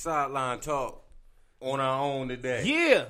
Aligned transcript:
Sideline 0.00 0.60
talk 0.60 1.04
on 1.60 1.78
our 1.78 2.00
own 2.02 2.28
today. 2.28 2.62
Yeah. 2.64 3.04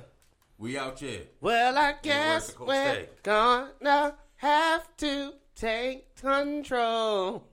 We 0.57 0.77
out 0.77 0.99
here. 0.99 1.21
Well, 1.39 1.77
I 1.77 1.93
the 1.93 1.97
guess 2.03 2.53
we're 2.59 2.93
State. 2.93 3.23
gonna 3.23 4.15
have 4.35 4.97
to 4.97 5.31
take 5.55 6.13
control. 6.17 7.47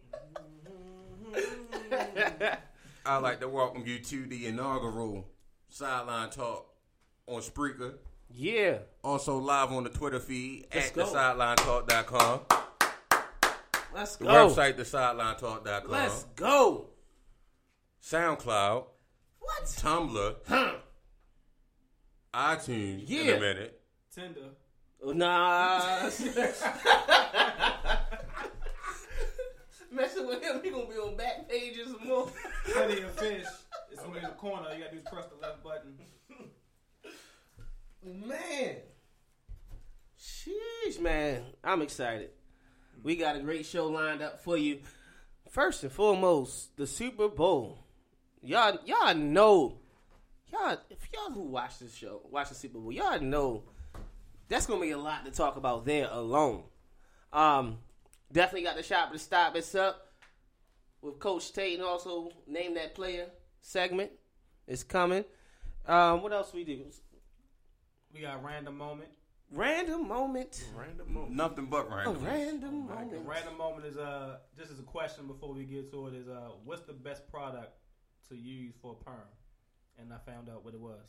I'd 3.06 3.19
like 3.19 3.38
to 3.38 3.48
welcome 3.48 3.84
you 3.87 4.01
to 4.01 4.27
the 4.27 4.46
inaugural 4.46 5.24
Sideline 5.68 6.30
Talk 6.30 6.66
on 7.29 7.41
Spreaker. 7.41 7.95
Yeah. 8.34 8.79
Also 9.05 9.38
live 9.38 9.70
on 9.70 9.84
the 9.84 9.91
Twitter 9.91 10.18
feed 10.18 10.66
Let's 10.74 10.88
at 10.88 10.95
go. 10.96 11.05
thesideline.talk.com. 11.05 12.41
Let's 13.95 14.16
The 14.16 14.24
go. 14.24 14.48
website, 14.48 14.74
thesideline.talk.com. 14.77 15.91
Let's 15.93 16.24
go. 16.34 16.87
SoundCloud, 18.02 18.84
What? 19.41 19.65
Tumblr, 19.65 20.37
Huh. 20.47 20.74
iTunes 22.35 23.09
in 23.10 23.26
Yeah. 23.26 23.32
a 23.35 23.40
minute. 23.40 23.80
Tinder. 24.15 24.51
Oh, 25.02 25.12
nah. 25.12 26.10
Messing 29.90 30.27
with 30.27 30.43
him, 30.43 30.60
he 30.62 30.71
gonna 30.71 30.87
be 30.87 30.95
on 30.96 31.16
back 31.16 31.49
pages 31.49 31.87
some 31.88 32.07
more. 32.07 32.30
Plenty 32.66 33.02
of 33.02 33.10
fish. 33.12 33.46
It's 33.90 34.02
gonna 34.02 34.12
be 34.12 34.18
in 34.18 34.24
the 34.27 34.30
corner. 34.37 34.71
You 34.74 34.80
gotta 34.85 34.93
do 34.93 34.99
is 34.99 35.04
press 35.10 35.24
the 35.27 35.37
left 35.40 35.65
button. 35.65 35.99
Oh, 38.07 38.12
man. 38.12 38.77
Sheesh, 40.21 41.01
man. 41.01 41.43
I'm 41.65 41.80
excited. 41.82 42.30
We 43.02 43.16
got 43.16 43.34
a 43.37 43.40
great 43.40 43.65
show 43.66 43.87
lined 43.88 44.21
up 44.23 44.40
for 44.45 44.57
you. 44.59 44.80
First 45.51 45.82
and 45.82 45.90
foremost, 45.90 46.77
the 46.77 46.87
Super 46.87 47.29
Bowl. 47.29 47.87
Y'all 48.42 48.78
y'all 48.84 49.14
know. 49.14 49.78
Y'all 50.52 50.78
if 50.90 50.98
y'all 51.12 51.30
who 51.32 51.42
watch 51.42 51.78
this 51.78 51.94
show, 51.94 52.22
watch 52.30 52.48
the 52.48 52.54
Super 52.54 52.78
Bowl, 52.78 52.92
y'all 52.92 53.20
know 53.20 53.64
that's 54.48 54.66
gonna 54.66 54.80
be 54.80 54.92
a 54.92 54.98
lot 54.98 55.24
to 55.24 55.30
talk 55.30 55.56
about 55.56 55.84
there 55.84 56.08
alone. 56.10 56.62
Um 57.32 57.78
definitely 58.32 58.62
got 58.62 58.76
the 58.76 58.82
shop 58.82 59.12
to 59.12 59.18
stop 59.18 59.54
us 59.56 59.74
up 59.74 60.06
with 61.02 61.18
Coach 61.18 61.52
Tate 61.52 61.78
and 61.78 61.86
also 61.86 62.30
name 62.46 62.74
that 62.74 62.94
player 62.94 63.26
segment 63.60 64.10
is 64.66 64.82
coming. 64.84 65.25
Um 65.86 66.22
what 66.22 66.32
else 66.32 66.53
we 66.54 66.64
do? 66.64 66.84
We 68.14 68.20
got 68.22 68.42
random 68.42 68.78
moment. 68.78 69.10
Random 69.50 70.06
moment. 70.09 70.64
Random 70.76 71.12
moment. 71.12 71.32
Nothing 71.34 71.66
but 71.66 71.86
A 71.86 71.94
random. 71.94 72.25
random 72.25 72.60
The 72.86 72.94
moment. 72.94 73.22
random 73.26 73.59
moment 73.59 73.84
is 73.86 73.98
uh 73.98 74.38
just 74.56 74.70
as 74.70 74.78
a 74.78 74.82
question 74.82 75.26
before 75.26 75.53
we 75.53 75.64
get 75.64 75.91
to 75.91 76.06
it 76.09 76.14
is 76.14 76.28
uh 76.28 76.50
what's 76.64 76.82
the 76.82 76.92
best 76.94 77.31
product 77.31 77.72
to 78.28 78.37
use 78.37 78.75
for 78.81 78.97
a 79.00 79.04
perm? 79.04 79.28
And 79.98 80.12
I 80.12 80.19
found 80.31 80.48
out 80.48 80.65
what 80.65 80.75
it 80.75 80.81
was. 80.81 81.00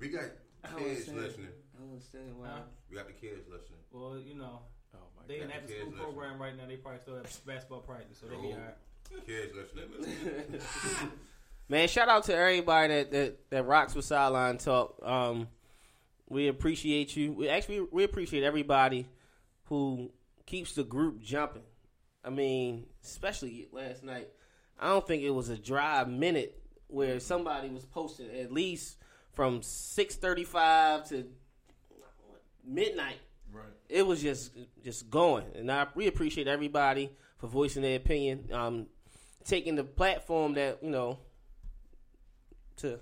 We 0.00 0.08
got 0.08 0.22
I 0.64 0.70
don't 0.70 0.78
need 0.80 0.88
kids 0.96 1.08
understand. 1.08 1.26
listening. 1.26 1.48
I 1.76 1.80
don't 1.80 1.90
understand 1.92 2.24
why. 2.38 2.46
Huh? 2.48 2.60
We 2.90 2.96
got 2.96 3.06
the 3.06 3.12
kids 3.12 3.42
listening. 3.50 3.80
Well, 3.92 4.18
you 4.18 4.34
know, 4.34 4.60
they 5.28 5.40
in 5.40 5.48
God. 5.48 5.56
after 5.56 5.66
Kids 5.68 5.80
school 5.80 5.90
listen. 5.92 6.04
program 6.04 6.38
right 6.40 6.56
now. 6.56 6.66
They 6.66 6.76
probably 6.76 7.00
still 7.00 7.16
have 7.16 7.46
basketball 7.46 7.80
practice, 7.80 8.18
so 8.20 8.26
they 8.26 8.36
be 8.36 8.48
Oh. 8.48 8.56
alright. 8.56 9.26
Kids 9.26 9.52
listening. 9.54 10.60
Man, 11.68 11.86
shout 11.88 12.08
out 12.08 12.24
to 12.24 12.34
everybody 12.34 12.94
that, 12.94 13.10
that, 13.12 13.50
that 13.50 13.66
rocks 13.66 13.94
with 13.94 14.04
Sideline 14.04 14.58
Talk. 14.58 14.96
Um, 15.04 15.48
we 16.28 16.48
appreciate 16.48 17.14
you. 17.16 17.32
We 17.32 17.48
actually 17.48 17.80
we 17.92 18.04
appreciate 18.04 18.42
everybody 18.44 19.06
who 19.64 20.10
keeps 20.46 20.74
the 20.74 20.84
group 20.84 21.20
jumping. 21.20 21.62
I 22.24 22.30
mean, 22.30 22.86
especially 23.02 23.68
last 23.72 24.02
night. 24.04 24.28
I 24.78 24.88
don't 24.88 25.06
think 25.06 25.22
it 25.22 25.30
was 25.30 25.48
a 25.48 25.58
dry 25.58 26.04
minute 26.04 26.60
where 26.86 27.20
somebody 27.20 27.68
was 27.68 27.84
posting 27.84 28.30
at 28.30 28.52
least 28.52 28.96
from 29.32 29.62
six 29.62 30.16
thirty 30.16 30.44
five 30.44 31.08
to 31.08 31.26
midnight. 32.64 33.18
Right. 33.52 33.64
it 33.88 34.06
was 34.06 34.22
just 34.22 34.52
just 34.84 35.10
going, 35.10 35.44
and 35.56 35.70
I 35.72 35.86
we 35.94 36.06
appreciate 36.06 36.46
everybody 36.46 37.10
for 37.38 37.48
voicing 37.48 37.82
their 37.82 37.96
opinion, 37.96 38.48
um, 38.52 38.86
taking 39.44 39.74
the 39.74 39.82
platform 39.82 40.54
that 40.54 40.82
you 40.82 40.90
know 40.90 41.18
to 42.76 43.00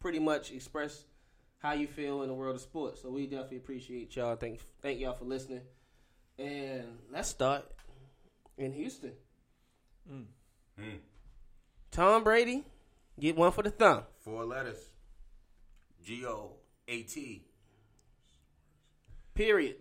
pretty 0.00 0.18
much 0.18 0.52
express 0.52 1.04
how 1.58 1.72
you 1.72 1.86
feel 1.86 2.22
in 2.22 2.28
the 2.28 2.34
world 2.34 2.56
of 2.56 2.62
sports. 2.62 3.02
So 3.02 3.10
we 3.10 3.26
definitely 3.26 3.58
appreciate 3.58 4.16
y'all. 4.16 4.36
Thank 4.36 4.60
thank 4.80 5.00
y'all 5.00 5.12
for 5.12 5.26
listening, 5.26 5.60
and 6.38 6.86
let's 7.12 7.28
start 7.28 7.70
in 8.60 8.72
Houston. 8.72 9.12
Hmm. 10.08 10.22
Tom 11.90 12.24
Brady 12.24 12.64
get 13.18 13.36
one 13.36 13.52
for 13.52 13.62
the 13.62 13.70
thumb. 13.70 14.04
Four 14.20 14.44
letters. 14.44 14.78
G 16.04 16.24
O 16.26 16.52
A 16.88 17.02
T. 17.02 17.44
Period. 19.34 19.76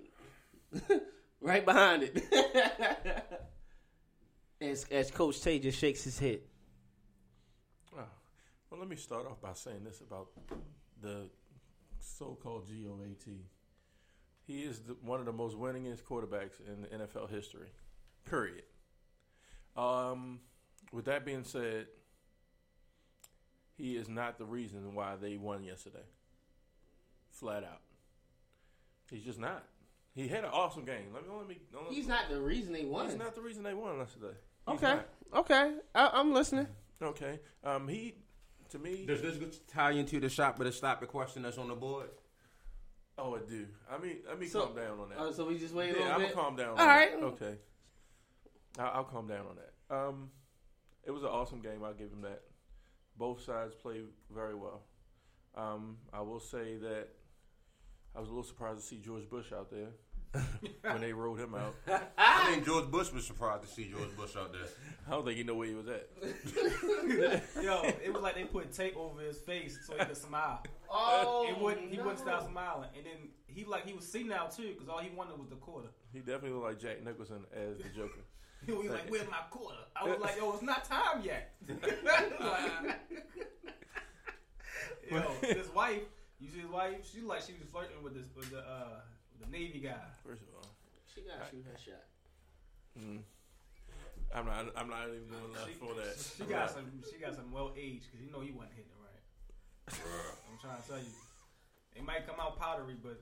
right 1.42 1.66
behind 1.66 2.04
it. 2.04 2.24
as 4.62 4.86
as 4.92 5.12
Coach 5.12 5.42
Tay 5.42 5.60
just 5.60 5.80
shakes 5.80 6.04
his 6.04 6.20
head. 6.20 6.40
Oh. 7.94 8.04
Well, 8.70 8.80
let 8.80 8.90
me 8.90 8.96
start 8.96 9.26
off 9.26 9.42
by 9.42 9.54
saying 9.54 9.84
this 9.84 10.02
about 10.02 10.28
the 11.02 11.30
so-called 12.00 12.68
GOAT. 12.68 13.26
He 14.46 14.64
is 14.64 14.80
the, 14.80 14.96
one 15.02 15.20
of 15.20 15.26
the 15.26 15.34
most 15.34 15.56
winningest 15.58 16.04
quarterbacks 16.04 16.60
in 16.66 17.00
NFL 17.00 17.30
history. 17.30 17.70
Period. 18.26 18.64
Um, 19.76 20.40
with 20.92 21.06
that 21.06 21.26
being 21.26 21.44
said, 21.44 21.88
he 23.78 23.96
is 23.96 24.10
not 24.10 24.38
the 24.38 24.46
reason 24.46 24.94
why 24.94 25.16
they 25.16 25.38
won 25.38 25.64
yesterday. 25.64 26.04
Flat 27.32 27.64
out, 27.64 27.82
he's 29.10 29.24
just 29.24 29.40
not. 29.40 29.64
He 30.16 30.28
had 30.28 30.44
an 30.44 30.50
awesome 30.52 30.84
game. 30.84 31.14
Let 31.14 31.24
me 31.24 31.30
let 31.38 31.48
me. 31.48 31.60
Don't, 31.72 31.88
He's 31.88 32.08
not 32.08 32.30
the 32.30 32.42
reason 32.42 32.74
they 32.74 32.84
won. 32.84 33.06
He's 33.08 33.18
not 33.18 33.36
the 33.36 33.42
reason 33.42 33.64
they 33.64 33.74
won 33.74 33.98
yesterday. 33.98 34.34
He's 34.68 34.76
okay, 34.76 34.96
not. 34.96 35.08
okay, 35.36 35.74
I, 35.96 36.10
I'm 36.14 36.34
listening. 36.34 36.68
Okay. 37.02 37.40
Um, 37.64 37.88
he 37.88 38.16
to 38.70 38.80
me. 38.80 39.06
Does 39.06 39.22
this 39.22 39.38
tie 39.72 39.92
into 39.92 40.20
the 40.20 40.28
shop 40.30 40.58
but 40.58 40.68
a 40.68 40.72
stop 40.72 41.00
the 41.00 41.06
question 41.08 41.44
that's 41.44 41.58
on 41.58 41.70
the 41.70 41.76
board? 41.76 42.10
Oh, 43.18 43.36
it 43.36 43.48
do. 43.50 43.66
I 43.90 43.98
mean, 43.98 44.18
let 44.28 44.40
me 44.40 44.48
So- 44.48 44.66
calm 44.66 44.76
down 44.76 45.00
on 45.00 45.10
that. 45.10 45.20
Uh, 45.20 45.32
so 45.32 45.46
we 45.46 45.58
just 45.58 45.74
wait 45.74 45.92
a 45.92 45.94
yeah, 45.94 45.98
little 46.00 46.12
I'm 46.14 46.20
bit. 46.20 46.36
gonna 46.36 46.44
calm 46.44 46.56
down. 46.56 46.70
All 46.70 46.80
on 46.80 46.88
right. 46.88 47.12
That. 47.20 47.26
Okay. 47.26 47.56
I'll, 48.78 48.92
I'll 48.96 49.04
calm 49.04 49.28
down 49.28 49.46
on 49.50 49.56
that. 49.56 49.96
Um, 49.96 50.30
it 51.06 51.12
was 51.12 51.24
an 51.24 51.30
awesome 51.30 51.62
game. 51.62 51.84
I'll 51.84 51.94
give 51.94 52.12
him 52.12 52.22
that. 52.22 52.42
Both 53.18 53.44
sides 53.44 53.74
played 53.76 54.06
very 54.34 54.56
well. 54.56 54.84
Um, 55.56 55.98
I 56.14 56.22
will 56.22 56.40
say 56.40 56.78
that 56.78 57.08
I 58.16 58.20
was 58.20 58.28
a 58.28 58.32
little 58.32 58.44
surprised 58.44 58.82
to 58.82 58.86
see 58.86 59.00
George 59.04 59.30
Bush 59.30 59.52
out 59.52 59.72
there 59.72 59.90
when 60.82 61.02
they 61.02 61.12
rolled 61.12 61.40
him 61.40 61.56
out. 61.56 61.76
I 62.18 62.52
think 62.52 62.66
George 62.66 62.90
Bush 62.90 63.12
was 63.12 63.26
surprised 63.26 63.64
to 63.64 63.70
see 63.70 63.90
George 63.90 64.16
Bush 64.16 64.36
out 64.36 64.54
there. 64.54 64.68
I 65.08 65.12
don't 65.12 65.26
think 65.26 65.38
he 65.38 65.44
knew 65.44 65.56
where 65.56 65.68
he 65.68 65.74
was 65.74 65.88
at. 65.88 66.08
Yo, 67.64 67.82
it 68.04 68.14
was 68.14 68.22
like 68.22 68.36
they 68.36 68.44
put 68.44 68.72
tape 68.72 68.96
over 68.96 69.22
his 69.22 69.40
face 69.40 69.80
so 69.86 69.94
he 69.98 70.06
could 70.06 70.18
smile. 70.18 70.64
Oh, 70.90 71.48
it 71.50 71.60
wouldn't. 71.60 71.90
He 71.90 71.98
no. 71.98 72.04
wouldn't 72.04 72.20
stop 72.20 72.48
smiling, 72.48 72.90
and 72.96 73.06
then 73.06 73.30
he 73.48 73.66
like 73.66 73.86
he 73.86 73.94
was 73.94 74.06
senile 74.08 74.50
too 74.50 74.74
because 74.74 74.88
all 74.88 75.00
he 75.00 75.10
wanted 75.16 75.40
was 75.40 75.50
the 75.50 75.56
quarter. 75.56 75.90
He 76.14 76.20
definitely 76.20 76.52
looked 76.52 76.66
like 76.66 76.80
Jack 76.80 77.04
Nicholson 77.04 77.46
as 77.54 77.78
the 77.78 77.90
Joker. 77.96 78.22
He 78.66 78.72
was 78.74 78.88
like, 78.90 79.10
"Where's 79.10 79.30
my 79.30 79.38
quarter?" 79.50 79.78
I 79.96 80.04
was 80.08 80.20
like, 80.20 80.38
"Yo, 80.38 80.52
it's 80.54 80.62
not 80.64 80.84
time 80.86 81.22
yet." 81.24 81.54
Yo, 85.10 85.22
his 85.42 85.70
wife, 85.74 86.04
you 86.40 86.48
see 86.50 86.60
his 86.60 86.70
wife, 86.70 86.98
she 87.04 87.22
like 87.22 87.42
she 87.42 87.54
was 87.54 87.64
flirting 87.72 88.04
with 88.04 88.14
this 88.14 88.28
with 88.36 88.52
the 88.52 88.60
uh 88.60 89.00
the 89.42 89.48
Navy 89.50 89.80
guy. 89.80 89.96
First 90.26 90.44
of 90.44 90.50
all, 90.56 90.68
She 91.14 91.22
got 91.22 91.40
to 91.44 91.50
shoot 91.50 91.66
her 91.66 91.78
shot. 91.80 92.06
mm, 93.00 93.22
I'm 94.36 94.46
not. 94.46 94.66
I'm 94.76 94.90
not 94.90 95.08
even 95.08 95.28
going 95.32 95.54
left 95.54 95.72
for 95.80 95.94
that. 95.96 96.18
She 96.20 96.44
got 96.44 96.70
some. 96.70 97.02
She 97.10 97.18
got 97.18 97.34
some 97.36 97.52
well 97.52 97.72
aged 97.78 98.06
because 98.12 98.22
you 98.22 98.30
know 98.32 98.42
he 98.42 98.52
wasn't 98.52 98.74
hitting 98.76 98.92
it 98.92 99.00
right. 99.02 99.24
I'm 100.52 100.58
trying 100.62 100.82
to 100.82 100.88
tell 100.88 101.00
you, 101.00 101.12
it 101.96 102.04
might 102.06 102.28
come 102.28 102.40
out 102.40 102.60
powdery, 102.60 102.96
but 103.02 103.20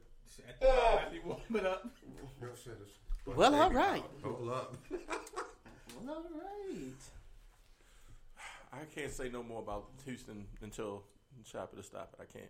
at 0.48 0.60
the 0.60 0.68
after 0.68 1.16
you 1.16 1.22
warm 1.24 1.40
it 1.56 1.66
up, 1.66 1.86
Well, 3.36 3.54
all 3.56 3.72
right. 3.72 4.04
Hold 4.24 4.50
up. 4.50 4.76
well, 4.90 6.10
All 6.10 6.24
right. 6.34 6.94
I 8.74 8.86
can't 8.96 9.12
say 9.12 9.30
no 9.30 9.44
more 9.44 9.62
about 9.62 9.90
Houston 10.06 10.46
until 10.62 11.04
Shop 11.44 11.72
It 11.74 11.80
or 11.80 11.84
Stop 11.84 12.16
It. 12.18 12.22
I 12.30 12.38
can't 12.38 12.50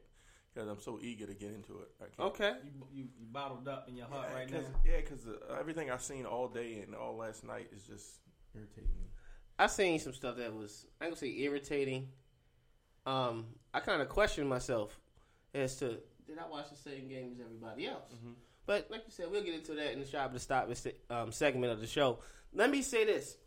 because 0.53 0.69
I'm 0.69 0.79
so 0.79 0.99
eager 1.01 1.25
to 1.27 1.33
get 1.33 1.49
into 1.53 1.79
it. 1.79 1.89
I 2.01 2.03
can't. 2.05 2.29
Okay. 2.29 2.53
You, 2.63 2.71
you, 2.93 3.03
you 3.19 3.25
bottled 3.31 3.67
up 3.67 3.87
in 3.87 3.95
your 3.95 4.07
heart 4.07 4.27
Yeah, 4.31 4.35
right 4.37 4.49
now. 4.51 4.57
cause, 4.57 4.65
yeah, 4.85 4.97
because 4.97 5.27
uh, 5.27 5.55
everything 5.59 5.91
I've 5.91 6.01
seen 6.01 6.25
all 6.25 6.47
day 6.47 6.81
and 6.85 6.95
all 6.95 7.15
last 7.17 7.43
night 7.43 7.69
is 7.75 7.83
just 7.83 8.05
irritating 8.55 8.89
me. 8.99 9.07
I 9.59 9.67
seen 9.67 9.99
some 9.99 10.13
stuff 10.13 10.37
that 10.37 10.53
was 10.53 10.85
I 11.01 11.05
ain't 11.05 11.13
gonna 11.13 11.19
say 11.19 11.35
irritating. 11.39 12.09
Um, 13.05 13.45
I 13.73 13.79
kind 13.79 14.01
of 14.01 14.09
questioned 14.09 14.49
myself 14.49 14.99
as 15.53 15.75
to 15.77 15.97
did 16.27 16.37
I 16.39 16.49
watch 16.49 16.69
the 16.69 16.75
same 16.75 17.07
game 17.07 17.31
as 17.33 17.39
everybody 17.39 17.87
else? 17.87 18.11
But 18.67 18.91
like 18.91 19.01
you 19.05 19.11
said, 19.11 19.31
we'll 19.31 19.43
get 19.43 19.55
into 19.55 19.73
that 19.75 19.93
in 19.93 19.99
the 19.99 20.05
shop 20.05 20.33
to 20.33 20.39
stop 20.39 20.67
this 20.69 20.85
um, 21.09 21.31
segment 21.31 21.71
of 21.73 21.79
the 21.81 21.87
show. 21.87 22.19
Let 22.53 22.69
me 22.69 22.81
say 22.83 23.05
this: 23.05 23.37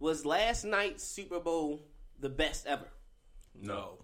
Was 0.00 0.24
last 0.26 0.64
night's 0.64 1.04
Super 1.04 1.38
Bowl 1.38 1.82
the 2.18 2.28
best 2.30 2.66
ever? 2.66 2.88
No. 3.54 3.98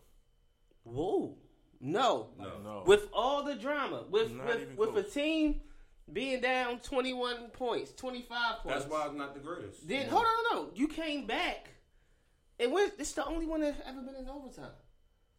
Whoa, 0.85 1.37
no. 1.81 2.29
No. 2.39 2.59
No, 2.63 2.83
With 2.87 3.09
all 3.13 3.43
the 3.45 3.55
drama, 3.55 4.05
with 4.11 4.33
Not 4.33 4.47
with, 4.47 4.61
even 4.63 4.77
with 4.77 4.97
a 4.97 5.03
team 5.03 5.61
being 6.13 6.41
down 6.41 6.81
twenty 6.81 7.15
one 7.15 7.49
points, 7.53 7.93
twenty 7.93 8.23
five 8.23 8.59
points. 8.63 8.81
That's 8.81 8.91
why 8.93 9.07
it's 9.07 9.15
not 9.17 9.35
the 9.35 9.41
greatest. 9.41 9.89
Then 9.89 10.09
hold 10.09 10.25
on, 10.25 10.31
no, 10.57 10.63
no, 10.65 10.71
you 10.75 10.87
came 10.89 11.27
back, 11.27 11.71
and 12.61 12.73
when 12.73 12.91
it's 12.99 13.13
the 13.13 13.25
only 13.25 13.47
one 13.47 13.61
that's 13.63 13.81
ever 13.87 14.03
been 14.03 14.17
in 14.17 14.29
overtime. 14.29 14.71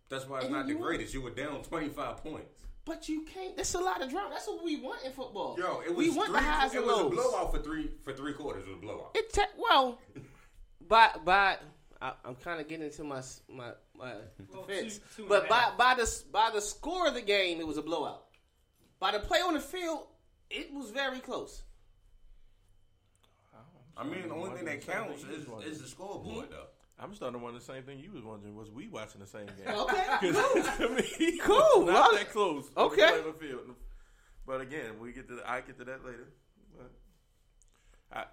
That's 0.09 0.27
why 0.27 0.37
it's 0.37 0.45
And 0.45 0.55
not 0.55 0.65
the 0.67 0.73
you- 0.73 0.79
greatest. 0.79 1.13
You 1.13 1.21
were 1.21 1.29
down 1.31 1.61
25 1.63 2.23
points. 2.23 2.65
But 2.85 3.07
you 3.07 3.21
can't. 3.23 3.55
That's 3.55 3.73
a 3.75 3.79
lot 3.79 4.01
of 4.01 4.09
drama. 4.09 4.29
That's 4.31 4.47
what 4.47 4.63
we 4.63 4.75
want 4.81 5.05
in 5.05 5.11
football. 5.13 5.55
Yo, 5.57 5.79
it 5.85 5.89
was 5.95 5.97
we 5.97 6.09
want 6.09 6.29
three, 6.31 6.39
the 6.39 6.45
highs 6.45 6.73
it 6.73 6.77
and 6.77 6.85
was 6.85 6.97
lows. 6.97 7.11
a 7.11 7.15
blowout 7.15 7.51
for 7.53 7.59
three 7.59 7.89
for 8.03 8.11
three 8.13 8.33
quarters. 8.33 8.63
It 8.65 8.69
was 8.71 8.77
a 8.77 8.81
blowout. 8.81 9.11
It 9.15 9.31
te- 9.31 9.41
well, 9.57 9.99
by 10.87 11.11
by, 11.23 11.57
I, 12.01 12.11
I'm 12.25 12.35
kind 12.35 12.59
of 12.59 12.67
getting 12.67 12.85
into 12.85 13.03
my 13.05 13.19
s- 13.19 13.41
my 13.49 13.71
my 13.97 14.15
Well, 14.51 14.63
defense. 14.65 14.99
two- 15.15 15.23
two 15.23 15.29
but 15.29 15.47
by 15.47 15.59
half. 15.59 15.77
by 15.77 15.93
the 15.95 16.21
by 16.31 16.49
the 16.53 16.59
score 16.59 17.07
of 17.07 17.13
the 17.13 17.21
game, 17.21 17.61
it 17.61 17.67
was 17.67 17.77
a 17.77 17.81
blowout. 17.81 18.25
By 18.99 19.11
the 19.11 19.19
play 19.19 19.39
on 19.39 19.53
the 19.53 19.59
field, 19.61 20.07
it 20.49 20.73
was 20.73 20.89
very 20.91 21.19
close. 21.19 21.63
I 23.95 24.03
mean, 24.03 24.27
the 24.27 24.33
only 24.33 24.55
thing 24.57 24.65
that 24.65 24.85
counts 24.85 25.21
Same 25.21 25.29
thing 25.29 25.45
you 25.47 25.59
is, 25.59 25.73
is 25.77 25.81
the 25.83 25.87
scoreboard, 25.87 26.45
hmm? 26.47 26.51
though. 26.51 26.65
I'm 26.99 27.13
starting 27.15 27.39
to 27.39 27.43
wonder 27.43 27.59
the 27.59 27.65
same 27.65 27.83
thing 27.83 27.99
you 27.99 28.11
was 28.11 28.23
wondering. 28.23 28.55
Was 28.55 28.69
we 28.69 28.87
watching 28.87 29.19
the 29.21 29.27
same 29.27 29.47
game? 29.47 29.67
Okay, 29.67 30.03
to 30.77 30.89
me, 30.89 31.37
Cool. 31.39 31.85
not 31.85 31.87
Well, 31.87 32.11
that 32.13 32.29
close. 32.31 32.65
okay. 32.77 33.21
the. 33.21 33.75
But 34.45 34.61
again, 34.61 34.99
we 35.01 35.11
get 35.13 35.27
to 35.29 35.39
I 35.45 35.61
get 35.61 35.77
to 35.79 35.85
that 35.85 36.05
later. 36.05 36.27
But 36.77 36.91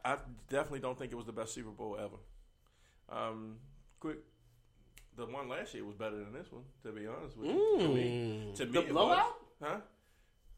I, 0.04 0.12
I 0.12 0.16
definitely 0.48 0.80
don't 0.80 0.98
think 0.98 1.12
it 1.12 1.16
was 1.16 1.26
the 1.26 1.32
best 1.32 1.54
Super 1.54 1.70
Bowl 1.70 1.96
ever. 1.98 2.16
Um, 3.08 3.56
quick, 3.98 4.18
the 5.16 5.26
one 5.26 5.48
last 5.48 5.72
year 5.74 5.84
was 5.84 5.94
better 5.96 6.16
than 6.16 6.32
this 6.32 6.50
one. 6.52 6.62
To 6.84 6.92
be 6.92 7.06
honest 7.06 7.36
with 7.36 7.48
you, 7.48 7.76
to 7.80 7.88
me, 7.88 8.52
to 8.56 8.66
me, 8.66 8.72
Mm. 8.72 8.72
The 8.72 8.80
it 8.88 8.94
was. 8.94 9.32
huh? 9.62 9.76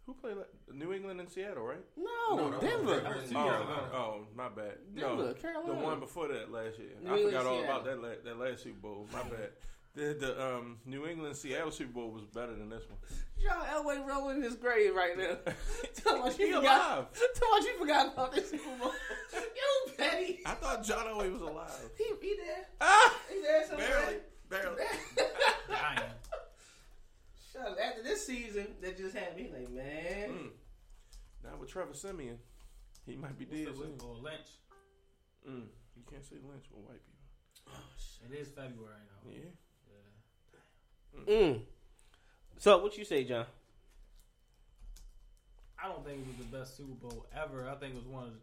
Who 0.07 0.15
played 0.15 0.37
la- 0.37 0.75
New 0.75 0.93
England 0.93 1.21
and 1.21 1.31
Seattle, 1.31 1.65
right? 1.65 1.79
no, 1.97 2.37
No, 2.37 2.51
that 2.51 2.61
was 2.61 2.71
Denver. 2.71 3.01
Denver. 3.01 3.21
Two 3.29 3.37
Oh, 3.39 3.45
years 3.45 3.63
oh, 3.95 4.27
my 4.35 4.49
bad. 4.49 4.73
Denver, 4.97 5.17
no, 5.29 5.33
Carolina. 5.35 5.67
the 5.75 5.85
one 5.85 6.01
before 6.01 6.29
that 6.29 6.51
last 6.51 6.79
year. 6.79 6.91
New 7.03 7.11
I 7.11 7.17
England, 7.19 7.37
forgot 7.37 7.47
all 7.47 7.59
Seattle. 7.61 7.65
about 7.77 7.85
that 7.85 8.03
la- 8.03 8.23
that 8.25 8.39
last 8.39 8.63
Super 8.65 8.79
Bowl. 8.81 9.07
My 9.13 9.23
bad. 9.23 9.51
The, 9.95 10.15
the 10.19 10.43
um, 10.43 10.79
New 10.87 11.07
England 11.07 11.37
Seattle 11.37 11.71
Super 11.71 11.93
Bowl 11.93 12.11
was 12.11 12.25
better 12.25 12.55
than 12.57 12.71
this 12.71 12.83
one. 12.89 12.99
John 13.41 13.63
Elway 13.67 14.05
rolling 14.09 14.39
in 14.39 14.43
his 14.43 14.57
grave 14.57 14.95
right 14.95 15.17
now. 15.19 15.37
Tell 15.97 16.23
us 16.25 16.39
you 16.39 16.47
He 16.47 16.53
forgot. 16.55 16.91
alive. 16.99 17.07
Tell 17.35 17.55
us 17.55 17.65
you 17.67 17.79
forgot 17.79 18.13
about 18.15 18.33
this 18.33 18.51
Super 18.51 18.71
Bowl. 18.81 18.91
you 19.35 19.93
petty. 19.99 20.41
I 20.47 20.53
thought 20.55 20.83
John 20.83 21.05
Elway 21.07 21.31
was 21.31 21.43
alive. 21.43 21.71
He, 21.99 22.05
he 22.23 22.37
there. 22.37 22.65
Ah, 22.81 23.15
He 23.33 23.41
there 23.43 23.67
somewhere. 23.69 23.89
barely, 23.89 24.17
barely. 24.49 24.83
Dying. 25.69 26.01
Shut 27.63 27.73
up. 27.73 27.79
After 27.85 28.03
this 28.03 28.27
season 28.27 28.67
that 28.81 28.97
just 28.97 29.17
happened, 29.17 29.39
he 29.47 29.53
like, 29.53 29.71
man. 29.71 30.31
Mm. 30.31 30.51
Now 31.45 31.51
with 31.59 31.71
Trevor 31.71 31.95
Siemian, 31.95 32.39
he 33.07 33.17
might 33.17 33.39
be 33.39 33.45
dead 33.45 33.67
What's 33.67 33.79
the 33.79 33.85
soon. 33.85 33.93
Super 33.93 34.05
Bowl? 34.05 34.21
Lynch. 34.23 34.51
Mm. 35.49 35.65
You 35.97 36.03
can't 36.11 36.25
say 36.25 36.37
Lynch 36.37 36.65
with 36.73 36.85
white 36.85 37.01
people. 37.05 37.79
It 38.31 38.41
is 38.41 38.49
February 38.49 39.03
now. 39.07 39.31
Yeah. 39.31 41.27
Yeah. 41.27 41.35
Mm. 41.35 41.61
So, 42.59 42.79
what 42.83 42.97
you 42.97 43.05
say, 43.05 43.25
John? 43.25 43.47
I 45.83 45.89
don't 45.89 46.05
think 46.05 46.21
it 46.21 46.27
was 46.27 46.37
the 46.37 46.57
best 46.57 46.77
Super 46.77 46.95
Bowl 46.95 47.27
ever. 47.37 47.69
I 47.69 47.75
think 47.75 47.95
it 47.95 47.97
was 47.97 48.07
one 48.07 48.25
of. 48.25 48.31
The, 48.31 48.39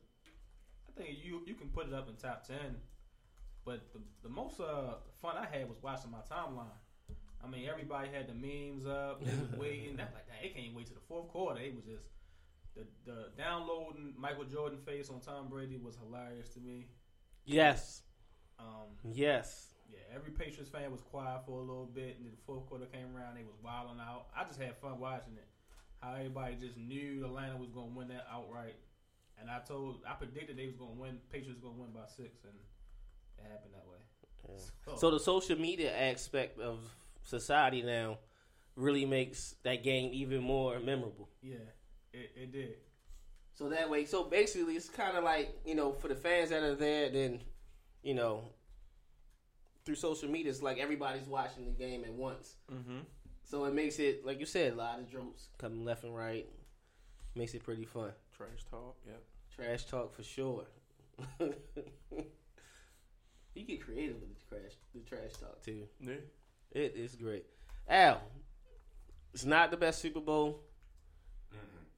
I 0.89 1.01
think 1.01 1.17
you 1.23 1.41
you 1.45 1.53
can 1.55 1.69
put 1.69 1.87
it 1.87 1.93
up 1.93 2.09
in 2.09 2.15
top 2.15 2.45
ten, 2.45 2.75
but 3.65 3.93
the 3.93 3.99
the 4.23 4.29
most 4.29 4.59
uh, 4.59 4.95
fun 5.21 5.37
I 5.37 5.45
had 5.45 5.69
was 5.69 5.81
watching 5.81 6.11
my 6.11 6.19
timeline. 6.29 6.67
I 7.43 7.47
mean, 7.47 7.67
everybody 7.69 8.09
had 8.09 8.27
the 8.27 8.33
memes 8.33 8.85
up. 8.85 9.23
They 9.23 9.31
was 9.31 9.51
waiting. 9.59 9.95
That 9.97 10.11
like 10.13 10.27
that. 10.27 10.41
They 10.41 10.49
can't 10.49 10.75
wait 10.75 10.87
to 10.87 10.93
the 10.93 10.99
fourth 11.07 11.29
quarter. 11.29 11.59
It 11.61 11.75
was 11.75 11.85
just 11.85 12.03
the 12.75 12.85
the 13.05 13.25
downloading 13.37 14.13
Michael 14.17 14.45
Jordan 14.45 14.79
face 14.85 15.09
on 15.09 15.19
Tom 15.21 15.47
Brady 15.49 15.77
was 15.77 15.95
hilarious 15.95 16.49
to 16.49 16.59
me. 16.59 16.87
Yes. 17.45 18.01
Um, 18.59 18.91
Yes. 19.03 19.73
yeah, 19.89 19.99
every 20.13 20.31
Patriots 20.31 20.69
fan 20.69 20.91
was 20.91 21.01
quiet 21.01 21.45
for 21.45 21.59
a 21.59 21.63
little 21.63 21.85
bit, 21.85 22.17
and 22.17 22.25
then 22.25 22.33
the 22.35 22.43
fourth 22.45 22.65
quarter 22.67 22.85
came 22.85 23.15
around. 23.15 23.35
They 23.37 23.43
was 23.43 23.55
wilding 23.63 23.99
out. 24.01 24.27
I 24.35 24.43
just 24.43 24.59
had 24.59 24.75
fun 24.77 24.99
watching 24.99 25.33
it. 25.37 25.47
How 26.01 26.13
everybody 26.15 26.55
just 26.55 26.77
knew 26.77 27.23
Atlanta 27.25 27.55
was 27.57 27.69
going 27.69 27.91
to 27.91 27.95
win 27.97 28.07
that 28.09 28.25
outright, 28.31 28.75
and 29.39 29.49
I 29.49 29.59
told, 29.59 30.01
I 30.07 30.13
predicted 30.13 30.57
they 30.57 30.67
was 30.67 30.75
going 30.75 30.93
to 30.95 30.99
win. 31.01 31.17
Patriots 31.31 31.59
going 31.61 31.75
to 31.75 31.81
win 31.81 31.91
by 31.91 32.05
six, 32.07 32.43
and 32.43 32.53
it 33.37 33.43
happened 33.49 33.73
that 33.73 33.87
way. 33.87 33.97
So, 34.85 34.95
So, 34.97 35.11
the 35.11 35.19
social 35.19 35.57
media 35.59 35.95
aspect 35.95 36.59
of 36.59 36.79
society 37.29 37.81
now 37.81 38.19
really 38.75 39.05
makes 39.05 39.55
that 39.63 39.83
game 39.83 40.11
even 40.13 40.41
more 40.41 40.79
memorable. 40.79 41.29
yeah, 41.41 41.55
it, 42.13 42.31
it 42.35 42.51
did. 42.51 42.75
So 43.53 43.69
that 43.69 43.89
way, 43.89 44.05
so 44.05 44.23
basically, 44.23 44.75
it's 44.75 44.89
kind 44.89 45.17
of 45.17 45.23
like 45.23 45.59
you 45.65 45.75
know, 45.75 45.91
for 45.91 46.07
the 46.07 46.15
fans 46.15 46.49
that 46.49 46.63
are 46.63 46.75
there, 46.75 47.09
then 47.09 47.41
you 48.03 48.13
know, 48.13 48.43
through 49.85 49.95
social 49.95 50.29
media, 50.29 50.51
it's 50.51 50.61
like 50.61 50.77
everybody's 50.77 51.27
watching 51.27 51.65
the 51.65 51.71
game 51.71 52.03
at 52.03 52.13
once. 52.13 52.55
Mm-hmm. 52.71 52.99
So 53.43 53.65
it 53.65 53.73
makes 53.73 53.99
it, 53.99 54.25
like 54.25 54.39
you 54.39 54.45
said, 54.45 54.73
a 54.73 54.75
lot 54.75 54.99
of 54.99 55.11
jokes 55.11 55.49
coming 55.57 55.83
left 55.83 56.03
and 56.03 56.15
right. 56.15 56.47
Makes 57.35 57.53
it 57.53 57.63
pretty 57.63 57.85
fun. 57.85 58.11
Trash 58.35 58.63
talk. 58.69 58.95
Yep. 59.05 59.21
Trash 59.55 59.85
talk 59.85 60.15
for 60.15 60.23
sure. 60.23 60.65
you 61.39 61.53
get 63.65 63.81
creative 63.81 64.15
with 64.21 64.29
the 64.29 64.35
trash, 64.47 64.71
the 64.93 65.01
trash 65.01 65.33
talk 65.39 65.61
too. 65.63 65.87
Yeah. 65.99 66.13
It 66.71 66.95
is 66.95 67.15
great. 67.15 67.45
Al, 67.87 68.21
it's 69.33 69.45
not 69.45 69.71
the 69.71 69.77
best 69.77 70.01
Super 70.01 70.19
Bowl. 70.19 70.61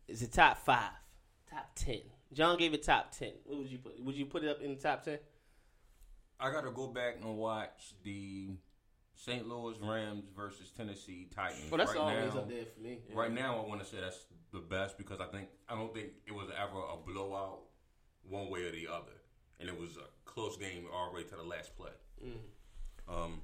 It's 0.07 0.21
a 0.21 0.27
top 0.27 0.57
five, 0.57 0.91
top 1.49 1.69
ten. 1.75 2.01
John 2.33 2.57
gave 2.57 2.73
it 2.73 2.83
top 2.83 3.11
ten. 3.11 3.33
What 3.45 3.59
would 3.59 3.69
you 3.69 3.77
put? 3.77 4.01
Would 4.03 4.15
you 4.15 4.25
put 4.25 4.43
it 4.43 4.49
up 4.49 4.61
in 4.61 4.75
the 4.75 4.81
top 4.81 5.03
ten? 5.03 5.19
I 6.39 6.51
got 6.51 6.63
to 6.63 6.71
go 6.71 6.87
back 6.87 7.17
and 7.21 7.37
watch 7.37 7.93
the 8.03 8.49
St. 9.13 9.47
Louis 9.47 9.75
Rams 9.81 10.25
versus 10.35 10.71
Tennessee 10.71 11.29
Titans. 11.33 11.69
Well, 11.69 11.77
that's 11.77 11.91
right 11.91 11.99
always 11.99 12.33
now, 12.33 12.39
up 12.39 12.49
there 12.49 12.65
for 12.65 12.81
me. 12.81 12.99
Right 13.13 13.31
now, 13.31 13.63
I 13.63 13.67
want 13.67 13.81
to 13.81 13.87
say 13.87 13.97
that's 14.01 14.25
the 14.51 14.59
best 14.59 14.97
because 14.97 15.19
I 15.19 15.25
think 15.25 15.49
I 15.69 15.75
don't 15.75 15.93
think 15.93 16.07
it 16.25 16.33
was 16.33 16.47
ever 16.57 16.79
a 16.79 16.97
blowout 17.05 17.59
one 18.23 18.49
way 18.49 18.63
or 18.63 18.71
the 18.71 18.87
other, 18.87 19.21
and 19.59 19.69
it 19.69 19.77
was 19.77 19.97
a 19.97 20.29
close 20.29 20.57
game 20.57 20.85
all 20.93 21.11
the 21.11 21.15
way 21.17 21.23
to 21.23 21.35
the 21.35 21.43
last 21.43 21.75
play. 21.77 21.91
Um, 23.07 23.41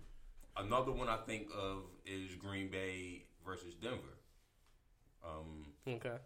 another 0.60 0.92
one 0.92 1.08
I 1.10 1.18
think 1.18 1.50
of 1.56 1.84
is 2.06 2.36
Green 2.36 2.70
Bay 2.70 3.26
versus 3.46 3.74
Denver. 3.76 4.18
Um, 5.26 5.66
Okay. 5.88 6.18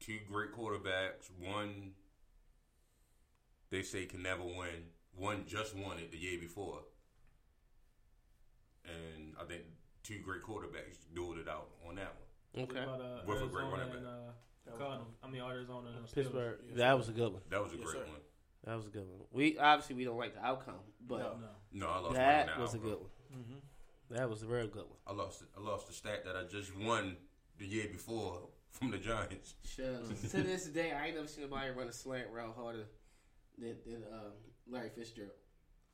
two 0.00 0.18
great 0.30 0.52
quarterbacks. 0.52 1.30
One 1.40 1.92
they 3.70 3.82
say 3.82 4.06
can 4.06 4.22
never 4.22 4.42
win. 4.44 4.90
One 5.16 5.44
just 5.46 5.74
won 5.74 5.98
it 5.98 6.10
the 6.10 6.18
year 6.18 6.38
before, 6.40 6.80
and 8.84 9.34
I 9.40 9.44
think 9.44 9.62
two 10.02 10.18
great 10.20 10.42
quarterbacks 10.42 10.98
dueled 11.14 11.38
it 11.40 11.48
out 11.48 11.68
on 11.88 11.94
that 11.96 12.14
one. 12.54 12.64
Okay. 12.64 12.82
About, 12.82 13.00
uh, 13.00 13.20
With 13.26 13.42
a 13.42 13.46
great 13.46 13.64
running 13.70 13.88
back. 13.88 13.96
and 13.98 14.06
uh, 14.06 14.76
Cardinals? 14.78 15.08
I 15.22 15.28
mean 15.28 15.42
Arizona 15.42 15.90
and 15.96 16.12
Pittsburgh. 16.12 16.58
Yes, 16.68 16.76
that 16.78 16.96
was 16.98 17.08
a 17.08 17.12
good 17.12 17.32
one. 17.32 17.42
That 17.50 17.62
was 17.62 17.72
a 17.72 17.76
Yes, 17.76 17.84
great 17.84 18.04
sir. 18.04 18.10
one. 18.10 18.20
That 18.64 18.76
was 18.76 18.86
a 18.86 18.90
good 18.90 19.06
one. 19.06 19.26
We 19.30 19.58
obviously 19.58 19.96
we 19.96 20.04
don't 20.04 20.18
like 20.18 20.34
the 20.34 20.44
outcome, 20.44 20.74
but 21.06 21.18
No. 21.18 21.36
No. 21.40 21.86
No, 21.86 21.88
I 21.88 21.98
lost 21.98 22.14
that 22.14 22.46
mine 22.46 22.56
now, 22.56 22.62
was 22.62 22.74
a 22.74 22.78
good 22.78 22.98
one. 22.98 23.10
Mm-hmm. 23.36 24.14
That 24.16 24.30
was 24.30 24.42
a 24.42 24.46
real 24.46 24.66
good 24.66 24.84
one. 24.84 24.98
I 25.06 25.12
lost. 25.12 25.42
it. 25.42 25.48
I 25.56 25.60
lost 25.60 25.88
the 25.88 25.92
stat 25.92 26.24
that 26.24 26.36
I 26.36 26.44
just 26.44 26.74
won 26.76 27.16
the 27.58 27.66
year 27.66 27.88
before 27.90 28.48
from 28.70 28.90
the 28.90 28.98
Giants. 28.98 29.54
Shucks. 29.64 30.30
to 30.30 30.42
this 30.42 30.66
day, 30.66 30.92
I 30.92 31.06
ain't 31.06 31.16
never 31.16 31.28
seen 31.28 31.44
nobody 31.44 31.70
run 31.70 31.88
a 31.88 31.92
slant 31.92 32.28
route 32.32 32.54
harder 32.56 32.84
than, 33.58 33.76
than 33.86 34.02
um, 34.12 34.32
Larry 34.68 34.90
Fitzgerald. 34.90 35.32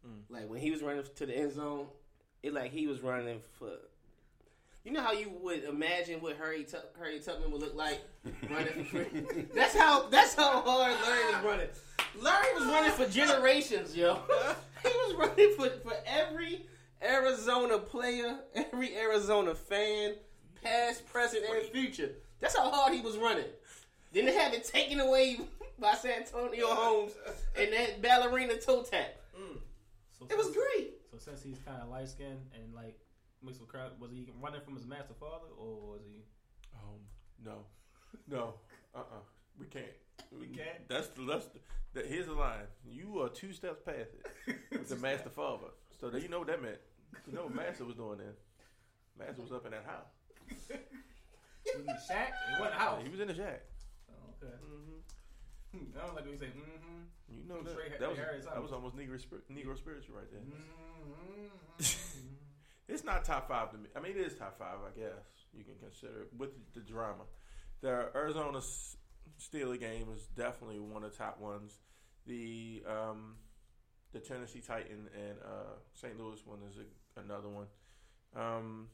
Mm. 0.07 0.23
Like 0.29 0.49
when 0.49 0.61
he 0.61 0.71
was 0.71 0.83
running 0.83 1.05
to 1.17 1.27
the 1.27 1.37
end 1.37 1.53
zone, 1.53 1.87
it 2.43 2.55
like 2.55 2.73
he 2.73 2.87
was 2.87 3.01
running 3.01 3.41
for. 3.59 3.71
You 4.85 4.93
know 4.93 5.03
how 5.03 5.13
you 5.13 5.31
would 5.43 5.65
imagine 5.65 6.21
what 6.21 6.37
Harry 6.39 6.65
Tuck 6.65 6.97
Harry 6.99 7.21
Tubman 7.21 7.51
would 7.51 7.61
look 7.61 7.75
like 7.75 8.01
running 8.49 8.85
for 8.85 9.05
free. 9.05 9.47
that's 9.55 9.77
how 9.77 10.09
that's 10.09 10.35
how 10.35 10.63
hard 10.63 10.95
Larry 11.07 11.35
was 11.35 11.45
running. 11.45 11.69
Larry 12.21 12.55
was 12.55 12.65
running 12.65 12.93
for 12.93 13.07
generations, 13.07 13.95
yo. 13.95 14.15
he 14.83 14.89
was 14.89 15.15
running 15.17 15.55
for, 15.57 15.69
for 15.83 15.95
every 16.07 16.67
Arizona 17.03 17.79
player, 17.79 18.39
every 18.55 18.97
Arizona 18.97 19.55
fan, 19.55 20.15
past, 20.63 21.07
present, 21.07 21.45
and 21.45 21.63
future. 21.67 22.11
That's 22.41 22.57
how 22.57 22.71
hard 22.71 22.95
he 22.95 23.01
was 23.03 23.17
running. 23.19 23.45
Then 24.13 24.27
they 24.27 24.35
had 24.35 24.55
it 24.55 24.65
taken 24.65 25.01
away 25.01 25.41
by 25.79 25.95
Santonio 25.95 26.67
Holmes 26.69 27.13
and 27.57 27.73
that 27.73 28.03
ballerina 28.03 28.57
toe 28.57 28.83
tap. 28.83 29.15
Mm. 29.39 29.59
So 30.19 30.27
It 30.29 30.37
was 30.37 30.51
great. 30.51 30.95
So 31.13 31.19
since 31.19 31.43
he's 31.43 31.59
kind 31.67 31.83
of 31.83 31.91
light 31.91 32.09
skinned 32.09 32.41
and 32.55 32.75
like 32.75 32.99
mixed 33.43 33.61
with 33.61 33.69
crowd, 33.69 33.93
was 34.01 34.11
he 34.11 34.29
running 34.41 34.61
from 34.61 34.75
his 34.77 34.87
master 34.87 35.15
father 35.19 35.47
or 35.59 35.93
was 35.93 36.01
he? 36.07 36.23
Um, 36.75 37.01
no, 37.45 37.65
no, 38.29 38.55
uh, 38.95 38.99
uh 38.99 39.23
we 39.59 39.67
can't. 39.67 39.87
We 40.39 40.47
can't? 40.47 40.89
That's 40.89 41.09
the 41.09 41.23
that's 41.23 41.47
the, 41.47 41.59
that, 41.95 42.07
here's 42.07 42.27
the 42.27 42.35
line. 42.35 42.69
You 42.87 43.21
are 43.21 43.29
two 43.29 43.53
steps 43.53 43.81
past 43.85 44.11
it. 44.47 44.57
With 44.71 44.89
the 44.89 44.97
master 44.97 45.31
father. 45.31 45.69
So 46.01 46.09
that 46.11 46.23
you 46.23 46.29
know 46.29 46.39
what 46.39 46.49
that 46.49 46.63
meant. 46.63 46.79
You 47.27 47.35
know 47.35 47.45
what 47.45 47.55
Master 47.55 47.85
was 47.85 47.97
doing 47.97 48.19
then. 48.19 48.35
Master 49.19 49.43
was 49.43 49.53
up 49.53 49.67
in 49.67 49.73
that 49.73 49.85
house. 49.85 50.09
Was 51.77 51.87
he 51.87 51.93
Shaq? 51.93 52.33
He 52.55 52.61
wasn't 52.61 52.81
out. 52.81 53.03
He 53.03 53.11
was 53.11 53.21
in 53.21 53.29
the 53.29 53.35
jack. 53.35 53.63
Oh, 54.09 54.33
okay. 54.41 54.55
hmm 55.71 55.85
I 55.99 56.07
don't 56.07 56.15
like 56.15 56.25
when 56.25 56.33
you 56.33 56.39
say 56.39 56.47
mm-hmm. 56.47 57.05
You 57.29 57.47
know 57.47 57.63
that. 57.63 58.01
That 58.01 58.09
was 58.09 58.19
that 58.19 58.63
was 58.63 58.73
almost 58.73 58.97
Negro 58.97 59.21
spir- 59.21 59.45
Negro 59.53 59.77
spiritual 59.77 60.17
right 60.17 60.31
there. 60.31 60.41
Mm-hmm. 60.41 62.10
It's 62.91 63.05
not 63.05 63.25
top 63.25 63.49
five 63.49 63.71
to 63.71 63.79
me. 63.79 63.89
I 63.97 64.01
mean, 64.01 64.13
it 64.13 64.19
is 64.19 64.35
top 64.35 64.59
five, 64.59 64.79
I 64.85 64.99
guess. 64.99 65.47
You 65.57 65.65
can 65.65 65.75
consider 65.81 66.23
it 66.23 66.29
with 66.37 66.51
the 66.75 66.81
drama. 66.81 67.23
The 67.81 68.09
Arizona 68.15 68.61
Steeler 69.41 69.79
game 69.79 70.09
is 70.15 70.27
definitely 70.37 70.81
one 70.81 71.05
of 71.05 71.13
the 71.13 71.17
top 71.17 71.41
ones. 71.41 71.79
The 72.27 72.83
um, 72.87 73.37
the 74.13 74.19
Tennessee 74.19 74.61
Titan 74.61 75.09
and 75.15 75.39
uh, 75.45 75.79
St. 75.95 76.19
Louis 76.19 76.41
one 76.45 76.59
is 76.69 76.79
a, 76.79 77.21
another 77.21 77.49
one. 77.49 77.67
Um, 78.37 78.89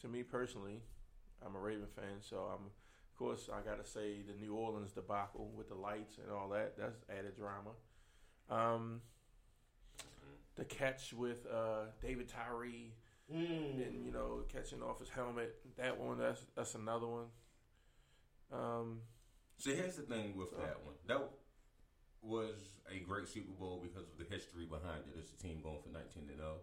to 0.00 0.08
me 0.08 0.22
personally, 0.22 0.80
I'm 1.44 1.56
a 1.56 1.58
Raven 1.58 1.88
fan, 1.96 2.20
so 2.20 2.36
I'm 2.36 2.66
of 2.66 3.18
course 3.18 3.48
I 3.52 3.60
got 3.68 3.82
to 3.82 3.90
say 3.90 4.22
the 4.22 4.34
New 4.40 4.54
Orleans 4.54 4.92
debacle 4.92 5.50
with 5.56 5.68
the 5.68 5.74
lights 5.74 6.18
and 6.18 6.30
all 6.30 6.48
that. 6.50 6.76
That's 6.78 7.02
added 7.10 7.36
drama. 7.36 7.70
Um, 8.48 9.00
the 10.60 10.64
catch 10.66 11.12
with 11.12 11.46
uh, 11.52 11.86
David 12.00 12.28
Tyree 12.28 12.92
Mm. 13.32 13.86
and 13.86 14.04
you 14.04 14.10
know 14.10 14.42
catching 14.52 14.82
off 14.82 14.98
his 14.98 15.08
helmet. 15.08 15.54
That 15.76 15.98
one, 16.00 16.18
that's 16.18 16.44
that's 16.56 16.74
another 16.74 17.06
one. 17.06 17.26
Um, 18.52 19.00
See, 19.56 19.74
here's 19.74 19.94
the 19.96 20.02
thing 20.02 20.36
with 20.36 20.50
that 20.58 20.78
one. 20.84 20.96
That 21.06 21.30
was 22.22 22.56
a 22.90 22.98
great 22.98 23.28
Super 23.28 23.52
Bowl 23.52 23.80
because 23.80 24.08
of 24.08 24.18
the 24.18 24.24
history 24.34 24.64
behind 24.66 25.04
it. 25.06 25.18
It's 25.18 25.30
a 25.32 25.36
team 25.40 25.60
going 25.62 25.78
for 25.80 25.90
19 25.90 26.26
to 26.26 26.36
0. 26.36 26.54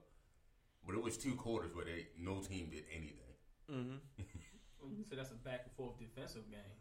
But 0.85 0.95
it 0.95 1.01
was 1.01 1.17
two 1.17 1.35
quarters 1.35 1.73
where 1.73 1.85
they 1.85 2.07
no 2.19 2.41
team 2.41 2.69
did 2.69 2.83
anything. 2.93 3.33
mm-hmm. 3.71 3.95
You 4.97 5.03
said 5.07 5.19
that's 5.19 5.31
a 5.31 5.35
back 5.35 5.61
and 5.65 5.73
forth 5.73 5.97
defensive 5.99 6.49
game. 6.51 6.75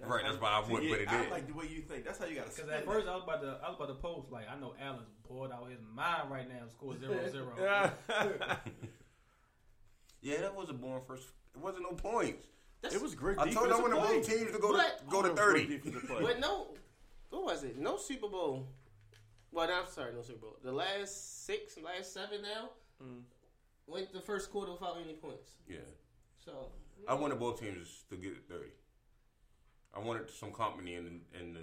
Right, 0.00 0.24
that's 0.24 0.40
why 0.40 0.48
I 0.50 0.58
went, 0.72 0.88
but 0.90 1.00
it 1.00 1.08
I 1.08 1.22
did. 1.22 1.30
like 1.30 1.46
the 1.46 1.54
way 1.54 1.66
you 1.72 1.80
think. 1.82 2.04
That's 2.04 2.18
how 2.18 2.26
you 2.26 2.34
got 2.34 2.50
to. 2.50 2.56
Because 2.56 2.70
at 2.70 2.84
first 2.84 3.06
I 3.06 3.14
was 3.14 3.22
about 3.22 3.40
to 3.42 3.58
I 3.64 3.68
was 3.68 3.76
about 3.76 3.88
to 3.88 3.94
post 3.94 4.32
like 4.32 4.46
I 4.50 4.58
know 4.58 4.74
Allen's 4.82 5.06
bored 5.28 5.52
out 5.52 5.70
his 5.70 5.78
mind 5.94 6.28
right 6.30 6.48
now. 6.48 6.66
Score 6.68 6.98
zero 6.98 7.16
zero. 7.30 7.52
Yeah. 7.60 7.90
yeah, 10.20 10.40
that 10.40 10.54
was 10.54 10.70
a 10.70 10.72
boring 10.72 11.02
first. 11.06 11.28
It 11.54 11.60
wasn't 11.60 11.82
no 11.84 11.92
points. 11.92 12.46
That's, 12.80 12.94
it 12.96 13.02
was 13.02 13.14
great. 13.14 13.38
I 13.38 13.48
told 13.50 13.68
you 13.68 13.74
I 13.74 13.76
defensive 13.76 13.82
wanted 14.02 14.14
both 14.22 14.28
teams 14.28 14.52
to 14.52 14.58
go 14.58 14.72
to 14.72 14.78
But- 14.78 15.08
go 15.08 15.22
to 15.22 15.28
it 15.28 15.32
was 15.32 15.40
great 15.40 15.82
30. 15.84 16.22
But 16.24 16.40
no, 16.40 16.68
what 17.30 17.44
was 17.44 17.62
it? 17.62 17.78
No 17.78 17.96
Super 17.96 18.28
Bowl. 18.28 18.66
Well, 19.52 19.68
no, 19.68 19.80
I'm 19.82 19.86
sorry, 19.88 20.12
no 20.14 20.22
Super 20.22 20.38
Bowl. 20.40 20.56
The 20.64 20.72
last 20.72 21.44
six, 21.46 21.76
last 21.78 22.12
seven 22.12 22.42
now 22.42 22.70
Mm. 23.02 23.22
went 23.86 24.12
the 24.12 24.20
first 24.20 24.50
quarter 24.50 24.72
without 24.72 24.96
any 25.02 25.14
points. 25.14 25.50
Yeah, 25.68 25.78
So 26.44 26.68
I 27.08 27.14
wanted 27.14 27.38
both 27.40 27.58
teams 27.60 28.04
to 28.10 28.16
get 28.16 28.32
it 28.32 28.44
30. 28.48 28.66
I 29.94 29.98
wanted 29.98 30.30
some 30.30 30.52
company 30.52 30.94
in 30.94 31.20
in 31.38 31.54
the 31.54 31.60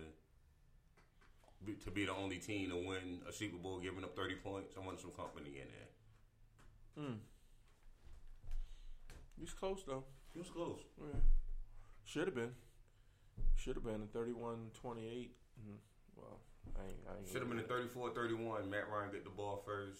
to 1.84 1.92
be 1.92 2.06
the 2.06 2.14
only 2.14 2.38
team 2.38 2.70
to 2.70 2.76
win 2.76 3.22
a 3.28 3.34
Super 3.34 3.58
Bowl, 3.58 3.80
giving 3.80 4.04
up 4.04 4.16
30 4.16 4.36
points. 4.36 4.76
I 4.78 4.86
wanted 4.86 5.02
some 5.02 5.12
company 5.12 5.50
in 5.60 5.68
there. 5.68 7.06
Mm. 7.06 7.18
He's 9.40 9.54
close 9.54 9.84
though. 9.86 10.04
It 10.36 10.40
was 10.40 10.50
close. 10.50 10.80
Yeah. 11.00 11.20
Should 12.06 12.28
have 12.28 12.36
been. 12.36 12.52
Should 13.56 13.76
have 13.76 13.84
been 13.84 14.02
a 14.04 14.18
31-28. 14.18 14.34
Mm. 14.40 15.30
Well, 16.16 16.40
I 16.78 16.86
ain't. 16.86 16.96
Ain't 17.18 17.30
Should 17.30 17.42
have 17.42 17.50
been 17.50 17.60
a 17.60 17.64
34-31. 17.64 18.70
Matt 18.70 18.90
Ryan 18.92 19.12
get 19.12 19.24
the 19.24 19.30
ball 19.30 19.62
first. 19.66 20.00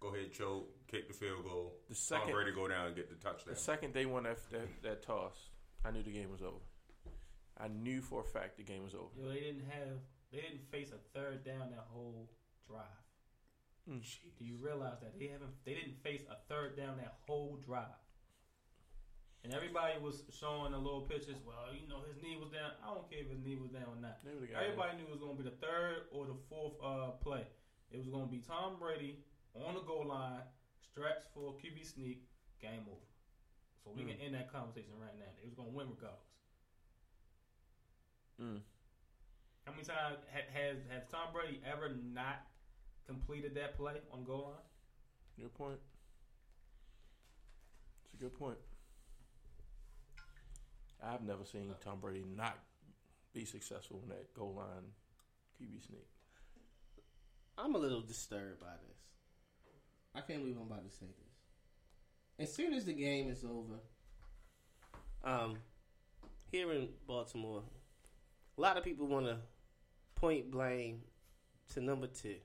Go 0.00 0.14
ahead, 0.14 0.32
choke, 0.32 0.68
kick 0.88 1.08
the 1.08 1.14
field 1.14 1.44
goal. 1.44 1.72
The 1.88 1.94
Tom 1.94 2.20
second, 2.20 2.32
Brady 2.32 2.52
go 2.52 2.68
down 2.68 2.88
and 2.88 2.96
get 2.96 3.08
the 3.08 3.14
touchdown. 3.16 3.54
the 3.54 3.60
second 3.60 3.94
they 3.94 4.04
won 4.04 4.24
that, 4.24 4.38
that 4.50 4.68
that 4.82 5.02
toss, 5.02 5.48
I 5.84 5.90
knew 5.90 6.02
the 6.02 6.12
game 6.12 6.30
was 6.30 6.42
over. 6.42 6.60
I 7.58 7.68
knew 7.68 8.02
for 8.02 8.20
a 8.20 8.24
fact 8.24 8.56
the 8.56 8.64
game 8.64 8.84
was 8.84 8.94
over. 8.94 9.08
Yo, 9.16 9.28
they 9.28 9.40
didn't 9.40 9.64
have 9.70 9.96
they 10.32 10.38
didn't 10.38 10.68
face 10.70 10.92
a 10.92 11.00
third 11.16 11.44
down 11.44 11.70
that 11.70 11.86
whole 11.88 12.28
drive. 12.68 13.00
Mm. 13.88 14.02
Do 14.38 14.44
you 14.44 14.56
realize 14.60 14.98
that 15.00 15.18
they 15.18 15.28
haven't 15.28 15.54
they 15.64 15.74
didn't 15.74 16.02
face 16.02 16.22
a 16.28 16.36
third 16.52 16.76
down 16.76 16.98
that 16.98 17.16
whole 17.26 17.58
drive? 17.64 17.96
And 19.44 19.54
everybody 19.54 19.94
was 20.02 20.26
showing 20.34 20.72
the 20.74 20.78
little 20.78 21.06
pictures. 21.06 21.38
Well, 21.46 21.70
you 21.70 21.86
know 21.86 22.02
his 22.02 22.18
knee 22.18 22.34
was 22.34 22.50
down. 22.50 22.74
I 22.82 22.90
don't 22.90 23.06
care 23.06 23.22
if 23.22 23.30
his 23.30 23.38
knee 23.46 23.54
was 23.54 23.70
down 23.70 23.86
or 23.86 24.00
not. 24.02 24.18
They 24.26 24.34
would've 24.34 24.50
Everybody 24.50 24.98
knew 24.98 25.06
it 25.06 25.14
was 25.14 25.22
going 25.22 25.38
to 25.38 25.42
be 25.42 25.46
the 25.46 25.54
third 25.62 26.10
or 26.10 26.26
the 26.26 26.34
fourth 26.50 26.74
uh, 26.82 27.14
play. 27.22 27.46
It 27.94 28.02
was 28.02 28.10
going 28.10 28.26
to 28.26 28.32
be 28.32 28.42
Tom 28.42 28.74
Brady 28.82 29.22
on 29.54 29.78
the 29.78 29.86
goal 29.86 30.10
line, 30.10 30.42
stretch 30.82 31.22
for 31.30 31.54
QB 31.62 31.86
sneak, 31.86 32.26
game 32.58 32.90
over. 32.90 33.06
So 33.86 33.94
we 33.94 34.02
can 34.02 34.18
end 34.18 34.34
that 34.34 34.50
conversation 34.50 34.98
right 34.98 35.14
now. 35.14 35.30
They 35.38 35.46
was 35.46 35.54
going 35.54 35.70
to 35.70 35.76
win 35.78 35.86
regardless. 35.94 36.35
Mm. 38.40 38.60
How 39.64 39.72
many 39.72 39.84
times 39.84 40.18
ha- 40.32 40.52
has 40.52 40.76
has 40.90 41.02
Tom 41.10 41.32
Brady 41.32 41.60
ever 41.64 41.90
not 42.12 42.46
completed 43.06 43.54
that 43.54 43.76
play 43.76 43.94
on 44.12 44.24
goal 44.24 44.52
line? 44.52 44.64
Good 45.40 45.54
point. 45.54 45.78
It's 48.04 48.14
a 48.14 48.16
good 48.16 48.34
point. 48.38 48.58
I've 51.02 51.22
never 51.22 51.44
seen 51.44 51.72
Tom 51.84 52.00
Brady 52.00 52.24
not 52.36 52.58
be 53.34 53.44
successful 53.44 54.00
in 54.02 54.08
that 54.08 54.32
goal 54.34 54.54
line 54.56 54.92
QB 55.60 55.86
sneak. 55.86 56.06
I'm 57.58 57.74
a 57.74 57.78
little 57.78 58.00
disturbed 58.00 58.60
by 58.60 58.74
this. 58.88 58.98
I 60.14 60.20
can't 60.20 60.40
believe 60.40 60.56
I'm 60.56 60.66
about 60.66 60.88
to 60.88 60.94
say 60.94 61.06
this. 61.06 62.48
As 62.48 62.54
soon 62.54 62.74
as 62.74 62.84
the 62.84 62.92
game 62.92 63.30
is 63.30 63.44
over, 63.44 63.80
um, 65.24 65.56
here 66.50 66.72
in 66.72 66.88
Baltimore, 67.06 67.62
a 68.56 68.60
lot 68.60 68.76
of 68.76 68.84
people 68.84 69.06
want 69.06 69.26
to 69.26 69.36
point 70.14 70.50
blame 70.50 71.00
to 71.74 71.80
number 71.80 72.06
two 72.06 72.36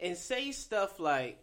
and 0.00 0.16
say 0.16 0.52
stuff 0.52 1.00
like 1.00 1.38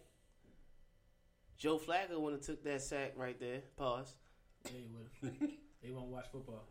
Joe 1.56 1.78
Flacco 1.78 2.20
would 2.20 2.32
have 2.34 2.42
took 2.42 2.62
that 2.64 2.82
sack 2.82 3.12
right 3.16 3.38
there. 3.38 3.60
Pause. 3.76 4.14
They 4.64 4.86
would. 4.94 5.50
they 5.82 5.90
won't 5.90 6.06
watch 6.08 6.24
football. 6.32 6.64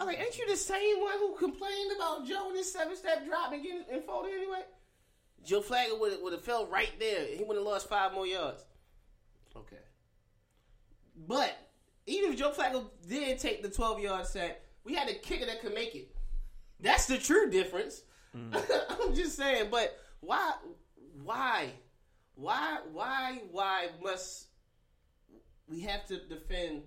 I'm 0.00 0.08
like, 0.08 0.18
ain't 0.18 0.36
you 0.36 0.48
the 0.48 0.56
same 0.56 1.00
one 1.00 1.18
who 1.18 1.36
complained 1.36 1.92
about 1.94 2.26
Joe 2.26 2.48
and 2.48 2.56
his 2.56 2.72
seven 2.72 2.96
step 2.96 3.24
drop 3.26 3.52
and 3.52 3.62
getting 3.62 3.84
and 3.92 4.02
folded 4.02 4.32
anyway? 4.32 4.62
Joe 5.44 5.60
Flacco 5.60 6.00
would 6.00 6.20
would 6.20 6.32
have 6.32 6.42
fell 6.42 6.66
right 6.66 6.90
there. 6.98 7.26
He 7.26 7.44
would 7.44 7.56
have 7.56 7.64
lost 7.64 7.88
five 7.88 8.12
more 8.12 8.26
yards. 8.26 8.64
Okay. 9.56 9.76
But 11.28 11.56
even 12.06 12.32
if 12.32 12.38
Joe 12.38 12.50
Flacco 12.50 12.86
did 13.08 13.38
take 13.38 13.62
the 13.62 13.70
twelve 13.70 14.00
yard 14.00 14.26
sack, 14.26 14.60
we 14.82 14.94
had 14.94 15.08
a 15.08 15.14
kicker 15.14 15.46
that 15.46 15.60
could 15.60 15.74
make 15.74 15.94
it. 15.94 16.10
That's 16.80 17.06
the 17.06 17.18
true 17.18 17.50
difference. 17.50 18.02
Mm. 18.36 18.54
I'm 19.00 19.14
just 19.14 19.36
saying, 19.36 19.68
but 19.70 19.98
why 20.20 20.52
why 21.24 21.70
why 22.34 22.78
why 22.92 23.40
why 23.50 23.88
must 24.02 24.46
we 25.68 25.80
have 25.80 26.06
to 26.06 26.18
defend 26.26 26.82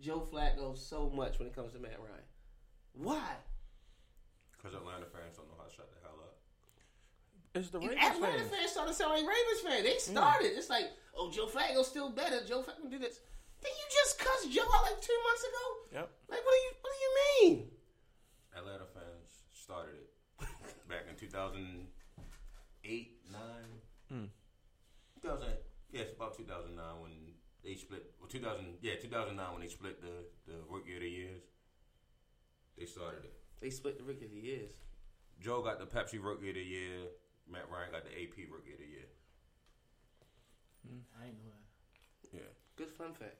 Joe 0.00 0.26
Flacco 0.32 0.76
so 0.76 1.10
much 1.14 1.38
when 1.38 1.48
it 1.48 1.54
comes 1.54 1.72
to 1.72 1.78
Matt 1.78 1.98
Ryan? 1.98 2.24
Why? 2.94 3.30
Because 4.52 4.74
Atlanta 4.76 5.06
fans 5.06 5.36
don't 5.36 5.48
know 5.48 5.56
how 5.58 5.64
to 5.64 5.74
shut 5.74 5.90
the 5.90 5.98
hell 6.02 6.18
up. 6.22 6.36
It's 7.54 7.70
the 7.70 7.78
And 7.78 7.88
Ravens 7.88 8.16
Atlanta 8.16 8.38
fans. 8.38 8.50
fans 8.50 8.70
started 8.70 8.94
sounding 8.94 9.24
like 9.24 9.34
Ravens 9.34 9.60
fans. 9.64 9.82
They 9.82 9.96
mm. 9.96 10.12
started. 10.14 10.52
It's 10.54 10.70
like, 10.70 10.92
oh, 11.16 11.30
Joe 11.30 11.46
Flacco's 11.46 11.88
still 11.88 12.10
better. 12.10 12.44
Joe 12.46 12.62
Flacco 12.62 12.88
did 12.90 13.00
this. 13.00 13.20
Did 13.60 13.70
you 13.70 13.86
just 13.90 14.18
cuss 14.18 14.46
Joe 14.50 14.62
out 14.62 14.82
like 14.84 15.00
two 15.00 15.18
months 15.24 15.42
ago? 15.42 15.64
Yep. 15.92 16.10
Like, 16.28 16.44
what 16.44 16.52
do 16.52 16.60
you 16.62 16.72
what 16.80 16.92
do 16.92 17.00
you 17.00 17.12
mean? 17.22 17.70
Atlanta 19.72 19.88
fans 19.88 19.96
started 19.96 19.96
it 19.96 20.88
back 20.88 21.04
in 21.08 21.16
2008, 21.16 23.10
9. 23.30 23.40
Mm. 24.12 24.28
2000, 25.22 25.48
yeah, 25.92 26.00
it's 26.02 26.12
about 26.12 26.36
2009 26.36 27.00
when 27.00 27.12
they 27.64 27.74
split. 27.74 28.12
Well, 28.20 28.28
2000, 28.28 28.78
yeah, 28.82 28.94
2009 29.00 29.52
when 29.52 29.62
they 29.62 29.68
split 29.68 30.00
the 30.02 30.26
the 30.46 30.58
rookie 30.68 30.94
of 30.94 31.00
the 31.00 31.08
years. 31.08 31.42
They 32.76 32.86
started 32.86 33.24
it. 33.24 33.34
They 33.60 33.70
split 33.70 33.98
the 33.98 34.04
rookie 34.04 34.24
of 34.24 34.30
the 34.32 34.40
years. 34.40 34.72
Joe 35.40 35.62
got 35.62 35.78
the 35.78 35.86
Pepsi 35.86 36.18
Rookie 36.22 36.48
of 36.48 36.54
the 36.54 36.62
Year. 36.62 37.10
Matt 37.50 37.68
Ryan 37.70 37.92
got 37.92 38.04
the 38.04 38.10
AP 38.10 38.48
Rookie 38.50 38.72
of 38.72 38.78
the 38.78 38.86
Year. 38.86 39.08
I 41.20 41.26
ain't 41.26 41.36
know 41.38 41.50
that. 41.50 42.38
Yeah. 42.38 42.50
Good 42.76 42.90
fun 42.90 43.12
fact. 43.12 43.36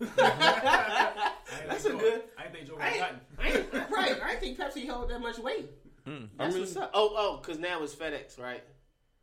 I 0.00 1.60
ain't 1.60 1.68
That's 1.68 1.84
a 1.84 1.90
Joe- 1.90 1.98
good- 1.98 2.22
I 2.38 2.44
ain't 2.44 2.52
think 2.54 2.66
Joe 2.66 2.76
I 2.80 2.98
got 2.98 3.10
ain't. 3.10 3.18
I 3.38 3.58
ain't, 3.58 3.90
right. 3.90 4.22
I 4.22 4.30
ain't 4.32 4.40
think 4.40 4.58
Pepsi 4.58 4.86
held 4.86 5.10
that 5.10 5.20
much 5.20 5.38
weight. 5.38 5.70
Hmm. 6.04 6.24
That's 6.38 6.54
mean- 6.54 6.62
what's 6.62 6.76
up. 6.76 6.90
Oh, 6.94 7.12
oh, 7.16 7.36
because 7.38 7.58
now 7.58 7.82
it's 7.82 7.94
FedEx, 7.94 8.38
right? 8.40 8.62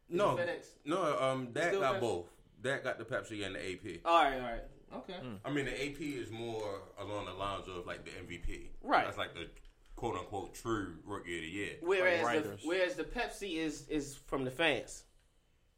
Is 0.10 0.16
No, 0.18 0.36
FedEx? 0.36 0.66
no. 0.86 1.20
Um, 1.20 1.48
Dak 1.54 1.70
Still 1.70 1.82
got 1.82 1.96
Pepsi? 1.96 2.00
both. 2.02 2.30
Dak 2.62 2.84
got 2.84 2.98
the 2.98 3.06
Pepsi 3.06 3.46
and 3.46 3.56
the 3.56 3.60
AP. 3.72 4.02
All 4.06 4.24
right, 4.24 4.36
all 4.36 4.42
right. 4.42 4.62
Okay. 4.96 5.16
I 5.44 5.50
mean, 5.52 5.66
the 5.66 5.72
AP 5.72 6.00
is 6.02 6.30
more 6.30 6.82
along 7.00 7.26
the 7.26 7.34
lines 7.34 7.68
of 7.68 7.86
like 7.88 8.06
the 8.06 8.12
MVP. 8.12 8.70
Right. 8.84 9.06
That's 9.06 9.18
like 9.18 9.34
the 9.34 9.48
quote 9.96 10.16
unquote 10.18 10.54
true 10.54 10.96
Rookie 11.04 11.36
of 11.38 11.42
the 11.42 11.48
Year. 11.50 11.72
Whereas 11.82 12.44
the, 12.44 12.58
whereas 12.64 12.94
the 12.96 13.04
Pepsi 13.04 13.56
is 13.58 13.88
is 13.90 14.16
from 14.16 14.44
the 14.46 14.52
fans. 14.52 15.04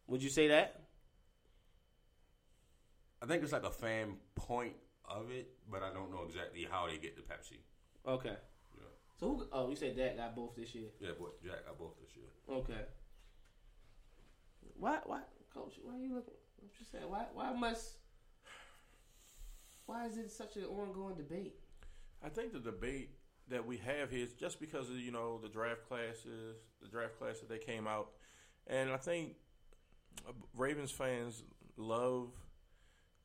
Would 0.07 0.21
you 0.21 0.29
say 0.29 0.49
that? 0.49 0.81
I 3.25 3.27
think 3.27 3.41
it's 3.41 3.51
like 3.53 3.63
a 3.63 3.71
fan 3.71 4.17
point 4.35 4.75
of 5.03 5.31
it, 5.31 5.49
but 5.69 5.81
I 5.81 5.91
don't 5.91 6.11
know 6.11 6.23
exactly 6.27 6.67
how 6.69 6.85
they 6.87 6.97
get 6.97 7.15
the 7.15 7.23
Pepsi. 7.23 7.57
Okay. 8.07 8.37
Yeah, 8.77 8.83
So 9.19 9.27
who? 9.29 9.47
Oh, 9.51 9.67
you 9.67 9.75
said 9.75 9.97
that 9.97 10.15
got 10.15 10.35
both 10.35 10.55
this 10.55 10.75
year. 10.75 10.89
yeah 10.99 11.09
but 11.19 11.43
Dak 11.43 11.65
got 11.65 11.79
both 11.79 11.93
this 11.99 12.15
year. 12.15 12.27
Okay. 12.47 12.85
Why? 14.77 14.99
Why, 15.05 15.21
coach? 15.51 15.73
Why 15.83 15.95
are 15.95 15.99
you 15.99 16.13
looking? 16.13 16.35
I'm 16.61 16.69
just 16.77 16.91
saying. 16.91 17.05
Why? 17.07 17.25
Why 17.33 17.51
must? 17.53 17.93
Why 19.87 20.05
is 20.05 20.17
it 20.17 20.31
such 20.31 20.55
an 20.57 20.65
ongoing 20.65 21.15
debate? 21.15 21.55
I 22.23 22.29
think 22.29 22.53
the 22.53 22.59
debate 22.59 23.09
that 23.47 23.65
we 23.65 23.77
have 23.77 24.11
here 24.11 24.23
is 24.23 24.33
just 24.33 24.59
because 24.59 24.89
of 24.89 24.97
you 24.97 25.11
know 25.11 25.39
the 25.41 25.49
draft 25.49 25.87
classes, 25.87 26.57
the 26.79 26.87
draft 26.87 27.17
class 27.17 27.39
that 27.39 27.49
they 27.49 27.57
came 27.57 27.87
out, 27.87 28.09
and 28.67 28.91
I 28.91 28.97
think 28.97 29.33
uh, 30.27 30.31
Ravens 30.55 30.91
fans 30.91 31.41
love 31.75 32.29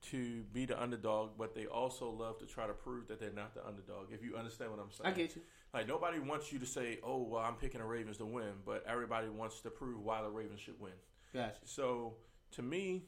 to 0.02 0.42
be 0.52 0.64
the 0.64 0.80
underdog, 0.80 1.32
but 1.38 1.54
they 1.54 1.66
also 1.66 2.10
love 2.10 2.38
to 2.38 2.46
try 2.46 2.66
to 2.66 2.72
prove 2.72 3.08
that 3.08 3.20
they're 3.20 3.32
not 3.32 3.54
the 3.54 3.66
underdog. 3.66 4.06
If 4.12 4.22
you 4.22 4.36
understand 4.36 4.70
what 4.70 4.80
I'm 4.80 4.90
saying, 4.90 5.12
I 5.12 5.16
get 5.16 5.36
you. 5.36 5.42
Like 5.74 5.86
nobody 5.86 6.18
wants 6.18 6.52
you 6.52 6.58
to 6.58 6.66
say, 6.66 6.98
"Oh, 7.02 7.22
well, 7.22 7.42
I'm 7.42 7.54
picking 7.54 7.80
the 7.80 7.86
Ravens 7.86 8.16
to 8.18 8.26
win," 8.26 8.52
but 8.64 8.84
everybody 8.86 9.28
wants 9.28 9.60
to 9.60 9.70
prove 9.70 10.02
why 10.02 10.22
the 10.22 10.30
Ravens 10.30 10.60
should 10.60 10.80
win. 10.80 10.92
Gotcha. 11.34 11.60
So 11.64 12.14
to 12.52 12.62
me, 12.62 13.04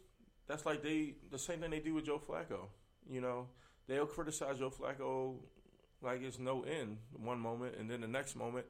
that's 0.46 0.66
like 0.66 0.82
they 0.82 1.16
the 1.30 1.38
same 1.38 1.60
thing 1.60 1.70
they 1.70 1.80
do 1.80 1.94
with 1.94 2.04
Joe 2.04 2.20
Flacco. 2.20 2.66
You 3.08 3.20
know, 3.20 3.48
they'll 3.86 4.06
criticize 4.06 4.58
Joe 4.58 4.70
Flacco 4.70 5.36
like 6.02 6.22
it's 6.22 6.38
no 6.38 6.62
end 6.62 6.98
one 7.12 7.40
moment, 7.40 7.76
and 7.78 7.90
then 7.90 8.00
the 8.02 8.08
next 8.08 8.36
moment 8.36 8.66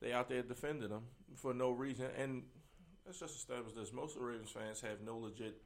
they 0.00 0.12
out 0.12 0.28
there 0.28 0.42
defending 0.42 0.90
him 0.90 1.04
for 1.36 1.54
no 1.54 1.70
reason. 1.70 2.08
And 2.18 2.42
let's 3.06 3.18
just 3.18 3.36
establish 3.36 3.74
this: 3.74 3.92
most 3.92 4.14
of 4.14 4.20
the 4.20 4.26
Ravens 4.28 4.50
fans 4.50 4.80
have 4.82 5.00
no 5.00 5.16
legit 5.16 5.62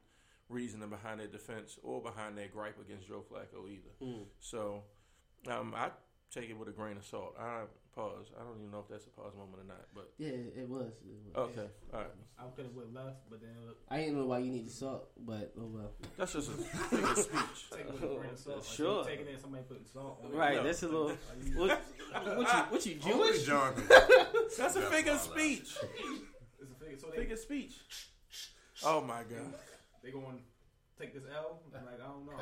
reasoning 0.49 0.89
behind 0.89 1.21
their 1.21 1.27
defense 1.27 1.79
or 1.83 2.01
behind 2.01 2.37
their 2.39 2.49
gripe 2.49 2.79
against 2.81 3.09
Joe 3.09 3.25
Flacco 3.31 3.69
either. 3.71 3.91
Mm. 4.03 4.25
So 4.41 4.83
um, 5.51 5.75
I 5.77 5.91
take 6.33 6.51
it 6.51 6.59
with 6.59 6.69
a 6.69 6.73
grain 6.73 6.97
of 6.97 7.05
salt. 7.05 7.35
I 7.39 7.63
pause. 7.95 8.27
I 8.39 8.43
don't 8.45 8.59
even 8.59 8.71
know 8.71 8.81
if 8.81 8.89
that's 8.89 9.07
a 9.07 9.11
pause 9.11 9.33
moment 9.37 9.63
or 9.63 9.67
not, 9.67 9.87
but 9.95 10.13
Yeah, 10.19 10.29
it 10.29 10.69
was. 10.69 10.93
It 11.05 11.17
was. 11.35 11.49
okay, 11.51 11.67
all 11.95 12.01
right. 12.01 12.11
I 12.39 12.43
could 12.55 12.67
have 12.67 12.75
went 12.75 12.93
left, 12.95 13.17
but 13.31 13.41
then 13.41 13.51
look, 13.67 13.79
I 13.89 13.99
didn't 13.99 14.17
know 14.19 14.27
why 14.27 14.39
you 14.41 14.51
need 14.53 14.67
the 14.67 14.71
salt, 14.73 15.09
but 15.19 15.53
oh 15.59 15.67
well. 15.67 15.91
That's 16.19 16.35
just 16.35 16.51
a 16.51 16.53
figure 16.53 17.07
of 17.09 17.17
speech. 17.19 17.71
take 17.71 17.81
it 17.81 17.93
with 17.93 18.03
a 18.03 18.15
grain 18.15 18.31
of 18.33 18.39
salt. 18.39 18.57
Like 18.59 18.67
Sure. 18.67 19.03
you 19.03 19.09
taking 19.09 19.27
in 19.33 19.41
somebody 19.41 19.65
putting 19.67 19.85
salt 19.87 20.21
on 20.25 20.33
it. 20.33 20.37
Right, 20.37 20.57
No. 20.57 20.63
that's 20.65 20.83
a 20.83 20.87
little. 20.87 21.07
Like 21.09 21.19
you- 21.45 21.59
What, 21.59 21.83
what 22.37 22.39
you? 22.55 22.61
What 22.71 22.87
you 22.87 22.99
Only 23.15 23.29
Jewish? 23.33 23.43
John 23.47 23.75
can- 23.75 23.87
That's 24.59 24.77
a 24.77 24.83
figure 24.83 25.13
of 25.13 25.21
speech. 25.21 25.77
It's 26.61 26.71
a 26.71 26.75
figure. 26.85 26.99
So 26.99 27.07
they 27.11 27.17
Figure 27.19 27.35
of 27.35 27.41
speech. 27.41 27.75
Oh 28.85 29.01
my 29.01 29.23
god. 29.23 29.55
They 30.07 30.13
going 30.13 30.39
to 30.39 31.03
take 31.03 31.13
this 31.13 31.25
L? 31.35 31.61
I'm 31.75 31.85
like 31.85 32.01
I 32.01 32.07
don't 32.07 32.27
know. 32.27 32.33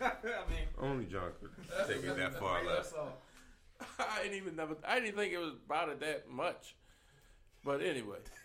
I 0.24 0.50
mean, 0.50 0.66
Only 0.80 1.04
John 1.06 1.32
could 1.40 1.50
take 1.88 2.04
it 2.04 2.16
that 2.16 2.38
far 2.38 2.62
grain 2.62 2.74
left. 2.74 2.90
salt. 2.90 3.20
I 3.98 4.22
didn't 4.22 4.38
even 4.38 4.56
never. 4.56 4.76
I 4.86 5.00
didn't 5.00 5.16
think 5.16 5.32
it 5.32 5.38
was 5.38 5.52
about 5.66 5.88
it 5.88 6.00
that 6.00 6.30
much. 6.30 6.76
But 7.64 7.82
anyway. 7.82 8.18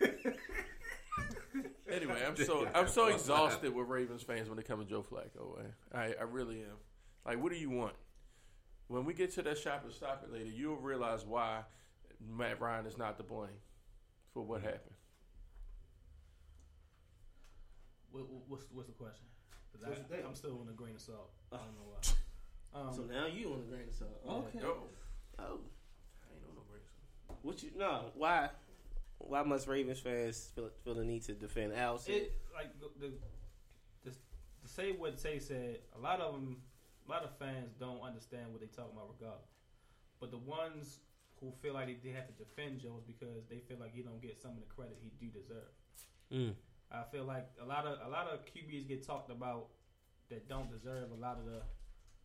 anyway, 1.90 2.22
I'm 2.26 2.36
so 2.36 2.66
I'm 2.74 2.88
so 2.88 3.06
exhausted 3.06 3.74
with 3.74 3.86
Ravens 3.86 4.22
fans 4.22 4.48
when 4.48 4.56
they 4.56 4.62
come 4.62 4.80
to 4.80 4.86
Joe 4.86 5.04
Flacco. 5.08 5.58
Man. 5.58 5.72
I 5.92 6.14
I 6.18 6.24
really 6.24 6.60
am. 6.60 6.76
Like, 7.24 7.42
what 7.42 7.52
do 7.52 7.58
you 7.58 7.70
want? 7.70 7.94
When 8.88 9.04
we 9.04 9.14
get 9.14 9.32
to 9.34 9.42
that 9.42 9.58
shop 9.58 9.82
and 9.84 9.92
stop 9.92 10.24
it 10.24 10.32
later, 10.32 10.50
you'll 10.50 10.76
realize 10.76 11.24
why 11.24 11.60
Matt 12.28 12.60
Ryan 12.60 12.86
is 12.86 12.98
not 12.98 13.18
to 13.18 13.22
blame 13.22 13.50
for 14.34 14.42
what 14.42 14.60
mm-hmm. 14.60 14.68
happened. 14.70 14.94
What, 18.12 18.28
what- 18.28 18.48
what's 18.48 18.64
what's 18.72 18.88
the 18.88 18.94
question? 18.94 19.26
'Cause 19.72 19.82
What's 19.86 20.00
I, 20.12 20.26
I'm 20.26 20.34
still 20.34 20.58
on 20.60 20.68
a 20.68 20.72
grain 20.72 20.94
of 20.96 21.00
salt. 21.00 21.30
I 21.52 21.56
don't 21.56 21.74
know 21.76 21.94
why. 21.94 22.00
Um, 22.72 22.92
So 22.94 23.02
now 23.02 23.26
you 23.26 23.52
on 23.52 23.58
the 23.60 23.66
grain 23.66 23.88
of 23.88 23.94
salt. 23.94 24.20
Okay. 24.24 24.60
Yo, 24.60 24.66
Oh, 25.38 25.42
I 25.42 25.42
ain't 25.42 26.44
on 26.48 26.54
no 26.54 26.62
breaks. 26.70 26.92
what 27.42 27.62
you? 27.64 27.70
No. 27.76 28.12
Why? 28.14 28.48
Why 29.18 29.42
must 29.42 29.66
Ravens 29.66 29.98
fans 29.98 30.50
feel, 30.54 30.70
feel 30.84 30.94
the 30.94 31.04
need 31.04 31.22
to 31.24 31.32
defend 31.34 31.72
Al? 31.74 32.00
it 32.06 32.32
like 32.54 32.70
the, 32.78 32.88
the, 33.00 33.12
the 34.04 34.10
to 34.10 34.68
say 34.68 34.92
what 34.92 35.18
Tay 35.18 35.40
said. 35.40 35.80
A 35.96 35.98
lot 35.98 36.20
of 36.20 36.32
them, 36.34 36.62
a 37.08 37.10
lot 37.10 37.24
of 37.24 37.36
fans 37.38 37.72
don't 37.78 38.00
understand 38.02 38.52
what 38.52 38.60
they 38.60 38.66
talking 38.68 38.92
about 38.94 39.08
regardless. 39.18 39.50
But 40.20 40.30
the 40.30 40.38
ones 40.38 41.00
who 41.40 41.50
feel 41.62 41.74
like 41.74 41.86
they, 41.86 41.96
they 42.10 42.14
have 42.14 42.26
to 42.28 42.32
defend 42.34 42.80
Joe 42.80 42.96
is 42.98 43.04
because 43.04 43.46
they 43.48 43.58
feel 43.58 43.78
like 43.80 43.92
he 43.94 44.02
don't 44.02 44.22
get 44.22 44.40
some 44.40 44.52
of 44.52 44.58
the 44.60 44.72
credit 44.74 44.96
he 45.02 45.10
do 45.18 45.30
deserve. 45.32 45.72
Mm. 46.32 46.54
I 46.92 47.02
feel 47.12 47.24
like 47.24 47.46
a 47.62 47.64
lot 47.64 47.86
of 47.86 47.98
a 48.06 48.10
lot 48.10 48.26
of 48.28 48.40
QBs 48.46 48.88
get 48.88 49.06
talked 49.06 49.30
about 49.30 49.66
that 50.28 50.48
don't 50.48 50.70
deserve 50.70 51.10
a 51.12 51.20
lot 51.20 51.38
of 51.38 51.44
the 51.46 51.62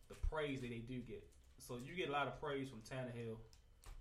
the 0.08 0.14
praise 0.28 0.60
that 0.60 0.70
they 0.70 0.78
do 0.86 1.00
get. 1.00 1.26
So 1.58 1.78
you 1.84 1.94
get 1.96 2.08
a 2.08 2.12
lot 2.12 2.26
of 2.26 2.40
praise 2.40 2.68
from 2.68 2.80
Tannehill 2.80 3.36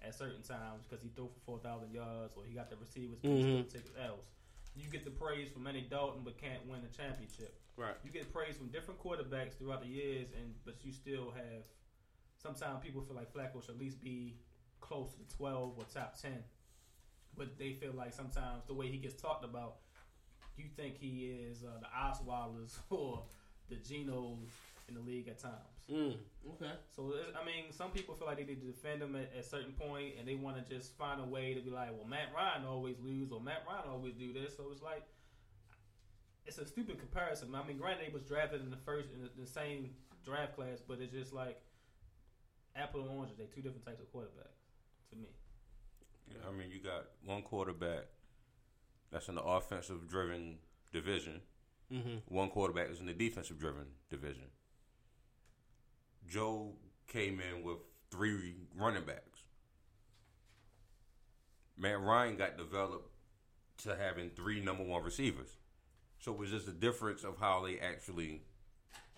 at 0.02 0.14
certain 0.14 0.42
times 0.44 0.84
because 0.88 1.02
he 1.04 1.10
threw 1.10 1.28
for 1.28 1.40
four 1.46 1.60
thousand 1.60 1.94
yards 1.94 2.34
or 2.36 2.44
he 2.46 2.54
got 2.54 2.70
the 2.70 2.76
receivers 2.78 3.20
Mhm. 3.24 3.70
still 3.70 3.82
take 3.82 3.92
L's. 3.98 4.26
You 4.76 4.90
get 4.90 5.04
the 5.06 5.12
praise 5.12 5.50
from 5.52 5.64
Manny 5.64 5.82
Dalton 5.82 6.22
but 6.24 6.38
can't 6.38 6.66
win 6.68 6.82
a 6.84 6.90
championship. 6.96 7.60
Right. 7.78 7.96
You 8.04 8.12
get 8.12 8.32
praise 8.32 8.58
from 8.58 8.68
different 8.70 9.00
quarterbacks 9.00 9.54
throughout 9.58 9.82
the 9.82 9.88
years, 9.88 10.28
and 10.38 10.54
but 10.66 10.84
you 10.84 10.92
still 10.92 11.32
have. 11.32 11.64
Sometimes 12.38 12.84
people 12.84 13.02
feel 13.02 13.16
like 13.16 13.32
Flacco 13.34 13.62
should 13.62 13.76
at 13.76 13.80
least 13.82 14.02
be 14.02 14.38
close 14.82 15.14
to 15.16 15.36
twelve 15.36 15.78
or 15.78 15.86
top 15.86 16.16
ten, 16.20 16.44
but 17.36 17.58
they 17.58 17.74
feel 17.74 17.94
like 17.94 18.14
sometimes 18.14 18.66
the 18.68 18.74
way 18.74 18.88
he 18.92 18.98
gets 18.98 19.20
talked 19.20 19.44
about, 19.44 19.78
you 20.58 20.66
think 20.76 20.98
he 21.00 21.36
is 21.50 21.64
uh, 21.64 21.80
the 21.80 21.88
Osweilers 21.88 22.76
or 22.90 23.24
the 23.70 23.76
Genos 23.76 24.48
in 24.88 24.96
the 24.96 25.02
league 25.02 25.28
at 25.28 25.40
times. 25.40 25.56
Mm. 25.92 26.16
Okay. 26.54 26.72
So 26.96 27.14
I 27.40 27.46
mean, 27.46 27.72
some 27.72 27.92
people 27.92 28.16
feel 28.16 28.28
like 28.28 28.38
they 28.38 28.46
need 28.46 28.62
to 28.62 28.68
defend 28.68 29.02
him 29.02 29.16
at, 29.16 29.32
at 29.38 29.46
a 29.46 29.48
certain 29.48 29.74
point, 29.74 30.14
and 30.20 30.28
they 30.28 30.36
want 30.36 30.58
to 30.58 30.74
just 30.74 30.98
find 30.98 31.22
a 31.22 31.26
way 31.26 31.54
to 31.54 31.62
be 31.62 31.70
like, 31.70 31.90
well, 31.92 32.08
Matt 32.08 32.30
Ryan 32.36 32.66
always 32.66 32.96
lose, 33.04 33.32
or 33.32 33.40
Matt 33.40 33.64
Ryan 33.68 33.90
always 33.90 34.14
do 34.14 34.34
this. 34.34 34.58
So 34.58 34.66
it's 34.72 34.82
like 34.82 35.06
it's 36.46 36.58
a 36.58 36.66
stupid 36.66 37.00
comparison. 37.00 37.54
I 37.56 37.66
mean, 37.68 37.78
granted, 37.78 38.08
he 38.08 38.14
was 38.14 38.24
drafted 38.24 38.62
in 38.62 38.70
the 38.70 38.78
first 38.78 39.10
in 39.14 39.22
the, 39.22 39.30
the 39.40 39.48
same 39.48 39.92
draft 40.24 40.56
class, 40.56 40.82
but 40.88 41.00
it's 41.02 41.14
just 41.14 41.34
like 41.34 41.62
apple 42.76 43.02
and 43.02 43.10
oranges. 43.10 43.38
They 43.38 43.46
two 43.46 43.62
different 43.62 43.86
types 43.86 44.02
of 44.02 44.12
quarterbacks 44.14 44.62
to 45.12 45.16
me. 45.16 45.30
I 46.48 46.52
mean, 46.52 46.72
you 46.72 46.80
got 46.80 47.06
one 47.24 47.44
quarterback 47.44 48.06
that's 49.12 49.28
in 49.28 49.36
the 49.36 49.44
offensive 49.44 50.08
driven 50.08 50.58
division. 50.92 51.42
Mm-hmm. 51.92 52.34
One 52.34 52.50
quarterback 52.50 52.90
is 52.90 53.00
in 53.00 53.06
the 53.06 53.14
defensive 53.14 53.60
driven 53.60 53.86
division. 54.10 54.46
Joe 56.28 56.74
came 57.08 57.40
in 57.40 57.64
with 57.64 57.78
three 58.10 58.56
running 58.76 59.04
backs. 59.04 59.44
Matt 61.78 62.02
Ryan 62.02 62.38
got 62.38 62.58
developed 62.58 63.10
to 63.84 63.96
having 63.96 64.30
three 64.30 64.62
number 64.62 64.84
one 64.84 65.04
receivers. 65.04 65.58
So 66.20 66.32
it 66.32 66.40
was 66.40 66.50
just 66.50 66.68
a 66.68 66.72
difference 66.72 67.24
of 67.24 67.38
how 67.40 67.64
they 67.66 67.80
actually 67.80 68.42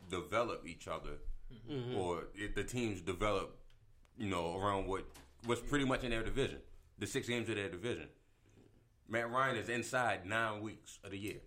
develop 0.09 0.65
each 0.67 0.87
other, 0.87 1.19
or 1.95 2.27
if 2.35 2.55
the 2.55 2.63
teams 2.63 3.01
develop, 3.01 3.55
you 4.17 4.29
know, 4.29 4.57
around 4.59 4.87
what 4.87 5.05
was 5.45 5.59
pretty 5.59 5.85
much 5.85 6.03
in 6.03 6.09
their 6.09 6.23
division, 6.23 6.59
the 6.97 7.07
six 7.07 7.27
games 7.27 7.47
of 7.49 7.55
their 7.55 7.69
division. 7.69 8.07
Matt 9.09 9.31
Ryan 9.31 9.55
is 9.55 9.69
inside 9.69 10.25
nine 10.25 10.61
weeks 10.61 10.99
of 11.03 11.11
the 11.11 11.17
year, 11.17 11.39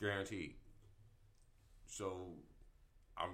guaranteed. 0.00 0.54
So 1.86 2.32
I'm 3.16 3.30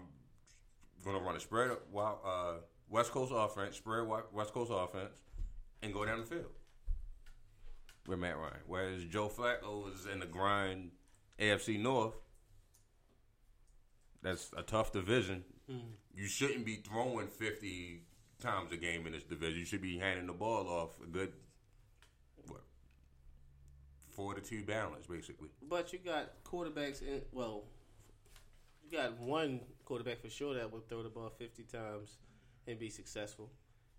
gonna 1.04 1.20
run 1.20 1.36
a 1.36 1.40
spread 1.40 1.70
wa- 1.90 2.18
uh, 2.24 2.54
West 2.88 3.12
Coast 3.12 3.32
offense, 3.34 3.76
spread 3.76 4.06
West 4.32 4.52
Coast 4.52 4.70
offense, 4.74 5.16
and 5.82 5.94
go 5.94 6.04
down 6.04 6.20
the 6.20 6.26
field 6.26 6.50
with 8.06 8.18
Matt 8.18 8.36
Ryan. 8.36 8.60
Whereas 8.66 9.04
Joe 9.04 9.28
Flacco 9.28 9.92
is 9.94 10.06
in 10.06 10.18
the 10.20 10.26
grind 10.26 10.90
AFC 11.38 11.78
North. 11.80 12.14
That's 14.22 14.50
a 14.56 14.62
tough 14.62 14.92
division. 14.92 15.44
You 16.14 16.26
shouldn't 16.26 16.66
be 16.66 16.76
throwing 16.76 17.28
fifty 17.28 18.02
times 18.40 18.72
a 18.72 18.76
game 18.76 19.06
in 19.06 19.12
this 19.12 19.22
division. 19.22 19.60
You 19.60 19.64
should 19.64 19.80
be 19.82 19.98
handing 19.98 20.26
the 20.26 20.32
ball 20.32 20.66
off 20.68 21.00
a 21.00 21.06
good 21.06 21.32
four 24.20 24.34
to 24.34 24.40
two 24.40 24.62
balance, 24.62 25.06
basically. 25.06 25.48
But 25.68 25.92
you 25.92 25.98
got 25.98 26.44
quarterbacks 26.44 27.02
in 27.02 27.22
well, 27.32 27.64
you 28.82 28.96
got 28.96 29.18
one 29.18 29.60
quarterback 29.84 30.20
for 30.20 30.28
sure 30.28 30.54
that 30.54 30.70
will 30.70 30.80
throw 30.80 31.02
the 31.02 31.08
ball 31.08 31.30
fifty 31.30 31.62
times 31.62 32.18
and 32.66 32.78
be 32.78 32.90
successful, 32.90 33.50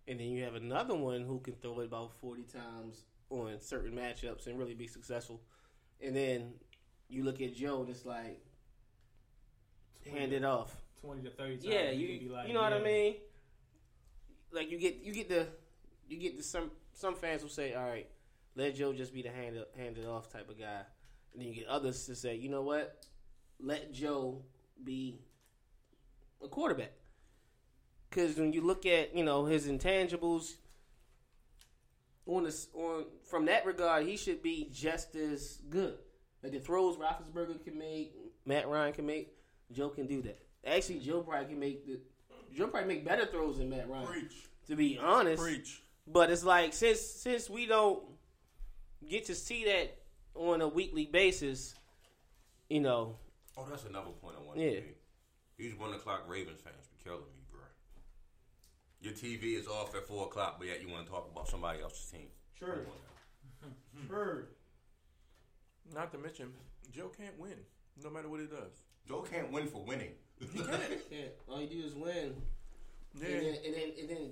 and 0.08 0.20
then 0.20 0.28
you 0.28 0.44
have 0.44 0.56
another 0.56 0.94
one 0.94 1.24
who 1.24 1.40
can 1.40 1.56
throw 1.56 1.80
it 1.80 1.86
about 1.86 2.12
forty 2.20 2.44
times 2.44 3.06
on 3.30 3.60
certain 3.60 3.94
matchups 3.94 4.48
and 4.48 4.60
really 4.60 4.76
be 4.76 4.88
successful, 4.88 5.42
and 6.00 6.16
then 6.16 6.54
you 7.10 7.24
look 7.24 7.42
at 7.42 7.56
Joe 7.56 7.82
and 7.82 7.90
it's 7.90 8.06
like 8.06 8.40
hand 10.10 10.34
it 10.34 10.44
off. 10.44 10.76
Twenty 11.02 11.24
to 11.24 11.32
thirty 11.32 11.56
times. 11.56 11.66
Yeah, 11.66 11.90
could 11.90 12.00
you 12.00 12.20
be 12.20 12.30
like, 12.30 12.48
you 12.48 12.54
know 12.54 12.62
what 12.62 12.74
I 12.74 12.82
mean. 12.82 13.16
Like 14.52 14.70
you 14.70 14.78
get 14.78 14.98
you 15.02 15.14
get 15.14 15.30
the 15.30 15.48
you 16.08 16.18
get 16.18 16.38
the 16.38 16.44
some 16.44 16.70
some 16.94 17.16
fans 17.16 17.42
will 17.42 17.50
say, 17.50 17.74
all 17.74 17.88
right, 17.88 18.08
let 18.56 18.76
Joe 18.76 18.94
just 18.94 19.14
be 19.14 19.22
the 19.22 19.30
hand 19.30 19.56
it, 19.56 19.72
hand 19.78 19.98
it 19.98 20.06
off 20.06 20.32
type 20.32 20.50
of 20.50 20.60
guy, 20.60 20.82
and 21.34 21.42
then 21.42 21.48
you 21.48 21.56
get 21.56 21.68
others 21.68 22.06
to 22.06 22.16
say, 22.16 22.36
you 22.36 22.50
know 22.50 22.62
what, 22.62 23.06
let 23.60 23.94
Joe 23.94 24.44
be 24.84 25.20
a 26.44 26.48
quarterback. 26.48 26.92
Because 28.10 28.38
when 28.38 28.52
you 28.52 28.62
look 28.62 28.86
at 28.86 29.16
you 29.16 29.24
know 29.24 29.46
his 29.46 29.68
intangibles 29.68 30.56
on 32.26 32.44
this 32.44 32.68
on 32.74 33.06
from 33.24 33.46
that 33.46 33.66
regard, 33.66 34.06
he 34.06 34.18
should 34.18 34.44
be 34.44 34.70
just 34.72 35.16
as 35.16 35.60
good. 35.70 35.98
Like 36.44 36.52
the 36.52 36.60
throws 36.60 36.98
Roethlisberger 36.98 37.64
can 37.64 37.78
make, 37.78 38.16
Matt 38.46 38.68
Ryan 38.68 38.94
can 38.94 39.06
make, 39.06 39.36
Joe 39.72 39.90
can 39.90 40.08
do 40.08 40.22
that. 40.24 40.40
Actually, 40.66 41.00
Joe 41.00 41.22
probably 41.22 41.48
can 41.48 41.60
make 41.60 41.86
the 41.86 42.00
Joe 42.54 42.68
probably 42.68 42.96
make 42.96 43.06
better 43.06 43.26
throws 43.26 43.60
than 43.60 43.70
Matt 43.70 43.90
Ryan. 43.90 44.08
Preach. 44.08 44.50
To 44.68 44.76
be 44.76 44.98
honest, 44.98 45.42
Preach. 45.42 45.82
but 46.08 46.30
it's 46.30 46.44
like 46.44 46.74
since 46.74 47.00
since 47.00 47.50
we 47.50 47.66
don't 47.66 48.04
get 49.08 49.26
to 49.26 49.36
see 49.36 49.66
that 49.66 49.98
on 50.36 50.62
a 50.62 50.68
weekly 50.68 51.06
basis, 51.06 51.76
you 52.70 52.80
know, 52.80 53.18
Oh, 53.58 53.66
that's 53.70 53.84
another 53.84 54.12
point 54.22 54.36
I 54.40 54.44
want 54.46 54.60
Yeah. 54.60 54.70
to 54.70 54.82
make. 54.82 54.98
These 55.58 55.76
one 55.76 55.94
o'clock 55.94 56.24
Ravens 56.28 56.62
fans 56.62 56.88
be 56.88 57.04
killing 57.04 57.20
me, 57.20 57.44
bro. 57.52 57.60
Your 59.02 59.14
TV 59.14 59.56
is 59.60 59.68
off 59.68 59.94
at 59.94 60.08
four 60.08 60.28
o'clock, 60.28 60.56
but 60.58 60.68
yet 60.68 60.82
you 60.82 60.88
want 60.88 61.06
to 61.06 61.12
talk 61.12 61.30
about 61.30 61.48
somebody 61.50 61.82
else's 61.82 62.10
team. 62.10 62.30
Sure. 62.58 62.76
Come 62.78 62.86
on 63.64 63.70
now. 64.00 64.08
sure. 64.08 64.48
Not 65.94 66.12
to 66.14 66.18
mention, 66.18 66.54
Joe 66.92 67.10
can't 67.10 67.38
win, 67.38 67.58
no 68.02 68.10
matter 68.10 68.30
what 68.30 68.40
he 68.40 68.46
does. 68.48 68.84
Joe 69.06 69.22
can't 69.22 69.52
win 69.52 69.68
for 69.68 69.84
winning. 69.84 70.14
Yeah, 70.40 71.28
all 71.48 71.60
you 71.62 71.68
do 71.68 71.86
is 71.86 71.94
win. 71.94 72.42
Yeah. 73.16 73.28
And 73.28 73.46
then, 73.46 73.56
and 73.66 73.74
then, 73.76 73.92
and 74.00 74.10
then, 74.10 74.32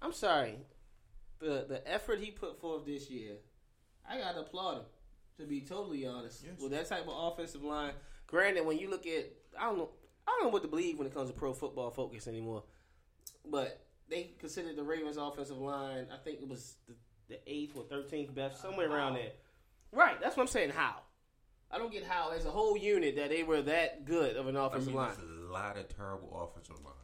I'm 0.00 0.12
sorry, 0.12 0.58
the 1.40 1.66
the 1.68 1.82
effort 1.90 2.20
he 2.20 2.30
put 2.30 2.60
forth 2.60 2.86
this 2.86 3.10
year, 3.10 3.38
I 4.08 4.18
gotta 4.18 4.40
applaud 4.40 4.78
him. 4.78 4.84
To 5.38 5.46
be 5.46 5.60
totally 5.62 6.06
honest, 6.06 6.44
Yes. 6.44 6.60
with 6.60 6.72
that 6.72 6.86
type 6.88 7.06
of 7.08 7.14
offensive 7.32 7.62
line. 7.62 7.92
Granted, 8.26 8.66
when 8.66 8.78
you 8.78 8.90
look 8.90 9.06
at, 9.06 9.26
I 9.58 9.64
don't 9.64 9.78
know, 9.78 9.90
I 10.26 10.32
don't 10.32 10.44
know 10.44 10.48
what 10.50 10.62
to 10.62 10.68
believe 10.68 10.98
when 10.98 11.06
it 11.06 11.14
comes 11.14 11.30
to 11.30 11.36
Pro 11.36 11.52
Football 11.54 11.90
Focus 11.90 12.28
anymore. 12.28 12.62
But 13.46 13.80
they 14.08 14.32
considered 14.38 14.76
the 14.76 14.82
Ravens' 14.82 15.16
offensive 15.16 15.56
line. 15.58 16.06
I 16.12 16.18
think 16.18 16.40
it 16.42 16.48
was 16.48 16.76
the, 16.86 16.94
the 17.28 17.40
eighth 17.46 17.74
or 17.76 17.84
thirteenth 17.84 18.34
best, 18.34 18.56
uh, 18.56 18.68
somewhere 18.68 18.90
around 18.90 19.14
there. 19.14 19.32
Right, 19.92 20.20
that's 20.20 20.36
what 20.36 20.42
I'm 20.42 20.48
saying. 20.48 20.70
How? 20.70 20.96
I 21.70 21.78
don't 21.78 21.90
get 21.92 22.04
how, 22.04 22.30
as 22.32 22.44
a 22.44 22.50
whole 22.50 22.76
unit, 22.76 23.16
that 23.16 23.30
they 23.30 23.42
were 23.44 23.62
that 23.62 24.04
good 24.04 24.36
of 24.36 24.46
an 24.48 24.56
I 24.56 24.66
offensive 24.66 24.88
mean, 24.88 24.96
line. 24.96 25.08
that's 25.10 25.22
a 25.22 25.52
lot 25.52 25.76
of 25.78 25.88
terrible 25.96 26.36
offensive 26.50 26.84
lines. 26.84 26.96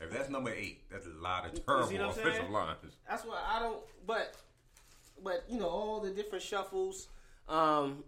If 0.00 0.10
that's 0.10 0.28
number 0.28 0.52
eight, 0.52 0.90
that's 0.90 1.06
a 1.06 1.10
lot 1.22 1.46
of 1.46 1.64
terrible 1.64 2.10
offensive 2.10 2.50
lines. 2.50 2.78
That's 3.08 3.24
why 3.24 3.40
I 3.46 3.60
don't. 3.60 3.80
But, 4.06 4.34
but 5.22 5.44
you 5.48 5.58
know, 5.58 5.68
all 5.68 6.00
the 6.00 6.10
different 6.10 6.42
shuffles, 6.42 7.08
um, 7.48 8.04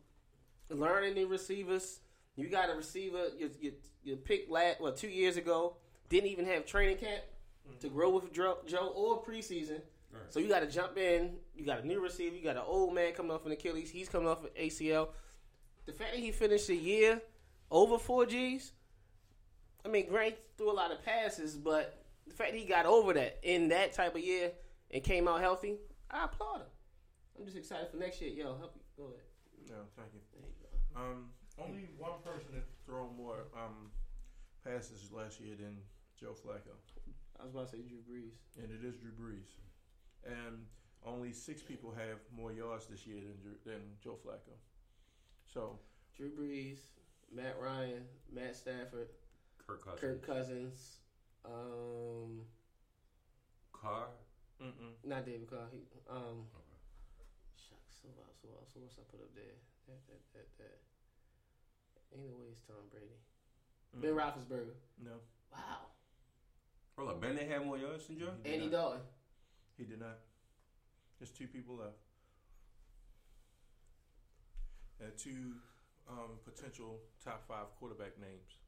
learning 0.71 1.15
the 1.15 1.25
receivers. 1.25 2.01
You 2.37 2.49
got 2.49 2.69
a 2.69 2.75
receiver 2.75 3.29
you 3.39 3.51
you, 3.61 3.73
you 4.03 4.17
picked 4.17 4.51
last 4.51 4.81
well 4.81 4.93
two 4.93 5.09
years 5.09 5.37
ago. 5.37 5.77
Didn't 6.09 6.31
even 6.31 6.47
have 6.47 6.67
training 6.67 6.99
camp 6.99 7.23
to 7.81 7.89
grow 7.89 8.11
with 8.11 8.33
Joe, 8.33 8.59
Joe 8.67 8.93
or 8.95 9.23
preseason. 9.23 9.81
So 10.29 10.41
you 10.41 10.49
got 10.49 10.61
to 10.61 10.67
jump 10.67 10.97
in. 10.97 11.37
You 11.57 11.65
got 11.65 11.83
a 11.83 11.87
new 11.87 12.01
receiver. 12.01 12.37
You 12.37 12.43
got 12.43 12.57
an 12.57 12.63
old 12.67 12.95
man 12.95 13.13
coming 13.13 13.33
off 13.33 13.47
an 13.47 13.53
Achilles. 13.53 13.91
He's 13.91 14.09
coming 14.09 14.29
off 14.29 14.45
an 14.45 14.51
ACL. 14.61 15.09
The 15.87 15.93
fact 15.93 16.13
that 16.13 16.21
he 16.21 16.31
finished 16.31 16.69
the 16.69 16.77
year 16.77 17.21
over 17.71 17.99
four 17.99 18.27
Gs. 18.27 18.73
I 19.85 19.89
mean, 19.89 20.09
Grant 20.09 20.37
threw 20.57 20.71
a 20.71 20.73
lot 20.73 20.93
of 20.93 21.05
passes, 21.05 21.57
but 21.57 22.03
the 22.27 22.33
fact 22.33 22.53
that 22.53 22.59
he 22.59 22.65
got 22.65 22.87
over 22.87 23.13
that 23.15 23.39
in 23.43 23.69
that 23.69 23.93
type 23.93 24.15
of 24.15 24.23
year 24.23 24.53
and 24.91 25.03
came 25.03 25.29
out 25.29 25.41
healthy, 25.41 25.77
I 26.11 26.25
applaud 26.25 26.61
him. 26.61 26.67
I'm 27.39 27.45
just 27.45 27.57
excited 27.57 27.89
for 27.91 27.97
next 27.97 28.21
year. 28.21 28.31
Yo, 28.31 28.57
help 28.57 28.75
me. 28.77 28.83
Go 28.97 29.05
ahead. 29.05 29.27
No, 29.69 29.77
thank 29.97 30.13
you. 30.15 30.21
There 30.33 30.47
you 30.47 30.55
go. 30.63 31.01
Um, 31.01 31.31
only 31.59 31.89
one 31.99 32.21
person 32.25 32.53
that 32.55 32.65
thrown 32.87 33.17
more 33.17 33.47
um, 33.57 33.91
passes 34.65 35.11
last 35.13 35.41
year 35.41 35.55
than 35.57 35.77
Joe 36.19 36.33
Flacco, 36.33 36.75
I 37.41 37.45
was 37.45 37.53
about 37.53 37.71
to 37.71 37.77
say 37.77 37.83
Drew 37.83 37.99
Brees. 38.09 38.39
and 38.63 38.71
it 38.71 38.87
is 38.87 38.97
Drew 38.97 39.11
Brees. 39.11 39.51
And 40.25 40.65
only 41.05 41.33
six 41.33 41.63
people 41.63 41.93
have 41.93 42.19
more 42.35 42.53
yards 42.53 42.87
this 42.87 43.07
year 43.07 43.21
than 43.21 43.37
Drew, 43.43 43.55
than 43.67 43.83
Joe 44.03 44.17
Flacco. 44.25 44.55
So 45.53 45.79
Drew 46.17 46.31
Brees, 46.31 46.79
Matt 47.35 47.57
Ryan, 47.61 48.05
Matt 48.33 48.57
Stafford, 48.57 49.09
Kirk 49.67 49.85
Cousins. 49.85 50.01
Kirk 50.01 50.27
Cousins, 50.27 50.97
um, 51.45 52.41
Carr. 53.73 54.07
mm-mm. 54.63 54.93
not 55.05 55.27
David 55.27 55.51
Carr. 55.51 55.67
He, 55.73 55.81
um, 56.09 56.47
shucks, 56.53 56.64
so 58.05 58.21
else, 58.21 58.37
so 58.43 58.49
else, 58.53 58.69
so 58.75 58.81
else 58.85 58.97
I 59.01 59.05
put 59.09 59.21
up 59.25 59.33
there? 59.35 59.57
That, 59.89 60.01
that, 60.09 60.21
that, 60.37 60.47
that. 60.61 60.79
Ain't 62.13 62.29
no 62.29 62.37
way 62.39 62.53
it's 62.53 62.63
Tom 62.69 62.85
Brady. 62.93 63.17
Ben 63.95 64.13
Mm. 64.13 64.19
Roethlisberger. 64.21 64.77
no, 65.03 65.17
Wow. 65.53 65.89
Hold 66.97 67.11
up, 67.11 67.21
Ben, 67.21 67.35
they 67.37 67.47
had 67.47 67.65
more 67.67 67.79
yards 67.79 68.07
than 68.07 68.19
Joe? 68.19 68.31
He 68.43 68.51
did 68.51 68.53
Andy 68.55 68.67
not. 68.67 68.73
Dalton. 68.73 69.01
he 69.77 69.85
did 69.85 70.01
not. 70.01 70.19
There's 71.19 71.31
two 71.31 71.47
people 71.47 71.77
left. 71.77 71.99
And 75.01 75.11
two 75.19 75.55
um, 76.09 76.39
potential 76.45 76.99
top 77.25 77.43
five 77.49 77.67
quarterback 77.79 78.19
names. 78.21 78.59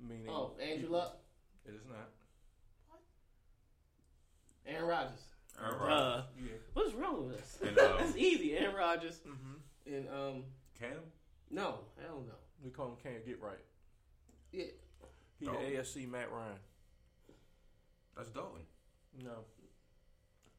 Meaning, 0.00 0.26
Oh, 0.28 0.52
Andrew 0.60 0.90
Luck, 0.90 1.18
It 1.64 1.74
is 1.74 1.86
not. 1.88 2.10
What? 2.88 3.00
Aaron 4.66 4.86
Rodgers. 4.88 5.22
Aaron 5.62 5.78
Duh. 5.78 5.86
Rodgers. 5.86 6.24
Yeah. 6.40 6.48
What's 6.74 6.94
wrong 6.94 7.26
with 7.28 7.38
us? 7.40 7.58
And, 7.62 7.78
um, 7.78 7.92
That's 7.98 8.16
easy. 8.16 8.56
Aaron 8.56 8.74
Rodgers 8.74 9.20
Mm-hmm. 9.26 9.94
and 9.94 10.08
um, 10.08 10.44
Cam? 10.78 10.98
no, 11.50 11.80
hell 12.02 12.22
no. 12.26 12.34
We 12.64 12.70
call 12.70 12.86
him 12.88 12.96
Can't 13.02 13.24
Get 13.26 13.40
Right. 13.40 13.54
Yeah, 14.52 14.64
He 15.38 15.46
Dalton. 15.46 15.64
the 15.72 15.78
AFC 15.78 16.08
Matt 16.10 16.30
Ryan. 16.32 16.56
That's 18.16 18.30
Dalton. 18.30 18.62
No. 19.22 19.30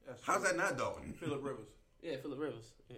That's 0.07 0.21
How's 0.23 0.43
that 0.43 0.55
not 0.55 0.77
Dalton? 0.77 1.13
Philip 1.19 1.43
Rivers. 1.43 1.67
yeah, 2.01 2.15
Philip 2.21 2.39
Rivers. 2.39 2.71
Yeah, 2.89 2.97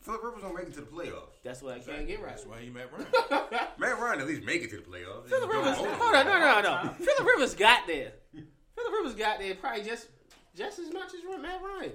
Philip 0.00 0.22
Rivers 0.24 0.42
don't 0.42 0.54
make 0.54 0.66
it 0.66 0.74
to 0.74 0.80
the 0.80 0.86
playoffs. 0.86 1.40
that's 1.44 1.62
what 1.62 1.76
I 1.76 1.78
can't 1.78 2.06
get 2.06 2.20
right. 2.20 2.30
That's 2.30 2.44
why 2.46 2.60
he 2.60 2.70
Matt 2.70 2.90
Ryan. 2.92 3.06
Matt 3.78 3.98
Ryan 4.00 4.20
at 4.20 4.26
least 4.26 4.42
make 4.42 4.62
it 4.62 4.70
to 4.70 4.76
the 4.76 4.82
playoffs. 4.82 5.28
Philip 5.28 5.50
Rivers. 5.50 5.78
doing 5.78 5.90
Hold 5.92 6.14
on, 6.16 6.26
no, 6.26 6.38
no, 6.40 6.60
no. 6.84 6.90
Philip 7.04 7.26
Rivers 7.26 7.54
got 7.54 7.86
there. 7.86 8.12
Philip 8.34 8.92
Rivers 8.92 9.14
got 9.14 9.38
there 9.38 9.54
probably 9.54 9.84
just 9.84 10.08
just 10.56 10.78
as 10.78 10.92
much 10.92 11.08
as 11.14 11.20
Matt 11.40 11.60
Ryan. 11.62 11.92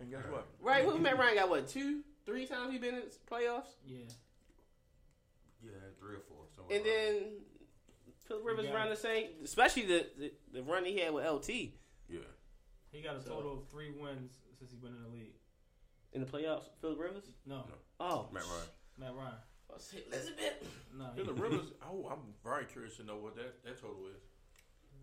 and 0.00 0.10
guess 0.10 0.24
what? 0.30 0.46
Right? 0.60 0.84
Who 0.84 0.98
Matt 0.98 1.18
Ryan 1.18 1.34
got 1.36 1.48
what 1.50 1.68
two, 1.68 2.00
three 2.26 2.46
times 2.46 2.72
he 2.72 2.78
been 2.78 2.94
in 2.94 3.02
playoffs, 3.30 3.74
Yeah. 3.86 3.98
Yeah, 5.64 5.70
three 5.98 6.16
or 6.16 6.20
four. 6.28 6.44
somewhere 6.54 6.76
and 6.76 6.86
around 6.86 6.94
then 6.96 7.32
Philip 8.28 8.44
Rivers 8.44 8.66
got 8.66 8.74
ran 8.74 8.88
the 8.90 8.96
same, 8.96 9.26
especially 9.44 9.86
the, 9.86 10.06
the 10.18 10.32
the 10.52 10.62
run 10.62 10.84
he 10.84 10.98
had 10.98 11.12
with 11.12 11.24
LT. 11.26 11.48
Yeah. 12.08 12.20
He 12.90 13.00
got 13.02 13.16
a 13.16 13.22
So- 13.22 13.30
total 13.30 13.58
of 13.58 13.68
three 13.68 13.90
wins 13.90 14.32
since 14.58 14.70
he's 14.70 14.80
been 14.80 14.92
in 14.94 15.02
the 15.02 15.08
league. 15.08 15.34
in 16.12 16.20
the 16.20 16.26
playoffs. 16.26 16.68
Philip 16.80 16.98
Rivers. 17.00 17.24
No, 17.46 17.64
Oh, 17.98 18.28
Matt 18.32 18.44
Ryan. 18.44 18.68
Matt 18.98 19.14
Ryan. 19.16 19.34
Oh, 19.70 19.74
I 19.74 19.78
said, 19.78 20.02
Elizabeth. 20.12 20.68
No, 20.96 21.10
he- 21.16 21.22
Philip 21.24 21.40
Rivers. 21.42 21.66
Oh, 21.82 22.08
I'm 22.12 22.20
very 22.44 22.64
curious 22.66 22.96
to 22.98 23.04
know 23.04 23.16
what 23.16 23.34
that, 23.36 23.64
that 23.64 23.80
total 23.80 24.06
is. 24.14 24.22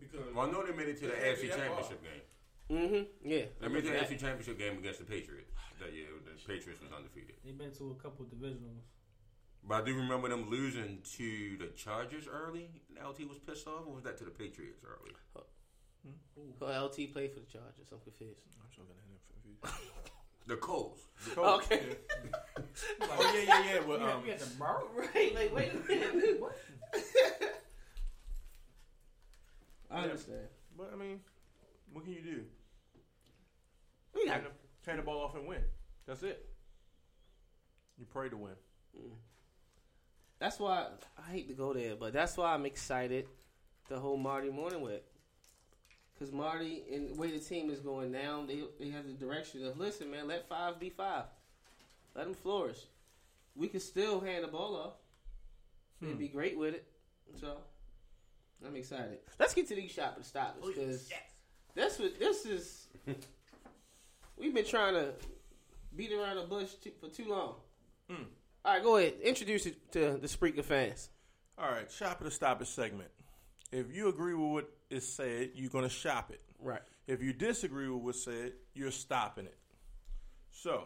Because 0.00 0.32
Well, 0.34 0.48
I 0.48 0.50
know 0.50 0.64
they 0.66 0.72
made 0.72 0.88
it 0.88 0.98
to 1.00 1.06
the 1.06 1.12
They 1.12 1.34
AFC 1.34 1.48
Championship 1.50 2.02
game. 2.02 2.22
Mm-hmm. 2.70 3.02
Yeah. 3.28 3.44
They 3.60 3.68
made 3.68 3.84
the 3.84 3.90
AFC 3.90 4.18
Championship 4.18 4.58
game 4.58 4.78
against 4.78 4.98
the 5.00 5.04
Patriots. 5.04 5.50
That 5.80 5.92
year, 5.92 6.06
the 6.24 6.30
Patriots 6.52 6.80
was 6.80 6.92
undefeated. 6.96 7.34
They've 7.44 7.56
been 7.58 7.72
to 7.72 7.96
a 7.98 8.02
couple 8.02 8.24
divisionals. 8.26 8.86
But 9.66 9.82
I 9.82 9.84
do 9.84 9.94
remember 9.96 10.28
them 10.28 10.48
losing 10.50 10.98
to 11.16 11.56
the 11.58 11.66
Chargers 11.76 12.24
early. 12.32 12.68
And 12.88 12.98
LT 13.06 13.28
was 13.28 13.38
pissed 13.38 13.66
off, 13.66 13.86
or 13.86 13.94
was 13.94 14.04
that 14.04 14.16
to 14.18 14.24
the 14.24 14.30
Patriots 14.30 14.80
early? 14.84 15.12
Who 16.34 16.66
LT 16.66 17.12
played 17.12 17.32
for 17.32 17.40
the 17.40 17.46
Chargers? 17.46 17.86
I'm 17.92 18.00
confused. 18.00 18.40
I'm 18.60 18.70
so 18.74 18.82
gonna 18.82 19.00
have 19.00 19.10
him 19.10 19.20
confused. 19.60 19.90
The 20.44 20.56
Colts. 20.56 21.02
The 21.28 21.36
Colts, 21.36 21.66
Okay. 21.66 21.82
yeah. 23.00 23.06
oh 23.08 23.32
yeah, 23.32 23.42
yeah, 23.46 23.74
yeah. 23.74 23.80
But 23.86 24.00
You 24.00 24.06
got- 24.06 24.16
um, 24.16 24.26
you 24.26 24.34
the 24.36 24.46
Burrow? 24.58 24.88
Right. 24.96 25.34
Like, 25.36 25.54
wait 25.54 25.72
a 25.72 25.88
minute. 25.88 26.40
What? 26.40 26.56
I 29.90 30.00
understand. 30.04 30.48
but 30.76 30.90
I 30.92 30.96
mean, 30.96 31.20
what 31.92 32.04
can 32.04 32.12
you 32.12 32.22
do? 32.22 32.42
We 34.14 34.26
got 34.26 34.34
Turn 34.34 34.44
the, 34.44 34.50
turn 34.84 34.96
the 34.96 35.02
ball 35.02 35.22
off 35.22 35.34
and 35.34 35.46
win. 35.46 35.62
That's 36.06 36.22
it. 36.22 36.46
You 37.98 38.06
pray 38.06 38.28
to 38.28 38.36
win. 38.36 38.52
Mm. 38.98 39.12
That's 40.38 40.58
why 40.58 40.88
I 41.18 41.30
hate 41.30 41.48
to 41.48 41.54
go 41.54 41.72
there, 41.72 41.94
but 41.94 42.12
that's 42.12 42.36
why 42.36 42.52
I'm 42.52 42.66
excited 42.66 43.26
the 43.88 43.98
whole 43.98 44.16
Marty 44.16 44.48
Mornhinweg, 44.48 45.00
Because 46.14 46.32
Marty 46.32 46.82
and 46.92 47.10
the 47.10 47.14
way 47.14 47.30
the 47.30 47.38
team 47.38 47.70
is 47.70 47.80
going 47.80 48.10
now, 48.10 48.44
they 48.46 48.62
they 48.80 48.90
have 48.90 49.06
the 49.06 49.12
direction 49.12 49.64
of 49.66 49.78
listen, 49.78 50.10
man, 50.10 50.26
let 50.26 50.48
five 50.48 50.80
be 50.80 50.90
five, 50.90 51.24
let 52.16 52.24
them 52.24 52.34
flourish. 52.34 52.78
We 53.54 53.68
can 53.68 53.80
still 53.80 54.20
hand 54.20 54.44
the 54.44 54.48
ball 54.48 54.76
off. 54.76 54.94
They'd 56.00 56.12
hmm. 56.12 56.18
be 56.18 56.28
great 56.28 56.58
with 56.58 56.74
it. 56.74 56.86
So 57.38 57.58
I'm 58.66 58.76
excited. 58.76 59.18
Let's 59.38 59.54
get 59.54 59.68
to 59.68 59.74
these 59.74 59.90
shopping 59.90 60.24
stoppers 60.24 60.64
oh, 60.64 60.68
because 60.68 61.10
that's 61.74 61.98
what 61.98 62.18
this 62.18 62.46
is. 62.46 62.86
We've 64.38 64.54
been 64.54 64.66
trying 64.66 64.94
to 64.94 65.12
beat 65.94 66.12
around 66.12 66.36
the 66.36 66.42
bush 66.42 66.72
too, 66.82 66.92
for 67.00 67.08
too 67.08 67.28
long. 67.28 67.54
All 68.64 68.74
right, 68.74 68.82
go 68.82 68.96
ahead. 68.96 69.14
Introduce 69.22 69.66
it 69.66 69.92
to 69.92 70.18
the 70.20 70.28
Spreaker 70.28 70.64
fans. 70.64 71.08
All 71.58 71.70
right, 71.70 71.90
shop 71.90 72.20
it 72.20 72.26
or 72.26 72.30
stop 72.30 72.62
it 72.62 72.66
segment. 72.66 73.10
If 73.72 73.94
you 73.94 74.08
agree 74.08 74.34
with 74.34 74.50
what 74.50 74.70
is 74.90 75.06
said, 75.06 75.50
you're 75.54 75.70
going 75.70 75.84
to 75.84 75.90
shop 75.90 76.30
it. 76.30 76.40
Right. 76.60 76.82
If 77.06 77.22
you 77.22 77.32
disagree 77.32 77.88
with 77.88 78.02
what's 78.02 78.22
said, 78.22 78.52
you're 78.74 78.90
stopping 78.90 79.46
it. 79.46 79.56
So, 80.50 80.84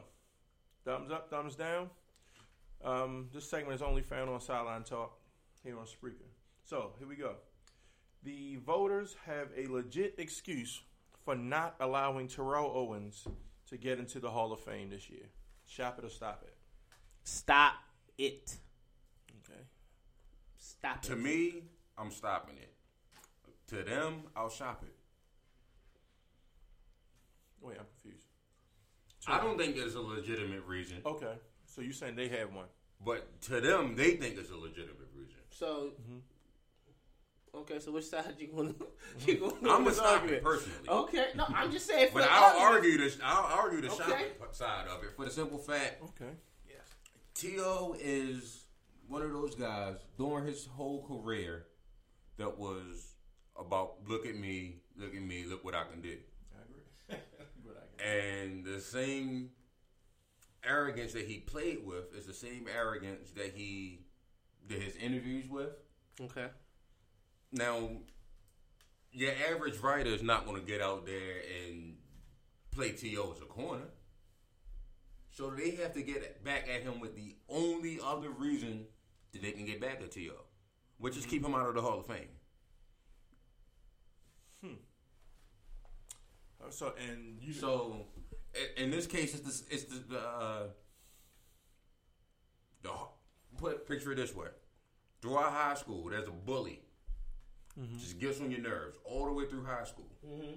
thumbs 0.84 1.10
up, 1.10 1.28
thumbs 1.28 1.56
down. 1.56 1.90
Um, 2.84 3.28
this 3.34 3.48
segment 3.48 3.74
is 3.74 3.82
only 3.82 4.02
found 4.02 4.30
on 4.30 4.40
Sideline 4.40 4.84
Talk 4.84 5.18
here 5.64 5.78
on 5.78 5.84
Spreaker. 5.84 6.26
So, 6.64 6.92
here 6.98 7.08
we 7.08 7.16
go. 7.16 7.34
The 8.26 8.56
voters 8.56 9.14
have 9.24 9.50
a 9.56 9.68
legit 9.68 10.16
excuse 10.18 10.82
for 11.24 11.36
not 11.36 11.76
allowing 11.78 12.26
Terrell 12.26 12.72
Owens 12.74 13.24
to 13.68 13.76
get 13.76 14.00
into 14.00 14.18
the 14.18 14.28
Hall 14.28 14.52
of 14.52 14.58
Fame 14.58 14.90
this 14.90 15.08
year. 15.08 15.26
Shop 15.64 16.00
it 16.00 16.04
or 16.04 16.08
stop 16.08 16.42
it. 16.44 16.56
Stop 17.22 17.74
it. 18.18 18.56
Okay. 19.30 19.60
Stop 20.58 21.02
To 21.02 21.12
it. 21.12 21.14
To 21.14 21.22
me, 21.22 21.62
I'm 21.96 22.10
stopping 22.10 22.56
it. 22.56 22.72
To 23.68 23.84
them, 23.84 24.24
I'll 24.34 24.50
shop 24.50 24.82
it. 24.82 24.94
Wait, 27.60 27.76
I'm 27.78 27.86
confused. 28.02 28.26
I 29.28 29.38
don't 29.38 29.56
think 29.56 29.76
there's 29.76 29.94
a 29.94 30.00
legitimate 30.00 30.64
reason, 30.66 30.98
Okay. 31.06 31.34
So 31.64 31.80
you're 31.80 31.92
saying 31.92 32.16
they 32.16 32.28
have 32.28 32.52
one? 32.52 32.66
but 33.04 33.40
to 33.42 33.60
them, 33.60 33.94
they 33.94 34.12
think 34.12 34.36
it's 34.36 34.50
a 34.50 34.56
legitimate 34.56 35.10
reason. 35.14 35.36
So, 35.50 35.92
mm-hmm. 36.02 36.18
Okay. 37.56 37.78
So 37.78 37.92
which 37.92 38.04
side 38.06 38.34
you 38.38 38.48
going? 38.48 38.74
to 39.26 39.32
You 39.32 39.38
going 39.40 39.54
I'm 39.62 39.84
gonna 39.84 39.92
stop 39.92 40.24
it 40.28 40.42
personally. 40.42 40.88
Okay. 40.88 41.26
No, 41.34 41.44
I'm 41.48 41.70
just 41.70 41.86
saying. 41.86 42.08
For 42.08 42.14
But 42.20 42.24
the 42.26 42.32
I'll 42.32 42.58
argument. 42.60 42.74
argue 42.76 42.98
this. 42.98 43.18
I'll 43.22 43.58
argue 43.58 43.80
the 43.80 43.90
Okay. 43.92 43.96
shopping 44.04 44.26
side 44.52 44.86
of 44.88 45.02
it 45.04 45.16
for 45.16 45.24
the 45.24 45.30
simple 45.30 45.58
fact 45.58 46.02
Okay. 46.02 46.32
Yes. 46.68 46.86
T.O. 47.34 47.96
is 48.00 48.64
one 49.08 49.22
of 49.22 49.32
those 49.32 49.54
guys 49.54 49.96
during 50.18 50.46
his 50.46 50.66
whole 50.66 51.06
career 51.06 51.66
that 52.38 52.58
was 52.58 53.14
about 53.58 53.94
look 54.06 54.26
at 54.26 54.34
me, 54.36 54.80
look 54.96 55.14
at 55.14 55.22
me, 55.22 55.44
look 55.48 55.64
what 55.64 55.74
I 55.74 55.84
can 55.84 56.00
do. 56.02 56.16
I 56.54 56.62
agree. 56.62 57.20
I. 58.00 58.04
And 58.04 58.64
the 58.64 58.80
same 58.80 59.50
arrogance 60.64 61.12
that 61.12 61.26
he 61.26 61.38
played 61.38 61.84
with 61.86 62.14
is 62.16 62.26
the 62.26 62.34
same 62.34 62.66
arrogance 62.74 63.30
that 63.36 63.52
he 63.54 64.00
did 64.66 64.82
his 64.82 64.96
interviews 64.96 65.48
with. 65.48 65.70
Okay. 66.20 66.46
Now, 67.52 67.90
your 69.12 69.32
average 69.50 69.78
writer 69.78 70.10
is 70.10 70.22
not 70.22 70.46
going 70.46 70.60
to 70.60 70.66
get 70.66 70.80
out 70.80 71.06
there 71.06 71.42
and 71.64 71.96
play 72.70 72.92
T.O. 72.92 73.32
as 73.32 73.40
a 73.40 73.46
corner. 73.46 73.88
So 75.30 75.50
they 75.50 75.72
have 75.72 75.92
to 75.94 76.02
get 76.02 76.42
back 76.44 76.68
at 76.68 76.82
him 76.82 77.00
with 77.00 77.14
the 77.14 77.36
only 77.48 77.98
other 78.02 78.30
reason 78.30 78.86
that 79.32 79.42
they 79.42 79.52
can 79.52 79.66
get 79.66 79.80
back 79.80 80.00
at 80.02 80.10
T.O., 80.12 80.34
which 80.98 81.16
is 81.16 81.26
keep 81.26 81.44
him 81.44 81.54
out 81.54 81.68
of 81.68 81.74
the 81.74 81.82
Hall 81.82 82.00
of 82.00 82.06
Fame. 82.06 82.28
Hmm. 84.62 84.74
So 86.70 86.94
and 87.10 87.38
you 87.42 87.52
So, 87.52 88.06
in 88.76 88.90
this 88.90 89.06
case, 89.06 89.34
it's 89.34 89.60
the, 89.60 89.74
it's 89.74 89.84
the, 89.84 90.04
the, 90.08 90.18
uh, 90.18 90.62
the 92.82 92.90
put 93.58 93.86
picture 93.86 94.12
it 94.12 94.16
this 94.16 94.34
way: 94.34 94.48
throughout 95.20 95.52
high 95.52 95.74
school, 95.74 96.08
there's 96.08 96.28
a 96.28 96.32
bully, 96.32 96.80
Mm-hmm. 97.78 97.98
just 97.98 98.18
gets 98.18 98.40
on 98.40 98.50
your 98.50 98.60
nerves 98.60 98.96
all 99.04 99.26
the 99.26 99.32
way 99.32 99.44
through 99.46 99.64
high 99.64 99.84
school. 99.84 100.08
Mm-hmm. 100.26 100.54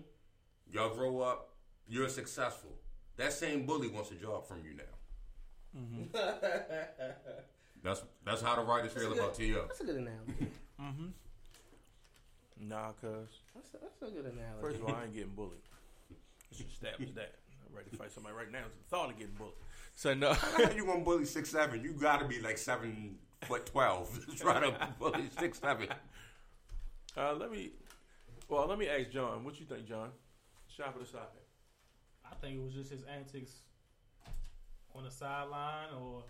Y'all 0.71 0.95
grow 0.95 1.19
up, 1.19 1.49
you're 1.87 2.07
successful. 2.07 2.71
That 3.17 3.33
same 3.33 3.65
bully 3.65 3.89
wants 3.89 4.11
a 4.11 4.15
job 4.15 4.47
from 4.47 4.59
you 4.63 4.75
now. 4.75 5.79
Mm-hmm. 5.81 6.03
that's 7.83 8.03
that's 8.25 8.41
how 8.41 8.55
the 8.55 8.61
writers 8.61 8.93
feel 8.93 9.11
about 9.11 9.35
T.O. 9.35 9.65
That's 9.67 9.81
a 9.81 9.83
good 9.83 9.95
analogy. 9.97 10.47
nah, 12.61 12.91
cuz 12.93 13.41
That's 13.53 13.73
a, 13.73 13.77
that's 13.81 14.01
a 14.01 14.05
good 14.15 14.25
analogy. 14.25 14.61
first 14.61 14.75
of 14.77 14.85
all, 14.85 14.95
I 14.95 15.03
ain't 15.03 15.13
getting 15.19 15.29
bullied. 15.35 15.59
Let's 16.49 16.63
just 16.63 16.71
establish 16.71 17.11
that. 17.15 17.35
I'm 17.67 17.75
ready 17.75 17.89
to 17.89 17.97
fight 17.97 18.11
somebody 18.11 18.35
right 18.35 18.51
now. 18.51 18.59
It's 18.65 18.75
the 18.77 18.83
thought 18.95 19.09
of 19.11 19.17
getting 19.17 19.35
bullied. 19.35 19.53
So 19.95 20.13
no. 20.13 20.35
You 20.73 20.85
gonna 20.85 21.03
bully 21.03 21.25
six 21.25 21.49
seven? 21.49 21.83
You 21.83 21.91
gotta 21.91 22.25
be 22.25 22.39
like 22.41 22.57
seven 22.57 23.17
foot 23.41 23.65
twelve 23.65 24.25
to 24.25 24.35
try 24.37 24.59
to 24.61 24.87
bully 24.97 25.29
six 25.37 25.59
seven. 25.59 25.89
Uh, 27.19 27.33
let 27.33 27.51
me. 27.51 27.71
Well, 28.47 28.65
let 28.65 28.79
me 28.79 28.87
ask 28.87 29.09
John. 29.11 29.43
What 29.43 29.59
you 29.59 29.65
think, 29.65 29.85
John? 29.85 30.09
Shop 30.67 30.95
it 30.97 31.03
or 31.03 31.05
stop 31.05 31.35
it? 31.35 31.43
I 32.25 32.33
think 32.35 32.55
it 32.55 32.63
was 32.63 32.73
just 32.73 32.91
his 32.91 33.03
antics 33.03 33.51
on 34.95 35.03
the 35.03 35.11
sideline 35.11 35.89
or 35.99 36.23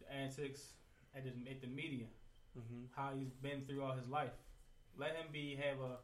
the 0.00 0.14
antics 0.14 0.74
at 1.16 1.24
the, 1.24 1.30
at 1.50 1.60
the 1.60 1.66
media. 1.66 2.06
Mm-hmm. 2.56 2.84
How 2.94 3.10
he's 3.18 3.32
been 3.42 3.62
through 3.66 3.82
all 3.82 3.96
his 3.96 4.06
life. 4.08 4.30
Let 4.96 5.16
him 5.16 5.26
be 5.32 5.56
have 5.56 5.80
a, 5.80 5.96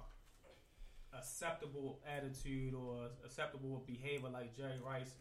a 0.00 1.18
acceptable 1.18 2.00
attitude 2.04 2.74
or 2.74 3.10
acceptable 3.24 3.84
behavior 3.86 4.28
like 4.28 4.56
Jerry 4.56 4.80
Rice 4.84 5.14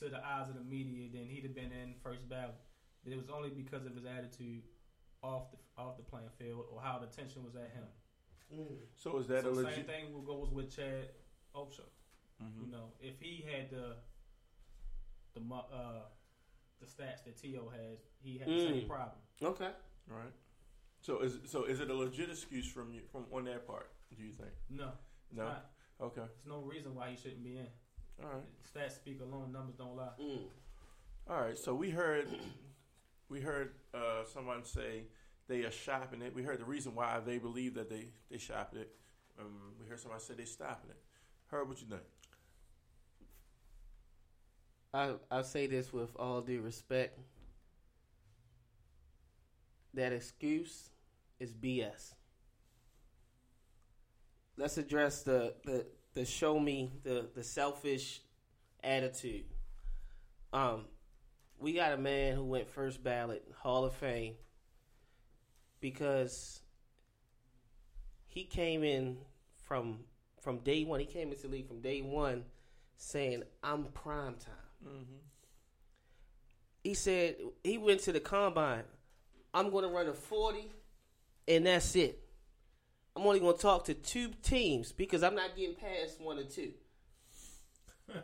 to 0.00 0.10
the 0.10 0.18
eyes 0.18 0.50
of 0.50 0.54
the 0.54 0.64
media. 0.68 1.08
Then 1.10 1.24
he'd 1.24 1.44
have 1.44 1.54
been 1.54 1.72
in 1.72 1.94
first 2.02 2.28
ballot. 2.28 2.60
But 3.02 3.14
it 3.14 3.16
was 3.16 3.30
only 3.34 3.48
because 3.48 3.86
of 3.86 3.94
his 3.94 4.04
attitude 4.04 4.64
off 5.22 5.50
the 5.50 5.58
off 5.80 5.96
the 5.96 6.02
playing 6.02 6.28
field 6.38 6.64
or 6.72 6.80
how 6.80 6.98
the 6.98 7.06
tension 7.06 7.42
was 7.44 7.54
at 7.56 7.70
him. 7.72 7.84
So 8.96 9.18
is 9.18 9.28
that 9.28 9.44
a 9.44 9.50
legit? 9.50 9.50
so 9.50 9.50
a 9.50 9.54
same 9.54 9.64
legit? 9.64 9.86
thing 9.86 10.24
goes 10.26 10.50
with 10.50 10.74
Chad 10.74 11.08
Ocho. 11.54 11.84
Mhm. 12.42 12.66
You 12.66 12.72
know, 12.72 12.92
if 13.00 13.20
he 13.20 13.42
had 13.42 13.70
the 13.70 13.96
the 15.34 15.54
uh 15.54 16.02
the 16.80 16.86
stats 16.86 17.24
that 17.24 17.36
T.O. 17.36 17.68
has, 17.68 17.98
he 18.22 18.38
had 18.38 18.48
the 18.48 18.52
Mm. 18.52 18.70
same 18.80 18.88
problem. 18.88 19.18
Okay. 19.42 19.70
Right. 20.08 20.32
So 21.02 21.20
is 21.20 21.38
so 21.46 21.64
is 21.64 21.80
it 21.80 21.90
a 21.90 21.94
legit 21.94 22.30
excuse 22.30 22.66
from 22.70 22.90
you 22.92 23.02
from 23.12 23.26
on 23.32 23.44
that 23.44 23.66
part? 23.66 23.90
Do 24.16 24.22
you 24.24 24.32
think? 24.32 24.50
No, 24.68 24.92
it's 25.28 25.36
No. 25.36 25.44
not. 25.44 25.70
Okay. 26.00 26.22
There's 26.22 26.46
no 26.46 26.60
reason 26.62 26.94
why 26.94 27.10
he 27.10 27.16
shouldn't 27.16 27.44
be 27.44 27.58
in. 27.58 27.68
All 28.22 28.30
right. 28.30 28.44
Stats 28.64 28.92
speak 28.96 29.20
alone, 29.20 29.52
numbers 29.52 29.76
don't 29.76 29.94
lie. 29.96 30.12
Mm. 30.18 30.48
All 31.28 31.40
right. 31.40 31.56
So 31.58 31.74
we 31.74 31.90
heard 31.90 32.28
we 33.30 33.40
heard 33.40 33.70
uh, 33.94 34.24
someone 34.34 34.64
say 34.64 35.04
they 35.48 35.62
are 35.62 35.70
shopping 35.70 36.20
it. 36.20 36.34
We 36.34 36.42
heard 36.42 36.58
the 36.60 36.64
reason 36.64 36.94
why 36.94 37.20
they 37.24 37.38
believe 37.38 37.74
that 37.74 37.88
they 37.88 38.08
they 38.30 38.38
shopped 38.38 38.76
it. 38.76 38.90
Um, 39.38 39.72
we 39.80 39.86
heard 39.86 40.00
somebody 40.00 40.22
say 40.22 40.34
they 40.34 40.44
stopping 40.44 40.90
it. 40.90 41.00
Heard 41.46 41.68
what 41.68 41.80
you 41.80 41.86
think? 41.86 42.02
I 44.92 45.14
I 45.30 45.42
say 45.42 45.66
this 45.66 45.92
with 45.92 46.10
all 46.16 46.40
due 46.40 46.60
respect. 46.60 47.18
That 49.94 50.12
excuse 50.12 50.90
is 51.38 51.52
BS. 51.52 52.14
Let's 54.56 54.76
address 54.76 55.22
the 55.22 55.54
the, 55.64 55.86
the 56.14 56.24
show 56.24 56.58
me 56.58 56.92
the 57.04 57.28
the 57.34 57.44
selfish 57.44 58.22
attitude. 58.82 59.44
Um, 60.52 60.86
we 61.60 61.74
got 61.74 61.92
a 61.92 61.96
man 61.96 62.34
who 62.34 62.44
went 62.44 62.68
first 62.68 63.04
ballot 63.04 63.44
Hall 63.58 63.84
of 63.84 63.92
Fame 63.94 64.34
because 65.80 66.60
he 68.26 68.44
came 68.44 68.82
in 68.82 69.18
from 69.64 70.00
from 70.40 70.58
day 70.58 70.84
one. 70.84 71.00
He 71.00 71.06
came 71.06 71.30
into 71.30 71.42
the 71.42 71.48
league 71.48 71.68
from 71.68 71.80
day 71.80 72.00
one 72.00 72.44
saying, 72.96 73.42
"I'm 73.62 73.84
prime 73.84 74.34
time." 74.34 74.54
Mm-hmm. 74.82 75.16
he 76.82 76.94
said 76.94 77.36
he 77.62 77.76
went 77.76 78.00
to 78.00 78.12
the 78.12 78.20
combine. 78.20 78.84
I'm 79.52 79.70
going 79.70 79.84
to 79.84 79.90
run 79.90 80.08
a 80.08 80.14
40, 80.14 80.70
and 81.48 81.66
that's 81.66 81.94
it. 81.96 82.18
I'm 83.14 83.26
only 83.26 83.40
going 83.40 83.56
to 83.56 83.60
talk 83.60 83.84
to 83.86 83.94
two 83.94 84.30
teams 84.42 84.92
because 84.92 85.22
I'm 85.22 85.34
not 85.34 85.56
getting 85.56 85.74
past 85.74 86.18
one 86.20 86.38
or 86.38 86.44
two. 86.44 86.72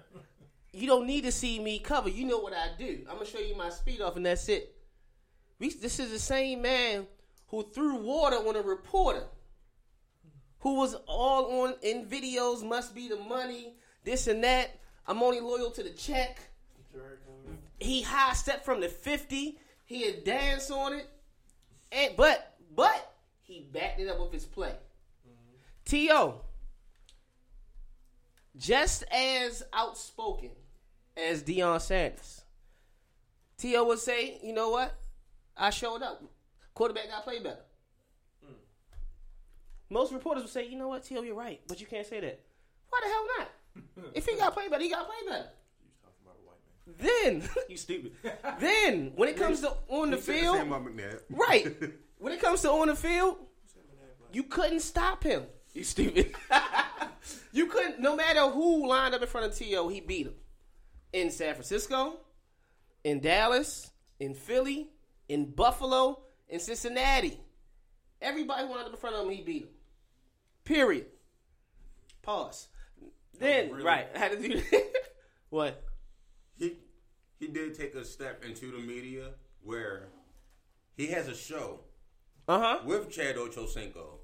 you 0.77 0.87
don't 0.87 1.07
need 1.07 1.25
to 1.25 1.33
see 1.33 1.59
me 1.59 1.79
cover. 1.79 2.09
You 2.09 2.27
know 2.27 2.39
what 2.39 2.53
I 2.53 2.69
do. 2.79 3.07
I'm 3.11 3.19
to 3.19 3.25
show 3.25 3.39
you 3.39 3.57
my 3.57 3.71
speed 3.71 4.01
off, 4.01 4.17
and 4.17 4.27
that's 4.27 4.49
it. 4.49 4.75
We, 5.59 5.71
this 5.71 5.99
is 5.99 6.11
the 6.11 6.19
same 6.19 6.63
man 6.63 7.07
who 7.49 7.63
threw 7.63 7.97
water 7.97 8.37
on 8.37 8.57
a 8.57 8.61
reporter 8.61 9.25
who 10.61 10.75
was 10.75 10.97
all 11.07 11.63
on 11.63 11.75
in 11.83 12.07
videos, 12.07 12.67
must 12.67 12.95
be 12.95 13.09
the 13.09 13.17
money, 13.17 13.75
this 14.05 14.27
and 14.27 14.43
that. 14.45 14.81
I'm 15.07 15.23
only 15.23 15.41
loyal 15.41 15.71
to 15.71 15.83
the 15.83 15.91
check. 15.91 16.41
He 17.79 18.03
high 18.03 18.33
step 18.33 18.65
from 18.65 18.81
the 18.81 18.89
fifty. 18.89 19.59
He 19.85 20.03
had 20.03 20.25
dance 20.25 20.71
on 20.71 20.95
it, 20.95 21.09
and 21.93 22.17
but 22.17 22.57
but 22.75 23.15
he 23.43 23.69
backed 23.73 24.01
it 24.01 24.09
up 24.09 24.19
with 24.19 24.33
his 24.33 24.45
play. 24.45 24.75
To 25.87 26.35
just 28.57 29.05
as 29.13 29.63
outspoken 29.73 30.51
as 31.17 31.43
Deion 31.43 31.81
Sanders. 31.81 32.43
T.O. 33.59 33.85
would 33.85 33.99
say, 33.99 34.39
you 34.43 34.53
know 34.53 34.71
what? 34.71 34.95
I 35.57 35.71
showed 35.71 36.03
up. 36.03 36.23
Quarterback 36.75 37.09
got 37.09 37.25
played 37.25 37.43
play 37.43 37.51
better. 37.51 37.63
Hmm. 38.45 38.53
Most 39.89 40.13
reporters 40.13 40.43
would 40.43 40.53
say, 40.53 40.69
you 40.69 40.77
know 40.77 40.89
what, 40.89 41.05
T.O., 41.05 41.23
you're 41.23 41.35
right, 41.35 41.61
but 41.67 41.81
you 41.81 41.87
can't 41.87 42.07
say 42.07 42.21
that. 42.21 42.41
Why 42.91 43.01
the 43.03 43.09
hell 43.09 43.27
not? 43.39 43.49
if 44.15 44.27
he 44.27 44.37
got 44.37 44.55
played 44.55 44.71
better, 44.71 44.83
he 44.83 44.91
got 44.91 45.01
to 45.01 45.05
play 45.05 45.17
better. 45.29 45.49
Then, 46.99 47.43
you 47.69 47.77
stupid. 47.77 48.13
then, 48.61 49.13
when 49.17 49.29
it 49.29 49.37
comes 49.37 49.61
to 49.61 49.73
on 49.89 50.11
the 50.11 50.17
field, 50.17 50.57
same 50.57 50.73
right? 51.31 51.77
When 52.19 52.33
it 52.33 52.41
comes 52.41 52.63
to 52.63 52.71
on 52.71 52.89
the 52.89 52.97
field, 52.97 53.37
you 54.33 54.45
couldn't 54.45 54.81
stop 54.81 55.23
him. 55.23 55.43
You 55.75 55.85
stupid. 55.85 56.35
you 57.53 57.67
couldn't. 57.67 58.01
No 58.01 58.17
matter 58.17 58.49
who 58.49 58.89
lined 58.89 59.15
up 59.15 59.21
in 59.21 59.29
front 59.29 59.47
of 59.47 59.55
T.O., 59.55 59.89
he 59.89 60.01
beat 60.01 60.29
him. 60.29 60.35
In 61.13 61.31
San 61.31 61.55
Francisco, 61.55 62.19
in 63.05 63.21
Dallas, 63.21 63.91
in 64.21 64.35
Philly, 64.35 64.91
in 65.29 65.51
Buffalo, 65.51 66.23
in 66.49 66.61
Cincinnati. 66.61 67.41
Everybody 68.21 68.65
up 68.65 68.91
in 68.91 68.97
front 68.97 69.17
of 69.17 69.25
him, 69.27 69.31
he 69.31 69.43
beat 69.43 69.63
him. 69.63 69.69
Period. 70.65 71.07
Pause. 72.23 72.69
Then, 73.39 73.71
really? 73.71 73.85
right, 73.85 74.09
I 74.15 74.19
had 74.19 74.33
to 74.33 74.39
do 74.49 74.55
that. 74.61 74.93
what? 75.51 75.83
he 76.59 76.79
he 77.39 77.49
did 77.49 77.75
take 77.75 77.95
a 77.95 78.05
step 78.05 78.43
into 78.45 78.73
the 78.73 78.79
media 78.79 79.31
where 79.63 80.09
he 80.97 81.09
has 81.09 81.29
a 81.29 81.35
show 81.35 81.81
Uh 82.49 82.59
huh. 82.59 82.79
with 82.87 83.11
Chad 83.11 83.37
Ochocinco 83.37 84.21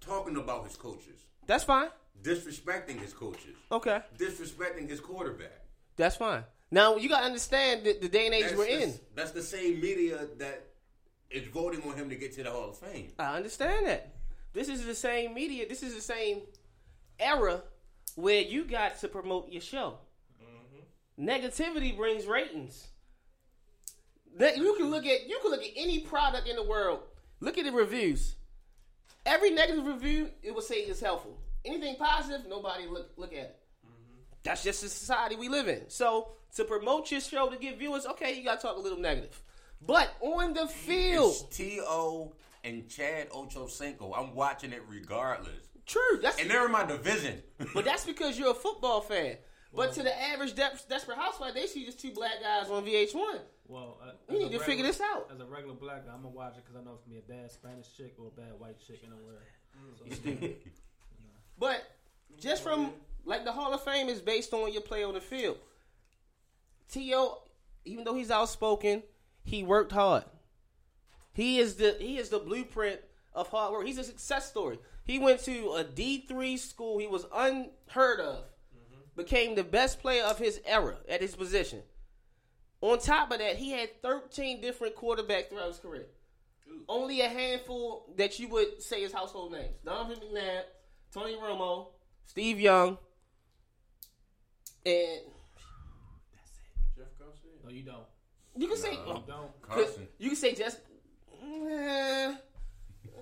talking 0.00 0.36
about 0.36 0.64
his 0.64 0.76
coaches, 0.76 1.26
That's 1.46 1.64
fine. 1.64 1.88
Disrespecting 2.22 2.98
his 3.00 3.12
coaches, 3.12 3.56
Okay. 3.72 4.00
disrespecting 4.18 4.88
his 4.88 5.00
quarterback. 5.00 5.64
That's 5.96 6.16
fine. 6.16 6.44
Now 6.70 6.96
you 6.96 7.08
gotta 7.08 7.26
understand 7.26 7.84
the, 7.84 7.98
the 8.00 8.08
day 8.08 8.26
and 8.26 8.34
age 8.34 8.44
That's, 8.44 8.56
we're 8.56 8.66
in. 8.66 8.94
that's 9.14 9.32
the 9.32 9.42
same 9.42 9.80
media 9.80 10.26
that 10.38 10.66
is 11.30 11.46
voting 11.48 11.82
on 11.82 11.96
him 11.96 12.08
to 12.10 12.16
get 12.16 12.32
to 12.34 12.42
the 12.42 12.50
Hall 12.50 12.70
of 12.70 12.78
Fame. 12.78 13.12
I 13.18 13.36
understand 13.36 13.86
that. 13.86 14.14
This 14.52 14.68
is 14.68 14.84
the 14.84 14.94
same 14.94 15.34
media. 15.34 15.68
This 15.68 15.82
is 15.82 15.94
the 15.94 16.00
same 16.00 16.42
era 17.18 17.62
where 18.16 18.40
you 18.42 18.64
got 18.64 18.98
to 19.00 19.08
promote 19.08 19.50
your 19.50 19.62
show. 19.62 19.98
Mm-hmm. 20.42 21.28
Negativity 21.28 21.96
brings 21.96 22.26
ratings. 22.26 22.88
That 24.38 24.56
you 24.56 24.74
can 24.76 24.90
look 24.90 25.06
at 25.06 25.28
you 25.28 25.38
can 25.42 25.50
look 25.50 25.62
at 25.62 25.70
any 25.76 26.00
product 26.00 26.48
in 26.48 26.56
the 26.56 26.62
world. 26.62 27.00
Look 27.40 27.58
at 27.58 27.64
the 27.64 27.72
reviews. 27.72 28.36
Every 29.26 29.50
negative 29.50 29.86
review, 29.86 30.30
it 30.42 30.54
will 30.54 30.62
say 30.62 30.76
it's 30.76 31.00
helpful. 31.00 31.38
Anything 31.64 31.96
positive, 31.96 32.46
nobody 32.48 32.86
look 32.86 33.10
look 33.16 33.32
at 33.32 33.38
it. 33.38 33.56
That's 34.42 34.62
just 34.64 34.82
the 34.82 34.88
society 34.88 35.36
we 35.36 35.48
live 35.48 35.68
in. 35.68 35.88
So 35.88 36.28
to 36.56 36.64
promote 36.64 37.10
your 37.10 37.20
show 37.20 37.48
to 37.50 37.56
get 37.56 37.78
viewers, 37.78 38.06
okay, 38.06 38.34
you 38.34 38.42
gotta 38.44 38.60
talk 38.60 38.76
a 38.76 38.80
little 38.80 38.98
negative. 38.98 39.42
But 39.86 40.10
on 40.20 40.52
the 40.54 40.66
field, 40.66 41.34
T.O. 41.52 42.32
and 42.64 42.88
Chad 42.88 43.30
Ochocinco. 43.30 44.12
I'm 44.16 44.34
watching 44.34 44.72
it 44.72 44.82
regardless. 44.88 45.52
true. 45.86 46.18
That's 46.22 46.40
And 46.40 46.50
they're 46.50 46.66
in 46.66 46.72
my 46.72 46.84
division. 46.84 47.42
But 47.74 47.84
that's 47.84 48.04
because 48.04 48.38
you're 48.38 48.50
a 48.50 48.54
football 48.54 49.00
fan. 49.00 49.36
But 49.74 49.92
to 49.94 50.02
the 50.02 50.20
average 50.20 50.54
Des- 50.54 50.80
desperate 50.88 51.16
housewife, 51.16 51.54
they 51.54 51.66
see 51.66 51.84
just 51.84 52.00
two 52.00 52.10
black 52.12 52.42
guys 52.42 52.68
on 52.70 52.84
VH1. 52.84 53.38
Well, 53.68 53.98
uh, 54.02 54.10
We 54.28 54.38
need 54.40 54.52
a 54.54 54.58
to 54.58 54.64
figure 54.64 54.84
this 54.84 55.00
out. 55.00 55.30
As 55.32 55.38
a 55.40 55.44
regular 55.46 55.74
black 55.74 56.04
guy, 56.06 56.12
I'm 56.12 56.22
gonna 56.22 56.34
watch 56.34 56.56
it 56.56 56.64
because 56.64 56.80
I 56.80 56.84
know 56.84 56.94
it's 56.94 57.04
gonna 57.04 57.20
be 57.20 57.32
a 57.32 57.36
bad 57.40 57.50
Spanish 57.52 57.86
chick 57.96 58.14
or 58.18 58.26
a 58.26 58.40
bad 58.40 58.58
white 58.58 58.80
chick 58.84 59.02
in 59.04 59.12
a 59.12 59.16
word. 59.16 59.46
So, 59.96 60.48
But 61.60 61.84
just 62.38 62.62
from 62.62 62.94
like 63.24 63.44
the 63.44 63.52
Hall 63.52 63.72
of 63.72 63.84
Fame 63.84 64.08
is 64.08 64.20
based 64.20 64.52
on 64.52 64.72
your 64.72 64.82
play 64.82 65.04
on 65.04 65.14
the 65.14 65.20
field. 65.20 65.58
T.O., 66.90 67.42
even 67.84 68.02
though 68.02 68.14
he's 68.14 68.30
outspoken, 68.30 69.04
he 69.44 69.62
worked 69.62 69.92
hard. 69.92 70.24
He 71.32 71.58
is 71.58 71.76
the 71.76 71.96
he 72.00 72.18
is 72.18 72.30
the 72.30 72.40
blueprint 72.40 73.00
of 73.34 73.48
hard 73.48 73.72
work. 73.72 73.86
He's 73.86 73.98
a 73.98 74.04
success 74.04 74.48
story. 74.48 74.78
He 75.04 75.18
went 75.18 75.40
to 75.40 75.74
a 75.74 75.84
D 75.84 76.24
three 76.26 76.56
school. 76.56 76.98
He 76.98 77.06
was 77.06 77.26
unheard 77.32 78.20
of. 78.20 78.44
Became 79.16 79.54
the 79.54 79.64
best 79.64 80.00
player 80.00 80.24
of 80.24 80.38
his 80.38 80.60
era 80.64 80.96
at 81.08 81.20
his 81.20 81.36
position. 81.36 81.82
On 82.80 82.98
top 82.98 83.30
of 83.32 83.38
that, 83.38 83.56
he 83.56 83.72
had 83.72 84.00
13 84.00 84.62
different 84.62 84.96
quarterbacks 84.96 85.50
throughout 85.50 85.68
his 85.68 85.78
career. 85.78 86.06
Only 86.88 87.20
a 87.20 87.28
handful 87.28 88.06
that 88.16 88.38
you 88.38 88.48
would 88.48 88.82
say 88.82 89.02
is 89.02 89.12
household 89.12 89.52
names: 89.52 89.76
Donovan 89.84 90.18
McNabb, 90.32 90.62
Tony 91.12 91.34
Romo, 91.36 91.88
Steve 92.26 92.60
Young, 92.60 92.98
and 94.86 95.20
that's 96.32 96.50
it. 96.52 96.96
Jeff 96.96 97.06
Garcia. 97.18 97.50
no, 97.64 97.70
you 97.70 97.82
don't. 97.82 98.04
you 98.56 98.68
can 98.68 98.76
say 98.76 98.92
You 98.92 99.22
don't. 99.26 99.62
Carson. 99.62 100.08
you 100.18 100.28
can 100.30 100.36
say 100.36 100.54
just 100.54 100.78
uh, 101.42 102.32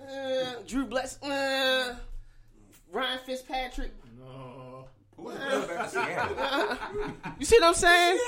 uh, 0.07 0.53
Drew 0.67 0.85
Bless, 0.85 1.21
uh, 1.23 1.95
Ryan 2.91 3.19
Fitzpatrick. 3.25 3.91
No. 4.19 4.87
Who 5.17 5.23
was 5.23 5.37
the 5.37 5.45
quarterback 5.45 5.85
of 5.85 5.89
Seattle? 5.91 7.13
You 7.39 7.45
see 7.45 7.57
what 7.59 7.67
I'm 7.67 7.73
saying? 7.73 8.19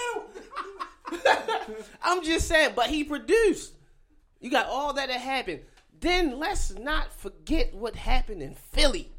I'm 2.04 2.24
just 2.24 2.47
saying, 2.47 2.74
but 2.76 2.88
he 2.88 3.04
produced. 3.04 3.74
You 4.39 4.50
got 4.50 4.65
all 4.67 4.93
that 4.93 5.08
that 5.10 5.19
happened. 5.21 5.62
Then 6.00 6.39
let's 6.39 6.71
not 6.74 7.13
forget 7.13 7.74
what 7.76 7.95
happened 7.95 8.41
in 8.41 8.56
Philly. 8.56 9.12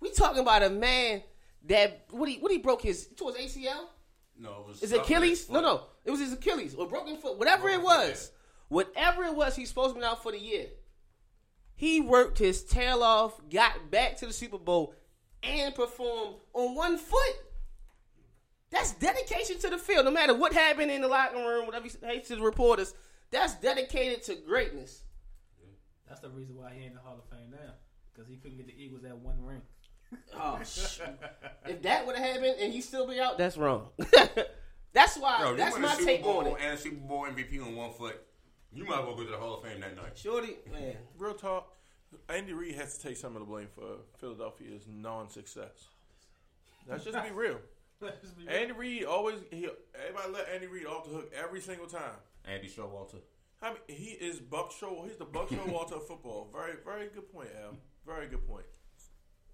We 0.00 0.10
talking 0.10 0.40
about 0.40 0.62
a 0.62 0.70
man 0.70 1.22
that 1.66 2.06
what 2.10 2.28
he 2.28 2.38
what 2.38 2.50
he 2.50 2.58
broke 2.58 2.82
his 2.82 3.08
towards 3.16 3.36
ACL. 3.36 3.86
No, 4.38 4.60
it 4.60 4.68
was 4.68 4.82
Is 4.82 4.92
it 4.92 4.96
something 4.96 5.16
Achilles? 5.16 5.50
No, 5.50 5.60
no, 5.60 5.82
it 6.04 6.10
was 6.10 6.20
his 6.20 6.32
Achilles 6.32 6.74
or 6.74 6.88
broken 6.88 7.16
foot, 7.16 7.38
whatever 7.38 7.68
it 7.68 7.80
Broken 7.80 7.98
foot, 7.98 8.08
was. 8.08 8.32
Whatever 8.68 9.24
it 9.24 9.34
was, 9.34 9.56
he's 9.56 9.68
supposed 9.68 9.94
to 9.94 10.00
be 10.00 10.06
out 10.06 10.22
for 10.22 10.32
the 10.32 10.40
year. 10.40 10.66
He 11.74 12.00
worked 12.00 12.38
his 12.38 12.62
tail 12.62 13.02
off, 13.02 13.40
got 13.50 13.90
back 13.90 14.16
to 14.18 14.26
the 14.26 14.32
Super 14.32 14.58
Bowl, 14.58 14.94
and 15.42 15.74
performed 15.74 16.36
on 16.54 16.74
one 16.74 16.96
foot. 16.96 17.34
That's 18.70 18.92
dedication 18.92 19.58
to 19.58 19.70
the 19.70 19.78
field. 19.78 20.04
No 20.04 20.10
matter 20.10 20.34
what 20.34 20.52
happened 20.52 20.90
in 20.90 21.00
the 21.00 21.08
locker 21.08 21.36
room, 21.36 21.66
whatever 21.66 21.88
he 21.88 22.06
hates 22.06 22.28
to 22.28 22.36
the 22.36 22.42
reporters, 22.42 22.94
that's 23.30 23.54
dedicated 23.56 24.22
to 24.24 24.36
greatness. 24.36 25.02
That's 26.08 26.20
the 26.20 26.30
reason 26.30 26.56
why 26.56 26.72
he 26.72 26.80
ain't 26.80 26.90
in 26.90 26.94
the 26.94 27.00
Hall 27.00 27.18
of 27.18 27.36
Fame 27.36 27.50
now 27.50 27.72
because 28.12 28.28
he 28.28 28.36
couldn't 28.36 28.58
get 28.58 28.66
the 28.66 28.74
Eagles 28.80 29.02
that 29.02 29.16
one 29.16 29.42
ring. 29.44 29.62
Oh, 30.34 30.58
sh- 30.64 31.00
if 31.66 31.82
that 31.82 32.06
would 32.06 32.16
have 32.16 32.24
happened 32.24 32.56
and 32.60 32.72
he 32.72 32.80
still 32.80 33.06
be 33.06 33.20
out, 33.20 33.38
that's 33.38 33.56
wrong. 33.56 33.88
that's 34.92 35.16
why. 35.18 35.40
Bro, 35.40 35.56
that's 35.56 35.74
win 35.74 35.84
a 35.84 35.86
my 35.86 35.92
Super 35.94 36.04
take 36.06 36.22
Bowl 36.22 36.38
on 36.38 36.46
it. 36.46 36.54
and 36.60 36.74
a 36.74 36.76
Super 36.78 36.96
Bowl 36.96 37.26
MVP 37.26 37.62
on 37.64 37.76
one 37.76 37.92
foot. 37.92 38.20
You 38.72 38.84
might 38.84 39.00
as 39.00 39.06
well 39.06 39.16
go 39.16 39.24
to 39.24 39.30
the 39.30 39.36
Hall 39.36 39.58
of 39.58 39.64
Fame 39.64 39.80
that 39.80 39.96
night. 39.96 40.16
Shorty, 40.16 40.56
man. 40.72 40.96
Real 41.18 41.34
talk. 41.34 41.76
Andy 42.28 42.52
Reid 42.52 42.74
has 42.74 42.96
to 42.98 43.02
take 43.08 43.16
some 43.16 43.36
of 43.36 43.40
the 43.40 43.46
blame 43.46 43.68
for 43.74 43.98
Philadelphia's 44.18 44.82
non-success. 44.88 45.88
Let's 46.88 47.04
just 47.04 47.22
be 47.22 47.30
real. 47.30 47.58
Let's 48.00 48.30
be 48.30 48.46
real. 48.46 48.56
Andy 48.56 48.72
Reid 48.72 49.04
always 49.04 49.36
he 49.50 49.68
everybody 49.94 50.32
let 50.32 50.48
Andy 50.52 50.66
Reid 50.66 50.86
off 50.86 51.04
the 51.04 51.10
hook 51.10 51.32
every 51.38 51.60
single 51.60 51.86
time. 51.86 52.14
Andy 52.44 52.68
Showalter. 52.68 53.20
I 53.62 53.68
mean, 53.70 53.78
he 53.88 54.12
is 54.12 54.40
Buck 54.40 54.72
Show. 54.72 55.04
He's 55.06 55.18
the 55.18 55.26
Buck 55.26 55.50
Showalter 55.50 55.96
of 55.96 56.06
football. 56.06 56.48
Very, 56.52 56.72
very 56.84 57.08
good 57.14 57.30
point, 57.30 57.50
Al. 57.62 57.76
Very 58.06 58.26
good 58.26 58.46
point. 58.48 58.64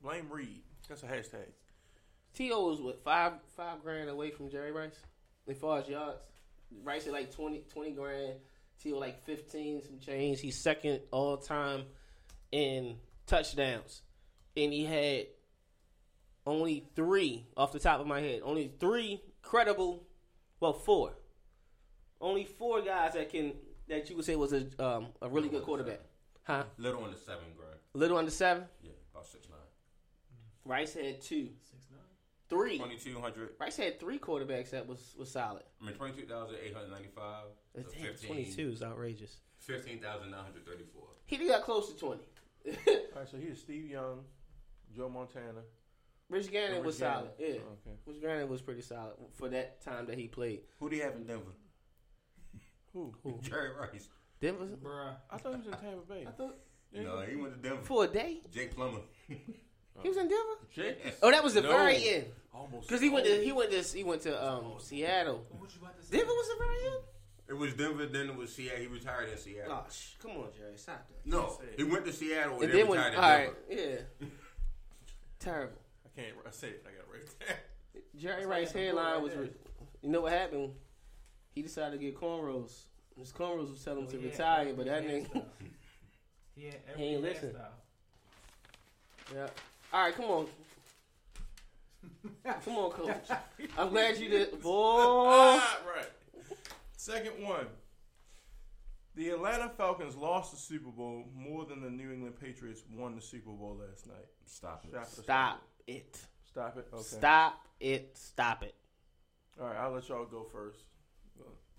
Blame 0.03 0.29
Reid. 0.31 0.63
That's 0.89 1.03
a 1.03 1.07
hashtag. 1.07 1.49
T.O. 2.35 2.69
was 2.69 2.81
what 2.81 3.03
five 3.03 3.33
five 3.57 3.83
grand 3.83 4.09
away 4.11 4.31
from 4.31 4.51
Jerry 4.51 4.73
Rice 4.73 4.99
as 5.49 5.57
far 5.57 5.79
as 5.79 5.89
yards. 5.89 6.19
Rice 6.83 7.07
at 7.07 7.13
like 7.13 7.35
20, 7.35 7.65
20 7.73 7.91
grand. 7.93 8.35
T.O. 8.83 8.99
like 8.99 9.25
fifteen 9.25 9.83
some 9.83 9.99
change. 9.99 10.41
He's 10.41 10.57
second 10.57 11.01
all 11.11 11.39
time 11.39 11.85
in 12.53 12.97
touchdowns, 13.27 14.03
and 14.57 14.73
he 14.73 14.85
had 14.85 15.27
only 16.47 16.85
three 16.95 17.47
off 17.57 17.73
the 17.73 17.79
top 17.79 18.01
of 18.01 18.07
my 18.07 18.21
head. 18.21 18.41
Only 18.45 18.71
three 18.79 19.23
credible, 19.43 20.05
well 20.61 20.75
four. 20.75 21.15
Only 22.21 22.45
four 22.45 22.83
guys 22.83 23.15
that 23.15 23.31
can 23.31 23.55
that 23.89 24.09
you 24.11 24.17
would 24.17 24.25
say 24.25 24.37
was 24.37 24.53
a 24.53 24.67
um, 24.79 25.09
a 25.23 25.29
really 25.29 25.49
good 25.49 25.63
quarterback. 25.63 26.01
Huh? 26.45 26.65
Little 26.79 27.05
under 27.05 27.17
seven 27.17 27.45
grand. 27.57 27.79
Little 27.95 28.19
under 28.19 28.31
seven. 28.31 28.65
Yeah, 28.83 28.91
about 28.91 28.93
six 28.93 28.93
nine. 28.93 28.96
Rice 30.67 30.95
had 30.95 31.21
two, 31.23 31.49
Six 31.63 31.87
nine. 31.91 32.01
three. 32.49 32.79
Twenty 32.79 32.97
two 32.97 33.19
hundred. 33.21 33.51
Rice 33.61 33.77
had 33.77 33.99
three 34.01 34.19
quarterbacks 34.19 34.71
that 34.71 34.87
was 34.87 35.15
was 35.19 35.31
solid. 35.31 35.63
I 35.81 35.87
mean 35.87 35.95
twenty 35.95 36.21
two 36.21 36.27
thousand 36.27 36.57
eight 36.65 36.75
hundred 36.75 36.91
ninety 36.91 37.09
five. 37.15 37.45
So 37.75 37.83
15 37.83 38.29
22 38.29 38.69
is 38.71 38.83
outrageous. 38.83 39.37
Fifteen 39.59 40.01
thousand 40.01 40.31
nine 40.31 40.45
hundred 40.45 40.67
thirty 40.67 40.85
four. 40.93 41.05
He 41.27 41.37
got 41.49 41.63
close 41.63 41.93
to 41.93 41.99
20. 41.99 42.21
All 42.67 42.73
right, 43.17 43.29
so 43.29 43.37
here's 43.37 43.61
Steve 43.61 43.89
Young, 43.91 44.21
Joe 44.95 45.09
Montana, 45.09 45.63
Rich 46.29 46.51
Gannon 46.53 46.77
Rich 46.79 46.85
was 46.87 46.99
Gannon. 46.99 47.15
solid. 47.17 47.31
Yeah, 47.39 47.47
Okay. 47.49 47.97
Rich 48.07 48.23
Gannon 48.23 48.49
was 48.49 48.61
pretty 48.63 48.83
solid 48.83 49.15
for 49.35 49.49
that 49.51 49.81
time 49.83 50.07
that 50.07 50.17
he 50.19 50.27
played. 50.29 50.61
Who 50.81 50.89
do 50.91 50.97
you 50.97 51.03
have 51.03 51.15
in 51.17 51.25
Denver? 51.25 51.53
Who? 52.93 53.13
Jerry 53.43 53.71
Rice. 53.79 54.09
Denver. 54.41 54.67
Bruh. 54.83 55.15
I 55.31 55.37
thought 55.39 55.53
he 55.53 55.59
was 55.59 55.67
in 55.67 55.73
Tampa 55.73 56.07
Bay. 56.09 56.25
I 56.27 56.31
thought 56.31 56.57
No, 56.93 57.21
he 57.23 57.37
went 57.37 57.55
to 57.55 57.69
Denver. 57.69 57.83
for 57.83 58.05
a 58.05 58.09
day 58.09 58.41
Jake 58.53 58.75
Plummer. 58.75 59.01
he 60.03 60.09
was 60.09 60.19
in 60.19 60.29
Denver. 60.29 60.55
Jake. 60.75 61.15
Oh, 61.23 61.31
that 61.31 61.43
was 61.45 61.55
the 61.55 61.61
No. 61.63 61.71
very 61.71 62.09
end. 62.09 62.27
Almost. 62.55 62.89
Because 62.89 63.01
he 63.03 63.09
went 63.11 63.27
to 63.27 63.45
he 63.45 63.53
went 63.53 63.71
to 63.71 63.83
he 63.97 64.05
went 64.05 64.23
to 64.23 64.47
um 64.53 64.75
Seattle. 64.79 65.45
What 65.59 65.71
you 65.75 65.81
about 65.83 65.97
to 65.99 66.03
say? 66.07 66.17
Denver 66.19 66.33
was 66.33 66.49
the 66.49 66.65
very 66.65 66.87
end. 66.95 67.03
It 67.49 67.53
was 67.57 67.75
Denver, 67.75 68.07
then 68.07 68.31
it 68.31 68.37
was 68.37 68.53
Seattle. 68.55 68.81
He 68.81 68.87
retired 68.87 69.29
in 69.31 69.39
Seattle. 69.39 69.73
Oh, 69.87 69.91
sh- 69.93 70.15
come 70.21 70.33
on, 70.33 70.49
Jerry, 70.59 70.77
stop 70.77 71.07
that. 71.09 71.27
no, 71.31 71.61
he 71.77 71.85
went 71.85 72.05
to 72.07 72.13
Seattle 72.13 72.55
and, 72.55 72.65
And 72.65 72.73
then 72.73 72.79
then 72.81 72.89
when 72.89 72.99
all 72.99 73.05
retired 73.11 73.51
in 73.71 73.79
right, 73.79 74.01
yeah, 74.21 74.27
terrible. 75.39 75.79
I 76.05 76.21
can't 76.21 76.35
I 76.47 76.51
say 76.51 76.69
it. 76.69 76.85
I 76.87 76.91
got 76.97 77.13
right 77.13 77.29
there. 77.47 77.57
Jerry 78.19 78.47
Rice's 78.47 78.73
hairline 78.75 79.23
was. 79.23 79.35
Re- 79.35 79.51
you 80.03 80.09
know 80.11 80.23
what 80.23 80.33
happened? 80.33 80.73
He 81.55 81.63
decided 81.63 81.99
to 82.01 82.05
get 82.05 82.19
cornrows. 82.19 82.85
His 83.19 83.33
cornrows 83.33 83.71
was 83.71 83.83
telling 83.85 84.03
him 84.03 84.09
to 84.11 84.17
Well, 84.19 84.27
retire, 84.27 84.75
but 84.75 84.87
that 84.87 85.03
nigga. 85.07 85.29
hairstyle. 85.31 85.45
He 86.55 86.71
He 86.97 87.05
ain't 87.05 87.23
listen. 87.23 87.51
hairstyle. 87.51 89.35
Yeah. 89.35 89.47
All 89.93 90.03
right, 90.05 90.15
come 90.15 90.25
on. 90.27 90.47
Come 92.65 92.77
on, 92.77 92.91
coach. 92.93 93.39
I'm 93.79 93.89
glad 93.91 94.17
you 94.19 94.29
did. 94.29 94.61
Boy. 94.61 95.01
Ah, 95.59 95.79
right. 95.97 96.07
Second 96.97 97.43
one. 97.45 97.67
The 99.17 99.31
Atlanta 99.31 99.69
Falcons 99.77 100.15
lost 100.17 100.51
the 100.53 100.57
Super 100.57 100.91
Bowl 100.91 101.25
more 101.35 101.65
than 101.65 101.81
the 101.83 101.91
New 101.91 102.13
England 102.13 102.35
Patriots 102.41 102.83
won 102.93 103.15
the 103.17 103.21
Super 103.21 103.51
Bowl 103.51 103.81
last 103.89 104.07
night. 104.07 104.27
Stop 104.45 104.85
it. 104.85 104.91
Stop 104.91 105.03
it. 105.07 105.25
Stop 105.25 105.63
it. 105.87 106.27
Stop 106.45 106.77
it. 106.79 106.87
Okay. 106.93 107.03
Stop 107.03 107.67
it. 107.81 108.17
Stop 108.17 108.63
it. 108.63 108.75
All 109.61 109.67
right, 109.69 109.77
I'll 109.77 109.93
let 109.93 110.09
y'all 110.09 110.25
go 110.27 110.45
first. 110.53 110.81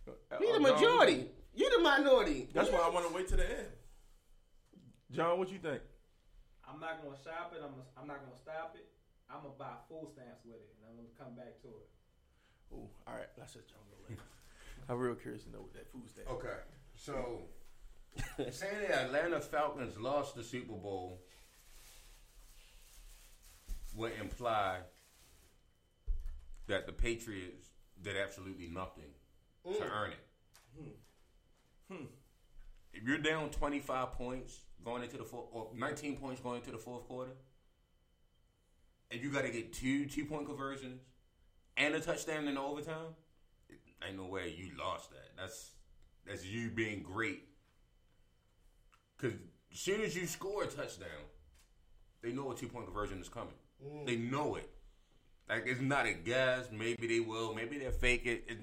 Go- 0.05 0.13
go- 0.29 0.37
You 0.45 0.53
the 0.53 0.59
majority. 0.59 1.25
You 1.53 1.69
the 1.77 1.83
minority. 1.83 2.49
That's 2.53 2.69
why 2.71 2.79
I 2.79 2.89
want 2.89 3.07
to 3.07 3.13
wait 3.13 3.27
to 3.29 3.35
the 3.35 3.49
end. 3.49 3.67
John, 5.11 5.37
what 5.39 5.49
you 5.51 5.59
think? 5.59 5.81
I'm 6.67 6.79
not 6.79 7.01
gonna 7.01 7.17
shop 7.23 7.53
it. 7.55 7.61
I'm 7.63 7.73
I'm 7.95 8.07
not 8.07 8.19
gonna 8.23 8.37
stop 8.37 8.75
it. 8.75 8.87
I'm 9.29 9.41
gonna 9.43 9.55
buy 9.57 9.79
food 9.87 10.11
stamps 10.11 10.43
with 10.45 10.59
it, 10.59 10.75
and 10.77 10.83
I'm 10.87 10.95
gonna 10.95 11.15
come 11.17 11.35
back 11.35 11.61
to 11.63 11.67
it. 11.67 11.89
Ooh, 12.73 12.89
all 13.07 13.15
right, 13.15 13.31
let's 13.37 13.55
let 13.55 13.67
John 13.67 13.79
go 13.89 13.97
later. 14.09 14.21
I'm 14.89 14.99
real 14.99 15.15
curious 15.15 15.43
to 15.43 15.51
know 15.51 15.61
what 15.61 15.73
that 15.73 15.91
food 15.91 16.09
stand. 16.09 16.27
Okay, 16.27 16.59
so 16.95 17.47
saying 18.51 18.79
the 18.87 18.95
Atlanta 18.95 19.39
Falcons 19.39 19.97
lost 19.97 20.35
the 20.35 20.43
Super 20.43 20.73
Bowl 20.73 21.21
would 23.95 24.11
imply 24.21 24.79
that 26.67 26.85
the 26.85 26.93
Patriots 26.93 27.69
did 28.01 28.15
absolutely 28.17 28.67
nothing 28.67 29.11
to 29.65 29.83
earn 29.83 30.11
it. 30.11 30.97
Hmm. 31.91 32.05
If 32.93 33.03
you're 33.03 33.17
down 33.17 33.49
25 33.49 34.13
points 34.13 34.59
going 34.83 35.03
into 35.03 35.17
the 35.17 35.23
fourth, 35.23 35.45
or 35.51 35.69
19 35.75 36.17
points 36.17 36.41
going 36.41 36.57
into 36.57 36.71
the 36.71 36.77
fourth 36.77 37.07
quarter, 37.07 37.31
and 39.11 39.21
you 39.21 39.31
got 39.31 39.43
to 39.43 39.49
get 39.49 39.73
two 39.73 40.05
two 40.05 40.25
point 40.25 40.45
conversions 40.45 41.01
and 41.77 41.93
a 41.93 41.99
touchdown 41.99 42.47
in 42.47 42.55
the 42.55 42.61
overtime, 42.61 43.15
ain't 44.05 44.17
no 44.17 44.25
way 44.25 44.53
you 44.57 44.71
lost 44.77 45.11
that. 45.11 45.29
That's 45.37 45.71
that's 46.25 46.45
you 46.45 46.69
being 46.69 47.03
great. 47.03 47.43
Cause 49.21 49.33
as 49.71 49.79
soon 49.79 50.01
as 50.01 50.15
you 50.15 50.25
score 50.25 50.63
a 50.63 50.67
touchdown, 50.67 51.07
they 52.21 52.31
know 52.31 52.51
a 52.51 52.55
two 52.55 52.67
point 52.67 52.85
conversion 52.85 53.19
is 53.19 53.29
coming. 53.29 53.53
Mm. 53.85 54.05
They 54.05 54.15
know 54.15 54.55
it. 54.55 54.69
Like 55.49 55.63
it's 55.65 55.81
not 55.81 56.05
a 56.05 56.13
guess. 56.13 56.69
Maybe 56.71 57.07
they 57.07 57.19
will. 57.19 57.53
Maybe 57.53 57.77
they'll 57.77 57.91
fake 57.91 58.25
it. 58.25 58.45
It's 58.47 58.61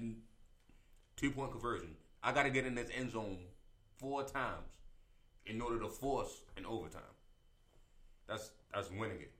two 1.15 1.31
point 1.31 1.51
conversion. 1.51 1.95
I 2.21 2.31
got 2.31 2.43
to 2.43 2.49
get 2.49 2.65
in 2.65 2.75
this 2.75 2.89
end 2.95 3.11
zone 3.11 3.37
four 3.97 4.23
times 4.23 4.75
in 5.47 5.61
order 5.61 5.79
to 5.79 5.87
force 5.89 6.41
an 6.57 6.65
overtime. 6.65 7.01
That's 8.27 8.51
that's 8.73 8.89
winning 8.91 9.21
it. 9.21 9.31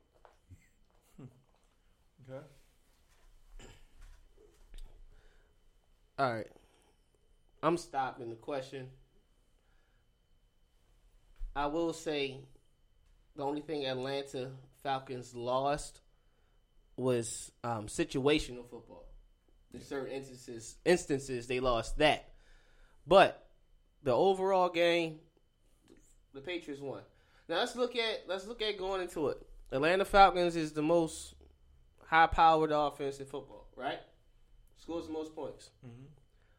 Okay. 2.27 2.43
All 6.17 6.33
right. 6.33 6.47
I'm 7.61 7.77
stopping 7.77 8.29
the 8.29 8.35
question. 8.35 8.87
I 11.55 11.67
will 11.67 11.93
say 11.93 12.39
the 13.35 13.43
only 13.43 13.61
thing 13.61 13.85
Atlanta 13.85 14.51
Falcons 14.81 15.35
lost 15.35 16.01
was 16.97 17.51
um, 17.63 17.87
situational 17.87 18.67
football. 18.69 19.05
In 19.73 19.81
certain 19.81 20.11
instances, 20.13 20.77
instances 20.85 21.47
they 21.47 21.59
lost 21.59 21.97
that, 21.97 22.33
but 23.05 23.49
the 24.03 24.13
overall 24.13 24.69
game, 24.69 25.19
the 26.35 26.41
Patriots 26.41 26.81
won. 26.81 27.01
Now 27.49 27.57
let's 27.57 27.75
look 27.75 27.95
at 27.95 28.23
let's 28.27 28.45
look 28.47 28.61
at 28.61 28.77
going 28.77 29.01
into 29.01 29.29
it. 29.29 29.37
Atlanta 29.71 30.05
Falcons 30.05 30.55
is 30.55 30.73
the 30.73 30.81
most 30.81 31.33
high-powered 32.07 32.71
offense 32.71 33.19
in 33.19 33.25
football, 33.25 33.67
right? 33.75 33.99
Scores 34.77 35.07
the 35.07 35.13
most 35.13 35.35
points. 35.35 35.71
Mm-hmm. 35.85 36.05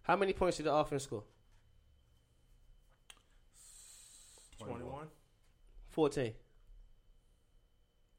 How 0.03 0.17
many 0.17 0.33
points 0.33 0.57
did 0.57 0.67
the 0.67 0.75
offense 0.75 1.05
score? 1.05 1.23
21. 4.59 5.07
14. 5.91 6.33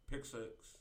Pick 0.09 0.25
six. 0.25 0.77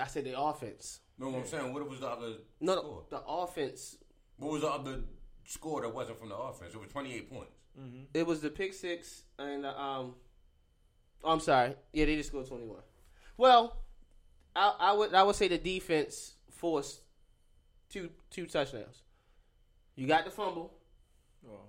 I 0.00 0.06
said 0.06 0.24
the 0.24 0.38
offense. 0.38 1.00
No, 1.18 1.28
what 1.30 1.40
I'm 1.40 1.46
saying, 1.46 1.72
what 1.72 1.88
was 1.88 2.00
the 2.00 2.08
other 2.08 2.32
No, 2.60 2.74
no, 2.74 2.80
score? 2.80 3.04
the 3.10 3.20
offense. 3.26 3.96
What 4.36 4.52
was 4.52 4.62
the 4.62 4.68
other 4.68 5.00
score 5.44 5.82
that 5.82 5.94
wasn't 5.94 6.18
from 6.18 6.28
the 6.30 6.36
offense? 6.36 6.74
It 6.74 6.80
was 6.80 6.90
28 6.90 7.30
points. 7.30 7.57
It 8.14 8.26
was 8.26 8.40
the 8.40 8.50
pick 8.50 8.72
six 8.74 9.22
and 9.38 9.64
um. 9.66 10.14
oh, 11.24 11.30
I'm 11.32 11.40
sorry. 11.40 11.74
Yeah, 11.92 12.06
they 12.06 12.16
just 12.16 12.30
scored 12.30 12.46
21. 12.46 12.76
Well, 13.36 13.76
I, 14.56 14.74
I 14.80 14.92
would 14.92 15.14
I 15.14 15.22
would 15.22 15.36
say 15.36 15.48
the 15.48 15.58
defense 15.58 16.34
forced 16.50 17.00
two 17.90 18.10
two 18.30 18.46
touchdowns. 18.46 19.02
You 19.94 20.06
got 20.06 20.24
the 20.24 20.30
fumble. 20.30 20.72
Oh. 21.48 21.60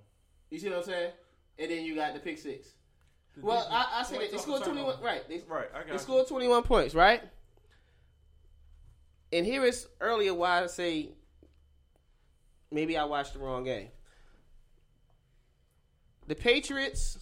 You 0.50 0.58
see 0.58 0.68
what 0.68 0.78
I'm 0.78 0.84
saying? 0.84 1.12
And 1.58 1.70
then 1.70 1.84
you 1.84 1.94
got 1.94 2.14
the 2.14 2.20
pick 2.20 2.38
six. 2.38 2.68
Well, 3.40 3.66
I, 3.70 4.00
I 4.00 4.02
said 4.02 4.18
Wait, 4.18 4.32
they 4.32 4.38
scored 4.38 4.62
21. 4.64 4.90
about- 4.94 5.02
Right. 5.04 5.28
They, 5.28 5.40
Right, 5.48 5.68
I 5.74 5.78
They 5.80 5.84
got 5.86 5.92
you. 5.92 5.98
scored 6.00 6.26
21 6.26 6.62
points, 6.64 6.94
right? 6.94 7.22
And 9.32 9.46
here 9.46 9.64
is 9.64 9.86
earlier 10.00 10.34
why 10.34 10.62
I 10.62 10.66
say 10.66 11.10
maybe 12.72 12.96
I 12.96 13.04
watched 13.04 13.34
the 13.34 13.38
wrong 13.38 13.64
game. 13.64 13.88
The 16.30 16.36
Patriots, 16.36 17.18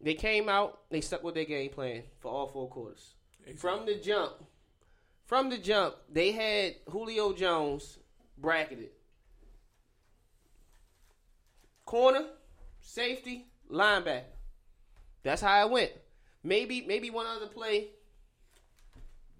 they 0.00 0.14
came 0.14 0.48
out, 0.48 0.82
they 0.90 1.00
stuck 1.00 1.24
with 1.24 1.34
their 1.34 1.44
game 1.44 1.70
plan 1.70 2.04
for 2.20 2.30
all 2.30 2.46
four 2.46 2.68
quarters. 2.68 3.14
From 3.56 3.84
the 3.84 3.96
jump, 3.96 4.34
from 5.24 5.50
the 5.50 5.58
jump, 5.58 5.96
they 6.08 6.30
had 6.30 6.76
Julio 6.88 7.32
Jones 7.32 7.98
bracketed. 8.38 8.90
Corner, 11.84 12.26
safety, 12.80 13.48
linebacker. 13.68 14.22
That's 15.24 15.42
how 15.42 15.66
it 15.66 15.72
went. 15.72 15.90
Maybe 16.44 16.82
maybe 16.86 17.10
one 17.10 17.26
other 17.26 17.48
play. 17.48 17.88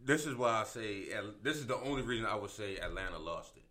This 0.05 0.27
is 0.27 0.35
why 0.35 0.63
I 0.63 0.65
say 0.65 1.07
this 1.41 1.59
is 1.59 1.69
the 1.69 1.77
only 1.77 2.03
reason 2.03 2.27
I 2.27 2.35
would 2.35 2.51
say 2.51 2.79
Atlanta 2.79 3.21
lost 3.21 3.57
it. 3.57 3.62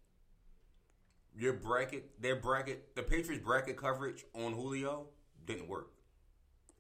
Your 1.38 1.53
bracket, 1.53 2.21
their 2.21 2.36
bracket, 2.36 2.93
the 2.95 3.03
Patriots 3.03 3.43
bracket 3.43 3.77
coverage 3.77 4.25
on 4.34 4.53
Julio 4.53 5.07
didn't 5.45 5.67
work. 5.69 5.88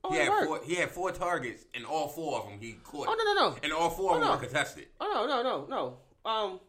Oh, 0.03 0.11
he 0.11 0.17
had 0.17 0.29
worked. 0.29 0.45
four. 0.47 0.59
He 0.65 0.75
had 0.75 0.89
four 0.89 1.11
targets, 1.11 1.65
and 1.73 1.85
all 1.85 2.07
four 2.07 2.39
of 2.39 2.49
them 2.49 2.59
he 2.59 2.73
caught. 2.83 3.07
Oh 3.07 3.13
no 3.15 3.33
no 3.33 3.49
no. 3.51 3.57
And 3.63 3.71
all 3.71 3.89
four 3.89 4.11
of 4.11 4.17
Oh, 4.17 4.19
them 4.19 4.27
no. 4.29 4.35
were 4.35 4.41
contested. 4.41 4.87
Oh 4.99 5.25
no 5.27 5.27
no 5.27 5.43
no 5.43 5.97
no. 6.25 6.29
Um, 6.29 6.59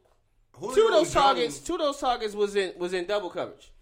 Julio 0.52 0.74
two 0.74 0.82
of 0.86 0.90
those 0.92 1.12
Jones, 1.12 1.14
targets, 1.14 1.58
two 1.58 1.72
of 1.74 1.78
those 1.80 1.98
targets 1.98 2.34
was 2.34 2.56
in 2.56 2.72
was 2.78 2.92
in 2.92 3.06
double 3.06 3.30
coverage. 3.30 3.72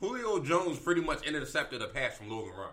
Julio 0.00 0.40
Jones 0.42 0.78
pretty 0.78 1.00
much 1.00 1.22
intercepted 1.26 1.80
a 1.82 1.86
pass 1.88 2.16
from 2.18 2.28
Logan 2.30 2.52
Ryan. 2.54 2.72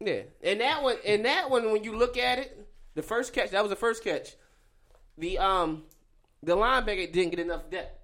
Yeah, 0.00 0.22
and 0.42 0.60
that 0.60 0.82
one, 0.82 0.96
and 1.06 1.24
that 1.24 1.50
one, 1.50 1.70
when 1.70 1.84
you 1.84 1.96
look 1.96 2.16
at 2.16 2.38
it, 2.38 2.66
the 2.94 3.02
first 3.02 3.32
catch, 3.32 3.50
that 3.50 3.62
was 3.62 3.70
the 3.70 3.76
first 3.76 4.02
catch. 4.02 4.34
The 5.18 5.38
um, 5.38 5.84
the 6.42 6.56
linebacker 6.56 7.12
didn't 7.12 7.30
get 7.30 7.40
enough 7.40 7.68
depth 7.70 7.97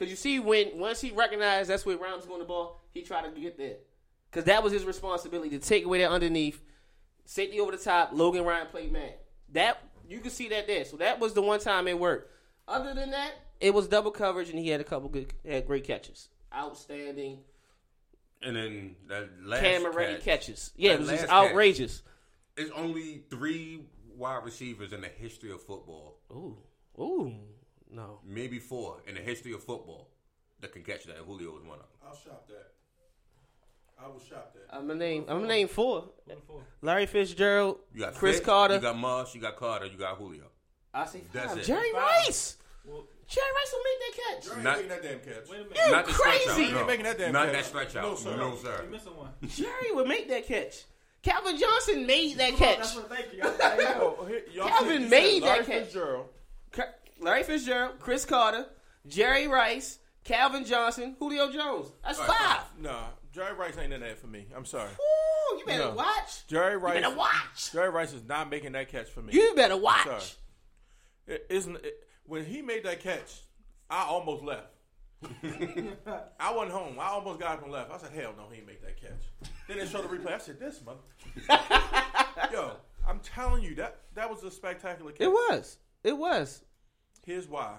because 0.00 0.10
you 0.10 0.16
see 0.16 0.38
when 0.38 0.78
once 0.78 0.98
he 1.02 1.10
recognized 1.10 1.68
that's 1.68 1.84
where 1.84 1.98
Rams 1.98 2.24
going 2.24 2.38
the 2.38 2.46
ball, 2.46 2.80
he 2.92 3.02
tried 3.02 3.22
to 3.22 3.38
get 3.38 3.58
there 3.58 3.76
because 4.30 4.44
that 4.44 4.62
was 4.62 4.72
his 4.72 4.84
responsibility 4.84 5.50
to 5.50 5.58
take 5.58 5.84
away 5.84 5.98
that 5.98 6.10
underneath, 6.10 6.62
safety 7.26 7.60
over 7.60 7.72
the 7.72 7.76
top. 7.76 8.10
Logan 8.14 8.44
Ryan 8.44 8.66
played 8.68 8.90
man. 8.90 9.10
That 9.52 9.82
you 10.08 10.20
can 10.20 10.30
see 10.30 10.48
that 10.48 10.66
there. 10.66 10.86
So 10.86 10.96
that 10.96 11.20
was 11.20 11.34
the 11.34 11.42
one 11.42 11.60
time 11.60 11.86
it 11.86 11.98
worked. 11.98 12.32
Other 12.66 12.94
than 12.94 13.10
that, 13.10 13.32
it 13.60 13.74
was 13.74 13.88
double 13.88 14.10
coverage, 14.10 14.48
and 14.48 14.58
he 14.58 14.68
had 14.68 14.80
a 14.80 14.84
couple 14.84 15.10
good, 15.10 15.34
had 15.46 15.66
great 15.66 15.84
catches, 15.84 16.28
outstanding 16.54 17.40
And 18.40 18.56
then 18.56 18.96
that 19.08 19.28
last 19.44 19.60
camera 19.60 19.92
ready 19.92 20.14
catch, 20.14 20.24
catches. 20.24 20.70
Yeah, 20.76 20.92
it 20.92 21.00
was 21.00 21.10
just 21.10 21.22
last 21.24 21.30
catch, 21.30 21.50
outrageous. 21.50 22.02
It's 22.56 22.70
only 22.70 23.24
three 23.28 23.82
wide 24.16 24.44
receivers 24.44 24.94
in 24.94 25.02
the 25.02 25.08
history 25.08 25.50
of 25.50 25.62
football, 25.62 26.20
Ooh, 26.32 26.56
ooh, 26.98 27.34
no. 27.92 28.18
maybe 28.24 28.58
four 28.58 28.98
in 29.06 29.14
the 29.14 29.20
history 29.20 29.52
of 29.52 29.62
football, 29.62 30.08
that 30.60 30.72
can 30.72 30.82
catch 30.82 31.04
that. 31.04 31.16
And 31.16 31.26
Julio 31.26 31.52
was 31.52 31.62
one 31.62 31.78
of 31.78 31.86
them. 31.86 31.88
I'll 32.06 32.14
shop 32.16 32.46
that. 32.48 32.72
I 34.02 34.08
will 34.08 34.20
shop 34.20 34.54
that. 34.54 34.74
I'm 34.74 34.86
gonna 34.86 34.98
name. 34.98 35.24
I'm 35.28 35.38
gonna 35.38 35.48
name 35.48 35.68
four. 35.68 36.04
Four? 36.46 36.62
Larry 36.80 37.06
Fitzgerald, 37.06 37.78
You 37.94 38.00
got 38.00 38.14
Chris 38.14 38.36
Fitz, 38.36 38.46
Carter. 38.46 38.74
you 38.76 38.80
got 38.80 38.96
Moss, 38.96 39.34
you 39.34 39.40
got 39.40 39.56
Carter, 39.56 39.86
you 39.86 39.98
got 39.98 40.16
Julio. 40.16 40.44
I 40.94 41.04
say 41.06 41.20
That's 41.32 41.54
it. 41.56 41.64
Jerry 41.64 41.92
Five. 41.92 42.02
Rice. 42.24 42.56
Well, 42.84 43.04
Jerry 43.28 43.46
Rice 43.54 43.72
will 43.74 43.84
make 43.84 44.00
that 44.00 44.22
catch. 44.22 44.46
You 44.46 44.52
ain't 44.54 44.62
Not- 44.64 44.76
making 44.76 44.88
that 44.88 45.02
damn 45.02 45.20
catch. 45.20 45.48
wait 45.50 45.60
a 45.60 45.62
minute. 45.64 45.78
You 45.86 45.90
Not 45.92 46.04
crazy. 46.06 46.64
out. 46.64 46.72
No. 46.72 46.86
making 46.86 47.04
that 47.04 47.18
damn 47.18 47.32
Not 47.32 47.46
catch. 47.46 47.52
that 47.56 47.64
stretch 47.66 47.96
out. 47.96 48.02
No, 48.04 48.14
sir. 48.16 48.36
No, 48.36 48.56
sir. 48.56 48.80
You 48.84 48.90
missing 48.90 49.16
one. 49.16 49.30
Jerry 49.48 49.92
would 49.92 50.08
make 50.08 50.28
that 50.28 50.46
catch. 50.46 50.84
Calvin 51.22 51.58
Johnson 51.58 52.06
made 52.06 52.38
that 52.38 52.54
catch. 52.54 52.86
thank 52.96 53.34
you. 53.34 53.40
I- 53.42 53.46
I- 53.62 54.28
here, 54.28 54.42
y'all 54.52 54.68
Calvin 54.68 55.02
said- 55.02 55.10
made 55.10 55.42
that 55.42 55.66
catch. 55.66 55.84
Fitzgerald. 55.84 56.28
Ca- 57.20 57.24
Larry 57.24 57.42
Fitzgerald, 57.44 57.98
Cris 58.00 58.24
Carter, 58.24 58.66
Jerry 59.06 59.46
Rice, 59.48 59.98
Calvin 60.24 60.64
Johnson, 60.64 61.16
Julio 61.18 61.50
Jones. 61.50 61.88
That's 62.04 62.18
All 62.18 62.26
right, 62.26 62.36
five. 62.38 62.60
Nah, 62.80 63.04
Jerry 63.32 63.54
Rice 63.54 63.78
ain't 63.78 63.92
in 63.92 64.00
that 64.00 64.18
for 64.18 64.26
me. 64.26 64.46
I'm 64.54 64.64
sorry. 64.64 64.90
Ooh, 64.90 65.58
you 65.58 65.64
better 65.66 65.84
No. 65.84 65.94
watch. 65.94 66.46
Jerry 66.46 66.72
You 66.72 66.78
Rice. 66.78 67.00
better 67.02 67.14
watch. 67.16 67.72
Jerry 67.72 67.90
Rice 67.90 68.12
is 68.12 68.24
not 68.24 68.50
making 68.50 68.72
that 68.72 68.88
catch 68.88 69.08
for 69.08 69.22
me. 69.22 69.32
You 69.32 69.54
better 69.54 69.74
Sorry. 69.74 69.82
watch. 69.82 70.36
It 71.26 71.46
isn't 71.48 71.76
it, 71.76 72.08
when 72.24 72.44
he 72.44 72.60
made 72.62 72.84
that 72.84 73.00
catch. 73.00 73.40
I 73.88 74.04
almost 74.04 74.44
left. 74.44 74.66
I 76.40 76.52
wasn't 76.52 76.72
home. 76.72 76.96
I 76.98 77.08
almost 77.08 77.40
got 77.40 77.58
up 77.58 77.62
and 77.64 77.72
left. 77.72 77.90
I 77.92 77.98
said, 77.98 78.12
"Hell 78.12 78.32
no, 78.38 78.44
he 78.50 78.58
ain't 78.58 78.66
make 78.66 78.80
that 78.82 79.00
catch." 79.00 79.50
Then 79.68 79.78
they 79.78 79.86
showed 79.86 80.04
the 80.08 80.16
replay. 80.16 80.32
I 80.34 80.38
said, 80.38 80.58
"This 80.58 80.80
mother." 80.84 81.00
Yo, 82.52 82.72
I'm 83.06 83.18
telling 83.20 83.62
you 83.62 83.74
that 83.76 83.98
that 84.14 84.30
was 84.30 84.42
a 84.44 84.50
spectacular 84.50 85.12
catch. 85.12 85.20
It 85.22 85.28
was. 85.30 85.76
It 86.04 86.16
was. 86.16 86.62
Here's 87.30 87.46
why. 87.46 87.74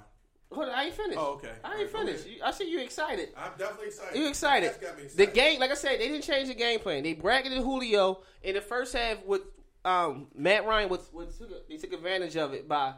Hold 0.49 0.69
on, 0.69 0.75
I 0.75 0.85
ain't 0.85 0.93
finished. 0.93 1.19
Oh, 1.19 1.33
okay. 1.33 1.51
I 1.61 1.71
ain't 1.71 1.93
right, 1.93 2.05
finished. 2.05 2.25
You- 2.25 2.41
I 2.41 2.51
see 2.51 2.71
you 2.71 2.79
excited. 2.79 3.29
I'm 3.35 3.51
definitely 3.57 3.87
excited. 3.87 4.17
You 4.17 4.29
excited? 4.29 4.71
Me 4.97 5.07
The 5.13 5.25
game, 5.25 5.59
like 5.59 5.71
I 5.71 5.73
said, 5.73 5.99
they 5.99 6.07
didn't 6.07 6.23
change 6.23 6.47
the 6.47 6.53
game 6.53 6.79
plan. 6.79 7.03
They 7.03 7.13
bracketed 7.13 7.57
Julio 7.57 8.21
in 8.43 8.55
the 8.55 8.61
first 8.61 8.93
half 8.93 9.25
with 9.25 9.41
um, 9.83 10.27
Matt 10.33 10.65
Ryan. 10.65 10.87
With, 10.87 11.13
with 11.13 11.37
took, 11.37 11.67
they 11.67 11.75
took 11.75 11.91
advantage 11.91 12.37
of 12.37 12.53
it 12.53 12.69
by 12.69 12.93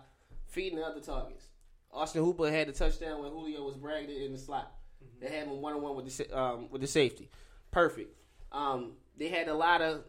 feeding 0.46 0.78
the 0.78 0.86
other 0.86 1.00
targets. 1.00 1.48
Austin 1.92 2.24
Hooper 2.24 2.52
had 2.52 2.68
the 2.68 2.72
touchdown 2.72 3.24
when 3.24 3.32
Julio 3.32 3.64
was 3.64 3.76
bracketed 3.76 4.22
in 4.22 4.32
the 4.32 4.38
slot. 4.38 4.72
They 5.20 5.30
had 5.30 5.48
him 5.48 5.60
one 5.60 5.74
on 5.74 5.82
one 5.82 5.96
with 5.96 6.16
the 6.16 6.40
um, 6.40 6.70
with 6.70 6.82
the 6.82 6.88
safety. 6.88 7.32
Perfect. 7.72 8.16
Um, 8.52 8.92
they 9.18 9.30
had 9.30 9.48
a 9.48 9.56
lot 9.56 9.82
of 9.82 10.04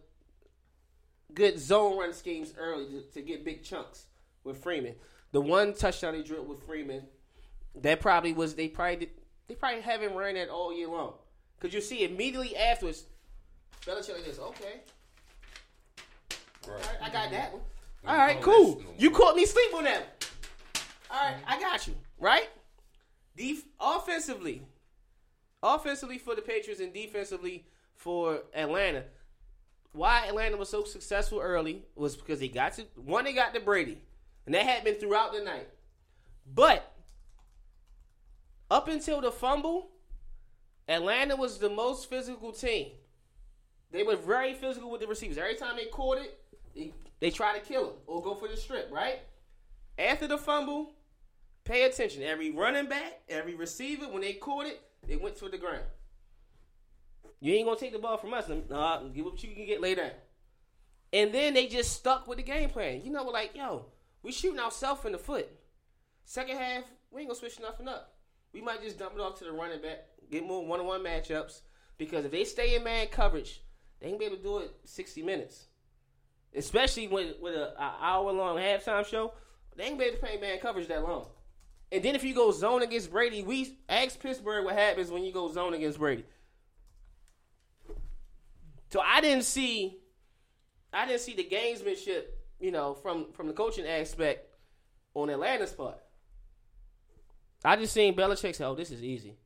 good 1.32 1.58
zone 1.58 1.98
run 1.98 2.12
schemes 2.12 2.52
early 2.58 2.86
to, 2.86 3.00
to 3.12 3.22
get 3.22 3.46
big 3.46 3.64
chunks 3.64 4.08
with 4.44 4.62
Freeman. 4.62 4.94
The 5.34 5.40
one 5.40 5.74
touchdown 5.74 6.14
they 6.14 6.22
drilled 6.22 6.48
with 6.48 6.64
Freeman, 6.64 7.02
that 7.82 8.00
probably 8.00 8.32
was 8.32 8.54
they 8.54 8.68
probably 8.68 8.94
did, 8.94 9.10
they 9.48 9.56
probably 9.56 9.80
haven't 9.80 10.14
run 10.14 10.34
that 10.34 10.48
all 10.48 10.72
year 10.72 10.86
long 10.86 11.14
because 11.58 11.74
you 11.74 11.80
see 11.80 12.04
immediately 12.04 12.56
afterwards, 12.56 13.06
Belichick 13.84 14.14
like 14.14 14.24
this. 14.24 14.38
Okay, 14.38 14.80
all 16.68 16.74
right, 16.74 16.98
I 17.02 17.10
got 17.10 17.32
that 17.32 17.52
one. 17.52 17.62
All 18.06 18.16
right, 18.16 18.40
cool. 18.42 18.80
You 18.96 19.10
caught 19.10 19.34
me 19.34 19.44
sleep 19.44 19.74
on 19.74 19.82
that. 19.82 20.22
one. 21.10 21.18
All 21.18 21.26
right, 21.26 21.36
I 21.48 21.58
got 21.60 21.84
you. 21.88 21.96
Right? 22.20 22.48
Def- 23.36 23.64
offensively, 23.80 24.62
offensively 25.64 26.18
for 26.18 26.36
the 26.36 26.42
Patriots 26.42 26.80
and 26.80 26.94
defensively 26.94 27.66
for 27.96 28.42
Atlanta. 28.54 29.02
Why 29.90 30.26
Atlanta 30.28 30.56
was 30.56 30.68
so 30.68 30.84
successful 30.84 31.40
early 31.40 31.82
was 31.96 32.16
because 32.16 32.38
they 32.38 32.46
got 32.46 32.74
to 32.74 32.84
one, 32.94 33.24
they 33.24 33.32
got 33.32 33.52
to 33.54 33.58
Brady, 33.58 33.98
and 34.46 34.54
that 34.54 34.64
happened 34.64 35.00
throughout 35.00 35.32
the 35.32 35.40
night. 35.40 35.68
But 36.52 36.92
up 38.70 38.88
until 38.88 39.20
the 39.20 39.30
fumble, 39.30 39.90
Atlanta 40.88 41.36
was 41.36 41.58
the 41.58 41.70
most 41.70 42.10
physical 42.10 42.52
team. 42.52 42.88
They 43.90 44.02
were 44.02 44.16
very 44.16 44.54
physical 44.54 44.90
with 44.90 45.00
the 45.00 45.06
receivers. 45.06 45.38
Every 45.38 45.54
time 45.54 45.76
they 45.76 45.86
caught 45.86 46.18
it, 46.18 46.38
they, 46.74 46.92
they 47.20 47.30
try 47.30 47.56
to 47.56 47.64
kill 47.64 47.90
him 47.90 47.96
or 48.06 48.22
go 48.22 48.34
for 48.34 48.48
the 48.48 48.56
strip, 48.56 48.90
right? 48.92 49.20
After 49.98 50.26
the 50.26 50.36
fumble, 50.36 50.94
pay 51.64 51.84
attention. 51.84 52.22
Every 52.22 52.50
running 52.50 52.88
back, 52.88 53.20
every 53.28 53.54
receiver, 53.54 54.06
when 54.06 54.22
they 54.22 54.34
caught 54.34 54.66
it, 54.66 54.80
they 55.06 55.16
went 55.16 55.36
to 55.36 55.48
the 55.48 55.58
ground. 55.58 55.84
You 57.40 57.54
ain't 57.54 57.66
gonna 57.66 57.78
take 57.78 57.92
the 57.92 57.98
ball 57.98 58.16
from 58.16 58.34
us. 58.34 58.50
Nah, 58.68 59.02
give 59.04 59.24
what 59.24 59.42
you 59.42 59.54
can 59.54 59.66
get 59.66 59.80
later. 59.80 60.10
And 61.12 61.32
then 61.32 61.54
they 61.54 61.68
just 61.68 61.92
stuck 61.92 62.26
with 62.26 62.38
the 62.38 62.42
game 62.42 62.70
plan. 62.70 63.02
You 63.04 63.12
know, 63.12 63.24
like, 63.24 63.54
yo, 63.54 63.86
we 64.24 64.32
shooting 64.32 64.58
ourselves 64.58 65.04
in 65.04 65.12
the 65.12 65.18
foot. 65.18 65.48
Second 66.24 66.56
half, 66.56 66.84
we 67.10 67.20
ain't 67.20 67.28
gonna 67.28 67.38
switch 67.38 67.60
nothing 67.60 67.86
up. 67.86 68.14
We 68.52 68.60
might 68.60 68.82
just 68.82 68.98
dump 68.98 69.14
it 69.14 69.20
off 69.20 69.38
to 69.38 69.44
the 69.44 69.52
running 69.52 69.82
back, 69.82 70.06
get 70.30 70.44
more 70.44 70.66
one-on-one 70.66 71.02
matchups. 71.02 71.60
Because 71.98 72.24
if 72.24 72.32
they 72.32 72.44
stay 72.44 72.74
in 72.74 72.82
man 72.82 73.06
coverage, 73.08 73.62
they 74.00 74.08
ain't 74.08 74.18
be 74.18 74.24
able 74.24 74.38
to 74.38 74.42
do 74.42 74.58
it 74.58 74.74
60 74.84 75.22
minutes. 75.22 75.66
Especially 76.56 77.06
with 77.06 77.36
with 77.40 77.54
a, 77.54 77.74
a 77.78 77.96
hour 78.00 78.32
long 78.32 78.56
halftime 78.56 79.06
show, 79.06 79.34
they 79.76 79.84
ain't 79.84 79.98
be 79.98 80.06
able 80.06 80.16
to 80.16 80.20
play 80.20 80.38
man 80.40 80.58
coverage 80.58 80.88
that 80.88 81.02
long. 81.02 81.26
And 81.92 82.02
then 82.02 82.14
if 82.14 82.24
you 82.24 82.34
go 82.34 82.50
zone 82.50 82.82
against 82.82 83.10
Brady, 83.10 83.42
we 83.42 83.78
ask 83.88 84.18
Pittsburgh 84.18 84.64
what 84.64 84.74
happens 84.74 85.10
when 85.10 85.22
you 85.22 85.32
go 85.32 85.52
zone 85.52 85.74
against 85.74 85.98
Brady. 85.98 86.24
So 88.90 89.00
I 89.00 89.20
didn't 89.20 89.44
see, 89.44 89.98
I 90.92 91.06
didn't 91.06 91.20
see 91.20 91.34
the 91.34 91.44
gamesmanship, 91.44 92.24
you 92.64 92.70
know, 92.70 92.94
from 92.94 93.30
from 93.32 93.46
the 93.46 93.52
coaching 93.52 93.86
aspect 93.86 94.48
on 95.12 95.28
Atlanta's 95.28 95.72
part. 95.72 95.98
I 97.62 97.76
just 97.76 97.92
seen 97.92 98.16
Belichick 98.16 98.56
say, 98.56 98.64
"Oh, 98.64 98.74
this 98.74 98.90
is 98.90 99.02
easy. 99.02 99.36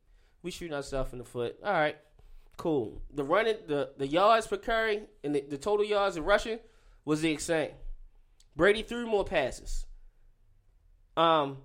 We 0.41 0.51
shooting 0.51 0.73
ourselves 0.73 1.11
in 1.11 1.19
the 1.19 1.25
foot. 1.25 1.57
All 1.61 1.73
right, 1.73 1.97
cool. 2.55 3.01
The 3.13 3.25
running, 3.25 3.57
the 3.67 3.91
the 3.97 4.07
yards 4.07 4.47
per 4.47 4.55
carry, 4.55 5.01
and 5.21 5.35
the, 5.35 5.41
the 5.41 5.57
total 5.57 5.85
yards 5.85 6.15
in 6.15 6.23
rushing 6.23 6.59
was 7.03 7.19
the 7.21 7.35
same. 7.37 7.71
Brady 8.55 8.83
threw 8.83 9.05
more 9.05 9.25
passes. 9.25 9.85
Um, 11.17 11.57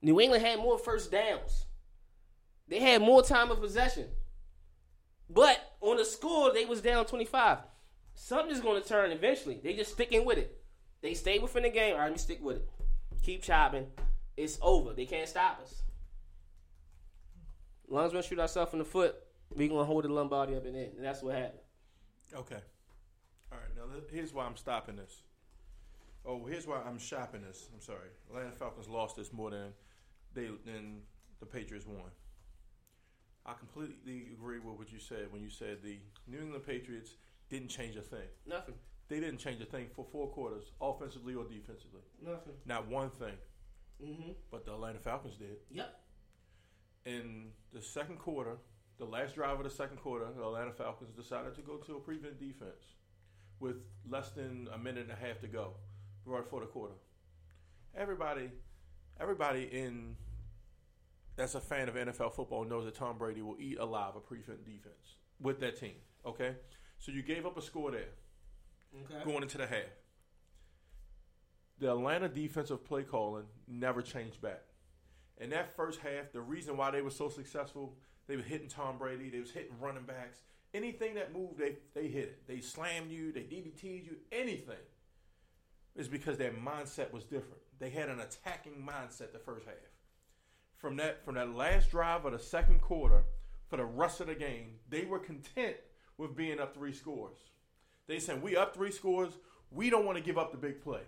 New 0.00 0.20
England 0.20 0.46
had 0.46 0.60
more 0.60 0.78
first 0.78 1.10
downs. 1.10 1.66
They 2.68 2.78
had 2.78 3.02
more 3.02 3.22
time 3.22 3.50
of 3.50 3.60
possession. 3.60 4.06
But 5.28 5.58
on 5.80 5.96
the 5.96 6.04
score, 6.04 6.52
they 6.52 6.64
was 6.64 6.80
down 6.80 7.04
25. 7.04 7.58
Something's 8.14 8.60
going 8.60 8.80
to 8.80 8.88
turn 8.88 9.10
eventually. 9.10 9.60
They 9.62 9.74
just 9.74 9.92
sticking 9.92 10.24
with 10.24 10.38
it. 10.38 10.57
They 11.00 11.14
stay 11.14 11.38
within 11.38 11.62
the 11.62 11.70
game. 11.70 11.94
All 11.94 12.00
right, 12.00 12.06
let 12.06 12.12
me 12.12 12.18
stick 12.18 12.42
with 12.42 12.56
it. 12.56 12.68
Keep 13.22 13.42
chopping. 13.42 13.86
It's 14.36 14.58
over. 14.62 14.92
They 14.92 15.06
can't 15.06 15.28
stop 15.28 15.60
us. 15.62 15.82
As 17.86 17.92
long 17.92 18.06
as 18.06 18.12
we 18.12 18.22
shoot 18.22 18.38
ourselves 18.38 18.72
in 18.72 18.78
the 18.78 18.84
foot, 18.84 19.16
we 19.54 19.68
going 19.68 19.80
to 19.80 19.84
hold 19.84 20.04
the 20.04 20.08
Lombardi 20.08 20.54
up 20.54 20.66
and 20.66 20.76
in. 20.76 20.90
And 20.96 21.04
that's 21.04 21.22
what 21.22 21.34
happened. 21.34 21.60
Okay. 22.34 22.60
All 23.50 23.58
right. 23.58 23.76
Now 23.76 24.00
here's 24.10 24.32
why 24.32 24.44
I'm 24.44 24.56
stopping 24.56 24.96
this. 24.96 25.22
Oh, 26.26 26.44
here's 26.44 26.66
why 26.66 26.82
I'm 26.86 26.98
shopping 26.98 27.42
this. 27.42 27.68
I'm 27.72 27.80
sorry. 27.80 28.10
Atlanta 28.28 28.50
Falcons 28.52 28.88
lost 28.88 29.16
this 29.16 29.32
more 29.32 29.50
than 29.50 29.72
they 30.34 30.48
than 30.66 31.00
the 31.40 31.46
Patriots 31.46 31.86
won. 31.86 32.10
I 33.46 33.54
completely 33.54 34.26
agree 34.34 34.58
with 34.58 34.76
what 34.76 34.92
you 34.92 34.98
said 34.98 35.32
when 35.32 35.42
you 35.42 35.48
said 35.48 35.78
the 35.82 35.98
New 36.26 36.38
England 36.38 36.66
Patriots 36.66 37.12
didn't 37.48 37.68
change 37.68 37.96
a 37.96 38.02
thing. 38.02 38.28
Nothing. 38.46 38.74
They 39.08 39.20
didn't 39.20 39.38
change 39.38 39.60
a 39.62 39.64
thing 39.64 39.86
for 39.94 40.04
four 40.12 40.28
quarters, 40.28 40.64
offensively 40.80 41.34
or 41.34 41.44
defensively. 41.44 42.02
Nothing. 42.22 42.52
Not 42.66 42.88
one 42.88 43.10
thing. 43.10 43.34
Mm-hmm. 44.04 44.32
But 44.50 44.66
the 44.66 44.74
Atlanta 44.74 44.98
Falcons 44.98 45.36
did. 45.36 45.56
Yep. 45.70 46.00
In 47.06 47.46
the 47.72 47.80
second 47.80 48.18
quarter, 48.18 48.58
the 48.98 49.06
last 49.06 49.34
drive 49.34 49.58
of 49.58 49.64
the 49.64 49.70
second 49.70 49.96
quarter, 49.96 50.26
the 50.36 50.42
Atlanta 50.42 50.72
Falcons 50.72 51.14
decided 51.16 51.54
to 51.54 51.62
go 51.62 51.78
to 51.78 51.96
a 51.96 52.00
prevent 52.00 52.38
defense 52.38 52.96
with 53.60 53.76
less 54.08 54.30
than 54.30 54.68
a 54.74 54.78
minute 54.78 55.04
and 55.08 55.12
a 55.12 55.26
half 55.26 55.40
to 55.40 55.46
go, 55.46 55.72
right 56.26 56.46
for 56.46 56.60
the 56.60 56.66
quarter. 56.66 56.94
Everybody, 57.96 58.50
everybody 59.18 59.64
in 59.72 60.16
that's 61.36 61.54
a 61.54 61.60
fan 61.60 61.88
of 61.88 61.94
NFL 61.94 62.34
football 62.34 62.64
knows 62.64 62.84
that 62.84 62.96
Tom 62.96 63.16
Brady 63.16 63.42
will 63.42 63.56
eat 63.60 63.78
alive 63.78 64.16
a 64.16 64.20
prevent 64.20 64.64
defense 64.64 65.16
with 65.40 65.60
that 65.60 65.78
team. 65.78 65.94
Okay, 66.26 66.56
so 66.98 67.12
you 67.12 67.22
gave 67.22 67.46
up 67.46 67.56
a 67.56 67.62
score 67.62 67.92
there 67.92 68.10
Okay. 68.94 69.24
going 69.24 69.42
into 69.42 69.58
the 69.58 69.66
half. 69.66 69.82
The 71.78 71.92
Atlanta 71.92 72.28
defensive 72.28 72.84
play 72.84 73.02
calling 73.02 73.44
never 73.68 74.02
changed 74.02 74.40
back. 74.40 74.62
In 75.38 75.50
that 75.50 75.76
first 75.76 76.00
half, 76.00 76.32
the 76.32 76.40
reason 76.40 76.76
why 76.76 76.90
they 76.90 77.02
were 77.02 77.10
so 77.10 77.28
successful, 77.28 77.96
they 78.26 78.36
were 78.36 78.42
hitting 78.42 78.68
Tom 78.68 78.98
Brady, 78.98 79.30
they 79.30 79.40
was 79.40 79.52
hitting 79.52 79.78
running 79.80 80.02
backs. 80.02 80.38
Anything 80.74 81.14
that 81.14 81.32
moved, 81.32 81.58
they 81.58 81.76
they 81.94 82.08
hit 82.08 82.24
it. 82.24 82.46
They 82.46 82.60
slammed 82.60 83.10
you, 83.10 83.32
they 83.32 83.40
DDT'd 83.40 84.06
you, 84.06 84.16
anything. 84.32 84.76
Is 85.94 86.08
because 86.08 86.36
their 86.36 86.52
mindset 86.52 87.12
was 87.12 87.24
different. 87.24 87.62
They 87.78 87.90
had 87.90 88.08
an 88.08 88.20
attacking 88.20 88.86
mindset 88.86 89.32
the 89.32 89.38
first 89.38 89.66
half. 89.66 89.74
From 90.76 90.96
that 90.96 91.24
from 91.24 91.36
that 91.36 91.54
last 91.54 91.90
drive 91.90 92.24
of 92.24 92.32
the 92.32 92.38
second 92.38 92.80
quarter, 92.80 93.24
for 93.68 93.76
the 93.76 93.84
rest 93.84 94.20
of 94.20 94.26
the 94.26 94.34
game, 94.34 94.78
they 94.88 95.04
were 95.04 95.18
content 95.18 95.76
with 96.16 96.36
being 96.36 96.60
up 96.60 96.74
three 96.74 96.92
scores. 96.92 97.38
They 98.08 98.18
said, 98.18 98.42
We 98.42 98.56
up 98.56 98.74
three 98.74 98.90
scores. 98.90 99.34
We 99.70 99.90
don't 99.90 100.04
want 100.04 100.18
to 100.18 100.24
give 100.24 100.38
up 100.38 100.50
the 100.50 100.58
big 100.58 100.82
play. 100.82 101.02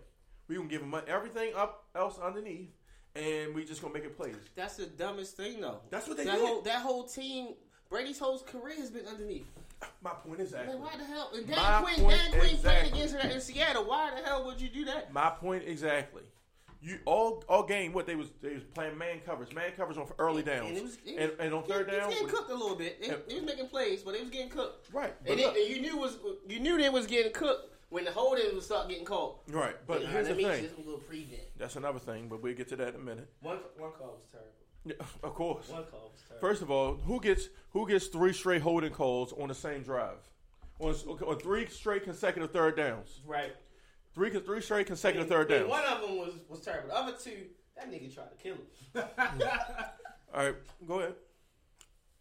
We 0.47 0.57
gonna 0.57 0.69
give 0.69 0.83
him 0.83 0.95
everything 1.09 1.53
up 1.57 1.85
else 1.95 2.19
underneath, 2.19 2.71
and 3.17 3.55
we 3.55 3.65
just 3.65 3.81
gonna 3.81 3.95
make 3.95 4.05
it 4.05 4.17
plays. 4.17 4.37
That's 4.55 4.77
the 4.77 4.87
dumbest 4.87 5.37
thing, 5.37 5.61
though. 5.61 5.81
That's 5.91 6.07
what 6.07 6.17
they 6.17 6.25
that 6.25 6.37
did. 6.37 6.47
Whole, 6.47 6.61
that 6.63 6.83
whole 6.83 7.05
team, 7.05 7.55
Brady's 7.89 8.19
whole 8.19 8.39
career 8.41 8.77
has 8.77 8.91
been 8.91 9.07
underneath. 9.07 9.47
My 10.03 10.11
point 10.11 10.41
is 10.41 10.49
exactly. 10.49 10.75
Like, 10.75 10.93
why 10.93 10.99
the 10.99 11.05
hell? 11.05 11.31
And 11.35 11.49
My 11.49 11.55
Dan 11.55 11.83
Quinn, 11.83 12.09
Dan 12.09 12.31
Quinn 12.33 12.51
exactly. 12.51 12.91
played 12.91 12.93
against 12.93 13.15
her 13.17 13.31
in 13.31 13.41
Seattle. 13.41 13.85
Why 13.85 14.11
the 14.15 14.27
hell 14.27 14.45
would 14.45 14.61
you 14.61 14.69
do 14.69 14.85
that? 14.87 15.13
My 15.13 15.31
point 15.31 15.65
exactly. 15.67 16.23
You 16.83 16.99
all 17.05 17.45
all 17.49 17.63
game 17.63 17.93
what 17.93 18.07
they 18.07 18.15
was 18.17 18.29
they 18.41 18.55
was 18.55 18.63
playing 18.75 18.97
man 18.97 19.21
covers, 19.27 19.53
man 19.53 19.73
covers 19.77 19.99
on 19.99 20.07
early 20.19 20.43
downs, 20.43 20.69
And, 20.71 20.79
it 20.79 20.83
was, 20.83 20.99
it, 21.05 21.17
and, 21.19 21.33
and 21.41 21.55
on 21.55 21.63
third 21.65 21.89
it 21.89 21.93
was 21.93 21.97
down, 21.97 22.09
getting 22.11 22.25
when- 22.27 22.35
cooked 22.35 22.51
a 22.51 22.55
little 22.55 22.77
bit. 22.77 22.97
It, 23.01 23.11
and- 23.11 23.23
it 23.29 23.35
was 23.35 23.43
making 23.45 23.67
plays, 23.69 24.03
but 24.03 24.15
it 24.15 24.21
was 24.23 24.31
getting 24.31 24.49
cooked. 24.49 24.89
right? 24.93 25.15
And, 25.27 25.39
look, 25.41 25.55
it, 25.57 25.61
and 25.69 25.77
you 25.77 25.83
knew 25.83 25.99
was 25.99 26.17
you 26.49 26.59
knew 26.59 26.79
they 26.79 26.89
was 26.89 27.07
getting 27.07 27.33
cooked 27.33 27.75
when 27.91 28.05
the 28.05 28.11
holding 28.13 28.55
was 28.55 28.65
start 28.65 28.89
getting 28.89 29.05
called. 29.05 29.41
right. 29.49 29.77
But 29.87 30.03
Nah, 30.05 30.09
here's 30.09 30.29
the 30.29 30.35
let 30.35 30.39
me 30.39 30.45
thing. 30.45 30.63
Just 30.65 30.77
go 30.87 30.97
prevent. 30.97 31.43
That's 31.59 31.77
another 31.77 31.99
thing, 31.99 32.29
but 32.29 32.41
we'll 32.43 32.55
get 32.55 32.69
to 32.69 32.77
that 32.77 32.89
in 32.95 32.95
a 32.95 32.99
minute. 33.05 33.29
One 33.43 33.59
one 33.77 33.91
call 33.93 34.19
was 34.19 34.27
terrible. 34.31 34.51
Yeah, 34.87 34.95
of 35.29 35.35
course. 35.35 35.69
One 35.69 35.85
call 35.85 36.11
was 36.15 36.23
terrible. 36.27 36.41
First 36.49 36.63
of 36.63 36.71
all, 36.71 36.95
who 36.95 37.21
gets 37.21 37.49
who 37.73 37.87
gets 37.87 38.07
three 38.07 38.33
straight 38.33 38.63
holding 38.63 38.93
calls 38.93 39.35
on 39.35 39.49
the 39.49 39.55
same 39.55 39.83
drive? 39.83 40.17
On, 40.79 40.95
on 40.95 41.39
three 41.39 41.67
straight 41.67 42.05
consecutive 42.05 42.53
third 42.53 42.75
downs. 42.75 43.21
right. 43.27 43.55
Three 44.15 44.31
three 44.31 44.61
straight 44.61 44.87
consecutive 44.87 45.23
And- 45.23 45.31
third 45.31 45.51
and 45.53 45.61
downs. 45.69 45.71
One 45.71 45.85
of 45.85 46.01
them 46.03 46.17
was 46.19 46.35
was 46.49 46.61
terrible. 46.61 46.89
The 46.89 46.97
other 46.97 47.13
two, 47.23 47.47
that 47.77 47.91
nigga 47.91 48.13
tried 48.15 48.31
to 48.31 48.37
kill 48.43 48.55
him. 48.57 48.67
All 50.35 50.45
right, 50.45 50.55
go 50.87 51.01
ahead. 51.01 51.15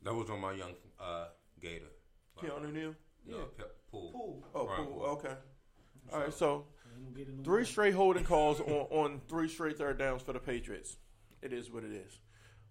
That 0.04 0.14
was 0.16 0.30
on 0.30 0.40
my 0.40 0.54
young 0.54 0.72
uh, 1.00 1.26
Gator. 1.62 1.86
Keanu 2.42 2.72
Neal. 2.74 2.96
No, 3.28 3.38
Pe- 3.58 3.64
Poole. 3.92 4.12
Poole. 4.12 4.44
Oh, 4.56 4.66
Brian 4.66 4.86
cool. 4.86 4.94
Poole. 4.96 5.06
okay. 5.08 5.34
All 6.14 6.20
right, 6.22 6.34
so 6.34 6.66
Ain't 6.96 7.04
gonna 7.06 7.18
get 7.18 7.28
it 7.28 7.38
no 7.38 7.44
three 7.44 7.58
more. 7.60 7.66
straight 7.66 7.94
holding 7.94 8.24
calls 8.34 8.60
on, 8.62 8.68
on 8.92 9.22
three 9.28 9.48
straight 9.50 9.78
third 9.78 10.00
downs 10.00 10.22
for 10.22 10.34
the 10.34 10.40
Patriots. 10.40 10.98
It 11.42 11.54
is 11.54 11.70
what 11.70 11.84
it 11.84 11.92
is. 11.92 12.20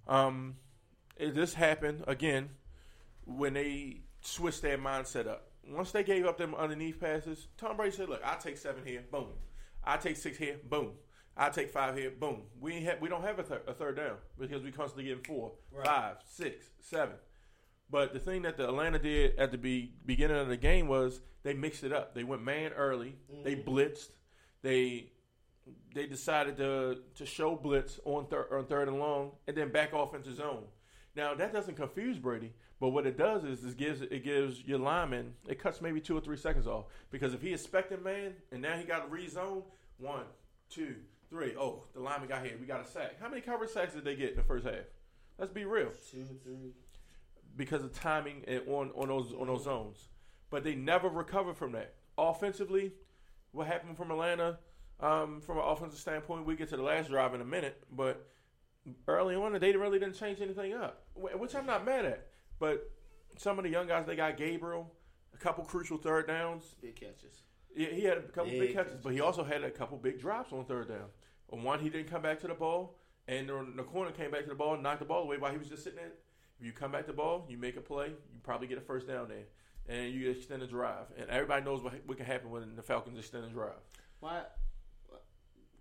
Um, 0.07 0.57
it, 1.17 1.35
this 1.35 1.55
happened 1.55 2.03
again 2.09 2.49
when 3.25 3.55
they 3.55 4.01
switched 4.23 4.63
their 4.63 4.79
mindset 4.79 5.27
up. 5.29 5.48
Once 5.71 5.93
they 5.93 6.03
gave 6.03 6.27
up 6.27 6.39
them 6.39 6.55
underneath 6.55 6.99
passes, 7.01 7.49
Tom 7.57 7.77
Brady 7.77 7.95
said, 7.97 8.09
"Look, 8.09 8.23
I 8.25 8.37
take 8.37 8.57
seven 8.57 8.85
here, 8.87 9.05
boom. 9.11 9.29
I 9.85 9.97
take 9.97 10.17
six 10.17 10.39
here, 10.39 10.59
boom. 10.69 10.93
I 11.37 11.51
take 11.51 11.71
five 11.71 11.97
here, 11.97 12.11
boom. 12.11 12.43
We 12.61 12.75
ain't 12.75 12.87
ha- 12.87 12.97
we 13.01 13.09
don't 13.09 13.23
have 13.23 13.39
a, 13.39 13.43
thir- 13.45 13.63
a 13.67 13.73
third 13.73 13.97
down 13.97 14.17
because 14.39 14.63
we 14.63 14.73
constantly 14.73 15.05
getting 15.05 15.23
four, 15.23 15.53
Right. 15.71 15.87
five, 15.87 16.17
six, 16.27 16.67
seven. 16.81 17.15
But 17.91 18.13
the 18.13 18.19
thing 18.19 18.43
that 18.43 18.57
the 18.57 18.69
Atlanta 18.69 18.99
did 18.99 19.39
at 19.39 19.53
the 19.53 19.59
be- 19.59 19.95
beginning 20.05 20.37
of 20.37 20.49
the 20.49 20.57
game 20.57 20.89
was 20.89 21.21
they 21.45 21.55
mixed 21.55 21.85
it 21.85 21.93
up. 21.93 22.15
They 22.15 22.25
went 22.25 22.43
man 22.43 22.73
early. 22.73 23.17
They 23.45 23.55
mm-hmm. 23.55 23.71
blitzed. 23.71 24.11
They 24.63 25.13
they 25.95 26.07
decided 26.07 26.57
to 26.57 26.99
to 27.15 27.27
show 27.27 27.55
blitz 27.55 28.01
on 28.05 28.27
third 28.27 28.49
on 28.51 28.67
third 28.67 28.89
and 28.89 28.99
long, 28.99 29.33
and 29.47 29.57
then 29.57 29.71
back 29.71 29.95
off 29.95 30.15
into 30.15 30.33
zone. 30.35 30.65
Now 31.15 31.35
that 31.35 31.53
doesn't 31.53 31.77
confuse 31.77 32.19
Brady, 32.19 32.53
but 32.81 32.91
what 32.91 33.07
it 33.07 33.17
does 33.19 33.45
is 33.45 33.65
it 33.65 33.77
gives 33.77 34.01
it 34.03 34.23
gives 34.25 34.63
your 34.65 34.79
lineman 34.79 35.35
it 35.49 35.59
cuts 35.61 35.81
maybe 35.81 36.01
two 36.01 36.17
or 36.17 36.21
three 36.21 36.37
seconds 36.37 36.67
off 36.67 36.85
because 37.11 37.35
if 37.35 37.43
he 37.43 37.53
expecting 37.53 38.03
man 38.03 38.33
and 38.53 38.63
now 38.63 38.77
he 38.77 38.85
got 38.85 39.09
to 39.09 39.15
rezone 39.15 39.63
one, 39.99 40.25
two, 40.71 40.95
three. 41.29 41.55
Oh, 41.59 41.83
the 41.93 42.01
lineman 42.01 42.29
got 42.29 42.43
hit. 42.45 42.61
We 42.61 42.67
got 42.67 42.81
a 42.87 42.89
sack. 42.89 43.21
How 43.21 43.29
many 43.29 43.41
coverage 43.41 43.71
sacks 43.71 43.95
did 43.95 44.05
they 44.05 44.15
get 44.15 44.31
in 44.31 44.37
the 44.37 44.45
first 44.45 44.65
half? 44.65 44.85
Let's 45.39 45.51
be 45.53 45.65
real 45.65 45.91
Two, 46.11 46.25
three. 46.45 46.73
because 47.57 47.83
of 47.83 47.93
timing 47.93 48.45
and 48.47 48.63
on 48.69 48.91
on 48.95 49.09
those 49.09 49.33
on 49.39 49.49
those 49.49 49.65
zones. 49.65 50.09
But 50.51 50.63
they 50.65 50.75
never 50.77 51.09
recovered 51.09 51.57
from 51.57 51.73
that. 51.73 51.95
Offensively, 52.17 52.93
what 53.53 53.67
happened 53.67 53.97
from 53.97 54.11
Atlanta, 54.13 54.59
um, 55.01 55.41
from 55.41 55.59
an 55.59 55.65
offensive 55.67 55.99
standpoint, 55.99 56.47
we 56.47 56.55
get 56.57 56.69
to 56.71 56.77
the 56.77 56.83
last 56.83 57.11
drive 57.11 57.35
in 57.35 57.41
a 57.41 57.45
minute. 57.45 57.83
But 57.91 58.25
early 59.09 59.35
on, 59.35 59.53
they 59.59 59.73
really 59.77 59.99
didn't 59.99 60.15
change 60.15 60.41
anything 60.41 60.75
up, 60.75 61.03
which 61.15 61.55
I'm 61.55 61.67
not 61.67 61.85
mad 61.85 62.05
at. 62.05 62.27
But 62.59 62.91
some 63.37 63.59
of 63.59 63.65
the 63.65 63.71
young 63.71 63.87
guys, 63.87 64.07
they 64.07 64.17
got 64.17 64.37
Gabriel, 64.37 64.93
a 65.35 65.37
couple 65.37 65.65
crucial 65.65 65.99
third 65.99 66.27
downs. 66.27 66.75
Big 66.81 66.97
catches. 66.97 67.43
Yeah, 67.75 67.89
he 67.91 68.05
had 68.05 68.19
a 68.19 68.23
couple 68.23 68.51
big, 68.51 68.61
Big 68.61 68.75
catches, 68.75 68.93
catches. 68.93 69.05
but 69.05 69.13
he 69.13 69.21
also 69.21 69.45
had 69.45 69.63
a 69.63 69.71
couple 69.71 69.97
big 69.99 70.19
drops 70.19 70.53
on 70.53 70.65
third 70.65 70.89
down. 70.89 71.07
On 71.53 71.63
one, 71.63 71.81
he 71.81 71.89
didn't 71.89 72.11
come 72.11 72.23
back 72.23 72.41
to 72.41 72.49
the 72.49 72.55
ball, 72.55 72.97
and 73.27 73.49
the, 73.49 73.67
the 73.77 73.83
corner 73.83 74.11
came 74.11 74.31
back 74.31 74.43
to 74.43 74.49
the 74.49 74.55
ball 74.55 74.75
and 74.75 74.83
knocked 74.83 74.99
the 74.99 75.05
ball 75.05 75.23
away 75.23 75.39
while 75.39 75.53
he 75.53 75.59
was 75.59 75.69
just 75.69 75.85
sitting 75.85 75.99
there. 75.99 76.13
If 76.59 76.67
you 76.67 76.73
come 76.73 76.91
back 76.91 77.03
to 77.03 77.13
the 77.13 77.17
ball, 77.17 77.47
you 77.49 77.57
make 77.57 77.77
a 77.77 77.81
play, 77.81 78.09
you 78.09 78.41
probably 78.43 78.67
get 78.67 78.79
a 78.79 78.81
first 78.81 79.07
down 79.07 79.29
there, 79.29 79.45
and 79.89 80.13
you 80.13 80.31
extend 80.31 80.63
the 80.63 80.67
drive. 80.67 81.07
And 81.17 81.31
everybody 81.31 81.65
knows 81.65 81.83
what, 81.83 81.95
what 82.05 82.17
can 82.17 82.27
happen 82.27 82.51
when 82.51 82.75
the 82.75 82.83
Falcons 82.83 83.19
extend 83.19 83.45
the 83.45 83.49
drive. 83.51 83.79
Why? 84.21 84.43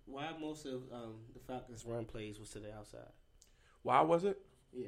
Why 0.06 0.30
most 0.40 0.64
of 0.64 0.84
um, 0.92 1.16
the 1.34 1.40
Falcons' 1.40 1.84
run 1.84 2.04
plays 2.06 2.38
was 2.38 2.48
to 2.50 2.60
the 2.60 2.72
outside? 2.74 3.10
Why 3.82 4.00
was 4.00 4.24
it? 4.24 4.38
Yeah. 4.72 4.86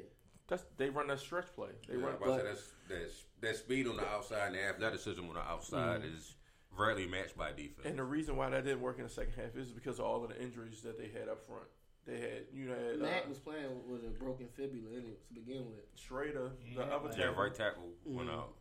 That's 0.51 0.65
they 0.75 0.89
run 0.89 1.07
that 1.07 1.19
stretch 1.21 1.45
play. 1.55 1.69
They 1.87 1.95
Yeah, 1.95 2.03
run. 2.07 2.15
I 2.21 2.27
was 2.27 2.41
say 2.41 2.45
that's, 2.45 2.71
that's, 2.89 3.23
that 3.39 3.55
speed 3.55 3.87
on 3.87 3.95
the 3.95 4.05
outside 4.05 4.47
and 4.47 4.55
the 4.55 4.63
athleticism 4.65 5.21
on 5.23 5.33
the 5.35 5.39
outside 5.39 6.01
is 6.03 6.35
rarely 6.77 7.07
matched 7.07 7.37
by 7.37 7.51
defense. 7.53 7.85
And 7.85 7.97
the 7.97 8.03
reason 8.03 8.35
why 8.35 8.49
that 8.49 8.65
didn't 8.65 8.81
work 8.81 8.97
in 8.97 9.03
the 9.05 9.09
second 9.09 9.33
half 9.37 9.55
is 9.55 9.71
because 9.71 9.99
of 9.99 10.05
all 10.05 10.23
of 10.25 10.29
the 10.29 10.41
injuries 10.43 10.81
that 10.81 10.97
they 10.99 11.07
had 11.07 11.29
up 11.29 11.45
front. 11.47 11.63
They 12.05 12.19
had, 12.19 12.43
you 12.53 12.65
know, 12.67 12.75
had, 12.75 12.99
Matt 12.99 13.25
uh, 13.25 13.29
was 13.29 13.39
playing 13.39 13.69
with 13.87 14.03
a 14.03 14.09
broken 14.09 14.47
fibula 14.53 14.89
in 14.91 15.05
it 15.05 15.25
to 15.29 15.33
begin 15.33 15.69
with. 15.69 15.85
Schraeder, 15.95 16.51
the 16.75 16.81
Yeah, 16.81 16.87
other 16.95 17.07
like- 17.07 17.17
yeah, 17.17 17.25
tackle. 17.27 17.43
right 17.43 17.53
tackle 17.55 17.89
went 18.03 18.29
Mhm. 18.29 18.33
out. 18.33 18.53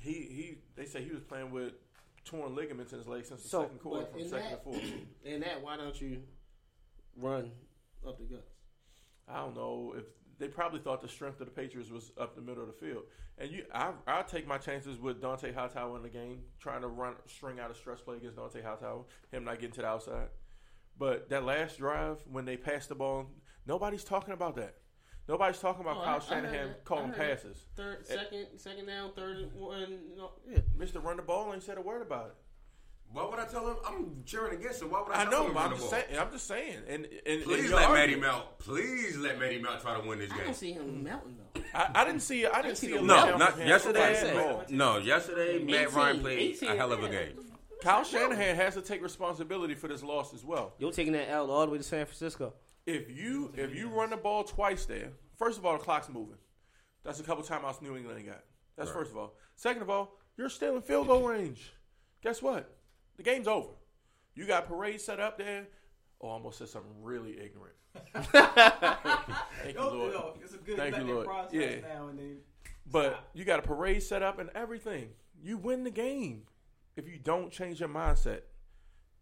He 0.00 0.12
he. 0.12 0.58
They 0.74 0.86
say 0.86 1.04
he 1.04 1.10
was 1.12 1.22
playing 1.22 1.52
with 1.52 1.74
torn 2.24 2.56
ligaments 2.56 2.92
in 2.92 2.98
his 2.98 3.06
leg 3.06 3.24
since 3.26 3.42
the 3.44 3.48
So, 3.48 3.62
second 3.62 3.78
quarter, 3.78 4.06
from 4.06 4.20
in 4.20 4.28
second 4.28 4.50
to 4.50 4.56
fourth. 4.58 4.82
And 5.24 5.42
that, 5.44 5.62
why 5.62 5.76
don't 5.76 6.00
you 6.00 6.22
run 7.16 7.52
up 8.06 8.18
the 8.18 8.24
guts? 8.24 8.50
I 9.28 9.36
don't 9.36 9.54
know 9.54 9.94
if 9.96 10.04
they 10.38 10.48
probably 10.48 10.80
thought 10.80 11.00
the 11.02 11.08
strength 11.08 11.40
of 11.40 11.46
the 11.46 11.52
Patriots 11.52 11.90
was 11.90 12.12
up 12.18 12.34
the 12.34 12.40
middle 12.40 12.62
of 12.62 12.68
the 12.68 12.86
field. 12.86 13.04
And 13.38 13.50
you, 13.50 13.64
I, 13.74 13.92
I'll 14.06 14.24
take 14.24 14.46
my 14.46 14.58
chances 14.58 14.98
with 14.98 15.20
Dont'a 15.20 15.54
Hightower 15.54 15.96
in 15.96 16.02
the 16.02 16.08
game, 16.08 16.40
trying 16.60 16.82
to 16.82 16.88
run 16.88 17.14
string 17.26 17.60
out 17.60 17.70
a 17.70 17.74
stress 17.74 18.00
play 18.00 18.16
against 18.16 18.36
Dont'a 18.36 18.62
Hightower, 18.64 19.04
him 19.32 19.44
not 19.44 19.56
getting 19.60 19.74
to 19.74 19.82
the 19.82 19.86
outside. 19.88 20.28
But 20.98 21.28
that 21.30 21.44
last 21.44 21.78
drive 21.78 22.18
when 22.30 22.44
they 22.44 22.56
passed 22.56 22.88
the 22.88 22.94
ball, 22.94 23.26
nobody's 23.66 24.04
talking 24.04 24.34
about 24.34 24.56
that. 24.56 24.74
Nobody's 25.28 25.58
talking 25.60 25.82
about 25.82 25.98
Oh, 25.98 26.04
Kyle 26.04 26.16
I 26.16 26.18
Shanahan 26.20 26.74
calling 26.84 27.12
I 27.12 27.16
that. 27.18 27.18
passes. 27.42 27.66
Third, 27.76 27.98
Eh. 28.08 28.14
second, 28.14 28.46
second 28.56 28.86
down, 28.86 29.12
third 29.14 29.52
one. 29.54 29.98
No, 30.16 30.32
yeah. 30.50 30.60
Mr. 30.76 31.02
Run 31.04 31.16
the 31.18 31.22
Ball 31.22 31.52
ain't 31.52 31.62
said 31.62 31.76
a 31.78 31.82
word 31.82 32.00
about 32.02 32.28
it. 32.28 32.34
Why 33.10 33.24
would 33.28 33.38
I 33.38 33.46
tell 33.46 33.66
him? 33.66 33.76
I'm 33.86 34.22
cheering 34.26 34.58
against 34.60 34.82
him. 34.82 34.90
Why 34.90 35.02
would 35.02 35.12
I, 35.12 35.22
I 35.22 35.24
tell 35.24 35.30
know, 35.32 35.42
him 35.44 35.48
to 35.48 35.54
but 35.54 35.60
I'm 35.64 35.70
just 35.76 35.90
saying. 35.90 36.04
I'm 36.18 36.30
just 36.30 36.46
saying. 36.46 36.76
And, 36.88 37.04
and, 37.06 37.12
and 37.26 37.42
Please 37.44 37.64
your 37.68 37.76
let 37.76 37.88
argument- 37.88 38.10
Matty 38.10 38.16
Mount. 38.20 38.58
Please 38.58 39.16
let 39.16 39.38
Matty 39.40 39.58
Mount 39.62 39.80
try 39.80 39.98
to 40.00 40.06
win 40.06 40.18
this 40.18 40.28
game. 40.28 40.34
I 40.34 40.38
game. 40.40 40.46
don't 40.46 40.54
see 40.56 40.72
him 40.72 41.02
melting 41.04 41.36
though. 41.54 41.60
I, 41.74 41.90
I 41.94 42.04
didn't 42.04 42.20
see. 42.20 42.44
I 42.46 42.60
didn't 42.62 42.76
see. 42.76 42.88
see 42.88 42.96
a 42.96 43.00
no- 43.02 43.14
letdown 43.14 43.24
No, 43.24 43.30
from 43.30 43.38
not 43.38 43.58
him 43.58 43.68
yesterday. 43.68 44.60
at. 44.60 44.70
No, 44.70 44.98
yesterday 44.98 45.64
Matt 45.64 45.92
Ryan 45.94 46.20
played 46.20 46.38
18, 46.56 46.68
a 46.70 46.76
hell 46.76 46.92
of 46.92 47.02
a 47.02 47.08
game. 47.08 47.38
Kyle 47.82 48.04
Shanahan 48.04 48.56
has 48.56 48.74
to 48.74 48.82
take 48.82 49.02
responsibility 49.02 49.74
for 49.74 49.88
this 49.88 50.02
loss 50.02 50.34
as 50.34 50.44
well. 50.44 50.74
You're 50.78 50.90
taking 50.92 51.12
that 51.14 51.30
L 51.30 51.50
all 51.50 51.64
the 51.64 51.72
way 51.72 51.78
to 51.78 51.84
San 51.84 52.04
Francisco. 52.06 52.52
If 52.86 53.10
you 53.10 53.52
if 53.56 53.74
you 53.74 53.88
run 53.88 54.10
the 54.10 54.16
ball 54.16 54.44
twice 54.44 54.84
there, 54.84 55.10
first 55.36 55.58
of 55.58 55.64
all 55.64 55.78
the 55.78 55.84
clock's 55.84 56.08
moving. 56.08 56.38
That's 57.04 57.20
a 57.20 57.22
couple 57.22 57.42
timeouts 57.44 57.80
New 57.80 57.96
England 57.96 58.26
got. 58.26 58.42
That's 58.76 58.90
Right. 58.90 58.98
first 58.98 59.12
of 59.12 59.16
all. 59.16 59.34
Second 59.56 59.82
of 59.82 59.88
all, 59.90 60.16
you're 60.36 60.48
still 60.50 60.76
in 60.76 60.82
field 60.82 61.06
goal 61.06 61.26
range. 61.28 61.72
Guess 62.22 62.42
what? 62.42 62.74
The 63.18 63.22
game's 63.22 63.46
over. 63.48 63.68
You 64.34 64.46
got 64.46 64.66
parade 64.68 65.00
set 65.00 65.20
up 65.20 65.36
there. 65.36 65.66
Oh, 66.20 66.28
I 66.28 66.32
almost 66.32 66.58
said 66.58 66.68
something 66.68 66.90
really 67.02 67.38
ignorant. 67.38 67.74
Thank 69.62 69.74
you, 69.76 69.80
Lord. 69.80 70.12
yo, 70.12 70.34
it's 70.42 70.54
a 70.54 70.58
good 70.58 70.76
Thank 70.76 70.96
you, 70.96 71.04
Lord. 71.04 71.26
process 71.26 71.52
Yeah. 71.52 71.80
now 71.94 72.08
and 72.08 72.18
then. 72.18 72.36
But 72.90 73.28
you 73.34 73.44
got 73.44 73.58
a 73.58 73.62
parade 73.62 74.02
set 74.02 74.22
up 74.22 74.38
and 74.38 74.50
everything. 74.54 75.10
You 75.40 75.58
win 75.58 75.84
the 75.84 75.90
game 75.90 76.44
if 76.96 77.08
you 77.08 77.18
don't 77.18 77.52
change 77.52 77.80
your 77.80 77.88
mindset. 77.88 78.40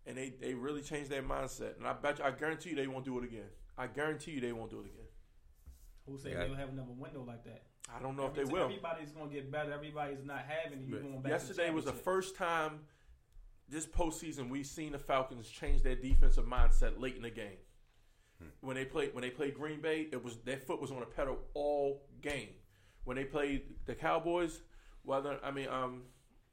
And 0.07 0.17
they, 0.17 0.31
they 0.41 0.55
really 0.55 0.83
changed 0.83 1.11
their 1.11 1.23
mindset. 1.23 1.77
And 1.79 1.87
I 1.87 1.93
bet 1.93 2.21
you, 2.21 2.25
I 2.25 2.31
guarantee 2.31 2.71
you 2.71 2.77
they 2.77 2.87
won't 2.87 3.05
do 3.05 3.19
it 3.19 3.25
again. 3.25 3.49
I 3.77 3.89
guarantee 3.89 4.31
you 4.33 4.41
they 4.41 4.53
won't 4.53 4.71
do 4.71 4.79
it 4.79 4.87
again. 4.87 5.07
Who 6.07 6.17
said 6.17 6.33
Yeah. 6.33 6.45
they'll 6.47 6.55
have 6.55 6.69
another 6.69 6.93
window 6.97 7.25
like 7.27 7.43
that? 7.45 7.63
I 7.95 8.01
don't 8.01 8.17
know 8.17 8.27
if 8.27 8.35
they 8.35 8.45
ti- 8.45 8.53
will. 8.53 8.65
Everybody's 8.65 9.11
gonna 9.11 9.31
get 9.31 9.51
better. 9.51 9.73
Everybody's 9.73 10.25
not 10.25 10.45
having. 10.47 10.81
it. 10.81 10.89
You 10.89 10.99
going 10.99 11.21
back? 11.23 11.33
yesterday 11.33 11.67
to 11.67 11.73
was 11.73 11.85
the 11.85 11.93
first 11.93 12.37
time 12.37 12.81
this 13.69 13.87
postseason 13.87 14.49
we've 14.49 14.67
seen 14.67 14.93
the 14.93 14.99
Falcons 14.99 15.49
change 15.49 15.83
their 15.83 15.97
defensive 15.97 16.45
mindset 16.45 17.01
late 17.01 17.17
in 17.17 17.23
the 17.23 17.31
game. 17.31 17.59
When 18.61 18.77
they 18.77 18.85
played 18.85 19.15
when 19.15 19.23
they 19.23 19.31
played 19.31 19.55
Green 19.55 19.81
Bay, 19.81 20.09
it 20.13 20.23
was 20.23 20.37
their 20.45 20.59
foot 20.59 20.81
was 20.81 20.91
on 20.91 21.03
a 21.03 21.07
pedal 21.07 21.39
all 21.55 22.03
game. 22.21 22.51
When 23.05 23.17
they 23.17 23.25
played 23.25 23.63
the 23.87 23.95
Cowboys, 23.95 24.61
whether 25.03 25.39
I 25.43 25.51
mean 25.51 25.69
um 25.69 26.03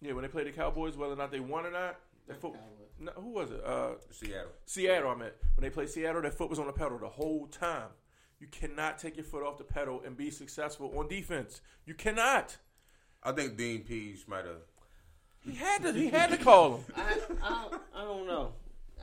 yeah, 0.01 0.13
when 0.13 0.21
they 0.21 0.29
played 0.29 0.47
the 0.47 0.51
Cowboys, 0.51 0.95
whether 0.95 1.13
or 1.13 1.17
not 1.17 1.31
they 1.31 1.39
won 1.39 1.65
or 1.65 1.71
not, 1.71 1.99
their 2.25 2.37
foot 2.37 2.53
no, 2.99 3.11
who 3.13 3.31
was 3.31 3.51
it? 3.51 3.63
Uh 3.65 3.95
Seattle. 4.11 4.51
Seattle, 4.65 5.11
I 5.11 5.15
meant. 5.15 5.33
When 5.57 5.63
they 5.63 5.69
played 5.69 5.89
Seattle, 5.89 6.21
their 6.21 6.31
foot 6.31 6.49
was 6.49 6.59
on 6.59 6.67
the 6.67 6.73
pedal 6.73 6.97
the 6.97 7.09
whole 7.09 7.47
time. 7.47 7.89
You 8.39 8.47
cannot 8.47 8.97
take 8.97 9.17
your 9.17 9.25
foot 9.25 9.43
off 9.43 9.57
the 9.57 9.63
pedal 9.63 10.01
and 10.05 10.15
be 10.15 10.29
successful 10.29 10.93
on 10.97 11.07
defense. 11.07 11.61
You 11.85 11.93
cannot. 11.93 12.57
I 13.21 13.31
think 13.31 13.57
Dean 13.57 13.83
Pease 13.83 14.25
might 14.27 14.45
have. 14.45 14.63
He 15.45 15.55
had 15.55 15.83
to. 15.83 15.91
He 15.91 16.09
had 16.09 16.29
to 16.29 16.37
call 16.37 16.77
him. 16.77 16.83
I, 16.95 17.19
I, 17.41 17.67
I 17.95 18.03
don't 18.03 18.27
know. 18.27 18.53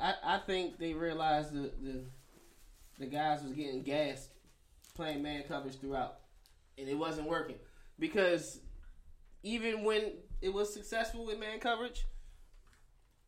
I, 0.00 0.14
I 0.24 0.38
think 0.38 0.78
they 0.78 0.94
realized 0.94 1.52
the, 1.52 1.70
the 1.82 2.04
the 2.98 3.06
guys 3.06 3.42
was 3.42 3.52
getting 3.52 3.82
gassed 3.82 4.30
playing 4.94 5.22
man 5.22 5.42
coverage 5.46 5.78
throughout, 5.78 6.16
and 6.78 6.88
it 6.88 6.96
wasn't 6.96 7.28
working 7.28 7.56
because 7.98 8.60
even 9.42 9.84
when 9.84 10.12
it 10.40 10.52
was 10.52 10.72
successful 10.72 11.26
with 11.26 11.38
man 11.38 11.58
coverage, 11.60 12.06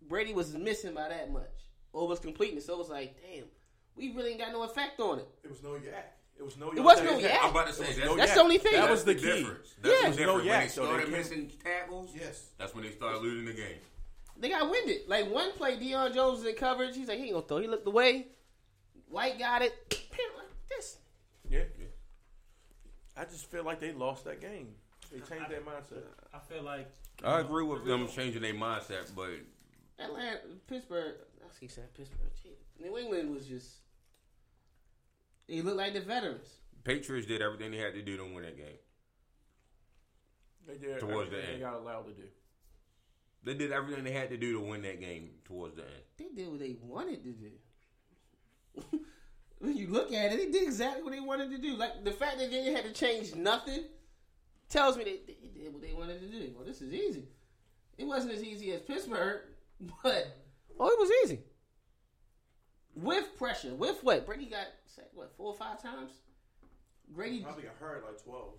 Brady 0.09 0.33
was 0.33 0.55
missing 0.55 0.95
by 0.95 1.09
that 1.09 1.33
much 1.33 1.67
or 1.93 2.09
was 2.09 2.19
completing. 2.19 2.61
So 2.61 2.75
it 2.75 2.79
was 2.79 2.89
like, 2.89 3.17
damn, 3.23 3.45
we 3.97 4.15
really 4.15 4.31
ain't 4.31 4.41
got 4.41 4.53
no 4.53 4.63
effect 4.63 5.01
on 5.01 5.19
it. 5.19 5.29
It 5.45 5.51
was 5.51 5.63
no 5.63 5.75
yak. 5.75 6.17
It 6.43 6.45
was 6.47 6.57
no. 6.57 6.71
It 6.73 6.81
was 6.81 7.01
no 7.03 7.19
yak. 7.19 7.23
yak. 7.31 7.41
I'm 7.45 7.51
about 7.51 7.67
to 7.69 7.73
say 7.73 7.85
It 7.85 7.89
was 7.89 7.97
that's, 7.99 8.07
no 8.09 8.17
That's 8.17 8.35
the 8.35 8.41
only 8.41 8.59
thing. 8.59 8.73
That 8.73 8.91
was 8.91 9.05
the 9.05 9.15
key. 9.15 9.21
difference. 9.23 9.75
That's 9.81 9.95
Yeah. 10.03 10.11
the 10.11 10.17
No 10.27 10.39
difference. 10.41 10.45
yak, 10.45 10.55
when 10.57 10.61
they 10.63 10.69
so 10.69 10.81
they 10.83 10.87
started 10.89 11.05
came- 11.05 11.13
missing 11.13 11.53
tackles, 11.63 12.11
Yes. 12.15 12.47
that's 12.59 12.75
when 12.75 12.85
they 12.85 12.91
started 12.91 13.23
losing 13.23 13.45
the 13.45 13.53
game. 13.53 13.79
They 14.39 14.49
got 14.49 14.69
winded. 14.69 15.03
Like 15.09 15.31
one 15.31 15.53
play, 15.53 15.77
Deion 15.77 16.13
Jones 16.13 16.39
was 16.39 16.47
in 16.47 16.57
coverage. 16.57 16.97
He's 16.97 17.07
like, 17.07 17.19
he 17.19 17.25
ain't 17.27 17.35
gonna 17.35 17.47
throw. 17.47 17.59
He 17.59 17.69
looked 17.69 17.87
away. 17.87 18.27
White 19.09 19.39
got 19.39 19.63
it. 19.63 19.73
Like 19.91 20.49
this. 20.69 20.99
Yeah. 21.49 21.65
I 23.17 23.25
just 23.25 23.49
feel 23.51 23.63
like 23.63 23.79
they 23.79 23.93
lost 23.93 24.25
that 24.25 24.41
game. 24.41 24.75
They 25.13 25.19
changed 25.21 25.49
their 25.51 25.61
mindset. 25.61 26.03
I 26.35 26.39
feel 26.41 26.63
like 26.63 26.89
I 27.23 27.39
agree 27.41 27.63
with 27.65 27.85
them 27.85 28.09
changing 28.09 28.43
their 28.43 28.55
mindset, 28.55 29.15
but 29.15 29.31
Atlanta, 29.99 30.39
Pittsburgh. 30.67 31.15
I 31.45 31.59
keep 31.61 31.71
saying 31.71 31.89
Pittsburgh. 31.97 32.31
Gee, 32.43 32.57
New 32.83 32.97
England 32.99 33.33
was 33.33 33.47
just. 33.47 33.82
They 35.53 35.61
looked 35.61 35.77
like 35.77 35.93
the 35.93 36.01
veterans. 36.01 36.49
Patriots 36.83 37.27
did 37.27 37.43
everything 37.43 37.73
they 37.73 37.77
had 37.77 37.93
to 37.93 38.01
do 38.01 38.17
to 38.17 38.25
win 38.25 38.43
that 38.43 38.57
game. 38.57 38.79
They 40.67 40.77
did 40.79 40.99
Towards 40.99 41.31
the 41.31 41.37
end. 41.37 41.57
they 41.57 41.61
got 41.61 41.75
allowed 41.75 42.07
to 42.07 42.13
do. 42.13 42.23
They 43.45 43.53
did 43.53 43.71
everything 43.71 44.03
they 44.03 44.13
had 44.13 44.31
to 44.31 44.39
do 44.39 44.55
to 44.55 44.61
win 44.61 44.81
that 44.81 44.99
game 44.99 45.29
towards 45.45 45.77
the 45.77 45.83
end. 45.83 45.93
They 46.17 46.29
did 46.35 46.49
what 46.49 46.59
they 46.59 46.77
wanted 46.81 47.23
to 47.23 47.33
do. 47.33 47.51
when 49.59 49.77
you 49.77 49.89
look 49.89 50.11
at 50.15 50.33
it, 50.33 50.39
they 50.39 50.51
did 50.59 50.63
exactly 50.63 51.03
what 51.03 51.13
they 51.13 51.21
wanted 51.21 51.51
to 51.51 51.59
do. 51.59 51.77
Like 51.77 52.03
the 52.03 52.13
fact 52.13 52.39
that 52.39 52.51
they 52.51 52.73
had 52.73 52.85
to 52.85 52.93
change 52.93 53.35
nothing 53.35 53.85
tells 54.71 54.97
me 54.97 55.05
that 55.05 55.27
they 55.27 55.61
did 55.65 55.71
what 55.71 55.83
they 55.83 55.93
wanted 55.93 56.19
to 56.23 56.29
do. 56.29 56.51
Well, 56.57 56.65
this 56.65 56.81
is 56.81 56.95
easy. 56.95 57.25
It 57.99 58.07
wasn't 58.07 58.33
as 58.33 58.43
easy 58.43 58.73
as 58.73 58.81
Pittsburgh, 58.81 59.43
but 60.03 60.35
oh, 60.81 60.89
it 60.89 60.99
was 60.99 61.11
easy. 61.25 61.41
With 62.95 63.37
pressure, 63.37 63.75
with 63.75 64.03
what 64.03 64.25
Brady 64.25 64.47
got 64.47 64.67
sacked 64.95 65.15
what 65.15 65.33
four 65.37 65.49
or 65.49 65.55
five 65.57 65.83
times. 65.83 66.13
Grady, 67.13 67.41
Probably 67.43 67.65
got 67.65 67.75
hurt 67.79 68.05
like 68.05 68.23
twelve. 68.23 68.55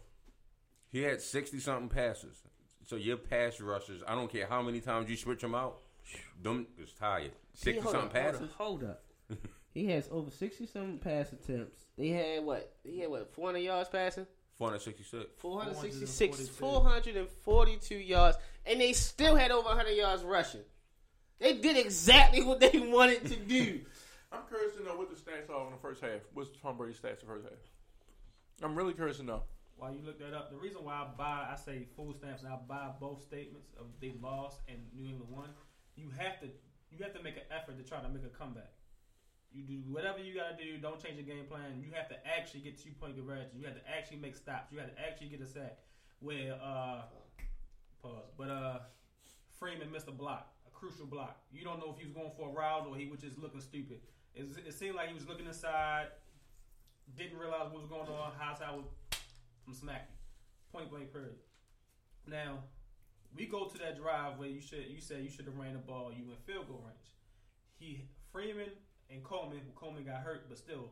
He 0.92 1.02
had 1.02 1.22
sixty 1.22 1.60
something 1.60 1.90
passes. 1.90 2.42
So 2.86 2.96
your 2.98 3.18
pass 3.18 3.62
rushers, 3.62 4.02
I 4.08 4.16
don't 4.16 4.32
care 4.32 4.46
how 4.46 4.62
many 4.62 4.82
times 4.82 5.10
you 5.10 5.16
switch 5.16 5.42
them 5.42 5.56
out, 5.56 5.80
them 6.42 6.68
is 6.78 6.92
tired. 6.94 7.32
Sixty 7.54 7.82
hold 7.82 7.96
something 7.96 8.10
up, 8.22 8.26
passes. 8.26 8.52
Hold 8.58 8.84
up. 8.84 9.04
Hold 9.30 9.40
up. 9.44 9.50
he 9.74 9.88
has 9.88 10.08
over 10.12 10.30
sixty 10.30 10.66
something 10.66 11.00
pass 11.00 11.32
attempts. 11.32 11.86
They 11.98 12.10
had 12.10 12.44
what? 12.44 12.76
He 12.84 13.00
had 13.00 13.10
what? 13.10 13.34
Four 13.34 13.48
hundred 13.48 13.60
yards 13.60 13.90
passing. 13.90 14.28
Four 14.58 14.68
hundred 14.70 14.82
sixty 14.82 15.04
six. 15.04 15.26
466, 15.38 16.50
442. 16.50 17.28
442 17.44 17.96
yards, 17.96 18.38
and 18.66 18.80
they 18.80 18.94
still 18.94 19.36
had 19.36 19.52
over 19.52 19.68
100 19.68 19.92
yards 19.92 20.24
rushing. 20.24 20.62
They 21.40 21.56
did 21.58 21.78
exactly 21.78 22.44
what 22.44 22.60
they 22.60 22.72
wanted 22.80 23.26
to 23.26 23.36
do. 23.36 23.82
I'm 24.34 24.48
curious 24.50 24.76
to 24.78 24.84
know 24.84 24.98
what 24.98 25.10
the 25.10 25.16
stats 25.16 25.50
are 25.54 25.66
in 25.68 25.72
the 25.72 25.80
first 25.80 26.02
half. 26.02 26.22
What's 26.34 26.50
Tom 26.60 26.76
Brady's 26.76 26.98
stats 26.98 27.20
the 27.20 27.28
first 27.28 27.46
half? 27.46 27.62
I'm 28.64 28.76
really 28.76 28.94
curious 28.94 29.18
to 29.18 29.24
know. 29.24 29.44
while 29.78 29.94
you 29.94 30.02
look 30.04 30.18
that 30.20 30.34
up, 30.34 30.50
the 30.50 30.58
reason 30.58 30.84
why 30.84 30.94
I 30.94 31.08
buy, 31.16 31.48
I 31.52 31.56
say 31.56 31.86
full 31.96 32.14
stamps, 32.14 32.42
and 32.42 32.52
I 32.52 32.58
buy 32.68 32.90
both 33.00 33.22
statements 33.22 33.70
of 33.80 33.86
they 34.02 34.14
lost 34.22 34.62
and 34.68 34.78
New 34.96 35.06
England 35.06 35.30
won. 35.30 35.50
You 35.96 36.10
have 36.18 36.40
to, 36.42 36.48
you 36.90 37.04
have 37.04 37.14
to 37.14 37.22
make 37.22 37.38
an 37.38 37.46
effort 37.52 37.78
to 37.78 37.84
try 37.84 38.02
to 38.02 38.10
make 38.10 38.26
a 38.26 38.34
comeback. 38.34 38.74
You 39.54 39.62
do 39.62 39.84
whatever 39.92 40.18
you 40.18 40.34
gotta 40.34 40.58
do. 40.58 40.78
Don't 40.82 40.98
change 40.98 41.18
your 41.18 41.30
game 41.30 41.46
plan. 41.46 41.78
You 41.78 41.92
have 41.94 42.10
to 42.10 42.16
actually 42.26 42.62
get 42.62 42.82
two 42.82 42.90
point 43.00 43.16
conversions. 43.16 43.54
You 43.54 43.66
have 43.66 43.76
to 43.76 43.86
actually 43.86 44.18
make 44.18 44.36
stops. 44.36 44.72
You 44.72 44.80
have 44.80 44.90
to 44.90 45.00
actually 45.00 45.28
get 45.28 45.42
a 45.42 45.46
sack. 45.46 45.78
Where 46.22 46.54
uh, 46.54 47.02
pause. 48.02 48.34
But 48.36 48.50
uh, 48.50 48.80
Freeman 49.60 49.92
missed 49.92 50.08
a 50.08 50.12
block, 50.12 50.50
a 50.66 50.72
crucial 50.72 51.06
block. 51.06 51.38
You 51.52 51.64
don't 51.64 51.78
know 51.78 51.94
if 51.94 52.00
he 52.00 52.06
was 52.06 52.14
going 52.14 52.32
for 52.36 52.50
a 52.50 52.52
rouse 52.52 52.88
or 52.90 52.96
he 52.96 53.06
was 53.06 53.22
just 53.22 53.38
looking 53.38 53.62
stupid. 53.62 54.00
It, 54.36 54.48
it 54.66 54.74
seemed 54.74 54.96
like 54.96 55.10
he 55.10 55.14
was 55.14 55.28
looking 55.28 55.46
inside, 55.46 56.08
didn't 57.16 57.38
realize 57.38 57.72
what 57.72 57.82
was 57.82 57.90
going 57.90 58.10
on. 58.10 58.32
How's 58.40 58.60
how 58.60 58.84
I'm 59.68 59.74
smacking. 59.74 60.16
Point 60.72 60.90
blank 60.90 61.14
period. 61.14 61.36
Now, 62.28 62.60
we 63.36 63.46
go 63.46 63.66
to 63.66 63.78
that 63.80 63.98
drive 63.98 64.40
where 64.40 64.50
you 64.50 64.62
should 64.62 64.86
you 64.90 65.02
said 65.02 65.24
you 65.24 65.30
should 65.30 65.46
have 65.46 65.58
ran 65.58 65.74
the 65.74 65.80
ball, 65.80 66.12
you 66.12 66.24
in 66.32 66.38
field 66.46 66.68
goal 66.68 66.84
range. 66.86 67.12
He 67.78 68.06
Freeman 68.32 68.70
and 69.10 69.24
Coleman, 69.24 69.62
Coleman 69.76 70.06
got 70.06 70.22
hurt, 70.22 70.50
but 70.50 70.58
still, 70.58 70.90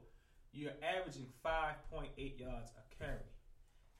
you're 0.53 0.71
averaging 0.83 1.25
five 1.41 1.75
point 1.91 2.09
eight 2.17 2.39
yards 2.39 2.71
a 2.77 3.03
carry. 3.03 3.25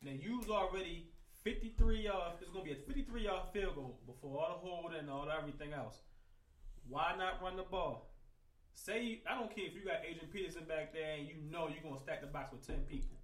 Now 0.04 0.12
you 0.12 0.38
was 0.38 0.50
already 0.50 1.08
fifty 1.44 1.74
three 1.78 2.02
yards. 2.02 2.42
It's 2.42 2.52
gonna 2.52 2.66
be 2.66 2.74
a 2.74 2.76
fifty 2.76 3.04
three 3.04 3.24
yard 3.24 3.44
field 3.54 3.76
goal 3.76 4.00
before 4.06 4.40
all 4.40 4.60
the 4.62 4.68
holding 4.68 5.00
and 5.00 5.10
all 5.10 5.28
everything 5.32 5.74
else. 5.74 5.98
Why 6.88 7.16
not 7.18 7.42
run 7.42 7.58
the 7.58 7.64
ball? 7.64 8.11
Say 8.74 9.22
I 9.30 9.36
don't 9.36 9.54
care 9.54 9.66
if 9.66 9.76
you 9.76 9.86
got 9.86 10.02
Adrian 10.08 10.28
Peterson 10.32 10.64
back 10.66 10.94
there 10.94 11.16
and 11.18 11.28
you 11.28 11.36
know 11.50 11.68
you're 11.68 11.84
gonna 11.84 12.02
stack 12.02 12.22
the 12.22 12.28
box 12.28 12.52
with 12.52 12.66
ten 12.66 12.82
people. 12.90 13.18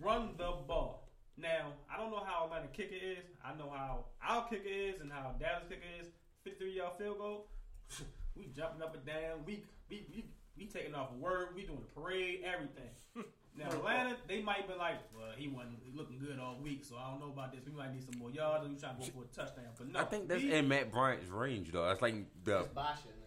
Run 0.00 0.30
the 0.38 0.52
ball. 0.66 1.08
Now, 1.36 1.72
I 1.92 1.96
don't 1.96 2.10
know 2.10 2.22
how 2.24 2.44
Atlanta 2.44 2.68
kicker 2.68 2.94
is. 2.94 3.24
I 3.44 3.54
know 3.54 3.70
how 3.70 4.06
our 4.26 4.48
kicker 4.48 4.68
is 4.68 5.00
and 5.00 5.10
how 5.10 5.34
Dallas 5.38 5.64
kicker 5.68 5.80
is. 6.00 6.08
53 6.44 6.76
yard 6.76 6.92
field 6.98 7.18
goal. 7.18 7.46
we 8.36 8.46
jumping 8.56 8.82
up 8.82 8.94
and 8.94 9.04
down. 9.04 9.44
We 9.46 9.64
we 9.88 10.06
we, 10.14 10.24
we 10.56 10.66
taking 10.66 10.94
off 10.94 11.12
work. 11.18 11.52
We 11.54 11.62
doing 11.66 11.80
the 11.80 12.00
parade, 12.00 12.42
everything. 12.44 12.90
Now 13.58 13.66
Atlanta, 13.68 14.16
they 14.28 14.40
might 14.40 14.68
be 14.68 14.74
like, 14.74 15.00
well, 15.12 15.32
he 15.36 15.48
wasn't 15.48 15.78
looking 15.92 16.20
good 16.20 16.38
all 16.38 16.56
week, 16.62 16.84
so 16.84 16.94
I 16.96 17.10
don't 17.10 17.18
know 17.18 17.32
about 17.32 17.52
this. 17.52 17.62
We 17.66 17.72
might 17.72 17.92
need 17.92 18.04
some 18.04 18.18
more 18.18 18.30
yards. 18.30 18.66
We 18.66 18.76
trying 18.76 18.96
to 18.96 19.00
go 19.00 19.18
for 19.18 19.24
a 19.24 19.26
touchdown, 19.26 19.72
but 19.76 19.92
no. 19.92 19.98
I 20.00 20.04
think 20.04 20.28
that's 20.28 20.40
we- 20.42 20.52
in 20.52 20.68
Matt 20.68 20.92
Bryant's 20.92 21.28
range 21.28 21.72
though. 21.72 21.84
That's 21.84 22.00
like 22.00 22.14
the 22.44 22.68
Bosher 22.72 23.08
now. 23.08 23.19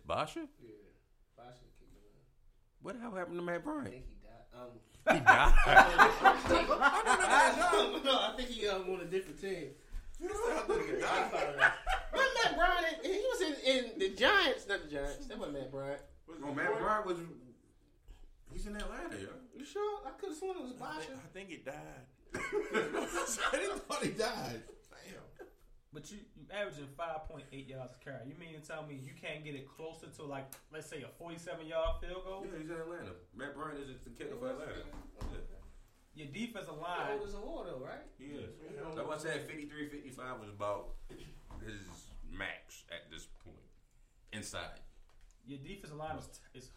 It's 0.00 0.06
Bosher. 0.06 0.48
Yeah, 0.64 0.72
Bosher 1.36 1.68
kicked 1.78 1.92
him 1.92 2.00
out. 2.08 2.24
What 2.80 2.94
the 2.94 3.00
hell 3.02 3.14
happened 3.14 3.36
to 3.36 3.42
Matt 3.42 3.62
Bryant? 3.62 3.86
I 3.86 3.90
think 3.90 4.06
he 4.08 4.16
died. 4.24 4.48
Um, 4.56 4.72
He 5.12 5.20
died. 5.20 5.52
no, 8.04 8.12
I 8.16 8.32
think 8.34 8.48
he 8.48 8.66
um, 8.68 8.88
on 8.88 9.00
a 9.02 9.04
different 9.04 9.38
team. 9.38 9.68
You 10.18 10.28
said 10.28 10.56
I 10.56 10.60
think 10.62 10.86
he 10.86 11.00
died. 11.02 11.30
But 12.12 12.26
Matt 12.42 12.56
Bryant, 12.56 12.96
he 13.02 13.10
was 13.10 13.40
in, 13.42 13.54
in 13.66 13.98
the 13.98 14.08
Giants, 14.16 14.66
not 14.66 14.84
the 14.84 14.90
Giants. 14.90 15.26
That 15.26 15.38
wasn't 15.38 15.58
Matt 15.58 15.70
Bryant. 15.70 16.00
oh, 16.30 16.54
Matt 16.54 16.78
Bryant 16.78 17.06
was. 17.06 17.18
He's 18.54 18.66
in 18.66 18.76
Atlanta, 18.76 19.16
yo. 19.20 19.28
You 19.54 19.64
sure? 19.66 20.00
I 20.06 20.10
could 20.18 20.30
have 20.30 20.38
sworn 20.38 20.56
it 20.56 20.62
was 20.62 20.72
I 20.80 20.94
Bosher. 20.94 21.12
I 21.12 21.28
think 21.34 21.50
he 21.50 21.56
died. 21.58 22.06
I 22.34 23.56
didn't 23.58 23.86
thought 23.86 24.02
he 24.02 24.10
died. 24.12 24.62
Damn. 25.92 26.02
But 26.02 26.10
you, 26.10 26.18
you 26.36 26.46
averaging 26.54 26.86
five 26.96 27.26
point 27.28 27.44
eight 27.52 27.68
yards 27.68 27.92
a 28.00 28.04
carry. 28.04 28.26
You 28.26 28.34
mean 28.38 28.54
to 28.60 28.66
tell 28.66 28.86
me 28.86 28.94
you 28.94 29.12
can't 29.20 29.44
get 29.44 29.54
it 29.54 29.68
closer 29.68 30.06
to 30.06 30.22
like 30.22 30.46
let's 30.72 30.88
say 30.88 31.02
a 31.02 31.08
forty 31.18 31.38
seven 31.38 31.66
yard 31.66 31.96
field 32.00 32.24
goal? 32.24 32.46
Yeah, 32.46 32.58
he's 32.60 32.70
in 32.70 32.76
Atlanta. 32.76 33.12
Matt 33.36 33.54
Bryant 33.56 33.80
is 33.80 34.00
the 34.04 34.10
kicker 34.10 34.36
for 34.38 34.50
Atlanta. 34.50 34.86
Your 36.14 36.26
defensive 36.26 36.74
He 36.74 36.82
line, 36.82 37.18
old 37.18 37.28
as 37.28 37.34
a 37.34 37.40
war 37.40 37.64
though, 37.66 37.84
right? 37.84 38.02
He 38.18 38.26
is. 38.36 38.50
That's 38.94 39.06
why 39.06 39.14
I 39.14 39.18
said 39.18 39.46
53, 39.46 39.88
55 39.88 40.40
was 40.40 40.48
about 40.50 40.88
his 41.64 41.80
max 42.30 42.84
at 42.90 43.10
this 43.10 43.26
point. 43.44 43.56
Inside. 44.32 44.78
your 45.46 45.58
defensive 45.58 45.96
line 45.96 46.18
is, 46.18 46.28
is 46.54 46.70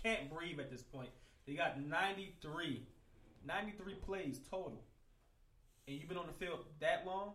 can't 0.00 0.30
breathe 0.32 0.58
at 0.60 0.70
this 0.70 0.82
point. 0.82 1.10
They 1.46 1.54
got 1.54 1.80
93, 1.80 2.82
93 3.46 3.94
plays 3.94 4.40
total, 4.50 4.82
and 5.86 5.96
you've 5.96 6.08
been 6.08 6.18
on 6.18 6.26
the 6.26 6.44
field 6.44 6.64
that 6.80 7.04
long. 7.06 7.32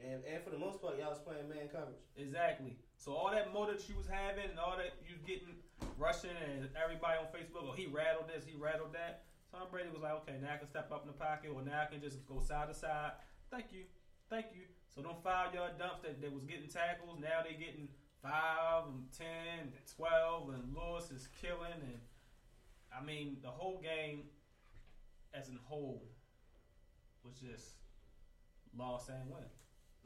And 0.00 0.24
and 0.24 0.42
for 0.42 0.50
the 0.50 0.58
most 0.58 0.80
part, 0.80 0.96
y'all 0.96 1.12
was 1.12 1.20
playing 1.20 1.48
man 1.48 1.68
coverage. 1.68 2.00
Exactly. 2.16 2.76
So 2.96 3.12
all 3.12 3.30
that 3.30 3.52
motor 3.52 3.76
that 3.76 3.84
you 3.88 3.96
was 3.96 4.08
having 4.08 4.48
and 4.48 4.58
all 4.58 4.76
that 4.76 4.96
you 5.04 5.12
was 5.16 5.24
getting 5.24 5.60
rushing 5.98 6.32
and 6.32 6.68
everybody 6.72 7.20
on 7.20 7.28
Facebook, 7.28 7.68
oh 7.68 7.76
he 7.76 7.86
rattled 7.86 8.28
this, 8.28 8.44
he 8.44 8.56
rattled 8.56 8.92
that. 8.96 9.28
Tom 9.52 9.66
Brady 9.70 9.90
was 9.92 10.00
like, 10.00 10.14
okay, 10.24 10.38
now 10.40 10.54
I 10.54 10.58
can 10.58 10.68
step 10.68 10.88
up 10.92 11.02
in 11.02 11.08
the 11.08 11.18
pocket 11.18 11.50
or 11.52 11.60
now 11.60 11.84
I 11.84 11.90
can 11.90 12.00
just 12.00 12.24
go 12.24 12.40
side 12.40 12.68
to 12.68 12.74
side. 12.74 13.18
Thank 13.50 13.72
you. 13.72 13.84
Thank 14.30 14.54
you. 14.54 14.64
So 14.88 15.02
them 15.02 15.18
five 15.22 15.52
yard 15.54 15.76
dumps 15.78 16.02
that, 16.02 16.20
that 16.22 16.32
was 16.32 16.44
getting 16.44 16.68
tackles, 16.68 17.18
now 17.20 17.42
they 17.42 17.58
getting 17.58 17.88
five 18.22 18.84
and 18.88 19.04
ten 19.12 19.68
and 19.68 19.72
twelve 19.96 20.50
and 20.50 20.74
Lewis 20.74 21.10
is 21.10 21.28
killing 21.40 21.76
and 21.76 22.00
I 22.88 23.04
mean 23.04 23.38
the 23.42 23.50
whole 23.50 23.80
game 23.80 24.24
as 25.34 25.48
a 25.48 25.58
whole 25.64 26.08
was 27.24 27.36
just 27.38 27.76
loss 28.76 29.08
and 29.08 29.30
win 29.30 29.44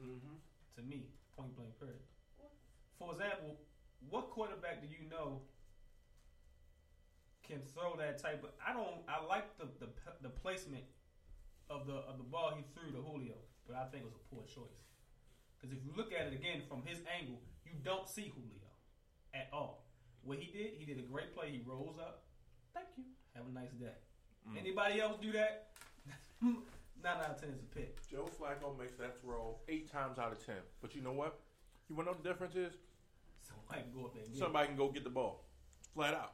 Mm-hmm. 0.01 0.37
to 0.77 0.83
me, 0.83 1.07
point 1.37 1.55
blank 1.57 1.79
period. 1.79 2.01
For 2.99 3.13
example, 3.13 3.57
what 4.11 4.31
quarterback 4.31 4.81
do 4.83 4.89
you 4.89 5.09
know 5.11 5.43
can 7.47 7.61
throw 7.75 7.97
that 7.97 8.19
type 8.19 8.43
of? 8.45 8.51
I 8.65 8.73
don't. 8.73 9.03
I 9.09 9.25
like 9.25 9.57
the 9.59 9.67
the, 9.81 9.89
the 10.23 10.29
placement 10.31 10.85
of 11.71 11.87
the 11.87 11.95
of 12.09 12.19
the 12.19 12.25
ball 12.25 12.53
he 12.57 12.65
threw 12.75 12.91
to 12.93 12.99
Julio, 13.03 13.35
but 13.67 13.77
I 13.77 13.85
think 13.91 14.05
it 14.05 14.07
was 14.07 14.15
a 14.17 14.35
poor 14.35 14.45
choice. 14.45 14.81
Because 15.59 15.77
if 15.77 15.85
you 15.85 15.93
look 15.97 16.13
at 16.13 16.27
it 16.27 16.35
again 16.35 16.63
from 16.69 16.83
his 16.85 16.99
angle, 17.19 17.41
you 17.65 17.73
don't 17.83 18.09
see 18.09 18.33
Julio. 18.35 18.69
at 19.35 19.49
all. 19.53 19.85
What 20.23 20.39
he 20.39 20.51
did, 20.53 20.73
he 20.79 20.85
did 20.85 20.99
a 20.99 21.03
great 21.03 21.35
play. 21.35 21.51
He 21.51 21.61
rose 21.67 21.97
up. 22.01 22.25
Thank 22.73 22.89
you. 22.97 23.05
Have 23.35 23.45
a 23.47 23.53
nice 23.53 23.73
day. 23.73 23.93
Mm. 24.49 24.59
Anybody 24.59 25.01
else 25.01 25.19
do 25.21 25.33
that? 25.33 25.69
Nine 27.05 27.19
out 27.19 27.31
of 27.31 27.41
ten 27.41 27.51
is 27.51 27.61
a 27.61 27.75
pick. 27.77 28.01
Joe 28.09 28.29
Flacco 28.41 28.77
makes 28.79 28.97
that 28.97 29.21
throw 29.21 29.57
eight 29.69 29.93
times 29.93 30.19
out 30.19 30.33
of 30.33 30.45
ten. 30.45 30.57
But 30.81 30.95
you 30.95 31.03
know 31.03 31.13
what? 31.13 31.39
You 31.89 31.95
want 31.95 32.09
to 32.09 32.15
know 32.15 32.19
the 32.23 32.27
difference 32.27 32.57
is? 32.57 32.73
Somebody 33.43 33.83
can 33.83 33.93
go 33.93 34.07
up 34.07 34.15
there 34.15 34.23
and 34.25 34.33
get 34.33 34.41
Somebody 34.41 34.67
can 34.69 34.77
go 34.77 34.89
get 34.89 35.05
the 35.05 35.11
ball, 35.11 35.45
flat 35.93 36.15
out. 36.15 36.33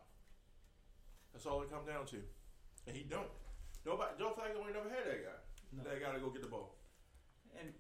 That's 1.32 1.44
all 1.44 1.60
it 1.62 1.70
comes 1.70 1.88
down 1.88 2.06
to, 2.06 2.22
and 2.86 2.96
he 2.96 3.02
don't. 3.02 3.26
Nobody, 3.84 4.10
Joe 4.16 4.32
Flacco 4.38 4.62
ain't 4.64 4.74
never 4.74 4.88
had 4.88 5.04
that 5.10 5.24
guy. 5.24 5.38
No. 5.76 5.82
That 5.82 6.00
guy 6.00 6.12
to 6.12 6.20
go 6.20 6.30
get 6.30 6.42
the 6.42 6.48
ball. 6.48 6.76
And 7.58 7.72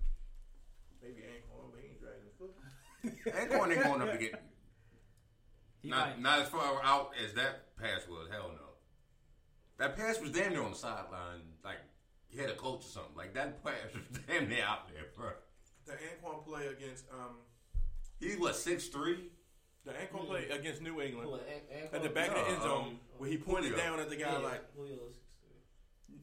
Maybe 1.02 1.22
ain't 1.22 1.44
on, 1.54 1.70
but 1.70 1.80
he 1.80 1.88
ain't 1.88 2.00
dragging 2.00 2.26
his 2.26 2.34
foot. 2.36 2.54
Anquan 3.48 3.72
ain't 3.72 3.84
going 3.84 4.02
up 4.02 4.12
to 4.12 4.18
get 4.18 4.42
he 5.80 5.88
not 5.88 6.10
might. 6.10 6.20
not 6.20 6.38
as 6.40 6.48
far 6.48 6.80
out 6.84 7.12
as 7.24 7.32
that 7.34 7.76
pass 7.76 8.06
was. 8.08 8.28
Hell 8.30 8.50
no. 8.54 8.68
That 9.78 9.96
pass 9.96 10.20
was 10.20 10.30
damn 10.30 10.50
near 10.50 10.62
on 10.62 10.72
the 10.72 10.76
sideline. 10.76 11.40
Like 11.64 11.78
he 12.30 12.38
had 12.38 12.50
a 12.50 12.54
coach 12.54 12.80
or 12.80 12.88
something. 12.88 13.16
Like 13.16 13.34
that 13.34 13.62
pass 13.64 13.74
was 13.94 14.20
damn 14.26 14.48
near 14.48 14.64
out 14.64 14.88
there, 14.88 15.04
bro. 15.16 15.30
The 15.86 15.92
Anquan 15.92 16.44
play 16.44 16.66
against 16.68 17.04
um, 17.12 17.36
He 18.20 18.36
was 18.36 18.62
six 18.62 18.86
three. 18.88 19.30
the 19.84 19.92
Anquan 19.92 20.26
play 20.26 20.48
against 20.48 20.80
New 20.82 21.00
England 21.00 21.28
Who, 21.28 21.34
An- 21.34 21.40
Anquan- 21.74 21.94
at 21.94 22.02
the 22.02 22.08
back 22.10 22.28
of 22.28 22.34
the 22.34 22.48
end 22.52 22.58
No, 22.58 22.64
zone 22.64 22.84
um, 22.88 22.98
where 23.18 23.28
he 23.30 23.36
pointed 23.36 23.70
Julio. 23.72 23.84
down 23.84 24.00
at 24.00 24.08
the 24.08 24.16
guy 24.16 24.30
Yeah, 24.32 24.38
like, 24.38 24.74
Julio's- 24.74 25.16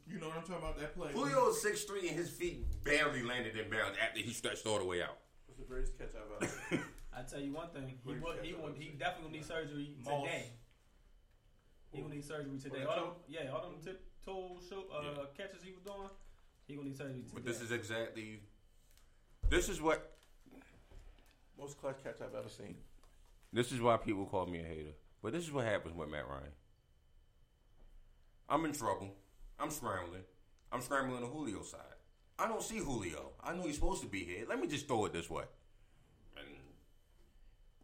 you 0.10 0.20
know 0.20 0.28
what 0.30 0.38
I'm 0.38 0.44
talking 0.44 0.56
about? 0.58 0.80
That 0.80 0.96
play. 0.96 1.12
Julio 1.12 1.50
is 1.50 1.62
six 1.62 1.84
three 1.84 2.08
and 2.08 2.18
his 2.18 2.30
feet 2.30 2.66
barely 2.86 3.24
landed 3.24 3.58
in 3.58 3.70
bounds 3.70 3.98
after 4.02 4.20
he 4.22 4.32
stretched 4.32 4.66
all 4.66 4.80
the 4.80 4.86
way 4.86 5.02
out. 5.02 5.18
was 5.50 5.58
the 5.58 5.64
greatest 5.66 5.98
catch 5.98 6.12
I've 6.16 6.44
ever 6.44 6.54
seen. 6.70 6.80
I 7.14 7.22
tell 7.24 7.40
you 7.42 7.52
one 7.52 7.70
thing. 7.72 7.88
He 7.88 7.96
Great 8.06 8.22
will, 8.22 8.34
he 8.42 8.54
will, 8.54 8.64
would 8.64 8.76
he 8.78 8.90
definitely 8.98 9.24
gonna 9.24 9.38
need 9.38 9.46
surgery 9.46 9.96
Moss. 10.06 10.24
today. 10.24 10.46
He 11.92 12.02
gonna 12.02 12.14
need 12.14 12.24
surgery 12.24 12.58
today. 12.60 12.80
that 12.80 12.88
All 12.88 12.96
them, 12.96 13.14
yeah, 13.28 13.50
all 13.52 13.62
them 13.64 13.80
tip 13.84 14.02
toe 14.28 14.60
show, 14.70 14.84
uh, 14.92 15.02
Yeah. 15.04 15.26
catches 15.36 15.64
he 15.64 15.72
was 15.72 15.82
doing. 15.84 16.10
He 16.68 16.76
gonna 16.76 16.88
need 16.90 16.98
surgery 16.98 17.22
today. 17.22 17.32
But 17.34 17.46
this 17.46 17.62
is 17.62 17.72
exactly. 17.72 18.42
This 19.50 19.70
is 19.70 19.82
what. 19.82 20.18
Most 21.58 21.80
clutch 21.80 22.04
catch 22.04 22.22
I've 22.22 22.36
ever 22.36 22.50
seen. 22.50 22.76
This 23.54 23.72
is 23.72 23.82
why 23.82 23.98
people 23.98 24.26
call 24.28 24.46
me 24.46 24.60
a 24.60 24.64
hater. 24.64 24.94
But 25.24 25.34
this 25.34 25.44
is 25.46 25.52
what 25.52 25.66
happens 25.66 25.96
with 25.96 26.10
Matt 26.10 26.28
Ryan. 26.28 26.52
I'm 28.50 28.64
in 28.66 28.74
trouble. 28.74 29.16
I'm 29.60 29.72
scrambling. 29.72 30.24
I'm 30.72 30.82
scrambling 30.82 31.24
on 31.24 31.32
Julio 31.32 31.64
side. 31.64 31.82
I 32.38 32.48
don't 32.48 32.62
see 32.62 32.78
Julio. 32.78 33.32
I 33.44 33.54
know 33.54 33.64
he's 33.64 33.76
supposed 33.76 34.02
to 34.04 34.08
be 34.08 34.24
here. 34.24 34.46
Let 34.48 34.60
me 34.60 34.68
just 34.68 34.88
throw 34.88 35.06
it 35.06 35.14
this 35.14 35.30
way. 35.30 35.46
And 36.38 36.46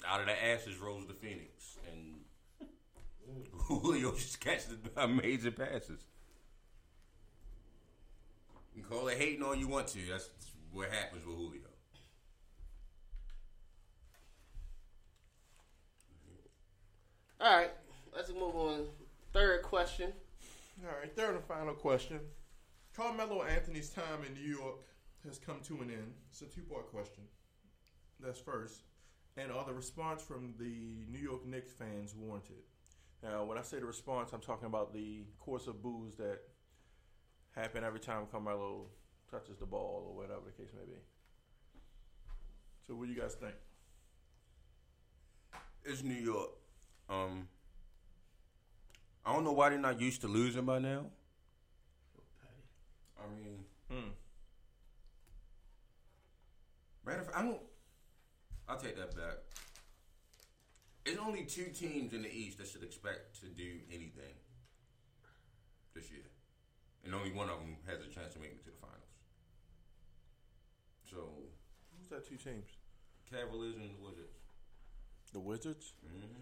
out 0.05 0.19
of 0.19 0.27
the 0.27 0.43
ashes 0.45 0.77
rose 0.77 1.07
the 1.07 1.13
phoenix. 1.15 1.77
And 1.91 2.25
Julio 3.53 4.13
just 4.13 4.39
catches 4.39 4.67
the 4.67 5.01
amazing 5.03 5.53
passes. 5.53 6.05
You 8.75 8.81
can 8.81 8.91
call 8.91 9.07
it 9.07 9.17
hating 9.17 9.43
all 9.43 9.55
you 9.55 9.67
want 9.67 9.87
to. 9.89 9.99
That's 10.09 10.29
what 10.71 10.89
happens 10.89 11.25
with 11.25 11.35
Julio. 11.35 11.61
All 17.39 17.57
right, 17.57 17.71
let's 18.15 18.29
move 18.29 18.55
on. 18.55 18.85
Third 19.33 19.63
question. 19.63 20.13
All 20.81 20.97
right, 20.99 21.13
third 21.15 21.35
and 21.35 21.43
final 21.43 21.73
question. 21.73 22.19
Carmelo 22.95 23.43
Anthony's 23.43 23.89
time 23.89 24.23
in 24.25 24.33
New 24.33 24.49
York 24.49 24.77
has 25.25 25.39
come 25.39 25.59
to 25.67 25.81
an 25.81 25.89
end. 25.89 26.13
It's 26.31 26.41
a 26.41 26.45
two 26.45 26.61
part 26.61 26.89
question. 26.89 27.23
That's 28.19 28.39
first. 28.39 28.83
And 29.35 29.51
are 29.51 29.65
the 29.65 29.73
response 29.73 30.21
from 30.21 30.53
the 30.59 31.05
New 31.09 31.19
York 31.19 31.45
Knicks 31.45 31.71
fans 31.71 32.15
warranted? 32.15 32.63
Now, 33.21 33.43
when 33.43 33.57
I 33.57 33.61
say 33.61 33.79
the 33.79 33.85
response, 33.85 34.31
I'm 34.31 34.41
talking 34.41 34.67
about 34.67 34.93
the 34.93 35.25
course 35.39 35.67
of 35.67 35.81
boos 35.81 36.15
that 36.17 36.39
happen 37.55 37.83
every 37.83 37.99
time 37.99 38.25
Carmelo 38.31 38.87
touches 39.29 39.57
the 39.57 39.65
ball 39.65 40.05
or 40.09 40.15
whatever 40.15 40.41
the 40.45 40.51
case 40.63 40.71
may 40.73 40.85
be. 40.85 40.99
So, 42.87 42.95
what 42.95 43.07
do 43.07 43.13
you 43.13 43.19
guys 43.21 43.35
think? 43.35 43.53
It's 45.85 46.03
New 46.03 46.13
York. 46.15 46.49
Um, 47.09 47.47
I 49.25 49.33
don't 49.33 49.43
know 49.43 49.51
why 49.53 49.69
they're 49.69 49.79
not 49.79 49.99
used 49.99 50.21
to 50.21 50.27
losing 50.27 50.65
by 50.65 50.79
now. 50.79 51.05
I 53.17 53.27
mean, 53.29 53.65
Hmm. 53.89 54.09
matter 57.05 57.19
of 57.19 57.25
fact, 57.27 57.37
I 57.37 57.41
don't. 57.43 57.61
I'll 58.67 58.77
take 58.79 58.97
that 58.97 59.15
back. 59.15 59.37
It's 61.05 61.19
only 61.19 61.45
two 61.45 61.65
teams 61.65 62.13
in 62.13 62.21
the 62.21 62.29
East 62.33 62.57
that 62.57 62.67
should 62.67 62.83
expect 62.83 63.39
to 63.41 63.47
do 63.47 63.81
anything 63.89 64.35
this 65.93 66.09
year, 66.11 66.23
and 67.03 67.13
only 67.13 67.31
one 67.31 67.49
of 67.49 67.59
them 67.59 67.75
has 67.87 67.99
a 68.01 68.07
chance 68.07 68.33
to 68.33 68.39
make 68.39 68.51
it 68.51 68.59
to 68.65 68.71
the 68.71 68.77
finals. 68.79 68.99
So, 71.09 71.29
Who's 71.99 72.09
that 72.09 72.27
two 72.27 72.37
teams? 72.37 72.69
Cavaliers 73.29 73.75
and 73.75 73.89
the 73.89 74.03
Wizards. 74.03 74.37
The 75.33 75.39
Wizards? 75.39 75.93
Mm-hmm. 76.05 76.41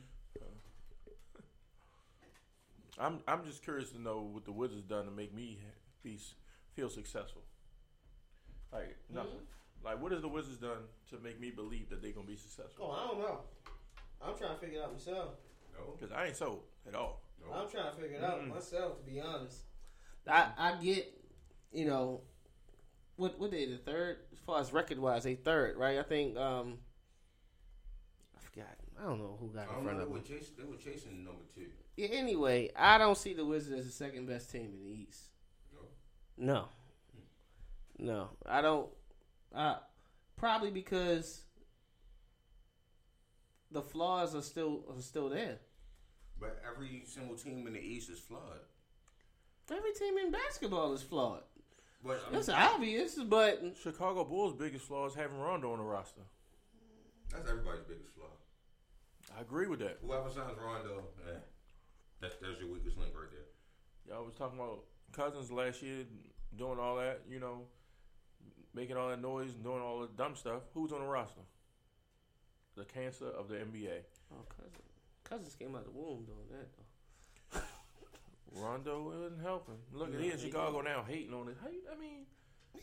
I'm 3.00 3.20
I'm 3.28 3.46
just 3.46 3.64
curious 3.64 3.90
to 3.92 4.02
know 4.02 4.22
what 4.32 4.46
the 4.46 4.52
Wizards 4.52 4.84
done 4.84 5.06
to 5.06 5.12
make 5.12 5.34
me 5.34 5.60
be 6.04 6.20
feel 6.76 6.90
successful. 6.90 7.42
Like 8.72 8.98
nothing. 9.10 9.40
Like 9.84 10.02
what 10.02 10.12
has 10.12 10.22
the 10.22 10.28
Wizards 10.28 10.58
done 10.58 10.84
to 11.10 11.18
make 11.24 11.40
me 11.40 11.52
believe 11.52 11.90
that 11.90 12.02
they're 12.02 12.12
gonna 12.12 12.28
be 12.28 12.36
successful? 12.36 12.88
Oh, 12.90 12.92
I 12.92 13.08
don't 13.08 13.20
know. 13.20 13.40
I'm 14.22 14.38
trying 14.38 14.54
to 14.56 14.60
figure 14.60 14.80
it 14.80 14.84
out 14.84 14.94
myself. 14.94 15.30
No, 15.74 15.94
Because 15.98 16.12
I 16.16 16.26
ain't 16.28 16.36
sold 16.36 16.64
at 16.88 16.94
all. 16.94 17.22
no. 17.42 17.54
I'm 17.56 17.70
trying 17.70 17.92
to 17.96 17.98
figure 18.02 18.18
it 18.18 18.24
out 18.24 18.42
Mm-mm. 18.42 18.50
myself, 18.54 18.98
to 19.00 19.04
be 19.10 19.20
honest. 19.20 19.62
I 20.28 20.50
I 20.58 20.76
get, 20.84 21.12
you 21.72 21.86
know, 21.86 22.22
what 23.16 23.40
what 23.40 23.52
they 23.52 23.66
the 23.66 23.78
third 23.78 24.18
as 24.34 24.40
far 24.40 24.60
as 24.60 24.74
record 24.74 25.00
wise, 25.00 25.24
they 25.24 25.36
third, 25.36 25.78
right? 25.78 26.00
I 26.00 26.04
think 26.04 26.38
um 26.38 26.78
I 28.36 28.40
forgot. 28.44 28.76
I 29.00 29.06
don't 29.06 29.20
know 29.20 29.38
who 29.40 29.48
got 29.48 29.68
in 29.68 29.74
don't 29.76 29.84
front 29.84 29.98
know. 29.98 30.04
of 30.06 30.14
them. 30.14 30.24
chasing. 30.24 30.54
They 30.58 30.64
were 30.64 30.76
chasing 30.78 31.24
number 31.24 31.44
two. 31.56 31.68
Yeah, 31.98 32.10
anyway, 32.12 32.70
I 32.76 32.98
don't 32.98 33.18
see 33.18 33.34
the 33.34 33.46
Wizards 33.46 33.80
as 33.80 33.86
the 33.86 33.92
second 33.92 34.28
best 34.28 34.52
team 34.52 34.72
in 34.74 34.84
the 34.84 34.90
East. 34.92 35.24
No. 35.74 35.88
No. 36.38 36.70
No. 38.00 38.30
I 38.46 38.62
don't 38.62 38.90
uh 39.56 39.78
probably 40.38 40.72
because 40.72 41.42
the 43.72 43.82
flaws 43.82 44.36
are 44.36 44.42
still 44.42 44.84
are 44.96 45.02
still 45.02 45.30
there. 45.30 45.60
But 46.40 46.62
every 46.68 47.04
single 47.06 47.36
team 47.36 47.68
in 47.68 47.74
the 47.74 47.80
East 47.80 48.10
is 48.10 48.20
flawed. 48.20 48.60
Every 49.70 49.94
team 49.94 50.18
in 50.18 50.32
basketball 50.32 50.94
is 50.94 51.02
flawed. 51.02 51.44
But 52.04 52.22
I 52.28 52.32
mean, 52.32 52.40
It's 52.40 52.50
obvious, 52.50 53.16
but 53.16 53.62
Chicago 53.82 54.24
Bulls' 54.24 54.54
biggest 54.58 54.86
flaw 54.86 55.06
is 55.08 55.14
having 55.14 55.38
Rondo 55.40 55.72
on 55.72 55.78
the 55.78 55.84
roster. 55.84 56.22
that's 57.32 57.48
everybody's 57.50 57.84
biggest 57.88 58.14
flaw. 58.16 58.26
I 59.38 59.42
agree 59.42 59.68
with 59.68 59.80
that. 59.80 60.00
Whoever 60.02 60.30
signs 60.30 60.58
Rondo, 60.58 61.04
eh, 61.30 61.38
that's 62.20 62.36
that's 62.42 62.60
your 62.60 62.72
weakest 62.72 62.98
link 62.98 63.14
right 63.16 63.30
there. 63.32 63.46
Y'all 64.16 64.26
was 64.26 64.36
talking 64.36 64.60
about 64.60 64.84
Cousins 65.14 65.52
last 65.52 65.82
year 65.82 66.04
doing 66.58 66.80
all 66.80 66.98
that, 66.98 67.22
you 67.30 67.40
know, 67.40 67.62
making 68.74 68.98
all 68.98 69.10
that 69.10 69.22
noise 69.22 69.54
and 69.54 69.64
doing 69.64 69.82
all 69.82 70.02
the 70.02 70.08
dumb 70.18 70.36
stuff. 70.36 70.64
Who's 70.74 70.92
on 70.92 71.00
the 71.02 71.06
roster? 71.08 71.42
The 72.76 72.84
cancer 72.86 73.28
of 73.28 73.48
the 73.48 73.56
NBA. 73.56 74.00
oh, 74.34 74.44
cousins, 74.50 74.92
cousins 75.24 75.56
came 75.56 75.76
out 75.76 75.86
of 75.86 75.86
the 75.86 75.92
womb 75.92 76.26
doing 76.26 76.48
that 76.50 76.68
though. 76.76 76.81
Rondo 78.54 79.04
wasn't 79.04 79.42
helping. 79.42 79.76
Look, 79.94 80.14
at 80.14 80.20
he 80.20 80.30
in 80.32 80.38
he- 80.38 80.46
Chicago 80.46 80.82
now 80.82 81.04
hating 81.08 81.34
on 81.34 81.48
it. 81.48 81.58
How 81.62 81.70
you, 81.70 81.82
I 81.92 82.00
mean, 82.00 82.26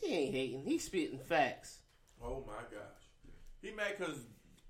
He 0.01 0.13
ain't 0.13 0.33
hating. 0.35 0.63
He's 0.63 0.83
spitting 0.85 1.19
facts. 1.19 1.79
oh 2.23 2.43
my 2.47 2.63
gosh. 2.71 3.33
He 3.61 3.71
mad 3.71 3.95
because 3.97 4.17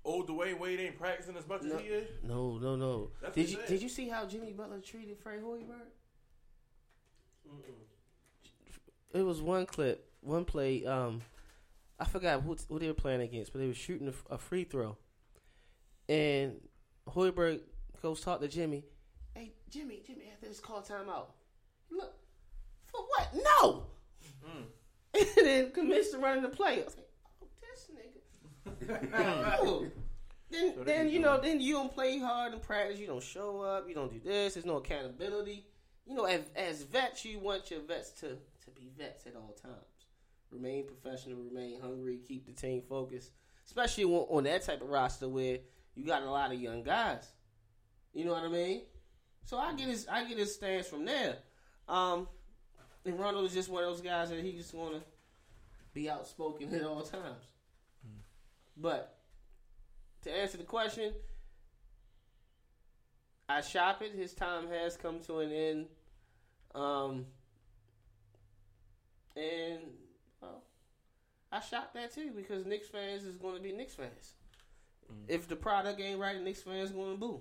old 0.04 0.28
Dwyane 0.28 0.58
Wade 0.58 0.80
ain't 0.80 0.98
practicing 0.98 1.36
as 1.36 1.46
much 1.48 1.62
No. 1.62 1.76
as 1.76 1.80
he 1.80 1.86
is? 1.88 2.08
No, 2.22 2.58
no, 2.58 2.76
no. 2.76 3.10
That's 3.22 3.34
did 3.34 3.48
you 3.50 3.56
said. 3.56 3.68
did 3.68 3.82
you 3.82 3.88
see 3.88 4.08
how 4.08 4.26
Jimmy 4.26 4.52
Butler 4.52 4.80
treated 4.80 5.18
Fred 5.18 5.40
Hoiberg? 5.42 5.88
It 9.12 9.22
was 9.22 9.42
one 9.42 9.66
clip, 9.66 10.08
one 10.20 10.44
play. 10.44 10.84
Um, 10.86 11.22
I 11.98 12.04
forgot 12.04 12.42
who, 12.42 12.56
who 12.68 12.78
they 12.78 12.86
were 12.86 12.94
playing 12.94 13.20
against, 13.22 13.52
but 13.52 13.58
they 13.60 13.66
were 13.66 13.74
shooting 13.74 14.08
a, 14.30 14.34
a 14.34 14.38
free 14.38 14.64
throw, 14.64 14.96
and 16.08 16.56
Hoiberg 17.08 17.60
goes 18.02 18.20
talk 18.20 18.40
to 18.40 18.48
Jimmy. 18.48 18.84
Hey, 19.34 19.52
Jimmy, 19.70 20.02
Jimmy, 20.06 20.24
after 20.32 20.46
this 20.48 20.60
call 20.60 20.82
timeout. 20.82 21.26
Look, 21.90 22.14
for 22.86 23.02
what? 23.02 23.28
No. 23.34 23.84
Mm-hmm. 24.44 24.62
and 25.14 25.26
then 25.46 25.70
commits 25.72 26.10
to 26.10 26.18
running 26.18 26.42
the 26.42 26.48
play. 26.48 26.80
I 26.80 26.84
was 26.84 26.96
like, 26.96 27.08
oh, 27.42 27.46
this 27.60 27.90
nigga. 27.94 29.10
No. 29.10 29.86
Then, 30.50 30.74
So 30.76 30.82
then 30.82 31.08
you 31.08 31.20
know, 31.20 31.34
it. 31.34 31.42
then 31.42 31.60
you 31.60 31.74
don't 31.74 31.94
play 31.94 32.18
hard 32.18 32.52
in 32.52 32.58
practice. 32.60 32.98
You 32.98 33.06
don't 33.06 33.22
show 33.22 33.60
up. 33.60 33.88
You 33.88 33.94
don't 33.94 34.12
do 34.12 34.18
this. 34.18 34.54
There's 34.54 34.66
no 34.66 34.78
accountability. 34.78 35.64
You 36.06 36.16
know, 36.16 36.24
as, 36.24 36.40
as 36.56 36.82
vets, 36.82 37.24
you 37.24 37.38
want 37.38 37.70
your 37.70 37.80
vets 37.82 38.10
to 38.20 38.30
to 38.30 38.70
be 38.74 38.90
vets 38.98 39.26
at 39.26 39.36
all 39.36 39.54
times. 39.62 39.76
Remain 40.50 40.86
professional. 40.86 41.36
Remain 41.38 41.80
hungry. 41.80 42.18
Keep 42.26 42.46
the 42.46 42.52
team 42.52 42.82
focused. 42.88 43.30
Especially 43.64 44.02
on, 44.02 44.26
on 44.28 44.42
that 44.44 44.64
type 44.64 44.82
of 44.82 44.88
roster 44.88 45.28
where 45.28 45.58
you 45.94 46.04
got 46.04 46.22
a 46.24 46.30
lot 46.30 46.52
of 46.52 46.60
young 46.60 46.82
guys. 46.82 47.28
You 48.12 48.24
know 48.24 48.32
what 48.32 48.42
I 48.42 48.48
mean? 48.48 48.82
So 49.44 49.58
I 49.58 49.74
get 49.74 49.88
his 49.88 50.06
I 50.08 50.24
get 50.24 50.38
his 50.38 50.54
stance 50.54 50.86
from 50.86 51.04
there. 51.04 51.36
Um, 51.88 52.28
and 53.04 53.18
Rondo 53.18 53.44
is 53.44 53.52
just 53.52 53.68
one 53.68 53.82
of 53.82 53.90
those 53.90 54.00
guys 54.00 54.30
that 54.30 54.44
he 54.44 54.52
just 54.52 54.74
want 54.74 54.94
to 54.94 55.02
be 55.92 56.08
outspoken 56.08 56.72
at 56.74 56.84
all 56.84 57.02
times. 57.02 57.44
But 58.76 59.18
to 60.22 60.30
answer 60.30 60.56
the 60.56 60.64
question, 60.64 61.12
I 63.48 63.60
shop 63.60 64.02
it. 64.02 64.14
His 64.14 64.32
time 64.32 64.68
has 64.68 64.96
come 64.96 65.20
to 65.26 65.40
an 65.40 65.52
end. 65.52 65.86
Um, 66.74 67.26
and 69.36 69.80
well, 70.40 70.62
I 71.50 71.60
shop 71.60 71.92
that 71.94 72.14
too 72.14 72.30
because 72.34 72.64
Knicks 72.64 72.88
fans 72.88 73.24
is 73.24 73.36
going 73.36 73.56
to 73.56 73.62
be 73.62 73.72
Knicks 73.72 73.94
fans. 73.94 74.34
If 75.26 75.48
the 75.48 75.56
product 75.56 76.00
ain't 76.00 76.20
right, 76.20 76.40
Knicks 76.40 76.62
fans 76.62 76.92
going 76.92 77.12
to 77.12 77.18
boo. 77.18 77.40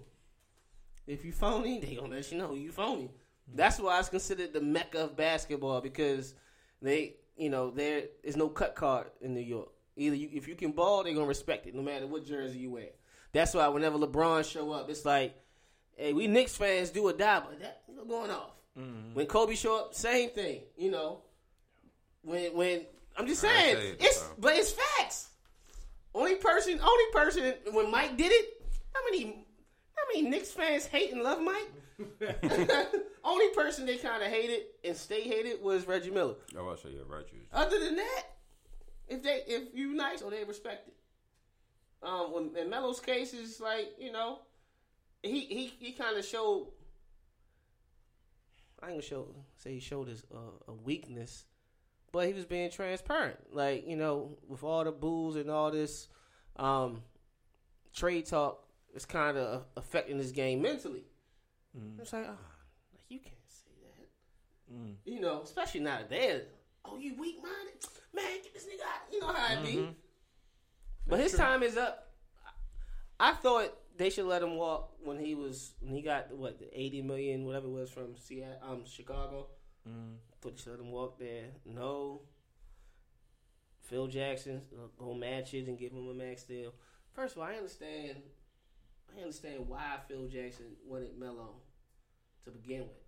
If 1.10 1.26
you 1.26 1.32
phony, 1.32 1.80
they 1.80 1.96
gonna 1.96 2.16
let 2.16 2.32
you 2.32 2.38
know 2.38 2.54
you 2.54 2.72
phony. 2.72 3.10
That's 3.56 3.80
why 3.80 3.98
it's 3.98 4.10
considered 4.10 4.54
the 4.54 4.62
mecca 4.62 5.06
of 5.06 5.18
basketball 5.18 5.82
because 5.82 6.36
they, 6.84 7.16
you 7.36 7.50
know, 7.50 7.72
there 7.72 8.04
is 8.22 8.38
no 8.38 8.48
cut 8.48 8.76
card 8.76 9.08
in 9.20 9.34
New 9.34 9.42
York. 9.42 9.70
Either 9.98 10.16
you, 10.16 10.30
if 10.32 10.48
you 10.48 10.56
can 10.56 10.72
ball, 10.72 11.04
they're 11.04 11.14
gonna 11.14 11.26
respect 11.26 11.66
it 11.66 11.74
no 11.74 11.82
matter 11.82 12.06
what 12.06 12.26
jersey 12.26 12.60
you 12.60 12.72
wear. 12.72 12.90
That's 13.34 13.56
why 13.56 13.68
whenever 13.70 13.98
LeBron 13.98 14.50
show 14.50 14.72
up, 14.72 14.88
it's 14.90 15.04
like, 15.04 15.36
hey, 15.98 16.14
we 16.14 16.28
Knicks 16.28 16.56
fans 16.56 16.92
do 16.92 17.10
or 17.10 17.14
die, 17.14 17.40
but 17.40 17.60
that 17.60 17.82
you 17.88 17.96
know, 17.96 18.06
going 18.06 18.30
off. 18.30 18.52
Mm-hmm. 18.78 19.16
When 19.16 19.26
Kobe 19.26 19.56
show 19.56 19.80
up, 19.80 19.96
same 19.96 20.30
thing. 20.30 20.62
You 20.78 20.92
know, 20.92 21.22
when 22.22 22.56
when 22.56 22.86
I'm 23.18 23.26
just 23.26 23.42
saying, 23.42 23.78
it, 23.78 23.98
it's 24.00 24.22
bro. 24.22 24.36
but 24.38 24.56
it's 24.56 24.72
facts. 24.72 25.30
Only 26.14 26.36
person, 26.36 26.80
only 26.80 27.12
person 27.12 27.54
when 27.72 27.90
Mike 27.90 28.16
did 28.16 28.32
it. 28.32 28.64
How 28.94 29.02
many, 29.06 29.24
how 29.24 29.34
many 30.14 30.30
Knicks 30.30 30.52
fans 30.52 30.86
hate 30.86 31.12
and 31.12 31.24
love 31.24 31.42
Mike? 31.42 31.72
only 33.24 33.50
person 33.50 33.86
they 33.86 33.98
kind 33.98 34.24
of 34.24 34.30
hated 34.30 34.62
and 34.84 34.96
stay 34.96 35.22
hated 35.22 35.62
was 35.62 35.88
Reggie 35.88 36.12
Miller. 36.12 36.36
I 36.58 36.62
was 36.62 36.82
say 36.82 36.90
yeah, 36.90 37.02
right. 37.08 37.26
You. 37.32 37.40
Other 37.52 37.80
than 37.80 37.98
that, 37.98 38.24
if 39.08 39.24
they 39.24 39.44
if 39.48 39.74
you 39.74 39.94
nice 39.94 40.22
or 40.22 40.32
they 40.32 40.44
respect 40.44 40.88
it. 40.88 40.94
Um, 42.02 42.34
when 42.34 42.56
in 42.56 42.70
Melo's 42.70 43.02
case 43.02 43.34
is 43.34 43.60
like 43.60 43.90
you 44.00 44.12
know, 44.12 44.40
he 45.22 45.42
he 45.42 45.74
he 45.80 45.92
kind 45.92 46.18
of 46.18 46.26
showed. 46.26 46.68
I 48.82 48.88
ain't 48.88 48.96
gonna 48.96 49.02
show 49.02 49.28
say 49.58 49.74
he 49.74 49.80
showed 49.80 50.08
his 50.08 50.24
uh, 50.34 50.72
a 50.72 50.74
weakness, 50.74 51.44
but 52.14 52.28
he 52.28 52.34
was 52.34 52.46
being 52.46 52.72
transparent. 52.72 53.38
Like 53.52 53.86
you 53.86 53.98
know, 53.98 54.38
with 54.48 54.64
all 54.64 54.86
the 54.86 54.92
boos 54.92 55.36
and 55.36 55.50
all 55.50 55.72
this 55.72 56.08
um, 56.56 57.04
trade 57.94 58.28
talk, 58.28 58.64
it's 58.94 59.06
kind 59.06 59.38
of 59.38 59.64
affecting 59.78 60.18
his 60.18 60.32
game 60.32 60.62
mentally. 60.62 61.04
Mm. 61.78 62.00
It's 62.00 62.14
like, 62.14 62.26
oh, 62.26 62.38
like 62.94 63.04
you 63.10 63.20
can't 63.20 63.36
say 63.48 63.72
that. 63.84 64.76
Mm. 64.76 64.96
You 65.06 65.20
know, 65.20 65.42
especially 65.44 65.82
not 65.82 66.10
there. 66.10 66.42
Oh, 66.86 66.98
you 66.98 67.16
weak 67.20 67.38
minded? 67.42 67.86
Man, 68.14 68.26
get 68.44 68.54
this 68.54 68.66
nigga 68.66 68.82
out. 68.82 69.14
You 69.14 69.20
know 69.20 69.28
how 69.28 69.54
it 69.54 69.66
be. 69.66 69.78
Mm-hmm. 69.78 69.92
But 71.08 71.20
his 71.20 71.34
time 71.34 71.64
is 71.64 71.78
up. 71.78 72.12
I 73.20 73.34
thought 73.34 73.74
they 73.98 74.10
should 74.10 74.26
let 74.26 74.42
him 74.42 74.56
walk 74.56 74.94
when 75.04 75.20
he 75.20 75.36
was 75.36 75.74
when 75.82 75.94
he 75.94 76.02
got 76.02 76.32
what 76.36 76.60
the 76.60 76.68
eighty 76.74 77.02
million, 77.02 77.46
whatever 77.46 77.68
it 77.68 77.72
was 77.72 77.90
from 77.90 78.16
Seattle, 78.16 78.58
um, 78.64 78.86
Chicago. 78.86 79.48
Mm. 79.88 80.16
Thought 80.42 80.56
they 80.56 80.62
should 80.64 80.72
let 80.72 80.80
him 80.80 80.92
walk 80.92 81.20
there. 81.20 81.46
No. 81.66 82.22
Phil 83.82 84.08
Jackson 84.08 84.62
uh, 84.74 84.88
go 84.98 85.14
match 85.14 85.54
it 85.54 85.68
and 85.68 85.78
give 85.78 85.92
him 85.92 86.08
a 86.08 86.14
max 86.14 86.44
deal. 86.44 86.74
First 87.12 87.36
of 87.36 87.42
all, 87.42 87.48
I 87.48 87.56
understand. 87.56 88.18
I 89.18 89.22
understand 89.22 89.68
why 89.68 89.98
Phil 90.08 90.28
Jackson 90.28 90.66
wanted 90.86 91.18
Melo 91.18 91.56
to 92.46 92.52
begin 92.52 92.82
with. 92.82 93.04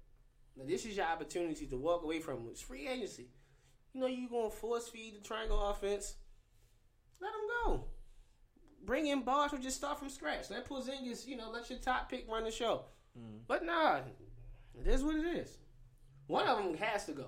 Now 0.58 0.66
this 0.66 0.86
is 0.86 0.98
your 0.98 1.06
opportunity 1.06 1.66
to 1.68 1.78
walk 1.78 2.04
away 2.04 2.20
from 2.20 2.38
him. 2.38 2.48
It's 2.52 2.62
free 2.62 2.88
agency. 2.88 3.28
You 3.94 4.02
know 4.02 4.08
you're 4.08 4.30
gonna 4.30 4.50
force 4.50 4.90
feed 4.90 5.16
the 5.16 5.22
triangle 5.22 5.62
offense. 5.62 6.16
Let 7.22 7.30
him 7.30 7.50
go. 7.66 7.86
Bring 8.84 9.08
in 9.08 9.22
Bosh 9.22 9.54
or 9.54 9.58
just 9.58 9.78
start 9.78 10.00
from 10.00 10.10
scratch. 10.10 10.50
Let 10.50 10.68
Porzingis, 10.68 11.28
you 11.28 11.38
know, 11.38 11.52
let 11.52 11.70
your 11.70 11.80
top 11.80 12.10
pick 12.10 12.28
run 12.30 12.44
the 12.44 12.52
show. 12.52 12.86
But 13.48 13.66
nah, 13.66 14.00
it 14.80 14.88
is 14.88 15.04
what 15.04 15.16
it 15.16 15.26
is. 15.26 15.58
One 16.28 16.48
of 16.48 16.64
them 16.64 16.76
has 16.78 17.06
to 17.06 17.12
go. 17.12 17.28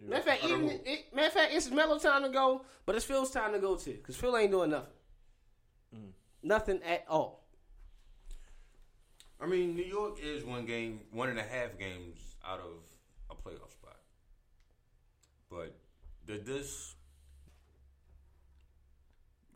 Matter 0.00 0.18
of 0.18 0.24
fact, 0.24 0.44
even 0.44 0.70
it, 0.86 1.14
matter 1.14 1.26
of 1.26 1.32
fact, 1.32 1.52
it's 1.52 1.70
Melo 1.70 1.98
time 1.98 2.22
to 2.22 2.28
go, 2.28 2.64
but 2.86 2.94
it's 2.94 3.04
Phil's 3.04 3.30
time 3.30 3.52
to 3.52 3.58
go 3.58 3.76
too, 3.76 3.94
because 3.94 4.16
Phil 4.16 4.36
ain't 4.36 4.50
doing 4.50 4.70
nothing. 4.70 4.92
Nothing 6.48 6.80
at 6.82 7.04
all. 7.10 7.44
I 9.38 9.46
mean, 9.46 9.76
New 9.76 9.84
York 9.84 10.18
is 10.18 10.44
one 10.44 10.64
game, 10.64 11.00
one 11.12 11.28
and 11.28 11.38
a 11.38 11.42
half 11.42 11.78
games 11.78 12.36
out 12.42 12.60
of 12.60 12.72
a 13.30 13.34
playoff 13.34 13.70
spot. 13.70 13.98
But 15.50 15.76
did 16.26 16.46
this 16.46 16.94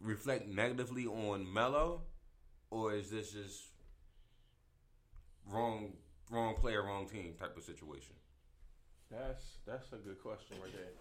reflect 0.02 0.46
negatively 0.46 1.06
on 1.06 1.50
Melo, 1.50 2.02
or 2.70 2.94
is 2.94 3.10
this 3.10 3.32
just 3.32 3.62
wrong, 5.50 5.94
wrong 6.30 6.56
player, 6.56 6.82
wrong 6.82 7.08
team 7.08 7.32
type 7.40 7.56
of 7.56 7.62
situation? 7.62 8.12
That's 9.10 9.42
that's 9.66 9.90
a 9.94 9.96
good 9.96 10.22
question 10.22 10.58
right 10.62 10.72
there, 10.74 10.92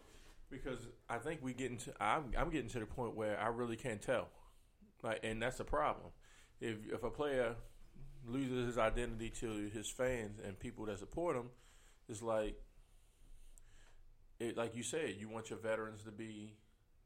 because 0.49 0.87
I 1.09 1.17
think 1.17 1.41
we 1.41 1.53
getting 1.53 1.77
to 1.79 1.93
I'm 1.99 2.31
I'm 2.37 2.49
getting 2.49 2.69
to 2.69 2.79
the 2.79 2.85
point 2.85 3.13
where 3.13 3.37
I 3.37 3.47
really 3.47 3.75
can't 3.75 4.01
tell, 4.01 4.29
like, 5.03 5.19
and 5.23 5.41
that's 5.41 5.59
a 5.59 5.65
problem. 5.65 6.07
If 6.59 6.77
if 6.91 7.03
a 7.03 7.09
player 7.09 7.55
loses 8.25 8.67
his 8.67 8.77
identity 8.77 9.29
to 9.29 9.69
his 9.73 9.89
fans 9.89 10.39
and 10.45 10.59
people 10.59 10.85
that 10.85 10.99
support 10.99 11.35
him, 11.35 11.49
it's 12.07 12.21
like, 12.21 12.61
it 14.39 14.57
like 14.57 14.75
you 14.75 14.83
said, 14.83 15.15
you 15.19 15.27
want 15.27 15.49
your 15.49 15.59
veterans 15.59 16.03
to 16.03 16.11
be 16.11 16.55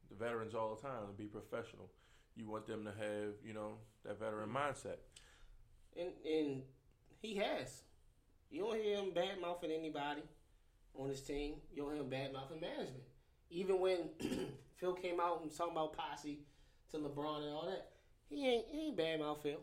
the 0.08 0.14
veterans 0.14 0.54
all 0.54 0.74
the 0.74 0.82
time 0.82 1.06
to 1.06 1.12
be 1.12 1.24
professional. 1.24 1.90
You 2.36 2.48
want 2.48 2.66
them 2.66 2.84
to 2.84 2.90
have 2.90 3.34
you 3.44 3.54
know 3.54 3.78
that 4.04 4.18
veteran 4.18 4.48
mm-hmm. 4.48 4.56
mindset. 4.56 4.98
And 5.98 6.10
and 6.24 6.62
he 7.20 7.36
has. 7.36 7.82
You 8.50 8.62
don't 8.62 8.80
hear 8.80 8.96
him 8.98 9.12
bad 9.12 9.40
mouthing 9.40 9.70
anybody 9.72 10.22
on 10.94 11.08
his 11.08 11.22
team. 11.22 11.54
You 11.74 11.82
don't 11.82 11.92
hear 11.92 12.02
him 12.02 12.10
bad 12.10 12.32
mouthing 12.32 12.60
management. 12.60 13.02
Even 13.50 13.80
when 13.80 13.98
Phil 14.76 14.94
came 14.94 15.20
out 15.20 15.40
and 15.40 15.46
was 15.46 15.56
talking 15.56 15.72
about 15.72 15.96
posse 15.96 16.40
to 16.90 16.98
LeBron 16.98 17.42
and 17.42 17.52
all 17.52 17.66
that, 17.66 17.90
he 18.28 18.46
ain't 18.46 18.66
he 18.70 18.86
ain't 18.88 18.96
bad 18.96 19.20
mouth 19.20 19.42
Phil. 19.42 19.60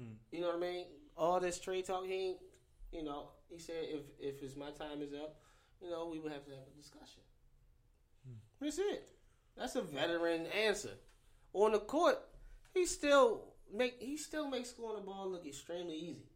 Mm. 0.00 0.14
You 0.30 0.40
know 0.40 0.48
what 0.48 0.56
I 0.56 0.60
mean? 0.60 0.86
All 1.16 1.40
this 1.40 1.60
trade 1.60 1.86
talk, 1.86 2.06
he 2.06 2.14
ain't. 2.14 2.38
You 2.92 3.04
know, 3.04 3.28
he 3.48 3.58
said 3.58 3.76
if 3.80 4.02
if 4.18 4.42
it's 4.42 4.56
my 4.56 4.70
time 4.70 5.02
is 5.02 5.12
up, 5.12 5.36
you 5.80 5.90
know, 5.90 6.08
we 6.10 6.18
would 6.18 6.32
have 6.32 6.44
to 6.44 6.50
have 6.50 6.66
a 6.72 6.76
discussion. 6.76 7.22
Hmm. 8.26 8.36
That's 8.60 8.78
it. 8.78 9.08
That's 9.56 9.76
a 9.76 9.82
veteran 9.82 10.46
answer. 10.46 10.92
On 11.52 11.72
the 11.72 11.78
court, 11.78 12.18
he 12.72 12.86
still 12.86 13.42
make 13.72 14.00
he 14.00 14.16
still 14.16 14.48
makes 14.48 14.70
scoring 14.70 14.96
the 14.96 15.02
ball 15.02 15.30
look 15.30 15.46
extremely 15.46 15.96
easy. 15.96 16.26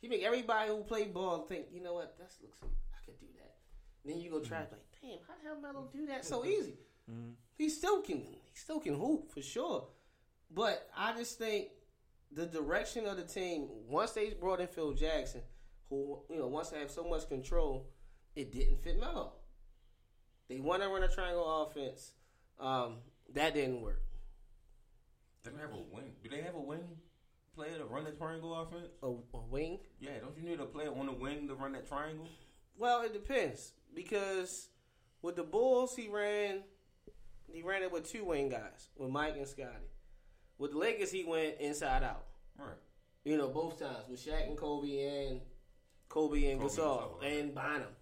He 0.00 0.08
make 0.08 0.22
everybody 0.22 0.70
who 0.70 0.82
play 0.82 1.04
ball 1.04 1.46
think, 1.46 1.66
you 1.72 1.82
know 1.82 1.94
what, 1.94 2.16
that 2.18 2.30
looks 2.42 2.56
I 2.62 3.04
could 3.04 3.20
do 3.20 3.26
that. 3.38 3.54
And 4.04 4.12
then 4.12 4.20
you 4.20 4.30
go 4.30 4.38
hmm. 4.38 4.44
try 4.44 4.60
it, 4.60 4.72
like, 4.72 4.80
damn, 5.02 5.18
how 5.28 5.34
the 5.34 5.48
hell 5.48 5.60
Melo 5.60 5.88
do 5.92 6.06
that 6.06 6.24
so 6.24 6.44
easy? 6.56 6.78
Hmm. 7.08 7.32
He 7.60 7.68
still 7.68 8.00
can 8.00 8.16
he 8.16 8.54
still 8.54 8.80
can 8.80 8.94
hoop 8.94 9.30
for 9.30 9.42
sure. 9.42 9.88
But 10.50 10.88
I 10.96 11.12
just 11.12 11.38
think 11.38 11.68
the 12.32 12.46
direction 12.46 13.04
of 13.04 13.18
the 13.18 13.22
team, 13.22 13.68
once 13.86 14.12
they 14.12 14.30
brought 14.30 14.60
in 14.60 14.66
Phil 14.66 14.94
Jackson, 14.94 15.42
who 15.90 16.20
you 16.30 16.38
know, 16.38 16.46
once 16.46 16.70
they 16.70 16.78
have 16.78 16.90
so 16.90 17.04
much 17.04 17.28
control, 17.28 17.90
it 18.34 18.50
didn't 18.50 18.82
fit 18.82 18.98
Melo. 18.98 19.32
They 20.48 20.58
want 20.58 20.82
to 20.82 20.88
run 20.88 21.02
a 21.02 21.08
triangle 21.08 21.62
offense. 21.62 22.12
Um, 22.58 22.96
that 23.34 23.52
didn't 23.52 23.82
work. 23.82 24.04
They 25.44 25.50
don't 25.50 25.60
have 25.60 25.74
a 25.74 25.94
wing. 25.94 26.12
Do 26.22 26.30
they 26.30 26.40
have 26.40 26.54
a 26.54 26.60
wing 26.60 26.96
player 27.54 27.76
to 27.76 27.84
run 27.84 28.04
the 28.04 28.12
triangle 28.12 28.58
offense? 28.58 28.88
A, 29.02 29.06
a 29.08 29.40
wing? 29.50 29.80
Yeah, 30.00 30.18
don't 30.22 30.34
you 30.34 30.48
need 30.48 30.60
a 30.60 30.64
player 30.64 30.92
on 30.98 31.04
the 31.04 31.12
wing 31.12 31.46
to 31.48 31.54
run 31.54 31.72
that 31.72 31.86
triangle? 31.86 32.26
Well, 32.78 33.02
it 33.02 33.12
depends 33.12 33.74
because 33.94 34.68
with 35.20 35.36
the 35.36 35.42
Bulls, 35.42 35.94
he 35.94 36.08
ran 36.08 36.62
he 37.52 37.62
ran 37.62 37.82
it 37.82 37.92
with 37.92 38.10
two 38.10 38.24
wing 38.24 38.48
guys, 38.48 38.88
with 38.96 39.10
Mike 39.10 39.36
and 39.36 39.46
Scottie. 39.46 39.90
With 40.58 40.72
the 40.72 40.78
Lakers, 40.78 41.10
he 41.10 41.24
went 41.24 41.58
inside 41.60 42.02
out. 42.02 42.24
Right. 42.58 42.76
You 43.24 43.36
know, 43.36 43.48
both 43.48 43.78
times 43.78 44.08
with 44.08 44.24
Shaq 44.24 44.46
and 44.46 44.56
Kobe 44.56 45.28
and 45.28 45.40
Kobe 46.08 46.50
and 46.50 46.60
Kobe 46.60 46.72
and 46.76 46.78
Gasol 46.78 47.24
and 47.24 47.54
Bynum. 47.54 47.94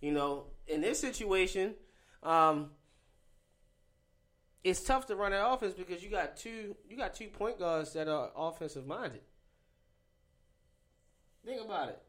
You 0.00 0.12
know, 0.12 0.44
in 0.66 0.80
this 0.80 1.00
situation, 1.00 1.74
um, 2.22 2.70
it's 4.62 4.82
tough 4.82 5.06
to 5.06 5.16
run 5.16 5.32
that 5.32 5.46
offense 5.46 5.74
because 5.74 6.02
you 6.02 6.10
got 6.10 6.36
two 6.36 6.74
you 6.88 6.96
got 6.96 7.14
two 7.14 7.28
point 7.28 7.58
guards 7.58 7.92
that 7.92 8.08
are 8.08 8.30
offensive 8.34 8.86
minded. 8.86 9.20
Think 11.44 11.62
about 11.62 11.90
it. 11.90 12.02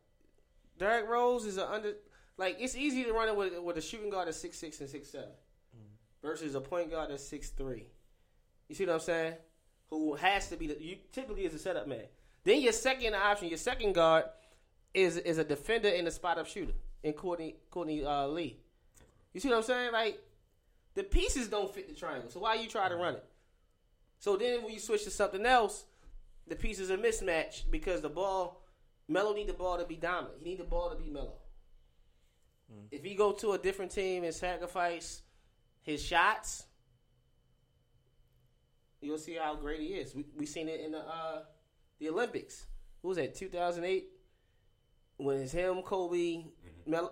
Derrick 0.77 1.07
Rose 1.07 1.45
is 1.45 1.57
a 1.57 1.69
under 1.69 1.93
like 2.37 2.57
it's 2.59 2.75
easy 2.75 3.03
to 3.03 3.13
run 3.13 3.27
it 3.27 3.35
with 3.35 3.59
with 3.61 3.77
a 3.77 3.81
shooting 3.81 4.09
guard 4.09 4.27
at 4.27 4.35
six 4.35 4.57
six 4.57 4.79
and 4.79 4.89
six 4.89 5.09
seven 5.09 5.29
versus 6.25 6.55
a 6.55 6.61
point 6.61 6.91
guard 6.91 7.11
that's 7.11 7.27
six 7.27 7.49
three. 7.49 7.87
You 8.67 8.75
see 8.75 8.85
what 8.85 8.95
I'm 8.95 8.99
saying? 8.99 9.35
who 9.89 10.15
has 10.15 10.49
to 10.49 10.57
be 10.57 10.67
the 10.67 10.81
you 10.81 10.97
typically 11.11 11.45
is 11.45 11.53
a 11.53 11.59
setup 11.59 11.87
man. 11.87 12.05
Then 12.43 12.61
your 12.61 12.73
second 12.73 13.15
option, 13.15 13.47
your 13.47 13.57
second 13.57 13.93
guard 13.93 14.25
is 14.93 15.17
is 15.17 15.37
a 15.37 15.43
defender 15.43 15.89
and 15.89 16.07
a 16.07 16.11
spot 16.11 16.37
up 16.37 16.47
shooter 16.47 16.73
in 17.03 17.13
Courtney 17.13 17.55
Courtney 17.69 18.03
uh, 18.03 18.27
Lee. 18.27 18.59
You 19.33 19.39
see 19.39 19.49
what 19.49 19.57
I'm 19.57 19.63
saying? 19.63 19.91
Like 19.91 20.19
the 20.95 21.03
pieces 21.03 21.47
don't 21.47 21.73
fit 21.73 21.87
the 21.87 21.95
triangle. 21.95 22.29
So 22.29 22.39
why 22.39 22.55
you 22.55 22.67
try 22.67 22.89
to 22.89 22.95
run 22.95 23.15
it? 23.15 23.25
So 24.19 24.37
then 24.37 24.63
when 24.63 24.73
you 24.73 24.79
switch 24.79 25.03
to 25.03 25.11
something 25.11 25.45
else, 25.45 25.85
the 26.47 26.55
pieces 26.55 26.89
are 26.89 26.97
mismatched 26.97 27.69
because 27.69 28.01
the 28.01 28.09
ball 28.09 28.63
Melo 29.07 29.33
need 29.33 29.47
the 29.47 29.53
ball 29.53 29.77
to 29.77 29.85
be 29.85 29.95
dominant. 29.95 30.39
He 30.39 30.49
need 30.49 30.59
the 30.59 30.63
ball 30.63 30.89
to 30.89 30.95
be 30.95 31.09
Melo. 31.09 31.33
If 32.91 33.03
he 33.03 33.13
go 33.13 33.31
to 33.33 33.51
a 33.51 33.59
different 33.59 33.91
team 33.91 34.23
and 34.23 34.33
sacrifice 34.33 35.21
his 35.85 36.03
shots, 36.03 36.65
you'll 39.01 39.17
see 39.17 39.35
how 39.35 39.55
great 39.55 39.79
he 39.79 39.87
is. 39.87 40.13
We 40.13 40.25
we 40.35 40.45
seen 40.45 40.67
it 40.67 40.81
in 40.81 40.91
the 40.91 40.99
uh, 40.99 41.43
the 41.99 42.09
Olympics. 42.09 42.65
Who 43.01 43.09
was 43.09 43.17
that? 43.17 43.35
2008 43.35 44.09
when 45.17 45.37
it's 45.37 45.51
him, 45.51 45.81
Kobe, 45.81 46.45
Melo. 46.85 47.11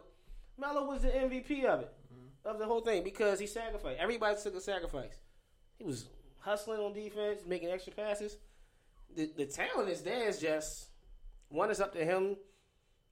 Melo 0.58 0.86
was 0.88 1.04
the 1.04 1.10
MVP 1.10 1.64
of 1.66 1.82
it, 1.82 1.94
of 2.46 2.60
the 2.60 2.66
whole 2.66 2.82
thing 2.82 3.04
because 3.04 3.40
he 3.40 3.48
sacrificed. 3.48 4.00
Everybody 4.00 4.38
took 4.42 4.56
a 4.56 4.62
sacrifice. 4.62 5.20
He 5.78 5.84
was 5.84 6.06
hustling 6.40 6.80
on 6.80 6.94
defense, 6.94 7.42
making 7.48 7.70
extra 7.70 7.94
passes. 7.94 8.38
The 9.16 9.32
the 9.38 9.46
talent 9.46 9.90
is 9.90 10.02
there. 10.02 10.28
It's 10.28 10.40
just 10.40 10.88
one 11.50 11.70
is 11.70 11.80
up 11.80 11.94
to 11.94 12.04
him 12.04 12.38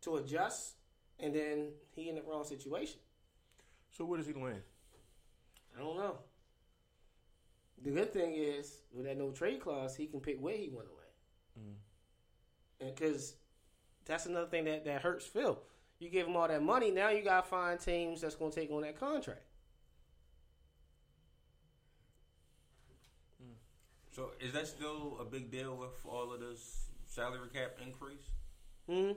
to 0.01 0.17
adjust, 0.17 0.75
and 1.19 1.33
then 1.33 1.69
he 1.95 2.09
in 2.09 2.15
the 2.15 2.23
wrong 2.23 2.43
situation. 2.43 2.99
So 3.91 4.05
where 4.05 4.17
does 4.17 4.27
he 4.27 4.33
land? 4.33 4.61
I 5.75 5.79
don't 5.79 5.97
know. 5.97 6.17
The 7.83 7.91
good 7.91 8.13
thing 8.13 8.33
is 8.35 8.77
with 8.93 9.05
that 9.05 9.17
no 9.17 9.31
trade 9.31 9.59
clause, 9.59 9.95
he 9.95 10.05
can 10.05 10.19
pick 10.19 10.39
where 10.39 10.55
he 10.55 10.69
want 10.69 10.87
to 10.87 10.93
land, 10.93 11.77
and 12.79 12.95
because 12.95 13.35
that's 14.05 14.25
another 14.27 14.47
thing 14.47 14.65
that 14.65 14.85
that 14.85 15.01
hurts 15.01 15.25
Phil. 15.25 15.59
You 15.99 16.09
give 16.09 16.27
him 16.27 16.35
all 16.35 16.47
that 16.47 16.61
money, 16.63 16.91
now 16.91 17.09
you 17.09 17.23
gotta 17.23 17.47
find 17.47 17.79
teams 17.79 18.21
that's 18.21 18.35
gonna 18.35 18.51
take 18.51 18.71
on 18.71 18.81
that 18.81 18.99
contract. 18.99 19.41
So 24.11 24.31
is 24.41 24.51
that 24.53 24.67
still 24.67 25.17
a 25.21 25.25
big 25.25 25.51
deal 25.51 25.75
with 25.77 26.05
all 26.05 26.33
of 26.33 26.41
this 26.41 26.89
salary 27.07 27.47
cap 27.53 27.77
increase? 27.83 28.29
hmm 28.87 29.11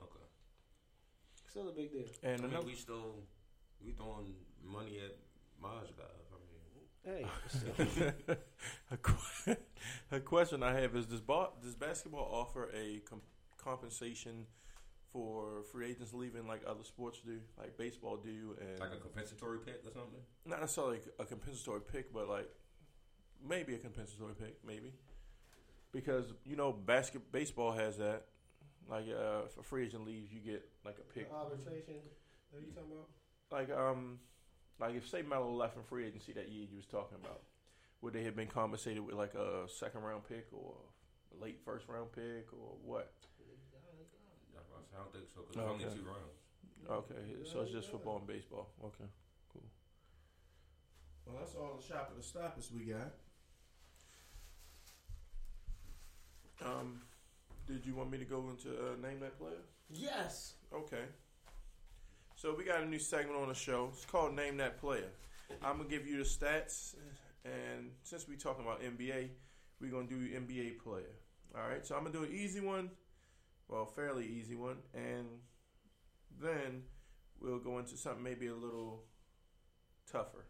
Okay. 0.00 0.26
Still 1.50 1.68
a 1.68 1.72
big 1.72 1.92
deal. 1.92 2.06
And 2.22 2.40
I 2.40 2.44
mean, 2.44 2.50
another, 2.52 2.66
we 2.66 2.74
still 2.74 3.16
we 3.84 3.92
throwing 3.92 4.34
money 4.64 5.00
at 5.04 5.16
Maj 5.62 5.86
guys. 5.96 6.26
I 6.32 6.36
mean, 7.14 7.24
Hey, 7.24 7.26
a, 8.90 8.96
que- 8.96 9.56
a 10.10 10.20
question 10.20 10.62
I 10.62 10.72
have 10.80 10.94
is: 10.96 11.06
Does 11.06 11.20
ba- 11.20 11.50
does 11.62 11.74
basketball 11.74 12.28
offer 12.32 12.70
a 12.74 13.00
com- 13.08 13.22
compensation 13.58 14.46
for 15.12 15.62
free 15.72 15.90
agents 15.90 16.14
leaving 16.14 16.46
like 16.46 16.62
other 16.66 16.84
sports 16.84 17.20
do, 17.24 17.38
like 17.58 17.76
baseball 17.76 18.16
do, 18.16 18.56
and 18.60 18.78
like 18.80 18.92
a 18.92 18.96
compensatory 18.96 19.58
pick 19.58 19.82
or 19.84 19.90
something. 19.92 20.20
not 20.46 20.60
necessarily 20.60 21.00
a 21.18 21.24
compensatory 21.24 21.80
pick, 21.80 22.12
but 22.12 22.28
like 22.28 22.48
maybe 23.46 23.74
a 23.74 23.78
compensatory 23.78 24.34
pick, 24.34 24.56
maybe 24.66 24.92
because 25.92 26.32
you 26.44 26.56
know 26.56 26.72
basket 26.72 27.30
baseball 27.32 27.72
has 27.72 27.98
that. 27.98 28.24
Like 28.88 29.06
uh, 29.08 29.44
if 29.46 29.56
a 29.58 29.62
free 29.62 29.84
agent 29.86 30.04
leaves, 30.06 30.32
you 30.32 30.40
get 30.40 30.68
like 30.84 30.98
a 30.98 31.12
pick. 31.14 31.30
arbitration. 31.32 32.00
What 32.50 32.60
are 32.62 32.64
you 32.66 32.72
talking 32.72 32.90
about? 32.92 33.08
Like 33.50 33.70
um, 33.76 34.18
like 34.82 34.96
if 34.96 35.08
say 35.08 35.22
Melo 35.22 35.52
left 35.52 35.76
in 35.76 35.82
free 35.84 36.06
agency 36.06 36.32
that 36.32 36.50
year 36.50 36.66
you 36.68 36.76
was 36.76 36.86
talking 36.86 37.16
about, 37.22 37.42
would 38.00 38.12
they 38.12 38.24
have 38.24 38.34
been 38.34 38.48
compensated 38.48 39.00
with 39.06 39.14
like 39.14 39.34
a 39.34 39.68
second 39.68 40.02
round 40.02 40.24
pick 40.28 40.48
or 40.52 40.74
a 41.32 41.42
late 41.42 41.60
first 41.64 41.86
round 41.88 42.10
pick 42.12 42.52
or 42.52 42.74
what? 42.82 43.12
I 44.92 44.98
don't 44.98 45.12
think 45.12 45.24
so 45.32 45.40
because 45.48 45.62
it's 45.62 45.84
only 45.84 45.96
two 45.96 46.04
rounds. 46.04 46.36
Okay, 46.90 47.14
so 47.44 47.60
it's 47.60 47.70
just 47.70 47.90
football 47.90 48.18
and 48.18 48.26
baseball. 48.26 48.68
Okay, 48.84 49.08
cool. 49.52 49.62
Well, 51.24 51.36
that's 51.38 51.54
all 51.54 51.78
the 51.80 51.82
shop 51.82 52.10
of 52.10 52.16
the 52.16 52.22
stoppers 52.22 52.70
we 52.76 52.92
got. 52.92 53.14
Um, 56.64 57.00
did 57.66 57.86
you 57.86 57.94
want 57.94 58.10
me 58.10 58.18
to 58.18 58.24
go 58.24 58.44
into 58.50 58.70
uh, 58.70 58.96
name 59.00 59.20
that 59.20 59.38
player? 59.38 59.62
Yes. 59.90 60.54
Okay. 60.74 61.04
So 62.42 62.52
we 62.58 62.64
got 62.64 62.82
a 62.82 62.86
new 62.86 62.98
segment 62.98 63.38
on 63.38 63.46
the 63.46 63.54
show. 63.54 63.90
It's 63.92 64.04
called 64.04 64.34
Name 64.34 64.56
That 64.56 64.80
Player. 64.80 65.12
I'm 65.62 65.76
gonna 65.76 65.88
give 65.88 66.08
you 66.08 66.16
the 66.16 66.24
stats, 66.24 66.96
and 67.44 67.92
since 68.02 68.26
we're 68.26 68.36
talking 68.36 68.64
about 68.64 68.82
NBA, 68.82 69.28
we're 69.80 69.92
gonna 69.92 70.08
do 70.08 70.28
NBA 70.28 70.82
player. 70.82 71.14
All 71.54 71.68
right. 71.68 71.86
So 71.86 71.94
I'm 71.94 72.02
gonna 72.02 72.18
do 72.18 72.24
an 72.24 72.32
easy 72.32 72.58
one, 72.58 72.90
well, 73.68 73.86
fairly 73.86 74.26
easy 74.26 74.56
one, 74.56 74.78
and 74.92 75.28
then 76.40 76.82
we'll 77.40 77.60
go 77.60 77.78
into 77.78 77.96
something 77.96 78.24
maybe 78.24 78.48
a 78.48 78.56
little 78.56 79.04
tougher. 80.10 80.44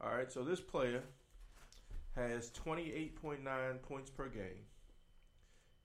All 0.00 0.14
right. 0.14 0.30
So 0.30 0.44
this 0.44 0.60
player 0.60 1.02
has 2.14 2.50
28.9 2.50 3.82
points 3.82 4.12
per 4.12 4.28
game. 4.28 4.64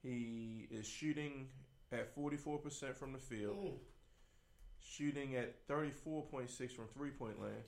He 0.04 0.68
is 0.70 0.86
shooting 0.86 1.48
at 1.92 2.16
44% 2.16 2.96
from 2.96 3.12
the 3.12 3.18
field 3.18 3.58
Mm. 3.58 3.95
Shooting 4.86 5.36
at 5.36 5.68
34.6 5.68 6.72
from 6.72 6.86
three 6.94 7.10
point 7.12 7.42
land, 7.42 7.64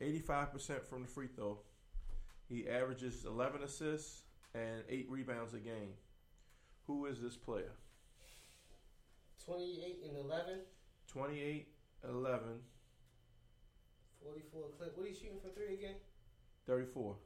85% 0.00 0.86
from 0.86 1.02
the 1.02 1.08
free 1.08 1.26
throw. 1.28 1.58
He 2.48 2.68
averages 2.68 3.24
11 3.24 3.62
assists 3.62 4.22
and 4.54 4.82
8 4.88 5.06
rebounds 5.10 5.54
a 5.54 5.58
game. 5.58 5.92
Who 6.86 7.06
is 7.06 7.20
this 7.20 7.36
player? 7.36 7.72
Twenty-eight 9.44 10.00
and 10.06 10.16
11, 10.16 10.60
28, 11.06 11.68
11, 12.08 12.40
44 14.22 14.62
clip. 14.76 14.96
What 14.96 15.06
are 15.06 15.08
you 15.08 15.14
shooting 15.14 15.40
for 15.42 15.48
three 15.50 15.74
again? 15.74 15.94
34. 16.66 17.16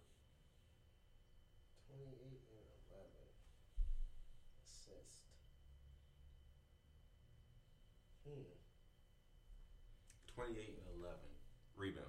28 1.91 2.07
and 2.23 2.39
11. 2.93 3.09
Assist. 4.65 5.17
Hmm. 8.25 8.47
28 10.35 10.79
and 10.79 11.01
11 11.01 11.17
rebounds. 11.77 12.09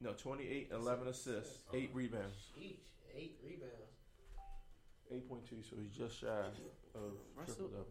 No, 0.00 0.12
28, 0.12 0.68
and 0.72 0.80
11 0.82 1.08
assists, 1.08 1.62
uh-huh. 1.68 1.76
8 1.78 1.90
rebounds. 1.94 2.36
Each. 2.56 2.86
Eight 3.16 3.38
rebounds. 3.44 3.72
8.2, 5.12 5.68
so 5.70 5.76
he's 5.80 5.90
just 5.96 6.18
shy 6.20 6.26
of 6.28 7.02
Russell- 7.36 7.54
triple 7.54 7.68
double. 7.68 7.86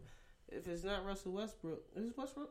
If 0.48 0.68
it's 0.68 0.84
not 0.84 1.04
Russell 1.04 1.32
Westbrook, 1.32 1.82
is 1.96 2.10
it 2.10 2.16
Westbrook? 2.16 2.50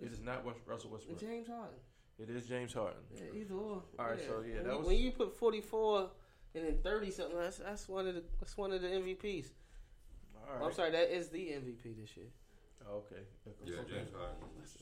It 0.00 0.10
is 0.10 0.20
not 0.20 0.44
West, 0.44 0.60
Russell 0.66 0.90
Westbrook. 0.90 1.20
James 1.20 1.46
Harden. 1.46 1.78
It 2.18 2.30
is 2.30 2.46
James 2.46 2.72
Harden. 2.72 3.02
Yeah, 3.14 3.38
either 3.40 3.54
or. 3.54 3.82
All 3.98 4.06
right, 4.06 4.18
so, 4.20 4.42
yeah, 4.46 4.54
when, 4.56 4.64
that 4.64 4.72
you, 4.72 4.78
was- 4.78 4.86
when 4.86 4.96
you 4.96 5.10
put 5.12 5.36
44 5.36 6.10
and 6.54 6.64
then 6.66 6.78
30 6.82 7.10
something, 7.10 7.38
that's 7.38 7.58
that's 7.58 7.88
one 7.88 8.06
of 8.06 8.14
the 8.14 8.22
that's 8.40 8.56
one 8.56 8.72
of 8.72 8.80
the 8.80 8.88
MVPs. 8.88 9.46
All 10.36 10.48
Oh. 10.60 10.66
I'm 10.66 10.72
sorry, 10.72 10.90
that 10.92 11.14
is 11.14 11.28
the 11.28 11.38
MVP 11.38 11.96
this 12.00 12.16
year. 12.16 12.26
Okay. 12.90 13.22
Yeah, 13.64 13.74
Okay. 13.80 13.92
James 13.94 14.10
Harden 14.16 14.36
was 14.58 14.76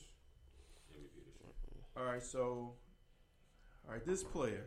MVP 0.91 1.25
this 1.25 1.35
year. 1.75 1.80
All 1.97 2.05
right, 2.05 2.23
so 2.23 2.73
all 3.85 3.93
right, 3.93 4.05
this 4.05 4.23
player 4.23 4.65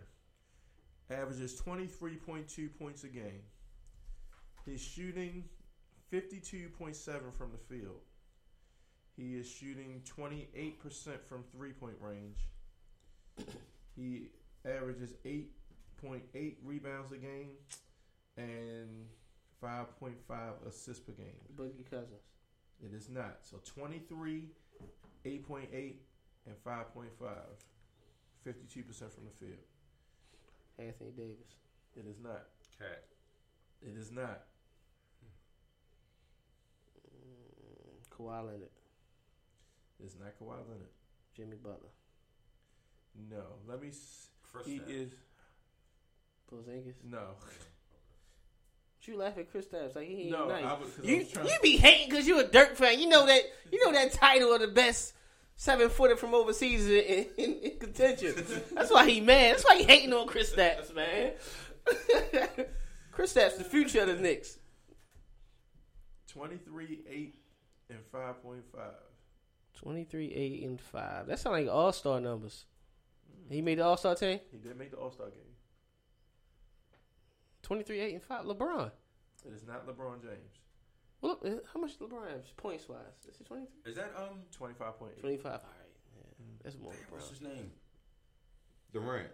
averages 1.11 1.61
23.2 1.61 2.69
points 2.79 3.05
a 3.05 3.09
game. 3.09 3.43
He's 4.67 4.83
shooting 4.83 5.45
52.7 6.13 7.33
from 7.33 7.51
the 7.53 7.59
field. 7.75 8.01
He 9.17 9.37
is 9.37 9.49
shooting 9.49 10.03
28% 10.19 10.75
from 11.29 11.45
three-point 11.53 11.97
range. 12.01 12.49
He 13.97 14.29
averages 14.65 15.15
8.8 15.25 16.57
rebounds 16.65 17.13
a 17.13 17.17
game 17.17 17.51
and 18.37 19.07
5.5 19.63 20.15
assists 20.67 21.01
per 21.01 21.13
game. 21.13 21.37
Boogie 21.57 21.89
Cousins. 21.89 22.21
It 22.83 22.93
is 22.93 23.09
not. 23.09 23.39
So 23.43 23.59
23, 23.65 24.49
8.8, 25.25 25.95
and 26.47 26.55
5.5. 26.65 27.09
52% 28.47 29.13
from 29.13 29.25
the 29.25 29.31
field. 29.39 29.59
Anthony 30.79 31.11
Davis. 31.17 31.55
It 31.97 32.07
is 32.07 32.17
not. 32.23 32.45
Cat. 32.79 33.05
It 33.83 33.97
is 33.97 34.11
not. 34.11 34.43
Mm, 37.09 38.17
Kawhi 38.17 38.45
Leonard. 38.47 38.69
It's 40.03 40.17
not 40.19 40.31
Kawhi 40.41 40.57
Leonard. 40.69 40.91
Jimmy 41.37 41.57
Butler. 41.63 41.89
No. 43.31 43.45
Let 43.67 43.81
me. 43.81 43.89
S- 43.89 44.29
Chris 44.43 44.67
he 44.67 44.79
Stapps. 44.81 44.91
is. 44.91 45.11
Porzingis. 46.53 46.95
No. 47.09 47.29
You 49.03 49.19
laugh 49.19 49.37
at 49.37 49.53
Kristaps 49.53 49.95
like 49.97 50.09
he 50.09 50.23
ain't 50.23 50.31
No. 50.31 50.49
nice. 50.49 50.65
I 50.65 50.73
was, 50.79 50.89
'cause 50.95 51.05
I 51.05 51.09
You 51.09 51.17
was 51.19 51.35
you 51.53 51.59
be 51.63 51.77
hating 51.77 52.09
because 52.09 52.27
you 52.27 52.39
a 52.41 52.45
Dirk 52.45 52.75
fan. 52.75 52.99
You 52.99 53.07
know 53.09 53.27
that 53.27 53.43
you 53.71 53.85
know 53.85 53.93
that 53.93 54.13
title 54.13 54.55
of 54.55 54.61
the 54.63 54.69
best 54.69 55.13
seven 55.57 55.89
footer 55.89 56.17
from 56.17 56.35
overseas 56.35 56.87
in, 56.87 57.27
in, 57.37 57.55
in 57.61 57.79
contention. 57.79 58.35
That's 58.73 58.91
why 58.91 59.09
he 59.09 59.21
mad. 59.21 59.55
That's 59.55 59.65
why 59.65 59.79
he 59.79 59.85
hating 59.85 60.13
on 60.13 60.27
Kristaps, 60.27 60.95
man. 60.95 61.33
Kristaps, 63.13 63.59
the 63.59 63.65
future 63.65 64.01
of 64.01 64.09
the 64.09 64.15
Knicks. 64.15 64.59
23, 66.29 67.01
8, 67.09 67.35
and 67.91 67.99
5.5. 68.13 68.63
23, 69.75 70.33
8, 70.33 70.63
and 70.65 70.81
5. 70.81 71.27
That 71.27 71.39
sounds 71.39 71.53
like 71.53 71.69
all 71.69 71.93
star 71.93 72.21
numbers. 72.21 72.65
Hmm. 73.31 73.55
He 73.55 73.63
made 73.63 73.79
the 73.79 73.85
all 73.85 73.97
star 73.97 74.15
team? 74.15 74.41
He 74.51 74.59
did 74.59 74.77
make 74.77 74.91
the 74.91 74.97
All 74.97 75.11
Star 75.11 75.29
game. 75.29 75.41
23, 77.63 78.01
8, 78.01 78.15
and 78.15 78.23
5. 78.23 78.45
LeBron. 78.45 78.91
It 79.47 79.53
is 79.53 79.67
not 79.67 79.87
LeBron 79.87 80.23
James. 80.23 80.59
Well, 81.25 81.39
look, 81.43 81.47
uh, 81.47 81.61
how 81.73 81.81
much 81.81 81.99
LeBron 81.99 82.29
have 82.31 82.55
points 82.59 82.87
wise? 82.87 82.99
Is 83.27 83.41
it 83.41 83.47
23? 83.47 83.91
Is 83.91 83.97
that 83.97 84.13
um? 84.15 84.41
25.8. 84.61 85.21
25. 85.21 85.47
All 85.47 85.53
right. 85.53 85.61
Yeah, 86.15 86.45
that's 86.63 86.77
more 86.77 86.93
What's 87.09 87.25
LeBron. 87.25 87.31
his 87.31 87.41
name? 87.41 87.71
Durant. 88.93 89.29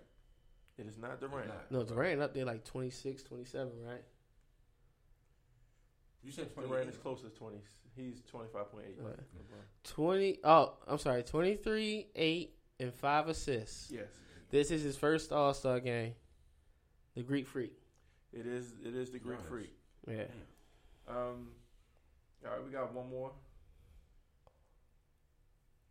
It 0.79 0.87
is 0.87 0.97
not 0.99 1.19
Durant. 1.21 1.49
Not. 1.49 1.71
No, 1.73 1.83
Durant 1.83 2.23
up 2.23 2.33
there 2.33 2.45
like 2.45 2.65
26, 2.65 3.25
27, 3.25 3.73
right? 3.85 4.05
You 6.23 6.31
said 6.31 6.55
Durant 6.55 6.69
28. 6.71 6.89
is 6.91 6.97
close 6.99 7.23
to 7.23 7.29
20. 7.31 7.57
He's 7.97 8.23
25.8. 8.33 8.45
Right. 9.01 9.17
LeBron. 9.17 9.83
20. 9.83 10.39
Oh, 10.45 10.75
I'm 10.87 10.99
sorry. 10.99 11.25
23, 11.25 12.07
8, 12.15 12.55
and 12.79 12.95
5 12.95 13.29
assists. 13.31 13.91
Yes. 13.91 14.05
This 14.51 14.71
is 14.71 14.85
his 14.85 14.97
first 14.97 15.33
All 15.33 15.53
Star 15.55 15.81
game. 15.81 16.15
The 17.17 17.25
Greek 17.25 17.49
Freak. 17.49 17.73
It 18.33 18.47
is 18.47 18.73
It 18.85 18.95
is 18.95 19.11
the 19.11 19.19
Greek 19.19 19.41
Giannis. 19.41 19.49
Freak. 19.49 19.73
Yeah. 20.09 20.23
Um, 21.09 21.49
all 22.45 22.53
right, 22.53 22.65
we 22.65 22.71
got 22.71 22.93
one 22.95 23.11
more. 23.11 23.33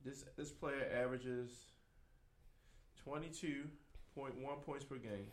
This 0.04 0.24
this 0.38 0.52
player 0.52 0.88
averages 0.96 1.52
twenty 3.04 3.28
two 3.30 3.64
point 4.16 4.36
one 4.40 4.58
points 4.66 4.86
per 4.86 4.96
game, 4.96 5.28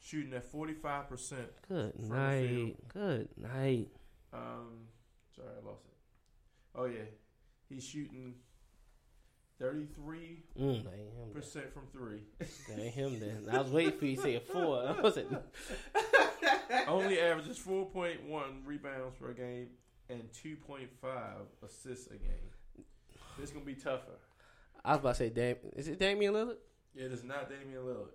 shooting 0.00 0.32
at 0.34 0.44
forty 0.50 0.72
five 0.74 1.08
percent. 1.08 1.48
Good 1.68 1.92
From 1.94 2.08
the 2.08 2.14
night. 2.14 2.76
Good 2.92 3.28
night. 3.36 3.88
Um, 4.32 4.86
sorry, 5.34 5.48
I 5.62 5.66
lost 5.68 5.84
it. 5.86 5.94
Oh 6.76 6.84
yeah, 6.84 7.06
he's 7.68 7.84
shooting 7.84 8.34
thirty 9.58 9.86
three 9.86 10.44
Mm, 10.58 10.84
that 10.84 11.34
percent 11.34 11.72
from 11.74 11.82
three. 11.92 12.22
Ain't 12.72 12.94
him 12.94 13.18
then. 13.18 13.48
I 13.52 13.60
was 13.60 13.70
waiting 13.72 13.98
for 13.98 14.06
you 14.06 14.16
to 14.16 14.22
say 14.22 14.34
a 14.36 14.40
four. 14.40 14.86
I 14.86 15.00
was 15.00 15.16
like, 15.16 15.26
Only 16.88 17.20
averages 17.20 17.58
four 17.58 17.86
point 17.86 18.22
one 18.24 18.62
rebounds 18.64 19.16
per 19.20 19.32
game 19.32 19.68
and 20.08 20.22
two 20.32 20.56
point 20.56 20.90
five 21.00 21.46
assists 21.64 22.06
a 22.08 22.16
game. 22.16 22.84
This 23.38 23.50
gonna 23.50 23.64
be 23.64 23.74
tougher. 23.74 24.12
I 24.84 24.92
was 24.92 25.00
about 25.00 25.08
to 25.10 25.14
say, 25.16 25.28
Dam- 25.30 25.56
is 25.76 25.88
it 25.88 25.98
Damian 25.98 26.34
Lillard? 26.34 26.56
It 26.94 27.12
is 27.12 27.24
not 27.24 27.48
Damian 27.48 27.82
Lillard. 27.82 28.08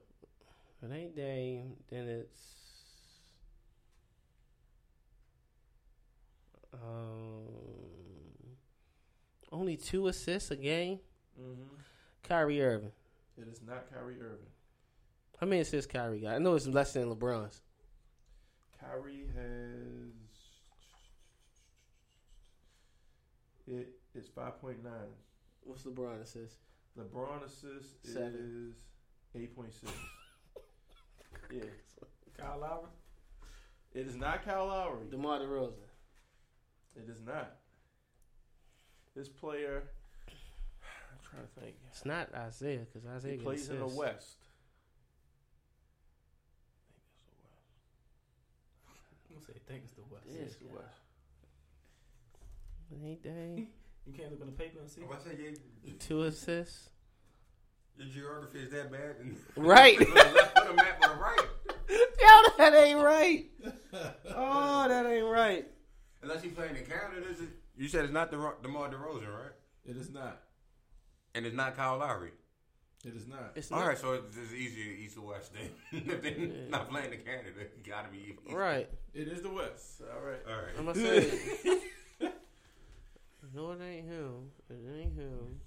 If 0.82 0.92
it 0.92 0.94
ain't 0.94 1.16
Dame, 1.16 1.74
then 1.90 2.08
it's 2.08 2.42
um 6.74 7.44
only 9.52 9.78
two 9.78 10.08
assists 10.08 10.52
a 10.52 10.56
game. 10.56 11.00
Mm-hmm. 11.40 11.62
Kyrie 12.24 12.62
Irving. 12.62 12.92
It 13.38 13.48
is 13.48 13.62
not 13.66 13.92
Kyrie 13.94 14.20
Irving. 14.20 14.48
How 15.40 15.48
many 15.48 15.62
assists 15.62 15.92
Kyrie 15.92 16.22
got? 16.22 16.36
I 16.36 16.38
know 16.40 16.56
it's 16.56 16.68
less 16.68 16.94
than 16.94 17.14
LeBron's. 17.14 17.62
Kyrie 18.80 19.26
has 19.36 20.13
it 23.68 23.90
is 24.16 24.28
five 24.28 24.60
point 24.62 24.84
nine. 24.84 25.14
What's 25.62 25.84
LeBron 25.84 26.22
assists? 26.22 26.58
LeBron 27.00 27.44
assist 27.46 28.06
Seven. 28.06 28.74
is 28.76 29.42
eight 29.42 29.56
point 29.56 29.74
six. 29.74 29.92
yeah, 31.52 31.64
Kyle 32.38 32.60
Lowry. 32.60 32.90
it 33.94 34.06
is 34.08 34.16
not 34.16 34.44
Kyle 34.46 34.68
Lowry. 34.68 35.06
DeMar 35.10 35.40
DeRozan. 35.40 35.74
It 36.96 37.10
is 37.10 37.22
not. 37.26 37.56
This 39.16 39.28
player, 39.30 39.84
I'm 40.28 41.18
trying 41.30 41.44
to 41.44 41.60
think. 41.62 41.76
It's 41.90 42.06
not 42.06 42.34
Isaiah 42.36 42.80
because 42.92 43.08
Isaiah 43.08 43.32
He 43.32 43.38
gets 43.38 43.44
plays 43.46 43.70
in 43.70 43.78
the 43.80 43.86
assists. 43.86 44.00
West. 44.00 44.36
I'm 49.30 49.36
gonna 49.36 49.46
say, 49.46 49.54
I 49.56 49.72
think 49.72 49.84
it's 49.86 49.94
the 49.94 50.02
West. 50.12 50.26
Yeah. 50.30 50.42
It's 50.42 50.56
the 50.58 50.66
West. 50.68 51.03
It 52.92 53.06
ain't 53.06 53.24
Dame. 53.24 53.68
You 54.06 54.14
can't 54.14 54.32
look 54.32 54.42
on 54.42 54.48
the 54.48 54.54
paper 54.54 54.80
and 54.80 54.90
see. 54.90 55.02
If 55.02 55.12
I 55.12 55.18
say 55.24 55.38
your, 55.42 55.96
Two 56.00 56.24
assists. 56.24 56.90
your 57.98 58.08
geography 58.08 58.60
is 58.60 58.72
that 58.72 58.92
bad, 58.92 59.16
Right. 59.56 59.98
put 59.98 60.08
a 60.10 60.14
left 60.14 60.58
foot 60.60 60.72
a 60.72 60.74
map 60.74 61.04
on 61.04 61.16
the 61.18 61.22
right. 61.24 61.48
Yo, 61.90 62.58
that 62.58 62.74
ain't 62.74 63.00
right. 63.00 63.46
Oh, 64.36 64.88
that 64.88 65.06
ain't 65.06 65.26
right. 65.26 65.68
Unless 66.22 66.44
you 66.44 66.52
playing 66.52 66.76
in 66.76 66.86
Canada, 66.86 67.28
is 67.30 67.42
it? 67.42 67.50
You 67.78 67.88
said 67.88 68.04
it's 68.06 68.14
not 68.14 68.32
the 68.32 68.38
DeMar 68.62 68.90
DeRozan, 68.90 69.28
right? 69.28 69.52
It 69.86 69.98
is 69.98 70.10
not. 70.12 70.42
And 71.36 71.46
it's 71.46 71.56
not 71.56 71.76
Kyle 71.76 71.98
Lowry. 71.98 72.32
It 73.06 73.16
is 73.16 73.28
not. 73.28 73.52
It's 73.56 73.72
All 73.72 73.80
not 73.80 73.88
right, 73.88 73.98
so 73.98 74.14
it's 74.14 74.36
just 74.36 74.54
easier 74.54 74.94
east 74.94 75.18
or 75.18 75.28
west 75.28 75.52
then. 75.54 75.70
if 76.08 76.22
they're 76.22 76.32
Yeah. 76.32 76.70
not 76.70 76.90
playing 76.90 77.12
in 77.12 77.20
Canada, 77.20 77.50
it 77.60 77.86
gotta 77.86 78.08
be 78.10 78.18
east. 78.30 78.54
right. 78.54 78.90
It 79.14 79.28
is 79.28 79.42
the 79.42 79.50
West. 79.50 80.02
All 80.02 80.22
right. 80.26 80.40
All 80.50 80.56
right. 80.64 80.72
I'm 80.78 80.86
gonna 80.86 80.96
say. 81.00 81.80
No, 83.54 83.72
it 83.72 83.80
ain't 83.82 84.08
him. 84.08 84.52
It 84.70 85.00
ain't 85.00 85.16
him. 85.16 85.60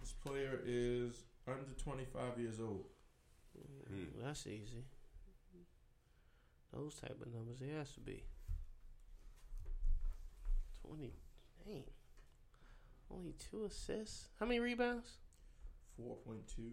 This 0.00 0.12
player 0.12 0.60
is 0.64 1.24
under 1.46 1.62
25 1.76 2.38
years 2.38 2.60
old. 2.60 2.84
Hmm. 3.88 4.04
That's 4.22 4.46
easy. 4.46 4.84
Those 6.72 6.94
type 6.94 7.18
of 7.20 7.32
numbers, 7.32 7.60
it 7.60 7.76
has 7.76 7.90
to 7.92 8.00
be. 8.00 8.22
Twenty. 10.86 11.14
Dang. 11.66 11.82
Only 13.12 13.34
two 13.50 13.64
assists. 13.64 14.28
How 14.38 14.46
many 14.46 14.60
rebounds? 14.60 15.18
4.2. 16.00 16.70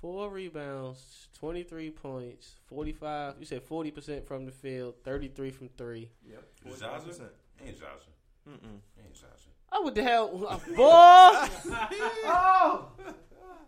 Four 0.00 0.30
rebounds, 0.30 1.28
twenty-three 1.38 1.90
points, 1.90 2.54
forty-five. 2.64 3.34
You 3.38 3.44
said 3.44 3.62
forty 3.62 3.90
percent 3.90 4.26
from 4.26 4.46
the 4.46 4.50
field, 4.50 4.94
thirty-three 5.04 5.50
from 5.50 5.68
three. 5.76 6.08
Yep. 6.26 6.42
Zaza? 6.74 7.28
Ain't 7.62 7.76
Zaza. 7.76 8.08
Mm-mm. 8.48 8.80
Ain't 8.98 9.14
Zaza. 9.14 9.49
Oh, 9.72 9.82
what 9.82 9.94
the 9.94 10.02
hell, 10.02 10.46
uh, 10.48 10.58
boy? 10.76 10.76
oh, 12.26 12.88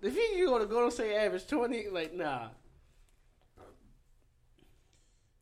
if 0.03 0.15
you 0.17 0.23
you 0.37 0.47
gonna 0.49 0.67
go 0.67 0.85
and 0.85 0.93
say 0.93 1.15
average 1.15 1.47
twenty, 1.47 1.89
like 1.89 2.13
nah. 2.15 2.49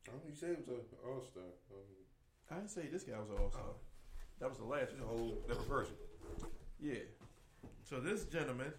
Oh, 0.08 0.12
you 0.28 0.34
said 0.34 0.50
it 0.50 0.66
was 0.68 0.84
an 0.92 0.98
all 1.06 1.22
star. 1.22 1.42
I 2.50 2.56
didn't 2.56 2.70
say 2.70 2.82
this 2.90 3.04
guy 3.04 3.16
was 3.18 3.30
an 3.30 3.36
all-star. 3.40 3.62
That 4.40 4.48
was 4.48 4.58
the 4.58 4.64
last 4.64 4.90
It's 4.90 5.00
a 5.00 5.04
one. 5.04 5.16
whole 5.16 5.38
different 5.46 5.68
person. 5.68 5.94
Yeah. 6.80 6.94
So 7.84 8.00
this 8.00 8.24
gentleman, 8.24 8.72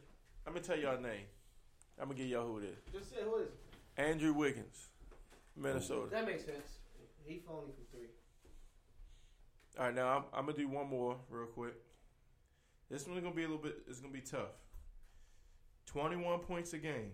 I'm 0.45 0.51
gonna 0.53 0.65
tell 0.65 0.77
y'all 0.77 0.97
a 0.97 1.01
name. 1.01 1.23
I'm 1.97 2.07
gonna 2.09 2.17
give 2.19 2.27
y'all 2.27 2.45
who 2.47 2.57
it 2.57 2.65
is. 2.65 2.77
Just 2.93 3.09
say 3.11 3.21
who 3.23 3.37
it 3.37 3.43
is. 3.43 3.53
Andrew 3.95 4.33
Wiggins, 4.33 4.89
Minnesota. 5.55 6.09
That 6.11 6.25
makes 6.25 6.43
sense. 6.43 6.79
He 7.23 7.39
phony 7.47 7.71
from 7.71 7.85
three. 7.91 8.09
All 9.79 9.85
right, 9.85 9.95
now 9.95 10.09
I'm, 10.09 10.23
I'm 10.33 10.45
gonna 10.45 10.57
do 10.57 10.67
one 10.67 10.87
more 10.87 11.17
real 11.29 11.45
quick. 11.47 11.73
This 12.89 13.07
one's 13.07 13.21
gonna 13.21 13.33
be 13.35 13.43
a 13.43 13.47
little 13.47 13.63
bit. 13.63 13.77
It's 13.87 13.99
gonna 13.99 14.13
be 14.13 14.21
tough. 14.21 14.51
21 15.85 16.39
points 16.39 16.73
a 16.73 16.77
game. 16.77 17.11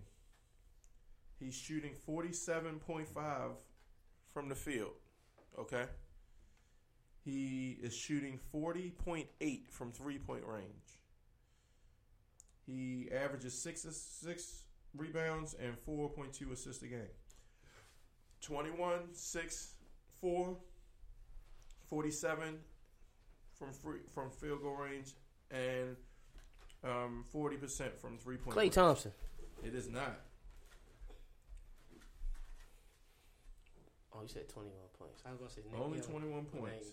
He's 1.38 1.54
shooting 1.54 1.92
47.5 2.08 3.50
from 4.32 4.48
the 4.48 4.54
field. 4.54 4.92
Okay. 5.58 5.84
He 7.24 7.78
is 7.82 7.94
shooting 7.94 8.40
40.8 8.54 9.70
from 9.70 9.92
three 9.92 10.18
point 10.18 10.44
range. 10.46 10.98
He 12.66 13.08
averages 13.12 13.54
six 13.54 13.86
six 13.92 14.64
rebounds 14.96 15.54
and 15.54 15.74
4.2 15.86 16.52
assists 16.52 16.82
a 16.82 16.88
game. 16.88 17.00
21, 18.40 19.14
6, 19.14 19.74
4, 20.20 20.56
47 21.88 22.58
from 23.58 23.72
free, 23.72 24.00
from 24.14 24.30
field 24.30 24.62
goal 24.62 24.76
range 24.76 25.14
and 25.50 25.96
um, 26.84 27.24
40% 27.34 27.96
from 27.96 28.18
three 28.18 28.36
point 28.36 28.52
Clay 28.54 28.64
range. 28.64 28.74
Thompson. 28.74 29.12
It 29.64 29.74
is 29.74 29.88
not. 29.88 30.20
Oh, 34.14 34.22
you 34.22 34.28
said 34.28 34.48
twenty-one 34.48 34.90
points. 34.98 35.22
I 35.26 35.30
was 35.30 35.38
gonna 35.38 35.50
say 35.50 35.62
Nick 35.70 35.78
Only 35.80 35.98
Young. 35.98 36.08
21 36.08 36.44
points. 36.46 36.88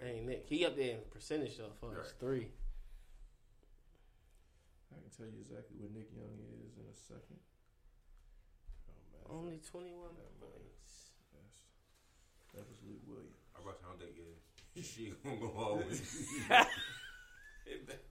Hey, 0.00 0.20
Nick. 0.24 0.46
He 0.48 0.64
up 0.64 0.76
there 0.76 0.96
in 0.96 1.00
percentage 1.10 1.58
though 1.58 1.72
for 1.80 1.90
Right. 1.92 2.06
three. 2.20 2.48
I 4.92 5.00
can 5.00 5.10
tell 5.12 5.26
you 5.26 5.40
exactly 5.40 5.76
what 5.76 5.92
Nick 5.92 6.08
Young 6.14 6.38
is 6.64 6.78
in 6.78 6.86
a 6.88 6.94
second. 6.94 7.40
Oh, 9.28 9.36
Only 9.44 9.58
twenty-one 9.60 10.14
Never 10.16 10.30
mind. 10.40 10.52
points. 10.56 11.10
that's- 11.32 11.60
that 12.54 12.64
was 12.68 12.80
Luke 12.86 13.02
Williams. 13.06 13.43
I 13.56 13.60
about 13.62 13.78
to 13.78 13.84
don't 13.84 13.98
think 13.98 14.16
it. 14.16 14.84
She 14.84 15.12
gonna 15.24 15.36
go 15.36 15.52
always. 15.56 16.28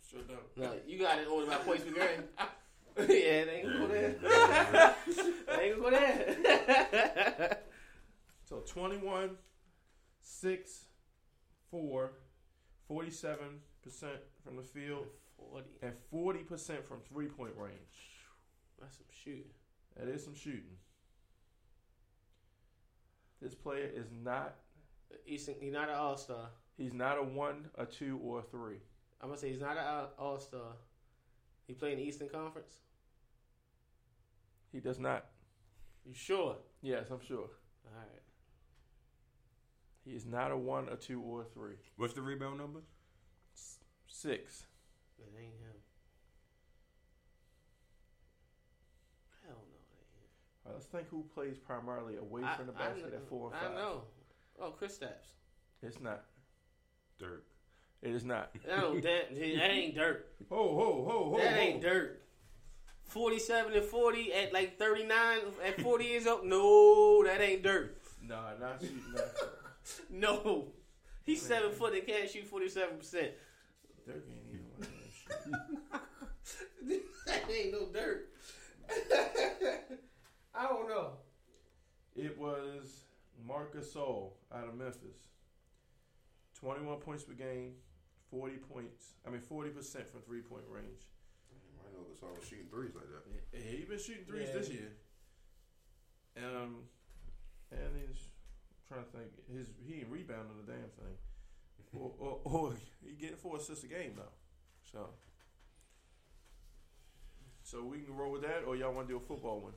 sure 0.10 0.22
don't. 0.28 0.58
No, 0.58 0.74
you 0.88 0.98
got 1.00 1.20
it 1.20 1.28
on 1.28 1.44
about 1.44 1.66
points 1.66 1.84
per 1.84 1.92
game. 1.94 2.24
yeah, 2.98 3.46
they 3.46 3.64
ain't 3.64 3.68
gonna 3.68 3.80
go 3.80 3.88
there. 3.88 4.16
they 5.58 5.64
ain't 5.64 5.82
gonna 5.82 5.82
go 5.82 5.90
there. 5.92 7.58
So 8.46 8.60
21, 8.68 9.32
six, 10.22 10.86
four, 11.72 12.12
47% 12.90 13.10
from 14.44 14.58
the 14.58 14.64
field, 14.64 15.08
Forty. 15.38 15.70
and 15.82 15.94
40% 16.14 16.84
from 16.84 17.00
three 17.10 17.28
point 17.28 17.54
range. 17.58 17.74
That's 18.80 18.98
some 18.98 19.06
shooting. 19.24 19.52
That 19.98 20.08
is 20.08 20.24
some 20.24 20.36
shooting. 20.36 20.78
This 23.42 23.56
player 23.56 23.90
is 23.94 24.08
not, 24.24 24.56
Easton, 25.26 25.56
he's 25.60 25.74
not 25.74 25.90
an 25.90 25.96
all 25.96 26.18
star. 26.18 26.50
he's 26.78 26.94
not 26.94 27.18
a 27.18 27.24
one, 27.24 27.70
a 27.78 27.86
two, 27.86 28.20
or 28.24 28.40
a 28.40 28.44
three. 28.44 28.78
I'm 29.22 29.30
gonna 29.30 29.40
say 29.40 29.50
he's 29.50 29.62
not 29.62 29.72
an 29.78 29.84
uh, 29.84 30.06
all 30.18 30.40
star. 30.40 30.76
He 31.68 31.74
played 31.74 31.94
in 31.94 32.00
the 32.00 32.06
Eastern 32.06 32.30
Conference. 32.30 32.74
He 34.72 34.80
does 34.80 35.00
not. 35.00 35.26
You 36.06 36.14
sure? 36.14 36.58
Yes, 36.82 37.10
I'm 37.12 37.22
sure. 37.26 37.50
All 37.86 37.96
right. 37.98 38.22
He 40.04 40.12
is 40.12 40.26
not 40.26 40.52
a 40.52 40.58
one, 40.58 40.90
a 40.90 40.96
two, 40.98 41.22
or 41.22 41.42
a 41.44 41.46
three. 41.46 41.76
What's 41.96 42.14
the 42.14 42.22
rebound 42.22 42.58
number? 42.58 42.82
Six. 44.08 44.66
It 45.18 45.32
ain't 45.38 45.54
him. 45.54 45.80
Hell 49.46 49.56
no, 49.56 49.78
it 49.78 49.96
ain't 49.96 50.10
him. 50.12 50.30
All 50.66 50.72
right, 50.72 50.76
let's 50.76 50.86
think 50.88 51.08
who 51.10 51.24
plays 51.34 51.58
primarily 51.58 52.18
away 52.18 52.44
I- 52.44 52.58
from 52.58 52.68
the 52.68 52.74
basket 52.74 53.12
know- 53.12 53.18
at 53.18 53.28
four 53.30 53.48
and 53.48 53.56
I 53.56 53.60
five. 53.68 53.76
know. 53.76 54.04
Oh, 54.62 54.74
Kristaps. 54.80 55.34
It's 55.82 56.00
not. 56.00 56.24
Dirk. 57.20 57.46
It 58.02 58.12
is 58.12 58.26
not. 58.26 58.52
No, 58.68 58.74
oh, 58.86 58.94
that, 59.00 59.34
that 59.34 59.72
ain't 59.72 59.96
dirt. 59.96 60.28
Ho 60.50 60.56
ho 60.56 61.06
ho 61.08 61.30
ho. 61.32 61.38
that 61.38 61.54
ho. 61.54 61.60
ain't 61.60 61.82
dirt. 61.82 62.22
47 63.08 63.74
and 63.74 63.86
40 63.86 64.34
at 64.34 64.54
like 64.54 64.78
39 64.78 65.38
at 65.66 65.82
40 65.82 66.06
years 66.06 66.28
old. 66.28 66.46
No, 66.46 67.24
that 67.24 67.42
ain't 67.42 67.64
dirt. 67.64 68.02
Nah, 68.22 68.58
not 68.60 68.82
shooting 68.82 69.04
that. 69.16 69.34
No. 70.10 70.68
He's 71.24 71.42
seven 71.42 71.72
foot 71.72 71.94
and 71.94 72.06
can't 72.06 72.30
shoot 72.30 72.50
47%. 72.52 72.60
Dirk 74.06 74.26
ain't 74.30 74.44
even 74.50 74.66
one 74.76 74.82
of 74.82 75.44
them 75.46 75.62
that 77.26 77.50
ain't 77.50 77.72
no 77.72 77.86
dirt. 77.94 78.30
I 80.54 80.68
don't 80.68 80.90
know. 80.90 81.12
It 82.16 82.38
was 82.38 83.03
Marcus 83.46 83.94
Gasol 83.94 84.32
out 84.54 84.68
of 84.68 84.76
Memphis. 84.76 85.30
21 86.60 86.98
points 87.00 87.24
per 87.24 87.34
game, 87.34 87.74
40 88.32 88.56
points. 88.58 89.16
I 89.28 89.30
mean, 89.30 89.42
40% 89.42 89.74
from 90.08 90.22
three 90.26 90.42
point 90.42 90.64
range. 90.70 91.02
I 91.52 91.92
know 91.94 92.06
Gasol 92.06 92.40
was 92.40 92.48
shooting 92.48 92.68
threes 92.70 92.96
like 92.96 93.06
that. 93.06 93.24
Yeah, 93.54 93.60
he 93.78 93.84
been 93.84 94.00
shooting 94.00 94.24
threes 94.26 94.48
Yeah. 94.52 94.60
this 94.60 94.70
year. 94.70 94.92
Um, 96.38 96.84
and 97.72 97.80
he's 98.08 98.28
trying 98.88 99.04
to 99.04 99.10
think. 99.12 99.30
His 99.52 99.68
he 99.86 100.00
ain't 100.00 100.08
rebounding 100.10 100.56
the 100.66 100.72
damn 100.72 100.90
thing. 100.90 101.18
or, 102.00 102.12
or, 102.18 102.40
or 102.44 102.74
he 103.06 103.14
getting 103.14 103.36
four 103.36 103.58
assists 103.58 103.84
a 103.84 103.88
game 103.88 104.14
though. 104.16 104.32
So, 104.92 105.10
so 107.64 107.84
we 107.84 108.00
can 108.02 108.16
roll 108.16 108.32
with 108.32 108.42
that, 108.44 108.64
or 108.66 108.76
y'all 108.76 108.94
want 108.94 109.08
to 109.08 109.14
do 109.14 109.18
a 109.18 109.20
football 109.20 109.60
one? 109.62 109.74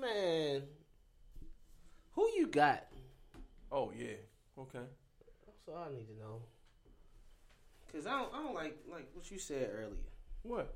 Man. 0.00 0.62
Who 2.18 2.28
you 2.36 2.48
got? 2.48 2.82
Oh 3.70 3.92
yeah, 3.96 4.16
okay. 4.58 4.80
That's 5.46 5.68
all 5.68 5.86
I 5.88 5.96
need 5.96 6.08
to 6.08 6.16
know. 6.18 6.42
Cause 7.92 8.08
I 8.08 8.18
don't, 8.18 8.34
I 8.34 8.42
don't 8.42 8.56
like 8.56 8.76
like 8.90 9.08
what 9.14 9.30
you 9.30 9.38
said 9.38 9.70
earlier. 9.72 9.94
What? 10.42 10.74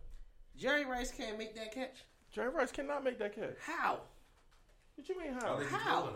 Jerry 0.56 0.84
Rice 0.84 1.10
can't 1.10 1.36
make 1.36 1.56
that 1.56 1.74
catch. 1.74 1.96
Jerry 2.30 2.50
Rice 2.50 2.70
cannot 2.70 3.02
make 3.02 3.18
that 3.18 3.34
catch. 3.34 3.56
How? 3.60 4.02
What 4.94 5.08
you 5.08 5.18
mean 5.18 5.34
I 5.36 5.44
how? 5.44 5.60
How? 5.68 6.10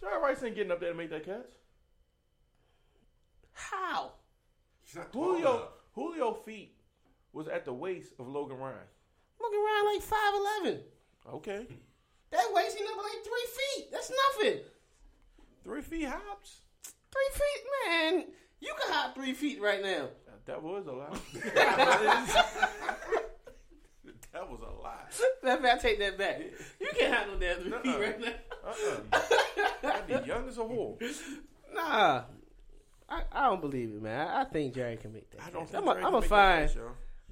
Jerry 0.00 0.22
Rice 0.22 0.44
ain't 0.44 0.54
getting 0.54 0.70
up 0.70 0.78
there 0.78 0.92
to 0.92 0.96
make 0.96 1.10
that 1.10 1.24
catch. 1.24 1.50
How? 3.52 4.12
He's 4.84 4.94
not 4.94 5.08
Julio 5.12 5.38
enough. 5.38 5.68
Julio 5.96 6.34
feet 6.34 6.76
was 7.32 7.48
at 7.48 7.64
the 7.64 7.72
waist 7.72 8.12
of 8.20 8.28
Logan 8.28 8.58
Ryan. 8.58 8.76
Looking 9.40 9.58
around 9.58 9.92
like 9.92 10.02
five 10.02 10.34
eleven. 10.34 10.80
Okay, 11.34 11.66
That 12.30 12.44
weighs 12.52 12.74
him 12.74 12.86
up 12.90 12.96
like 13.02 13.24
three 13.24 13.46
feet. 13.56 13.92
That's 13.92 14.12
nothing. 14.36 14.60
three 15.64 15.82
feet 15.82 16.08
hops. 16.08 16.60
Three 17.10 17.30
feet, 17.32 17.64
man. 17.86 18.24
You 18.60 18.74
can 18.80 18.92
hop 18.92 19.14
three 19.14 19.32
feet 19.32 19.60
right 19.60 19.82
now. 19.82 20.08
That 20.46 20.62
was 20.62 20.86
a 20.86 20.92
lie. 20.92 21.18
that 24.32 24.50
was 24.50 24.60
a 24.60 24.68
of 25.48 25.60
fact, 25.60 25.64
I 25.64 25.78
take 25.78 25.98
that 25.98 26.18
back. 26.18 26.40
You 26.80 26.88
can't 26.98 27.14
hop 27.14 27.26
no 27.28 27.38
damn 27.38 27.60
three 27.60 27.70
feet 27.70 27.84
Nuh-uh. 27.84 28.00
right 28.00 28.20
now. 28.20 28.32
Uh-uh. 28.66 29.92
I'd 29.94 30.06
be 30.06 30.12
young 30.26 30.48
as 30.48 30.58
a 30.58 30.62
whore. 30.62 30.96
Nah. 31.74 32.22
I, 33.10 33.22
I 33.32 33.46
don't 33.46 33.60
believe 33.60 33.90
it, 33.90 34.02
man. 34.02 34.26
I, 34.26 34.42
I 34.42 34.44
think 34.44 34.74
Jerry 34.74 34.96
can 34.96 35.12
make 35.12 35.30
that. 35.30 35.40
I 35.46 35.50
don't 35.50 35.62
catch. 35.62 35.72
think 35.72 35.82
I'm 35.82 35.84
Jerry 35.86 36.02
a, 36.02 36.06
I'm 36.06 36.12
can 36.12 36.20
make 36.20 36.30
that 36.30 36.70
find. 36.70 36.70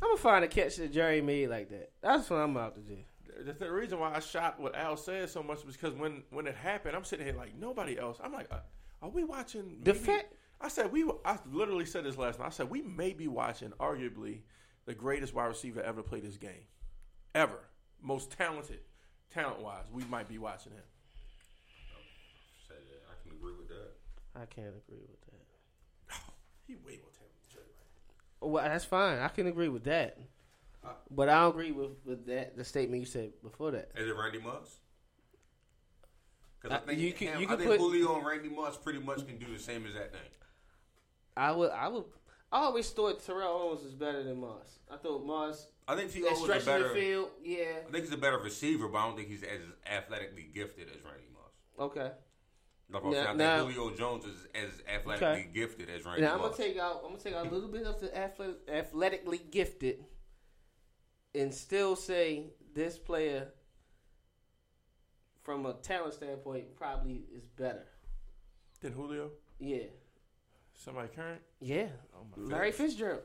I'm 0.02 0.09
gonna 0.09 0.16
find 0.18 0.44
a 0.44 0.48
catch 0.48 0.77
that 0.77 0.93
Jerry 0.93 1.20
made 1.23 1.48
like 1.48 1.68
that. 1.70 1.90
That's 2.02 2.28
what 2.31 2.36
I'm 2.36 2.56
out 2.56 2.74
to 2.74 2.81
do. 2.81 2.98
The, 3.45 3.53
the 3.53 3.71
reason 3.71 3.99
why 3.99 4.15
I 4.15 4.21
shot 4.21 4.59
what 4.59 4.75
Al 4.75 4.97
said 4.97 5.29
so 5.29 5.43
much 5.43 5.65
was 5.65 5.77
because 5.77 5.95
when, 5.95 6.23
when 6.31 6.47
it 6.47 6.55
happened, 6.55 6.97
I'm 6.97 7.05
sitting 7.05 7.27
here 7.27 7.35
like 7.37 7.55
nobody 7.59 7.99
else. 7.99 8.19
I'm 8.23 8.33
like, 8.33 8.47
uh, 8.51 8.61
are 9.03 9.11
we 9.11 9.25
watching? 9.25 9.79
The 9.83 9.93
maybe- 9.93 10.05
fact- 10.05 10.33
I 10.59 10.69
said 10.69 10.91
we. 10.91 11.05
I 11.25 11.39
literally 11.53 11.85
said 11.85 12.05
this 12.05 12.17
last 12.17 12.39
night. 12.39 12.47
I 12.47 12.51
said 12.51 12.71
we 12.71 12.81
may 12.81 13.13
be 13.13 13.29
watching 13.29 13.73
arguably 13.79 14.41
the 14.87 14.95
greatest 14.95 15.35
wide 15.35 15.47
receiver 15.49 15.83
ever 15.83 16.03
play 16.03 16.21
this 16.21 16.39
game, 16.39 16.65
ever. 17.35 17.59
Most 18.01 18.31
talented, 18.31 18.81
talent 19.31 19.61
wise, 19.61 19.85
we 19.93 20.03
might 20.05 20.29
be 20.29 20.39
watching 20.39 20.73
him. 20.73 20.83
I 22.71 23.23
can 23.23 23.37
agree 23.37 23.53
with 23.59 23.69
that. 23.69 23.91
I 24.35 24.47
can't 24.47 24.69
agree 24.89 25.03
with 25.09 25.21
that. 25.27 26.15
He 26.67 26.75
way 26.77 26.99
more 27.03 27.13
talented 27.13 27.37
than 27.43 27.53
Jerry 27.53 27.65
Rice. 27.77 28.41
Well, 28.41 28.65
that's 28.65 28.85
fine. 28.85 29.19
I 29.19 29.29
can 29.29 29.47
agree 29.47 29.69
with 29.69 29.85
that. 29.85 30.19
But 31.11 31.29
I 31.29 31.41
don't 31.41 31.51
agree 31.51 31.73
with, 31.73 31.91
with 32.05 32.27
that 32.27 32.57
the 32.57 32.65
statement 32.65 33.01
you 33.01 33.07
said 33.07 33.33
before 33.43 33.71
that. 33.73 33.91
Is 33.97 34.09
it 34.09 34.17
Randy 34.17 34.39
Moss? 34.41 34.81
Because 36.61 36.77
Uh, 36.79 36.83
I 36.83 36.87
think 36.87 37.01
you 37.01 37.13
can- 37.13 37.29
him- 37.29 37.41
you 37.41 37.47
I 37.47 37.51
can 37.51 37.59
think 37.59 37.71
put- 37.71 37.81
Julio 37.81 38.17
and 38.17 38.27
Randy 38.27 38.49
Moss 38.49 38.77
pretty 38.77 38.99
much 39.01 39.27
can 39.27 39.39
do 39.39 39.47
the 39.53 39.59
same 39.59 39.87
as 39.87 39.95
that 39.95 40.13
thing. 40.13 40.21
I 41.37 41.53
would 41.53 41.71
I 41.71 41.89
would 41.89 42.05
I 42.53 42.61
always 42.61 42.89
thought 42.91 43.21
Terrell 43.23 43.49
Owens 43.53 43.83
was 43.83 43.95
better 43.95 44.23
than 44.23 44.41
Moss. 44.41 44.79
I 44.91 44.97
thought 44.97 45.25
Moss 45.25 45.67
I 45.89 45.95
think 45.97 46.11
T.O. 46.11 46.29
was 46.31 46.43
a 46.63 46.65
better. 46.65 46.89
the 46.89 46.95
field, 46.95 47.31
yeah. 47.43 47.81
I 47.87 47.91
think 47.91 48.05
he's 48.05 48.13
a 48.13 48.17
better 48.17 48.39
receiver, 48.39 48.89
but 48.89 48.99
I 48.99 49.07
don't 49.07 49.17
think 49.17 49.29
he's 49.29 49.43
as 49.45 49.61
athletically 49.87 50.45
gifted 50.45 50.89
as 50.89 51.03
Randy 51.05 51.29
Moss. 51.33 51.53
Okay. 51.91 52.11
Like 52.89 53.05
Now- 53.05 53.11
saying, 53.13 53.23
I 53.25 53.27
think 53.29 53.39
now- 53.39 53.67
Julio 53.67 53.95
Jones 53.97 54.25
is 54.25 54.47
as 54.55 54.83
athletically 54.89 55.29
Okay. 55.43 55.51
gifted 55.53 55.91
as 55.91 56.05
Randy 56.05 56.23
Now 56.23 56.35
I'm 56.35 56.41
gonna 56.41 56.57
take 56.57 56.77
out 56.79 56.97
I'm 57.05 57.11
gonna 57.11 57.19
take 57.19 57.35
out 57.35 57.47
a 57.47 57.51
little 57.51 57.69
bit 57.69 57.85
of 57.85 58.01
the 58.01 58.17
athletic, 58.17 58.57
athletically 58.69 59.39
gifted 59.39 60.05
and 61.37 61.53
still 61.55 61.95
say 61.97 62.47
this 62.75 62.99
player 62.99 63.49
from 65.43 65.67
a 65.67 65.75
talent 65.75 66.15
standpoint 66.15 66.75
probably 66.77 67.23
is 67.35 67.45
better. 67.57 67.85
than 68.81 68.93
Julio, 68.93 69.31
Yeah. 69.59 69.85
somebody 70.75 71.09
current. 71.09 71.41
Yeah. 71.61 71.89
Oh 72.15 72.27
my 72.37 72.43
Larry 72.43 72.71
goodness. 72.71 72.93
Fitzgerald. 72.93 73.23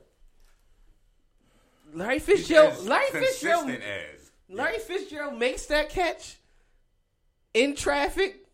Larry 1.94 2.14
He's 2.20 2.26
Fitzgerald 2.26 2.72
as 2.74 2.88
Larry 2.88 3.10
Fitzgerald 3.12 3.70
as. 3.70 4.32
Larry 4.50 4.80
Fitzgerald 4.80 5.38
makes 5.38 5.66
that 5.68 5.90
catch 5.90 6.38
in 7.54 7.76
traffic, 7.76 8.46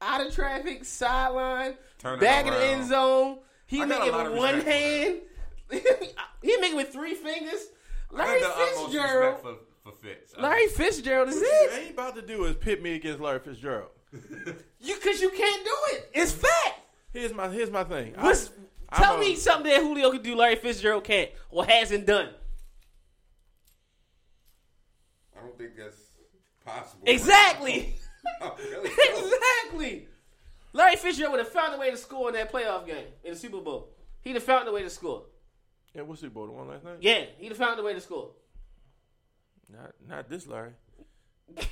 out 0.00 0.26
of 0.26 0.34
traffic, 0.34 0.84
sideline, 0.84 1.76
Turn 1.98 2.18
it 2.18 2.20
back 2.20 2.46
of 2.46 2.54
the 2.54 2.64
end 2.64 2.88
zone. 2.88 3.38
He 3.66 3.80
I 3.82 3.84
make 3.86 4.02
it 4.02 4.12
with 4.12 4.36
one 4.36 4.60
hand. 4.60 5.20
he 5.70 6.56
make 6.58 6.72
it 6.72 6.76
with 6.76 6.92
three 6.92 7.14
fingers. 7.14 7.64
I 8.14 8.18
Larry 8.26 8.40
got 8.40 8.56
the 8.56 8.62
utmost 8.62 8.92
Fitzgerald. 8.92 9.34
respect 9.34 9.42
for, 9.82 9.90
for 9.90 9.96
Fitz. 10.02 10.36
Larry 10.38 10.66
Fitzgerald 10.68 11.28
is 11.28 11.34
What 11.36 11.42
you 11.42 11.68
it. 11.72 11.82
ain't 11.82 11.90
about 11.94 12.14
to 12.16 12.22
do 12.22 12.44
is 12.44 12.56
pit 12.56 12.82
me 12.82 12.94
against 12.94 13.20
Larry 13.20 13.40
Fitzgerald. 13.40 13.90
You 14.80 14.96
cause 15.02 15.18
you 15.20 15.30
can't 15.30 15.64
do 15.64 15.76
it. 15.92 16.10
It's 16.12 16.30
fact. 16.32 16.80
Here's 17.14 17.32
my 17.32 17.48
here's 17.48 17.70
my 17.70 17.84
thing. 17.84 18.14
I- 18.18 18.24
What's, 18.24 18.50
I'm 18.90 19.02
tell 19.02 19.16
a- 19.16 19.20
me 19.20 19.34
something 19.34 19.70
that 19.72 19.80
Julio 19.80 20.10
can 20.10 20.20
do 20.22 20.36
Larry 20.36 20.56
Fitzgerald 20.56 21.04
can't 21.04 21.30
or 21.50 21.64
hasn't 21.64 22.04
done. 22.06 22.28
I 25.36 25.40
don't 25.40 25.56
think 25.58 25.76
that's 25.76 25.96
possible. 26.64 27.02
Exactly. 27.06 27.94
Really 28.58 28.90
exactly. 28.90 30.08
Larry 30.72 30.96
Fitzgerald 30.96 31.32
would 31.32 31.40
have 31.44 31.52
found 31.52 31.74
a 31.74 31.78
way 31.78 31.90
to 31.90 31.96
score 31.96 32.28
in 32.28 32.34
that 32.34 32.50
playoff 32.52 32.86
game 32.86 33.04
in 33.22 33.34
the 33.34 33.38
Super 33.38 33.60
Bowl. 33.60 33.90
He'd 34.22 34.34
have 34.34 34.42
found 34.42 34.66
a 34.66 34.72
way 34.72 34.82
to 34.82 34.88
score. 34.90 35.24
Yeah, 35.94 36.02
what's 36.02 36.20
Super 36.20 36.34
Bowl? 36.34 36.46
The 36.46 36.52
one 36.52 36.68
last 36.68 36.84
night? 36.84 36.96
Yeah, 37.00 37.24
he'd 37.38 37.48
have 37.48 37.56
found 37.58 37.78
a 37.78 37.82
way 37.82 37.94
to 37.94 38.00
score. 38.00 38.30
Not 39.70 39.92
not 40.08 40.28
this 40.28 40.46
Larry. 40.46 40.72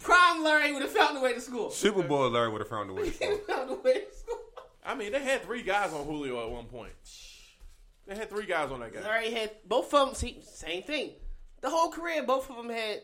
Prime 0.00 0.42
Larry 0.44 0.72
would 0.72 0.82
have 0.82 0.90
found 0.90 1.16
a 1.16 1.20
way 1.20 1.32
to 1.34 1.40
score. 1.40 1.70
Super 1.72 2.02
Bowl 2.02 2.28
Larry 2.30 2.50
would 2.50 2.60
have 2.60 2.68
found 2.68 2.90
a 2.90 2.94
way 2.94 3.10
to 3.10 3.18
He'd 3.24 3.30
have 3.30 3.44
found 3.44 3.70
a 3.70 3.74
way 3.74 3.94
to 3.94 4.14
score. 4.14 4.36
I 4.84 4.94
mean, 4.94 5.12
they 5.12 5.22
had 5.22 5.42
three 5.42 5.62
guys 5.62 5.92
on 5.92 6.04
Julio 6.06 6.42
at 6.44 6.50
one 6.50 6.66
point. 6.66 6.92
They 8.06 8.14
had 8.14 8.30
three 8.30 8.46
guys 8.46 8.70
on 8.70 8.80
that 8.80 8.92
guy. 8.94 9.00
Larry 9.02 9.30
had 9.30 9.50
both 9.66 9.92
of 9.92 10.06
them. 10.06 10.14
See, 10.14 10.40
same 10.42 10.82
thing. 10.82 11.12
The 11.60 11.68
whole 11.70 11.90
career, 11.90 12.22
both 12.22 12.48
of 12.48 12.56
them 12.56 12.70
had 12.70 13.02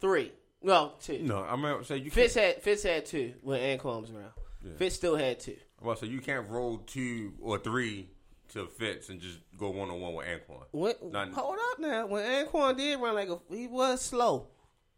three. 0.00 0.32
Well, 0.60 0.94
two. 1.00 1.20
No, 1.22 1.38
I'm 1.38 1.62
gonna 1.62 1.84
say 1.84 1.96
you 1.98 2.10
Fitz 2.10 2.34
can't. 2.34 2.54
had 2.54 2.62
Fitz 2.62 2.82
had 2.82 3.06
two 3.06 3.34
when 3.42 3.60
Anquan 3.60 4.02
was 4.02 4.10
around. 4.10 4.32
Fitz 4.76 4.96
still 4.96 5.16
had 5.16 5.40
two. 5.40 5.56
Well, 5.80 5.96
so 5.96 6.06
you 6.06 6.20
can't 6.20 6.48
roll 6.48 6.78
two 6.78 7.34
or 7.40 7.58
three 7.58 8.08
to 8.50 8.66
Fitz 8.66 9.08
and 9.10 9.20
just 9.20 9.38
go 9.58 9.70
one 9.70 9.90
on 9.90 10.00
one 10.00 10.14
with 10.14 10.26
Anquan. 10.26 10.64
What, 10.72 11.02
None. 11.04 11.32
hold 11.32 11.56
up 11.72 11.78
now. 11.78 12.06
When 12.06 12.24
Anquan 12.24 12.76
did 12.76 12.98
run 13.00 13.14
like 13.14 13.28
a, 13.28 13.38
he 13.50 13.66
was 13.66 14.00
slow. 14.00 14.48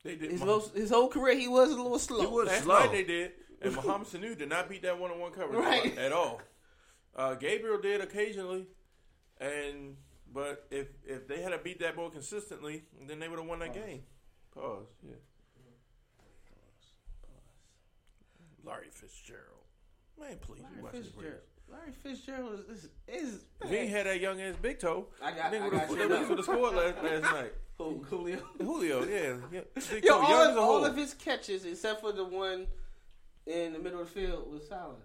They 0.04 0.16
did. 0.16 0.30
His, 0.30 0.40
most, 0.42 0.74
his 0.74 0.90
whole 0.90 1.08
career, 1.08 1.36
he 1.36 1.48
was 1.48 1.70
a 1.70 1.76
little 1.76 1.98
slow. 1.98 2.20
He 2.20 2.26
was 2.26 2.46
Last 2.48 2.62
slow. 2.64 2.78
night 2.78 2.92
they 2.92 3.04
did, 3.04 3.32
and 3.60 3.74
Mohamed 3.76 4.06
Sanu 4.08 4.38
did 4.38 4.48
not 4.48 4.68
beat 4.70 4.82
that 4.82 4.98
one-on-one 4.98 5.32
coverage 5.32 5.58
Right. 5.58 5.98
at 5.98 6.12
all. 6.12 6.40
Uh, 7.14 7.34
Gabriel 7.34 7.78
did 7.80 8.00
occasionally, 8.00 8.66
and 9.38 9.96
but 10.32 10.66
if 10.70 10.86
if 11.04 11.26
they 11.28 11.42
had 11.42 11.50
to 11.50 11.58
beat 11.58 11.80
that 11.80 11.96
ball 11.96 12.08
consistently, 12.08 12.84
then 13.06 13.18
they 13.18 13.28
would 13.28 13.38
have 13.38 13.48
won 13.48 13.58
that 13.58 13.74
game. 13.74 14.02
Pause. 14.54 14.86
Yeah. 15.02 15.14
Pause. 16.16 16.92
Pause. 17.22 18.64
Larry 18.64 18.88
Fitzgerald. 18.92 19.49
Man, 20.20 20.36
please. 20.40 20.62
you 20.76 20.82
watch 20.82 20.92
this 20.92 21.06
Fitzgerald. 21.06 21.40
Larry 21.70 21.92
Fitzgerald 22.02 22.60
is, 22.70 22.78
is, 22.78 22.88
is 23.08 23.44
If 23.62 23.70
he 23.70 23.76
ain't 23.76 23.90
had 23.90 24.06
that 24.06 24.20
young 24.20 24.40
ass 24.40 24.54
big 24.60 24.78
toe, 24.80 25.06
I 25.22 25.30
got- 25.32 25.50
they 25.50 25.58
I 25.58 25.62
would 25.62 25.70
got 25.72 25.80
have 25.82 25.90
you. 25.90 26.08
would 26.28 26.38
have 26.38 26.44
scored 26.44 26.74
last, 26.74 27.02
last 27.02 27.22
night. 27.34 27.52
Who, 27.78 28.04
Julio. 28.10 28.38
Julio, 28.60 29.04
yeah, 29.04 29.36
yeah. 29.50 29.60
Big 29.90 30.04
Yo, 30.04 30.10
toe, 30.12 30.20
all, 30.20 30.28
young 30.44 30.52
of, 30.52 30.58
all 30.58 30.84
of 30.84 30.94
his 30.96 31.14
catches, 31.14 31.64
except 31.64 32.02
for 32.02 32.12
the 32.12 32.24
one 32.24 32.66
in 33.46 33.72
the 33.72 33.78
middle 33.78 34.00
of 34.02 34.12
the 34.12 34.20
field, 34.20 34.52
was 34.52 34.68
solid. 34.68 34.96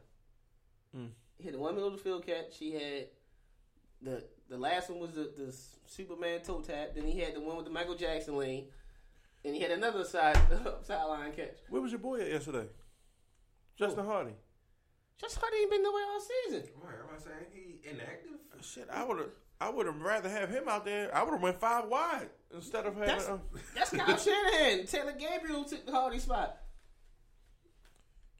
Mm. 0.97 1.07
He 1.37 1.45
had 1.45 1.53
the 1.53 1.59
one 1.59 1.73
middle 1.75 1.87
of 1.87 1.95
the 1.95 2.01
field 2.03 2.25
catch. 2.25 2.57
He 2.57 2.73
had 2.73 3.07
the 4.01 4.23
the 4.49 4.57
last 4.57 4.89
one 4.89 4.99
was 4.99 5.11
the, 5.11 5.31
the 5.37 5.55
Superman 5.87 6.41
toe 6.41 6.59
tap. 6.59 6.95
Then 6.95 7.07
he 7.07 7.19
had 7.19 7.33
the 7.35 7.39
one 7.39 7.55
with 7.55 7.65
the 7.65 7.71
Michael 7.71 7.95
Jackson 7.95 8.35
lane. 8.37 8.65
And 9.45 9.55
he 9.55 9.61
had 9.61 9.71
another 9.71 10.03
side 10.03 10.37
sideline 10.83 11.31
catch. 11.31 11.55
Where 11.69 11.81
was 11.81 11.91
your 11.91 11.99
boy 11.99 12.19
at 12.21 12.29
yesterday? 12.29 12.67
Justin 13.77 14.03
Hardy. 14.05 14.33
Just 15.19 15.37
Hardy 15.39 15.57
ain't 15.57 15.71
been 15.71 15.83
the 15.83 15.91
way 15.91 16.01
all 16.11 16.19
season. 16.19 16.63
Right, 16.83 16.95
am 16.99 17.15
I 17.15 17.19
saying 17.19 17.45
he 17.53 17.89
inactive? 17.89 18.31
Shit, 18.61 18.87
I 18.91 19.03
would 19.03 19.17
have. 19.19 19.29
I 19.61 19.69
would 19.69 19.85
have 19.85 20.01
rather 20.01 20.27
have 20.29 20.49
him 20.49 20.67
out 20.67 20.83
there. 20.83 21.15
I 21.15 21.23
would 21.23 21.31
have 21.31 21.41
went 21.41 21.59
five 21.61 21.85
wide 21.87 22.29
instead 22.53 22.85
of 22.85 22.93
having. 22.95 23.07
That's- 23.07 23.29
um, 23.29 23.41
That's 23.73 23.89
Kyle 23.91 24.17
Shanahan. 24.17 24.85
Taylor 24.85 25.13
Gabriel 25.17 25.63
took 25.63 25.85
the 25.85 25.93
Hardy 25.93 26.19
spot. 26.19 26.57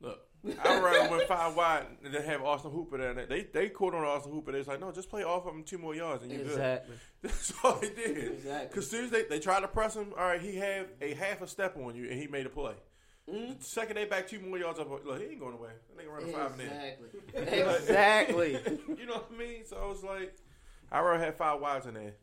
look, 0.02 0.19
I 0.64 0.76
would 0.76 0.84
rather 0.84 1.10
went 1.10 1.27
five 1.27 1.56
wide 1.56 1.85
than 2.03 2.22
have 2.22 2.41
Austin 2.43 2.72
Hooper 2.72 2.97
there. 2.97 3.26
They 3.26 3.43
they 3.43 3.69
caught 3.69 3.95
on 3.95 4.03
Austin 4.03 4.34
Hooper. 4.34 4.52
They 4.52 4.57
was 4.57 4.68
like, 4.68 4.81
no, 4.81 4.91
just 4.91 5.10
play 5.10 5.23
off 5.23 5.45
of 5.47 5.53
him 5.56 5.64
two 5.64 5.77
more 5.77 5.95
yards 5.95 6.22
and 6.23 6.31
you 6.31 6.39
good. 6.39 6.47
Exactly. 6.47 6.95
That's 7.22 7.53
all 7.64 7.76
they 7.76 7.89
did. 7.91 8.34
Exactly. 8.34 8.68
Because 8.68 8.89
soon 8.89 9.06
as 9.06 9.11
they, 9.11 9.23
they 9.23 9.39
tried 9.39 9.61
to 9.61 9.68
press 9.69 9.95
him, 9.95 10.14
all 10.18 10.26
right, 10.26 10.41
he 10.41 10.56
had 10.57 10.88
a 11.02 11.14
half 11.14 11.41
a 11.41 11.47
step 11.47 11.77
on 11.77 11.95
you 11.95 12.10
and 12.10 12.19
he 12.19 12.27
made 12.27 12.45
a 12.45 12.49
play. 12.49 12.73
Mm-hmm. 13.31 13.57
The 13.57 13.64
second 13.64 13.95
they 13.95 14.06
back 14.06 14.27
two 14.27 14.39
more 14.39 14.57
yards 14.57 14.80
up, 14.80 14.89
look, 14.89 15.19
he 15.19 15.26
ain't 15.26 15.39
going 15.39 15.56
away. 15.56 15.69
That 15.95 16.06
nigga 16.06 16.11
running 16.14 16.31
five 16.34 16.52
and 16.52 16.61
in. 16.61 16.68
Exactly. 17.41 17.73
exactly. 17.76 18.80
You 18.99 19.06
know 19.07 19.14
what 19.15 19.31
I 19.34 19.38
mean? 19.38 19.65
So 19.65 19.77
I 19.77 19.88
was 19.88 20.03
like, 20.03 20.35
I 20.91 20.99
rather 20.99 21.23
have 21.23 21.35
five 21.35 21.60
wides 21.60 21.85
in 21.88 21.95
there. 21.95 22.14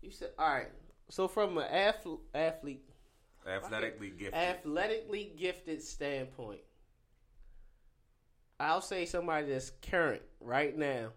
You 0.00 0.10
said 0.10 0.30
all 0.38 0.48
right. 0.48 0.68
So 1.10 1.28
from 1.28 1.58
an 1.58 1.64
athlete, 1.64 2.18
athlete, 2.34 2.82
Athletically 3.46 4.10
gifted. 4.10 4.34
athletically 4.34 5.32
gifted 5.38 5.82
standpoint, 5.82 6.60
I'll 8.58 8.80
say 8.80 9.04
somebody 9.06 9.48
that's 9.48 9.70
current 9.82 10.22
right 10.40 10.76
now, 10.76 11.08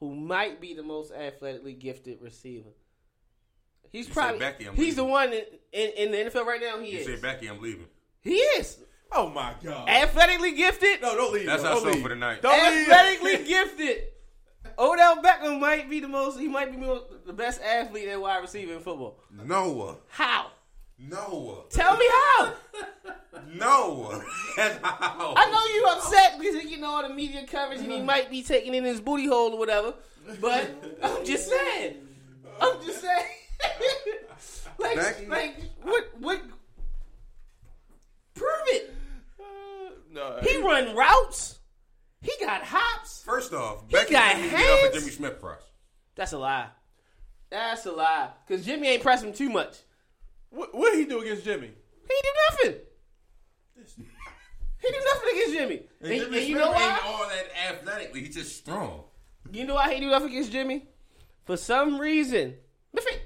who 0.00 0.14
might 0.14 0.60
be 0.60 0.74
the 0.74 0.82
most 0.82 1.12
athletically 1.12 1.72
gifted 1.74 2.20
receiver. 2.20 2.70
He's 3.92 4.08
You 4.08 4.14
probably 4.14 4.38
Becky, 4.38 4.66
I'm 4.68 4.74
he's 4.74 4.96
the 4.96 5.04
one 5.04 5.32
in, 5.32 5.42
in, 5.72 5.90
in 5.96 6.10
the 6.10 6.18
NFL 6.30 6.46
right 6.46 6.60
now. 6.60 6.80
He 6.80 6.92
you 6.92 6.98
is. 7.00 7.06
say 7.06 7.16
Becky, 7.16 7.46
I'm 7.46 7.60
leaving. 7.60 7.86
He 8.22 8.34
is 8.36 8.78
Oh 9.14 9.28
my 9.28 9.52
god! 9.62 9.88
athletically 9.88 10.52
gifted. 10.52 11.02
no, 11.02 11.14
don't 11.14 11.34
leave. 11.34 11.46
That's 11.46 11.62
yo, 11.62 11.68
our 11.68 11.74
don't 11.74 11.84
show 11.84 11.90
leave. 11.90 12.02
for 12.02 12.08
the 12.08 12.14
night. 12.16 12.40
Don't 12.42 12.74
leave. 12.74 12.88
athletically 12.88 13.44
gifted. 13.46 14.04
Odell 14.78 15.22
Beckham 15.22 15.60
might 15.60 15.90
be 15.90 16.00
the 16.00 16.08
most. 16.08 16.38
He 16.40 16.48
might 16.48 16.70
be 16.72 16.78
the 16.84 17.04
the 17.26 17.32
best 17.34 17.60
athlete 17.60 18.08
and 18.08 18.22
wide 18.22 18.38
receiver 18.38 18.72
in 18.72 18.80
football. 18.80 19.18
Noah. 19.30 19.96
How? 20.08 20.46
Noah. 20.98 21.64
Tell 21.68 21.96
me 21.96 22.06
how. 22.08 22.52
Noah. 23.52 24.24
How. 24.56 25.34
I 25.36 25.50
know 25.50 25.74
you 25.74 25.86
upset 25.96 26.38
because 26.38 26.64
you 26.70 26.78
know 26.78 26.86
all 26.88 27.06
the 27.08 27.12
media 27.14 27.44
coverage 27.46 27.80
and 27.80 27.90
he 27.90 28.00
might 28.00 28.30
be 28.30 28.42
taking 28.42 28.72
in 28.74 28.84
his 28.84 29.00
booty 29.00 29.26
hole 29.26 29.52
or 29.52 29.58
whatever. 29.58 29.94
But 30.40 30.70
I'm 31.02 31.24
just 31.24 31.48
saying. 31.48 31.96
I'm 32.60 32.82
just 32.84 33.00
saying. 33.00 33.26
like, 34.78 34.96
Becky- 34.96 35.26
like, 35.26 35.54
what, 35.82 36.04
what? 36.20 36.40
Prove 38.34 38.48
it. 38.68 38.94
Uh, 39.38 39.44
no, 40.12 40.38
He 40.42 40.56
run 40.58 40.94
routes. 40.96 41.58
He 42.20 42.32
got 42.40 42.62
hops. 42.62 43.22
First 43.24 43.52
off, 43.52 43.82
He 43.88 43.92
Becky 43.94 44.12
got 44.12 44.36
didn't 44.36 44.54
up 44.54 44.60
hands. 44.60 44.84
at 44.86 44.94
Jimmy 44.94 45.10
Smith 45.10 45.40
press. 45.40 45.62
That's 46.14 46.32
a 46.32 46.38
lie. 46.38 46.68
That's 47.50 47.84
a 47.86 47.92
lie. 47.92 48.30
Cause 48.48 48.64
Jimmy 48.64 48.88
ain't 48.88 49.02
pressing 49.02 49.28
him 49.28 49.34
too 49.34 49.50
much. 49.50 49.76
what 50.50 50.74
what 50.74 50.94
he 50.96 51.04
do 51.04 51.20
against 51.20 51.44
Jimmy? 51.44 51.68
He 52.08 52.14
do 52.22 52.28
nothing. 52.50 52.80
He 53.76 54.88
do 54.90 54.98
nothing 55.04 55.28
against 55.32 55.52
Jimmy. 55.54 55.82
And, 56.00 56.08
Jimmy 56.08 56.24
and 56.24 56.34
you 56.34 56.40
Smith 56.56 56.58
know 56.58 56.70
why? 56.72 56.82
ain't 56.92 57.04
all 57.06 57.28
that 57.28 57.74
athletically. 57.74 58.20
He's 58.24 58.34
just 58.34 58.56
strong. 58.56 59.04
You 59.52 59.64
know 59.66 59.74
why 59.74 59.92
he 59.94 60.00
do 60.00 60.10
nothing 60.10 60.28
against 60.30 60.52
Jimmy? 60.52 60.86
For 61.44 61.56
some 61.56 61.98
reason, 62.00 62.54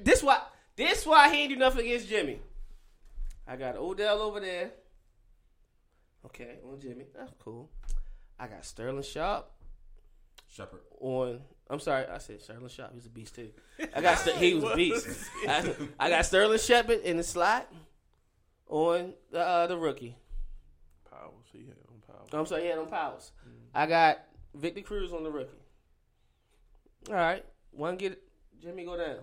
this 0.02 0.22
why 0.22 0.40
this 0.76 1.04
why 1.04 1.34
he 1.34 1.42
ain't 1.42 1.50
do 1.50 1.56
nothing 1.56 1.86
against 1.86 2.08
Jimmy. 2.08 2.40
I 3.46 3.56
got 3.56 3.76
Odell 3.76 4.22
over 4.22 4.40
there. 4.40 4.70
Okay, 6.24 6.58
on 6.68 6.80
Jimmy, 6.80 7.06
that's 7.14 7.32
cool. 7.38 7.70
I 8.38 8.46
got 8.48 8.64
Sterling 8.64 9.02
Sharpe 9.02 9.50
Shepard. 10.48 10.80
on. 11.00 11.40
I'm 11.68 11.80
sorry, 11.80 12.06
I 12.06 12.18
said 12.18 12.40
Sterling 12.40 12.68
Sharpe. 12.68 12.92
He's 12.94 13.06
a 13.06 13.10
beast 13.10 13.34
too. 13.34 13.50
I 13.94 14.00
got 14.00 14.18
he 14.20 14.54
was 14.54 14.64
a 14.64 14.76
beast. 14.76 15.08
I, 15.48 15.74
I 15.98 16.10
got 16.10 16.24
Sterling 16.26 16.58
Shepard 16.58 17.00
in 17.00 17.16
the 17.16 17.22
slot 17.22 17.72
on 18.68 19.14
the 19.30 19.40
uh, 19.40 19.66
the 19.66 19.76
rookie. 19.76 20.16
Powers, 21.10 21.46
he 21.52 21.66
had 21.66 21.76
on 21.88 22.00
Powers. 22.06 22.28
I'm 22.32 22.46
sorry, 22.46 22.62
he 22.62 22.68
had 22.68 22.78
on 22.78 22.86
Powers. 22.86 23.32
I 23.74 23.86
got 23.86 24.18
Victor 24.54 24.82
Cruz 24.82 25.12
on 25.12 25.24
the 25.24 25.30
rookie. 25.30 25.50
All 27.08 27.14
right, 27.14 27.44
one 27.70 27.96
get 27.96 28.22
Jimmy 28.60 28.84
go 28.84 28.96
down. 28.96 29.18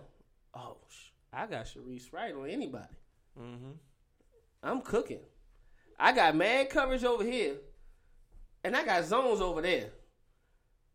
Oh, 0.56 0.76
sh- 0.88 1.10
I 1.32 1.46
got 1.46 1.66
Shareece 1.66 2.12
Wright 2.12 2.34
on 2.34 2.48
anybody. 2.48 2.94
Mm-hmm. 3.40 3.72
I'm 4.62 4.80
cooking. 4.80 5.20
I 5.98 6.12
got 6.12 6.36
man 6.36 6.66
coverage 6.66 7.04
over 7.04 7.24
here, 7.24 7.56
and 8.62 8.76
I 8.76 8.84
got 8.84 9.04
zones 9.04 9.40
over 9.40 9.60
there. 9.62 9.90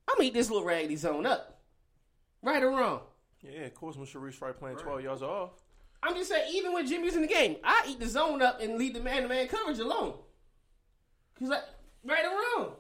I'm 0.08 0.18
gonna 0.18 0.28
eat 0.28 0.34
this 0.34 0.50
little 0.50 0.66
raggedy 0.66 0.96
zone 0.96 1.26
up, 1.26 1.62
right 2.42 2.64
or 2.64 2.70
wrong. 2.70 3.02
Yeah, 3.42 3.62
of 3.62 3.76
course, 3.76 3.96
when 3.96 4.08
Shareece 4.08 4.42
Wright 4.42 4.58
playing 4.58 4.78
12 4.78 5.04
yards 5.04 5.22
off. 5.22 5.52
I'm 6.02 6.16
just 6.16 6.30
saying, 6.30 6.52
even 6.54 6.74
when 6.74 6.88
Jimmy's 6.88 7.16
in 7.16 7.22
the 7.22 7.28
game, 7.28 7.58
I 7.64 7.86
eat 7.88 8.00
the 8.00 8.08
zone 8.08 8.42
up 8.42 8.62
and 8.62 8.78
leave 8.78 8.94
the 8.94 9.02
man 9.02 9.24
to 9.24 9.28
man 9.28 9.48
coverage 9.48 9.80
alone. 9.80 10.14
Cause 11.38 11.50
like, 11.50 11.64
right 12.04 12.26
or 12.26 12.64
wrong. 12.64 12.72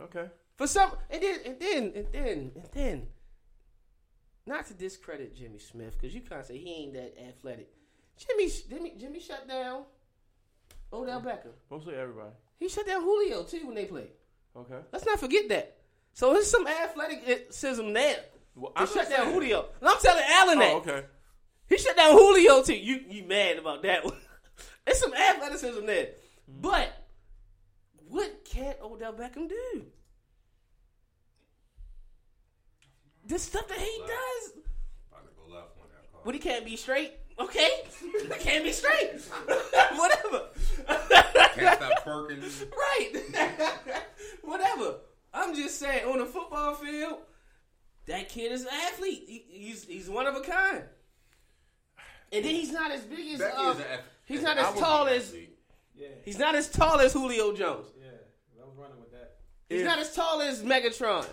Okay. 0.00 0.26
For 0.56 0.66
some, 0.66 0.92
and 1.10 1.22
then, 1.22 1.38
and 1.44 1.60
then, 1.60 1.92
and 1.94 2.06
then, 2.12 2.52
and 2.54 2.68
then, 2.72 3.06
not 4.46 4.66
to 4.66 4.74
discredit 4.74 5.36
Jimmy 5.36 5.58
Smith, 5.58 5.96
because 6.00 6.14
you 6.14 6.20
can't 6.20 6.44
say 6.44 6.58
he 6.58 6.72
ain't 6.74 6.94
that 6.94 7.14
athletic. 7.28 7.70
Jimmy, 8.16 8.50
Jimmy, 8.68 8.94
Jimmy 8.98 9.20
shut 9.20 9.48
down 9.48 9.84
Odell 10.92 11.20
Beckham. 11.20 11.52
Mostly 11.70 11.94
everybody. 11.94 12.30
He 12.58 12.68
shut 12.68 12.86
down 12.86 13.02
Julio 13.02 13.42
too 13.44 13.66
when 13.66 13.74
they 13.74 13.86
played. 13.86 14.10
Okay. 14.56 14.78
Let's 14.92 15.06
not 15.06 15.18
forget 15.18 15.48
that. 15.48 15.78
So 16.12 16.32
there's 16.32 16.50
some 16.50 16.66
athleticism 16.66 17.88
eh, 17.88 17.92
there 17.92 18.16
Well, 18.54 18.72
I'm 18.76 18.86
shut 18.86 19.08
down. 19.08 19.32
Julio. 19.32 19.66
And 19.80 19.88
I'm 19.88 19.98
telling 20.00 20.24
Allen 20.28 20.58
oh, 20.58 20.60
that 20.60 20.72
Oh, 20.72 20.76
okay. 20.76 21.06
he 21.68 21.78
shut 21.78 21.96
down 21.96 22.12
Julio 22.12 22.62
too. 22.62 22.76
You 22.76 23.00
you 23.08 23.24
mad 23.24 23.56
about 23.58 23.82
that 23.82 24.04
one? 24.04 24.18
There's 24.84 24.98
some 24.98 25.14
athleticism 25.14 25.86
there, 25.86 26.06
mm. 26.06 26.60
but 26.60 26.92
what 28.08 28.44
can 28.44 28.74
Odell 28.82 29.14
Beckham 29.14 29.48
do? 29.48 29.86
The 33.32 33.38
stuff 33.38 33.66
that 33.66 33.78
he 33.78 33.98
does. 34.00 34.62
Probably 35.10 35.30
go 35.34 35.54
left 35.54 35.70
on 35.80 35.86
that. 35.88 36.22
But 36.22 36.34
he 36.34 36.38
can't 36.40 36.66
be 36.66 36.76
straight. 36.76 37.14
Okay, 37.38 37.70
he 37.98 38.28
can't 38.40 38.62
be 38.62 38.72
straight. 38.72 39.10
Whatever. 39.96 40.48
Can't 41.54 41.78
stop 41.78 42.04
perking. 42.04 42.42
right. 42.76 44.02
Whatever. 44.42 44.96
I'm 45.32 45.54
just 45.54 45.78
saying, 45.78 46.04
on 46.06 46.18
the 46.18 46.26
football 46.26 46.74
field, 46.74 47.20
that 48.04 48.28
kid 48.28 48.52
is 48.52 48.62
an 48.62 48.68
athlete. 48.88 49.24
He, 49.26 49.44
he's 49.48 49.84
he's 49.86 50.10
one 50.10 50.26
of 50.26 50.36
a 50.36 50.42
kind. 50.42 50.82
And 52.32 52.44
then 52.44 52.54
he's 52.54 52.70
not 52.70 52.90
as 52.90 53.00
big 53.04 53.32
as. 53.32 53.38
Becky 53.40 53.56
uh, 53.56 53.70
is 53.70 53.78
an 53.78 53.84
ath- 53.92 54.00
he's 54.26 54.42
not 54.42 54.58
as 54.58 54.74
tall 54.78 55.06
as. 55.06 55.34
Yeah, 55.94 56.08
He's 56.26 56.38
not 56.38 56.54
as 56.54 56.68
tall 56.68 57.00
as 57.00 57.14
Julio 57.14 57.54
Jones. 57.54 57.86
yeah. 57.98 58.08
I 58.62 58.66
was 58.66 58.76
running 58.76 59.00
with 59.00 59.12
that. 59.12 59.36
He's 59.70 59.80
Yeah. 59.80 59.86
not 59.86 59.98
as 60.00 60.14
tall 60.14 60.42
as 60.42 60.62
Megatron. 60.62 61.24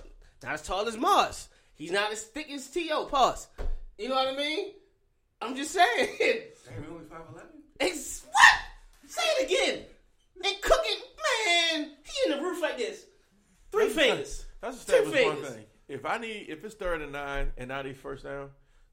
Not 0.44 0.54
as 0.54 0.62
tall 0.62 0.88
as 0.88 0.96
Mars. 0.96 1.50
He's 1.80 1.92
not 1.92 2.12
as 2.12 2.22
thick 2.24 2.52
as 2.52 2.68
T.O. 2.68 3.06
Pause. 3.06 3.48
You 3.98 4.10
know 4.10 4.16
what 4.16 4.28
I 4.28 4.38
mean? 4.38 4.68
I'm 5.42 5.56
just 5.56 5.72
saying. 5.72 6.10
Damn, 6.20 6.84
he 6.84 6.90
only 6.92 7.06
5'11"? 7.06 7.42
Ex- 7.80 8.26
what? 8.30 9.10
Say 9.10 9.22
it 9.24 9.46
again. 9.46 9.86
And 10.46 10.62
cooking, 10.62 10.98
man. 11.48 11.92
He 12.04 12.32
in 12.32 12.38
the 12.38 12.44
roof 12.44 12.62
like 12.62 12.78
this. 12.78 13.06
Three 13.72 13.86
Let's 13.86 13.96
fingers. 13.96 14.20
just- 14.20 14.46
Let's 14.62 14.86
Two 14.86 15.04
one 15.04 15.12
fingers. 15.14 15.50
thing. 15.54 15.66
If 15.88 16.06
I 16.06 16.18
need, 16.18 16.48
if 16.50 16.64
it's 16.66 16.76
third 16.76 17.02
and 17.02 17.14
nine 17.14 17.54
and 17.58 17.72
I 17.72 17.82
need 17.82 17.98
first 17.98 18.26
down, 18.26 18.50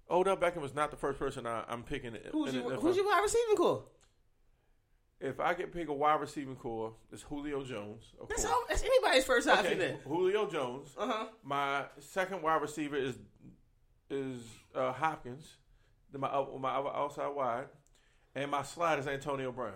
Odell 0.08 0.36
Beckham 0.36 0.64
is 0.64 0.74
not 0.74 0.92
the 0.92 0.96
first 0.96 1.18
person 1.18 1.44
I, 1.46 1.64
I'm 1.68 1.82
picking. 1.82 2.14
it- 2.14 2.28
Who's 2.30 2.54
in 2.54 2.62
your, 2.62 2.74
who's 2.74 2.96
your 2.96 3.04
wide 3.04 3.20
receiving 3.22 3.56
corps? 3.56 3.82
If 5.20 5.40
I 5.40 5.54
can 5.54 5.68
pick 5.68 5.88
a 5.88 5.94
wide 5.94 6.20
receiving 6.20 6.56
corps, 6.56 6.92
it's 7.10 7.22
Julio 7.22 7.64
Jones. 7.64 8.12
Of 8.20 8.28
That's 8.28 8.44
all. 8.44 8.62
That's 8.68 8.82
anybody's 8.82 9.24
first 9.24 9.48
option 9.48 9.66
Okay, 9.66 9.74
then. 9.78 9.98
Julio 10.06 10.46
Jones. 10.48 10.90
Uh 10.98 11.06
huh. 11.06 11.26
My 11.42 11.84
second 12.00 12.42
wide 12.42 12.60
receiver 12.60 12.96
is 12.96 13.16
is 14.10 14.42
uh, 14.74 14.92
Hopkins. 14.92 15.56
Then 16.12 16.20
my 16.20 16.28
out- 16.28 16.60
my 16.60 16.70
outside 16.74 17.28
wide, 17.34 17.66
and 18.34 18.50
my 18.50 18.62
slide 18.62 18.98
is 18.98 19.06
Antonio 19.06 19.52
Brown. 19.52 19.72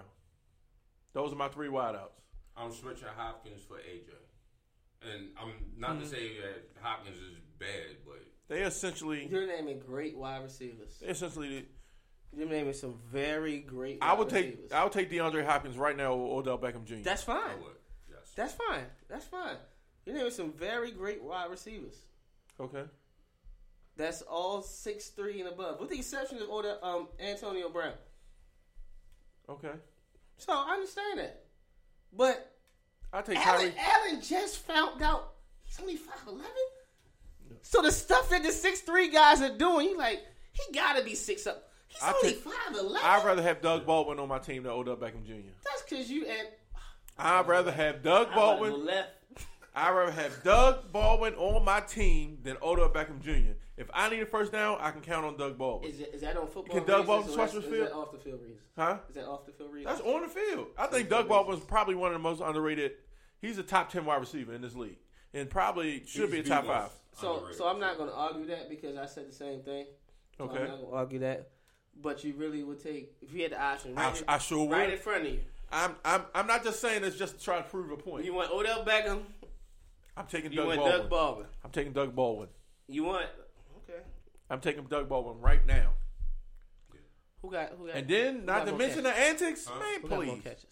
Those 1.15 1.33
are 1.33 1.37
my 1.37 1.49
three 1.49 1.69
wideouts. 1.69 2.11
I'm 2.57 2.71
switching 2.73 3.09
Hopkins 3.17 3.63
for 3.67 3.79
AJ. 3.79 4.11
And 5.03 5.29
I'm 5.41 5.53
not 5.79 5.93
Mm-hmm. 5.93 6.01
to 6.03 6.07
say 6.07 6.29
that 6.41 6.69
Hopkins 6.83 7.17
is 7.17 7.39
bad, 7.59 7.97
but 8.05 8.23
They 8.49 8.61
essentially, 8.63 9.27
You're 9.31 9.47
naming 9.47 9.79
great 9.81 10.17
wide 10.19 10.43
receivers. 10.43 10.99
they 11.01 11.07
essentially. 11.09 11.67
You're 12.37 12.49
naming 12.49 12.73
some 12.75 12.95
very 13.13 13.59
great. 13.59 13.99
I 14.01 14.11
wide 14.11 14.19
would 14.19 14.29
take 14.29 14.47
receivers. 14.47 14.73
I 14.73 14.85
would 14.85 14.93
take 14.93 15.11
DeAndre 15.11 15.45
Hopkins 15.45 15.77
right 15.77 15.97
now 15.97 16.13
over 16.13 16.39
Odell 16.39 16.59
Beckham 16.59 16.85
Jr. 16.85 16.97
That's 17.03 17.23
I 17.29 17.35
fine. 17.41 17.59
would. 17.61 17.75
Yes. 18.09 18.33
That's 18.37 18.53
fine. 18.55 18.85
That's 19.09 19.27
fine. 19.27 19.57
You're 20.07 20.15
naming 20.17 20.31
some 20.31 20.53
very 20.53 20.93
great 20.93 21.23
wide 21.23 21.51
receivers. 21.51 21.95
okay. 22.61 22.85
That's 23.97 24.23
all 24.23 24.63
six 24.63 25.09
three 25.09 25.41
and 25.41 25.49
above, 25.51 25.79
with 25.81 25.91
the 25.91 25.97
exception 25.99 26.39
of 26.39 26.49
order 26.49 26.77
um 26.83 27.09
Antonio 27.19 27.69
Brown. 27.69 27.93
Okay. 29.49 29.73
So 30.39 30.53
I 30.55 30.73
understand 30.75 31.19
that, 31.19 31.45
but 32.17 32.53
I 33.13 33.21
take 33.21 33.45
Allen, 33.45 33.73
Kyrie. 33.73 33.75
Allen 33.79 34.23
just 34.23 34.59
found 34.59 35.03
out 35.03 35.33
he's 35.65 35.79
only 35.81 35.97
five 35.97 36.21
eleven. 36.27 36.47
So 37.63 37.83
the 37.83 37.93
stuff 37.93 38.31
that 38.31 38.43
the 38.43 38.53
six 38.53 38.81
three 38.81 39.11
guys 39.11 39.43
are 39.43 39.55
doing, 39.59 39.89
you 39.91 39.99
like 39.99 40.21
he 40.53 40.73
got 40.73 40.97
to 40.97 41.05
be 41.05 41.15
six 41.15 41.47
up. 41.47 41.70
He's 41.91 42.03
I 42.03 42.13
only 42.13 42.31
take- 42.33 42.39
five 42.43 42.75
eleven. 42.77 43.01
I'd 43.05 43.25
rather 43.25 43.43
have 43.43 43.61
Doug 43.61 43.85
Baldwin 43.87 44.19
on 44.19 44.29
my 44.29 44.39
team 44.39 44.63
than 44.63 44.73
Odell 44.73 44.97
Beckham 44.97 45.25
Jr. 45.27 45.51
That's 45.65 45.83
because 45.83 46.11
you 46.11 46.25
and 46.27 46.49
I'd 47.19 47.47
rather 47.47 47.71
have 47.73 48.03
Doug 48.03 48.29
I 48.33 48.37
wanna 48.37 48.57
go 48.59 48.65
Baldwin. 48.67 48.87
left. 48.87 49.11
I'd 49.75 49.91
rather 49.91 50.11
have 50.13 50.43
Doug 50.43 50.91
Baldwin 50.93 51.35
on 51.35 51.65
my 51.65 51.81
team 51.81 52.39
than 52.43 52.57
Odell 52.63 52.89
Beckham 52.91 53.21
Jr. 53.21 53.53
If 53.77 53.89
I 53.95 54.09
need 54.11 54.21
a 54.21 54.27
first 54.27 54.53
down, 54.53 54.79
I 54.81 54.91
can 54.91 55.01
count 55.01 55.25
on 55.25 55.37
Doug 55.37 55.57
Baldwin. 55.57 55.91
Is, 55.91 56.01
it, 56.01 56.11
is 56.15 56.21
that 56.23 56.37
on 56.37 56.47
football? 56.49 56.77
Can 56.77 56.85
Doug 56.87 57.07
Baldwin 57.07 57.29
switch 57.33 57.37
that's- 57.37 57.53
the 57.53 57.59
is 57.61 57.65
field? 57.73 57.87
that 57.89 57.95
off 57.95 58.13
the 58.13 58.19
field 58.19 58.41
reasons? 58.43 58.61
Huh? 58.77 58.99
Is 59.09 59.15
that 59.15 59.27
off 59.27 59.47
the 59.47 59.53
field 59.53 59.73
reasons? 59.73 59.99
That's 59.99 60.09
on 60.09 60.23
the 60.23 60.29
field. 60.29 60.67
I 60.79 60.87
think 60.87 61.09
Doug 61.09 61.29
Baldwin's 61.29 61.63
probably 61.65 61.95
one 61.95 62.09
of 62.09 62.15
the 62.15 62.19
most 62.23 62.41
underrated. 62.41 62.93
He's 63.41 63.59
a 63.59 63.63
top 63.63 63.91
ten 63.91 64.05
wide 64.05 64.21
receiver 64.21 64.53
in 64.55 64.61
this 64.61 64.75
league, 64.75 64.99
and 65.35 65.49
probably 65.49 66.05
should 66.07 66.31
be 66.31 66.41
a 66.41 66.43
top 66.43 66.67
five. 66.67 66.91
So, 67.13 67.35
underrated. 67.35 67.59
so 67.59 67.69
I'm 67.69 67.81
not 67.81 67.97
going 67.97 68.11
to 68.11 68.15
argue 68.17 68.47
that 68.47 68.69
because 68.69 68.97
I 68.97 69.07
said 69.07 69.29
the 69.29 69.35
same 69.35 69.63
thing. 69.63 69.87
So 70.37 70.45
Okay. 70.45 70.59
I'm 70.59 70.69
not 70.69 70.77
going 70.79 70.91
to 70.91 70.97
argue 70.97 71.19
that. 71.21 71.49
But 72.03 72.25
you 72.25 72.35
really 72.35 72.63
would 72.63 72.83
take 72.83 73.13
if 73.21 73.33
you 73.35 73.43
had 73.43 73.53
the 73.53 73.63
option 73.63 73.97
I, 73.97 74.09
right, 74.09 74.19
in- 74.19 74.25
I 74.29 74.39
sure 74.39 74.69
right 74.69 74.85
in 74.85 74.91
would. 74.93 75.01
front 75.01 75.27
of 75.27 75.33
you. 75.33 75.41
I'm, 75.73 75.95
I'm, 76.05 76.23
I'm 76.35 76.47
not 76.47 76.65
just 76.65 76.81
saying 76.81 77.03
this 77.03 77.17
just 77.17 77.39
to 77.39 77.45
try 77.45 77.59
to 77.59 77.63
prove 77.63 77.91
a 77.93 77.97
point. 77.97 78.25
You 78.25 78.35
want 78.35 78.51
Odell 78.51 78.85
Beckham. 78.85 79.21
I'm 80.17 80.27
taking 80.27 80.51
You 80.53 80.59
Doug 80.59 80.67
want 80.67 80.79
Baldwin. 80.81 81.01
Doug 81.01 81.11
Baldwin. 81.11 81.47
I'm 81.65 81.71
taking 81.71 81.93
Doug 81.93 82.15
Baldwin. 82.17 82.49
You 82.89 83.05
want 83.05 83.27
okay. 83.89 84.01
I'm 84.51 84.61
taking 84.61 84.85
Doug 84.85 85.09
Baldwin 85.09 85.41
right 85.41 85.65
now. 85.67 85.91
Who 87.43 87.51
got 87.51 87.73
who 87.79 87.87
got? 87.87 87.97
And 87.97 88.09
then, 88.09 88.41
who 88.41 88.47
not 88.47 88.67
to 88.67 88.73
mention 88.77 89.03
catches? 89.05 89.17
the 89.39 89.45
antics, 89.47 89.67
Huh? 89.67 89.79
man, 89.79 90.01
Who 90.03 90.09
got 90.09 90.11
more 90.25 90.35
please. 90.35 90.43
catches? 90.43 90.67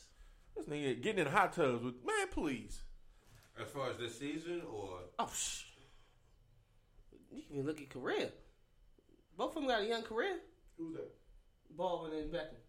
This 0.57 0.67
nigga 0.67 1.01
getting 1.03 1.25
in 1.27 1.33
hot 1.33 1.53
tubs 1.53 1.85
with 1.85 1.95
man, 2.05 2.27
please. 2.33 2.83
As 3.61 3.69
far 3.71 3.91
as 3.91 3.97
this 3.99 4.19
season, 4.19 4.63
or 4.71 4.99
Oh, 5.19 5.31
shh. 5.35 5.65
You 7.31 7.43
can 7.59 7.67
look 7.67 7.81
at 7.81 7.89
career. 7.91 8.31
Both 9.37 9.51
of 9.51 9.63
them 9.63 9.67
got 9.69 9.83
a 9.83 9.87
young 9.87 10.03
career. 10.03 10.39
who's 10.77 10.95
that? 10.97 11.11
Baldwin 11.77 12.19
and 12.19 12.31
Beckham. 12.33 12.61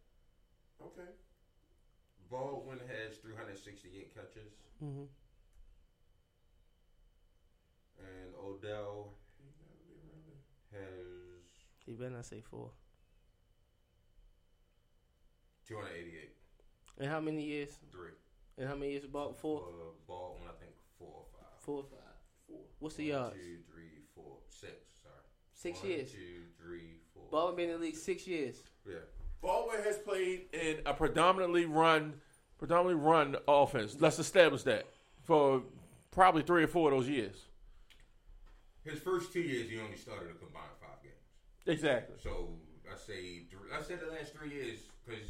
Okay. 0.81 1.09
Baldwin 2.29 2.79
has 2.79 3.17
368 3.17 4.13
catches, 4.15 4.51
Mm-hmm. 4.83 5.03
and 7.99 8.33
Odell 8.41 9.13
has 10.71 10.79
You 11.85 11.95
better 11.95 12.11
not 12.11 12.25
say 12.25 12.39
four. 12.41 12.71
288. 15.67 16.29
And 16.99 17.09
how 17.09 17.19
many 17.19 17.43
years? 17.43 17.77
Three. 17.91 18.11
And 18.57 18.67
how 18.67 18.75
many 18.75 18.91
years 18.91 19.03
about 19.05 19.35
four? 19.37 19.61
Uh, 19.61 19.91
Baldwin, 20.07 20.43
I 20.47 20.53
think 20.59 20.71
four 20.97 21.07
or 21.13 21.25
five. 21.33 21.59
Four 21.61 21.77
or 21.77 21.83
five. 21.83 21.99
Four. 22.47 22.59
What's 22.79 22.95
the 22.95 23.11
One, 23.11 23.19
yards? 23.21 23.35
Two, 23.35 23.57
three, 23.71 24.01
four, 24.15 24.37
six. 24.49 24.73
Sorry. 25.03 25.15
Six 25.53 25.79
One, 25.81 25.89
years. 25.91 26.11
Two, 26.11 26.43
three, 26.57 26.79
four. 26.89 26.98
Baldwin 27.31 27.55
been 27.55 27.69
in 27.69 27.79
the 27.79 27.85
league 27.85 27.95
six 27.95 28.27
years. 28.27 28.63
Yeah. 28.87 28.95
Baldwin 29.41 29.81
has 29.83 29.97
played 29.97 30.45
in 30.53 30.79
a 30.85 30.93
predominantly 30.93 31.65
run, 31.65 32.13
predominantly 32.57 33.03
run 33.03 33.35
offense. 33.47 33.97
Let's 33.99 34.19
establish 34.19 34.63
that 34.63 34.85
for 35.23 35.63
probably 36.11 36.43
three 36.43 36.63
or 36.63 36.67
four 36.67 36.91
of 36.91 36.97
those 36.97 37.09
years. 37.09 37.35
His 38.83 38.99
first 38.99 39.31
two 39.31 39.41
years, 39.41 39.69
he 39.69 39.79
only 39.79 39.97
started 39.97 40.31
a 40.31 40.33
combined 40.33 40.75
five 40.81 41.01
games. 41.03 41.15
Exactly. 41.65 42.15
So 42.21 42.49
I 42.91 42.97
say 42.97 43.43
I 43.77 43.81
said 43.81 43.99
the 44.01 44.11
last 44.11 44.33
three 44.33 44.51
years 44.51 44.79
because 45.05 45.27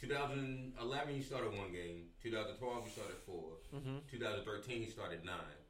2011 0.00 1.14
he 1.14 1.22
started 1.22 1.56
one 1.56 1.72
game, 1.72 2.06
2012 2.22 2.84
he 2.84 2.90
started 2.90 3.16
4 3.26 3.34
mm-hmm. 3.76 3.96
2013 4.10 4.82
he 4.82 4.90
started 4.90 5.24
nine, 5.24 5.60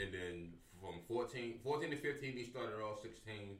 and 0.00 0.12
then 0.12 0.52
from 0.80 1.00
14, 1.06 1.58
14 1.62 1.90
to 1.90 1.96
15 1.96 2.32
he 2.36 2.44
started 2.44 2.80
all 2.82 2.98
16, 3.00 3.58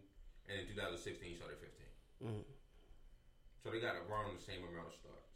and 0.49 0.61
in 0.61 0.67
2016 0.67 1.29
he 1.29 1.37
started 1.37 1.59
15. 1.61 2.33
Mm. 2.33 2.45
So 3.63 3.71
they 3.71 3.81
got 3.81 3.97
around 4.09 4.37
the 4.37 4.43
same 4.43 4.65
amount 4.65 4.89
of 4.89 4.97
starts. 4.97 5.29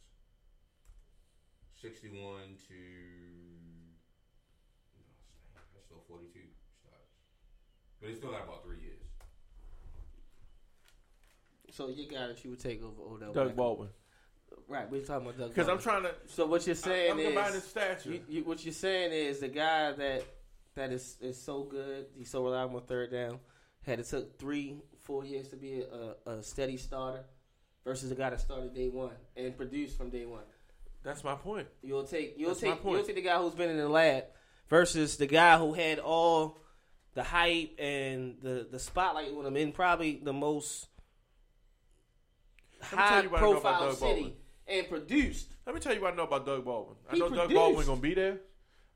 61 1.80 2.56
to 2.68 2.78
no, 5.54 5.60
that's 5.74 5.86
still 5.86 6.02
42 6.08 6.30
starts, 6.80 7.12
but 8.00 8.08
they 8.08 8.14
still 8.14 8.30
got 8.30 8.44
about 8.44 8.64
three 8.64 8.80
years. 8.80 9.02
So 11.72 11.88
you 11.88 12.08
got 12.08 12.30
it. 12.30 12.44
You 12.44 12.50
would 12.50 12.60
take 12.60 12.82
over 12.82 13.02
Odell. 13.02 13.32
Doug 13.32 13.52
Beckham. 13.52 13.56
Baldwin. 13.56 13.88
Right. 14.68 14.90
We're 14.90 15.00
talking 15.00 15.26
about 15.26 15.38
Doug. 15.38 15.48
Because 15.48 15.68
I'm 15.68 15.78
trying 15.78 16.02
to. 16.02 16.14
So 16.26 16.46
what 16.46 16.66
you're 16.66 16.76
saying 16.76 17.12
I'm 17.12 17.18
is, 17.18 17.26
combining 17.26 17.60
stature. 17.60 18.10
you, 18.10 18.20
you, 18.28 18.44
what 18.44 18.64
you're 18.64 18.74
saying 18.74 19.12
is 19.12 19.40
the 19.40 19.48
guy 19.48 19.92
that 19.92 20.24
that 20.74 20.92
is 20.92 21.16
is 21.20 21.40
so 21.40 21.64
good, 21.64 22.06
he's 22.16 22.30
so 22.30 22.44
reliable 22.44 22.76
on 22.76 22.82
third 22.86 23.10
down, 23.10 23.40
had 23.82 24.00
it 24.00 24.06
took 24.06 24.38
three, 24.38 24.76
four 25.02 25.24
years 25.24 25.48
to 25.48 25.56
be 25.56 25.82
a, 26.26 26.30
a 26.30 26.42
steady 26.42 26.76
starter, 26.76 27.24
versus 27.84 28.10
a 28.10 28.14
guy 28.14 28.30
that 28.30 28.40
started 28.40 28.74
day 28.74 28.88
one 28.88 29.10
and 29.36 29.56
produced 29.56 29.96
from 29.96 30.10
day 30.10 30.24
one. 30.26 30.42
That's 31.02 31.24
my 31.24 31.34
point. 31.34 31.66
You'll 31.82 32.04
take 32.04 32.34
you'll 32.38 32.50
That's 32.50 32.62
my 32.62 32.70
take 32.70 32.82
point. 32.82 32.96
you'll 32.98 33.06
take 33.06 33.16
the 33.16 33.22
guy 33.22 33.38
who's 33.38 33.54
been 33.54 33.70
in 33.70 33.76
the 33.76 33.88
lab 33.88 34.24
versus 34.68 35.16
the 35.16 35.26
guy 35.26 35.58
who 35.58 35.72
had 35.72 35.98
all 35.98 36.58
the 37.14 37.22
hype 37.24 37.74
and 37.78 38.36
the 38.40 38.66
the 38.70 38.78
spotlight 38.78 39.32
on 39.32 39.44
him 39.44 39.56
in 39.56 39.72
probably 39.72 40.20
the 40.22 40.32
most 40.32 40.86
high 42.80 43.22
you 43.22 43.30
what 43.30 43.38
I 43.38 43.42
know 43.42 43.50
about 43.58 43.78
profile 43.80 43.94
city 43.94 44.34
and 44.68 44.88
produced. 44.88 45.48
Let 45.66 45.74
me 45.74 45.80
tell 45.80 45.94
you 45.94 46.00
what 46.00 46.12
I 46.12 46.16
know 46.16 46.24
about 46.24 46.46
Doug 46.46 46.64
Baldwin. 46.64 46.96
I 47.10 47.14
He 47.14 47.18
know 47.20 47.28
Doug 47.28 47.38
produced. 47.38 47.54
Baldwin 47.56 47.86
gonna 47.86 48.00
be 48.00 48.14
there. 48.14 48.40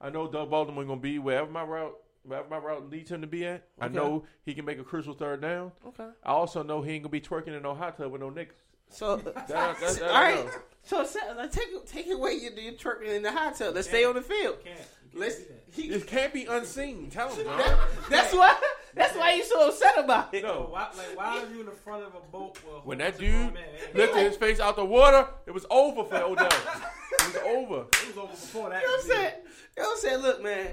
I 0.01 0.11
know 0.11 0.31
Doug 0.31 0.51
Baldwin 0.51 0.87
gonna 0.87 1.01
be 1.01 1.19
wherever 1.19 1.51
my 1.51 1.65
route, 1.65 1.97
wherever 2.27 2.49
my 2.49 2.59
route 2.59 2.91
leads 2.91 3.11
him 3.11 3.21
to 3.21 3.27
be 3.27 3.47
at. 3.47 3.67
I 3.81 3.89
know 3.89 4.25
he 4.45 4.55
can 4.55 4.65
make 4.65 4.79
a 4.79 4.85
crucial 4.85 5.15
third 5.15 5.41
down. 5.41 5.73
Okay. 5.87 6.09
I 6.25 6.31
also 6.31 6.63
know 6.63 6.83
he 6.83 6.93
ain't 6.93 7.05
gonna 7.05 7.11
be 7.11 7.21
twerking 7.21 7.57
in 7.57 7.63
no 7.63 7.75
hot 7.75 7.97
tub 7.97 8.13
with 8.13 8.21
no 8.21 8.31
niggas. 8.31 8.51
So 8.89 9.17
That, 9.17 9.49
that, 9.49 9.79
that, 9.81 10.03
all 10.09 10.23
right. 10.23 10.39
I 10.39 10.45
know. 10.45 10.51
So 10.83 11.05
take 11.51 11.87
take 11.87 12.11
away 12.11 12.35
your, 12.35 12.53
your 12.53 12.75
trucking 12.75 13.09
in 13.09 13.23
the 13.23 13.33
hot 13.33 13.57
tub. 13.57 13.75
Let's 13.75 13.89
stay 13.89 14.05
on 14.05 14.15
the 14.15 14.23
field. 14.23 14.59
Can't. 14.65 14.79
You 15.13 15.21
can't 15.21 15.21
Let's. 15.21 15.41
He, 15.73 15.83
It 15.85 16.07
can't 16.07 16.33
be 16.33 16.45
unseen. 16.45 17.11
Tell 17.11 17.29
him, 17.35 17.47
that, 17.47 17.79
that's 18.09 18.35
why. 18.35 18.57
That's 18.95 19.15
why 19.15 19.35
you 19.35 19.45
so 19.45 19.69
upset 19.69 19.99
about 19.99 20.33
it. 20.33 20.43
No. 20.43 20.69
Why, 20.71 20.89
like, 20.97 21.17
why 21.17 21.39
are 21.39 21.55
you 21.55 21.61
in 21.61 21.67
the 21.67 21.73
front 21.73 22.03
of 22.03 22.15
a 22.15 22.21
boat? 22.33 22.59
With 22.65 22.85
When 22.87 22.99
that 22.99 23.19
bunch 23.19 23.25
of 23.25 23.31
grown 23.31 23.45
dude 23.45 23.55
men? 23.55 23.65
It 23.91 23.95
lifted 23.97 24.23
his 24.23 24.37
face 24.37 24.59
out 24.59 24.77
the 24.77 24.87
water, 24.87 25.29
it 25.47 25.53
was 25.53 25.67
over 25.71 26.03
for 26.05 26.17
Odell. 26.17 26.47
it 26.47 27.27
was 27.27 27.37
over. 27.45 27.87
It 27.93 28.09
was 28.09 28.17
over 28.17 28.29
before 28.29 28.71
that. 28.71 28.81
You 28.81 28.87
know 28.87 28.93
what 28.93 29.05
I'm 29.05 29.11
saying? 29.11 29.33
You 29.77 29.83
know 29.83 29.89
what 29.89 29.93
I'm 29.93 30.01
saying? 30.01 30.19
Look, 30.23 30.43
man, 30.43 30.69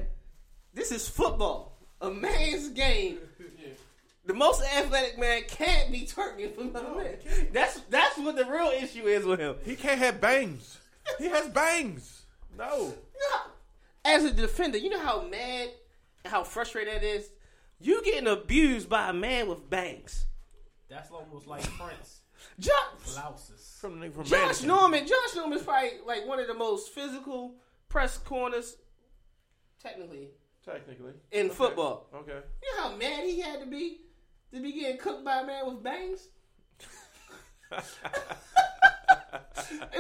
this 0.74 0.92
is 0.92 1.08
football, 1.08 1.78
a 2.02 2.10
man's 2.10 2.70
game. 2.70 3.20
The 4.26 4.34
most 4.34 4.64
athletic 4.64 5.20
man 5.20 5.42
can't 5.50 5.92
be 5.92 6.06
twerking 6.06 6.56
for 6.56 6.62
another 6.62 6.96
man. 6.96 7.18
That's 7.52 7.82
that's 7.90 8.18
what 8.18 8.38
the 8.38 8.46
real 8.46 8.72
issue 8.72 9.04
is 9.04 9.26
with 9.26 9.42
him. 9.42 9.56
He 9.66 9.76
can't 9.76 10.00
have 10.00 10.22
bangs. 10.22 10.78
He 11.20 11.26
has 11.26 11.50
bangs. 11.50 12.22
No. 12.58 12.78
You 12.78 13.20
know, 13.32 13.42
as 14.06 14.24
a 14.24 14.32
defender, 14.32 14.78
you 14.78 14.90
know 14.90 15.00
how 15.00 15.24
mad, 15.24 15.72
and 16.24 16.32
how 16.32 16.46
frustrated 16.46 16.94
that 16.96 17.04
is. 17.04 17.30
You 17.82 18.02
getting 18.06 18.28
abused 18.28 18.88
by 18.88 19.10
a 19.10 19.14
man 19.14 19.50
with 19.50 19.70
bangs. 19.70 20.26
That's 20.90 21.12
almost 21.12 21.48
like 21.48 21.64
Prince. 21.64 22.22
Josh, 22.60 22.72
Blouses. 23.06 23.78
From 23.82 24.00
the 24.00 24.06
nigga 24.06 24.14
from 24.14 24.24
Josh 24.24 24.40
Madison. 24.40 24.68
Norman. 24.68 25.08
Josh 25.08 25.36
Norman's 25.36 25.64
probably 25.64 25.92
like 26.06 26.26
one 26.26 26.40
of 26.40 26.48
the 26.48 26.54
most 26.54 26.94
physical 26.94 27.56
press 27.90 28.18
corners, 28.18 28.78
technically, 29.82 30.30
Technically. 30.66 31.14
in 31.32 31.48
Okay. 31.48 31.56
football. 31.56 32.08
Okay. 32.16 32.40
You 32.62 32.76
know 32.78 32.84
how 32.90 32.96
mad 32.96 33.24
he 33.26 33.42
had 33.42 33.60
to 33.60 33.66
be 33.66 34.02
to 34.54 34.62
be 34.62 34.72
getting 34.72 34.98
cooked 34.98 35.24
by 35.26 35.40
a 35.42 35.46
man 35.46 35.66
with 35.68 35.84
bangs? 35.84 36.30
and 37.72 37.82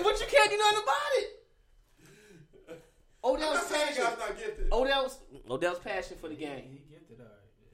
but 0.03 0.19
you 0.19 0.26
can't 0.30 0.49
do 0.49 0.57
nothing 0.57 0.84
about 0.84 1.11
it. 1.18 1.30
Odell's 3.23 3.72
passion. 3.72 4.03
not 4.03 4.38
get. 4.38 4.60
Odell's 4.72 5.19
Odell's 5.49 5.80
passion 5.80 6.18
for 6.19 6.27
the 6.30 6.35
game. 6.35 6.64
He 6.69 6.84
get 6.90 7.02
it, 7.10 7.19
all 7.19 7.27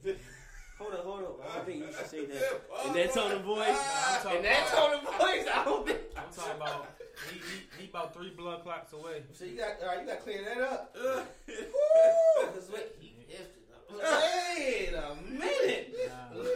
right. 0.06 0.18
Hold 0.80 0.94
on, 0.94 1.00
hold 1.04 1.42
on. 1.42 1.62
I 1.62 1.66
think 1.66 1.80
you 1.80 1.92
should 1.92 2.08
say 2.10 2.26
that 2.26 2.62
in 2.88 2.94
that 2.94 3.14
tone 3.14 3.34
of 3.34 3.42
voice. 3.42 3.66
Ah. 3.68 4.34
In 4.34 4.44
that 4.44 4.68
tone 4.70 4.94
of 4.94 5.02
voice, 5.20 5.46
I 5.54 5.66
don't 5.66 5.86
think. 5.86 6.00
I'm 6.16 6.34
talking 6.34 6.56
about 6.56 6.88
he, 7.32 7.38
he, 7.38 7.84
he 7.84 7.90
about 7.90 8.14
three 8.14 8.30
blood 8.32 8.64
clots 8.64 8.94
away. 8.94 9.24
So 9.34 9.46
you 9.46 9.58
got, 9.58 9.74
all 9.82 9.88
right, 9.90 10.02
you 10.02 10.08
got 10.08 10.18
to 10.18 10.22
clear 10.24 10.44
that 10.46 10.62
up. 10.62 10.96
Woo! 11.02 12.48
'Cause 12.54 12.70
wait, 12.74 12.96
he 13.00 13.14
ifted. 13.30 13.56
Wait 13.92 14.94
a 14.94 15.16
minute. 15.32 15.96
Nah. 16.08 16.44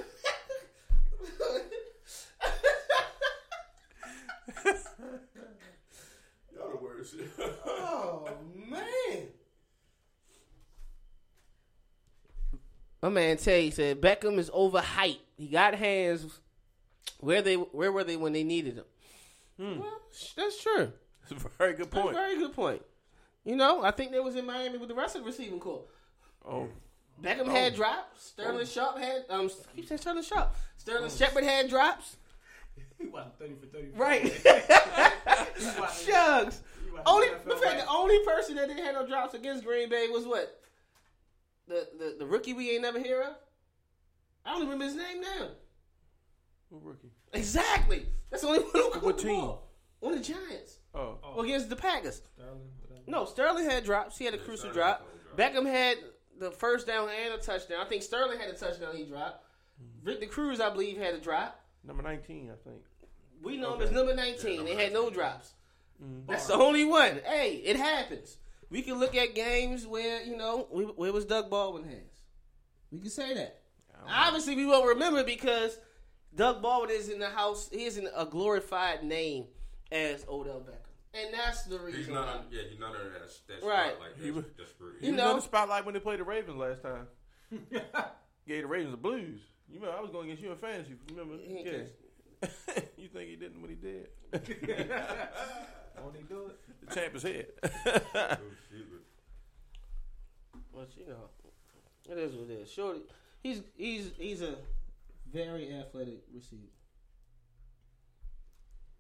Y'all 6.56 6.70
the 6.72 6.78
worst. 6.78 7.16
Oh 7.66 8.30
man. 8.70 9.28
My 13.02 13.10
man 13.10 13.38
Tay 13.38 13.70
said 13.72 14.00
Beckham 14.02 14.38
is 14.38 14.50
overhyped. 14.50 15.20
He 15.38 15.48
got 15.48 15.76
hands. 15.76 16.40
Where 17.20 17.42
they 17.42 17.56
where 17.56 17.92
were 17.92 18.04
they 18.04 18.18
when 18.18 18.34
they 18.34 18.44
needed 18.44 18.78
them? 18.78 18.86
Well, 19.58 20.02
that's 20.36 20.62
true. 20.62 20.92
That's 21.30 21.44
a 21.44 21.50
very 21.58 21.74
good 21.74 21.92
That's 21.92 21.98
a 21.98 22.02
point. 22.02 22.16
very 22.16 22.38
good 22.38 22.54
point. 22.54 22.82
You 23.46 23.56
know, 23.56 23.84
I 23.84 23.92
think 23.92 24.12
they 24.12 24.20
was 24.20 24.36
in 24.36 24.46
Miami 24.46 24.78
with 24.78 24.90
the 24.90 24.96
rest 24.96 25.16
of 25.16 25.22
the 25.22 25.28
receiving 25.28 25.60
corps. 25.60 25.84
Oh. 26.46 26.68
Beckham 27.22 27.48
had 27.48 27.76
drops. 27.76 28.26
Sterling 28.26 28.66
Sharpe 28.66 28.98
had 28.98 29.26
um. 29.30 29.50
Keep 29.76 29.88
saying 29.88 30.02
Sterling 30.02 30.24
Sharpe. 30.24 30.56
Sterling 30.78 31.10
Shepard 31.12 31.44
had 31.44 31.70
drops. 31.70 32.18
He 32.98 33.08
wasn't 33.08 33.38
30 33.38 33.56
for 33.56 33.66
30. 33.68 33.88
Right. 33.96 34.24
He 35.58 35.64
Shucks. 36.12 36.62
Only 37.06 37.28
the 37.46 37.56
fact 37.56 37.80
the 37.80 37.88
only 37.90 38.24
person 38.26 38.56
that 38.56 38.68
didn't 38.68 38.84
have 38.84 38.96
no 38.96 39.06
drops 39.06 39.34
against 39.34 39.64
Green 39.64 39.90
Bay 39.90 40.08
was 40.10 40.26
what? 40.26 40.62
The 41.68 41.88
the, 41.98 42.16
the 42.20 42.26
rookie 42.26 42.54
we 42.54 42.72
ain't 42.72 42.82
never 42.82 43.00
hear 43.00 43.22
of? 43.22 43.36
I 44.46 44.52
don't 44.52 44.64
even 44.64 44.74
remember 44.74 44.86
his 44.86 44.96
name 44.96 45.22
now. 45.22 45.48
Who 46.70 46.80
rookie? 46.82 47.12
Exactly. 47.34 48.06
That's 48.34 48.42
the 48.42 48.48
only 48.50 48.60
one 48.62 48.72
who 48.74 48.90
caught 48.90 49.04
What 49.04 49.18
the 49.18 49.24
team? 49.24 49.42
ball. 49.42 49.70
On 50.02 50.12
the 50.12 50.20
Giants. 50.20 50.80
Oh. 50.96 51.18
Oh, 51.24 51.42
Against 51.42 51.70
the 51.70 51.76
Packers. 51.76 52.22
Sterling. 52.36 52.62
No, 53.08 53.26
Sterling 53.26 53.70
had 53.70 53.84
drops. 53.84 54.18
He 54.18 54.26
had 54.26 54.34
a 54.34 54.38
crucial 54.40 54.72
drop. 54.72 55.08
Beckham 55.38 55.66
had 55.66 55.98
the 56.40 56.52
first 56.52 56.88
down 56.88 57.10
and 57.10 57.34
a 57.34 57.38
touchdown. 57.38 57.80
I 57.80 57.86
think 57.86 58.02
Sterling 58.02 58.40
had 58.40 58.50
a 58.50 58.58
touchdown 58.58 58.96
he 58.96 59.06
dropped. 59.06 59.46
Victor 60.04 60.26
Cruz, 60.26 60.60
I 60.60 60.70
believe, 60.72 60.98
had 60.98 61.14
a 61.14 61.20
drop. 61.20 61.60
Number 61.84 62.02
19, 62.04 62.50
I 62.52 62.56
think. 62.68 62.82
We 63.42 63.58
know 63.58 63.76
him 63.76 63.82
as 63.82 63.92
number 63.92 64.16
19. 64.16 64.66
they 64.66 64.76
had 64.76 64.94
no 64.94 65.10
drops. 65.10 65.54
Mm-hmm. 66.04 66.32
That's 66.32 66.48
the 66.48 66.56
only 66.56 66.86
one. 66.86 67.20
Hey, 67.26 67.62
it 67.64 67.76
happens. 67.76 68.38
We 68.70 68.82
can 68.82 69.00
look 69.00 69.16
at 69.16 69.36
games 69.36 69.86
where, 69.86 70.24
you 70.24 70.36
know, 70.38 70.68
where 70.96 71.14
was 71.14 71.26
Doug 71.26 71.50
Baldwin 71.50 71.84
hands. 71.84 72.24
We 72.92 73.00
can 73.00 73.10
say 73.10 73.34
that. 73.36 73.60
Obviously, 74.08 74.56
we 74.56 74.66
won't 74.66 74.88
remember 74.88 75.24
because 75.24 75.78
Doug 76.36 76.62
Baldwin 76.62 76.90
is 76.96 77.10
in 77.10 77.20
the 77.20 77.30
house. 77.30 77.70
He 77.72 77.86
is 77.86 77.98
in 77.98 78.08
a 78.16 78.26
glorified 78.26 79.04
name 79.04 79.46
as 79.92 80.26
Odell 80.28 80.62
Beckham. 80.62 80.80
And 81.14 81.32
that's 81.34 81.64
the 81.64 81.78
reason. 81.80 82.00
He's 82.02 82.10
not. 82.10 82.26
why. 82.28 82.34
On, 82.34 82.46
yeah, 82.50 82.62
he's 82.70 82.80
not 82.80 82.96
under 82.96 83.10
that, 83.12 83.22
that 83.48 83.64
Right. 83.66 83.92
spotlight. 83.92 84.12
He 84.20 84.32
was- 84.32 84.46
That's, 84.46 84.58
that's 84.58 84.72
great. 84.74 84.96
He 85.00 85.06
You 85.08 85.12
was 85.14 85.18
know- 85.22 85.36
the 85.36 85.42
spotlight 85.42 85.86
when 85.86 85.94
they 85.94 86.00
played 86.00 86.20
the 86.20 86.24
Ravens 86.24 86.58
last 86.58 86.82
time. 86.82 87.08
Gave 88.48 88.64
the 88.64 88.68
Ravens 88.68 88.92
the 88.92 88.98
blues. 88.98 89.40
You 89.70 89.80
remember, 89.80 89.96
I 89.98 90.02
was 90.02 90.10
going 90.12 90.26
against 90.26 90.42
you 90.44 90.52
in 90.52 90.58
fantasy. 90.58 90.96
Remember? 91.12 91.38
He 91.38 91.58
ain't 91.58 91.68
Yeah. 91.68 92.50
you 92.98 93.08
think 93.10 93.30
he 93.30 93.36
didn't 93.36 93.62
when 93.62 93.70
he 93.70 93.76
did? 93.76 94.08
Won't 96.02 96.16
he 96.18 96.24
do 96.24 96.48
it? 96.48 96.60
The 96.90 96.96
champ 96.96 97.16
is 97.16 97.24
here. 97.24 97.46
Oh, 97.66 98.38
but 100.74 100.90
you 100.98 101.06
know, 101.08 101.30
it 102.10 102.18
is 102.18 102.34
what 102.36 102.50
it 102.50 102.54
is. 102.54 102.72
Shorty, 102.72 103.02
he's 103.42 103.62
he's 103.78 104.12
he's 104.18 104.42
a 104.42 104.56
very 105.34 105.74
athletic 105.74 106.22
receiver. 106.34 106.62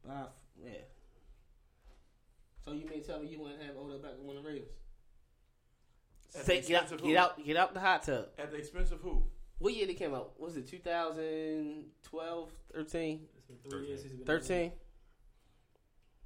By, 0.06 0.26
yeah. 0.62 0.72
So 2.66 2.74
you 2.74 2.86
may 2.86 3.00
tell 3.02 3.20
me 3.20 3.28
you 3.30 3.40
want 3.40 3.60
to 3.60 3.66
have 3.66 3.76
Odell 3.78 4.00
Beckham 4.00 4.28
on 4.30 4.36
the 4.36 4.42
Ravens? 4.42 4.72
At 6.36 6.46
Say, 6.46 6.62
the 6.62 6.68
get 6.68 6.84
out, 6.84 6.92
of 6.92 7.02
get 7.02 7.10
who? 7.10 7.18
out, 7.18 7.46
get 7.46 7.58
out 7.58 7.74
the 7.74 7.80
hot 7.80 8.04
tub. 8.04 8.26
At 8.40 8.52
the 8.52 8.58
expense 8.58 8.92
of 8.92 9.02
who? 9.02 9.24
What 9.60 9.74
year 9.76 9.86
they 9.86 9.94
came 9.94 10.14
out? 10.16 10.40
Was 10.40 10.58
it 10.58 10.68
2012, 10.68 12.50
13, 12.74 13.28
It's 13.38 13.46
been 13.46 13.58
three 13.70 13.88
years 13.88 14.04
he's 14.04 14.14
been 14.14 14.26
13? 14.26 14.72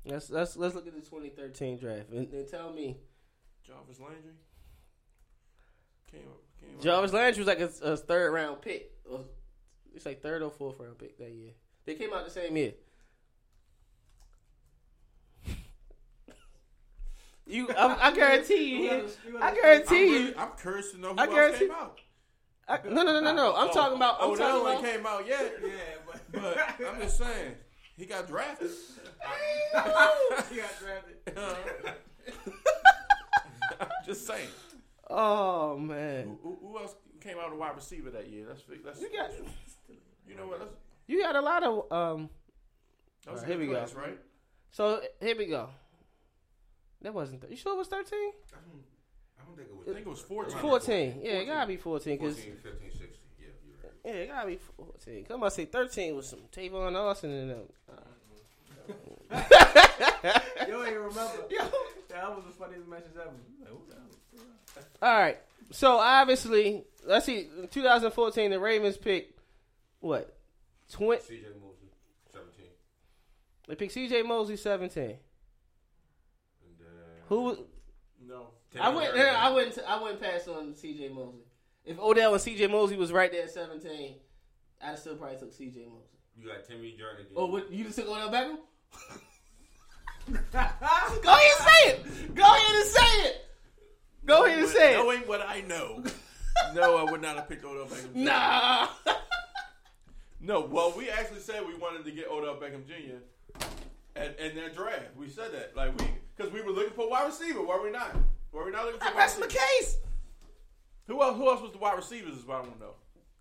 Let's 0.05 0.29
let's 0.29 0.55
let's 0.55 0.73
look 0.73 0.87
at 0.87 0.93
the 0.93 1.01
2013 1.01 1.77
draft 1.79 2.09
and, 2.11 2.31
and 2.31 2.47
tell 2.47 2.71
me. 2.71 2.97
Jarvis 3.65 3.99
Landry? 3.99 4.31
Came 6.09 6.21
up. 6.21 6.41
Came 6.61 6.77
up. 6.77 6.81
Jarvis 6.81 7.11
Landry 7.11 7.43
was 7.43 7.47
like 7.47 7.59
a, 7.59 7.69
a 7.81 7.97
third 7.97 8.31
round 8.31 8.61
pick. 8.61 8.93
Or, 9.09 9.25
it's 9.97 10.05
like 10.05 10.21
third 10.21 10.41
or 10.41 10.49
fourth 10.51 10.79
round 10.79 10.97
pick 10.97 11.17
that 11.17 11.31
year. 11.31 11.51
They 11.85 11.95
came 11.95 12.13
out 12.13 12.23
the 12.25 12.31
same 12.31 12.55
year. 12.55 12.73
You, 17.49 17.69
I, 17.69 18.09
I 18.09 18.13
guarantee 18.13 18.71
you. 18.71 18.77
You 18.77 18.89
he- 18.89 19.29
you 19.29 19.37
I 19.37 19.39
gotta- 19.39 19.45
I'm, 19.45 19.55
guarantee 19.55 20.05
you. 20.05 20.19
really, 20.19 20.35
I'm 20.37 20.49
curious 20.61 20.91
to 20.91 20.99
know 20.99 21.13
who 21.13 21.17
I 21.17 21.23
else 21.23 21.33
guarantee- 21.33 21.59
came 21.59 21.71
out. 21.71 22.01
I, 22.67 22.79
no, 22.83 23.03
no, 23.03 23.13
no, 23.13 23.21
no, 23.21 23.33
no. 23.33 23.53
Oh, 23.53 23.61
I'm 23.61 23.69
Oh, 23.69 23.73
talking 23.73 23.95
about. 23.95 24.17
Oh, 24.19 24.25
I'm 24.25 24.31
oh, 24.31 24.35
talking 24.35 24.63
one 24.63 24.71
about. 24.73 24.83
came 24.83 25.05
out 25.05 25.25
yet. 25.25 25.53
Yeah, 25.63 25.71
but, 26.05 26.21
But 26.33 26.85
I'm 26.93 26.99
just 26.99 27.17
saying, 27.17 27.55
he 27.95 28.05
got 28.05 28.27
drafted. 28.27 28.69
he 30.49 30.57
got 30.57 30.77
drafted. 30.77 31.37
I'm 33.79 33.87
just 34.05 34.27
saying. 34.27 34.49
Oh 35.09 35.77
man, 35.77 36.37
Who, 36.43 36.57
who 36.61 36.77
else 36.79 36.95
came 37.21 37.37
out 37.39 37.53
a 37.53 37.55
wide 37.55 37.77
receiver 37.77 38.09
that 38.09 38.27
year? 38.29 38.47
Let's 38.49 38.61
fig- 38.63 38.81
let's. 38.85 38.99
you 38.99 39.09
got 39.15 39.31
You 40.27 40.35
know 40.35 40.47
what? 40.47 40.59
Let's, 40.59 40.71
you 41.07 41.21
got 41.21 41.35
a 41.35 41.41
lot 41.41 41.63
of 41.63 41.91
um. 41.91 42.29
that 43.25 43.31
was 43.33 43.41
Alright, 43.41 43.43
a 43.43 43.47
here 43.47 43.57
good 43.57 43.67
we 43.69 43.73
go. 43.93 43.99
right? 44.01 44.17
So 44.71 45.01
here 45.21 45.35
we 45.37 45.45
go. 45.47 45.69
That 47.01 47.13
wasn't. 47.13 47.41
Th- 47.41 47.51
you 47.51 47.57
sure 47.57 47.73
it 47.73 47.77
was 47.77 47.87
13? 47.87 48.03
I 48.19 48.21
don't, 48.21 48.83
I 49.39 49.45
don't 49.45 49.55
think 49.55 49.69
it 49.69 49.75
was. 49.77 49.87
I 49.87 49.93
think 49.93 50.05
it 50.05 50.09
was 50.09 50.21
14. 50.21 50.57
14. 50.59 51.19
Yeah, 51.23 51.31
it 51.33 51.45
gotta 51.45 51.67
be 51.67 51.77
14 51.77 52.17
because 52.17 52.35
14, 52.35 52.53
15, 52.63 52.89
16. 52.91 53.07
Yeah, 53.39 53.45
you're 53.65 53.77
right. 53.83 53.93
yeah, 54.05 54.11
it 54.23 54.27
gotta 54.29 54.47
be 54.47 54.59
14. 54.77 55.25
Come 55.25 55.43
on, 55.43 55.51
say 55.51 55.65
13 55.65 56.15
with 56.15 56.25
some 56.25 56.39
Tavon 56.51 56.95
Austin 56.95 57.31
in 57.31 57.47
them. 57.49 57.61
You 60.67 60.83
ain't 60.83 60.95
remember. 60.95 61.31
Yo. 61.49 61.59
That 62.09 62.35
was 62.35 62.43
the 62.45 62.53
funniest 62.57 62.87
matches 62.87 63.11
ever. 63.15 63.29
Like, 63.61 63.69
who 63.69 63.79
the 63.89 63.95
hell? 63.95 64.85
All 65.01 65.19
right. 65.19 65.37
So 65.71 65.97
obviously, 65.97 66.83
let's 67.05 67.25
see. 67.25 67.47
2014, 67.71 68.51
the 68.51 68.59
Ravens 68.59 68.97
picked 68.97 69.36
what? 69.99 70.37
20. 70.91 71.21
CJ 71.21 71.43
Mosley, 71.61 71.91
17. 72.31 72.65
They 73.67 73.75
picked 73.75 73.91
C.J. 73.93 74.21
Mosley 74.23 74.55
17. 74.55 75.03
And 75.03 75.17
then. 76.79 76.87
Who? 77.27 77.41
was- 77.43 77.57
No. 78.25 78.47
I 78.79 78.89
went. 78.89 79.13
Taylor 79.13 79.29
I 79.29 79.49
wouldn't. 79.49 79.79
I 79.87 80.01
wouldn't 80.01 80.21
pass 80.21 80.47
on 80.47 80.75
C.J. 80.75 81.09
Mosley. 81.09 81.41
If 81.83 81.99
Odell 81.99 82.33
and 82.33 82.41
C.J. 82.41 82.67
Mosley 82.67 82.95
was 82.97 83.11
right 83.11 83.31
there 83.31 83.43
at 83.43 83.49
17, 83.51 84.15
I'd 84.81 84.99
still 84.99 85.15
probably 85.15 85.37
took 85.37 85.53
C.J. 85.53 85.85
Mosley. 85.85 86.19
You 86.39 86.47
got 86.47 86.63
Timmy 86.65 86.95
Jernigan. 86.97 87.25
Oh, 87.35 87.47
what? 87.47 87.71
You 87.71 87.83
just 87.85 87.97
took 87.97 88.07
Odell 88.07 88.29
Beckham? 88.29 88.57
Go 90.51 90.59
ahead 90.59 91.51
and 91.59 91.67
say 91.67 91.89
it. 91.89 92.35
Go 92.35 92.43
ahead 92.43 92.75
and 92.75 92.85
say 92.85 93.21
it. 93.29 93.45
Go 94.25 94.45
ahead 94.45 94.59
and 94.59 94.67
say 94.69 94.93
it. 94.93 94.97
Knowing 94.97 95.19
what 95.21 95.41
I 95.41 95.61
know, 95.61 96.03
no, 96.75 96.97
I 96.97 97.09
would 97.09 97.21
not 97.21 97.35
have 97.37 97.47
picked 97.49 97.63
Odell 97.65 97.85
Beckham. 97.87 98.13
Jr. 98.13 98.19
Nah. 98.19 98.87
No, 100.39 100.61
well, 100.61 100.93
we 100.95 101.09
actually 101.09 101.39
said 101.39 101.65
we 101.67 101.75
wanted 101.75 102.05
to 102.05 102.11
get 102.11 102.27
Odell 102.29 102.55
Beckham 102.57 102.85
Jr. 102.85 103.17
at 104.15 104.39
in 104.39 104.55
that 104.55 104.75
draft. 104.75 105.15
We 105.15 105.29
said 105.29 105.51
that, 105.53 105.75
like 105.75 105.97
we, 105.99 106.05
because 106.35 106.51
we 106.53 106.61
were 106.61 106.71
looking 106.71 106.93
for 106.93 107.05
a 107.07 107.09
wide 107.09 107.25
receiver. 107.27 107.61
Were 107.61 107.81
we 107.83 107.91
not? 107.91 108.15
Were 108.51 108.65
we 108.65 108.71
not 108.71 108.85
looking 108.85 108.99
for 108.99 109.07
a 109.07 109.09
wide 109.09 109.17
That's 109.19 109.35
the 109.35 109.45
receiver? 109.45 109.61
case. 109.79 109.97
Who 111.07 111.21
else? 111.23 111.37
Who 111.37 111.49
else 111.49 111.61
was 111.61 111.71
the 111.71 111.77
wide 111.79 111.95
receivers? 111.97 112.35
Is 112.37 112.45
what 112.45 112.57
I 112.57 112.59
want 112.61 112.73
to 112.75 112.79
know. 112.79 112.93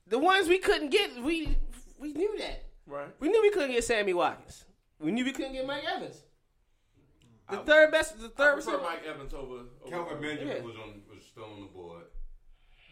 The 0.08 0.18
ones 0.18 0.48
we 0.48 0.58
couldn't 0.58 0.90
get, 0.90 1.22
we 1.22 1.58
we 1.98 2.12
knew 2.12 2.38
that. 2.38 2.64
Right. 2.86 3.08
We 3.20 3.28
knew 3.28 3.42
we 3.42 3.50
couldn't 3.50 3.72
get 3.72 3.84
Sammy 3.84 4.14
Watkins. 4.14 4.64
We 5.00 5.10
knew 5.10 5.24
we 5.24 5.32
couldn't 5.32 5.52
get 5.52 5.66
Mike 5.66 5.84
Evans. 5.84 6.22
The 7.50 7.60
I- 7.60 7.64
third 7.64 7.90
best, 7.92 8.18
the 8.18 8.26
I 8.26 8.28
third 8.28 8.54
prefer 8.54 8.70
receiver. 8.72 8.82
Mike 8.82 9.02
Evans 9.06 9.34
over. 9.34 9.54
over 9.54 9.66
Kelvin 9.88 10.20
Benjamin 10.22 10.56
Yeah. 10.56 10.62
was 10.62 10.76
on 10.76 11.02
was 11.14 11.24
still 11.26 11.44
on 11.44 11.60
the 11.60 11.66
board. 11.66 12.04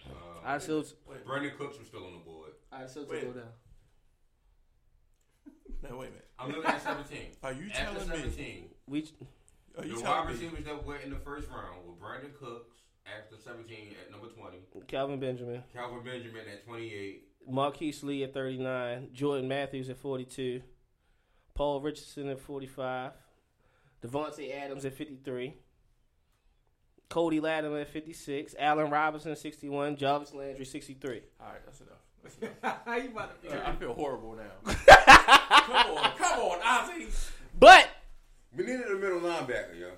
Uh, 0.06 0.10
I 0.44 0.58
still, 0.58 0.82
Brandin 1.26 1.56
Cooks 1.56 1.78
was 1.78 1.86
still 1.88 2.04
on 2.04 2.12
the 2.12 2.18
board. 2.18 2.50
I 2.70 2.86
still 2.86 3.04
took 3.04 3.12
Wait. 3.12 3.24
Odell. 3.24 3.44
Now 5.88 5.98
wait 5.98 6.08
a 6.08 6.10
minute. 6.10 6.28
I'm 6.38 6.48
looking 6.50 6.64
at 6.70 6.82
17. 6.82 7.18
Are 7.42 7.52
you 7.52 7.66
After 7.72 7.84
telling 7.84 8.08
me? 8.08 8.16
17, 8.16 8.64
We 8.88 8.98
Are 9.78 9.84
you 9.84 9.96
the 9.96 10.00
wide 10.00 10.04
telling 10.04 10.26
me? 10.26 10.32
receivers 10.34 10.64
that 10.64 10.84
went 10.84 11.02
in 11.04 11.10
the 11.10 11.16
first 11.16 11.48
round 11.50 11.86
were 11.86 11.94
Brandin 11.94 12.34
Cooks 12.38 12.76
after 13.06 13.36
17 13.36 13.94
at 14.02 14.10
number 14.10 14.28
20, 14.28 14.56
Kelvin 14.88 15.20
Benjamin, 15.20 15.62
Kelvin 15.74 16.02
Benjamin 16.02 16.48
at 16.50 16.64
28, 16.64 17.28
Marquise 17.48 18.02
Lee 18.02 18.24
at 18.24 18.32
39, 18.32 19.10
Jordan 19.12 19.46
Matthews 19.46 19.90
at 19.90 19.98
42, 19.98 20.62
Paul 21.52 21.82
Richardson 21.82 22.28
at 22.30 22.40
45, 22.40 23.12
Davante 24.02 24.54
Adams 24.54 24.86
at 24.86 24.94
53, 24.94 25.54
Cody 27.10 27.40
Latimer 27.40 27.80
at 27.80 27.88
56, 27.88 28.54
Allen 28.58 28.90
Robinson 28.90 29.32
at 29.32 29.38
61, 29.38 29.96
Jarvis 29.96 30.32
Landry 30.32 30.64
63. 30.64 31.20
All 31.40 31.46
right, 31.46 31.56
that's 31.66 31.80
enough. 31.82 31.98
That's 32.24 32.36
enough. 32.38 32.78
How 32.84 32.96
you 32.96 33.10
about 33.10 33.42
to 33.42 33.48
be? 33.48 33.54
I 33.54 33.72
feel 33.76 33.94
horrible 33.94 34.34
now. 34.36 34.72
come 34.74 35.96
on, 35.96 36.10
come 36.16 36.40
on, 36.40 36.60
Ozzy. 36.60 37.30
But 37.58 37.88
We 38.56 38.64
needed 38.64 38.86
a 38.90 38.94
middle 38.96 39.20
linebacker, 39.20 39.78
yo. 39.78 39.90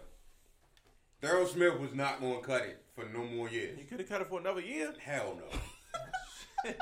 Daryl 1.23 1.47
Smith 1.49 1.79
was 1.81 1.95
not 1.95 2.21
going 2.21 2.41
to 2.41 2.47
cut 2.47 2.63
it 2.63 2.83
for 2.95 3.05
no 3.17 3.25
more 3.25 3.49
years. 3.49 3.79
You 3.79 3.85
could 3.85 4.01
have 4.01 4.09
cut 4.09 4.21
it 4.21 4.27
for 4.29 4.39
another 4.41 4.61
year. 4.61 4.93
Hell 5.01 5.39
no. 5.39 6.73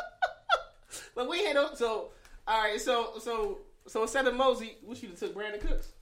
but 1.15 1.29
we 1.29 1.45
had 1.45 1.55
no- 1.55 1.75
so 1.75 2.11
all 2.49 2.62
right. 2.62 2.81
So 2.81 3.15
so 3.21 3.59
so 3.87 4.03
instead 4.03 4.27
of 4.27 4.35
Mosey, 4.35 4.77
we 4.85 4.95
should 4.97 5.11
have 5.11 5.19
took 5.19 5.35
Brandin 5.35 5.61
Cooks, 5.61 5.93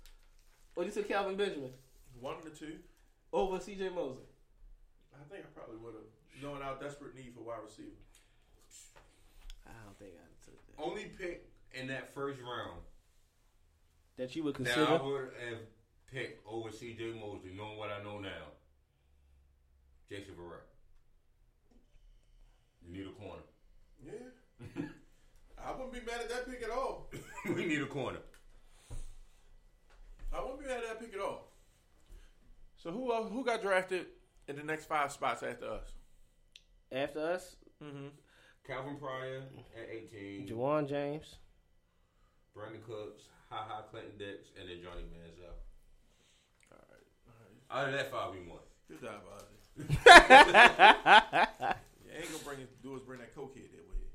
or 0.77 0.85
you 0.85 0.90
took 0.90 1.09
Kelvin 1.09 1.36
Benjamin 1.36 1.70
One 2.20 2.36
of 2.36 2.44
the 2.44 2.51
two. 2.51 2.77
over 3.32 3.59
C.J. 3.60 3.89
Mosley. 3.90 4.24
I 5.14 5.24
think 5.31 5.44
I 5.44 5.48
probably 5.59 5.77
would 5.78 5.94
have, 5.94 6.43
knowing 6.43 6.62
our 6.62 6.77
desperate 6.81 7.14
need 7.14 7.32
for 7.35 7.43
wide 7.43 7.59
receiver. 7.64 7.90
I 9.66 9.70
don't 9.85 9.98
think 9.98 10.12
I 10.14 10.24
took 10.44 10.55
that. 10.55 10.60
Only 10.78 11.04
pick 11.18 11.48
in 11.72 11.86
that 11.88 12.14
first 12.14 12.40
round 12.40 12.80
That 14.16 14.34
you 14.34 14.44
would 14.44 14.54
that 14.54 14.64
consider. 14.64 14.86
I 14.86 15.02
would 15.02 15.30
have 15.48 15.58
picked 16.12 16.46
over 16.46 16.70
C.J. 16.70 17.12
Mosley, 17.20 17.52
knowing 17.56 17.78
what 17.78 17.90
I 17.90 18.02
know 18.02 18.18
now. 18.18 18.52
Jason 20.08 20.34
Verrett. 20.34 20.66
You 22.84 22.92
need 22.92 23.06
a 23.06 23.12
corner. 23.12 23.42
Yeah. 24.04 24.82
I 25.64 25.72
wouldn't 25.72 25.92
be 25.92 26.00
mad 26.00 26.20
at 26.20 26.28
that 26.28 26.50
pick 26.50 26.62
at 26.62 26.70
all. 26.70 27.10
we 27.46 27.64
need 27.64 27.80
a 27.80 27.86
corner. 27.86 28.18
I 30.34 30.40
wouldn't 30.42 30.60
be 30.60 30.66
mad 30.66 30.78
at 30.78 30.88
that 30.88 31.00
pick 31.00 31.14
at 31.14 31.20
all. 31.20 31.52
So 32.76 32.90
who 32.90 33.12
uh, 33.12 33.22
who 33.22 33.44
got 33.44 33.62
drafted 33.62 34.06
in 34.48 34.56
the 34.56 34.64
next 34.64 34.86
five 34.86 35.12
spots 35.12 35.42
after 35.42 35.66
us? 35.70 35.92
After 36.90 37.20
us, 37.20 37.56
Mm-hmm. 37.82 38.08
Calvin 38.66 38.97
Pryor 38.97 39.43
at 39.76 39.89
18. 39.90 40.48
Ja'Wuan 40.48 40.89
James. 40.89 41.36
Brandin 42.56 42.82
Cooks, 42.86 43.22
Ha 43.51 43.64
Ha 43.68 43.82
Clinton 43.90 44.12
Dix, 44.18 44.48
and 44.60 44.68
then 44.68 44.78
Johnny 44.82 45.02
Manziel. 45.09 45.56
All 46.70 46.78
right. 46.93 47.06
All 47.26 47.34
right. 47.40 47.56
Out 47.70 47.89
of 47.89 47.94
that 47.98 48.10
five, 48.12 48.32
we 48.34 48.40
won. 48.48 48.60
Good 48.89 49.01
job, 49.01 49.22
Ozzy. 49.24 49.48
yeah, 50.06 51.74
ain't 52.12 52.28
gonna 52.30 52.44
bring 52.44 52.60
it, 52.60 52.82
do 52.82 52.94
is 52.94 53.02
bring 53.02 53.20
that 53.20 53.34
coke 53.34 53.52
here 53.55 53.64
there 53.72 53.80
with 53.89 53.98
you. 53.98 54.10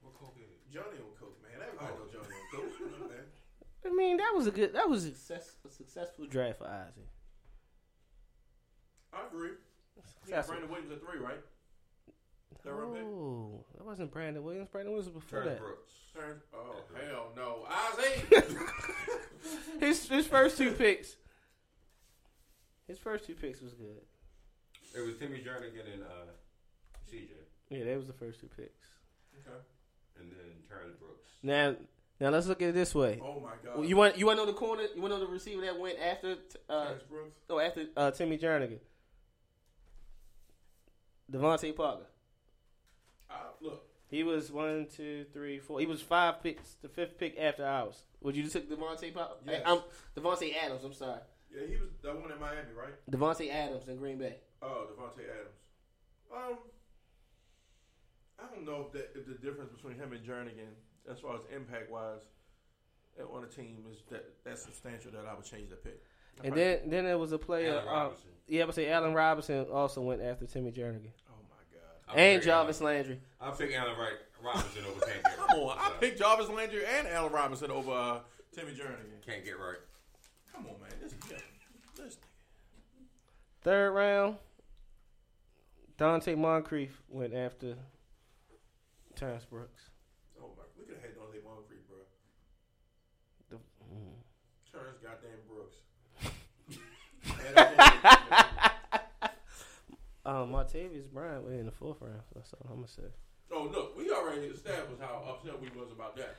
What 0.00 0.14
coke 0.14 0.36
is 0.38 0.48
it? 0.48 0.60
Johnny 0.72 1.02
on 1.02 1.10
coke, 1.18 1.36
man. 1.42 1.58
Everybody 1.60 1.90
Oh. 1.92 1.98
know 1.98 2.06
Johnny 2.12 2.34
on 2.34 2.46
coke. 2.54 2.78
You. 2.78 3.90
I 3.90 3.94
mean, 3.94 4.16
that 4.18 4.32
was 4.34 4.46
a 4.46 4.50
good. 4.52 4.72
That 4.74 4.88
was 4.88 5.04
a, 5.04 5.08
success, 5.08 5.56
a 5.66 5.70
successful 5.70 6.26
draft 6.26 6.58
for 6.58 6.66
Ozzy. 6.66 7.06
I 9.12 9.26
agree. 9.26 9.50
He 10.26 10.32
had 10.32 10.46
Brandon 10.46 10.68
Williams 10.70 10.92
at 10.92 11.00
three, 11.00 11.18
right? 11.18 11.40
Third 12.76 12.94
pick. 12.94 13.02
Oh, 13.04 13.64
that 13.76 13.84
wasn't 13.86 14.10
Brandon 14.10 14.42
Williams. 14.42 14.68
Brandon 14.70 14.92
Williams 14.92 15.12
was 15.14 15.22
before 15.22 15.42
Terrence 15.42 15.60
that. 15.60 15.64
Brooks. 15.64 15.92
Turn- 16.14 16.40
Oh 16.54 16.76
hell 16.94 17.32
no, 17.36 17.66
Ozzy. 17.70 19.80
His 19.80 20.08
his 20.08 20.26
first 20.26 20.56
two 20.58 20.72
picks. 20.72 21.16
His 22.88 22.98
first 22.98 23.26
two 23.26 23.34
picks 23.34 23.60
was 23.60 23.74
good. 23.74 24.00
It 24.96 25.00
was 25.06 25.16
Timmy 25.18 25.38
Jernigan 25.38 25.92
and 25.92 26.02
uh, 26.02 26.32
CJ, 27.12 27.28
Yeah, 27.70 27.84
that 27.84 27.96
was 27.98 28.06
the 28.06 28.12
first 28.14 28.40
two 28.40 28.48
picks. 28.56 28.88
okay. 29.46 29.56
and 30.18 30.32
then 30.32 30.62
Terrence 30.68 30.96
Brooks. 30.98 31.28
Now, 31.42 31.76
now 32.20 32.30
let's 32.30 32.46
look 32.48 32.62
at 32.62 32.70
it 32.70 32.74
this 32.74 32.94
way. 32.94 33.20
Oh 33.22 33.38
my 33.40 33.50
God. 33.64 33.76
Well, 33.78 33.84
you 33.84 33.96
want 33.96 34.18
you 34.18 34.26
want 34.26 34.38
to 34.38 34.44
know 34.44 34.50
the 34.50 34.56
corner? 34.58 34.82
You 34.94 35.00
want 35.02 35.12
to 35.14 35.18
know 35.20 35.26
the 35.26 35.30
receiver 35.30 35.60
that 35.62 35.78
went 35.78 35.98
after 36.00 36.36
uh, 36.68 36.84
Terrence 36.86 37.02
Brooks. 37.08 37.38
oh 37.50 37.60
after 37.60 37.84
uh, 37.96 38.10
Timmy 38.10 38.38
Jernigan? 38.38 38.78
DeVante 41.30 41.76
Parker. 41.76 42.06
Uh, 43.30 43.34
look, 43.60 43.84
He 44.08 44.22
was 44.22 44.50
one, 44.50 44.86
two, 44.94 45.24
three, 45.32 45.58
four. 45.58 45.80
He 45.80 45.86
was 45.86 46.00
five 46.00 46.42
picks, 46.42 46.74
the 46.82 46.88
fifth 46.88 47.18
pick 47.18 47.38
after 47.38 47.64
ours. 47.64 48.02
Would 48.22 48.36
you 48.36 48.48
took 48.48 48.68
DeVante 48.70 49.12
Parker? 49.12 49.34
Yes. 49.46 49.62
I'm 49.66 49.80
Davante 50.16 50.54
Adams. 50.56 50.84
I'm 50.84 50.94
sorry, 50.94 51.20
yeah, 51.54 51.66
he 51.66 51.76
was 51.76 51.90
that 52.02 52.20
one 52.20 52.30
in 52.30 52.40
Miami, 52.40 52.72
right? 52.76 52.94
Davante 53.10 53.50
Adams 53.50 53.88
in 53.88 53.96
Green 53.96 54.18
Bay. 54.18 54.36
Oh, 54.62 54.86
Davante 54.90 55.24
Adams. 55.24 55.56
Um, 56.34 56.58
I 58.38 58.54
don't 58.54 58.64
know 58.64 58.86
if, 58.86 58.92
that, 58.92 59.10
if 59.14 59.26
the 59.26 59.34
difference 59.34 59.70
between 59.72 59.96
him 59.96 60.12
and 60.12 60.24
Jernigan, 60.24 60.74
as 61.10 61.18
far 61.20 61.34
as 61.34 61.40
impact 61.54 61.90
wise, 61.90 62.22
on 63.34 63.44
a 63.44 63.46
team 63.46 63.84
is 63.90 63.98
that 64.10 64.24
that's 64.44 64.62
substantial 64.62 65.10
that 65.10 65.26
I 65.26 65.34
would 65.34 65.44
change 65.44 65.70
the 65.70 65.76
pick. 65.76 66.02
I 66.42 66.46
And 66.46 66.56
then 66.56 66.80
then 66.86 67.04
there 67.04 67.18
was 67.18 67.32
a 67.32 67.38
player. 67.38 67.82
Uh, 67.86 68.10
yeah, 68.46 68.62
I 68.62 68.66
would 68.66 68.74
say 68.74 68.88
Allen 68.90 69.12
Robinson 69.12 69.66
also 69.72 70.00
went 70.02 70.22
after 70.22 70.46
Timmy 70.46 70.70
Jernigan 70.70 71.10
oh 71.28 71.42
my 71.50 71.64
god, 71.72 71.82
I'll 71.90 71.97
and 72.16 72.40
pick 72.40 72.46
Jarvis 72.46 72.80
Allen- 72.80 72.94
Landry. 72.94 73.20
I'll 73.40 73.52
pick 73.52 73.72
Allen 73.74 73.98
Wright 73.98 74.18
Robinson 74.42 74.84
over 74.84 75.00
Can't 75.00 75.22
Get 75.22 75.38
Right. 75.38 75.48
come 75.48 75.58
on! 75.60 75.78
I 75.78 75.90
picked 76.00 76.18
Jarvis 76.18 76.48
Landry 76.48 76.84
and 76.86 77.08
Allen 77.08 77.32
Robinson 77.32 77.70
over 77.70 77.90
uh, 77.92 78.20
Timmy 78.54 78.72
Jernigan. 78.72 79.20
Can't 79.26 79.44
Get 79.44 79.58
Right. 79.58 79.76
Come 80.52 80.66
on, 80.66 80.80
man, 80.80 80.90
this 81.02 81.14
yeah, 81.30 81.36
this 81.96 82.14
nigga. 82.14 82.18
Third 83.62 83.90
round, 83.92 84.36
Donte 85.98 86.36
Moncrief 86.36 87.02
went 87.08 87.34
after 87.34 87.74
Terrence 89.16 89.44
Brooks. 89.44 89.90
Oh 90.40 90.50
my, 90.56 90.62
we 90.78 90.84
could 90.86 90.94
have 90.94 91.02
had 91.04 91.14
Donte 91.16 91.42
Moncrief, 91.44 91.80
bro. 91.88 91.98
The- 93.50 93.56
mm. 93.94 94.14
Terrence 94.72 94.98
goddamn 95.02 95.40
Brooks. 95.48 95.76
And 100.28 100.54
that's 100.54 100.72
all. 100.74 100.80
Um, 100.82 100.90
Martavis 100.90 101.10
Bryant 101.10 101.44
went 101.44 101.60
in 101.60 101.66
the 101.66 101.72
fourth 101.72 101.98
round. 102.00 102.20
That's 102.34 102.52
all 102.54 102.66
I'm 102.70 102.76
gonna 102.76 102.88
say. 102.88 103.02
oh 103.52 103.68
look, 103.72 103.96
we 103.96 104.10
already 104.10 104.46
established 104.46 105.00
how 105.00 105.24
upset 105.28 105.60
we 105.60 105.68
was 105.78 105.90
about 105.90 106.16
that. 106.16 106.36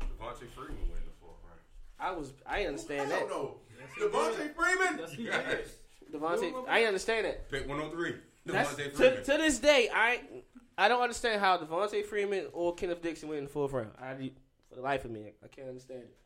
Devonta 0.00 0.48
Freeman 0.54 0.76
went 0.88 1.02
in 1.02 1.06
the 1.06 1.18
fourth 1.20 1.36
round. 1.44 1.60
I 1.98 2.12
was. 2.12 2.32
I 2.46 2.66
understand 2.66 3.10
Hell 3.10 3.20
that. 3.20 3.28
no. 3.28 3.54
Yes, 3.78 3.88
he 3.96 4.04
Devonta 4.04 4.36
did. 4.36 4.54
Freeman. 4.56 4.98
Yes, 4.98 5.12
he 5.12 5.24
did. 5.24 6.20
Devonta, 6.20 6.68
I 6.68 6.84
understand 6.84 7.26
that. 7.26 7.50
Pick 7.50 7.68
103. 7.68 8.14
That's, 8.46 8.70
Devonta 8.70 8.76
to, 8.76 8.90
Freeman. 8.90 9.24
to 9.24 9.32
this 9.38 9.58
day, 9.58 9.88
I 9.92 10.20
I 10.78 10.88
don't 10.88 11.02
understand 11.02 11.40
how 11.40 11.56
Devonta 11.58 12.04
Freeman 12.04 12.46
or 12.52 12.74
Kenneth 12.74 13.02
Dixon 13.02 13.28
went 13.28 13.38
in 13.38 13.44
the 13.44 13.50
fourth 13.50 13.72
round. 13.72 13.90
I 14.00 14.14
for 14.68 14.76
the 14.76 14.82
life 14.82 15.04
of 15.04 15.10
me, 15.10 15.32
I 15.42 15.48
can't 15.48 15.68
understand 15.68 16.02
it. 16.02 16.16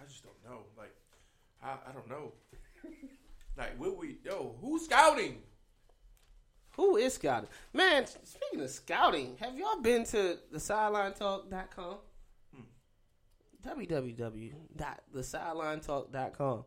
I 0.00 0.04
just 0.06 0.22
don't 0.22 0.36
know. 0.44 0.60
Like, 0.76 0.94
I, 1.62 1.70
I 1.88 1.92
don't 1.92 2.08
know. 2.08 2.32
Like, 3.58 3.78
will 3.78 3.96
we? 3.96 4.18
Yo, 4.24 4.54
who's 4.60 4.84
scouting? 4.84 5.38
Who 6.76 6.96
is 6.96 7.14
scouting? 7.14 7.48
Man, 7.72 8.06
speaking 8.06 8.60
of 8.60 8.70
scouting, 8.70 9.36
have 9.40 9.58
y'all 9.58 9.80
been 9.80 10.04
to 10.04 10.38
the 10.52 10.58
sidelinetalk.com? 10.58 11.96
www.thesidelinetalk.com. 13.66 16.64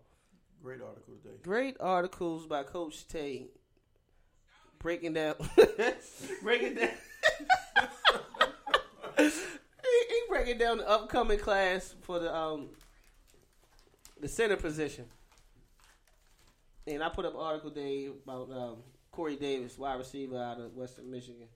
Great 0.61 0.81
article 0.81 1.13
today. 1.23 1.35
Great 1.41 1.77
articles 1.79 2.45
by 2.45 2.63
Coach 2.63 3.07
Tay 3.07 3.47
breaking 4.79 5.13
down 5.13 5.35
breaking 6.43 6.75
down 6.75 6.89
he, 9.17 9.29
he 9.29 10.21
breaking 10.27 10.57
down 10.57 10.79
the 10.79 10.89
upcoming 10.89 11.37
class 11.37 11.95
for 12.01 12.19
the 12.19 12.35
um 12.35 12.71
the 14.19 14.27
center 14.27 14.57
position. 14.57 15.05
And 16.91 17.01
I 17.01 17.07
put 17.07 17.25
up 17.25 17.33
an 17.33 17.39
article 17.39 17.71
today 17.71 18.07
about 18.07 18.51
um, 18.51 18.77
Corey 19.11 19.37
Davis, 19.37 19.77
wide 19.77 19.97
receiver 19.97 20.37
out 20.37 20.59
of 20.59 20.75
Western 20.75 21.09
Michigan. 21.09 21.47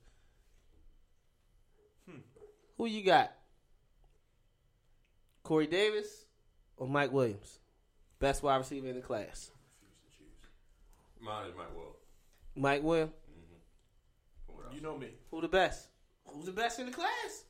Hmm. 2.09 2.19
Who 2.77 2.85
you 2.85 3.03
got? 3.03 3.33
Corey 5.43 5.67
Davis 5.67 6.25
or 6.77 6.87
Mike 6.87 7.11
Williams? 7.11 7.59
Best 8.19 8.43
wide 8.43 8.57
receiver 8.57 8.87
in 8.87 8.95
the 8.95 9.01
class. 9.01 9.51
Refuse 9.81 9.97
to 10.03 10.17
choose. 10.17 11.21
Mine 11.21 11.47
is 11.47 11.53
Mike 11.57 11.75
Will. 11.75 11.97
Mike 12.55 12.83
Williams. 12.83 13.11
What 14.47 14.67
else? 14.67 14.73
You 14.73 14.81
know 14.81 14.97
me. 14.97 15.09
Who 15.31 15.41
the 15.41 15.49
best? 15.49 15.89
Who's 16.27 16.45
the 16.45 16.53
best 16.53 16.79
in 16.79 16.85
the 16.85 16.93
class? 16.93 17.43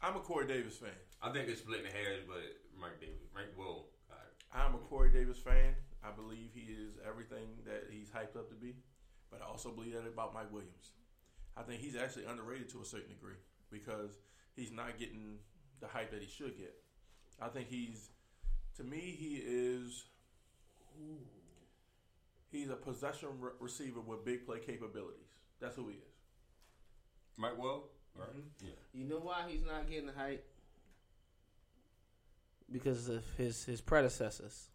I'm 0.00 0.16
a 0.16 0.20
Corey 0.20 0.46
Davis 0.46 0.78
fan. 0.78 0.88
I 1.22 1.30
think 1.32 1.48
it's 1.48 1.60
splitting 1.60 1.92
hairs, 1.92 2.22
but 2.26 2.38
Mike 2.80 2.98
Davis, 2.98 3.28
Mike 3.34 3.52
Will. 3.58 3.88
I'm 4.54 4.74
a 4.74 4.78
Corey 4.78 5.10
Davis 5.10 5.38
fan. 5.38 5.74
I 6.06 6.10
believe 6.10 6.50
he 6.54 6.72
is 6.72 6.92
everything 7.08 7.48
that 7.64 7.88
he's 7.90 8.08
hyped 8.10 8.36
up 8.38 8.48
to 8.50 8.54
be. 8.54 8.74
But 9.30 9.40
I 9.42 9.50
also 9.50 9.70
believe 9.70 9.94
that 9.94 10.06
about 10.06 10.34
Mike 10.34 10.52
Williams. 10.52 10.92
I 11.56 11.62
think 11.62 11.80
he's 11.80 11.96
actually 11.96 12.26
underrated 12.26 12.68
to 12.70 12.82
a 12.82 12.84
certain 12.84 13.08
degree 13.08 13.36
because 13.70 14.18
he's 14.54 14.70
not 14.70 14.98
getting 14.98 15.38
the 15.80 15.86
hype 15.86 16.10
that 16.10 16.20
he 16.20 16.28
should 16.28 16.56
get. 16.56 16.74
I 17.40 17.48
think 17.48 17.68
he's, 17.68 18.10
to 18.76 18.84
me, 18.84 19.16
he 19.18 19.42
is. 19.44 20.04
He's 22.50 22.70
a 22.70 22.76
possession 22.76 23.28
re- 23.40 23.50
receiver 23.58 24.00
with 24.00 24.24
big 24.24 24.46
play 24.46 24.58
capabilities. 24.60 25.26
That's 25.60 25.74
who 25.74 25.88
he 25.88 25.94
is. 25.94 26.14
Mike 27.36 27.58
Well, 27.58 27.88
mm-hmm. 28.16 28.20
right? 28.20 28.44
Yeah. 28.62 28.70
You 28.92 29.04
know 29.08 29.18
why 29.18 29.44
he's 29.48 29.64
not 29.64 29.88
getting 29.90 30.06
the 30.06 30.12
hype? 30.12 30.46
Because 32.70 33.08
of 33.08 33.24
his 33.36 33.64
his 33.64 33.80
predecessors. 33.80 34.68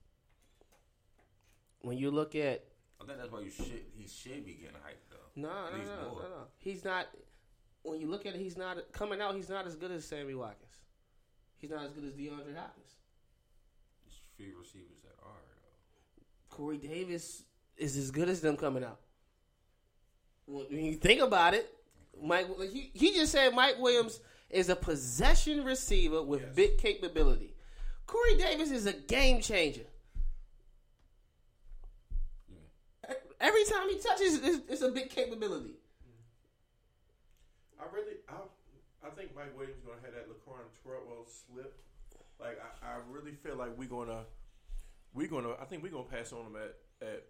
When 1.82 1.98
you 1.98 2.12
look 2.12 2.36
at 2.36 2.66
I 3.02 3.06
think 3.06 3.18
that's 3.20 3.32
why 3.32 3.42
you 3.42 3.50
should 3.50 3.82
he 3.96 4.08
should 4.08 4.46
be 4.46 4.54
getting 4.54 4.76
hyped 4.76 5.10
though. 5.10 5.18
no 5.42 5.48
no 5.72 5.78
no, 5.78 5.86
no 5.86 6.20
no 6.30 6.48
he's 6.58 6.84
not. 6.84 7.08
When 7.84 8.02
you 8.02 8.08
look 8.08 8.26
at 8.26 8.36
it, 8.36 8.40
he's 8.42 8.58
not 8.58 8.78
coming 8.92 9.22
out. 9.22 9.36
He's 9.36 9.50
not 9.50 9.66
as 9.66 9.76
good 9.78 9.90
as 9.92 10.04
Sammy 10.04 10.36
Watkins. 10.36 10.74
He's 11.58 11.70
not 11.72 11.86
as 11.86 11.92
good 11.94 12.04
as 12.04 12.12
DeAndre 12.14 12.56
Hopkins. 12.58 12.96
There's 14.04 14.20
few 14.36 14.58
receivers 14.60 15.00
that 15.04 15.16
are 15.24 15.32
though. 15.32 16.56
Corey 16.56 16.78
Davis 16.78 17.44
is 17.78 17.96
as 17.96 18.12
good 18.12 18.28
as 18.28 18.42
them 18.42 18.58
coming 18.58 18.84
out. 18.84 19.00
When 20.46 20.66
when 20.66 20.86
you 20.86 20.96
think 20.96 21.22
about 21.22 21.54
it, 21.54 21.74
Mike 22.22 22.48
he, 22.72 22.92
he 22.94 23.14
just 23.14 23.32
said 23.32 23.54
Mike 23.56 23.80
Williams 23.80 24.20
is 24.50 24.68
a 24.68 24.76
possession 24.76 25.64
receiver 25.64 26.22
with 26.22 26.42
Yes. 26.42 26.56
big 26.56 26.78
capability. 26.80 27.54
Corey 28.08 28.36
Davis 28.38 28.72
is 28.72 28.86
a 28.88 28.94
game 28.94 29.40
changer. 29.42 29.86
Yeah. 33.08 33.16
Every 33.40 33.64
time 33.66 33.90
he 33.90 33.98
touches, 34.00 34.36
it's, 34.44 34.60
it's 34.70 34.82
a 34.82 34.90
big 34.90 35.10
capability. 35.10 35.76
I 37.80 37.86
really, 37.94 38.18
I, 38.28 38.36
I 39.08 39.10
think 39.12 39.34
Mike 39.36 39.58
Williams 39.58 39.80
gonna 39.86 39.98
have 40.04 40.14
that 40.14 40.28
Laquon 40.30 40.60
Treadwell 40.84 41.26
slip. 41.26 41.78
Like 42.40 42.60
I, 42.84 42.88
I 42.88 42.96
really 43.10 43.32
feel 43.34 43.56
like 43.56 43.78
we're 43.78 43.88
gonna, 43.88 44.24
we're 45.14 45.28
gonna. 45.28 45.54
I 45.62 45.66
think 45.66 45.84
we're 45.84 45.92
gonna 45.92 46.04
pass 46.04 46.34
on 46.34 46.46
him 46.48 46.56
at 46.58 46.76
at, 47.08 47.24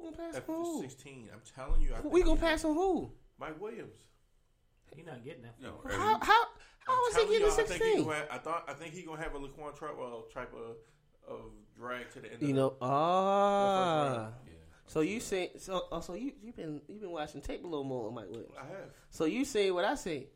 gonna 0.00 0.16
pass 0.16 0.36
at 0.36 0.44
who? 0.44 0.80
sixteen. 0.82 1.28
I'm 1.32 1.40
telling 1.54 1.80
you, 1.80 1.92
I 1.92 1.96
Who- 1.96 2.02
think 2.02 2.14
We 2.14 2.22
gonna 2.22 2.34
he- 2.40 2.46
pass 2.46 2.64
on 2.64 2.74
who? 2.74 3.10
Mike 3.38 3.60
Williams. 3.60 3.96
He's 4.94 5.06
not 5.06 5.24
getting 5.24 5.42
that. 5.42 5.54
You 5.58 5.66
know, 5.66 5.80
How 5.88 6.18
how 6.20 6.44
how 6.86 6.92
I'm 6.92 7.10
is 7.10 7.16
he 7.16 7.22
telling 7.24 7.28
getting 7.32 7.46
y'all, 7.46 7.52
I 7.52 7.56
think 7.56 7.68
he 7.68 7.74
sixteen? 7.78 8.04
gonna 8.04 8.16
have, 8.16 8.28
I 8.30 8.38
thought 8.38 8.64
I 8.68 8.72
think 8.74 8.94
he 8.94 9.02
gonna 9.02 9.22
have 9.22 9.34
a 9.34 9.38
Laquon 9.38 9.76
Treadwell 9.78 10.24
type 10.32 10.52
of 10.54 10.76
of 11.32 11.40
drag 11.76 12.10
to 12.12 12.20
the 12.20 12.32
end. 12.32 12.42
You 12.42 12.48
of 12.50 12.54
know, 12.56 12.76
ah. 12.80 14.28
yeah. 14.46 14.52
So 14.86 15.00
you 15.00 15.20
say 15.20 15.52
so? 15.58 15.86
Oh, 15.90 16.00
so 16.00 16.14
you 16.14 16.32
you 16.42 16.52
been 16.52 16.80
you 16.88 17.00
been 17.00 17.10
watching 17.10 17.40
tape 17.40 17.64
a 17.64 17.66
little 17.66 17.84
more 17.84 18.06
on 18.08 18.14
Mike 18.14 18.28
Williams. 18.30 18.52
I 18.60 18.66
have. 18.66 18.90
So 19.10 19.24
you 19.24 19.44
say 19.44 19.70
what 19.70 19.84
I 19.84 19.94
say? 19.94 20.28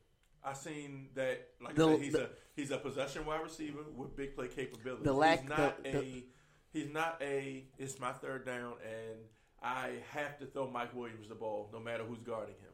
I 0.43 0.53
seen 0.55 1.09
that. 1.15 1.49
Like 1.61 1.75
The- 1.75 1.87
I 1.89 1.93
said, 1.95 2.03
he's 2.03 2.13
the- 2.15 2.25
a 2.25 2.29
he's 2.57 2.71
a 2.71 2.79
possession 2.79 3.27
wide 3.27 3.43
receiver 3.43 3.83
with 3.95 4.17
big 4.17 4.35
play 4.35 4.49
capability. 4.49 5.05
The 5.05 5.13
lack- 5.13 5.41
he's 5.41 5.49
not 5.51 5.83
the- 5.85 5.97
a 5.99 6.25
he's 6.73 6.89
not 6.91 7.19
a. 7.21 7.67
It's 7.79 7.99
my 8.01 8.13
third 8.13 8.47
down, 8.47 8.75
and 8.83 9.19
I 9.63 10.03
have 10.13 10.39
to 10.39 10.47
throw 10.47 10.71
Mike 10.71 10.95
Williams 10.95 11.29
the 11.29 11.35
ball, 11.35 11.69
no 11.73 11.79
matter 11.81 12.05
who's 12.05 12.21
guarding 12.23 12.55
him. 12.55 12.73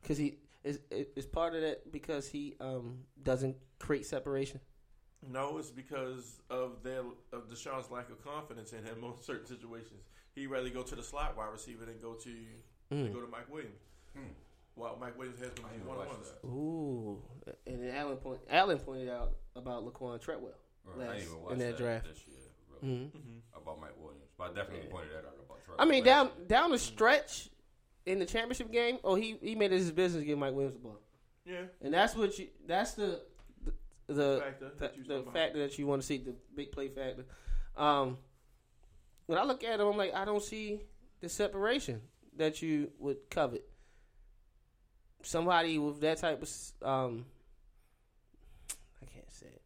Because 0.00 0.18
he 0.18 0.38
is 0.62 0.78
is 0.90 1.26
part 1.26 1.54
of 1.56 1.62
that 1.62 1.90
because 1.90 2.28
he 2.28 2.54
um 2.60 3.04
doesn't 3.20 3.56
create 3.80 4.06
separation. 4.06 4.60
No, 5.28 5.58
it's 5.58 5.70
because 5.70 6.40
of 6.50 6.82
their 6.82 7.00
of 7.32 7.48
Deshaun's 7.48 7.90
lack 7.90 8.10
of 8.10 8.22
confidence 8.24 8.72
in 8.72 8.84
him 8.84 9.02
on 9.04 9.20
certain 9.22 9.46
situations. 9.46 10.02
He'd 10.34 10.46
rather 10.46 10.70
go 10.70 10.82
to 10.82 10.94
the 10.96 11.02
slot 11.02 11.36
wide 11.36 11.52
receiver 11.52 11.84
than 11.84 12.00
go 12.00 12.14
to 12.14 12.30
Mm. 12.92 13.12
go 13.12 13.20
to 13.20 13.26
Mike 13.26 13.50
Williams. 13.50 13.80
Hmm. 14.14 14.24
While 14.74 14.96
Mike 15.00 15.16
Williams 15.18 15.38
has 15.40 15.50
been 15.50 15.64
one 15.86 15.96
on 15.98 16.06
watch 16.06 16.08
ones. 16.16 16.30
that. 16.42 16.46
Ooh, 16.48 17.22
and 17.66 17.82
then 17.82 17.94
Allen 17.94 18.16
point 18.18 18.40
Allen 18.50 18.78
pointed 18.78 19.08
out 19.08 19.32
about 19.56 19.84
Laquon 19.84 20.20
Treadwell 20.20 20.52
Right. 20.84 20.98
Last 21.08 21.18
didn't 21.20 21.38
even 21.38 21.52
in 21.52 21.58
that, 21.58 21.76
draft. 21.78 22.06
this 22.06 22.18
year 22.26 22.36
really, 22.82 23.04
hmm 23.06 23.38
about 23.56 23.80
Mike 23.80 23.96
Williams, 23.98 24.24
but 24.36 24.50
I 24.50 24.54
definitely 24.54 24.88
pointed 24.90 25.10
that 25.12 25.18
out 25.26 25.36
about. 25.44 25.64
Trevor 25.64 25.80
I 25.80 25.84
mean, 25.86 26.02
down 26.04 26.26
year. 26.38 26.46
down 26.48 26.70
the 26.70 26.78
stretch 26.78 27.48
in 28.06 28.18
the 28.18 28.26
championship 28.26 28.70
game, 28.72 28.98
oh 29.04 29.14
he 29.14 29.36
he 29.42 29.54
made 29.54 29.72
it 29.72 29.76
his 29.78 29.92
business 29.92 30.22
to 30.22 30.26
give 30.26 30.38
Mike 30.38 30.52
Williams 30.54 30.74
the 30.74 30.80
ball, 30.80 30.98
Yeah, 31.46 31.62
and 31.80 31.94
that's 31.94 32.14
what 32.16 32.38
you 32.38 32.48
that's 32.66 32.92
the 32.94 33.22
the 33.64 33.72
the, 34.14 34.40
factor 34.42 34.68
the, 34.70 34.74
that 34.80 34.96
you 34.98 35.04
the 35.04 35.22
factor 35.32 35.58
that 35.60 35.78
you 35.78 35.86
want 35.86 36.02
to 36.02 36.06
see 36.06 36.18
the 36.18 36.34
big 36.54 36.72
play 36.72 36.88
factor. 36.88 37.24
Um, 37.76 38.18
when 39.32 39.40
I 39.40 39.44
look 39.44 39.64
at 39.64 39.80
him, 39.80 39.86
I'm 39.86 39.96
like 39.96 40.14
I 40.14 40.26
don't 40.26 40.42
see 40.42 40.82
the 41.20 41.28
separation 41.30 42.02
that 42.36 42.60
you 42.60 42.90
would 42.98 43.30
covet. 43.30 43.66
Somebody 45.22 45.78
with 45.78 46.02
that 46.02 46.18
type 46.18 46.42
of, 46.42 46.86
um, 46.86 47.24
I 49.00 49.06
can't 49.06 49.30
say 49.30 49.46
it. 49.46 49.62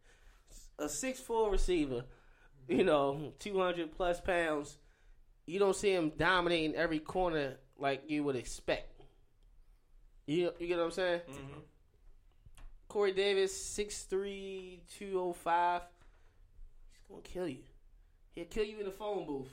A 0.79 0.87
six 0.87 1.19
four 1.19 1.51
receiver, 1.51 2.05
you 2.69 2.85
know, 2.85 3.33
two 3.39 3.59
hundred 3.59 3.91
plus 3.91 4.21
pounds. 4.21 4.77
You 5.45 5.59
don't 5.59 5.75
see 5.75 5.91
him 5.93 6.13
dominating 6.17 6.73
every 6.75 6.99
corner 6.99 7.57
like 7.77 8.09
you 8.09 8.23
would 8.23 8.37
expect. 8.37 9.01
You 10.27 10.53
you 10.59 10.67
get 10.67 10.77
what 10.77 10.85
I'm 10.85 10.91
saying? 10.91 11.21
Mhm. 11.29 11.61
Corey 12.87 13.11
Davis, 13.11 13.53
6'3", 13.77 14.79
205. 14.97 15.81
He's 16.93 17.01
gonna 17.09 17.21
kill 17.21 17.49
you. 17.49 17.63
He'll 18.37 18.45
kill 18.45 18.65
you 18.65 18.77
in 18.77 18.85
the 18.85 18.91
phone 18.91 19.25
booth. 19.25 19.49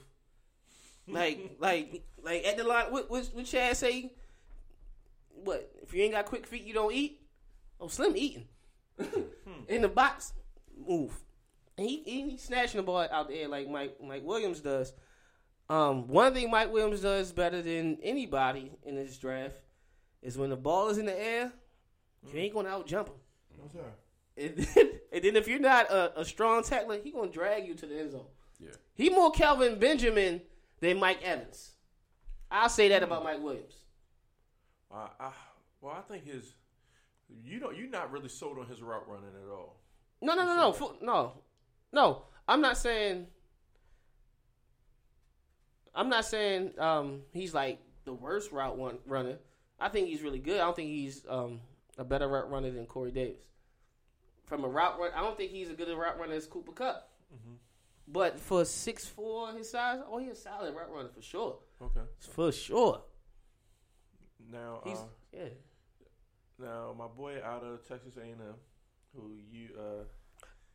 Like, 1.07 1.55
like, 1.59 2.03
like 2.21 2.45
at 2.45 2.55
the 2.55 2.63
line. 2.63 2.91
What, 2.91 3.09
what, 3.09 3.27
what 3.33 3.45
Chad 3.45 3.75
say? 3.75 4.11
What 5.43 5.71
if 5.81 5.91
you 5.91 6.03
ain't 6.03 6.13
got 6.13 6.25
quick 6.27 6.45
feet, 6.45 6.65
you 6.65 6.73
don't 6.75 6.93
eat? 6.93 7.19
Oh, 7.81 7.87
Slim 7.87 8.15
eating 8.15 8.47
in 9.67 9.81
the 9.81 9.89
box. 9.89 10.33
Move. 10.87 11.19
And 11.79 11.89
he, 11.89 12.03
he 12.03 12.29
he's 12.29 12.43
snatching 12.43 12.77
the 12.77 12.83
ball 12.83 13.07
out 13.11 13.27
the 13.27 13.33
air 13.33 13.47
like 13.47 13.67
Mike 13.67 13.97
Mike 14.03 14.23
Williams 14.23 14.61
does. 14.61 14.93
Um, 15.67 16.07
one 16.07 16.35
thing 16.35 16.51
Mike 16.51 16.71
Williams 16.71 17.01
does 17.01 17.31
better 17.31 17.63
than 17.63 17.97
anybody 18.03 18.71
in 18.83 18.95
this 18.95 19.17
draft 19.17 19.55
is 20.21 20.37
when 20.37 20.51
the 20.51 20.55
ball 20.55 20.89
is 20.89 20.99
in 20.99 21.07
the 21.07 21.19
air, 21.19 21.51
you 22.31 22.39
ain't 22.39 22.53
gonna 22.53 22.69
out 22.69 22.85
jump 22.85 23.07
him. 23.07 23.15
No, 23.57 23.67
sir. 23.73 23.85
And 24.37 24.57
then, 24.57 24.91
and 25.11 25.23
then 25.23 25.35
if 25.37 25.47
you're 25.47 25.57
not 25.57 25.89
a, 25.89 26.19
a 26.19 26.23
strong 26.25 26.61
tackler, 26.61 26.99
he 27.03 27.09
gonna 27.09 27.31
drag 27.31 27.67
you 27.67 27.73
to 27.73 27.87
the 27.87 27.99
end 27.99 28.11
zone. 28.11 28.27
Yeah. 28.65 28.71
He 28.95 29.09
more 29.09 29.31
Kelvin 29.31 29.79
Benjamin 29.79 30.41
than 30.79 30.99
Mike 30.99 31.21
Evans. 31.23 31.71
I'll 32.49 32.69
say 32.69 32.89
that 32.89 33.03
about 33.03 33.23
Mike 33.23 33.41
Williams. 33.41 33.73
Uh, 34.93 35.07
I, 35.19 35.31
well, 35.81 35.95
I 35.97 36.01
think 36.01 36.25
his 36.25 36.53
you 37.43 37.59
don't 37.59 37.75
you're 37.75 37.89
not 37.89 38.11
really 38.11 38.29
sold 38.29 38.57
on 38.59 38.67
his 38.67 38.81
route 38.81 39.07
running 39.07 39.29
at 39.43 39.51
all. 39.51 39.81
No, 40.21 40.35
no, 40.35 40.45
no, 40.45 40.55
no, 40.55 40.71
Fu- 40.71 40.95
no, 41.01 41.33
no. 41.91 42.23
I'm 42.47 42.61
not 42.61 42.77
saying. 42.77 43.27
I'm 45.93 46.09
not 46.09 46.25
saying 46.25 46.71
um, 46.77 47.21
he's 47.31 47.53
like 47.53 47.79
the 48.05 48.13
worst 48.13 48.51
route 48.51 48.77
one 48.77 48.97
runner. 49.05 49.37
I 49.79 49.89
think 49.89 50.07
he's 50.07 50.21
really 50.21 50.39
good. 50.39 50.59
I 50.59 50.65
don't 50.65 50.75
think 50.75 50.89
he's 50.89 51.25
um, 51.27 51.59
a 51.97 52.03
better 52.03 52.27
route 52.27 52.49
runner 52.49 52.71
than 52.71 52.85
Corey 52.85 53.11
Davis. 53.11 53.37
From 54.45 54.63
a 54.63 54.67
route 54.67 54.99
run, 54.99 55.11
I 55.15 55.21
don't 55.21 55.35
think 55.35 55.51
he's 55.51 55.69
a 55.69 55.73
good 55.73 55.87
route 55.97 56.19
runner 56.19 56.33
as 56.35 56.45
Cooper 56.45 56.71
Kupp. 56.71 57.09
But 58.07 58.39
for 58.39 58.65
six 58.65 59.05
four 59.05 59.51
his 59.53 59.69
size, 59.71 59.99
oh, 60.09 60.19
he's 60.19 60.33
a 60.33 60.35
solid 60.35 60.75
route 60.75 60.91
runner 60.91 61.09
for 61.09 61.21
sure. 61.21 61.57
Okay. 61.81 62.01
For 62.19 62.51
sure. 62.51 63.01
Now, 64.51 64.81
He's 64.83 64.97
uh, 64.97 65.05
yeah. 65.33 65.49
now 66.59 66.95
my 66.97 67.07
boy 67.07 67.41
out 67.43 67.63
of 67.63 67.87
Texas 67.87 68.15
A&M, 68.17 68.37
who 69.15 69.31
you 69.51 69.69
uh, 69.77 70.03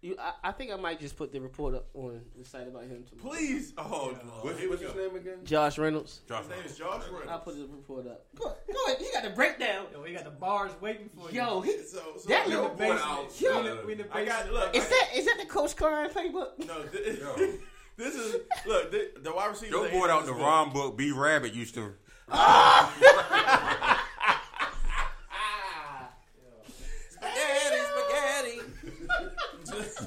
You, 0.02 0.16
I, 0.18 0.48
I 0.48 0.52
think 0.52 0.72
I 0.72 0.76
might 0.76 0.98
just 0.98 1.14
put 1.14 1.30
the 1.30 1.40
report 1.42 1.74
up 1.74 1.88
on 1.92 2.22
the 2.38 2.42
site 2.44 2.66
about 2.66 2.84
him 2.84 3.04
tomorrow. 3.04 3.36
please, 3.36 3.74
oh, 3.76 4.16
What- 4.40 4.54
here 4.56 4.62
we 4.64 4.68
What's 4.76 4.82
his 4.82 4.94
name 4.94 5.14
again? 5.14 5.38
Josh 5.44 5.76
Reynolds. 5.76 6.20
Josh 6.26 6.40
His 6.44 6.48
name 6.48 6.58
is 6.64 6.78
Josh 6.78 7.02
Reynolds. 7.04 7.28
I'll 7.28 7.40
put 7.40 7.56
the 7.56 7.66
report 7.66 8.06
up. 8.06 8.24
Go, 8.34 8.46
go 8.72 8.84
ahead. 8.86 8.96
You 9.02 9.12
got 9.12 9.24
the 9.24 9.30
breakdown. 9.30 9.84
Yo, 9.92 10.00
we 10.02 10.14
got 10.14 10.24
the 10.24 10.30
bars 10.30 10.72
waiting 10.80 11.10
for 11.14 11.30
you. 11.30 11.36
Yo, 11.42 11.60
he, 11.60 11.72
So, 11.82 12.00
so 12.18 12.28
That 12.30 12.48
yo, 12.48 12.62
little 12.62 12.70
boy, 12.70 12.76
basement. 12.78 13.00
out. 13.04 13.40
Yo. 13.40 13.50
we 13.62 13.68
in 13.68 13.76
the, 13.76 13.82
we 13.86 13.92
in 13.92 13.98
the 13.98 14.16
I 14.16 14.24
got 14.24 14.44
basement. 14.44 14.54
look. 14.54 14.76
is 14.76 14.88
that 14.88 15.08
is 15.14 15.24
that 15.26 15.36
the 15.38 15.46
Coach 15.46 15.76
Klein 15.76 16.08
playbook? 16.08 16.58
No, 16.66 16.82
this, 16.92 17.18
Yo. 17.18 17.36
this 17.98 18.14
is 18.14 18.36
look. 18.66 18.90
The, 18.90 19.10
the 19.22 19.32
wide 19.34 19.48
receiver. 19.50 19.76
Your 19.76 19.88
boy 19.90 20.08
out 20.08 20.24
the 20.24 20.32
rhyme 20.32 20.70
book, 20.72 20.96
B 20.96 21.12
Rabbit 21.12 21.52
used 21.52 21.74
to. 21.74 21.92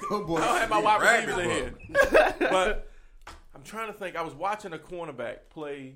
Oh 0.12 0.24
boy. 0.26 0.38
I 0.38 0.46
don't 0.46 0.58
have 0.60 0.70
my 0.70 0.80
wide 0.80 1.02
Rabbit 1.02 1.28
receivers 1.36 1.46
in 1.46 1.50
here, 1.52 2.36
but 2.40 2.92
I'm 3.56 3.64
trying 3.64 3.88
to 3.88 3.94
think. 3.94 4.16
I 4.16 4.22
was 4.22 4.34
watching 4.34 4.74
a 4.74 4.78
cornerback 4.78 5.50
play 5.50 5.96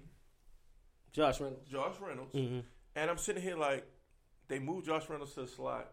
Josh 1.11 1.39
Reynolds. 1.39 1.69
Josh 1.69 1.95
Reynolds, 1.99 2.33
Mm-hmm. 2.33 2.59
and 2.95 3.09
I'm 3.09 3.17
sitting 3.17 3.41
here 3.43 3.57
like 3.57 3.85
they 4.47 4.59
moved 4.59 4.85
Josh 4.85 5.09
Reynolds 5.09 5.33
to 5.33 5.41
the 5.41 5.47
slot. 5.47 5.91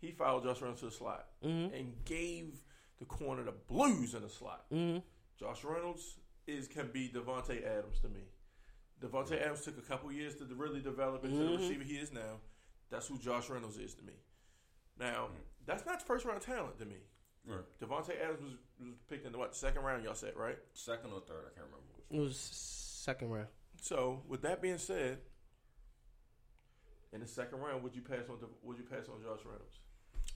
He 0.00 0.12
fouled 0.12 0.44
Josh 0.44 0.60
Reynolds 0.60 0.80
to 0.80 0.86
the 0.86 0.92
slot 0.92 1.26
Mm-hmm. 1.44 1.74
and 1.74 1.92
gave 2.04 2.60
the 2.98 3.04
corner 3.04 3.44
the 3.44 3.52
blues 3.68 4.14
in 4.14 4.22
the 4.22 4.28
slot. 4.28 4.64
Mm-hmm. 4.72 4.98
Josh 5.38 5.64
Reynolds 5.64 6.16
is 6.46 6.66
can 6.68 6.90
be 6.92 7.08
Davante 7.08 7.64
Adams 7.66 8.00
to 8.00 8.08
me. 8.08 8.20
Davante 9.00 9.40
Adams 9.40 9.62
took 9.62 9.78
a 9.78 9.82
couple 9.82 10.10
years 10.10 10.34
to 10.36 10.44
really 10.56 10.80
develop 10.80 11.24
into 11.24 11.36
the 11.36 11.56
receiver 11.56 11.84
he 11.84 11.94
is 11.94 12.12
now. 12.12 12.40
That's 12.90 13.06
who 13.06 13.18
Josh 13.18 13.48
Reynolds 13.48 13.76
is 13.78 13.94
to 13.94 14.02
me. 14.02 14.14
Now, 14.98 15.28
that's 15.68 15.86
not 15.86 16.02
first 16.04 16.24
round 16.24 16.40
talent 16.40 16.78
to 16.80 16.84
me. 16.86 16.96
Right. 17.46 17.60
Davante 17.80 18.10
Adams 18.22 18.42
was, 18.42 18.52
was 18.80 18.94
picked 19.08 19.24
in 19.26 19.32
the 19.32 19.38
what 19.38 19.54
second 19.54 19.82
round? 19.82 20.02
Y'all 20.04 20.14
said 20.14 20.32
right. 20.36 20.58
Second 20.72 21.12
or 21.12 21.20
third, 21.20 21.44
I 21.46 21.54
can't 21.54 21.66
remember. 21.66 21.86
Which. 22.08 22.18
It 22.18 22.20
was 22.20 22.36
second 22.36 23.30
round. 23.30 23.46
So 23.80 24.22
with 24.28 24.42
that 24.42 24.60
being 24.60 24.78
said, 24.78 25.18
in 27.12 27.20
the 27.20 27.26
second 27.26 27.60
round, 27.60 27.82
would 27.84 27.94
you 27.94 28.02
pass 28.02 28.28
on? 28.28 28.36
Would 28.64 28.78
you 28.78 28.84
pass 28.84 29.06
on 29.08 29.22
Josh 29.22 29.44
Reynolds? 29.44 29.78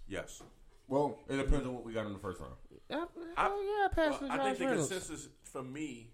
Yes. 0.09 0.43
Well, 0.89 1.19
it 1.29 1.37
depends 1.37 1.67
on 1.67 1.75
what 1.75 1.85
we 1.85 1.93
got 1.93 2.07
in 2.07 2.13
the 2.13 2.19
first 2.19 2.41
round. 2.41 2.55
Yeah, 2.91 3.05
I- 3.37 3.47
oh, 3.49 3.63
yeah, 3.63 3.87
I 3.87 3.89
passed 3.95 4.21
Well, 4.21 4.31
with 4.31 4.33
I 4.33 4.37
Josh 4.37 4.47
think 4.47 4.59
the 4.59 4.67
Reynolds. 4.67 4.89
consensus 4.91 5.29
for 5.45 5.63
me 5.63 6.11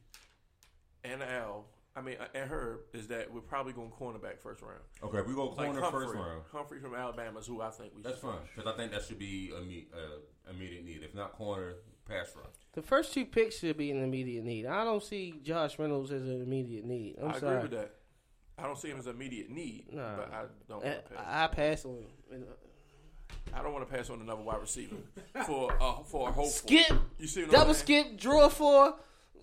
and 1.04 1.22
Al, 1.22 1.64
I 1.96 2.00
mean, 2.00 2.16
and 2.34 2.48
her, 2.48 2.80
is 2.92 3.08
that 3.08 3.32
we're 3.32 3.40
probably 3.40 3.72
going 3.72 3.90
cornerback 3.90 4.38
first 4.38 4.62
round. 4.62 4.80
Okay, 5.02 5.18
if 5.18 5.26
we 5.26 5.34
go 5.34 5.46
Like 5.48 5.56
corner 5.66 5.80
Humphrey, 5.80 6.06
first 6.06 6.14
round. 6.14 6.42
Humphrey 6.52 6.78
from 6.80 6.94
Alabama 6.94 7.40
is 7.40 7.46
who 7.46 7.60
I 7.60 7.70
think 7.70 7.92
we. 7.96 8.02
That's 8.02 8.16
should 8.20 8.28
fine 8.30 8.38
because 8.54 8.72
I 8.72 8.76
think 8.76 8.92
that 8.92 9.02
should 9.04 9.18
be 9.18 9.50
imme- 9.52 9.86
uh, 9.92 10.50
immediate 10.50 10.84
need. 10.84 11.02
If 11.02 11.14
not 11.14 11.32
corner, 11.32 11.74
pass 12.08 12.30
rush. 12.36 12.46
The 12.74 12.82
first 12.82 13.12
two 13.14 13.24
picks 13.24 13.58
should 13.58 13.76
be 13.76 13.90
an 13.90 14.02
immediate 14.04 14.44
need. 14.44 14.66
I 14.66 14.84
don't 14.84 15.02
see 15.02 15.34
Josh 15.42 15.76
Reynolds 15.78 16.12
as 16.12 16.22
an 16.22 16.40
immediate 16.40 16.84
need. 16.84 17.16
I'm 17.20 17.30
I 17.32 17.38
sorry. 17.40 17.56
agree 17.56 17.68
with 17.70 17.78
that. 17.80 17.94
I 18.58 18.62
don't 18.64 18.78
see 18.78 18.88
him 18.90 18.98
as 18.98 19.06
an 19.06 19.16
immediate 19.16 19.50
need, 19.50 19.86
Nah. 19.92 20.16
but 20.16 20.32
I 20.32 20.42
don't. 20.68 20.84
Eh, 20.84 20.88
Want 20.94 21.06
to 21.08 21.14
pass. 21.14 21.24
I 21.26 21.46
pass 21.54 21.84
on 21.84 21.96
him. 22.30 22.44
I 23.54 23.62
don't 23.62 23.72
want 23.72 23.88
to 23.88 23.92
pass 23.96 24.10
on 24.10 24.20
another 24.20 24.42
wide 24.42 24.60
receiver 24.60 24.96
for 25.46 25.72
uh, 25.80 26.02
for 26.04 26.28
a 26.28 26.32
hope. 26.32 26.48
Skip, 26.50 26.92
You 27.18 27.26
see 27.26 27.42
what 27.42 27.50
double 27.52 27.70
I'm 27.70 27.74
skip, 27.74 28.16
draw 28.18 28.48
four. 28.48 28.94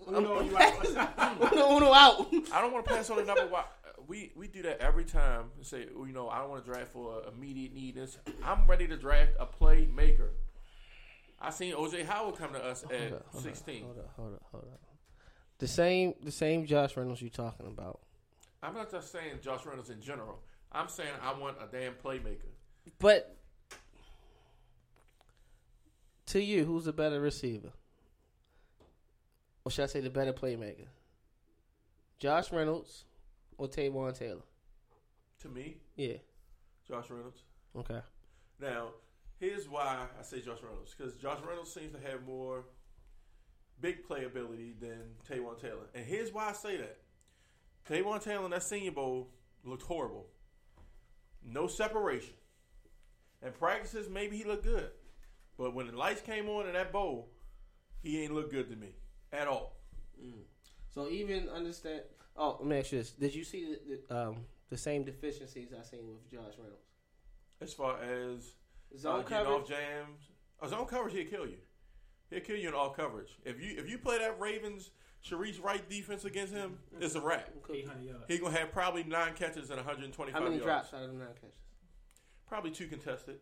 Uno, 0.07 0.41
you 0.41 0.57
out. 0.59 1.51
Uno, 1.53 1.77
uno 1.77 1.93
out. 1.93 2.27
I 2.51 2.61
don't 2.61 2.71
want 2.71 2.85
to 2.85 2.93
pass 2.93 3.09
on 3.09 3.19
another 3.19 3.47
wide. 3.47 3.65
We 4.07 4.31
we 4.35 4.47
do 4.47 4.61
that 4.63 4.79
every 4.81 5.03
time. 5.05 5.45
and 5.57 5.65
Say 5.65 5.87
oh, 5.97 6.05
you 6.05 6.13
know 6.13 6.29
I 6.29 6.39
don't 6.39 6.49
want 6.49 6.63
to 6.63 6.71
draft 6.71 6.91
for 6.91 7.23
immediate 7.33 7.73
need. 7.73 7.95
This 7.95 8.17
I'm 8.43 8.67
ready 8.67 8.87
to 8.87 8.97
draft 8.97 9.31
a 9.39 9.45
playmaker. 9.45 10.29
I 11.39 11.49
seen 11.49 11.73
OJ 11.73 12.05
Howard 12.05 12.37
come 12.37 12.53
to 12.53 12.63
us 12.63 12.83
at 12.83 12.91
Hold 12.91 13.13
up, 13.13 13.25
hold 13.31 13.43
16. 13.43 13.75
Up, 13.75 13.83
hold 13.83 13.97
up, 13.97 14.11
hold 14.15 14.33
up, 14.33 14.43
hold 14.51 14.63
up. 14.63 14.79
The 15.57 15.67
same, 15.67 16.13
the 16.23 16.31
same 16.31 16.65
Josh 16.65 16.97
Reynolds 16.97 17.21
you 17.21 17.29
talking 17.29 17.67
about. 17.67 18.01
I'm 18.61 18.73
not 18.73 18.91
just 18.91 19.11
saying 19.11 19.39
Josh 19.41 19.65
Reynolds 19.65 19.89
in 19.89 20.01
general. 20.01 20.39
I'm 20.71 20.87
saying 20.89 21.09
I 21.21 21.37
want 21.39 21.57
a 21.61 21.67
damn 21.71 21.93
playmaker. 21.93 22.51
But 22.99 23.37
to 26.27 26.41
you, 26.41 26.65
who's 26.65 26.85
the 26.85 26.93
better 26.93 27.21
receiver? 27.21 27.71
Or 29.65 29.71
should 29.71 29.83
I 29.83 29.87
say 29.87 29.99
the 29.99 30.11
better 30.11 30.31
playmaker? 30.31 30.85
Josh 32.19 32.51
Reynolds 32.51 33.05
or 33.57 33.67
Taywan 33.67 34.17
Taylor? 34.17 34.43
To 35.41 35.49
me, 35.49 35.77
Yeah. 35.95 36.17
Josh 36.87 37.09
Reynolds. 37.09 37.41
Okay. 37.75 37.99
Now, 38.59 38.89
here's 39.39 39.67
why 39.67 40.05
I 40.17 40.21
say 40.23 40.39
Josh 40.39 40.59
Reynolds 40.63 40.93
because 40.95 41.15
Josh 41.15 41.39
Reynolds 41.45 41.73
seems 41.73 41.93
to 41.93 41.99
have 42.09 42.23
more 42.25 42.63
big 43.81 44.07
playability 44.07 44.79
than 44.79 45.01
Taywan 45.27 45.59
Taylor, 45.59 45.89
and 45.95 46.05
here's 46.05 46.31
why 46.31 46.49
I 46.49 46.53
say 46.53 46.77
that. 46.77 46.97
Taywan 47.89 48.23
Taylor 48.23 48.45
in 48.45 48.51
that 48.51 48.63
Senior 48.63 48.91
Bowl 48.91 49.29
looked 49.63 49.83
horrible. 49.83 50.27
No 51.43 51.67
separation. 51.67 52.33
And 53.41 53.53
practices, 53.53 54.09
maybe 54.09 54.37
he 54.37 54.43
looked 54.43 54.63
good, 54.63 54.89
but 55.57 55.73
when 55.73 55.87
the 55.87 55.97
lights 55.97 56.21
came 56.21 56.47
on 56.49 56.67
in 56.67 56.73
that 56.73 56.91
bowl, 56.93 57.29
he 58.01 58.21
ain't 58.23 58.33
look 58.33 58.51
good 58.51 58.69
to 58.69 58.75
me 58.75 58.95
at 59.35 59.47
all. 59.47 59.73
So 60.93 61.09
even 61.09 61.49
understand. 61.49 62.01
Oh, 62.37 62.57
let 62.59 62.67
me 62.67 62.79
ask 62.79 62.91
you 62.91 62.99
this: 62.99 63.11
Did 63.11 63.35
you 63.35 63.43
see 63.43 63.65
the, 63.65 63.99
the, 64.07 64.17
um, 64.27 64.37
the 64.69 64.77
same 64.77 65.03
deficiencies 65.03 65.69
I 65.77 65.83
seen 65.83 66.07
with 66.07 66.29
Josh 66.31 66.53
Reynolds? 66.57 66.85
As 67.61 67.73
far 67.73 68.01
as 68.01 68.53
Zone 68.97 69.19
uh, 69.19 69.23
getting 69.23 69.45
coverage. 69.45 69.61
off 69.63 69.67
jams, 69.69 70.29
oh, 70.61 70.67
zone 70.67 70.85
coverage, 70.85 71.13
he'll 71.13 71.27
kill 71.27 71.45
you. 71.45 71.57
He'll 72.29 72.41
kill 72.41 72.55
you 72.57 72.69
in 72.69 72.73
all 72.73 72.89
coverage. 72.89 73.37
If 73.43 73.61
you 73.61 73.75
if 73.77 73.89
you 73.89 73.97
play 73.97 74.19
that 74.19 74.39
Ravens 74.39 74.91
Shareece 75.25 75.61
Wright 75.61 75.87
defense 75.89 76.23
against 76.25 76.53
him, 76.53 76.77
it's 76.99 77.15
a 77.15 77.21
wrap. 77.21 77.49
800 77.71 78.03
yards. 78.03 78.23
He 78.27 78.37
gonna 78.37 78.57
have 78.57 78.71
probably 78.71 79.03
nine 79.03 79.33
catches 79.33 79.69
and 79.69 79.77
125 79.77 80.33
How 80.33 80.43
many 80.43 80.57
yards. 80.57 80.65
drops 80.65 80.93
out 80.93 81.03
of 81.03 81.11
the 81.11 81.17
nine 81.17 81.33
catches? 81.35 81.55
Probably 82.47 82.71
two 82.71 82.87
contested. 82.87 83.39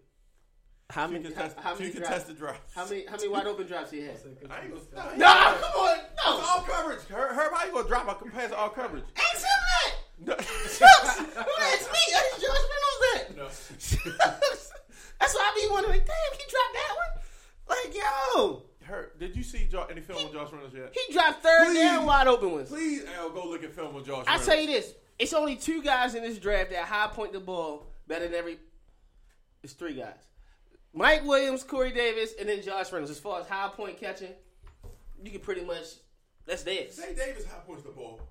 How 0.94 1.07
Two, 1.07 1.14
many? 1.14 1.34
how, 1.34 1.49
how 1.57 1.74
many 1.74 1.90
drops? 1.90 2.07
contested 2.07 2.38
drops. 2.38 2.60
How 2.76 2.86
many? 2.86 3.06
How 3.07 3.15
many 3.18 3.28
wide 3.28 3.48
open 3.48 3.65
drops 3.65 3.90
he 3.90 4.02
had? 4.02 4.15
I 4.49 4.61
ain't 4.65 4.94
gonna, 4.94 5.18
No, 5.18 5.26
come 5.26 5.82
on, 5.82 5.98
It's 5.99 6.22
all 6.24 6.61
coverage. 6.61 6.99
Her, 7.10 7.34
her, 7.34 7.56
how 7.56 7.65
you 7.65 7.72
gonna 7.74 7.88
drop 7.88 8.22
a 8.22 8.26
pass 8.30 8.52
all 8.52 8.70
coverage? 8.70 9.03
Ask 9.15 9.44
him 9.44 9.48
that. 9.74 10.28
No. 10.28 10.36
Shucks. 10.38 11.18
Who 11.18 11.64
asked 11.64 11.91
me? 11.91 11.99
Ask 12.15 12.41
Josh 12.41 12.64
Reynolds 12.74 13.02
that. 13.02 13.38
No. 13.38 13.48
Shucks. 13.80 14.72
That's 15.20 15.34
why 15.34 15.52
I 15.52 15.60
be 15.68 15.68
wondering. 15.72 15.99
Damn, 16.06 16.38
he 16.38 16.45
dropped 16.52 16.74
that 16.74 16.95
one. 16.95 17.22
Like 17.70 17.95
yo, 17.95 18.64
Her, 18.84 19.11
did 19.20 19.36
you 19.36 19.41
see 19.41 19.68
any 19.90 20.02
film 20.02 20.24
with 20.26 20.34
Josh 20.34 20.52
Reynolds 20.52 20.76
yet? 20.76 20.94
he 21.07 21.11
dropped 21.14 21.41
third 21.41 21.65
Please. 21.70 21.80
down 21.80 22.06
wide 22.06 22.28
open 22.28 22.52
ones. 22.52 22.70
Please, 22.70 23.03
Al, 23.18 23.32
go 23.32 23.48
look 23.49 23.64
at 23.64 23.74
film 23.74 23.95
with 23.95 24.06
Josh. 24.06 24.26
I 24.28 24.34
Reynolds. 24.34 24.45
tell 24.45 24.60
you 24.61 24.68
this: 24.68 24.94
it's 25.18 25.34
only 25.34 25.56
two 25.56 25.82
guys 25.82 26.14
in 26.14 26.22
this 26.22 26.38
draft 26.38 26.70
that 26.70 26.86
high 26.86 27.07
point 27.07 27.34
the 27.34 27.40
ball 27.40 27.88
better 28.07 28.26
than 28.26 28.36
every. 28.36 28.60
It's 29.64 29.74
three 29.74 29.95
guys: 29.95 30.14
Mike 30.94 31.26
Williams, 31.26 31.64
Corey 31.64 31.91
Davis, 31.91 32.34
and 32.40 32.48
then 32.48 32.61
Josh 32.61 32.91
Reynolds. 32.91 33.11
As 33.11 33.20
far 33.20 33.40
as 33.40 33.48
high 33.48 33.70
point 33.70 33.98
catching, 33.99 34.32
you 35.24 35.32
can 35.32 35.40
pretty 35.41 35.64
much 35.65 35.86
that's 36.45 36.64
theirs. 36.64 36.94
Zay 36.95 37.15
Davis 37.15 37.45
high 37.45 37.60
points 37.65 37.84
the 37.84 37.90
ball. 37.90 38.22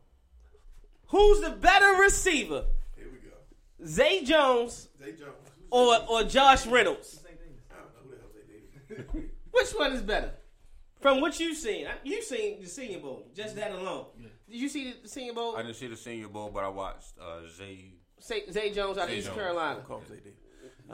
Who's 1.09 1.41
the 1.41 1.51
better 1.51 2.01
receiver, 2.01 2.65
Here 2.97 3.07
we 3.11 3.19
go. 3.29 3.37
Zay 3.87 4.25
Jones 4.25 4.89
Zay 5.03 5.13
Jones. 5.13 5.33
or 5.71 5.97
or 6.09 6.25
Josh 6.25 6.67
Reynolds? 6.67 7.21
I 7.27 7.75
don't 7.75 7.93
know 7.95 8.01
who 8.05 8.11
the 8.11 8.17
hell 8.19 8.31
Zay 8.33 8.97
Davis. 8.99 9.15
is. 9.15 9.31
Which 9.53 9.71
one 9.79 9.93
is 9.93 10.03
better? 10.03 10.33
From 11.01 11.21
what 11.21 11.39
you've 11.41 11.57
seen, 11.57 11.89
you've 12.05 12.23
seen 12.25 12.61
the 12.63 12.69
Senior 12.69 13.01
Bowl, 13.01 13.27
just 13.35 13.57
that 13.57 13.73
alone. 13.73 14.07
Did 14.49 14.61
you 14.61 14.69
see 14.69 14.95
the 15.03 15.09
Senior 15.09 15.33
Bowl? 15.33 15.57
I 15.57 15.63
didn't 15.63 15.75
see 15.77 15.89
the 15.89 15.97
Senior 15.97 16.29
Bowl, 16.29 16.51
but 16.55 16.63
I 16.63 16.69
watched 16.69 17.15
uh, 17.21 17.41
Zay. 17.57 17.95
Say, 18.21 18.45
Zay 18.53 18.71
Jones 18.71 18.99
out 18.99 19.09
of 19.09 19.15
East 19.15 19.27
Jones. 19.27 19.37
Carolina. 19.39 19.81
Call 19.81 19.99
him 19.99 20.05
Zay 20.09 20.17
Davis. 20.17 20.39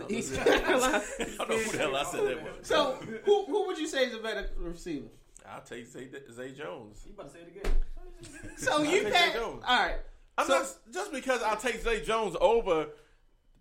East 0.09 0.39
I 0.39 0.45
don't 0.45 0.69
know 0.69 1.57
who 1.59 1.73
the 1.73 1.79
hell 1.79 1.97
I 1.97 2.05
said 2.05 2.27
that 2.27 2.43
was. 2.43 2.66
So, 2.66 2.99
who 3.25 3.45
who 3.47 3.66
would 3.66 3.79
you 3.79 3.87
say 3.87 4.05
is 4.07 4.15
a 4.15 4.19
better 4.19 4.49
receiver? 4.59 5.07
I'll 5.51 5.62
take 5.62 5.87
Zay, 5.87 6.09
Zay 6.33 6.53
Jones. 6.53 7.03
You 7.07 7.12
about 7.15 7.29
to 7.29 7.33
say 7.33 7.39
it 7.41 7.57
again? 7.57 7.73
So 8.57 8.83
you 8.83 9.03
take 9.05 9.12
pass. 9.12 9.33
Zay 9.33 9.39
Jones. 9.39 9.65
All 9.66 9.79
right. 9.79 9.97
I'm 10.37 10.47
So- 10.47 10.59
not 10.59 10.66
just 10.93 11.12
because 11.12 11.43
I'll 11.43 11.57
take 11.57 11.81
Zay 11.81 12.03
Jones 12.05 12.37
over 12.41 12.89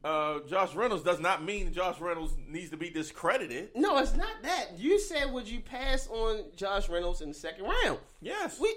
uh, 0.04 0.40
Josh 0.48 0.76
Reynolds 0.76 1.04
does 1.04 1.20
not 1.20 1.44
mean 1.44 1.74
Josh 1.74 2.00
Reynolds 2.00 2.34
needs 2.48 2.70
to 2.70 2.78
be 2.78 2.90
discredited. 2.90 3.70
No, 3.76 3.98
it's 3.98 4.16
not 4.16 4.30
that. 4.44 4.78
You 4.78 5.00
said 5.00 5.32
would 5.34 5.48
you 5.50 5.60
pass 5.60 6.08
on 6.08 6.44
Josh 6.56 6.88
Reynolds 6.88 7.22
in 7.22 7.30
the 7.30 7.36
second 7.36 7.66
round? 7.66 7.98
Yes, 8.22 8.60
We 8.60 8.74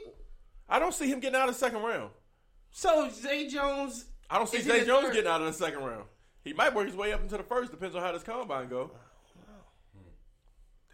I 0.68 0.78
don't 0.78 0.94
see 0.94 1.08
him 1.08 1.20
getting 1.20 1.38
out 1.38 1.48
of 1.48 1.54
the 1.54 1.58
second 1.60 1.82
round. 1.82 2.10
so 2.70 3.10
Zay 3.10 3.48
Jones. 3.48 4.06
I 4.30 4.38
don't 4.38 4.48
see 4.48 4.58
Is 4.58 4.64
he 4.64 4.70
Zay 4.70 4.80
the 4.80 4.86
Jones 4.86 5.06
third? 5.06 5.14
getting 5.14 5.30
out 5.30 5.40
of 5.40 5.46
the 5.48 5.52
second 5.52 5.82
round. 5.84 6.04
He 6.44 6.52
might 6.52 6.74
work 6.74 6.86
his 6.86 6.96
way 6.96 7.12
up 7.12 7.22
into 7.22 7.36
the 7.36 7.42
first. 7.42 7.70
Depends 7.70 7.94
on 7.94 8.02
how 8.02 8.12
this 8.12 8.22
combine 8.22 8.68
go. 8.68 8.90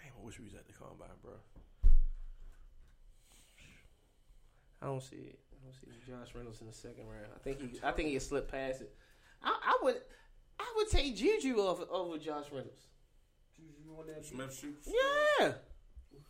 Damn, 0.02 0.12
I 0.20 0.24
wish 0.24 0.38
we 0.38 0.44
was 0.44 0.54
at 0.54 0.66
the 0.66 0.72
combine, 0.72 1.08
bro. 1.22 1.34
I 4.82 4.86
don't 4.86 5.02
see 5.02 5.16
it. 5.16 5.38
I 5.52 5.64
don't 5.64 5.74
see 5.74 6.10
Josh 6.10 6.34
Reynolds 6.34 6.60
in 6.60 6.66
the 6.66 6.72
second 6.72 7.06
round. 7.08 7.26
I 7.34 7.38
think 7.38 7.60
he. 7.60 7.80
I 7.82 7.92
think 7.92 8.08
he 8.10 8.18
slipped 8.18 8.50
past 8.50 8.82
it. 8.82 8.94
I, 9.42 9.50
I 9.50 9.78
would. 9.82 9.96
I 10.58 10.72
would 10.76 10.88
take 10.90 11.16
Juju 11.16 11.58
over 11.58 11.84
over 11.90 12.18
Josh 12.18 12.46
Reynolds. 12.50 12.86
Juju 13.56 13.98
on 13.98 14.06
that 14.08 14.24
Smith 14.24 14.54
shoots. 14.58 14.88
Yeah. 14.88 15.52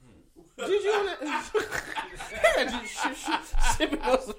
Hmm. 0.05 0.67
Juju 0.67 0.89
on 0.89 1.07
that. 1.07 1.51
yeah, 2.57 2.65
just 2.65 2.93
sh- 2.93 3.31
sh- 3.31 3.77
sipping 3.77 4.01
on 4.03 4.21
some. 4.21 4.35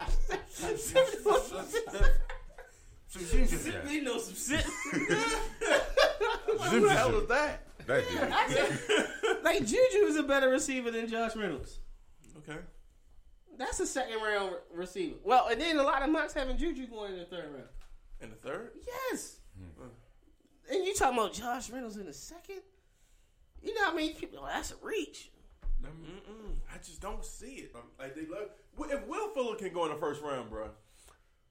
Sipping 3.07 3.41
on 3.41 3.47
some. 3.47 3.59
Some 3.59 3.71
ginger 3.71 3.81
there. 3.83 3.87
You 3.91 4.03
know 4.03 4.19
some 4.19 4.35
shit. 4.35 4.65
Who 6.69 6.79
the 6.81 6.89
hell 6.89 7.15
is 7.15 7.27
that? 7.27 7.63
That 7.85 8.03
dude. 8.49 9.43
like 9.43 9.59
Juju 9.59 10.05
is 10.05 10.17
a 10.17 10.23
better 10.23 10.49
receiver 10.49 10.91
than 10.91 11.07
Josh 11.07 11.35
Reynolds. 11.35 11.79
Okay. 12.37 12.59
That's 13.57 13.79
a 13.79 13.87
second 13.87 14.21
round 14.21 14.51
re- 14.51 14.57
receiver. 14.73 15.15
Well, 15.23 15.47
and 15.47 15.59
then 15.59 15.77
a 15.77 15.83
lot 15.83 16.03
of 16.03 16.09
mocks 16.09 16.33
having 16.33 16.57
Juju 16.57 16.87
going 16.87 17.13
in 17.13 17.19
the 17.19 17.25
third 17.25 17.51
round. 17.51 17.69
In 18.21 18.29
the 18.29 18.35
third? 18.35 18.71
Yes. 18.85 19.39
And 20.69 20.85
you 20.85 20.93
talking 20.93 21.17
about 21.17 21.33
Josh 21.33 21.69
Reynolds 21.69 21.97
in 21.97 22.05
the 22.05 22.13
second? 22.13 22.61
You 23.63 23.73
know 23.73 23.81
what 23.81 23.93
I 23.93 23.97
mean? 23.97 24.15
People, 24.15 24.39
oh, 24.41 24.47
that's 24.47 24.71
a 24.71 24.75
reach. 24.81 25.31
Mm-mm. 25.81 26.55
I 26.73 26.77
just 26.77 27.01
don't 27.01 27.23
see 27.23 27.53
it. 27.55 27.71
Um, 27.75 27.83
like 27.97 28.15
they 28.15 28.25
love. 28.25 28.49
If 28.79 29.07
Will 29.07 29.29
Fuller 29.29 29.55
can 29.55 29.73
go 29.73 29.85
in 29.85 29.91
the 29.91 29.97
first 29.97 30.21
round, 30.21 30.49
bro. 30.49 30.69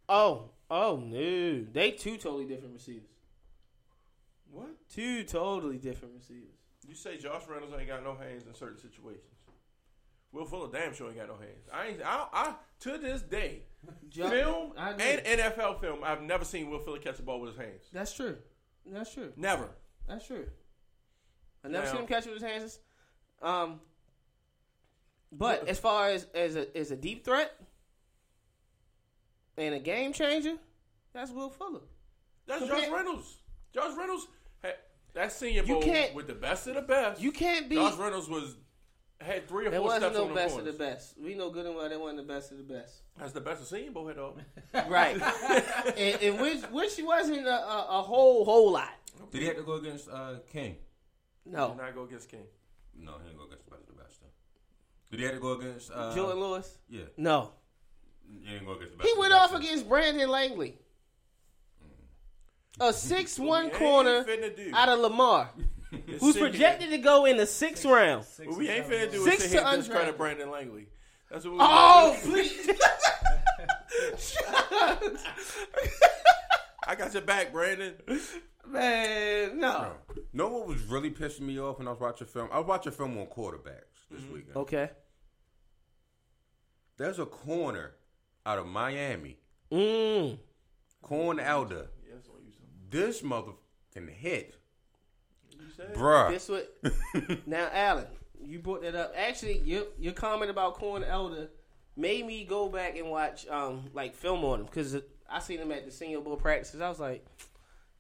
Oh, 0.08 0.50
oh 0.70 0.96
no, 0.96 1.64
they 1.72 1.90
two 1.92 2.16
totally 2.16 2.44
different 2.46 2.74
receivers. 2.74 3.08
What? 4.50 4.68
Two 4.92 5.24
totally 5.24 5.78
different 5.78 6.14
receivers. 6.14 6.54
You 6.88 6.94
say 6.94 7.16
Josh 7.18 7.42
Reynolds 7.48 7.74
ain't 7.76 7.88
got 7.88 8.04
no 8.04 8.14
hands 8.14 8.46
in 8.46 8.54
certain 8.54 8.78
situations. 8.78 9.22
Will 10.32 10.44
Fuller 10.44 10.68
damn 10.70 10.94
sure 10.94 11.08
ain't 11.08 11.16
got 11.16 11.28
no 11.28 11.36
hands. 11.36 11.68
I 11.72 11.86
ain't. 11.88 12.00
I, 12.04 12.26
I 12.32 12.54
to 12.80 12.98
this 12.98 13.22
day, 13.22 13.62
Jo- 14.08 14.28
film 14.28 14.72
and 14.76 15.00
NFL 15.00 15.80
film, 15.80 16.00
I've 16.04 16.22
never 16.22 16.44
seen 16.44 16.68
Will 16.70 16.78
Fuller 16.78 16.98
catch 16.98 17.16
the 17.16 17.22
ball 17.22 17.40
with 17.40 17.50
his 17.56 17.58
hands. 17.58 17.82
That's 17.92 18.12
true. 18.12 18.36
That's 18.84 19.12
true. 19.12 19.32
Never. 19.36 19.68
That's 20.08 20.26
true. 20.26 20.46
I 21.64 21.68
never 21.68 21.84
Now- 21.86 21.90
seen 21.92 22.00
him 22.02 22.06
catch 22.06 22.26
it 22.26 22.32
with 22.32 22.42
his 22.42 22.50
hands. 22.50 22.78
Um, 23.42 23.80
but 25.32 25.68
as 25.68 25.78
far 25.78 26.08
as 26.08 26.26
as 26.34 26.56
a 26.56 26.76
as 26.76 26.90
a 26.90 26.96
deep 26.96 27.24
threat 27.24 27.52
and 29.56 29.74
a 29.74 29.78
game 29.78 30.12
changer, 30.12 30.54
that's 31.12 31.30
Will 31.30 31.50
Fuller. 31.50 31.80
That's 32.46 32.62
You 32.62 32.68
Josh 32.68 32.88
Reynolds. 32.88 33.36
Josh 33.74 33.96
Reynolds 33.96 34.26
had 34.62 34.74
that 35.14 35.32
Senior 35.32 35.62
You 35.64 35.74
Bowl 35.74 35.82
can't- 35.82 36.14
with 36.14 36.26
the 36.26 36.34
best 36.34 36.66
of 36.66 36.74
the 36.74 36.82
best. 36.82 37.20
You 37.20 37.32
can't 37.32 37.68
be. 37.68 37.76
Josh 37.76 37.96
Reynolds 37.96 38.28
was 38.28 38.56
had 39.20 39.48
three 39.48 39.66
or 39.66 39.70
There 39.70 39.80
four 39.80 39.86
wasn't 39.88 40.02
steps 40.02 40.14
no 40.16 40.22
on 40.24 40.28
the 40.28 40.34
best 40.34 40.54
corners. 40.54 40.68
of 40.74 40.78
the 40.78 40.84
best. 40.84 41.14
We 41.18 41.34
know 41.34 41.48
good 41.50 41.64
and 41.66 41.74
well 41.74 41.88
they 41.88 41.96
wasn't 41.96 42.18
the 42.26 42.32
best 42.34 42.52
of 42.52 42.58
the 42.58 42.64
best. 42.64 43.00
That's 43.18 43.32
the 43.32 43.40
best 43.40 43.62
of 43.62 43.66
Senior 43.68 43.90
Bowl 43.90 44.06
had 44.08 44.16
though. 44.16 44.36
Right. 44.88 45.20
and, 45.96 46.22
and 46.22 46.40
which 46.40 46.62
which 46.64 47.00
wasn't 47.02 47.46
a, 47.46 47.50
a, 47.50 47.86
a 47.98 48.02
whole 48.02 48.44
whole 48.44 48.72
lot. 48.72 48.92
Did 49.30 49.40
he 49.40 49.46
have 49.48 49.56
to 49.56 49.62
go 49.62 49.74
against 49.74 50.08
uh, 50.10 50.34
King? 50.52 50.76
No. 51.46 51.68
Did 51.68 51.78
not 51.78 51.94
go 51.94 52.02
against 52.04 52.28
King. 52.28 52.44
No, 52.98 53.12
he 53.22 53.24
didn't 53.30 53.38
go 53.38 53.44
against 53.46 53.64
the 53.64 53.70
best 53.70 53.82
of 53.88 53.96
the 53.96 54.02
best. 54.02 54.20
Though. 54.20 54.26
Did 55.10 55.20
he 55.20 55.24
have 55.26 55.34
to 55.34 55.40
go 55.40 55.52
against 55.52 55.90
uh, 55.90 56.14
Jourdan 56.14 56.38
Lewis? 56.38 56.76
Yeah, 56.88 57.04
No. 57.16 57.52
He 58.42 58.50
didn't 58.50 58.66
go 58.66 58.72
against 58.74 58.92
the 58.92 58.98
best. 58.98 59.08
He 59.08 59.18
went 59.18 59.32
off 59.32 59.52
best. 59.52 59.62
against 59.62 59.88
Brandon 59.88 60.28
Langley. 60.30 60.78
A 62.80 62.92
six 62.92 63.38
one 63.38 63.70
corner 63.70 64.24
out 64.74 64.88
of 64.88 64.98
Lamar. 65.00 65.50
Who's 66.20 66.36
projected 66.36 66.90
to 66.90 66.98
go 66.98 67.24
in 67.24 67.36
the 67.36 67.46
sixth 67.46 67.84
round. 67.84 68.24
Six 68.24 68.48
What 68.48 68.58
we 68.58 68.68
ain't 68.68 68.86
seven 68.86 69.08
finna 69.08 69.12
do. 69.12 69.24
Six 69.24 69.44
is 69.44 69.50
sit 69.50 69.50
here 69.52 69.60
to 69.60 69.68
and 69.68 69.78
discredit 69.78 70.14
undrafted. 70.14 70.18
Brandon 70.18 70.50
Langley. 70.50 70.86
That's 71.30 71.44
what 71.44 71.54
we 71.54 71.58
Oh, 71.60 72.16
please. 72.22 72.70
I 76.88 76.94
got 76.94 77.12
your 77.12 77.22
back, 77.22 77.52
Brandon. 77.52 77.94
Man, 78.66 79.58
no. 79.58 79.92
Know 80.32 80.48
what 80.48 80.66
was 80.68 80.82
really 80.82 81.10
pissing 81.10 81.42
me 81.42 81.58
off 81.58 81.78
when 81.78 81.88
I 81.88 81.90
was 81.90 82.00
watching 82.00 82.26
film? 82.26 82.48
I 82.52 82.58
was 82.58 82.66
watching 82.66 82.92
film 82.92 83.16
on 83.18 83.26
quarterbacks 83.26 84.06
this 84.10 84.20
mm-hmm. 84.20 84.34
weekend. 84.34 84.56
Okay. 84.56 84.90
There's 86.96 87.18
a 87.18 87.26
corner 87.26 87.94
out 88.46 88.58
of 88.58 88.66
Miami, 88.66 89.36
Mm. 89.72 90.38
Corn 91.02 91.40
Elder. 91.40 91.88
Yes, 92.08 92.28
what 92.28 92.40
you 92.44 92.52
said. 92.52 92.68
This 92.90 93.22
mother 93.22 93.52
can 93.92 94.06
hit, 94.06 94.54
You 95.50 95.58
bruh. 95.94 96.30
This 96.30 96.48
what 96.48 96.72
now, 97.46 97.68
Alan, 97.72 98.06
you 98.40 98.60
brought 98.60 98.82
that 98.82 98.94
up. 98.94 99.12
Actually, 99.16 99.58
your 99.58 99.84
your 99.98 100.12
comment 100.12 100.50
about 100.50 100.74
Corn 100.74 101.02
Elder 101.02 101.48
made 101.96 102.24
me 102.26 102.44
go 102.44 102.68
back 102.68 102.96
and 102.96 103.10
watch 103.10 103.46
um 103.48 103.84
like 103.92 104.14
film 104.14 104.44
on 104.44 104.60
him 104.60 104.66
because 104.66 104.96
I 105.28 105.40
seen 105.40 105.58
him 105.58 105.72
at 105.72 105.84
the 105.84 105.90
Senior 105.90 106.20
Bowl 106.20 106.36
practices. 106.36 106.80
I 106.80 106.88
was 106.88 107.00
like, 107.00 107.26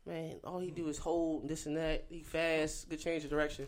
man, 0.06 0.36
all 0.44 0.60
he 0.60 0.70
do 0.70 0.86
is 0.88 0.98
hold 0.98 1.48
this 1.48 1.66
and 1.66 1.76
that. 1.76 2.04
He 2.08 2.22
fast, 2.22 2.88
good 2.88 3.00
change 3.00 3.24
of 3.24 3.30
direction. 3.30 3.66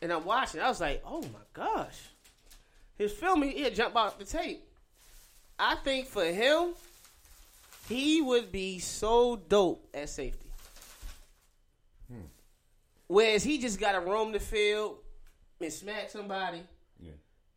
And 0.00 0.10
I'm 0.12 0.24
watching. 0.24 0.60
I 0.62 0.68
was 0.68 0.80
like, 0.80 1.02
oh 1.04 1.20
my 1.22 1.44
gosh, 1.52 2.00
his 2.96 3.12
film 3.12 3.42
he 3.42 3.50
he'd 3.62 3.74
jump 3.74 3.94
out 3.96 4.18
the 4.18 4.24
tape. 4.24 4.66
I 5.66 5.76
think 5.76 6.06
for 6.06 6.24
him, 6.26 6.74
he 7.88 8.20
would 8.20 8.52
be 8.52 8.78
so 8.80 9.36
dope 9.36 9.88
at 9.94 10.10
safety. 10.10 10.50
Hmm. 12.06 12.26
Whereas 13.06 13.42
he 13.42 13.58
just 13.58 13.80
got 13.80 13.92
to 13.92 14.00
roam 14.00 14.32
the 14.32 14.40
field 14.40 14.98
and 15.62 15.72
smack 15.72 16.10
somebody, 16.10 16.62
Yeah. 17.00 17.12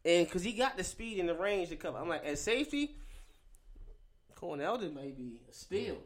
and 0.06 0.26
because 0.26 0.42
he 0.42 0.54
got 0.54 0.78
the 0.78 0.86
speed 0.86 1.20
and 1.20 1.28
the 1.28 1.34
range 1.36 1.68
to 1.70 1.76
cover. 1.76 1.98
I'm 1.98 2.08
like, 2.08 2.26
at 2.26 2.40
safety, 2.40 2.96
Cornell 4.36 4.78
may 4.78 5.12
be 5.12 5.42
a 5.50 5.54
steal. 5.54 5.98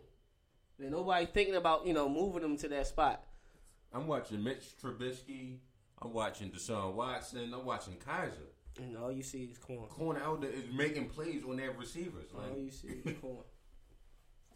Then 0.79 0.89
nobody 0.91 1.27
thinking 1.27 1.55
about 1.55 1.85
you 1.85 1.93
know 1.93 2.09
moving 2.09 2.41
him 2.43 2.57
to 2.57 2.67
that 2.69 2.87
spot. 2.87 3.23
I'm 3.93 4.07
watching 4.07 4.43
Mitch 4.43 4.75
Trubisky. 4.81 5.57
I'm 6.01 6.13
watching 6.13 6.49
Deshaun 6.49 6.93
Watson. 6.93 7.53
I'm 7.53 7.63
watching 7.63 7.97
Kaiser. 7.97 8.49
And 8.79 8.97
all 8.97 9.11
you 9.11 9.23
see 9.23 9.43
is 9.51 9.57
corn. 9.57 9.87
Corn 9.89 10.17
Elder 10.23 10.47
is 10.47 10.63
making 10.73 11.09
plays 11.09 11.43
on 11.47 11.57
their 11.57 11.71
receivers. 11.71 12.25
All 12.33 12.41
Like, 12.41 12.57
you 12.59 12.71
see 12.71 12.87
is 13.05 13.17
corn. 13.19 13.43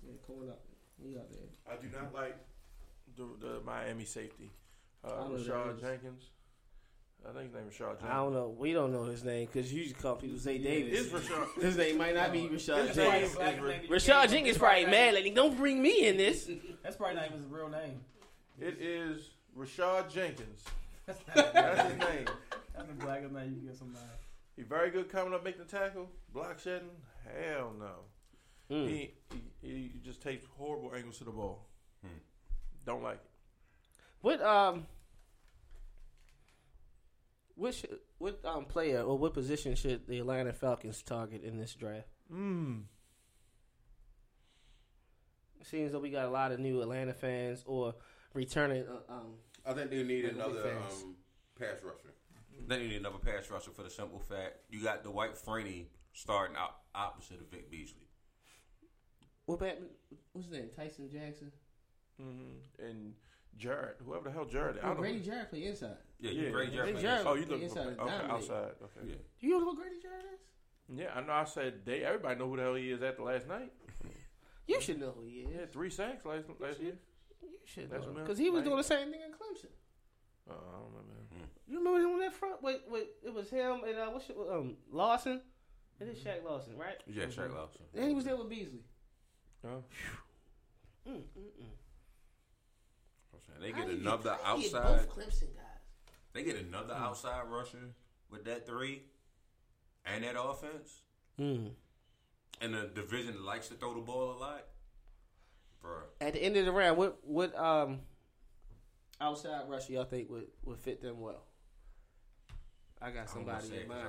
Yeah, 0.05 0.13
corn 0.25 0.49
up. 0.49 0.61
He 1.03 1.17
out 1.17 1.29
there. 1.31 1.49
I 1.69 1.75
do 1.81 1.87
not 1.93 2.13
like 2.13 2.37
the, 3.17 3.25
the 3.45 3.59
Miami 3.65 4.05
safety. 4.05 4.51
Uh, 5.03 5.07
I 5.07 5.27
know 5.27 5.35
who 5.37 5.43
that 5.43 5.53
Rashad. 5.53 5.81
Jenkins. 5.81 6.23
I 7.27 7.31
think 7.33 7.45
his 7.45 7.53
name 7.55 7.67
is 7.67 7.73
Rashad 7.73 7.79
Jenkins. 7.99 8.09
I 8.09 8.15
don't 8.15 8.33
know. 8.33 8.55
We 8.57 8.71
don't 8.73 8.91
know 8.93 9.03
his 9.03 9.23
name 9.23 9.47
because 9.51 9.71
you 9.73 9.79
usually 9.79 9.99
call 9.99 10.15
people 10.15 10.37
Zay 10.37 10.59
Davis. 10.59 11.11
It's 11.11 11.27
Rashad. 11.27 11.61
His 11.61 11.75
name 11.77 11.97
might 11.97 12.13
not 12.15 12.31
be 12.31 12.41
Rashad 12.41 12.51
His 12.87 12.95
Jenkins. 12.95 12.97
name 12.97 13.23
is 13.23 13.35
Black 13.35 13.61
Ra- 13.61 13.67
name 13.69 13.81
you 13.83 13.89
Rashad 13.89 14.29
Jenkins 14.29 14.45
that's 14.45 14.57
probably 14.59 14.85
mad. 14.85 15.13
even- 15.13 15.23
Like, 15.25 15.35
don't 15.35 15.57
bring 15.57 15.81
me 15.81 16.07
in 16.07 16.17
this. 16.17 16.49
That's 16.83 16.95
probably 16.97 17.15
not 17.15 17.25
even 17.25 17.37
his 17.39 17.47
real 17.47 17.67
name. 17.69 17.99
It 18.61 18.77
is 18.79 19.31
Rashad 19.57 20.09
Jenkins. 20.13 20.63
That's 21.07 21.19
That's 21.33 21.89
his 21.89 21.99
name. 21.99 22.25
That's 22.75 22.87
the 22.87 22.93
blackest 22.93 23.33
name 23.33 23.49
you 23.49 23.55
can 23.57 23.67
get 23.67 23.77
somebody. 23.77 24.05
He 24.55 24.63
very 24.63 24.89
good 24.89 25.09
coming 25.09 25.33
up, 25.33 25.43
making 25.43 25.61
the 25.65 25.77
tackle, 25.77 26.09
block 26.33 26.59
shedding. 26.59 26.89
Hell 27.23 27.73
no. 27.77 28.75
Mm. 28.75 28.87
He, 28.89 29.13
he 29.31 29.41
he 29.61 29.91
just 30.03 30.21
takes 30.21 30.45
horrible 30.57 30.91
angles 30.95 31.17
to 31.19 31.23
the 31.23 31.31
ball. 31.31 31.67
Hmm. 32.01 32.17
Don't 32.85 33.03
like 33.03 33.15
it. 33.15 33.29
What 34.21 34.41
um, 34.41 34.87
which 37.55 37.81
should, 37.81 37.99
what 38.17 38.39
um 38.43 38.65
player 38.65 39.01
or 39.01 39.17
what 39.17 39.33
position 39.33 39.75
should 39.75 40.07
the 40.07 40.19
Atlanta 40.19 40.53
Falcons 40.53 41.01
target 41.03 41.43
in 41.43 41.57
this 41.57 41.75
draft? 41.75 42.07
Mm. 42.33 42.83
It 45.59 45.67
seems 45.67 45.91
that 45.91 45.99
we 45.99 46.09
got 46.09 46.25
a 46.25 46.31
lot 46.31 46.51
of 46.51 46.59
new 46.59 46.81
Atlanta 46.81 47.13
fans 47.13 47.63
or 47.65 47.95
returning. 48.33 48.83
Uh, 48.87 49.13
um, 49.13 49.33
I 49.65 49.73
think 49.73 49.89
they 49.89 50.03
need 50.03 50.25
Like 50.25 50.35
the 50.35 50.43
another 50.43 50.69
um, 50.69 51.15
pass 51.59 51.81
rusher. 51.83 52.13
They 52.67 52.79
need 52.79 52.93
another 52.93 53.17
pass 53.17 53.49
rusher 53.49 53.71
for 53.71 53.83
the 53.83 53.89
simple 53.89 54.19
fact 54.19 54.57
you 54.69 54.81
got 54.83 55.03
the 55.03 55.09
Dwight 55.09 55.35
Freeney 55.35 55.85
starting 56.13 56.55
out 56.55 56.77
opposite 56.95 57.39
of 57.41 57.47
Vic 57.51 57.69
Beasley. 57.69 58.07
what 59.45 59.59
back? 59.59 59.77
What's 60.31 60.47
his 60.47 60.57
name? 60.57 60.69
Tyson 60.75 61.09
Jackson. 61.11 61.51
Mm-hmm. 62.21 62.83
And 62.85 63.13
Jared, 63.57 63.95
whoever 64.05 64.25
the 64.25 64.31
hell 64.31 64.45
Jared, 64.45 64.77
I 64.79 64.85
Oh, 64.85 64.87
don't 64.93 64.97
Grady 64.97 65.19
know. 65.19 65.23
Jarrett 65.25 65.49
play 65.49 65.65
inside. 65.65 65.97
Yeah, 66.19 66.31
Yeah. 66.31 66.41
yeah. 66.43 66.49
Grady 66.49 66.71
Grady 66.77 66.91
Jarrett. 66.93 67.01
Jarrett- 67.01 67.25
Oh, 67.27 67.33
you 67.35 67.45
look 67.45 67.61
Inside 67.61 67.79
okay, 67.87 67.89
okay, 68.01 68.11
dominate. 68.11 68.31
outside. 68.31 68.71
Okay. 68.83 69.07
Yeah. 69.07 69.15
Do 69.39 69.47
you 69.47 69.59
know 69.59 69.65
who 69.65 69.75
Grady 69.75 69.95
Jarrett 70.01 70.25
is? 70.33 70.39
Yeah, 70.99 71.11
I 71.15 71.21
know. 71.21 71.33
I 71.33 71.43
said 71.45 71.85
they. 71.85 72.03
Everybody 72.03 72.39
know 72.39 72.49
who 72.49 72.57
the 72.57 72.63
hell 72.63 72.75
he 72.75 72.91
is 72.91 73.01
after 73.03 73.23
last 73.23 73.47
night. 73.47 73.71
You 74.67 74.81
should 74.81 74.99
know 74.99 75.11
who 75.15 75.25
he 75.25 75.41
is. 75.41 75.49
He 75.51 75.55
had 75.59 75.71
three 75.71 75.91
sacks 75.91 76.25
last 76.25 76.45
last 76.59 76.79
year. 76.79 76.97
You 77.43 77.49
should 77.65 77.87
That's 77.91 78.03
know 78.07 78.13
because 78.13 78.39
he 78.39 78.49
was 78.49 78.63
doing 78.63 78.77
the 78.77 78.83
same 78.83 79.11
thing 79.11 79.21
in 79.21 79.29
Clemson. 79.31 79.69
Uh, 80.49 80.53
I 80.53 80.77
don't 80.79 80.89
remember. 80.91 81.11
You 81.67 81.77
remember 81.79 81.99
him 81.99 82.13
on 82.13 82.19
that 82.19 82.33
front? 82.33 82.61
Wait, 82.61 82.81
wait, 82.89 83.07
it 83.23 83.33
was 83.33 83.49
him 83.49 83.81
and 83.87 83.97
uh, 83.97 84.07
what's 84.11 84.29
your, 84.29 84.53
um 84.53 84.75
Lawson. 84.91 85.41
It 85.99 86.07
is 86.09 86.19
Shaq 86.19 86.43
Lawson, 86.43 86.77
right? 86.77 86.97
Yeah, 87.07 87.23
Shaq 87.25 87.53
Lawson. 87.55 87.81
And 87.95 88.09
he 88.09 88.13
was 88.13 88.25
there 88.25 88.35
with 88.37 88.49
Beasley. 88.49 88.83
Oh. 89.63 89.83
Mm, 91.07 91.13
mm, 91.13 91.15
mm. 91.15 91.21
They 93.61 93.71
get 93.71 93.87
you 93.87 93.93
another 93.99 94.35
how 94.43 94.57
you 94.57 94.63
get 94.63 94.75
outside. 94.75 95.07
Both 95.07 95.15
Clemson 95.17 95.55
guys. 95.55 95.63
They 96.33 96.43
get 96.43 96.57
another 96.57 96.93
outside 96.93 97.43
rusher 97.49 97.77
with 98.29 98.43
that 98.45 98.67
three 98.67 99.03
and 100.05 100.23
that 100.23 100.35
offense, 100.39 101.01
Mm. 101.39 101.71
and 102.61 102.75
a 102.75 102.87
division 102.87 103.43
likes 103.45 103.67
to 103.69 103.73
throw 103.75 103.93
the 103.95 104.01
ball 104.01 104.33
a 104.33 104.37
lot, 104.37 104.65
bro. 105.81 105.97
At 106.21 106.33
the 106.33 106.43
end 106.43 106.57
of 106.57 106.65
the 106.65 106.71
round, 106.71 106.97
what 106.97 107.17
what 107.25 107.57
um 107.57 108.01
outside 109.21 109.61
rusher 109.69 109.93
y'all 109.93 110.05
think 110.05 110.29
would, 110.29 110.47
would 110.63 110.77
fit 110.79 111.01
them 111.01 111.19
well? 111.19 111.43
I 113.01 113.11
got 113.11 113.29
somebody 113.29 113.67
in 113.81 113.87
mind. 113.87 114.07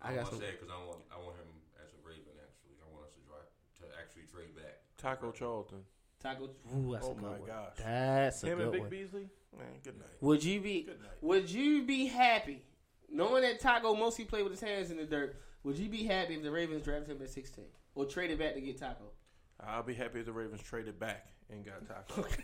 I 0.00 0.12
I 0.12 0.14
got 0.14 0.22
got 0.24 0.30
some- 0.30 0.40
say 0.40 0.52
because 0.52 0.70
I 0.70 0.78
want 0.86 1.00
I 1.12 1.16
want 1.18 1.36
him 1.36 1.46
as 1.84 1.92
a 1.92 2.06
Raven. 2.06 2.32
Actually, 2.40 2.76
I 2.80 2.92
want 2.92 3.06
us 3.06 3.14
to 3.14 3.20
drive 3.20 3.46
to 3.80 3.98
actually 4.00 4.22
trade 4.32 4.54
back. 4.56 4.78
Taco 4.96 5.30
Charlton. 5.32 5.84
Taco. 6.20 6.50
Ooh, 6.76 6.92
that's 6.92 7.06
Oh 7.06 7.12
a 7.12 7.14
good 7.14 7.22
my 7.22 7.28
one. 7.30 7.46
gosh. 7.46 7.72
That's 7.78 8.42
a 8.44 8.46
Him 8.46 8.58
good 8.58 8.62
and 8.64 8.72
Big 8.72 8.80
one. 8.82 8.90
Beasley. 8.90 9.28
Man, 9.56 9.66
good 9.82 9.98
night. 9.98 10.08
Would 10.20 10.44
you 10.44 10.60
be 10.60 10.82
Good 10.82 11.00
night. 11.00 11.10
Would 11.22 11.50
you 11.50 11.82
be 11.84 12.06
happy 12.06 12.62
knowing 13.10 13.42
that 13.42 13.58
Taco 13.60 13.94
mostly 13.94 14.24
played 14.24 14.42
with 14.44 14.52
his 14.52 14.60
hands 14.60 14.90
in 14.90 14.96
the 14.96 15.04
dirt? 15.04 15.36
Would 15.64 15.76
you 15.78 15.88
be 15.88 16.04
happy 16.04 16.34
if 16.34 16.42
the 16.42 16.50
Ravens 16.50 16.84
drafted 16.84 17.16
him 17.16 17.22
at 17.22 17.30
sixteen 17.30 17.66
or 17.94 18.04
traded 18.06 18.38
back 18.38 18.54
to 18.54 18.60
get 18.60 18.78
Taco? 18.78 19.10
I'll 19.58 19.82
be 19.82 19.94
happy 19.94 20.20
if 20.20 20.26
the 20.26 20.32
Ravens 20.32 20.62
traded 20.62 20.98
back 20.98 21.26
and 21.52 21.64
got 21.64 21.86
Taco. 21.86 22.22
what 22.22 22.38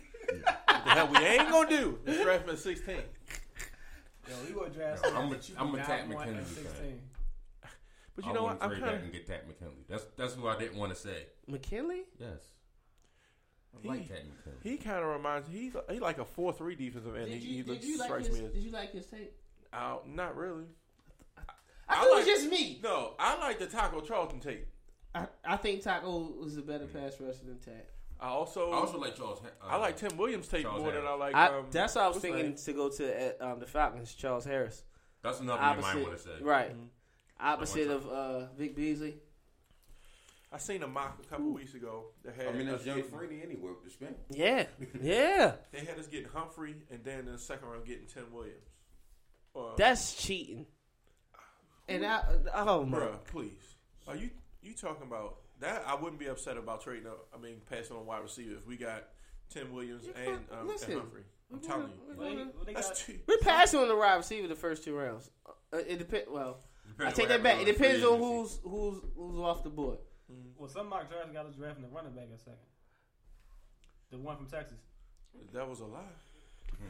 the 0.85 0.89
hell 0.91 1.07
we 1.07 1.17
ain't 1.19 1.49
gonna 1.49 1.69
do? 1.69 1.99
is 2.05 2.21
Draft 2.23 2.43
him 2.45 2.49
at 2.51 2.59
sixteen. 2.59 2.97
Yo, 4.27 4.33
we 4.47 4.53
would 4.53 4.73
draft 4.73 5.05
I'm 5.05 5.11
someone 5.13 5.31
a- 5.33 5.35
that 5.37 5.49
you 5.49 5.55
I'm 5.57 5.67
do 5.69 5.75
a 5.75 5.77
not 5.77 5.87
Takk 5.87 5.99
at 6.01 6.09
McKinley 6.09 6.33
fan. 6.43 6.45
16. 6.45 7.01
But 8.15 8.25
you 8.25 8.31
I 8.31 8.33
know 8.33 8.43
want 8.43 8.59
what? 8.61 8.67
to 8.69 8.75
I'm 8.75 8.79
trade 8.81 8.81
kind 8.83 8.95
of 8.97 9.03
and 9.03 9.11
get 9.13 9.27
Takk 9.27 9.47
McKinley. 9.47 9.83
That's 9.87 10.05
that's 10.17 10.33
who 10.33 10.47
I 10.47 10.57
didn't 10.57 10.77
want 10.77 10.93
to 10.93 10.99
say. 10.99 11.27
McKinley? 11.47 12.01
Yes, 12.19 12.39
I 13.75 13.81
He- 13.81 13.87
like 13.87 14.07
Takk 14.07 14.23
McKinley. 14.25 14.57
he 14.63 14.77
kind 14.77 14.99
of 15.03 15.05
reminds 15.11 15.47
he 15.49 15.71
he 15.89 15.99
like 15.99 16.17
a 16.17 16.25
four 16.25 16.51
three 16.51 16.75
defensive 16.75 17.15
end. 17.15 17.27
Did 17.29 17.41
He, 17.41 17.47
you, 17.47 17.55
he 17.57 17.61
did 17.63 17.67
looks 17.69 17.85
you 17.85 17.97
like 17.99 18.07
strikes 18.07 18.27
his, 18.27 18.39
me 18.39 18.45
as 18.47 18.51
Did 18.53 18.63
you 18.63 18.71
like 18.71 18.91
his 18.91 19.05
tape? 19.05 19.33
uh, 19.71 19.97
not 20.07 20.35
really. 20.35 20.65
I, 21.37 21.41
I 21.89 21.95
thought 22.03 22.07
it 22.07 22.15
was 22.17 22.25
just 22.25 22.49
me. 22.49 22.79
No, 22.83 23.13
I 23.17 23.37
like 23.39 23.59
the 23.59 23.67
Taco 23.67 24.01
Charlton 24.01 24.41
tape. 24.41 24.67
I, 25.15 25.27
I 25.45 25.55
think 25.55 25.83
Taco 25.83 26.33
was 26.41 26.57
a 26.57 26.61
better 26.61 26.85
pass 26.85 27.13
rusher 27.21 27.45
than 27.45 27.59
Takk. 27.59 27.85
I 28.19 28.27
also, 28.29 28.71
I 28.71 28.75
also 28.77 28.97
like 28.99 29.15
Charles. 29.15 29.39
Uh, 29.43 29.65
I 29.67 29.77
like 29.77 29.97
Tim 29.97 30.17
Williams 30.17 30.47
tape 30.47 30.63
Charles 30.63 30.81
more 30.81 30.91
than 30.91 31.01
I 31.03 31.05
Harris. 31.05 31.19
like. 31.19 31.35
I, 31.35 31.47
um, 31.59 31.65
that's 31.69 31.95
what 31.95 32.03
I 32.03 32.07
was 32.07 32.17
thinking 32.17 32.43
name? 32.43 32.55
to 32.55 32.73
go 32.73 32.89
to 32.89 33.43
uh, 33.43 33.51
um, 33.53 33.59
the 33.59 33.65
Falcons. 33.67 34.13
Charles 34.15 34.43
Harris, 34.45 34.83
That's 35.21 35.39
another 35.39 35.61
name 35.61 35.69
I 35.69 35.71
opposite, 35.73 36.01
want 36.03 36.17
to 36.17 36.23
say. 36.23 36.29
right? 36.41 36.75
Mhm. 36.75 36.87
Opposite 37.39 37.91
of 37.91 38.07
uh, 38.07 38.45
Vic 38.57 38.75
Beasley. 38.75 39.17
I 40.51 40.57
seen 40.57 40.81
a 40.81 40.87
mock 40.87 41.19
a 41.23 41.27
couple 41.27 41.51
weeks 41.53 41.73
ago 41.75 42.05
that 42.23 42.33
had 42.35 42.47
I 42.47 42.51
mean, 42.53 42.67
that's 42.67 42.79
us 42.81 42.85
young 42.87 42.97
getting- 43.01 43.11
Freeney 43.11 43.43
anyway 43.43 43.69
with 43.69 43.83
the 43.83 43.89
spin. 43.91 44.15
Yeah, 44.31 44.65
yeah. 45.01 45.55
They 45.71 45.79
had 45.79 45.99
us 45.99 46.07
getting 46.07 46.29
Humphrey, 46.29 46.75
and 46.89 47.03
then 47.03 47.19
in 47.19 47.25
the 47.25 47.37
second 47.37 47.67
round 47.67 47.85
getting 47.85 48.07
Tim 48.07 48.31
Williams. 48.31 48.63
Uh, 49.55 49.75
That's 49.77 50.15
cheating. 50.15 50.65
And 51.89 52.05
I, 52.05 52.23
oh 52.53 52.85
my, 52.85 52.97
bruh, 52.97 53.23
please. 53.25 53.75
Are 54.07 54.15
you 54.15 54.29
you 54.61 54.73
talking 54.73 55.03
about 55.05 55.37
that? 55.59 55.83
I 55.87 55.95
wouldn't 55.95 56.19
be 56.19 56.27
upset 56.27 56.57
about 56.57 56.81
trading. 56.83 57.07
Up, 57.07 57.27
I 57.33 57.37
mean, 57.37 57.61
passing 57.69 57.95
on 57.97 58.05
wide 58.05 58.23
receiver 58.23 58.55
if 58.55 58.67
we 58.67 58.77
got 58.77 59.03
Tim 59.49 59.73
Williams 59.73 60.05
You 60.05 60.13
and, 60.15 60.25
can't- 60.25 60.59
um, 60.59 60.67
listen. 60.67 60.91
and 60.91 61.01
Humphrey. 61.01 61.23
I'm 61.51 61.59
We're 61.61 61.67
telling 61.67 61.87
you, 61.89 61.93
we're 62.07 62.15
Well, 62.15 62.29
they, 62.29 62.35
gonna- 62.35 62.51
well, 62.55 62.65
they 62.65 62.73
that's 62.73 62.87
got, 62.89 62.97
too. 62.97 63.19
We're 63.27 63.37
passing 63.37 63.79
on 63.79 63.87
the 63.87 63.95
wide 63.95 64.15
receiver 64.15 64.47
the 64.47 64.55
first 64.55 64.83
two 64.83 64.95
rounds. 64.95 65.29
Uh, 65.73 65.77
it 65.77 65.97
depends. 65.99 66.27
Well, 66.29 66.59
I 66.99 67.11
take 67.11 67.27
that 67.29 67.41
back. 67.43 67.61
It 67.61 67.65
depends 67.65 68.03
on 68.03 68.17
who's 68.19 68.59
who's 68.63 69.01
who's 69.15 69.39
off 69.39 69.63
the 69.63 69.69
board. 69.69 69.99
well, 70.57 70.67
some 70.69 70.89
mock 70.89 71.09
drafts 71.09 71.31
got 71.31 71.45
us 71.45 71.55
drafting 71.55 71.83
the 71.83 71.89
running 71.89 72.11
back 72.13 72.25
in 72.31 72.37
second. 72.37 72.53
The 74.11 74.17
one 74.17 74.35
from 74.37 74.47
Texas. 74.47 74.79
That 75.53 75.67
was 75.69 75.79
a 75.81 75.85
lie. 75.85 76.01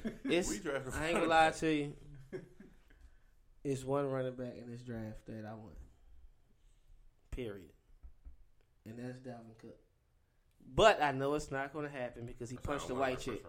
It's 0.25 0.49
We 0.49 0.59
drafted. 0.59 0.93
I 0.95 1.05
ain't 1.07 1.15
gonna 1.15 1.27
lie 1.27 1.51
to 1.51 1.73
you. 1.73 1.93
It's 3.63 3.83
one 3.83 4.09
running 4.09 4.35
back 4.35 4.53
in 4.57 4.69
this 4.71 4.81
draft 4.81 5.25
that 5.27 5.45
I 5.45 5.53
want. 5.53 5.75
Period. 7.31 7.69
And 8.87 8.97
that's 8.99 9.19
Dalvin 9.19 9.57
Cook. 9.59 9.77
But 10.75 11.01
I 11.01 11.11
know 11.11 11.33
it's 11.35 11.51
not 11.51 11.73
gonna 11.73 11.89
happen 11.89 12.25
because 12.25 12.49
he 12.49 12.57
punched 12.57 12.87
the 12.87 12.95
white 12.95 13.19
chick. 13.19 13.45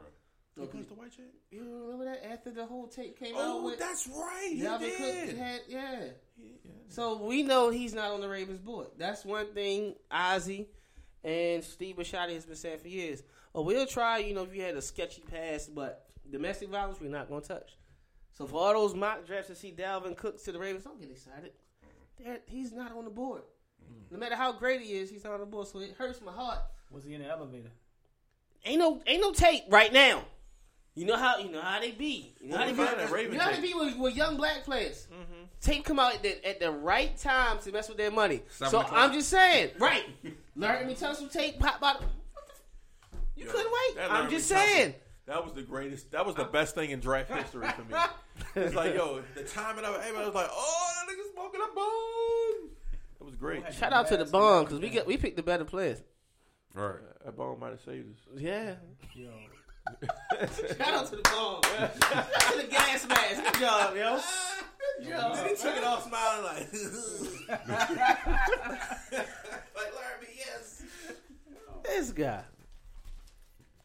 He 0.59 0.67
punched 0.67 0.89
the 0.89 0.95
white 0.95 1.13
chick? 1.13 1.27
You 1.51 1.63
remember 1.85 2.05
that 2.07 2.25
after 2.27 2.51
the 2.51 2.67
whole 2.67 2.89
tape 2.89 3.19
came 3.19 3.35
out 3.35 3.41
Oh, 3.43 3.75
that's 3.79 4.09
right. 4.09 4.51
He 4.53 4.61
Dalvin 4.63 4.81
did. 4.81 5.29
Cook 5.31 5.39
had 5.39 5.61
yeah. 5.69 5.97
He- 6.37 6.43
yeah. 6.65 6.71
So 6.89 7.23
we 7.25 7.43
know 7.43 7.71
he's 7.71 7.95
not 7.95 8.11
on 8.13 8.21
the 8.21 8.29
Ravens 8.29 8.61
board. 8.61 8.89
That's 8.97 9.25
one 9.25 9.53
thing 9.53 9.95
Ozzy 10.11 10.67
and 11.23 11.63
Steve 11.63 11.97
Bisciotti 11.97 12.35
has 12.35 12.47
been 12.47 12.57
saying 12.57 12.79
for 12.79 12.89
years. 12.89 13.23
Oh, 13.55 13.63
we'll 13.63 13.87
try, 13.87 14.19
you 14.19 14.35
know, 14.35 14.43
if 14.43 14.55
you 14.55 14.63
had 14.63 14.77
a 14.77 14.83
sketchy 14.83 15.23
past, 15.23 15.75
but 15.75 16.07
domestic 16.31 16.69
violence 16.69 17.01
we're 17.01 17.09
not 17.09 17.29
going 17.29 17.43
to 17.43 17.49
touch. 17.49 17.77
So 18.33 18.47
for 18.47 18.57
all 18.61 18.73
those 18.75 18.95
mock 18.95 19.27
drafts 19.27 19.49
to 19.49 19.55
see 19.57 19.73
Dalvin 19.73 20.17
Cook 20.17 20.43
to 20.45 20.53
the 20.53 20.59
Ravens, 20.59 20.85
don't 20.85 21.01
get 21.01 21.11
excited. 21.11 21.53
They're, 22.19 22.39
he's 22.47 22.73
not 22.73 22.93
on 22.93 23.05
the 23.05 23.11
board. 23.11 23.43
No 24.11 24.19
matter 24.19 24.37
how 24.37 24.53
great 24.53 24.81
he 24.81 24.95
is, 24.95 25.11
he's 25.11 25.25
not 25.25 25.35
on 25.35 25.41
the 25.41 25.47
board. 25.47 25.69
So 25.69 25.81
it 25.81 25.95
hurts 25.99 26.21
my 26.21 26.33
heart. 26.33 26.59
Was 26.91 27.05
he 27.05 27.15
in 27.15 27.23
the 27.23 27.29
elevator? 27.29 27.71
Ain't 28.65 28.79
no 28.79 29.01
ain't 29.07 29.21
no 29.21 29.33
tape 29.33 29.65
right 29.69 29.93
now. 29.93 30.25
You 30.95 31.07
know 31.07 31.17
how 31.17 31.39
you 31.39 31.51
know 31.51 31.61
how 31.61 31.81
they 31.81 31.93
be. 31.93 32.35
You 32.41 32.49
know 32.49 32.57
how 32.57 32.65
they 32.67 32.73
be, 32.73 32.79
Well, 32.79 32.89
find 32.89 33.01
that 33.01 33.11
Raven 33.11 33.33
you 33.33 33.39
know 33.39 33.45
how 33.45 33.53
they 33.53 33.61
be 33.61 33.75
with, 33.75 33.97
with 33.99 34.17
young 34.17 34.37
black 34.37 34.65
players. 34.65 35.07
Mm-hmm. 35.13 35.45
Tape 35.61 35.85
come 35.85 36.01
out 36.01 36.15
at 36.17 36.23
the, 36.23 36.49
at 36.49 36.59
the 36.59 36.71
right 36.73 37.17
time 37.17 37.59
to 37.61 37.71
mess 37.71 37.89
with 37.89 37.99
their 37.99 38.11
money. 38.11 38.43
Seven 38.49 38.71
so 38.71 38.81
o'clock. 38.81 38.99
I'm 38.99 39.13
just 39.13 39.29
saying, 39.29 39.71
right? 39.79 40.05
Learn 40.57 40.87
me 40.89 40.95
tell 40.95 41.15
some 41.15 41.29
tape 41.29 41.61
pop 41.61 41.83
out. 41.83 42.03
You 43.37 43.45
Yo, 43.45 43.53
couldn't 43.53 43.73
wait. 43.73 44.11
I'm 44.11 44.29
just 44.29 44.51
Tunsil- 44.51 44.57
saying. 44.57 44.95
That 45.27 45.45
was 45.45 45.53
the 45.53 45.63
greatest. 45.63 46.11
That 46.11 46.27
was 46.27 46.35
the 46.35 46.45
best 46.45 46.75
thing 46.75 46.91
in 46.91 47.01
draft 47.01 47.31
history 47.31 47.69
for 47.69 47.83
me. 47.83 47.95
It's 48.55 48.75
like, 48.75 48.95
yo, 48.95 49.21
the 49.35 49.43
timing 49.43 49.85
of 49.85 49.97
it, 49.97 50.01
everybody 50.03 50.27
was 50.27 50.35
like, 50.35 50.49
oh, 50.51 50.91
that 50.95 51.13
nigga 51.13 51.33
smoking 51.35 51.61
a 51.61 51.75
bone. 51.75 51.85
That 53.41 53.47
was 53.47 53.63
great. 53.63 53.75
Shout 53.75 53.93
out 53.93 54.09
to 54.09 54.17
the 54.17 54.25
bomb 54.25 54.65
because 54.65 54.81
we 54.81 54.91
get 54.91 55.07
we 55.07 55.17
picked 55.17 55.37
the 55.37 55.43
better 55.43 55.65
players. 55.65 56.03
Right. 56.75 56.97
That 57.25 57.37
bone 57.37 57.59
might 57.59 57.71
have 57.71 57.81
saved 57.81 58.11
us. 58.13 58.19
Yeah. 58.37 58.75
Yo, 59.15 59.31
Shout 60.77 60.95
out 60.95 61.07
to 61.11 61.17
the 61.17 61.23
bomb. 61.23 61.63
Shout 61.63 62.13
out 62.13 62.53
to 62.53 62.57
the 62.59 62.65
gas 62.69 63.07
mask. 63.09 63.43
Good 63.45 63.61
job, 63.61 63.97
yo. 63.97 64.21
Yo, 65.01 65.35
He 65.45 65.55
took 65.57 65.77
it 65.77 65.85
off 65.85 66.07
smiling 66.07 66.45
like, 66.45 66.69
like 67.69 67.99
Larry, 69.77 70.29
yes. 70.37 70.83
This 71.85 72.13
guy. 72.13 72.43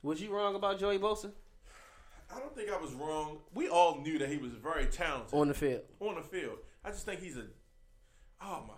Was 0.01 0.21
you 0.21 0.33
wrong 0.35 0.55
about 0.55 0.79
Joey 0.79 0.99
Bosa 0.99 1.31
I 2.35 2.39
don't 2.39 2.55
think 2.55 2.69
I 2.71 2.77
was 2.81 2.93
wrong. 2.93 3.37
We 3.53 3.69
all 3.69 4.01
knew 4.01 4.17
that 4.17 4.27
he 4.29 4.37
was 4.37 4.53
very 4.53 4.85
talented 4.87 5.33
on 5.33 5.47
the 5.47 5.53
field? 5.53 5.81
on 5.99 6.15
the 6.15 6.23
field. 6.23 6.57
I 6.83 6.89
just 6.89 7.05
think 7.05 7.21
he's 7.21 7.37
a. 7.37 7.43
Oh 8.41 8.63
my, 8.67 8.73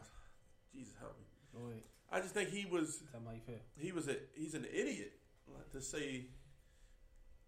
Jesus 0.76 0.93
help 0.99 1.15
me. 1.18 1.26
go 1.60 1.69
ahead. 1.72 1.84
I 2.11 2.19
just 2.22 2.34
think 2.34 2.49
he 2.49 2.65
was 2.65 2.99
Tell 3.11 3.22
me 3.22 3.27
how 3.27 3.34
you 3.34 3.41
feel. 3.45 3.56
he 3.77 3.91
was 3.91 4.07
a 4.07 4.15
he's 4.35 4.53
an 4.53 4.65
idiot 4.72 5.14
like, 5.53 5.69
to 5.72 5.81
say 5.81 6.26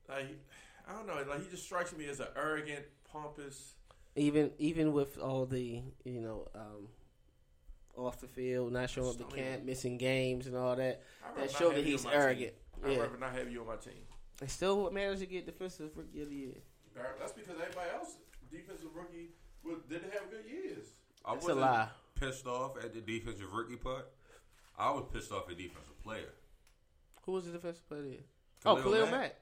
like 0.10 0.40
I 0.88 0.94
don't 0.94 1.08
know 1.08 1.22
like 1.30 1.44
he 1.44 1.50
just 1.50 1.64
strikes 1.64 1.96
me 1.96 2.08
as 2.08 2.20
an 2.20 2.28
arrogant, 2.36 2.86
pompous. 3.12 3.74
Even 4.16 4.52
even 4.58 4.94
with 4.94 5.18
all 5.20 5.46
the 5.46 5.82
you 6.06 6.22
know 6.22 6.48
um, 6.56 6.88
off 7.96 8.20
the 8.20 8.28
field, 8.28 8.72
not 8.74 8.90
showing 8.90 9.10
up 9.10 9.18
to 9.18 9.36
camp, 9.36 9.64
missing 9.64 9.98
games 9.98 10.48
and 10.48 10.56
all 10.56 10.76
that. 10.76 11.02
That 11.36 11.38
not 11.38 11.52
show 11.52 11.72
that 11.72 11.84
he's 11.84 12.06
on 12.06 12.12
my 12.12 12.12
team. 12.12 12.22
arrogant. 12.22 12.54
I'd 12.86 12.92
Yeah, 12.92 12.98
rather 13.00 13.18
not 13.18 13.34
have 13.34 13.52
you 13.52 13.62
on 13.62 13.68
my 13.68 13.76
team. 13.76 13.94
they 14.40 14.48
still 14.48 14.90
managed 14.92 15.22
to 15.22 15.28
get 15.28 15.46
defensive 15.46 15.92
rookie 15.96 16.22
of 16.22 16.30
the 16.30 16.36
year. 16.36 16.54
That's 17.20 17.32
because 17.34 17.56
everybody 17.62 17.90
else 17.96 18.18
defensive 18.52 18.90
rookie 18.96 19.30
was, 19.64 19.78
didn't 19.90 20.12
have 20.14 20.32
good 20.32 20.46
years. 20.50 20.86
I 21.26 21.34
That's 21.34 21.46
a 21.46 21.48
wasn't 21.50 21.62
lie. 21.62 21.90
Pissed 22.20 22.48
off 22.48 22.78
at 22.84 22.94
the 22.94 23.02
defensive 23.02 23.52
rookie 23.54 23.76
part. 23.76 24.08
I 24.78 24.90
was 24.92 25.06
pissed 25.14 25.32
off 25.32 25.50
at 25.50 25.58
defensive 25.58 26.02
player. 26.04 26.34
Who 27.26 27.34
was 27.34 27.46
the 27.46 27.52
defensive 27.52 27.88
player? 27.88 28.02
There? 28.04 28.18
Oh, 28.66 28.76
Khalil 28.76 28.84
Khalil 28.84 29.06
Mack? 29.06 29.12
Mack. 29.22 29.36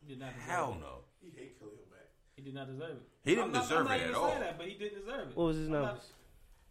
He 0.00 0.08
did 0.08 0.20
not 0.20 0.34
deserve 0.34 0.48
Hell 0.48 0.72
it. 0.78 0.80
no. 0.80 0.94
He 1.20 1.30
hate 1.38 1.58
Khalil 1.58 1.72
Mack. 1.90 2.08
He 2.36 2.42
did 2.42 2.54
not 2.54 2.66
deserve 2.68 2.96
it. 2.96 3.08
He 3.24 3.30
didn't 3.34 3.44
I'm 3.46 3.52
not- 3.52 3.62
deserve 3.62 3.78
I'm 3.80 3.84
not 3.88 3.96
it 3.96 4.00
even 4.02 4.10
at 4.10 4.16
all. 4.16 4.28
That, 4.38 4.58
but 4.58 4.66
he 4.68 4.74
didn't 4.74 5.00
deserve 5.00 5.28
it. 5.30 5.36
What 5.36 5.44
was 5.44 5.56
his 5.58 5.66
I'm 5.66 5.72
not- 5.72 5.82
numbers? 5.84 6.04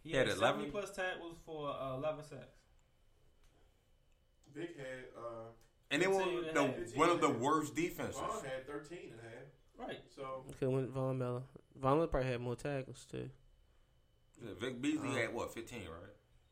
He 0.03 0.09
He 0.11 0.15
had, 0.15 0.27
had 0.27 0.37
11. 0.37 0.71
plus 0.71 0.91
tackles 0.91 1.37
for 1.45 1.69
uh, 1.69 1.97
11 1.97 2.23
sacks. 2.23 2.41
Big 4.53 4.75
had 4.77 5.05
uh, 5.17 5.49
And 5.91 6.01
they 6.01 6.07
were 6.07 6.21
and 6.21 6.55
the, 6.55 6.63
half. 6.63 6.95
one 6.95 7.09
of 7.09 7.21
the 7.21 7.29
worst 7.29 7.75
defenses. 7.75 8.15
Von 8.19 8.43
had 8.43 8.65
13 8.65 8.97
and 9.11 9.19
a 9.19 9.23
half. 9.23 9.87
Right. 9.87 9.99
So 10.15 10.45
Could 10.59 10.69
went 10.69 10.89
Von 10.89 11.17
Miller. 11.17 11.43
Von 11.75 11.97
Miller 11.97 12.07
probably 12.07 12.29
had 12.31 12.41
more 12.41 12.55
tackles 12.55 13.05
too. 13.09 13.29
Vic 14.59 14.81
Beasley 14.81 15.09
Uh-huh. 15.09 15.17
had 15.17 15.33
what, 15.33 15.53
15, 15.53 15.79
right? 15.81 15.87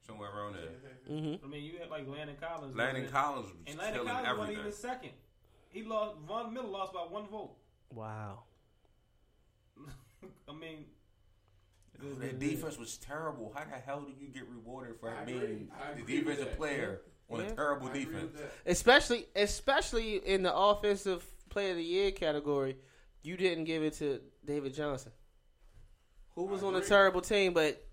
Somewhere 0.06 0.30
around 0.30 0.56
there. 0.56 0.70
Mm-hmm. 1.16 1.46
I 1.46 1.48
mean, 1.50 1.64
you 1.64 1.80
had 1.80 1.90
like 1.90 2.08
Landon 2.08 2.36
Collins. 2.40 2.76
Landon 2.76 3.04
was 3.04 3.10
in- 3.12 3.16
Collins 3.18 3.46
was 3.48 3.54
And 3.68 3.78
Landon 3.78 3.94
killing 3.94 4.08
Collins 4.08 4.28
wasn't 4.38 4.42
everything. 4.42 4.60
even 4.60 4.72
second. 4.74 5.12
He 5.70 5.84
lost. 5.84 6.16
Von 6.28 6.54
Miller 6.54 6.68
lost 6.68 6.94
by 6.94 7.00
one 7.02 7.28
vote. 7.28 7.56
Wow. 7.94 8.44
I 10.50 10.54
mean, 10.54 10.86
it 11.96 12.06
is 12.06 12.12
what 12.14 12.22
Their 12.22 12.32
defense 12.34 12.78
was 12.78 12.98
terrible. 12.98 13.52
How 13.56 13.66
the 13.66 13.72
hell 13.86 14.02
do 14.02 14.14
you 14.18 14.30
get 14.32 14.48
rewarded 14.50 15.00
for 15.00 15.10
I 15.10 15.26
being 15.26 15.38
agree. 15.38 15.68
The 15.96 16.02
agree 16.02 16.20
defensive 16.20 16.46
that. 16.46 16.58
player 16.58 17.02
on 17.30 17.40
Yeah. 17.42 17.48
a 17.48 17.52
terrible 17.56 17.88
I 17.90 17.94
defense? 17.94 18.38
Especially, 18.66 19.26
especially 19.36 20.16
in 20.18 20.44
the 20.44 20.56
offensive 20.56 21.26
player 21.50 21.72
of 21.72 21.78
the 21.78 21.84
year 21.84 22.12
category, 22.12 22.78
you 23.24 23.36
didn't 23.38 23.66
give 23.66 23.84
it 23.84 23.94
to 23.96 24.22
David 24.46 24.74
Johnson, 24.74 25.12
who 26.38 26.44
was 26.44 26.62
on 26.62 26.76
a 26.76 26.82
terrible 26.82 27.20
team, 27.20 27.52
but 27.52 27.84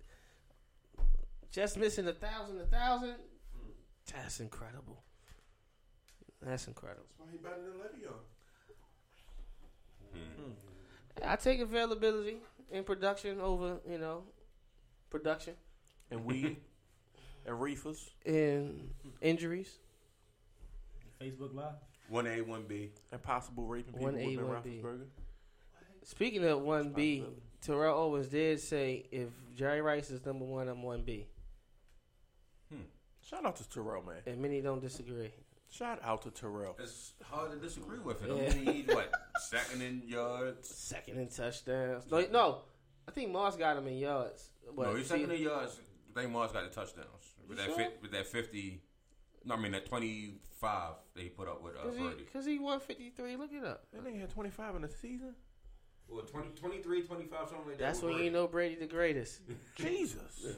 just 1.51 1.79
missing 1.79 2.07
a 2.07 2.13
thousand, 2.13 2.61
a 2.61 2.65
thousand. 2.65 3.15
That's 4.13 4.39
incredible. 4.39 5.01
That's 6.43 6.67
incredible. 6.67 7.05
That's 7.17 7.19
why 7.19 7.31
he 7.31 7.37
better 7.39 7.55
than 7.63 7.73
Le'Veon. 7.81 8.13
Hmm. 10.13 10.51
I 11.27 11.35
take 11.37 11.59
availability 11.59 12.37
and 12.71 12.85
production 12.85 13.41
over, 13.41 13.77
you 13.89 13.97
know, 13.97 14.25
production 15.09 15.55
And 16.11 16.23
weed. 16.23 16.57
and 17.47 17.59
reefers. 17.59 18.11
and 18.27 18.91
injuries. 19.21 19.79
Facebook 21.19 21.55
Live. 21.55 21.73
One 22.09 22.27
A, 22.27 22.41
one 22.41 22.65
B. 22.67 22.91
And 23.11 23.23
possible 23.23 23.65
raping 23.65 23.93
people 23.93 24.05
One 24.05 24.13
with 24.13 24.23
A, 24.23 24.35
Ben 24.35 24.47
one 24.47 24.61
B. 24.61 24.83
Speaking 26.03 26.45
of 26.45 26.61
one 26.61 26.89
B, 26.91 27.25
Terrell 27.65 27.97
Owens 27.97 28.27
did 28.27 28.59
say 28.59 29.05
if 29.11 29.29
Jerry 29.55 29.81
Rice 29.81 30.11
is 30.11 30.23
number 30.25 30.45
one, 30.45 30.67
I'm 30.67 30.83
one 30.83 31.01
B, 31.03 31.25
Shout 33.21 33.43
out 33.43 33.55
to 33.55 33.67
Terrell, 33.67 34.03
man. 34.03 34.17
and 34.27 34.39
many 34.39 34.61
don't 34.61 34.79
disagree. 34.81 35.31
Shout 35.71 35.99
out 36.03 36.21
to 36.21 36.29
Terrell. 36.29 36.75
It's 36.79 37.13
hard 37.23 37.51
to 37.53 37.57
disagree 37.57 37.97
with 37.97 38.23
it. 38.23 38.29
Yeah. 38.29 38.35
I 38.35 38.63
mean, 38.65 38.85
he's 38.85 38.87
what 38.95 39.11
second 39.39 39.81
in 39.81 40.03
yards. 40.05 40.69
Second 40.69 41.17
in 41.17 41.27
touchdowns. 41.27 42.03
No, 42.11 42.23
no, 42.31 42.57
I 43.07 43.11
think 43.11 43.31
Moss 43.31 43.55
got 43.55 43.77
him 43.77 43.87
in 43.87 43.97
yards. 43.97 44.51
But 44.75 44.89
no, 44.89 44.95
he's 44.95 45.07
second 45.07 45.31
in 45.31 45.41
yards. 45.41 45.79
I 46.15 46.19
think 46.21 46.31
Mars 46.31 46.51
got 46.51 46.69
the 46.69 46.73
touchdowns 46.73 47.33
with 47.47 47.57
that 47.57 47.65
sure? 47.65 47.77
fit, 47.77 47.97
with 48.01 48.11
that 48.11 48.27
fifty. 48.27 48.83
No, 49.43 49.55
I 49.55 49.57
mean 49.57 49.71
that 49.71 49.87
twenty 49.87 50.35
five 50.61 50.93
that 51.15 51.23
he 51.23 51.29
put 51.29 51.47
up 51.47 51.63
with 51.63 51.75
uh, 51.75 51.81
Cause 51.83 51.97
he, 51.97 52.03
Purdy. 52.03 52.23
cause 52.31 52.45
he 52.45 52.59
won 52.59 52.79
53. 52.79 53.35
Look 53.35 53.51
it 53.51 53.63
up. 53.65 53.85
That 53.91 54.05
nigga 54.05 54.21
had 54.21 54.29
25 54.29 54.75
in 54.77 54.81
the 54.83 54.89
season. 54.89 55.35
Well, 56.09 56.23
20, 56.23 56.49
23, 56.55 57.01
25, 57.01 57.39
something 57.39 57.57
like 57.57 57.77
that. 57.77 57.79
That's 57.79 58.01
with 58.01 58.15
when 58.15 58.23
you 58.23 58.31
know 58.31 58.47
Brady 58.47 58.75
the 58.75 58.85
greatest. 58.85 59.39
Jesus. 59.75 60.55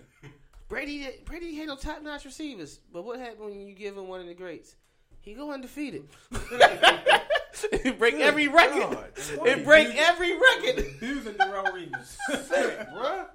Brady 0.69 1.07
Brady 1.25 1.55
had 1.55 1.67
no 1.67 1.75
top 1.75 2.01
notch 2.01 2.25
receivers. 2.25 2.79
But 2.91 3.05
what 3.05 3.19
happened 3.19 3.51
when 3.51 3.67
you 3.67 3.73
give 3.73 3.97
him 3.97 4.07
one 4.07 4.19
of 4.21 4.27
the 4.27 4.33
greats? 4.33 4.75
He 5.21 5.33
go 5.33 5.51
undefeated. 5.51 6.07
it 6.31 7.97
break 7.99 8.15
every 8.15 8.47
record. 8.47 8.93
God. 8.93 9.11
It 9.47 9.65
break 9.65 9.95
every 9.95 10.33
record. 10.33 10.85
Abusing 10.95 11.33
Darrelle 11.33 11.71
Revis. 11.71 12.17
Sick, 12.45 12.87
bruh. 12.89 13.25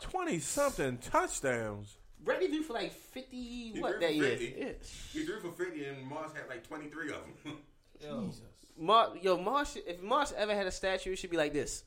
20 0.00 0.38
something 0.38 0.98
touchdowns. 0.98 1.96
Brady 2.24 2.48
threw 2.48 2.62
for 2.62 2.72
like 2.72 2.92
fifty. 2.92 3.36
He 3.72 3.80
what 3.80 3.92
threw 3.92 4.00
that 4.00 4.08
for 4.08 4.14
year? 4.14 4.36
50. 4.36 4.54
Yeah. 4.58 4.72
He 5.12 5.24
threw 5.24 5.40
for 5.40 5.52
50 5.52 5.84
and 5.84 6.06
Moss 6.06 6.32
had 6.34 6.48
like 6.48 6.66
23 6.66 7.08
of 7.08 7.16
them. 7.44 7.58
Yo, 8.02 8.30
Mar- 8.76 9.12
yo, 9.20 9.36
Marsh. 9.36 9.76
If 9.86 10.02
Marsh 10.02 10.32
ever 10.36 10.54
had 10.54 10.66
a 10.66 10.70
statue, 10.70 11.12
it 11.12 11.16
should 11.16 11.30
be 11.30 11.36
like 11.36 11.52
this. 11.52 11.84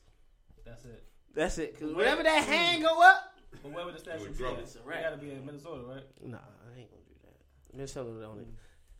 that's 0.66 0.86
it. 0.86 1.04
That's 1.34 1.58
it. 1.58 1.80
Cause 1.80 1.94
whenever 1.94 2.24
that 2.24 2.44
hmm. 2.46 2.52
hand 2.52 2.82
go 2.82 3.02
up, 3.02 3.34
But 3.62 3.72
where 3.72 3.86
would 3.86 3.96
the 3.96 4.00
statue 4.00 4.22
would 4.22 4.32
be? 4.32 4.38
drop 4.38 4.58
at? 4.58 4.64
it. 4.64 4.76
It 4.76 4.82
wrap. 4.86 5.04
gotta 5.04 5.18
be 5.18 5.32
in 5.32 5.46
Minnesota, 5.46 5.84
right? 5.84 6.04
nah, 6.24 6.38
I 6.38 6.80
ain't 6.80 6.90
gonna 6.90 7.04
do 7.08 7.16
that. 7.24 7.76
Minnesota 7.76 8.10
don't. 8.22 8.42
Even, 8.42 8.54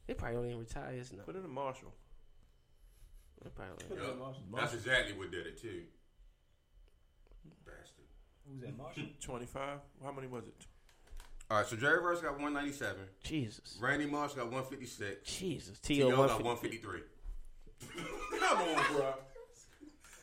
they 0.06 0.14
probably 0.14 0.36
don't 0.36 0.46
even 0.46 0.60
retire 0.60 0.92
his 0.92 1.12
no. 1.12 1.24
Put 1.24 1.36
it 1.36 1.44
in 1.44 1.50
Marshall. 1.50 1.94
They 3.44 3.50
probably 3.50 3.86
don't. 3.90 4.08
Yup. 4.08 4.20
Marshall. 4.20 4.44
That's 4.56 4.74
exactly 4.74 5.18
what 5.18 5.32
did 5.32 5.48
it 5.48 5.62
too. 5.62 5.84
Bastard. 7.66 8.06
Who's 8.48 8.62
that, 8.62 8.78
Marshall? 8.78 9.04
25? 9.22 9.80
How 10.04 10.12
many 10.12 10.28
was 10.28 10.46
it? 10.46 10.66
All 11.50 11.58
right, 11.58 11.66
so 11.66 11.78
Jerry 11.78 12.04
Rice 12.04 12.20
got 12.20 12.34
197. 12.34 12.98
Jesus, 13.24 13.78
Randy 13.80 14.06
Moss 14.06 14.34
got 14.34 14.46
156. 14.46 15.32
Jesus. 15.32 15.80
T.O. 15.80 16.08
T.O. 16.08 16.10
got 16.10 16.42
150. 16.42 16.44
153. 16.44 17.17
Come 18.40 18.58
on, 18.60 18.94
bro. 18.96 19.14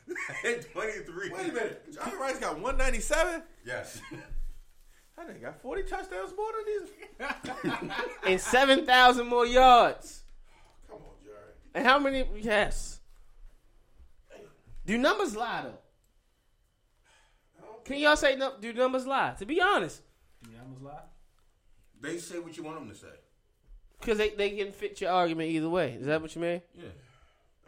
And 0.45 0.61
23. 0.71 1.29
Wait 1.31 1.49
a 1.49 1.53
minute. 1.53 1.93
Johnny 1.93 2.15
Rice 2.17 2.37
got 2.37 2.53
197? 2.55 3.41
Yes. 3.65 4.01
That 5.17 5.29
nigga 5.29 5.41
got 5.43 5.61
40 5.61 5.83
touchdowns 5.83 6.33
more 6.35 6.51
than 6.51 6.65
these. 7.77 7.89
and 8.27 8.41
seven 8.41 8.85
thousand 8.85 9.27
more 9.27 9.45
yards. 9.45 10.23
Come 10.89 10.97
on, 10.97 11.13
Jerry. 11.23 11.35
And 11.73 11.85
how 11.87 11.97
many? 11.99 12.25
Yes. 12.35 12.99
Do 14.85 14.97
numbers 14.97 15.33
lie 15.33 15.61
though? 15.63 15.77
Can 17.85 17.97
y'all 17.99 18.17
say 18.17 18.35
no? 18.35 18.55
Do 18.59 18.73
numbers 18.73 19.07
lie? 19.07 19.35
To 19.39 19.45
be 19.45 19.61
honest, 19.61 20.01
Yeah, 20.51 20.57
I 20.65 20.69
must 20.69 20.81
lie. 20.83 20.99
they 22.01 22.17
say 22.17 22.39
what 22.39 22.57
you 22.57 22.63
want 22.63 22.79
them 22.79 22.89
to 22.89 22.95
say. 22.95 23.07
because 24.01 24.17
they 24.17 24.31
they 24.31 24.49
can 24.49 24.73
fit 24.73 24.99
your 24.99 25.11
argument 25.11 25.49
either 25.49 25.69
way. 25.69 25.93
Is 25.93 26.07
that 26.07 26.21
what 26.21 26.35
you 26.35 26.41
mean? 26.41 26.61
Yeah. 26.73 26.89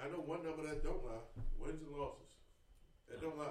I 0.03 0.09
know 0.09 0.18
one 0.18 0.43
number 0.43 0.56
that 0.68 0.84
don't 0.84 1.03
lie: 1.06 1.44
wins 1.60 1.81
and 1.81 1.95
losses. 1.98 2.26
That 3.10 3.22
don't 3.22 3.38
lie. 3.38 3.45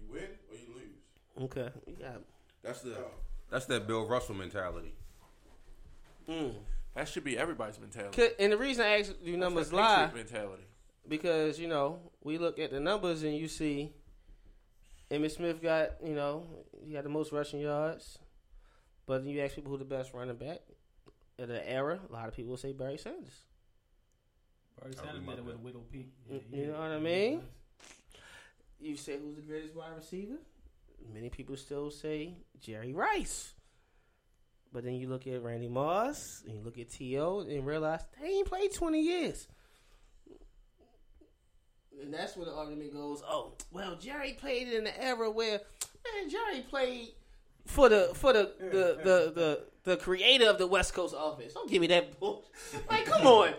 You 0.00 0.12
win 0.12 0.22
or 0.50 0.56
you 0.56 0.74
lose. 0.74 1.44
Okay. 1.44 1.70
You 1.86 1.94
got. 1.96 2.20
That's 2.62 2.82
the 2.82 2.96
that's 3.50 3.66
that 3.66 3.86
Bill 3.86 4.06
Russell 4.06 4.34
mentality. 4.34 4.94
Mm. 6.28 6.54
That 6.94 7.08
should 7.08 7.24
be 7.24 7.38
everybody's 7.38 7.80
mentality. 7.80 8.14
Could- 8.16 8.34
And 8.38 8.52
the 8.52 8.56
reason 8.58 8.84
I 8.84 8.98
ask 9.00 9.12
you 9.22 9.36
numbers 9.36 9.72
lie 9.72 10.10
mentality. 10.14 10.64
because 11.08 11.58
you 11.58 11.66
know 11.68 11.98
we 12.22 12.38
look 12.38 12.58
at 12.58 12.70
the 12.70 12.80
numbers 12.80 13.22
and 13.22 13.34
you 13.36 13.48
see 13.48 13.92
Emmitt 15.10 15.32
Smith 15.32 15.62
got 15.62 15.92
you 16.04 16.14
know 16.14 16.44
he 16.84 16.94
had 16.94 17.04
the 17.04 17.08
most 17.08 17.32
rushing 17.32 17.60
yards, 17.60 18.18
but 19.06 19.24
then 19.24 19.30
you 19.32 19.40
ask 19.40 19.54
people 19.54 19.70
who 19.72 19.78
the 19.78 19.84
best 19.84 20.12
running 20.12 20.36
back 20.36 20.60
of 21.38 21.48
the 21.48 21.68
era, 21.68 21.98
a 22.08 22.12
lot 22.12 22.28
of 22.28 22.34
people 22.36 22.50
will 22.50 22.56
say 22.58 22.72
Barry 22.72 22.98
Sanders. 22.98 23.44
Barry 24.80 24.94
I 24.98 25.02
Sanders 25.04 25.24
did 25.24 25.38
it 25.38 25.44
with 25.44 25.54
a 25.54 25.58
that. 25.58 25.60
widow 25.60 25.80
peak. 25.92 26.08
You- 26.30 26.40
you 26.52 26.66
know 26.68 26.72
what 26.80 26.90
I 26.90 26.98
mean? 26.98 27.42
You 28.80 28.96
say 28.96 29.18
who's 29.18 29.36
the 29.36 29.42
greatest 29.42 29.74
wide 29.74 29.94
receiver? 29.96 30.36
Many 31.12 31.28
people 31.30 31.56
still 31.56 31.90
say 31.90 32.34
Jerry 32.60 32.92
Rice. 32.94 33.54
But 34.72 34.84
then 34.84 34.94
you 34.94 35.08
look 35.08 35.26
at 35.26 35.42
Randy 35.42 35.68
Moss 35.68 36.42
and 36.46 36.56
you 36.56 36.62
look 36.62 36.78
at 36.78 36.90
T.O. 36.90 37.40
and 37.40 37.66
realize 37.66 38.00
they 38.20 38.28
ain't 38.28 38.46
played 38.48 38.72
20 38.72 39.00
years. 39.00 39.48
And 42.00 42.14
that's 42.14 42.36
where 42.36 42.46
the 42.46 42.54
argument 42.54 42.92
goes, 42.92 43.22
oh, 43.28 43.52
well, 43.72 43.96
Jerry 43.96 44.32
played 44.34 44.68
in 44.68 44.84
the 44.84 45.02
era 45.04 45.30
where, 45.30 45.60
man, 46.14 46.30
Jerry 46.30 46.60
played 46.62 47.08
for 47.66 47.88
the 47.88 48.10
for 48.14 48.32
the 48.32 48.52
the, 48.58 48.98
the, 49.04 49.32
the, 49.34 49.64
the 49.84 49.96
creator 49.98 50.46
of 50.48 50.56
the 50.58 50.66
West 50.66 50.94
Coast 50.94 51.14
offense. 51.18 51.52
Don't 51.52 51.68
give 51.70 51.80
me 51.80 51.88
that 51.88 52.18
bullshit. 52.18 52.48
Like, 52.88 53.04
come 53.04 53.26
on. 53.26 53.52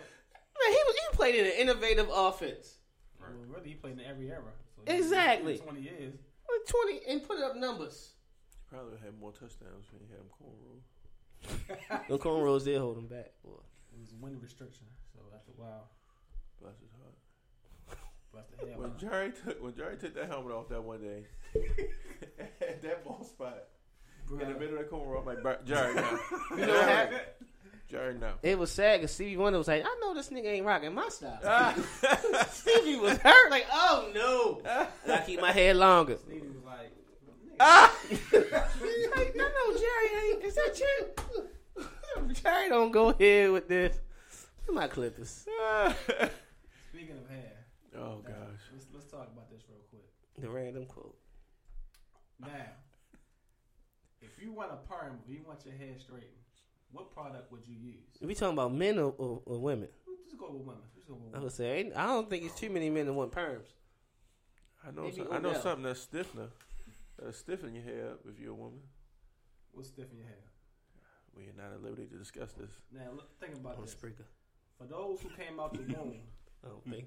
Man, 0.64 0.72
he, 0.72 0.80
was- 0.86 0.96
he 0.96 1.16
played 1.18 1.36
in 1.36 1.46
an 1.46 1.52
innovative 1.58 2.08
offense. 2.12 2.76
Well, 3.20 3.30
really, 3.48 3.70
he 3.70 3.76
played 3.76 3.94
in 3.94 4.02
every 4.06 4.30
era. 4.30 4.52
So 4.76 4.82
Exactly. 4.94 5.58
Twenty 5.58 5.82
years. 5.82 6.16
20 6.68 7.00
and 7.10 7.24
put 7.24 7.40
up 7.40 7.56
numbers. 7.56 8.12
He 8.70 8.76
Probably 8.76 8.98
had 9.04 9.20
more 9.20 9.32
touchdowns 9.32 9.88
when 9.92 10.02
he 10.02 10.08
had 10.12 10.20
him 10.20 10.30
cornrows. 10.38 12.08
The 12.10 12.18
cornrows 12.20 12.66
did 12.66 12.78
hold 12.80 12.98
him 12.98 13.08
back. 13.08 13.32
Boy. 13.44 13.52
It 13.94 14.00
was 14.00 14.12
a 14.12 14.16
wind 14.24 14.42
restriction. 14.42 14.86
So 15.14 15.20
after 15.36 15.52
a 15.52 15.62
while, 15.62 15.90
Bless 16.62 16.76
his 16.80 16.92
heart. 16.92 17.98
bless 18.32 18.46
the 18.60 18.70
hell. 18.70 18.80
When. 18.82 18.98
Jerry 19.00 19.32
took 19.32 19.64
when 19.64 19.74
Jerry 19.76 19.98
took 19.98 20.14
that 20.16 20.28
helmet 20.28 20.52
off 20.54 20.70
that 20.70 20.84
one 20.84 21.02
day, 21.02 21.24
at 22.62 22.82
that 22.84 23.04
ball 23.04 23.24
spot 23.24 23.64
in 24.32 24.38
the 24.38 24.46
middle 24.60 24.78
of 24.78 24.84
the 24.90 24.96
cornrow, 24.96 25.20
I'm 25.22 25.26
like, 25.26 25.42
"Bro, 25.42 25.56
Jerry, 25.66 25.96
no, 25.96 26.20
You 26.52 26.66
know 26.68 26.74
what 26.74 26.88
happened? 26.90 27.22
Jerry, 27.92 28.16
no. 28.18 28.32
It 28.42 28.58
was 28.58 28.72
sad 28.72 29.02
because 29.02 29.12
Stevie 29.12 29.36
Wonder 29.36 29.58
was 29.58 29.68
like, 29.68 29.84
I 29.84 29.98
know 30.00 30.14
this 30.14 30.30
nigga 30.30 30.46
ain't 30.46 30.66
rocking 30.66 30.94
my 30.94 31.10
style. 31.10 31.40
Ah. 31.44 31.76
Stevie 32.50 32.96
was 32.96 33.18
hurt. 33.18 33.52
Like, 33.52 33.66
oh 33.70 34.10
no. 34.16 34.62
Ah. 34.66 34.88
I 35.12 35.18
keep 35.26 35.42
my 35.42 35.52
hair 35.52 35.74
longer. 35.74 36.16
Stevie 36.16 36.48
was 36.48 36.64
like, 36.64 36.94
ah. 37.60 37.94
like, 38.10 39.36
no, 39.36 39.44
no, 39.44 39.78
Jerry 39.78 40.32
ain't. 40.32 40.44
Is 40.44 40.56
that 40.56 40.80
you? 40.80 41.84
Jerry 42.34 42.70
don't 42.70 42.92
go 42.92 43.12
here 43.12 43.52
with 43.52 43.68
this. 43.68 44.00
Look 44.62 44.70
at 44.70 44.74
my 44.74 44.88
clippers. 44.88 45.46
Ah. 45.60 45.94
speaking 46.90 47.18
of 47.18 47.30
hair, 47.30 47.58
oh 47.98 48.22
gosh, 48.26 48.62
let's, 48.72 48.86
let's 48.94 49.06
talk 49.12 49.28
about 49.34 49.52
this 49.52 49.64
real 49.68 49.82
quick. 49.90 50.06
The 50.40 50.50
random 50.50 50.86
quote. 50.86 51.18
Now, 52.40 52.48
if 54.22 54.42
you 54.42 54.54
want 54.54 54.72
a 54.72 54.78
perm, 54.88 55.20
if 55.26 55.30
you 55.30 55.42
want 55.46 55.66
your 55.66 55.76
hair 55.76 56.00
straightened, 56.00 56.41
what 56.92 57.14
product 57.14 57.52
would 57.52 57.62
you 57.68 57.76
use? 57.76 58.04
we 58.22 58.36
talking 58.36 58.54
about 58.54 58.74
men 58.74 59.00
or, 59.00 59.14
or, 59.18 59.42
or 59.46 59.60
women? 59.60 59.90
Just 60.26 60.38
go 60.40 60.52
with 60.52 60.62
women. 60.62 60.82
Just 60.96 61.08
go 61.08 61.16
with 61.16 61.36
I 61.36 61.40
would 61.40 61.52
say, 61.52 61.80
ain't- 61.80 61.96
I 61.96 62.08
don't 62.08 62.30
think 62.30 62.44
it's 62.46 62.60
too 62.60 62.70
many 62.70 62.90
men 62.90 63.06
that 63.06 63.14
want 63.14 63.32
perms. 63.32 63.68
I 64.86 64.92
know 64.92 65.04
Maybe 65.04 65.18
some, 65.18 65.28
I 65.32 65.40
know 65.40 65.50
Odell. 65.50 65.62
something 65.62 65.84
that's 65.84 66.02
stiffener. 66.02 66.48
That'll 67.18 67.34
stiffen 67.34 67.74
your 67.76 67.84
hair 67.84 68.10
up 68.12 68.20
if 68.28 68.40
you're 68.40 68.52
a 68.52 68.56
woman. 68.56 68.80
What's 69.74 69.90
stiffen 69.90 70.18
your 70.18 70.26
hair? 70.26 70.36
We 71.36 71.44
are 71.44 71.54
not 71.56 71.72
at 71.74 71.84
liberty 71.84 72.08
to 72.08 72.18
discuss 72.18 72.52
this. 72.54 72.72
Now, 72.92 73.12
look, 73.16 73.30
think 73.40 73.54
about 73.56 73.76
On 73.76 73.80
a 73.80 73.86
this. 73.86 73.92
sprinkler. 73.92 74.26
For 74.78 74.86
those 74.86 75.22
who 75.22 75.30
came 75.30 75.60
out 75.60 75.74
the 75.74 75.82
womb, 75.94 76.18
I 76.66 76.70
don't 76.70 76.84
think. 76.90 77.06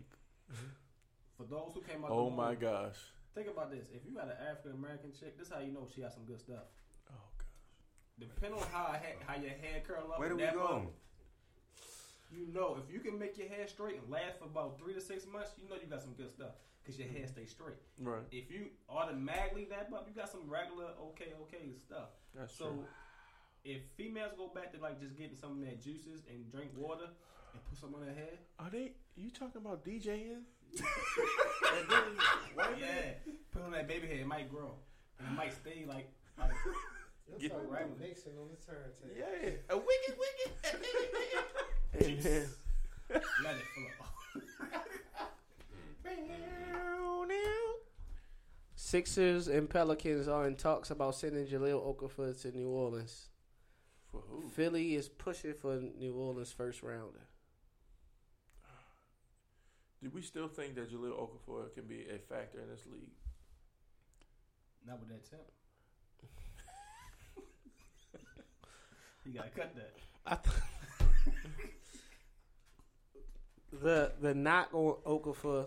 for 1.36 1.44
those 1.44 1.72
who 1.74 1.80
came 1.82 2.04
out 2.04 2.10
Oh 2.10 2.16
the 2.16 2.22
womb, 2.24 2.36
my 2.36 2.54
gosh. 2.54 2.96
think 3.34 3.48
about 3.48 3.70
this. 3.72 3.88
If 3.92 4.06
you 4.06 4.14
got 4.14 4.26
an 4.26 4.36
African 4.48 4.72
American 4.78 5.10
chick, 5.12 5.36
this 5.36 5.48
is 5.48 5.52
how 5.52 5.60
you 5.60 5.72
know 5.72 5.86
she 5.92 6.00
got 6.00 6.12
some 6.12 6.24
good 6.24 6.40
stuff. 6.40 6.70
Depending 8.18 8.60
on 8.60 8.66
how 8.72 8.84
I 8.92 8.96
ha- 8.98 9.20
how 9.26 9.34
your 9.40 9.50
hair 9.50 9.82
curl 9.86 10.12
up, 10.12 10.18
Where 10.18 10.28
do 10.28 10.36
we 10.36 10.42
go? 10.42 10.64
up, 10.64 10.82
You 12.30 12.46
know, 12.52 12.76
if 12.84 12.92
you 12.92 13.00
can 13.00 13.18
make 13.18 13.36
your 13.38 13.48
hair 13.48 13.66
straight 13.66 14.00
and 14.00 14.10
last 14.10 14.38
for 14.38 14.44
about 14.44 14.78
three 14.78 14.94
to 14.94 15.00
six 15.00 15.26
months, 15.26 15.50
you 15.60 15.68
know 15.68 15.76
you 15.80 15.88
got 15.88 16.00
some 16.02 16.12
good 16.14 16.30
stuff 16.30 16.52
because 16.82 16.98
your 16.98 17.08
hair 17.08 17.26
stays 17.26 17.50
straight. 17.50 17.78
Right. 17.98 18.22
If 18.30 18.50
you 18.50 18.66
automatically 18.88 19.66
that 19.70 19.90
up, 19.92 20.06
you 20.08 20.14
got 20.14 20.30
some 20.30 20.48
regular 20.48 20.90
okay 21.10 21.32
okay 21.42 21.72
stuff. 21.84 22.10
That's 22.34 22.54
So 22.56 22.66
true. 22.66 22.84
if 23.64 23.82
females 23.96 24.32
go 24.36 24.48
back 24.54 24.72
to 24.74 24.80
like 24.80 25.00
just 25.00 25.16
getting 25.16 25.36
some 25.36 25.52
of 25.52 25.60
their 25.60 25.74
juices 25.74 26.22
and 26.30 26.50
drink 26.52 26.70
water 26.76 27.08
and 27.52 27.64
put 27.68 27.78
some 27.78 27.94
on 27.94 28.00
their 28.04 28.14
hair, 28.14 28.34
Are 28.60 28.70
they? 28.70 28.92
You 29.16 29.30
talking 29.30 29.60
about 29.60 29.84
DJing? 29.84 30.42
and 30.74 31.88
then 31.88 32.02
white 32.54 32.78
yeah, 32.80 33.14
put 33.52 33.62
on 33.62 33.70
that 33.72 33.86
baby 33.86 34.06
hair, 34.08 34.18
it 34.18 34.26
might 34.26 34.50
grow 34.50 34.74
and 35.18 35.28
it 35.28 35.34
might 35.36 35.52
stay 35.52 35.84
like 35.88 36.10
like 36.38 36.50
Get- 37.40 37.50
Talking 37.50 37.68
right. 37.68 37.82
about 37.82 37.90
on 37.90 38.48
the 38.48 38.56
turntable. 38.64 39.16
Yeah. 39.16 39.50
A 39.70 39.76
wicked, 39.76 40.14
wicked. 40.18 40.52
And 41.94 42.22
then, 42.22 42.48
let 43.42 43.56
it 43.56 43.62
flow. 43.74 44.06
Sixers 48.76 49.48
and 49.48 49.68
Pelicans 49.68 50.28
are 50.28 50.46
in 50.46 50.54
talks 50.54 50.90
about 50.90 51.16
sending 51.16 51.46
Jahlil 51.46 51.82
Okafor 51.82 52.40
to 52.42 52.52
New 52.52 52.68
Orleans. 52.68 53.26
For 54.12 54.20
who? 54.28 54.48
Philly 54.50 54.94
is 54.94 55.08
pushing 55.08 55.54
for 55.54 55.80
New 55.98 56.14
Orleans 56.14 56.52
first 56.52 56.82
rounder. 56.82 57.26
Do 60.02 60.10
we 60.10 60.22
still 60.22 60.48
think 60.48 60.74
that 60.76 60.92
Jahlil 60.92 61.12
Okafor 61.18 61.72
can 61.74 61.84
be 61.84 62.06
a 62.14 62.18
factor 62.18 62.60
in 62.60 62.68
this 62.68 62.84
league? 62.86 63.10
Not 64.86 65.00
with 65.00 65.08
that 65.08 65.28
tip. 65.28 65.50
You 69.24 69.32
gotta 69.32 69.50
cut 69.50 69.74
that. 69.74 69.92
I 70.26 70.36
th- 70.36 70.56
the 73.82 74.12
the 74.20 74.34
knock 74.34 74.68
on 74.72 74.96
Okafor 75.06 75.66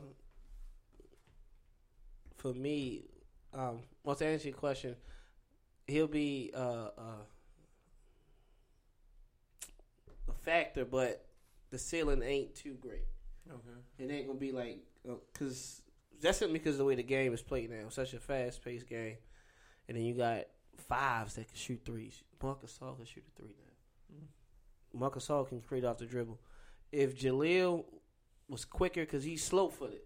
for 2.38 2.53
me, 2.53 3.05
um, 3.53 3.79
well 4.03 4.15
to 4.15 4.25
answer 4.25 4.49
your 4.49 4.57
question, 4.57 4.95
he'll 5.88 6.07
be 6.07 6.51
uh, 6.55 6.89
uh, 6.97 7.23
a 10.29 10.34
factor, 10.43 10.85
but 10.85 11.25
the 11.71 11.77
ceiling 11.77 12.21
ain't 12.23 12.55
too 12.55 12.75
great. 12.79 13.05
Okay. 13.49 14.03
It 14.03 14.11
ain't 14.11 14.27
gonna 14.27 14.39
be 14.39 14.51
like 14.51 14.79
because 15.34 15.81
that's 16.21 16.38
simply 16.38 16.59
because 16.59 16.75
of 16.75 16.79
the 16.79 16.85
way 16.85 16.95
the 16.95 17.03
game 17.03 17.34
is 17.34 17.41
played 17.41 17.69
now. 17.69 17.89
Such 17.89 18.13
a 18.13 18.19
fast 18.19 18.63
paced 18.63 18.88
game, 18.88 19.17
and 19.88 19.97
then 19.97 20.03
you 20.03 20.13
got 20.13 20.45
fives 20.78 21.36
that 21.36 21.48
can 21.48 21.58
shoot 21.58 21.82
threes. 21.86 22.24
Marcus 22.41 22.78
Gasol 22.82 22.95
can 22.98 23.06
shoot 23.06 23.24
a 23.28 23.41
three 23.41 23.56
now. 23.58 24.98
Marcus 24.98 25.28
Gasol 25.28 25.48
can 25.48 25.62
create 25.62 25.86
off 25.86 25.98
the 25.98 26.06
dribble. 26.06 26.40
If 26.91 27.20
Jahlil 27.20 27.86
was 28.48 28.66
quicker 28.66 29.02
because 29.02 29.24
he's 29.24 29.44
slow 29.44 29.70
footed, 29.70 30.02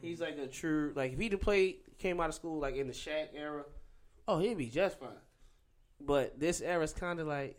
he's 0.00 0.20
like 0.20 0.38
a 0.38 0.46
true 0.46 0.92
like 0.96 1.12
if 1.12 1.18
he'd 1.18 1.32
have 1.32 1.40
played 1.40 1.76
came 1.98 2.20
out 2.20 2.28
of 2.28 2.34
school 2.34 2.58
like 2.58 2.76
in 2.76 2.86
the 2.86 2.92
Shaq 2.92 3.28
era, 3.34 3.64
oh 4.26 4.38
he'd 4.38 4.58
be 4.58 4.66
just 4.66 4.98
fine. 4.98 5.10
But 6.00 6.40
this 6.40 6.60
era 6.60 6.82
is 6.82 6.92
kind 6.92 7.20
of 7.20 7.26
like 7.26 7.58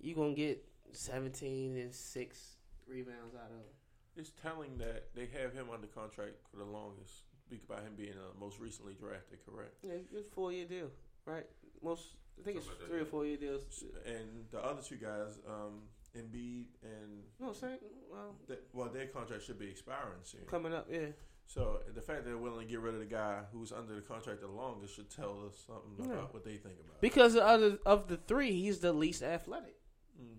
you 0.00 0.14
gonna 0.14 0.34
get 0.34 0.64
seventeen 0.92 1.76
and 1.76 1.92
six 1.94 2.56
rebounds 2.86 3.34
out 3.34 3.50
of 3.50 3.56
him. 3.56 3.74
It's 4.16 4.32
telling 4.42 4.78
that 4.78 5.08
they 5.14 5.28
have 5.40 5.52
him 5.52 5.66
under 5.72 5.86
contract 5.86 6.34
for 6.50 6.56
the 6.56 6.64
longest. 6.64 7.12
Speak 7.46 7.62
about 7.68 7.82
him 7.82 7.92
being 7.96 8.12
uh, 8.12 8.38
most 8.38 8.58
recently 8.58 8.94
drafted, 8.94 9.38
correct? 9.46 9.76
Yeah, 9.82 9.92
it's 9.92 10.12
a 10.12 10.34
four 10.34 10.52
year 10.52 10.66
deal, 10.66 10.90
right? 11.28 11.46
Most 11.82 12.16
I 12.40 12.44
think 12.44 12.56
it's 12.58 12.66
Something 12.66 12.82
that, 12.82 12.88
three 12.90 12.98
or 13.00 13.02
yeah. 13.02 13.10
four 13.10 13.26
year 13.26 13.36
deals. 13.36 13.84
And 14.06 14.46
the 14.50 14.64
other 14.64 14.80
two 14.82 14.96
guys, 14.96 15.38
um, 15.48 15.82
Embiid 16.16 16.66
and 16.82 17.22
No, 17.40 17.52
same. 17.52 17.78
Well, 18.10 18.36
th- 18.46 18.60
well, 18.72 18.88
their 18.88 19.06
contract 19.06 19.42
should 19.44 19.58
be 19.58 19.66
expiring 19.68 20.20
soon. 20.22 20.40
coming 20.46 20.72
up, 20.72 20.86
yeah. 20.90 21.08
So 21.46 21.80
the 21.94 22.00
fact 22.02 22.24
that 22.24 22.26
they're 22.26 22.36
willing 22.38 22.66
to 22.66 22.70
get 22.70 22.80
rid 22.80 22.94
of 22.94 23.00
the 23.00 23.06
guy 23.06 23.40
who's 23.52 23.72
under 23.72 23.94
the 23.94 24.02
contract 24.02 24.40
the 24.40 24.46
longest 24.48 24.94
should 24.96 25.10
tell 25.10 25.44
us 25.46 25.64
something 25.66 26.06
Yeah. 26.08 26.18
about 26.18 26.34
what 26.34 26.44
they 26.44 26.56
think 26.58 26.78
about. 26.80 26.94
it. 26.96 27.00
Because 27.00 27.34
the 27.34 27.44
other 27.44 27.78
of 27.86 28.06
the 28.08 28.16
three, 28.18 28.52
he's 28.52 28.78
the 28.80 28.92
least 28.92 29.22
athletic. 29.22 29.76
Mm. 30.20 30.38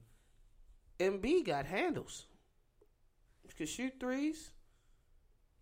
Embiid 0.99 1.45
got 1.45 1.65
handles. 1.65 2.25
He 3.47 3.53
could 3.53 3.69
shoot 3.69 3.93
threes, 3.99 4.51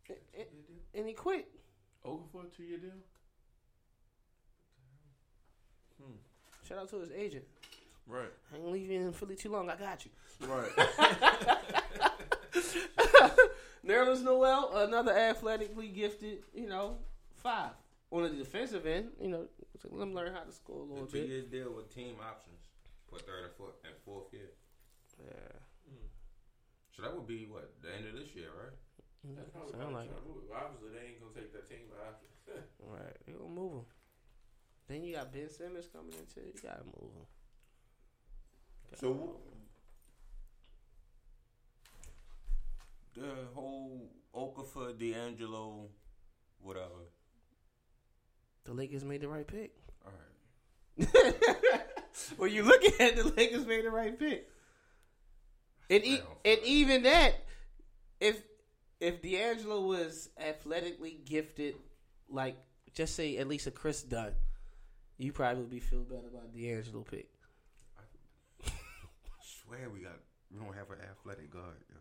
and, 0.09 0.17
and- 0.37 0.47
and 0.93 1.07
he 1.07 1.13
quit. 1.13 1.47
Okafor 2.05 2.51
two 2.55 2.63
year 2.63 2.77
deal. 2.77 2.91
Hmm. 6.01 6.13
Shout 6.67 6.77
out 6.79 6.89
to 6.89 6.99
his 6.99 7.11
agent. 7.11 7.45
Right. 8.07 8.31
I 8.53 8.57
ain't 8.57 8.71
leaving 8.71 9.01
in 9.03 9.13
Philly 9.13 9.35
too 9.35 9.49
long. 9.51 9.69
I 9.69 9.75
got 9.75 10.05
you. 10.05 10.11
Right. 10.47 10.71
Nerlens 13.85 14.23
Noel, 14.23 14.71
another 14.75 15.11
athletically 15.17 15.87
gifted, 15.87 16.39
you 16.53 16.67
know, 16.67 16.97
five 17.41 17.71
on 18.11 18.23
the 18.23 18.29
defensive 18.29 18.85
end. 18.85 19.09
You 19.21 19.29
know, 19.29 19.47
so 19.81 19.89
let 19.91 20.03
him 20.03 20.13
learn 20.13 20.33
how 20.33 20.41
to 20.43 20.51
score 20.51 20.83
a 20.83 20.85
The 20.87 20.93
little 20.93 21.07
two 21.07 21.19
bit. 21.21 21.29
years 21.29 21.45
deal 21.45 21.71
with 21.73 21.93
team 21.93 22.15
options 22.19 22.59
for 23.09 23.19
third 23.19 23.45
and 23.45 23.53
fourth 23.57 23.75
and 23.85 23.93
fourth 24.03 24.33
year. 24.33 24.51
Yeah, 25.23 25.57
So 26.95 27.01
that 27.03 27.15
would 27.15 27.27
be 27.27 27.47
what 27.49 27.73
the 27.81 27.89
end 27.95 28.07
of 28.07 28.13
this 28.19 28.35
year, 28.35 28.49
right? 28.53 28.75
Mm-hmm. 29.25 29.35
That's 29.39 29.49
probably 29.49 29.73
sound 29.79 29.93
like 29.95 30.09
it. 30.11 30.19
Obviously, 30.53 30.89
they 30.93 31.03
ain't 31.15 31.19
gonna 31.23 31.33
take 31.33 31.51
that 31.53 31.69
team 31.69 31.87
after. 32.05 32.25
Right, 32.79 33.15
they 33.25 33.33
gonna 33.33 33.49
move 33.49 33.73
him. 33.73 33.85
Then 34.87 35.03
you 35.03 35.15
got 35.15 35.33
Ben 35.33 35.49
Simmons 35.49 35.87
coming 35.91 36.13
in 36.13 36.25
too. 36.33 36.47
You 36.47 36.61
gotta 36.61 36.83
move 36.85 37.11
him. 37.13 37.25
So 38.95 39.35
the 43.15 43.33
whole 43.53 44.09
Okafor, 44.33 44.97
D'Angelo, 44.97 45.89
whatever. 46.61 47.11
The 48.65 48.73
Lakers 48.73 49.03
made 49.03 49.21
the 49.21 49.27
right 49.27 49.47
pick. 49.47 49.73
All 50.05 50.11
right. 50.99 51.83
Well, 52.37 52.49
you 52.49 52.63
looking 52.63 52.93
at 52.99 53.15
the 53.15 53.25
Lakers 53.37 53.65
made 53.67 53.85
the 53.85 53.91
right 53.91 54.17
pick. 54.17 54.49
And 55.89 56.03
e- 56.03 56.21
and 56.43 56.59
even 56.63 57.03
that, 57.03 57.35
if 58.19 58.41
if 58.99 59.21
D'Angelo 59.21 59.81
was 59.81 60.29
athletically 60.37 61.19
gifted, 61.25 61.75
like 62.27 62.57
just 62.93 63.15
say 63.15 63.37
at 63.37 63.47
least 63.47 63.67
a 63.67 63.71
Kris 63.71 64.01
Dunn, 64.01 64.31
you 65.17 65.31
probably 65.31 65.61
would 65.61 65.71
be 65.71 65.79
feel 65.79 66.03
better 66.03 66.27
about 66.27 66.53
D'Angelo 66.53 67.03
pick. 67.03 67.27
I 67.97 68.01
swear 69.41 69.89
we 69.89 70.01
got 70.01 70.19
we 70.51 70.59
don't 70.59 70.75
have 70.75 70.89
an 70.91 70.99
athletic 71.09 71.51
guard, 71.51 71.83
yo. 71.89 71.97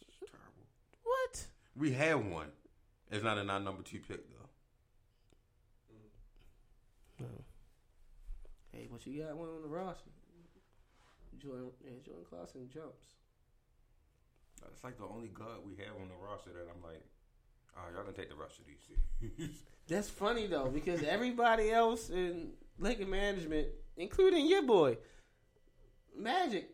It's 0.00 0.18
terrible. 0.18 0.66
What? 1.02 1.46
We 1.76 1.92
had 1.92 2.30
one. 2.30 2.52
It's 3.10 3.24
not 3.24 3.38
in 3.38 3.50
our 3.50 3.60
number 3.60 3.82
two 3.82 4.00
pick 4.00 4.28
though. 4.30 4.48
No. 7.20 7.26
Hey, 8.72 8.88
but 8.90 9.06
you 9.06 9.22
got 9.22 9.36
one 9.36 9.48
on 9.48 9.62
the 9.62 9.68
roster. 9.68 10.10
Jordan, 11.38 11.70
yeah, 11.84 11.98
Jordan 12.04 12.24
Clarkson 12.28 12.68
jumps. 12.72 13.16
It's 14.72 14.84
like 14.84 14.98
the 14.98 15.08
only 15.08 15.28
guard 15.28 15.64
we 15.64 15.76
have 15.76 15.96
on 16.00 16.08
the 16.08 16.20
roster 16.20 16.50
that 16.52 16.68
I'm 16.68 16.82
like, 16.84 17.02
oh, 17.76 17.94
y'all 17.94 18.04
can 18.04 18.14
take 18.14 18.28
the 18.28 18.36
rest 18.36 18.58
of 18.58 18.66
these. 18.66 19.38
teams." 19.38 19.58
That's 19.88 20.08
funny 20.08 20.46
though 20.46 20.68
because 20.68 21.02
everybody 21.02 21.70
else 21.70 22.10
in 22.10 22.52
Laker 22.78 23.06
management, 23.06 23.68
including 23.96 24.46
your 24.46 24.62
boy 24.62 24.96
Magic, 26.16 26.70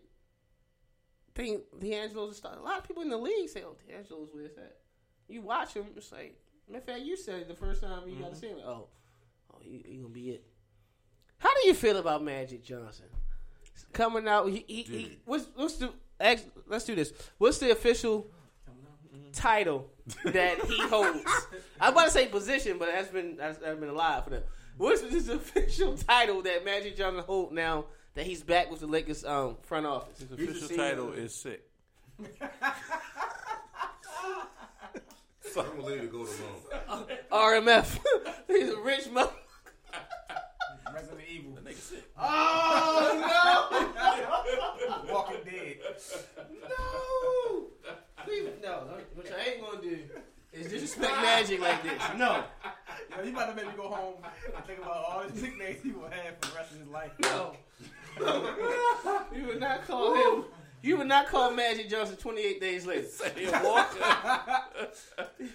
think 1.35 1.63
D'Angelo's 1.79 2.33
a 2.33 2.35
star. 2.35 2.57
A 2.59 2.63
lot 2.63 2.79
of 2.79 2.85
people 2.89 3.03
in 3.03 3.09
the 3.09 3.17
league 3.17 3.49
say, 3.49 3.63
"Oh, 3.65 3.77
D'Angelo's 3.89 4.29
where 4.33 4.45
it's 4.45 4.59
at." 4.59 4.77
You 5.29 5.43
watch 5.43 5.75
him, 5.75 5.87
it's 5.97 6.13
like, 6.13 6.39
of 6.73 6.85
fact, 6.85 7.01
you 7.01 7.17
said 7.17 7.41
it 7.41 7.49
the 7.49 7.55
first 7.55 7.83
time 7.83 8.09
you 8.09 8.15
got 8.15 8.27
to 8.27 8.31
mm-hmm. 8.31 8.41
see 8.41 8.47
him. 8.49 8.59
Oh, 8.65 8.87
oh, 9.53 9.59
he, 9.61 9.85
he 9.85 9.97
gonna 9.97 10.09
be 10.09 10.31
it. 10.31 10.45
How 11.39 11.53
do 11.55 11.67
you 11.67 11.75
feel 11.75 11.97
about 11.97 12.23
Magic 12.23 12.65
Johnson 12.65 13.07
coming 13.93 14.29
out? 14.29 14.49
He, 14.49 14.65
he, 14.67 14.83
he 14.83 15.19
what's 15.25 15.49
what's 15.55 15.77
the? 15.77 15.93
Let's 16.67 16.85
do 16.85 16.95
this. 16.95 17.13
What's 17.39 17.59
the 17.59 17.73
official 17.73 18.31
title 19.33 19.91
that 20.25 20.59
he 20.65 20.81
holds? 20.89 21.25
I'm 21.81 21.93
about 21.93 22.07
to 22.07 22.11
say 22.11 22.27
position, 22.27 22.79
but 22.79 22.89
that's 22.89 23.09
been 23.09 23.37
that's, 23.37 23.59
that's 23.59 23.79
been 23.79 23.89
a 23.89 23.93
lie 23.93 24.21
for 24.23 24.31
them. 24.31 24.43
What's 24.77 25.03
his 25.03 25.29
official 25.41 25.97
title 25.97 26.43
that 26.43 26.65
Magic 26.65 26.97
Johnson 26.97 27.25
hold 27.25 27.53
now 27.53 27.87
that 28.15 28.27
he's 28.27 28.43
back 28.43 28.71
with 28.71 28.81
the 28.81 28.87
Lakers 28.87 29.25
um, 29.25 29.57
front 29.63 29.87
office? 29.87 30.19
His 30.19 30.29
He's 30.39 30.49
official 30.49 30.69
the 30.69 30.77
title 30.77 31.13
is 31.13 31.35
sick. 31.35 31.63
I'm 35.59 35.65
gonna 35.79 35.85
leave 35.87 36.01
to 36.03 36.07
go 36.09 36.27
to. 36.27 36.33
RMF. 37.33 37.99
he's 38.47 38.69
a 38.69 38.79
rich 38.79 39.09
mother. 39.11 39.33
Resident 40.93 41.21
Evil, 41.31 41.53
The 41.53 41.61
nigga 41.63 41.77
sick. 41.77 42.05
Oh 42.19 43.89
no. 45.09 45.13
Walking 45.15 45.37
Dead. 45.45 45.77
No! 48.29 48.51
No, 48.63 48.85
no. 48.87 48.93
Which 49.15 49.29
I 49.33 49.51
ain't 49.51 49.61
gonna 49.61 49.83
do 49.83 49.99
is 50.53 50.67
disrespect 50.71 51.13
Magic 51.23 51.61
like 51.61 51.83
this. 51.83 52.03
No, 52.17 52.45
Yo, 53.17 53.23
you 53.25 53.31
about 53.31 53.51
to 53.51 53.55
make 53.55 53.67
me 53.67 53.73
go 53.77 53.89
home 53.89 54.15
and 54.55 54.65
think 54.65 54.79
about 54.79 55.05
all 55.05 55.25
the 55.29 55.41
nicknames 55.41 55.83
he 55.83 55.93
will 55.93 56.09
have 56.09 56.35
for 56.41 56.51
the 56.51 56.57
rest 56.57 56.73
of 56.73 56.79
his 56.81 56.89
life. 56.89 57.13
no. 57.21 57.57
you 59.35 59.47
would 59.47 59.61
not 59.61 59.87
call 59.87 60.15
him. 60.15 60.45
You 60.83 60.97
would 60.99 61.07
not 61.07 61.27
call 61.27 61.53
Magic 61.53 61.89
Johnson 61.91 62.17
28 62.17 62.61
days 62.61 62.87
later. 62.87 63.07
Say 63.09 63.51
Walker. 63.63 63.99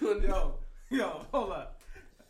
Yo, 0.00 0.54
yo, 0.90 1.24
hold 1.32 1.52
up. 1.52 1.80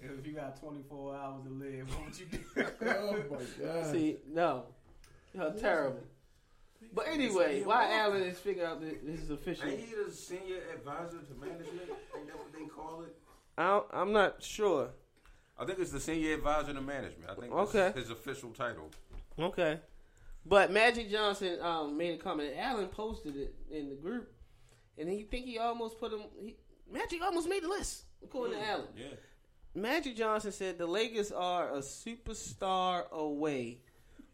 If 0.01 0.27
you 0.27 0.33
got 0.33 0.59
24 0.61 1.15
hours 1.17 1.43
to 1.45 1.51
live, 1.51 1.89
what 1.95 2.05
would 2.07 2.19
you 2.19 2.27
do? 2.27 2.39
oh 2.87 3.17
my 3.31 3.65
god. 3.65 3.87
See, 3.87 4.17
no. 4.33 4.65
You're 5.35 5.53
terrible. 5.53 6.01
But 6.95 7.09
anyway, 7.09 7.63
why 7.63 7.91
Allen 7.99 8.23
is 8.23 8.39
figuring 8.39 8.69
out 8.69 8.81
that 8.81 9.07
this 9.07 9.21
is 9.23 9.31
official? 9.31 9.67
Ain't 9.69 9.81
he 9.81 9.95
the 9.95 10.13
senior 10.13 10.59
advisor 10.75 11.19
to 11.19 11.35
management? 11.41 11.91
Ain't 12.17 12.27
that 12.27 12.37
what 12.37 12.53
they 12.53 12.67
call 12.67 13.03
it? 13.03 13.17
I 13.57 13.83
I'm 13.93 14.13
not 14.13 14.43
sure. 14.43 14.91
I 15.59 15.65
think 15.65 15.79
it's 15.79 15.91
the 15.93 16.01
senior 16.01 16.35
advisor 16.35 16.73
to 16.75 16.81
management. 16.81 17.31
I 17.31 17.35
think 17.35 17.55
that's 17.55 17.75
Okay. 17.75 17.99
his 17.99 18.11
official 18.11 18.51
title. 18.51 18.91
Okay. 19.39 19.79
But 20.45 20.71
Magic 20.73 21.11
Johnson 21.11 21.59
um, 21.63 21.97
made 21.97 22.15
a 22.19 22.23
comment. 22.23 22.53
Allen 22.59 22.89
posted 22.89 23.37
it 23.37 23.55
in 23.71 23.89
the 23.89 23.95
group, 23.95 24.33
and 24.99 25.09
he 25.09 25.23
think 25.23 25.47
he 25.47 25.59
almost 25.59 25.99
put 25.99 26.13
him. 26.13 26.23
He, 26.39 26.57
Magic 26.91 27.23
almost 27.23 27.49
made 27.49 27.63
the 27.63 27.69
list, 27.69 28.05
according 28.23 28.59
to 28.59 28.67
Allen. 28.69 28.89
Yeah. 28.97 29.07
Magic 29.75 30.17
Johnson 30.17 30.53
said 30.53 30.77
the 30.79 30.87
Lakers 30.87 31.33
are 31.33 31.71
a 31.75 31.79
superstar 31.79 33.09
away 33.13 33.79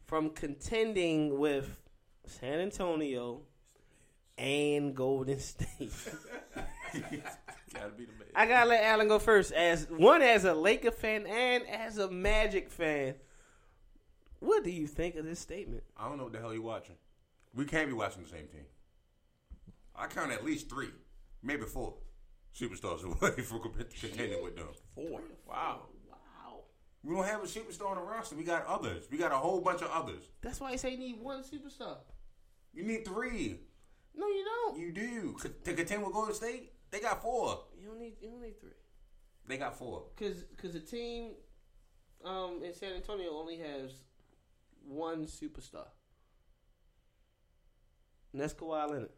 from 0.07 0.31
contending 0.31 1.39
with 1.39 1.77
San 2.29 2.61
Antonio 2.61 3.43
and 4.37 4.95
Golden 4.95 5.39
State. 5.41 5.69
Gotta 7.75 7.91
be 7.91 8.05
the 8.05 8.13
man. 8.13 8.29
I 8.35 8.47
gotta 8.47 8.69
let 8.69 8.83
Allen 8.85 9.09
go 9.09 9.19
first. 9.19 9.53
As 9.53 9.87
one 9.91 10.23
as 10.23 10.45
a 10.45 10.55
Laker 10.55 10.91
fan 10.91 11.27
and 11.27 11.67
as 11.67 11.99
a 11.99 12.11
Magic 12.11 12.71
fan, 12.71 13.15
what 14.41 14.65
do 14.65 14.71
you 14.71 14.87
think 14.87 15.17
of 15.17 15.25
this 15.25 15.41
statement? 15.41 15.83
I 15.97 16.09
don't 16.09 16.17
know 16.17 16.25
what 16.25 16.33
the 16.33 16.39
hell 16.39 16.55
you're 16.55 16.63
watching. 16.63 16.95
We 17.55 17.65
can't 17.65 17.89
be 17.89 17.95
watching 17.95 18.23
the 18.23 18.29
same 18.29 18.47
team. 18.47 18.65
I 19.95 20.07
count 20.07 20.33
at 20.33 20.45
least 20.45 20.71
three, 20.71 20.91
maybe 21.43 21.65
four 21.65 21.95
superstars 22.57 23.05
away 23.05 23.43
from 23.43 23.61
comp- 23.61 23.91
contending 24.01 24.43
with 24.43 24.57
them. 24.57 24.69
Four. 24.95 25.21
Wow. 25.47 25.83
Wow. 26.09 26.61
We 27.03 27.15
don't 27.15 27.25
have 27.27 27.43
a 27.43 27.47
superstar 27.47 27.91
on 27.91 27.97
the 27.97 28.03
roster. 28.03 28.37
We 28.37 28.45
got 28.45 28.65
others. 28.67 29.05
We 29.11 29.19
got 29.19 29.33
a 29.33 29.37
whole 29.37 29.61
bunch 29.61 29.83
of 29.83 29.91
others. 29.91 30.23
That's 30.41 30.61
why 30.61 30.71
I 30.71 30.77
say 30.77 30.93
you 30.93 30.99
need 30.99 31.21
one 31.21 31.43
superstar. 31.43 31.99
You 32.73 32.85
need 32.85 33.05
three. 33.05 33.61
No, 34.15 34.27
you 34.27 34.45
don't. 34.45 34.79
You 34.79 34.93
do 34.93 35.37
C- 35.41 35.51
to 35.65 35.75
contend 35.75 36.05
with 36.05 36.13
Golden 36.13 36.35
State. 36.35 36.73
They 36.91 37.01
got 37.01 37.23
four. 37.23 37.65
You 37.81 37.89
don't 37.89 38.01
need. 38.01 38.15
You 38.21 38.31
don't 38.31 38.43
need 38.43 38.61
three. 38.61 38.71
They 39.47 39.57
got 39.57 39.79
four. 39.79 40.05
Because 40.17 40.43
because 40.43 40.73
the 40.73 40.81
team 40.81 41.33
um, 42.25 42.61
in 42.65 42.75
San 42.75 42.95
Antonio 42.95 43.31
only 43.33 43.59
has 43.59 43.93
one 44.87 45.27
superstar. 45.27 45.87
And 48.33 48.43
that's 48.43 48.55
Kawhi 48.55 48.91
Leonard. 48.91 49.11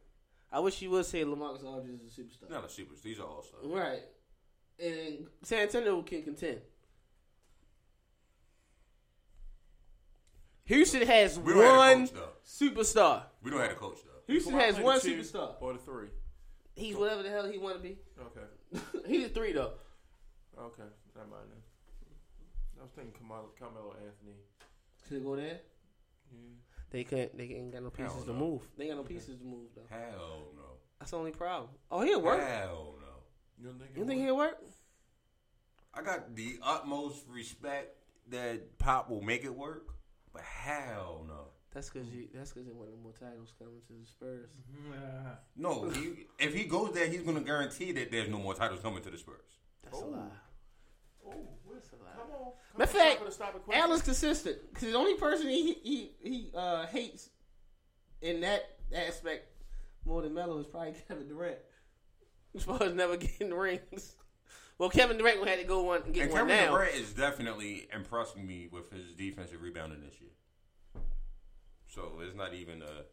I 0.52 0.60
wish 0.60 0.82
you 0.82 0.90
would 0.90 1.06
say 1.06 1.24
LaMarcus 1.24 1.64
Aldridge 1.64 2.00
is 2.00 2.18
a 2.18 2.20
superstar. 2.20 2.50
Not 2.50 2.64
a 2.64 2.68
super. 2.68 2.94
These 3.02 3.20
are 3.20 3.24
all 3.26 3.42
stars. 3.42 3.64
Right. 3.66 4.02
And 4.78 5.26
San 5.42 5.60
Antonio 5.62 6.00
can 6.02 6.22
contend. 6.22 6.60
Houston 10.70 11.06
has 11.06 11.38
We 11.38 11.52
don't 11.52 11.62
have 11.62 11.74
a 11.74 11.78
one 11.78 12.06
coach, 12.08 12.14
though. 12.14 12.28
superstar. 12.66 13.22
We 13.42 13.50
don't 13.50 13.60
have 13.60 13.72
a 13.72 13.74
coach 13.74 13.98
though. 14.04 14.32
Houston 14.32 14.54
Kawhi 14.54 14.60
has 14.60 14.78
one 14.78 15.00
two 15.00 15.18
superstar. 15.18 15.54
or 15.60 15.72
the 15.74 15.78
three. 15.80 16.08
He's 16.76 16.96
whatever 16.96 17.22
the 17.22 17.30
hell 17.30 17.46
he 17.50 17.58
want 17.58 17.76
to 17.76 17.82
be. 17.82 17.98
Okay, 18.20 18.80
He's 19.06 19.26
a 19.26 19.28
three 19.28 19.52
though. 19.52 19.72
okay, 20.58 20.82
never 21.16 21.28
mind 21.28 21.48
then. 21.50 21.60
I 22.78 22.82
was 22.84 22.92
thinking 22.94 23.12
Carmelo, 23.18 23.50
Carmelo 23.58 23.90
Anthony. 23.94 24.36
Could 25.08 25.16
it 25.18 25.24
go 25.24 25.36
there? 25.36 25.60
Yeah. 26.32 26.38
They 26.90 27.04
can't. 27.04 27.36
They 27.36 27.44
ain't 27.44 27.72
got 27.72 27.82
no 27.82 27.90
pieces 27.90 28.12
Hell 28.12 28.22
to 28.22 28.32
no. 28.32 28.38
move. 28.38 28.62
They 28.78 28.84
ain't 28.84 28.92
got 28.94 28.98
no 28.98 29.04
pieces 29.04 29.38
to 29.38 29.44
move 29.44 29.68
though. 29.74 29.82
Hell 29.90 30.44
no. 30.56 30.62
That's 30.98 31.10
the 31.10 31.16
only 31.18 31.32
problem. 31.32 31.70
Oh, 31.90 32.02
he'll 32.02 32.22
work. 32.22 32.40
Hell 32.40 32.94
no. 33.00 33.06
You 33.58 33.66
don't 33.68 33.78
think? 33.78 33.90
You 33.96 34.04
think 34.06 34.18
would? 34.20 34.24
he'll 34.26 34.36
work? 34.36 34.58
I 35.92 36.02
got 36.02 36.34
the 36.36 36.58
utmost 36.62 37.24
respect 37.28 37.96
that 38.28 38.78
Pop 38.78 39.10
will 39.10 39.22
make 39.22 39.44
it 39.44 39.54
work, 39.54 39.88
but 40.32 40.42
hell 40.42 41.24
no. 41.28 41.48
That's 41.72 41.88
because 41.88 42.08
you. 42.08 42.26
That's 42.34 42.52
because 42.52 42.66
they 42.66 42.72
want 42.72 42.90
more 43.02 43.12
titles 43.12 43.52
coming 43.58 43.80
to 43.86 43.92
the 43.92 44.04
Spurs. 44.06 44.50
No, 45.56 45.88
he, 45.90 46.26
if 46.38 46.52
he 46.54 46.64
goes 46.64 46.92
there, 46.94 47.06
he's 47.06 47.22
going 47.22 47.36
to 47.36 47.42
guarantee 47.44 47.92
that 47.92 48.10
there's 48.10 48.28
no 48.28 48.38
more 48.38 48.54
titles 48.54 48.80
coming 48.80 49.02
to 49.02 49.10
the 49.10 49.18
Spurs. 49.18 49.36
That's 49.84 49.98
a 49.98 50.04
Oh. 50.04 50.08
lie. 50.08 50.18
Oh, 51.26 51.32
That's 51.72 51.88
a 51.92 51.96
lie. 51.96 52.10
come 52.16 52.30
on. 52.32 52.52
Come 52.72 52.78
Matter 52.78 52.82
of 52.82 52.90
fact, 52.90 53.16
stop 53.18 53.28
it, 53.28 53.32
stop 53.32 53.54
it 53.56 53.62
quick. 53.64 53.76
Allen's 53.76 54.02
consistent 54.02 54.56
because 54.72 54.90
the 54.90 54.98
only 54.98 55.14
person 55.14 55.48
he 55.48 55.74
he 55.74 56.10
he 56.22 56.50
uh, 56.54 56.86
hates 56.86 57.28
in 58.22 58.40
that 58.40 58.62
aspect 58.94 59.46
more 60.04 60.22
than 60.22 60.34
Melo 60.34 60.58
is 60.58 60.66
probably 60.66 60.94
Kevin 61.08 61.28
Durant. 61.28 61.58
As 62.54 62.64
far 62.64 62.82
as 62.82 62.94
never 62.94 63.16
getting 63.16 63.54
rings. 63.54 64.16
Well, 64.80 64.88
Kevin 64.88 65.18
Durant 65.18 65.46
had 65.46 65.58
to 65.58 65.66
go 65.66 65.82
one 65.82 66.00
and 66.06 66.14
get 66.14 66.22
And 66.22 66.32
one 66.32 66.48
Kevin 66.48 66.64
now. 66.64 66.72
Durant 66.74 66.94
is 66.94 67.12
definitely 67.12 67.86
impressing 67.94 68.46
me 68.46 68.66
with 68.72 68.90
his 68.90 69.14
defensive 69.14 69.60
rebounding 69.60 70.00
this 70.00 70.18
year. 70.18 70.30
So 71.86 72.12
it's 72.22 72.34
not 72.34 72.54
even 72.54 72.80
a. 72.80 73.04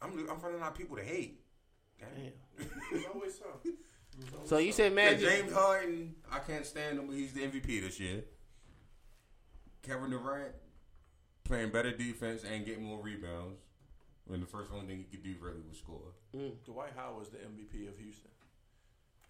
I'm 0.00 0.16
I'm 0.30 0.38
finding 0.38 0.62
out 0.62 0.70
of 0.70 0.74
people 0.76 0.96
to 0.98 1.02
hate. 1.02 1.40
Damn. 1.98 2.08
Damn. 2.56 2.68
There's 2.92 3.04
always. 3.12 3.40
So 4.44 4.58
you 4.58 4.70
said 4.70 4.92
Yeah, 4.92 5.10
Magic. 5.10 5.28
James 5.28 5.52
Harden, 5.52 6.14
I 6.30 6.38
can't 6.38 6.64
stand 6.64 7.00
him. 7.00 7.08
but 7.08 7.16
He's 7.16 7.32
the 7.32 7.40
MVP 7.40 7.82
this 7.82 7.98
year. 7.98 8.22
Kevin 9.82 10.10
Durant 10.10 10.54
playing 11.42 11.72
better 11.72 11.90
defense 11.90 12.44
and 12.44 12.64
getting 12.64 12.84
more 12.84 13.02
rebounds. 13.02 13.58
When 14.28 14.38
the 14.38 14.46
first 14.46 14.72
one 14.72 14.86
thing 14.86 14.98
he 14.98 15.04
could 15.04 15.24
do 15.24 15.34
really 15.40 15.62
was 15.68 15.78
score. 15.78 16.14
Mm. 16.32 16.52
Dwight 16.64 16.92
Howard 16.96 17.18
was 17.18 17.30
the 17.30 17.38
MVP 17.38 17.88
of 17.88 17.98
Houston. 17.98 18.30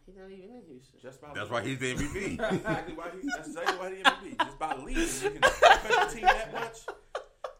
He's 0.06 0.16
not 0.16 0.30
even 0.30 0.50
in 0.50 0.62
Houston. 0.68 1.00
Just 1.00 1.20
by 1.20 1.28
That's 1.34 1.50
why 1.50 1.62
he's 1.62 1.78
the 1.78 1.94
MVP. 1.94 2.36
That's 2.36 2.54
exactly 2.56 2.94
why 2.94 3.10
he, 3.10 3.28
that's 3.34 3.48
exactly 3.48 3.78
why 3.78 3.94
he 3.94 4.02
MVP. 4.02 4.44
Just 4.44 4.58
by 4.58 4.76
leading, 4.76 5.02
you 5.02 5.40
can 5.40 5.44
affect 5.44 6.12
the 6.12 6.14
team 6.14 6.24
that 6.24 6.52
much. 6.52 6.76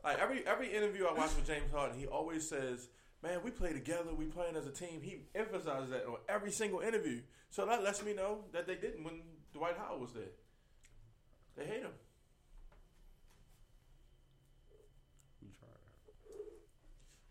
Like 0.05 0.19
every 0.19 0.47
every 0.47 0.75
interview 0.75 1.07
I 1.07 1.15
watch 1.15 1.35
with 1.35 1.47
James 1.47 1.73
Harden, 1.73 1.99
he 1.99 2.07
always 2.07 2.47
says, 2.47 2.89
"Man, 3.23 3.39
we 3.43 3.51
play 3.51 3.73
together. 3.73 4.15
We 4.15 4.27
playing 4.27 4.57
as 4.57 4.67
a 4.67 4.71
team." 4.71 5.01
He 5.03 5.23
emphasizes 5.35 5.91
that 5.91 6.05
on 6.05 6.17
every 6.29 6.51
single 6.51 6.81
interview. 6.81 7.23
So 7.49 7.65
that 7.65 7.83
lets 7.83 8.05
me 8.05 8.13
know 8.13 8.45
that 8.53 8.67
they 8.67 8.75
didn't 8.75 9.05
when 9.05 9.23
Dwight 9.55 9.77
Howard 9.79 10.03
was 10.03 10.13
there. 10.13 10.25
They 11.57 11.65
hate 11.65 11.83
him. 11.83 11.93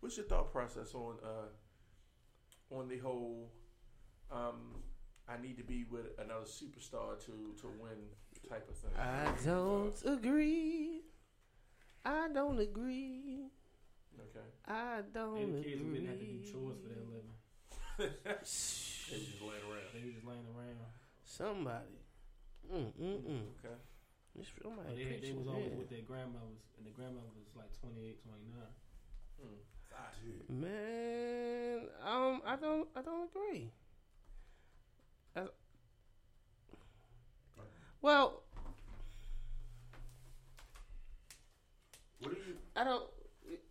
What's 0.00 0.18
your 0.18 0.26
thought 0.26 0.52
process 0.52 0.94
on 0.94 1.14
uh, 1.24 2.74
on 2.74 2.88
the 2.88 2.98
whole? 2.98 3.50
Um, 4.30 4.82
I 5.28 5.40
need 5.40 5.56
to 5.56 5.64
be 5.64 5.84
with 5.90 6.06
another 6.18 6.44
superstar 6.44 7.18
to 7.24 7.32
to 7.60 7.66
win 7.80 7.98
type 8.48 8.68
of 8.68 8.76
thing. 8.76 8.90
I 8.98 9.32
don't 9.44 9.94
agree. 10.06 11.02
I 12.04 12.28
don't 12.32 12.58
agree. 12.60 13.48
Okay. 14.20 14.46
I 14.68 15.00
don't 15.12 15.34
Maybe 15.34 15.50
agree. 15.58 15.62
kids 15.72 15.80
who 15.82 15.92
didn't 15.94 16.08
have 16.08 16.18
to 16.20 16.24
do 16.26 16.52
chores 16.52 16.76
for 16.82 16.88
their 16.88 17.04
living. 17.08 17.34
They 19.10 19.20
just 19.20 19.40
laying 19.40 19.64
around. 19.68 19.92
They 19.94 20.00
were 20.04 20.12
just 20.12 20.26
laying 20.26 20.48
around. 20.56 20.80
Somebody. 21.24 22.00
Mm 22.72 22.92
mm 22.96 23.18
mm. 23.22 23.44
Okay. 23.60 23.76
This 24.34 24.48
But 24.56 24.62
somebody 24.64 25.04
they, 25.04 25.20
they 25.20 25.32
was 25.32 25.46
always 25.46 25.70
yeah. 25.70 25.78
with 25.78 25.90
their 25.90 26.02
grandmothers, 26.02 26.64
and 26.76 26.86
the 26.86 26.90
grandmother 26.90 27.28
was 27.36 27.52
like 27.54 27.70
28, 27.80 28.18
29. 28.24 28.66
Hmm. 29.38 29.60
Man, 30.48 31.80
um, 32.04 32.42
I 32.46 32.56
don't, 32.56 32.88
I 32.96 33.02
don't 33.02 33.28
agree. 33.30 33.70
I- 35.36 35.46
well, 38.02 38.42
what 42.20 42.30
do 42.34 42.36
you? 42.46 42.56
I 42.76 42.84
don't. 42.84 43.04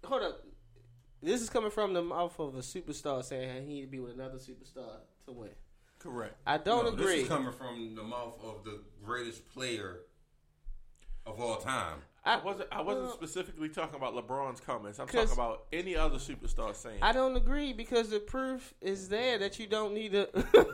Hold 0.06 0.24
up. 0.24 0.44
This 1.22 1.42
is 1.42 1.50
coming 1.50 1.72
from 1.72 1.94
the 1.94 2.02
mouth 2.02 2.38
of 2.40 2.56
a 2.56 2.60
superstar 2.60 3.24
saying 3.24 3.66
he 3.66 3.76
need 3.76 3.82
to 3.82 3.88
be 3.88 4.00
with 4.00 4.14
another 4.14 4.38
superstar 4.38 4.98
to 5.26 5.32
win. 5.32 5.50
Correct. 6.00 6.36
I 6.46 6.58
don't 6.58 6.84
No, 6.84 6.92
agree. 6.92 7.06
This 7.16 7.22
is 7.24 7.28
coming 7.30 7.54
from 7.54 7.96
the 7.96 8.04
mouth 8.04 8.38
of 8.44 8.66
the 8.66 8.82
greatest 9.04 9.48
player 9.50 10.02
of 11.26 11.40
all 11.40 11.58
time. 11.58 12.00
I 12.26 12.38
wasn't. 12.38 12.70
I 12.72 12.82
wasn't 12.82 13.06
well, 13.06 13.14
specifically 13.14 13.68
talking 13.68 13.96
about 13.96 14.16
LeBron's 14.16 14.62
comments. 14.62 14.98
I'm 15.00 15.08
talking 15.08 15.34
about 15.34 15.66
any 15.74 15.96
other 15.96 16.18
superstar 16.18 16.74
saying. 16.74 17.00
I 17.02 17.12
don't 17.12 17.36
agree 17.36 17.74
because 17.74 18.10
the 18.10 18.20
proof 18.20 18.74
is 18.80 19.10
there 19.10 19.38
that 19.40 19.60
you 19.60 19.68
don't 19.68 19.94
need 19.94 20.14
to. 20.14 20.30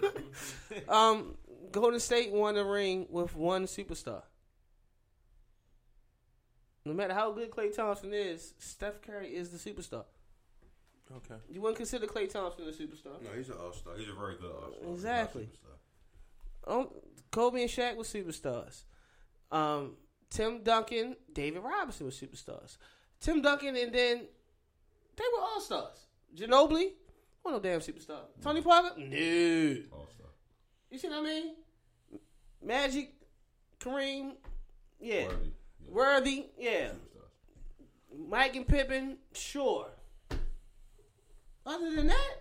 um, 0.89 1.35
Golden 1.71 1.99
State 1.99 2.31
won 2.31 2.55
a 2.55 2.63
ring 2.63 3.07
with 3.09 3.35
one 3.35 3.65
superstar. 3.65 4.23
No 6.85 6.93
matter 6.93 7.13
how 7.13 7.31
good 7.31 7.49
Klay 7.49 7.76
Thompson 7.76 8.13
is, 8.13 8.53
Steph 8.59 9.01
Curry 9.01 9.30
is 9.30 9.49
the 9.49 9.57
superstar. 9.57 10.05
okay. 11.11 11.35
You 11.49 11.61
wouldn't 11.61 11.77
consider 11.77 12.05
Klay 12.05 12.31
Thompson 12.31 12.65
a 12.65 12.71
superstar. 12.71 13.21
No, 13.23 13.30
he's 13.35 13.49
an 13.49 13.55
all 13.61 13.73
star. 13.73 13.93
He's 13.97 14.09
a 14.09 14.13
very 14.13 14.38
good 14.38 14.51
all 14.51 14.71
star. 14.71 14.91
Exactly. 14.93 15.49
Um, 16.67 16.89
Kobe 17.31 17.61
and 17.61 17.69
Shaq 17.69 17.95
were 17.95 18.03
superstars. 18.03 18.84
Um, 19.51 19.93
Tim 20.30 20.64
Duncan, 20.64 21.15
David 21.34 21.61
Robinson 21.64 22.06
were 22.06 22.11
superstars. 22.11 22.77
Tim 23.19 23.41
Duncan, 23.41 23.76
and 23.76 23.93
then 23.93 24.22
they 25.15 25.23
were 25.35 25.41
all 25.41 25.60
stars. 25.60 26.06
Ginobili, 26.35 26.91
what 27.41 27.51
no 27.51 27.60
damn 27.60 27.80
superstar. 27.80 28.22
Tony 28.41 28.61
Parker, 28.61 28.93
no. 28.97 29.76
All 29.91 30.07
star. 30.14 30.27
You 30.91 30.97
see 30.99 31.07
what 31.10 31.19
I 31.19 31.23
mean? 31.23 31.56
Magic, 32.64 33.14
Kareem, 33.80 34.34
yeah. 34.99 35.27
Worthy. 35.27 35.49
Yeah. 35.88 35.89
Worthy, 35.89 36.45
yeah. 36.57 36.89
Mike 38.27 38.56
and 38.56 38.68
Pippen, 38.68 39.18
sure. 39.34 39.88
Other 41.65 41.95
than 41.95 42.07
that, 42.07 42.35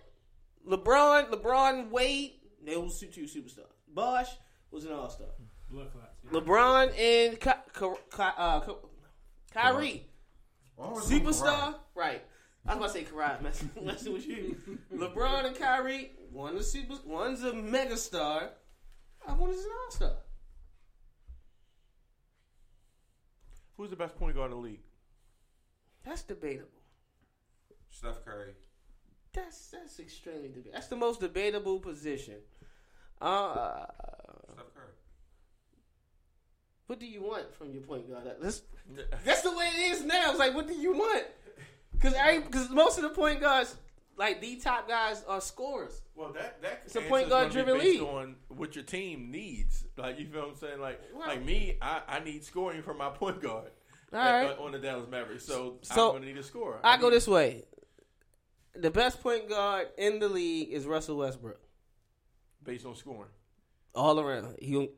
LeBron, 0.67 1.29
LeBron, 1.29 1.89
Wade, 1.89 2.33
they 2.63 2.75
were 2.75 2.87
two 2.89 3.07
two 3.07 3.23
superstars. 3.23 3.65
Bosh 3.93 4.29
was 4.71 4.85
an 4.85 4.91
all 4.91 5.09
star. 5.09 5.27
Blood 5.69 5.91
clots. 5.91 6.18
Yeah. 6.23 6.39
LeBron 6.39 6.87
and 6.99 7.39
Ky- 7.39 7.51
Ky- 7.77 8.01
Ky- 8.15 8.23
uh, 8.37 8.59
Ky- 8.61 8.73
Kyrie, 9.53 10.05
superstar, 10.77 11.75
right? 11.95 12.23
I 12.67 12.75
was 12.75 12.77
about 12.77 12.87
to 12.87 12.93
say 12.93 13.03
Kyrie, 13.03 13.37
messing, 13.43 13.69
messing 13.83 14.13
with 14.13 14.27
you. 14.27 14.57
LeBron 14.93 15.45
and 15.45 15.55
Kyrie, 15.55 16.11
one's 16.31 16.59
a 16.59 16.63
super, 16.63 16.95
one's 17.05 17.43
a 17.43 17.51
megastar, 17.51 18.49
uh, 19.27 19.33
one 19.33 19.49
is 19.51 19.63
an 19.65 19.71
all 19.85 19.91
star. 19.91 20.11
Who's 23.77 23.89
the 23.89 23.95
best 23.95 24.15
point 24.17 24.35
guard 24.35 24.51
in 24.51 24.57
the 24.57 24.63
league? 24.63 24.81
That's 26.05 26.21
debatable. 26.23 26.67
Steph 27.89 28.23
Curry. 28.25 28.53
That's 29.33 29.67
that's 29.67 29.99
extremely 29.99 30.49
debatable. 30.49 30.71
That's 30.73 30.87
the 30.87 30.95
most 30.95 31.19
debatable 31.21 31.79
position. 31.79 32.35
Uh, 33.21 33.27
Steph 33.47 33.87
Curry. 33.87 34.18
What 36.89 36.99
do 36.99 37.05
you 37.05 37.21
want 37.21 37.53
from 37.53 37.71
your 37.71 37.83
point 37.83 38.09
guard? 38.09 38.23
That's 38.41 38.63
that's 39.23 39.43
the 39.43 39.51
way 39.55 39.65
it 39.77 39.91
is 39.91 40.03
now. 40.03 40.31
It's 40.31 40.39
like, 40.39 40.55
what 40.55 40.67
do 40.67 40.73
you 40.73 40.93
want? 40.93 41.23
Because 41.93 42.15
because 42.43 42.69
most 42.71 42.97
of 42.97 43.03
the 43.03 43.09
point 43.09 43.39
guards, 43.41 43.75
like 44.17 44.41
the 44.41 44.55
top 44.55 44.87
guys, 44.87 45.23
are 45.27 45.39
scorers. 45.39 46.01
Well, 46.15 46.33
that 46.33 46.59
that 46.63 46.81
It's 46.85 46.95
a 46.95 47.01
point 47.01 47.29
guard 47.29 47.51
gonna 47.51 47.53
driven 47.53 47.79
based 47.79 47.99
league. 47.99 48.09
on 48.09 48.35
what 48.47 48.73
your 48.75 48.83
team 48.85 49.29
needs. 49.29 49.85
Like 49.97 50.17
you 50.19 50.25
feel 50.25 50.41
what 50.41 50.49
I'm 50.49 50.55
saying? 50.55 50.81
Like 50.81 50.99
Well- 51.13 51.27
like 51.27 51.45
me, 51.45 51.77
I, 51.79 52.01
I 52.07 52.19
need 52.21 52.43
scoring 52.43 52.81
from 52.81 52.97
my 52.97 53.09
point 53.09 53.39
guard. 53.39 53.69
All 54.11 54.17
right. 54.19 54.57
Uh, 54.57 54.63
on 54.63 54.71
the 54.71 54.79
Dallas 54.79 55.07
Mavericks. 55.07 55.45
So, 55.45 55.77
So, 55.83 56.07
I'm 56.07 56.11
going 56.13 56.21
to 56.23 56.27
need 56.29 56.37
a 56.39 56.41
scorer. 56.43 56.79
I 56.83 56.97
go 56.97 57.11
this 57.11 57.27
way. 57.27 57.65
The 58.73 58.89
best 58.89 59.21
point 59.21 59.47
guard 59.47 59.89
in 59.99 60.17
the 60.17 60.27
league 60.27 60.69
is 60.71 60.87
Russell 60.87 61.17
Westbrook. 61.17 61.59
based 62.63 62.87
on 62.87 62.95
scoring. 62.95 63.29
All 63.93 64.19
around. 64.19 64.55
He 64.59 64.71
gon- 64.73 64.89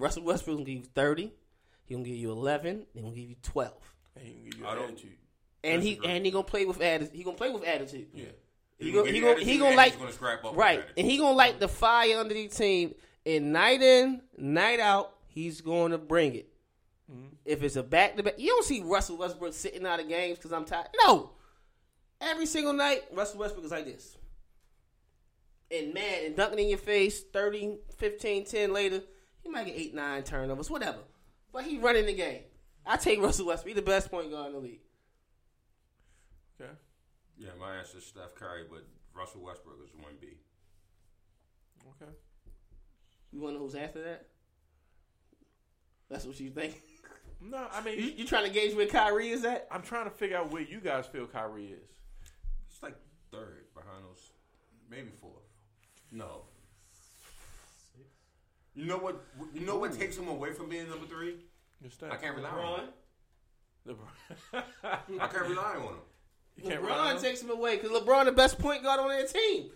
Russell 0.00 0.22
Westbrook 0.24 0.56
gonna 0.58 0.64
give 0.66 0.78
you 0.78 0.84
thirty. 0.94 1.32
He 1.84 1.94
gonna 1.94 2.04
give 2.06 2.16
you 2.16 2.30
eleven. 2.30 2.86
He 2.92 3.00
gonna 3.00 3.14
give 3.14 3.28
you 3.28 3.36
twelve. 3.42 3.94
And 4.16 4.24
he 4.26 4.32
can 4.34 4.44
give 4.44 4.58
you 4.58 4.66
I 4.66 4.74
don't- 4.74 4.84
attitude. 4.92 5.16
And 5.62 5.82
he 5.82 6.00
and 6.04 6.24
he 6.24 6.30
gonna 6.32 6.44
play 6.44 6.64
with 6.64 6.80
attitude. 6.80 7.14
He 7.14 7.22
gonna 7.22 7.36
play 7.36 7.50
with 7.50 7.64
attitude. 7.64 8.08
Yeah. 8.14 8.24
He 8.78 8.92
gonna 8.92 9.04
gon- 9.04 9.04
give 9.04 9.14
he 9.14 9.18
you 9.18 9.24
gon- 9.24 9.30
attitude 9.32 9.48
he 9.52 9.58
gonna 9.58 9.76
like- 9.76 9.98
gonna 9.98 10.12
scrap 10.12 10.44
up 10.44 10.56
Right, 10.56 10.82
and 10.96 11.06
he 11.06 11.18
gonna 11.18 11.36
light 11.36 11.60
the 11.60 11.68
fire 11.68 12.18
under 12.18 12.32
the 12.34 12.48
team. 12.48 12.94
And 13.26 13.52
night 13.52 13.82
in, 13.82 14.22
night 14.38 14.80
out, 14.80 15.14
he's 15.26 15.60
going 15.60 15.92
to 15.92 15.98
bring 15.98 16.34
it. 16.34 16.48
Mm-hmm. 17.12 17.34
If 17.44 17.62
it's 17.62 17.76
a 17.76 17.82
back 17.82 18.16
to 18.16 18.22
back, 18.22 18.38
you 18.38 18.46
don't 18.48 18.64
see 18.64 18.80
Russell 18.82 19.18
Westbrook 19.18 19.52
sitting 19.52 19.84
out 19.84 20.00
of 20.00 20.08
games 20.08 20.38
because 20.38 20.52
I'm 20.54 20.64
tired. 20.64 20.86
No, 21.04 21.32
every 22.22 22.46
single 22.46 22.72
night, 22.72 23.02
Russell 23.12 23.40
Westbrook 23.40 23.66
is 23.66 23.70
like 23.72 23.84
this. 23.84 24.16
And 25.70 25.92
man, 25.92 26.24
and 26.26 26.36
dunking 26.36 26.58
in 26.60 26.68
your 26.68 26.78
face, 26.78 27.22
30, 27.22 27.78
15, 27.98 28.44
10 28.46 28.72
later, 28.72 29.02
he 29.50 29.54
might 29.54 29.66
get 29.66 29.76
8, 29.76 29.94
9 29.94 30.22
turnovers, 30.22 30.70
whatever. 30.70 30.98
But 31.52 31.64
he 31.64 31.78
running 31.78 32.06
the 32.06 32.14
game. 32.14 32.42
I 32.86 32.96
take 32.96 33.20
Russell 33.20 33.46
Westbrook. 33.46 33.76
He 33.76 33.80
the 33.80 33.84
best 33.84 34.10
point 34.10 34.30
guard 34.30 34.48
in 34.48 34.52
the 34.52 34.58
league. 34.60 34.80
Okay. 36.60 36.70
Yeah, 37.36 37.50
my 37.58 37.76
answer 37.76 37.98
is 37.98 38.06
Steph 38.06 38.34
Curry, 38.34 38.64
but 38.70 38.86
Russell 39.14 39.42
Westbrook 39.42 39.78
is 39.84 39.90
one 39.94 40.12
B. 40.20 40.28
Okay. 42.00 42.12
You 43.32 43.40
want 43.40 43.54
to 43.54 43.58
know 43.58 43.64
who's 43.66 43.74
after 43.74 44.02
that? 44.04 44.26
That's 46.08 46.24
what 46.24 46.38
you 46.38 46.50
think. 46.50 46.80
No, 47.40 47.66
I 47.72 47.82
mean, 47.82 47.98
You, 47.98 48.04
you 48.16 48.26
trying 48.26 48.44
to 48.44 48.50
gauge 48.50 48.74
where 48.74 48.86
Kyrie 48.86 49.30
is 49.30 49.44
at? 49.44 49.66
I'm 49.70 49.82
trying 49.82 50.04
to 50.04 50.10
figure 50.10 50.36
out 50.36 50.50
where 50.50 50.62
you 50.62 50.78
guys 50.78 51.06
feel 51.06 51.26
Kyrie 51.26 51.66
is. 51.66 51.90
It's 52.68 52.82
like 52.82 52.96
third 53.32 53.64
behind 53.74 54.04
those, 54.04 54.32
maybe 54.90 55.08
fourth. 55.20 55.32
No. 56.12 56.42
You 58.74 58.86
know 58.86 58.98
what? 58.98 59.22
You 59.54 59.66
know 59.66 59.76
what 59.78 59.92
takes 59.92 60.16
him 60.16 60.28
away 60.28 60.52
from 60.52 60.68
being 60.68 60.88
number 60.88 61.06
three? 61.06 61.36
Your 61.80 61.90
stats. 61.90 62.12
I 62.12 62.16
can't 62.16 62.36
rely 62.36 62.50
on 62.50 62.80
him. 62.80 62.88
LeBron. 63.88 64.62
I 64.84 65.26
can't 65.28 65.48
rely 65.48 65.74
on 65.76 65.82
him. 65.94 66.00
you 66.56 66.62
can't 66.70 66.80
rely 66.82 66.96
on 66.98 67.06
LeBron 67.06 67.16
him? 67.16 67.22
takes 67.22 67.42
him 67.42 67.50
away 67.50 67.76
because 67.78 67.90
LeBron 67.90 68.24
the 68.26 68.32
best 68.32 68.58
point 68.58 68.82
guard 68.82 69.00
on 69.00 69.08
their 69.08 69.26
team. 69.26 69.70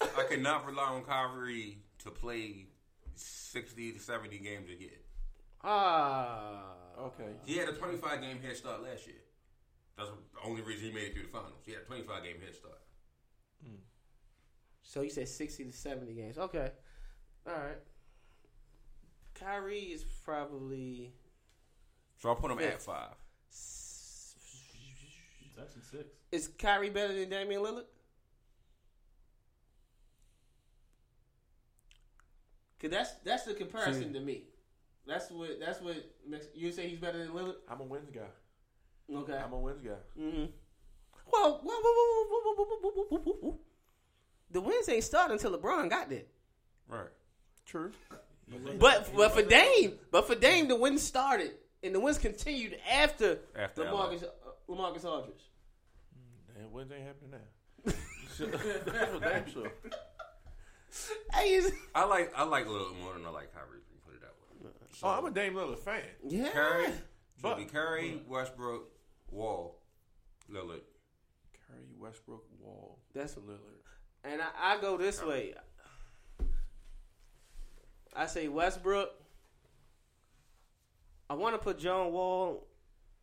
I 0.00 0.24
cannot 0.28 0.66
rely 0.66 0.84
on 0.84 1.02
Kyrie 1.04 1.78
to 2.04 2.10
play 2.10 2.66
sixty 3.16 3.92
to 3.92 3.98
seventy 3.98 4.38
games 4.38 4.68
a 4.70 4.80
year. 4.80 4.90
Ah, 5.62 6.62
Okay. 7.00 7.32
He 7.46 7.56
had 7.56 7.68
a 7.68 7.72
twenty-five 7.72 8.20
game 8.20 8.40
head 8.42 8.56
start 8.56 8.82
last 8.82 9.06
year. 9.06 9.16
That's 9.96 10.10
the 10.10 10.16
only 10.48 10.62
reason 10.62 10.88
he 10.88 10.92
made 10.92 11.04
it 11.08 11.14
through 11.14 11.22
the 11.24 11.28
finals. 11.28 11.54
He 11.64 11.72
had 11.72 11.82
a 11.82 11.84
twenty-five 11.84 12.22
game 12.22 12.36
head 12.44 12.54
start. 12.54 12.78
So 14.84 15.00
you 15.00 15.10
said 15.10 15.28
sixty 15.28 15.64
to 15.64 15.72
seventy 15.72 16.12
games. 16.14 16.38
Okay, 16.38 16.70
all 17.46 17.52
right. 17.54 17.78
Kyrie 19.34 19.78
is 19.80 20.04
probably 20.24 21.12
So 22.18 22.30
I 22.30 22.34
put 22.36 22.50
him 22.52 22.60
Yeah. 22.60 22.66
at 22.68 22.82
five. 22.82 23.14
It's 23.48 24.36
actually 25.60 25.82
six. 25.82 26.04
is 26.30 26.48
Kyrie 26.48 26.90
better 26.90 27.12
than 27.12 27.28
Damian 27.28 27.60
Lillard? 27.62 27.84
Cause 32.80 32.90
that's 32.90 33.12
that's 33.24 33.44
the 33.44 33.54
comparison 33.54 34.12
to 34.12 34.20
me. 34.20 34.44
That's 35.06 35.30
what 35.30 35.58
that's 35.60 35.80
what 35.80 35.96
makes 36.28 36.46
you 36.54 36.70
say 36.72 36.88
he's 36.88 36.98
better 36.98 37.18
than 37.18 37.28
Lillard. 37.28 37.54
I'm 37.68 37.80
a 37.80 37.84
wins 37.84 38.10
guy. 38.10 38.20
Okay. 39.14 39.32
I'm 39.36 39.52
a 39.52 39.58
wins 39.58 39.80
guy. 39.80 39.90
Mm-hmm. 40.20 40.44
Well, 41.32 41.60
whoa, 41.62 41.74
whoa, 41.74 41.92
whoa, 41.94 42.26
whoa, 42.28 42.40
whoa, 42.42 42.54
whoa, 42.54 42.64
whoa, 42.64 42.64
whoa, 42.64 43.08
whoa, 43.08 43.18
whoa, 43.18 43.32
whoa. 43.40 43.58
The 44.54 44.60
wins 44.60 44.88
ain't 44.88 45.02
started 45.04 45.34
until 45.34 45.58
LeBron 45.58 45.90
got 45.90 46.08
there. 46.08 46.22
Right. 46.88 47.08
True. 47.66 47.90
But 48.78 49.10
but 49.16 49.32
for 49.32 49.42
Dame, 49.42 49.94
but 50.12 50.26
for 50.28 50.34
Dame, 50.36 50.68
the 50.68 50.76
wins 50.76 51.02
started 51.02 51.52
and 51.82 51.92
the 51.94 51.98
wins 51.98 52.18
continued 52.18 52.78
after, 52.90 53.38
After 53.56 53.82
LaMarcus 53.84 54.22
uh, 54.22 54.28
LaMarcus 54.68 55.04
Aldridge. 55.04 55.42
And 56.58 56.72
wins 56.72 56.92
ain't 56.92 57.02
happening 57.04 57.32
now. 57.32 57.92
So, 58.36 58.46
That's 58.46 59.10
for 59.12 59.20
damn 59.20 59.50
sure. 59.52 59.72
Hey, 61.32 61.60
I 61.94 62.04
like 62.04 62.32
I 62.36 62.44
like 62.44 62.66
Lillard 62.66 62.96
more 63.02 63.12
than 63.14 63.26
I 63.26 63.30
like 63.30 63.52
Kyrie. 63.52 63.78
if 63.78 63.84
you 63.92 63.98
Put 64.06 64.14
it 64.14 64.20
that 64.20 64.34
way. 64.64 64.70
So, 64.92 65.06
Oh, 65.08 65.10
I'm 65.10 65.24
a 65.26 65.30
Dame 65.32 65.54
Lillard 65.54 65.78
fan. 65.80 66.02
yeah. 66.28 66.50
Curry, 66.50 66.86
But- 67.42 67.58
but, 67.58 67.72
Curry, 67.72 68.22
Westbrook, 68.28 68.88
Wall, 69.30 69.80
Lillard. 70.52 70.82
Curry, 71.66 71.86
Westbrook, 71.98 72.44
Wall, 72.60 72.98
That's- 73.12 73.36
a 73.36 73.40
Lillard. 73.40 73.73
And 74.24 74.40
I, 74.40 74.74
I 74.74 74.80
go 74.80 74.96
this 74.96 75.22
way. 75.22 75.54
I 78.16 78.26
say 78.26 78.48
Westbrook. 78.48 79.10
I 81.28 81.34
want 81.34 81.54
to 81.54 81.58
put 81.58 81.78
John 81.78 82.12
Wall 82.12 82.66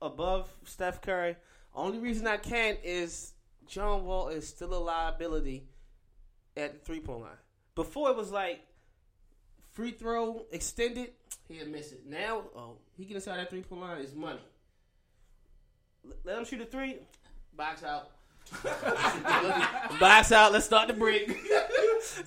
above 0.02 0.54
Steph 0.66 1.02
Curry. 1.02 1.36
Only 1.74 2.00
reason 2.00 2.28
I 2.28 2.38
can't 2.38 2.78
is 2.84 3.34
John 3.68 4.04
Wall 4.06 4.30
is 4.30 4.48
still 4.48 4.74
a 4.74 4.76
liability 4.76 5.64
at 6.58 6.74
the 6.74 6.80
three 6.80 7.00
point 7.00 7.22
line. 7.22 7.32
Before 7.76 8.10
it 8.10 8.18
was 8.18 8.32
like 8.32 8.62
free 9.74 9.92
throw 9.92 10.46
extended, 10.52 11.12
he'll 11.48 11.68
miss 11.68 11.94
it. 11.94 12.02
Now, 12.06 12.44
oh, 12.56 12.78
he 12.98 13.06
get 13.06 13.16
inside 13.16 13.38
that 13.38 13.50
three 13.50 13.62
point 13.62 13.82
line 13.82 14.02
is 14.02 14.14
money. 14.14 14.42
Let 16.24 16.38
him 16.38 16.46
shoot 16.46 16.62
a 16.62 16.66
three, 16.66 16.98
box 17.56 17.84
out. 17.84 18.12
box 20.00 20.32
out. 20.32 20.52
Let's 20.52 20.66
start 20.66 20.88
the 20.88 20.94
break. 20.94 21.38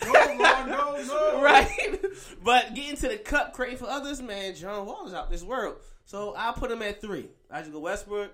No, 0.04 0.36
no, 0.66 1.02
no. 1.02 1.42
right? 1.42 2.00
But 2.42 2.74
getting 2.74 2.96
to 2.96 3.08
the 3.08 3.16
cup, 3.16 3.52
creating 3.52 3.78
for 3.78 3.86
others, 3.88 4.22
man, 4.22 4.54
John 4.54 4.86
Wall 4.86 5.06
is 5.06 5.12
out 5.12 5.30
this 5.30 5.42
world. 5.42 5.76
So 6.04 6.34
I'll 6.36 6.52
put 6.52 6.70
him 6.70 6.80
at 6.82 7.00
three. 7.00 7.28
I 7.50 7.60
just 7.60 7.72
go 7.72 7.80
Westbrook, 7.80 8.30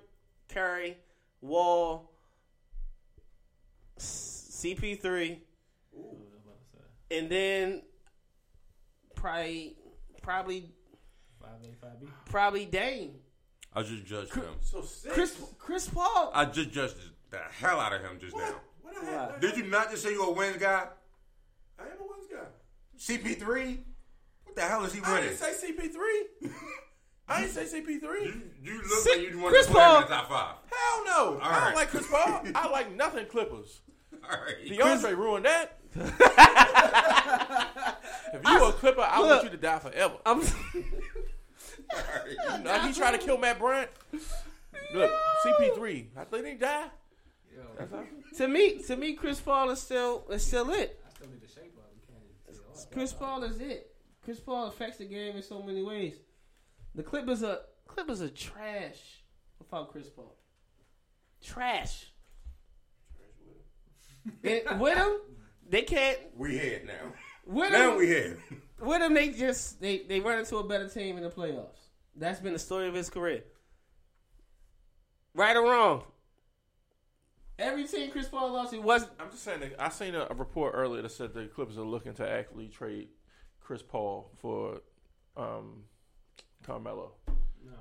Curry, 0.51 0.99
Wall, 1.41 2.13
CP3, 3.99 5.39
What 5.93 6.19
was 6.19 6.29
about 6.45 6.59
to 6.61 6.79
say? 7.11 7.19
and 7.19 7.31
then 7.31 7.83
probably, 9.15 9.77
probably, 10.23 10.73
Five 11.41 11.51
A, 11.65 11.75
five 11.87 12.01
B. 12.01 12.07
probably 12.27 12.67
Dame. 12.67 13.13
I 13.75 13.83
just 13.83 14.05
judged 14.05 14.35
him. 14.35 14.45
So 14.61 14.83
six. 14.83 15.15
Chris, 15.15 15.37
Chris 15.59 15.89
Paul. 15.89 16.31
I 16.35 16.45
just 16.45 16.71
judged 16.71 16.97
the 17.31 17.39
hell 17.39 17.81
out 17.81 17.93
of 17.93 18.03
him 18.03 18.19
just 18.21 18.37
now. 18.37 18.55
What 18.83 18.97
I 19.01 19.05
have? 19.07 19.31
Why? 19.31 19.39
Did 19.41 19.57
you 19.57 19.65
not 19.65 19.91
just 19.91 20.03
say 20.03 20.13
you're 20.13 20.29
a 20.29 20.33
wins 20.33 20.57
guy? 20.57 20.87
I 21.79 21.83
am 21.83 21.89
a 22.01 22.03
wins 22.03 22.27
guy. 22.31 22.47
CP3? 22.99 23.79
What 24.45 24.57
the 24.57 24.63
hell 24.63 24.85
is 24.85 24.93
he 24.93 25.01
I 25.03 25.13
winning? 25.15 25.29
didn't 25.31 25.39
say 25.41 25.73
CP3. 25.73 26.51
I 27.29 27.41
didn't 27.43 27.55
say 27.55 27.65
CP3. 27.81 28.03
You, 28.03 28.43
you 28.63 28.75
look 28.83 28.99
See, 29.01 29.11
like 29.19 29.31
you 29.31 29.39
want 29.39 29.55
Chris 29.55 29.67
to 29.67 29.73
put 29.73 29.79
him 29.81 29.85
Paul- 29.87 30.03
in 30.03 30.09
the 30.09 30.15
top 30.15 30.29
five. 30.29 30.55
Hell 30.71 31.05
no. 31.05 31.39
I 31.41 31.51
right. 31.51 31.65
don't 31.67 31.75
like 31.77 31.89
Chris 31.89 32.07
Paul. 32.11 32.43
I 32.55 32.69
like 32.69 32.95
nothing 32.97 33.27
Clippers. 33.27 33.81
All 34.25 34.31
right. 34.31 34.57
DeAndre 34.67 35.17
ruined 35.17 35.45
that. 35.47 35.79
if 38.35 38.43
you 38.45 38.65
a 38.65 38.73
Clipper, 38.73 39.01
I 39.03 39.21
want 39.21 39.45
you 39.45 39.51
to 39.51 39.57
die 39.57 39.79
forever. 39.79 40.15
I'm, 40.27 40.41
Now, 42.63 42.87
he 42.87 42.93
tried 42.93 43.13
to 43.13 43.19
kill 43.19 43.39
Matt 43.39 43.59
Bryant. 43.59 43.91
Look, 44.95 45.11
CP3. 45.45 46.07
I 46.17 46.25
think 46.25 46.47
he 46.47 46.55
died. 46.55 46.91
Yo, 47.55 48.05
to 48.37 48.49
me, 48.49 48.79
to 48.83 48.97
me, 48.97 49.15
Chris 49.15 49.41
Paul 49.41 49.71
is 49.71 49.81
still 49.81 50.25
is 50.31 50.45
still 50.45 50.71
it. 50.71 51.01
I 51.07 51.11
still 51.15 51.29
need 51.31 51.43
the 51.43 51.49
shape 51.49 51.77
up. 51.79 51.91
We 51.95 52.13
can't 52.13 52.25
even 52.25 52.55
say 52.55 52.61
all 52.69 52.89
Chris 52.93 53.13
Paul 53.13 53.43
is 53.45 53.61
it. 53.61 53.95
Chris 54.25 54.41
Paul 54.41 54.67
affects 54.69 54.99
the 54.99 55.07
game 55.07 55.37
in 55.37 55.43
so 55.43 55.63
many 55.63 55.83
ways. 55.83 56.15
The 56.95 57.03
Clippers 57.03 57.43
are 57.43 57.59
Clippers 57.87 58.23
are 58.23 58.29
trash 58.29 59.23
without 59.59 59.91
Chris 59.91 60.09
Paul. 60.09 60.37
Trash. 61.43 62.13
And 64.45 64.81
with 64.81 64.97
him, 64.97 65.13
they 65.69 65.83
can't. 65.83 66.19
We 66.37 66.59
here 66.59 66.83
now. 66.87 67.13
With 67.47 67.73
Now 67.73 67.93
him, 67.93 67.99
we 67.99 68.07
here. 68.07 68.39
with 68.81 69.03
him, 69.03 69.15
they 69.15 69.31
just 69.31 69.81
they 69.81 69.99
they 70.09 70.21
run 70.21 70.39
into 70.39 70.57
a 70.59 70.65
better 70.65 70.89
team 70.89 71.17
in 71.17 71.23
the 71.25 71.31
playoffs. 71.31 71.89
That's 72.15 72.41
been 72.41 72.53
the 72.53 72.59
story 72.59 72.87
of 72.89 72.95
his 72.95 73.09
career. 73.09 73.43
Right 75.35 75.57
or 75.57 75.63
wrong. 75.63 76.05
Every 77.61 77.85
team 77.85 78.11
Chris 78.11 78.29
Paul 78.29 78.53
lost, 78.53 78.73
it 78.73 78.83
wasn't. 78.83 79.13
I'm 79.21 79.31
just 79.31 79.45
saying. 79.45 79.61
That 79.61 79.75
I 79.79 79.89
seen 79.91 80.15
a, 80.15 80.27
a 80.31 80.35
report 80.35 80.75
earlier 80.77 81.03
that 81.03 81.11
said 81.13 81.35
the 81.35 81.45
Clippers 81.47 81.79
are 81.79 81.83
looking 81.83 82.15
to 82.15 82.29
actually 82.29 82.69
trade 82.69 83.09
Chris 83.61 83.83
Paul 83.83 84.31
for 84.39 84.81
um, 85.37 85.85
Carmelo. 86.63 87.13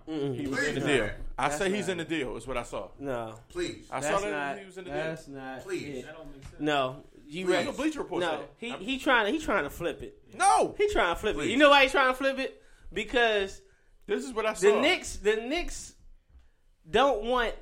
Mm-mm. 0.07 0.35
He 0.35 0.47
was 0.47 0.59
Please 0.59 0.67
in 0.69 0.73
the 0.75 0.79
not. 0.81 0.87
deal. 0.87 1.09
I 1.37 1.47
That's 1.47 1.59
say 1.59 1.71
he's 1.73 1.87
not- 1.87 1.91
in 1.93 1.97
the 1.99 2.03
deal. 2.05 2.35
Is 2.35 2.45
what 2.47 2.57
I 2.57 2.63
saw. 2.63 2.89
No, 2.99 3.35
Please. 3.49 3.87
I 3.91 3.99
that's 3.99 4.13
saw 4.21 4.27
that 4.27 4.31
not. 4.55 4.59
he 4.59 4.65
was 4.65 4.77
in 4.77 4.83
the 4.85 4.89
deal. 4.89 4.99
That's 4.99 5.27
not. 5.27 5.63
Please. 5.63 5.97
it. 5.99 6.05
That 6.05 6.17
don't 6.17 6.31
make 6.33 6.43
sense. 6.43 6.55
No, 6.59 7.03
you 7.27 7.45
Please. 7.45 7.65
right. 7.67 7.77
Bleacher 7.77 7.99
Report 7.99 8.21
No, 8.21 8.29
said 8.31 8.39
he 8.57 8.71
I'm- 8.71 8.79
he 8.81 8.97
trying 8.99 9.25
to 9.27 9.31
he 9.31 9.39
trying 9.43 9.63
to 9.63 9.69
flip 9.69 10.01
it. 10.01 10.17
No. 10.35 10.75
He 10.77 10.89
trying 10.91 11.15
to 11.15 11.19
flip 11.21 11.37
it. 11.37 11.45
You 11.47 11.57
know 11.57 11.69
why 11.69 11.83
he 11.83 11.89
trying 11.89 12.09
to 12.09 12.13
flip 12.15 12.39
it? 12.39 12.61
Because 12.91 13.61
This 14.07 14.25
is 14.25 14.33
what 14.33 14.45
I 14.45 14.53
saw. 14.53 14.73
The 14.73 14.81
Knicks, 14.81 15.15
the 15.17 15.35
Knicks 15.37 15.93
don't 16.89 17.23
want 17.25 17.53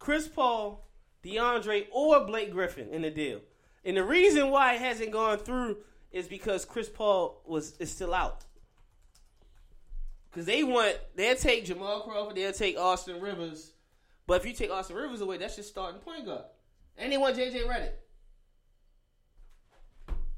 Chris 0.00 0.26
Paul, 0.28 0.85
DeAndre, 1.26 1.86
or 1.90 2.24
Blake 2.24 2.52
Griffin 2.52 2.88
in 2.90 3.02
the 3.02 3.10
deal. 3.10 3.40
And 3.84 3.96
the 3.96 4.04
reason 4.04 4.50
why 4.50 4.74
it 4.74 4.80
hasn't 4.80 5.12
gone 5.12 5.38
through 5.38 5.78
is 6.10 6.26
because 6.26 6.64
Chris 6.64 6.88
Paul 6.88 7.42
was 7.46 7.76
is 7.78 7.90
still 7.90 8.14
out. 8.14 8.44
Because 10.30 10.46
they 10.46 10.64
want 10.64 10.96
they'll 11.14 11.36
take 11.36 11.64
Jamal 11.64 12.00
Crawford, 12.00 12.36
they'll 12.36 12.52
take 12.52 12.78
Austin 12.78 13.20
Rivers. 13.20 13.72
But 14.26 14.40
if 14.40 14.46
you 14.46 14.52
take 14.52 14.70
Austin 14.70 14.96
Rivers 14.96 15.20
away, 15.20 15.38
that's 15.38 15.56
just 15.56 15.68
starting 15.68 16.00
point 16.00 16.26
guard. 16.26 16.44
And 16.98 17.12
they 17.12 17.18
want 17.18 17.36
JJ 17.36 17.66
Redick. 17.66 17.92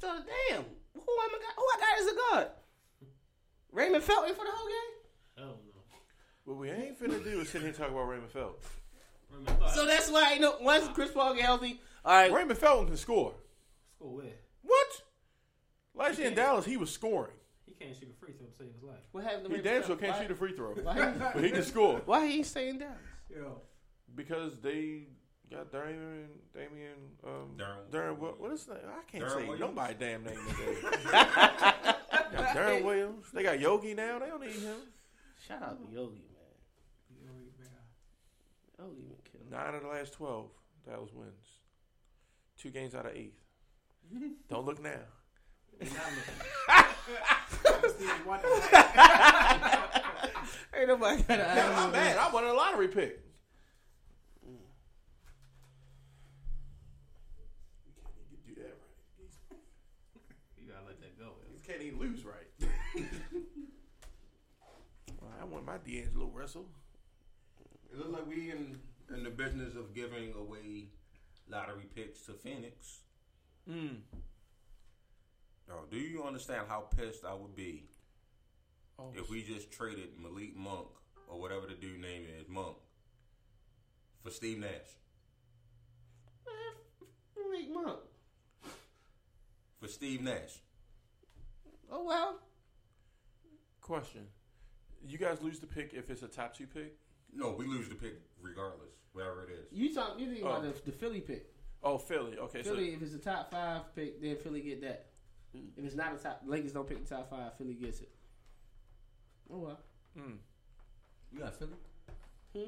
So 0.00 0.06
damn, 0.06 0.64
who 0.94 1.00
am 1.00 1.30
I 1.30 1.38
got? 1.40 1.54
Who 1.56 1.64
I 1.64 1.80
got 1.80 2.00
as 2.00 2.06
a 2.06 2.34
guard? 2.34 2.48
Raymond 3.72 4.04
Felton 4.04 4.34
for 4.34 4.44
the 4.44 4.50
whole 4.52 4.68
game. 4.68 4.76
Hell 5.38 5.58
no. 5.74 5.78
What 6.44 6.58
we 6.58 6.70
ain't 6.70 6.98
finna 7.00 7.22
do 7.22 7.40
is 7.40 7.50
sit 7.50 7.60
here 7.60 7.68
and 7.68 7.78
talk 7.78 7.90
about 7.90 8.08
Raymond 8.08 8.30
Felton. 8.30 8.54
Remember, 9.30 9.50
I 9.52 9.54
thought 9.66 9.74
So 9.74 9.86
that's 9.86 10.10
why 10.10 10.34
you 10.34 10.40
know 10.40 10.56
once 10.60 10.88
Chris 10.94 11.10
Paul 11.10 11.34
get 11.34 11.44
healthy, 11.44 11.80
all 12.04 12.14
right. 12.14 12.32
Raymond 12.32 12.58
Felton 12.58 12.86
can 12.86 12.96
score. 12.96 13.34
Score 13.96 14.14
where 14.16 14.26
What? 14.62 15.02
Last 15.94 16.18
year 16.18 16.28
in 16.28 16.34
Dallas, 16.34 16.64
he 16.64 16.76
was 16.76 16.90
scoring. 16.90 17.32
he 17.66 17.72
can't 17.74 17.94
shoot 17.96 18.08
a 18.10 18.24
free 18.24 18.32
throw 18.34 18.46
to 18.46 18.52
save 18.56 18.72
his 18.72 18.82
life. 18.82 18.96
What 19.12 19.24
happened 19.24 19.44
to 19.44 19.48
He 19.50 19.56
Raymond 19.56 19.64
damn 19.64 19.82
sure 19.82 19.96
Felton? 19.96 20.04
can't 20.04 20.12
Why- 20.16 20.22
shoot 20.22 20.30
a 20.30 20.34
free 20.34 20.52
throw, 20.52 20.74
Why, 20.74 21.30
but 21.34 21.44
he 21.44 21.50
can 21.50 21.62
score 21.62 22.00
why 22.06 22.26
he 22.26 22.36
ain't 22.38 22.46
staying 22.46 22.78
down? 22.78 22.94
Yo, 23.34 23.60
because 24.14 24.58
they 24.60 25.08
got 25.50 25.70
Damian, 25.72 26.28
Damian, 26.54 26.94
um, 27.26 27.56
Darren- 27.56 27.90
Darren. 27.90 28.18
What, 28.18 28.40
what 28.40 28.52
is 28.52 28.64
that? 28.66 28.84
I 28.86 29.02
can't 29.10 29.24
Darren 29.24 29.28
say 29.34 29.36
Williams? 29.48 29.60
nobody 29.60 29.94
damn 29.98 30.24
name 30.24 30.38
today. 30.48 30.80
got 31.12 32.48
Darren 32.54 32.84
Williams. 32.84 33.26
They 33.32 33.42
got 33.42 33.58
Yogi 33.60 33.94
now. 33.94 34.18
They 34.18 34.26
don't 34.26 34.40
need 34.40 34.52
him. 34.52 34.76
Shout 35.46 35.62
out 35.62 35.78
to 35.78 35.94
Yogi, 35.94 36.22
man. 36.32 37.26
Yogi 37.26 39.00
been 39.02 39.08
killing. 39.08 39.17
Nine 39.50 39.74
of 39.74 39.82
the 39.82 39.88
last 39.88 40.12
twelve, 40.12 40.50
Dallas 40.86 41.10
wins. 41.14 41.32
Two 42.58 42.70
games 42.70 42.94
out 42.94 43.06
of 43.06 43.12
eight. 43.14 43.34
don't 44.50 44.66
look 44.66 44.82
now. 44.82 44.90
he's 45.80 45.92
not 45.92 46.02
looking. 46.10 46.34
Ain't 50.78 50.88
nobody 50.88 51.22
got 51.22 51.40
an 51.40 51.56
Yeah, 51.56 51.74
I'm 51.76 51.92
mad. 51.92 52.18
I 52.18 52.30
won 52.30 52.44
a 52.44 52.52
lottery 52.52 52.88
pick. 52.88 53.20
You 54.44 54.58
can't 57.96 58.14
even 58.30 58.38
do 58.46 58.54
that 58.60 58.76
right. 58.76 59.58
You 60.60 60.70
gotta 60.70 60.86
let 60.86 61.00
that 61.00 61.18
go. 61.18 61.32
You 61.50 61.60
can't 61.66 61.82
even 61.82 61.98
lose 61.98 62.24
right. 62.24 62.52
well, 65.20 65.32
I 65.40 65.44
want 65.44 65.64
my 65.64 65.78
D'Angelo 65.78 66.30
Russell. 66.34 66.66
It 67.90 67.98
looks 67.98 68.10
like 68.10 68.26
we 68.28 68.50
in 68.50 68.78
in 69.14 69.24
the 69.24 69.30
business 69.30 69.74
of 69.74 69.94
giving 69.94 70.32
away 70.34 70.88
lottery 71.48 71.86
picks 71.94 72.20
to 72.22 72.32
Phoenix. 72.32 73.00
Mm. 73.68 73.98
Oh, 75.70 75.84
do 75.90 75.98
you 75.98 76.22
understand 76.24 76.62
how 76.68 76.80
pissed 76.96 77.24
I 77.24 77.34
would 77.34 77.54
be 77.54 77.84
Oh, 78.98 79.12
if 79.14 79.30
we 79.30 79.42
just 79.42 79.70
traded 79.70 80.08
Malik 80.20 80.56
Monk 80.56 80.88
or 81.28 81.40
whatever 81.40 81.66
the 81.66 81.74
dude 81.74 82.00
name 82.00 82.24
is, 82.40 82.48
Monk, 82.48 82.76
for 84.22 84.30
Steve 84.30 84.58
Nash? 84.58 84.70
Malik 87.36 87.70
Monk. 87.72 88.00
For 89.80 89.88
Steve 89.88 90.22
Nash. 90.22 90.58
Oh 91.90 92.04
well. 92.04 92.40
question. 93.80 94.22
You 95.06 95.16
guys 95.16 95.40
lose 95.40 95.60
the 95.60 95.66
pick 95.66 95.94
if 95.94 96.10
it's 96.10 96.22
a 96.22 96.28
top 96.28 96.56
two 96.56 96.66
pick? 96.66 96.96
No, 97.34 97.52
we 97.52 97.66
lose 97.66 97.88
the 97.88 97.94
pick 97.94 98.14
regardless, 98.40 98.90
whatever 99.12 99.44
it 99.44 99.50
is. 99.50 99.66
You 99.70 99.94
talk. 99.94 100.18
You 100.18 100.32
think 100.32 100.44
Oh. 100.44 100.48
about 100.48 100.62
the, 100.62 100.90
the 100.90 100.96
Philly 100.96 101.20
pick? 101.20 101.52
Oh, 101.82 101.98
Philly. 101.98 102.36
Okay, 102.38 102.62
Philly, 102.62 102.94
if 102.94 103.02
it's 103.02 103.14
a 103.14 103.18
top 103.18 103.50
five 103.50 103.94
pick, 103.94 104.20
then 104.20 104.36
Philly 104.36 104.60
get 104.62 104.80
that. 104.82 105.06
If 105.54 105.84
it's 105.84 105.94
not 105.94 106.14
a 106.14 106.18
top, 106.18 106.42
Lakers 106.44 106.72
don't 106.72 106.86
pick 106.88 107.02
the 107.06 107.14
top 107.14 107.30
five. 107.30 107.56
Philly 107.56 107.74
gets 107.74 108.00
it. 108.00 108.10
Oh 109.50 109.58
well. 109.58 109.78
so 110.14 110.20
mm. 110.20 110.36
You 111.32 111.38
got 111.40 111.54
Philly? 111.54 111.70
Hmm? 112.54 112.62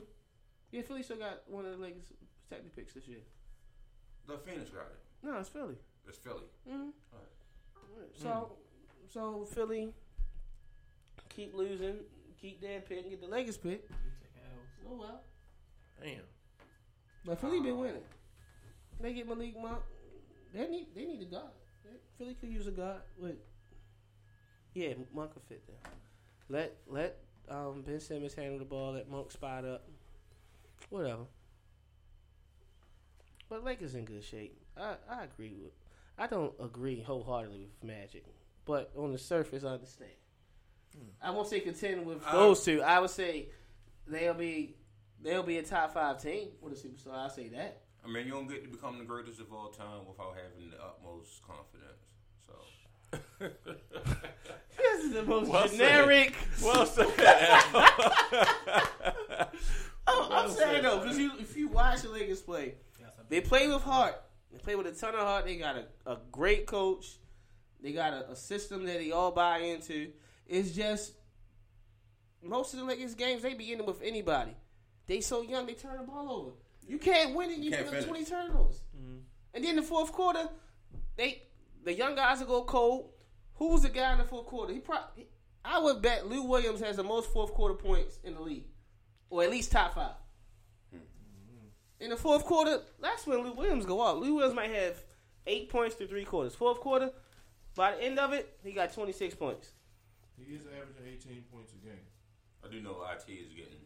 Yeah, 0.71 0.83
Philly 0.83 1.03
still 1.03 1.17
got 1.17 1.43
one 1.49 1.65
of 1.67 1.73
the 1.73 1.79
Lakers 1.79 2.13
protected 2.49 2.75
picks 2.75 2.95
this 2.95 3.07
year. 3.09 3.19
The 4.27 4.39
Phoenix 4.39 4.71
got 4.71 4.83
it. 4.83 4.99
No, 5.23 5.39
it's 5.39 5.49
Philly. 5.49 5.75
It's 6.09 6.19
Philly. 6.19 6.45
Mm-hmm. 6.69 6.91
Alright. 7.13 8.11
So, 8.15 8.53
so 9.13 9.45
Philly 9.53 9.93
keep 11.29 11.55
losing, 11.55 11.97
keep 12.41 12.61
their 12.61 12.81
pick, 12.81 13.01
and 13.03 13.11
get 13.11 13.21
the 13.21 13.27
Lakers 13.29 13.57
pick. 13.59 13.89
You 14.91 14.97
take 14.97 15.05
L's. 15.07 15.11
Oh 15.11 15.13
well. 15.13 15.21
damn. 16.03 16.21
But 17.25 17.39
Philly 17.41 17.61
been 17.61 17.79
winning. 17.79 18.03
They 19.01 19.13
get 19.13 19.29
Malik 19.29 19.61
Monk. 19.61 19.81
They 20.55 20.67
need 20.67 20.87
they 20.95 21.05
need 21.05 21.23
a 21.23 21.27
guard. 21.27 21.53
Philly 22.19 22.35
could 22.35 22.51
use 22.51 22.67
a 22.67 22.71
guard 22.71 23.01
with. 23.19 23.37
Yeah, 24.75 24.95
Monk 25.15 25.33
could 25.35 25.43
fit 25.43 25.63
there. 25.67 25.93
Let 26.49 26.77
let 26.87 27.19
um, 27.49 27.83
Ben 27.87 28.01
Simmons 28.01 28.35
handle 28.35 28.59
the 28.59 28.65
ball. 28.65 28.93
Let 28.93 29.09
Monk 29.11 29.31
spot 29.31 29.65
up. 29.65 29.85
Whatever. 30.91 31.23
But 33.49 33.65
Lakers 33.65 33.95
in 33.95 34.05
good 34.05 34.23
shape. 34.25 34.57
I, 34.77 34.95
I 35.11 35.25
agree 35.25 35.55
with. 35.61 35.73
I 36.19 36.27
don't 36.27 36.53
agree 36.63 37.01
wholeheartedly 37.03 37.61
with 37.61 37.85
Magic, 37.89 38.25
but 38.65 38.91
on 38.97 39.13
the 39.13 39.19
surface, 39.19 39.65
I 39.65 39.69
understand. 39.71 40.11
I 41.23 41.31
won't 41.31 41.49
say 41.49 41.61
contend 41.61 42.05
with 42.07 42.23
I- 42.27 42.33
those 42.33 42.65
two. 42.65 42.83
I 42.83 42.99
would 43.01 43.11
say 43.11 43.49
they'll 44.07 44.35
be 44.35 44.77
they'll 45.23 45.43
be 45.43 45.59
a 45.59 45.63
top 45.63 45.93
five 45.95 46.23
team 46.23 46.49
with 46.61 46.73
a 46.73 46.77
superstar. 46.77 47.15
I'll 47.15 47.31
say 47.31 47.49
that. 47.49 47.83
I 48.05 48.09
mean, 48.09 48.27
you 48.27 48.33
don't 48.33 48.49
get 48.49 48.63
to 48.65 48.69
become 48.71 48.99
the 48.99 49.05
greatest 49.05 49.41
of 49.41 49.53
all 49.53 49.69
time 49.69 50.07
without 50.09 50.35
having 50.35 50.71
the 50.71 50.77
utmost 50.83 51.43
confidence. 51.43 52.07
So, 52.47 52.55
This 54.79 55.05
is 55.05 55.13
the 55.13 55.23
most 55.25 55.49
Well 55.49 55.69
said. 55.69 55.77
generic. 55.79 56.35
Well 56.63 56.87
said. 56.87 57.07
Oh, 60.07 60.29
I'm 60.33 60.51
saying 60.51 60.83
though, 60.83 61.01
because 61.01 61.19
you, 61.19 61.33
if 61.39 61.57
you 61.57 61.69
watch 61.69 62.03
the 62.03 62.09
Lakers 62.09 62.41
play, 62.41 62.75
they 63.29 63.41
play 63.41 63.69
with 63.69 63.83
heart. 63.83 64.21
They 64.51 64.59
play 64.59 64.75
with 64.75 64.87
a 64.87 64.93
ton 64.93 65.15
of 65.15 65.21
heart. 65.21 65.45
They 65.45 65.57
got 65.57 65.77
a, 65.77 65.85
a 66.11 66.19
great 66.33 66.67
coach. 66.67 67.19
They 67.83 67.93
got 67.93 68.13
a, 68.13 68.31
a 68.31 68.37
system 68.37 68.85
that 68.87 68.99
they 68.99 69.11
all 69.13 69.31
buy 69.31 69.59
into. 69.59 70.11
It's 70.47 70.73
just 70.73 71.13
most 72.43 72.73
of 72.75 72.81
the 72.81 72.87
Lakers 72.87 73.15
games 73.15 73.43
they 73.43 73.55
be 73.55 73.73
in 73.73 73.85
with 73.87 74.03
anybody. 74.03 74.57
They 75.11 75.21
so 75.21 75.43
young 75.43 75.67
they 75.67 75.73
turn 75.75 75.97
the 75.97 76.05
ball 76.05 76.31
over. 76.31 76.51
You 76.87 76.97
can't 76.99 77.35
win 77.35 77.51
it. 77.51 77.59
You 77.59 77.73
Can't 77.73 77.83
get 77.83 77.91
finish. 77.91 78.05
twenty 78.07 78.25
turnovers. 78.25 78.83
Mm-hmm. 78.97 79.17
And 79.55 79.65
then 79.65 79.75
the 79.75 79.83
fourth 79.83 80.13
quarter, 80.13 80.49
they 81.17 81.43
the 81.83 81.93
young 81.93 82.15
guys 82.15 82.39
will 82.39 82.47
go 82.47 82.63
cold. 82.63 83.11
Who's 83.55 83.83
the 83.83 83.89
guy 83.89 84.13
in 84.13 84.19
the 84.19 84.25
fourth 84.25 84.47
quarter? 84.47 84.73
He 84.73 84.79
probably 84.79 85.27
I 85.65 85.81
would 85.81 86.01
bet 86.01 86.29
Lou 86.29 86.45
Williams 86.45 86.79
has 86.81 86.95
the 86.95 87.03
most 87.03 87.33
fourth 87.33 87.53
quarter 87.55 87.75
points 87.75 88.21
in 88.23 88.35
the 88.35 88.41
league, 88.41 88.67
or 89.31 89.43
at 89.43 89.51
least 89.51 89.73
top 89.73 89.95
five. 89.97 90.15
Hmm. 90.93 90.99
In 91.99 92.11
the 92.11 92.17
fourth 92.17 92.45
quarter, 92.45 92.79
that's 93.03 93.27
when 93.27 93.43
Lou 93.43 93.53
Williams 93.53 93.87
go 93.87 94.07
out. 94.07 94.21
Lou 94.21 94.35
Williams 94.35 94.55
might 94.55 94.71
have 94.71 94.95
eight 95.49 95.71
points 95.71 95.97
through 95.97 96.07
three 96.07 96.25
quarters. 96.25 96.55
Fourth 96.55 96.79
quarter, 96.79 97.11
by 97.75 97.97
the 97.97 98.05
end 98.05 98.21
of 98.21 98.33
it, 98.33 98.59
he 98.63 98.71
got 98.71 98.95
twenty 98.95 99.11
six 99.11 99.35
points. 99.35 99.73
He 100.39 100.55
is 100.55 100.63
averaging 100.67 101.03
18 101.05 101.43
points 101.53 101.73
a 101.73 101.85
game. 101.85 102.07
I 102.65 102.69
do 102.71 102.81
know 102.81 103.03
IT 103.13 103.29
is 103.29 103.53
getting 103.53 103.83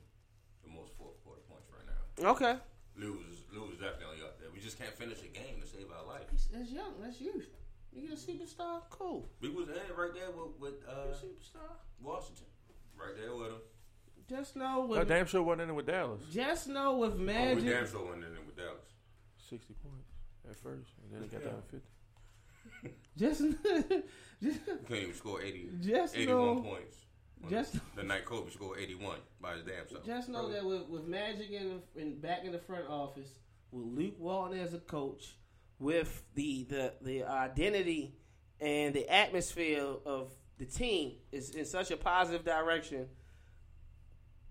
the 0.62 0.70
most 0.70 0.92
fourth 0.96 1.22
quarter 1.24 1.42
points 1.48 1.68
right 1.70 1.84
now. 1.86 2.03
Okay, 2.22 2.56
Lou 2.96 3.18
is, 3.30 3.42
Lou 3.52 3.64
is 3.72 3.78
definitely 3.78 4.22
up 4.22 4.38
there. 4.38 4.48
We 4.52 4.60
just 4.60 4.78
can't 4.78 4.94
finish 4.94 5.18
a 5.22 5.26
game 5.28 5.60
to 5.60 5.66
save 5.66 5.86
our 5.90 6.06
life. 6.06 6.22
that's 6.52 6.70
young. 6.70 6.92
That's 7.02 7.20
youth. 7.20 7.48
You 7.92 8.08
get 8.08 8.12
a 8.18 8.20
superstar, 8.20 8.82
cool. 8.90 9.28
We 9.40 9.48
was 9.50 9.68
in 9.68 9.74
right 9.96 10.10
there 10.14 10.30
with, 10.30 10.58
with 10.58 10.74
uh, 10.88 11.14
superstar. 11.14 11.70
Washington. 12.00 12.46
Right 12.96 13.14
there 13.20 13.34
with 13.34 13.48
him. 13.48 13.60
Just 14.28 14.56
know 14.56 14.82
I 14.84 15.00
with 15.00 15.08
damn 15.08 15.26
sure 15.26 15.42
wasn't 15.42 15.62
in 15.62 15.70
it 15.70 15.74
with 15.74 15.86
Dallas. 15.86 16.22
just 16.32 16.68
know 16.68 16.96
with 16.96 17.12
Oh, 17.14 17.16
we 17.16 17.24
damn 17.62 17.86
sure 17.88 18.06
went 18.08 18.24
in 18.24 18.32
it 18.32 18.46
with 18.46 18.56
Dallas. 18.56 18.88
60 19.50 19.74
points 19.74 20.08
at 20.48 20.56
first, 20.56 20.90
and 21.02 21.12
then 21.12 21.22
it 21.24 21.30
got 21.32 21.44
down 21.44 21.60
to 21.62 21.68
50. 21.68 21.88
Just, 23.16 23.40
just, 24.42 24.64
Couldn't 24.86 25.02
even 25.02 25.14
score 25.14 25.40
80, 25.40 25.70
Just 25.80 26.16
81 26.16 26.36
know- 26.36 26.60
points. 26.62 26.96
Just- 27.50 27.76
the 27.96 28.02
night 28.02 28.24
Kobe 28.24 28.50
scored 28.50 28.78
81 28.78 29.18
by 29.40 29.54
his 29.54 29.64
damn 29.64 29.88
self. 29.88 30.04
just 30.04 30.28
know 30.28 30.50
that 30.50 30.64
with, 30.64 30.88
with 30.88 31.06
Magic 31.06 31.50
in, 31.50 31.80
the, 31.94 32.00
in 32.00 32.18
back 32.20 32.44
in 32.44 32.52
the 32.52 32.58
front 32.58 32.86
office, 32.88 33.28
with 33.70 33.86
Luke 33.86 34.14
Walton 34.18 34.58
as 34.58 34.74
a 34.74 34.78
coach, 34.78 35.36
with 35.78 36.22
the 36.34 36.64
the 36.64 36.94
the 37.02 37.24
identity 37.24 38.14
and 38.60 38.94
the 38.94 39.08
atmosphere 39.08 39.84
of 40.06 40.30
the 40.58 40.64
team 40.64 41.14
is 41.32 41.50
in 41.50 41.64
such 41.64 41.90
a 41.90 41.96
positive 41.96 42.44
direction, 42.44 43.08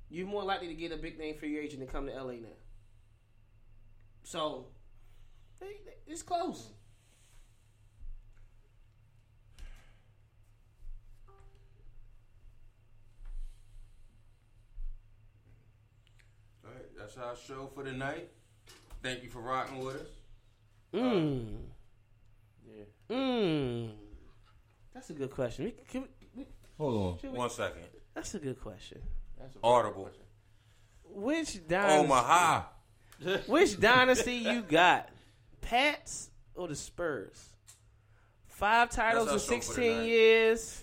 you're 0.09 0.27
more 0.27 0.43
likely 0.43 0.67
to 0.67 0.73
get 0.75 0.91
a 0.91 0.97
big 0.97 1.17
name 1.17 1.37
free 1.37 1.57
agent 1.57 1.81
to 1.81 1.87
come 1.87 2.05
to 2.07 2.11
LA 2.13 2.33
now. 2.33 2.49
So, 4.23 4.67
it's 6.07 6.21
close. 6.21 6.71
That's 17.03 17.17
our 17.17 17.35
show 17.35 17.69
for 17.75 17.83
tonight. 17.83 18.29
Thank 19.01 19.23
you 19.23 19.29
for 19.29 19.41
rocking 19.41 19.83
with 19.83 19.97
us. 19.97 20.07
Mmm. 20.93 21.57
Yeah. 22.65 22.83
Mmm. 23.09 23.89
That's 24.93 25.09
a 25.09 25.13
good 25.13 25.29
question. 25.29 25.65
We, 25.65 25.71
can 25.89 26.03
we, 26.03 26.07
we, 26.33 26.45
Hold 26.77 27.19
on. 27.21 27.29
we- 27.29 27.37
One 27.37 27.49
second. 27.49 27.81
that's 28.13 28.35
a 28.35 28.39
good 28.39 28.57
question. 28.61 29.01
That's 29.37 29.53
a 29.53 29.59
Audible. 29.61 30.11
Which 31.03 31.67
dynasty? 31.67 31.99
Omaha. 32.05 32.61
Which 33.47 33.77
dynasty 33.81 34.35
you 34.35 34.61
got? 34.61 35.09
Pats 35.59 36.29
or 36.55 36.69
the 36.69 36.75
Spurs? 36.75 37.49
Five 38.47 38.91
titles 38.91 39.27
in 39.27 39.33
That's 39.33 39.49
our 39.49 39.55
show 39.55 39.61
for 39.61 39.73
16 39.73 40.03
years. 40.05 40.81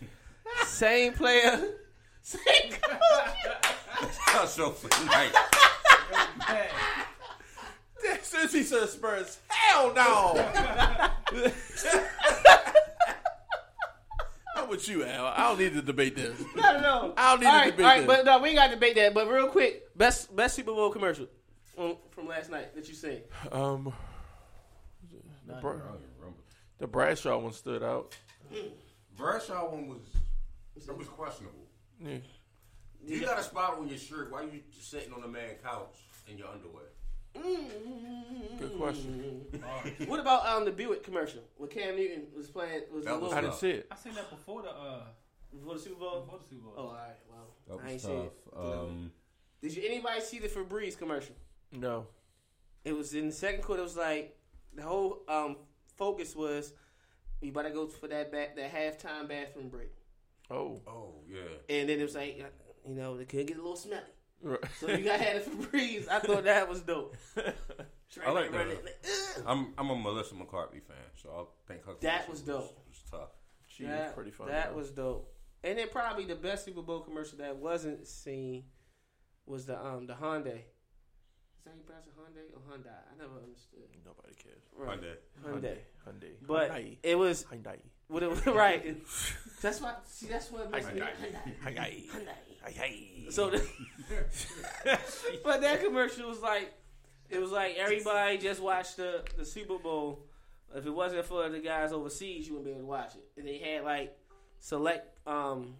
Same 0.67 1.15
player. 1.15 1.77
Same 2.23 2.73
coach. 2.73 3.01
That's 4.03 4.35
our 4.37 4.47
show 4.47 4.71
for 4.73 4.91
tonight. 4.91 5.33
Since 8.23 8.53
he 8.53 8.63
said 8.63 8.89
Spurs, 8.89 9.39
hell 9.49 9.93
no. 9.95 10.35
I'm 14.57 14.69
with 14.69 14.89
you, 14.89 15.05
Al. 15.05 15.27
I 15.27 15.49
don't 15.49 15.59
need 15.59 15.75
to 15.75 15.83
debate 15.83 16.17
this. 16.17 16.41
I 16.63 16.73
don't 16.73 16.83
know. 16.83 17.15
I 17.17 17.31
don't 17.33 17.41
need 17.41 17.47
all 17.47 17.53
to 17.53 17.59
right, 17.59 17.71
debate 17.71 17.85
all 17.85 17.91
right, 17.93 17.99
this. 17.99 18.07
but 18.07 18.25
no, 18.25 18.39
we 18.41 18.49
ain't 18.51 18.59
got 18.59 18.67
to 18.69 18.75
debate 18.75 18.95
that. 18.97 19.15
But 19.15 19.29
real 19.29 19.49
quick, 19.49 19.97
best 19.97 20.35
best 20.35 20.57
Super 20.57 20.73
Bowl 20.73 20.91
commercial 20.91 21.27
from, 21.75 21.97
from 22.11 22.27
last 22.27 22.51
night 22.51 22.75
that 22.75 22.89
you 22.89 22.95
seen. 22.95 23.21
Um, 23.53 23.93
the, 25.47 25.55
Bra- 25.55 25.75
the 26.79 26.87
Bradshaw 26.87 27.39
one 27.39 27.53
stood 27.53 27.83
out. 27.83 28.17
Bradshaw 29.17 29.71
one 29.71 29.89
was 29.89 30.01
that 30.87 30.97
was 30.97 31.09
questionable. 31.09 31.67
Yeah. 32.01 32.17
You 33.05 33.21
got 33.21 33.39
a 33.39 33.43
spot 33.43 33.79
on 33.79 33.89
your 33.89 33.99
shirt. 33.99 34.31
Why 34.33 34.41
are 34.41 34.45
you 34.45 34.61
sitting 34.79 35.13
on 35.13 35.21
the 35.21 35.29
man 35.29 35.55
couch 35.63 35.97
in 36.31 36.39
your 36.39 36.49
underwear? 36.49 36.85
Good 38.59 38.77
question. 38.77 39.45
What 40.07 40.21
about 40.21 40.47
um 40.47 40.65
the 40.65 40.71
Buick 40.73 41.03
commercial 41.03 41.43
when 41.57 41.69
Cam 41.71 41.97
Newton 41.97 42.25
was 42.37 42.49
playing? 42.49 42.83
Was 42.93 43.05
That 43.05 43.21
was 43.21 43.33
I 43.33 43.37
little- 43.37 43.51
didn't 43.51 43.61
see 43.61 43.71
it. 43.71 43.87
I 43.91 43.97
seen 43.97 44.15
that 44.15 44.31
before 44.31 44.63
the 44.63 44.71
uh 44.71 45.05
before 45.53 45.75
the 45.75 45.81
Super 45.81 46.01
Bowl? 46.01 46.21
before 46.21 46.39
the 46.39 46.45
Super 46.45 46.63
Bowl. 46.63 46.75
Oh, 46.77 46.83
all 46.89 46.93
right. 46.95 47.17
Well, 47.29 47.79
That 47.79 47.85
I 47.85 47.91
ain't 47.91 47.95
was 47.95 48.03
seen 48.03 48.19
it. 48.21 48.33
tough. 48.55 48.65
Um, 48.65 49.13
Did 49.63 49.77
you 49.77 49.83
anybody 49.87 50.21
see 50.21 50.39
the 50.39 50.49
Febreze 50.49 50.97
commercial? 50.99 51.35
No. 51.73 52.07
It 52.85 52.97
was 52.97 53.15
in 53.15 53.27
the 53.29 53.33
second 53.35 53.63
quarter. 53.63 53.81
It 53.83 53.85
was 53.85 53.97
like 53.97 54.37
the 54.75 54.83
whole 54.83 55.23
um 55.29 55.57
focus 55.97 56.35
was 56.37 56.73
you 57.41 57.53
better 57.53 57.71
go 57.71 57.87
for 57.87 58.09
that 58.09 58.31
back 58.33 58.57
that 58.57 58.73
halftime 58.73 59.29
bathroom 59.29 59.69
break, 59.69 59.91
Oh. 60.51 60.81
oh 60.87 61.15
yeah. 61.29 61.39
and 61.69 61.89
then 61.89 61.99
it 62.01 62.03
was 62.03 62.15
like 62.15 62.37
you 62.87 62.95
know 62.95 63.17
they 63.17 63.25
could 63.25 63.47
get 63.47 63.57
a 63.57 63.61
little 63.61 63.77
smelly. 63.77 64.03
Right. 64.43 64.59
So 64.79 64.89
you 64.89 65.05
got 65.05 65.21
had 65.21 65.37
a 65.37 65.41
Febreze. 65.41 66.09
I 66.09 66.19
thought 66.21 66.45
that 66.45 66.69
was 66.69 66.81
dope. 66.81 67.17
I 68.27 68.31
like 68.31 68.51
that. 68.53 68.69
like. 68.69 68.97
I'm 69.47 69.73
I'm 69.79 69.91
a 69.91 69.97
Melissa 69.97 70.35
McCarthy 70.35 70.81
fan, 70.81 70.97
so 71.23 71.29
I 71.31 71.73
think 71.73 71.85
her 71.85 71.93
That 72.01 72.29
was 72.29 72.41
dope. 72.41 72.77
Was, 72.89 73.03
tough. 73.11 73.29
She 73.69 73.85
that, 73.85 74.07
was 74.07 74.13
pretty 74.15 74.31
funny. 74.31 74.51
That 74.51 74.71
though. 74.71 74.77
was 74.77 74.91
dope. 74.91 75.33
And 75.63 75.79
then 75.79 75.89
probably 75.91 76.25
the 76.25 76.35
best 76.35 76.65
Super 76.65 76.83
Bowl 76.83 77.01
commercial 77.01 77.39
that 77.39 77.57
wasn't 77.57 78.07
seen 78.07 78.65
was 79.47 79.67
the 79.67 79.79
um 79.79 80.07
the 80.07 80.15
Hyundai. 80.15 80.63
Is 81.61 81.65
that 81.67 81.75
you 81.77 81.83
pronounce 81.85 82.07
it 82.07 82.15
Hyundai 82.17 82.57
or 82.57 82.73
Hyundai? 82.73 82.89
I 82.89 83.19
never 83.21 83.35
understood. 83.45 83.81
Nobody 84.05 84.35
cares. 84.43 84.63
Right. 84.75 84.99
Hyundai. 85.45 85.77
Hyundai. 86.09 86.31
But 86.47 86.71
Hyundai. 86.73 86.97
it 87.03 87.19
was 87.19 87.45
Hyundai. 87.45 87.77
what 88.09 88.23
it 88.23 88.31
was 88.31 88.47
right. 88.47 88.97
That's 89.61 89.81
why. 89.83 89.95
See, 90.07 90.27
that's 90.27 90.51
what 90.51 90.71
makes 90.71 90.87
me 90.87 91.01
Hyundai. 91.01 91.61
Hyundai. 91.63 92.09
Hyundai. 92.09 92.50
Hyundai. 92.65 93.27
Hyundai. 93.27 93.33
So, 93.33 93.51
the, 93.51 93.63
but 95.45 95.61
that 95.63 95.83
commercial 95.83 96.29
was 96.29 96.41
like, 96.41 96.73
it 97.29 97.41
was 97.41 97.51
like 97.51 97.77
everybody 97.77 98.39
just 98.39 98.61
watched 98.61 98.97
the 98.97 99.23
the 99.37 99.45
Super 99.45 99.79
Bowl. 99.79 100.27
If 100.75 100.87
it 100.87 100.91
wasn't 100.91 101.25
for 101.25 101.49
the 101.49 101.59
guys 101.59 101.93
overseas, 101.93 102.47
you 102.47 102.55
wouldn't 102.55 102.67
be 102.67 102.71
able 102.71 102.83
to 102.83 102.87
watch 102.87 103.15
it. 103.15 103.25
And 103.37 103.47
they 103.47 103.59
had 103.59 103.85
like 103.85 104.17
select 104.59 105.19
um 105.27 105.75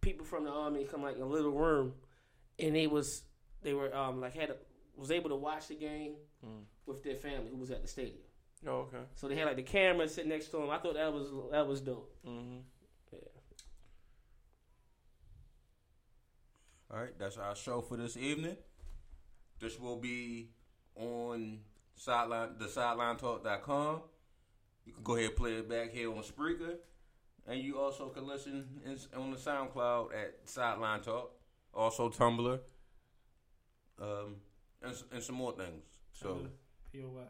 people 0.00 0.24
from 0.24 0.44
the 0.44 0.50
army 0.50 0.84
come 0.84 1.02
like 1.02 1.16
in 1.16 1.22
a 1.22 1.26
little 1.26 1.52
room, 1.52 1.94
and 2.58 2.74
they 2.74 2.86
was 2.86 3.22
they 3.62 3.72
were 3.72 3.94
um 3.96 4.20
like 4.20 4.34
had 4.34 4.50
a, 4.50 4.56
was 4.96 5.10
able 5.10 5.30
to 5.30 5.36
watch 5.36 5.68
the 5.68 5.74
game 5.74 6.14
with 6.86 7.02
their 7.02 7.16
family 7.16 7.50
who 7.50 7.56
was 7.56 7.70
at 7.70 7.82
the 7.82 7.88
stadium. 7.88 8.18
Oh, 8.66 8.88
okay. 8.88 8.98
So 9.14 9.28
they 9.28 9.34
had 9.34 9.46
like 9.46 9.56
the 9.56 9.62
camera 9.62 10.08
sitting 10.08 10.30
next 10.30 10.46
to 10.46 10.58
them. 10.58 10.70
I 10.70 10.78
thought 10.78 10.94
that 10.94 11.12
was 11.12 11.28
that 11.50 11.66
was 11.66 11.80
dope. 11.80 12.14
Mm-hmm. 12.26 12.58
All 16.92 16.98
right, 16.98 17.18
that's 17.18 17.38
our 17.38 17.56
show 17.56 17.80
for 17.80 17.96
this 17.96 18.18
evening. 18.18 18.56
This 19.58 19.80
will 19.80 19.96
be 19.96 20.50
on 20.94 21.60
sideline 21.94 22.50
the 22.58 22.66
sidelinetalk.com. 22.66 24.02
You 24.84 24.92
can 24.92 25.02
go 25.02 25.14
ahead 25.14 25.28
and 25.28 25.36
play 25.36 25.52
it 25.54 25.70
back 25.70 25.90
here 25.90 26.10
on 26.10 26.22
Spreaker. 26.22 26.74
And 27.46 27.60
you 27.60 27.78
also 27.78 28.08
can 28.10 28.26
listen 28.26 28.66
in, 28.84 28.98
on 29.18 29.30
the 29.30 29.38
SoundCloud 29.38 30.08
at 30.14 30.34
Sideline 30.44 31.00
Talk. 31.00 31.32
Also 31.72 32.10
Tumblr. 32.10 32.60
Um, 33.98 34.36
and, 34.82 34.94
and 35.12 35.22
some 35.22 35.36
more 35.36 35.52
things. 35.52 35.84
So 36.12 36.46
Tinder, 36.92 37.08
POF. 37.08 37.28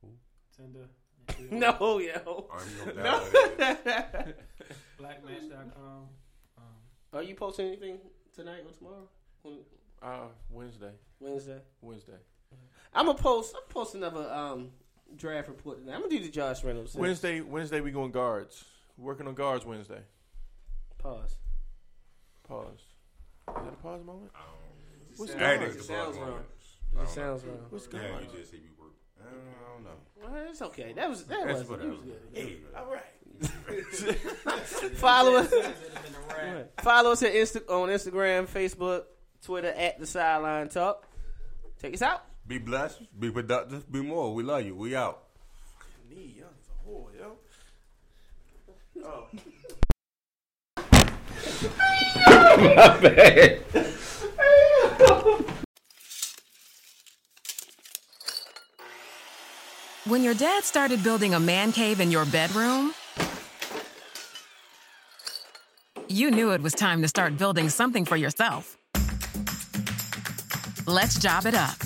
Who? 0.00 0.08
Tinder. 0.56 0.88
No, 1.50 1.98
yo. 1.98 2.48
I 2.50 2.86
know 2.86 2.92
that 2.96 4.26
is. 4.26 4.34
Blackmatch.com. 5.00 6.08
Um, 6.58 6.64
Are 7.12 7.22
you 7.22 7.34
posting 7.34 7.68
anything 7.68 7.98
tonight 8.40 8.62
or 8.66 8.72
tomorrow? 8.72 9.08
On 9.44 9.58
Uh, 10.02 10.28
Wednesday. 10.50 10.92
Wednesday. 11.20 11.60
Wednesday. 11.82 12.16
I'm 12.94 13.06
gonna 13.06 13.18
post. 13.18 13.54
I'm 13.54 13.62
posting 13.68 14.02
another 14.02 14.30
um 14.32 14.72
draft 15.16 15.48
report 15.48 15.78
tonight. 15.78 15.94
I'm 15.94 16.00
gonna 16.02 16.10
do 16.10 16.20
the 16.22 16.30
Josh 16.30 16.64
Reynolds. 16.64 16.92
thing. 16.92 17.02
Wednesday. 17.02 17.40
Wednesday 17.40 17.80
we 17.80 17.90
going 17.90 18.10
guards. 18.12 18.64
Working 18.96 19.26
on 19.28 19.34
guards 19.34 19.64
Wednesday. 19.64 20.00
Pause. 20.98 21.36
Pause. 22.44 22.66
Is 22.78 23.54
that 23.54 23.66
a 23.68 23.76
pause 23.76 24.04
moment? 24.04 24.30
What's 25.16 25.32
Sounds- 25.32 25.40
That 25.42 25.62
it 25.62 25.68
is 25.76 25.86
sounds 25.86 26.16
the 26.16 26.22
wrong. 26.22 26.30
wrong. 26.30 26.44
It 27.04 27.08
sounds 27.08 27.44
wrong. 27.44 27.66
What's 27.70 27.86
Yeah, 27.92 28.00
going 28.00 28.14
on? 28.14 28.22
you 28.24 28.38
just 28.38 28.50
see 28.50 28.58
me 28.58 28.70
work. 28.78 28.92
I 29.20 29.24
don't, 29.30 29.84
know. 29.84 29.90
Well, 30.22 30.46
it's 30.50 30.62
okay. 30.62 30.92
That 30.92 31.08
was 31.08 31.24
that 31.26 31.46
That's 31.46 31.60
was, 31.60 31.68
whatever. 31.68 31.88
it 31.88 31.96
was 31.96 32.00
good. 32.04 32.20
Hey, 32.32 32.58
All 32.76 32.86
right. 32.92 33.02
Follow 34.96 35.36
us. 35.36 35.52
it'd 35.52 35.64
have 35.64 36.02
been 36.02 36.14
a 36.14 36.54
wrap. 36.54 36.80
Follow 36.82 37.12
us 37.12 37.22
at 37.22 37.32
Insta- 37.32 37.68
on 37.68 37.88
Instagram, 37.88 38.46
Facebook, 38.48 39.04
Twitter 39.42 39.68
at 39.68 39.98
the 39.98 40.06
Sideline 40.06 40.68
Talk. 40.68 41.06
Take 41.80 41.94
us 41.94 42.02
out. 42.02 42.24
Be 42.46 42.58
blessed, 42.58 43.00
be 43.18 43.30
productive, 43.30 43.90
be 43.90 44.02
more. 44.02 44.34
We 44.34 44.42
love 44.42 44.64
you. 44.64 44.74
We 44.74 44.94
out. 44.96 45.22
Knee 46.10 46.36
young 46.38 46.48
as 46.60 46.68
a 46.68 46.72
whore, 46.88 47.14
yo. 47.16 47.38
Oh. 49.04 49.28
When 60.06 60.24
your 60.24 60.34
dad 60.34 60.64
started 60.64 61.04
building 61.04 61.34
a 61.34 61.40
man 61.40 61.72
cave 61.72 62.00
in 62.00 62.10
your 62.10 62.24
bedroom, 62.24 62.94
you 66.10 66.30
knew 66.30 66.50
it 66.52 66.62
was 66.62 66.74
time 66.74 67.02
to 67.02 67.08
start 67.08 67.38
building 67.38 67.68
something 67.68 68.04
for 68.04 68.16
yourself. 68.16 68.76
Let's 70.86 71.18
job 71.18 71.46
it 71.46 71.54
up. 71.54 71.76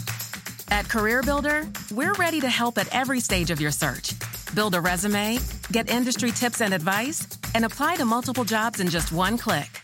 At 0.70 0.86
CareerBuilder, 0.86 1.92
we're 1.92 2.14
ready 2.14 2.40
to 2.40 2.48
help 2.48 2.78
at 2.78 2.88
every 2.94 3.20
stage 3.20 3.50
of 3.50 3.60
your 3.60 3.70
search. 3.70 4.14
Build 4.54 4.74
a 4.74 4.80
resume, 4.80 5.38
get 5.70 5.90
industry 5.90 6.30
tips 6.30 6.60
and 6.60 6.72
advice, 6.72 7.26
and 7.54 7.64
apply 7.64 7.96
to 7.96 8.04
multiple 8.04 8.44
jobs 8.44 8.80
in 8.80 8.88
just 8.88 9.12
one 9.12 9.36
click. 9.36 9.80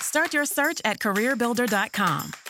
Start 0.00 0.32
your 0.32 0.46
search 0.46 0.80
at 0.84 0.98
CareerBuilder.com. 0.98 2.43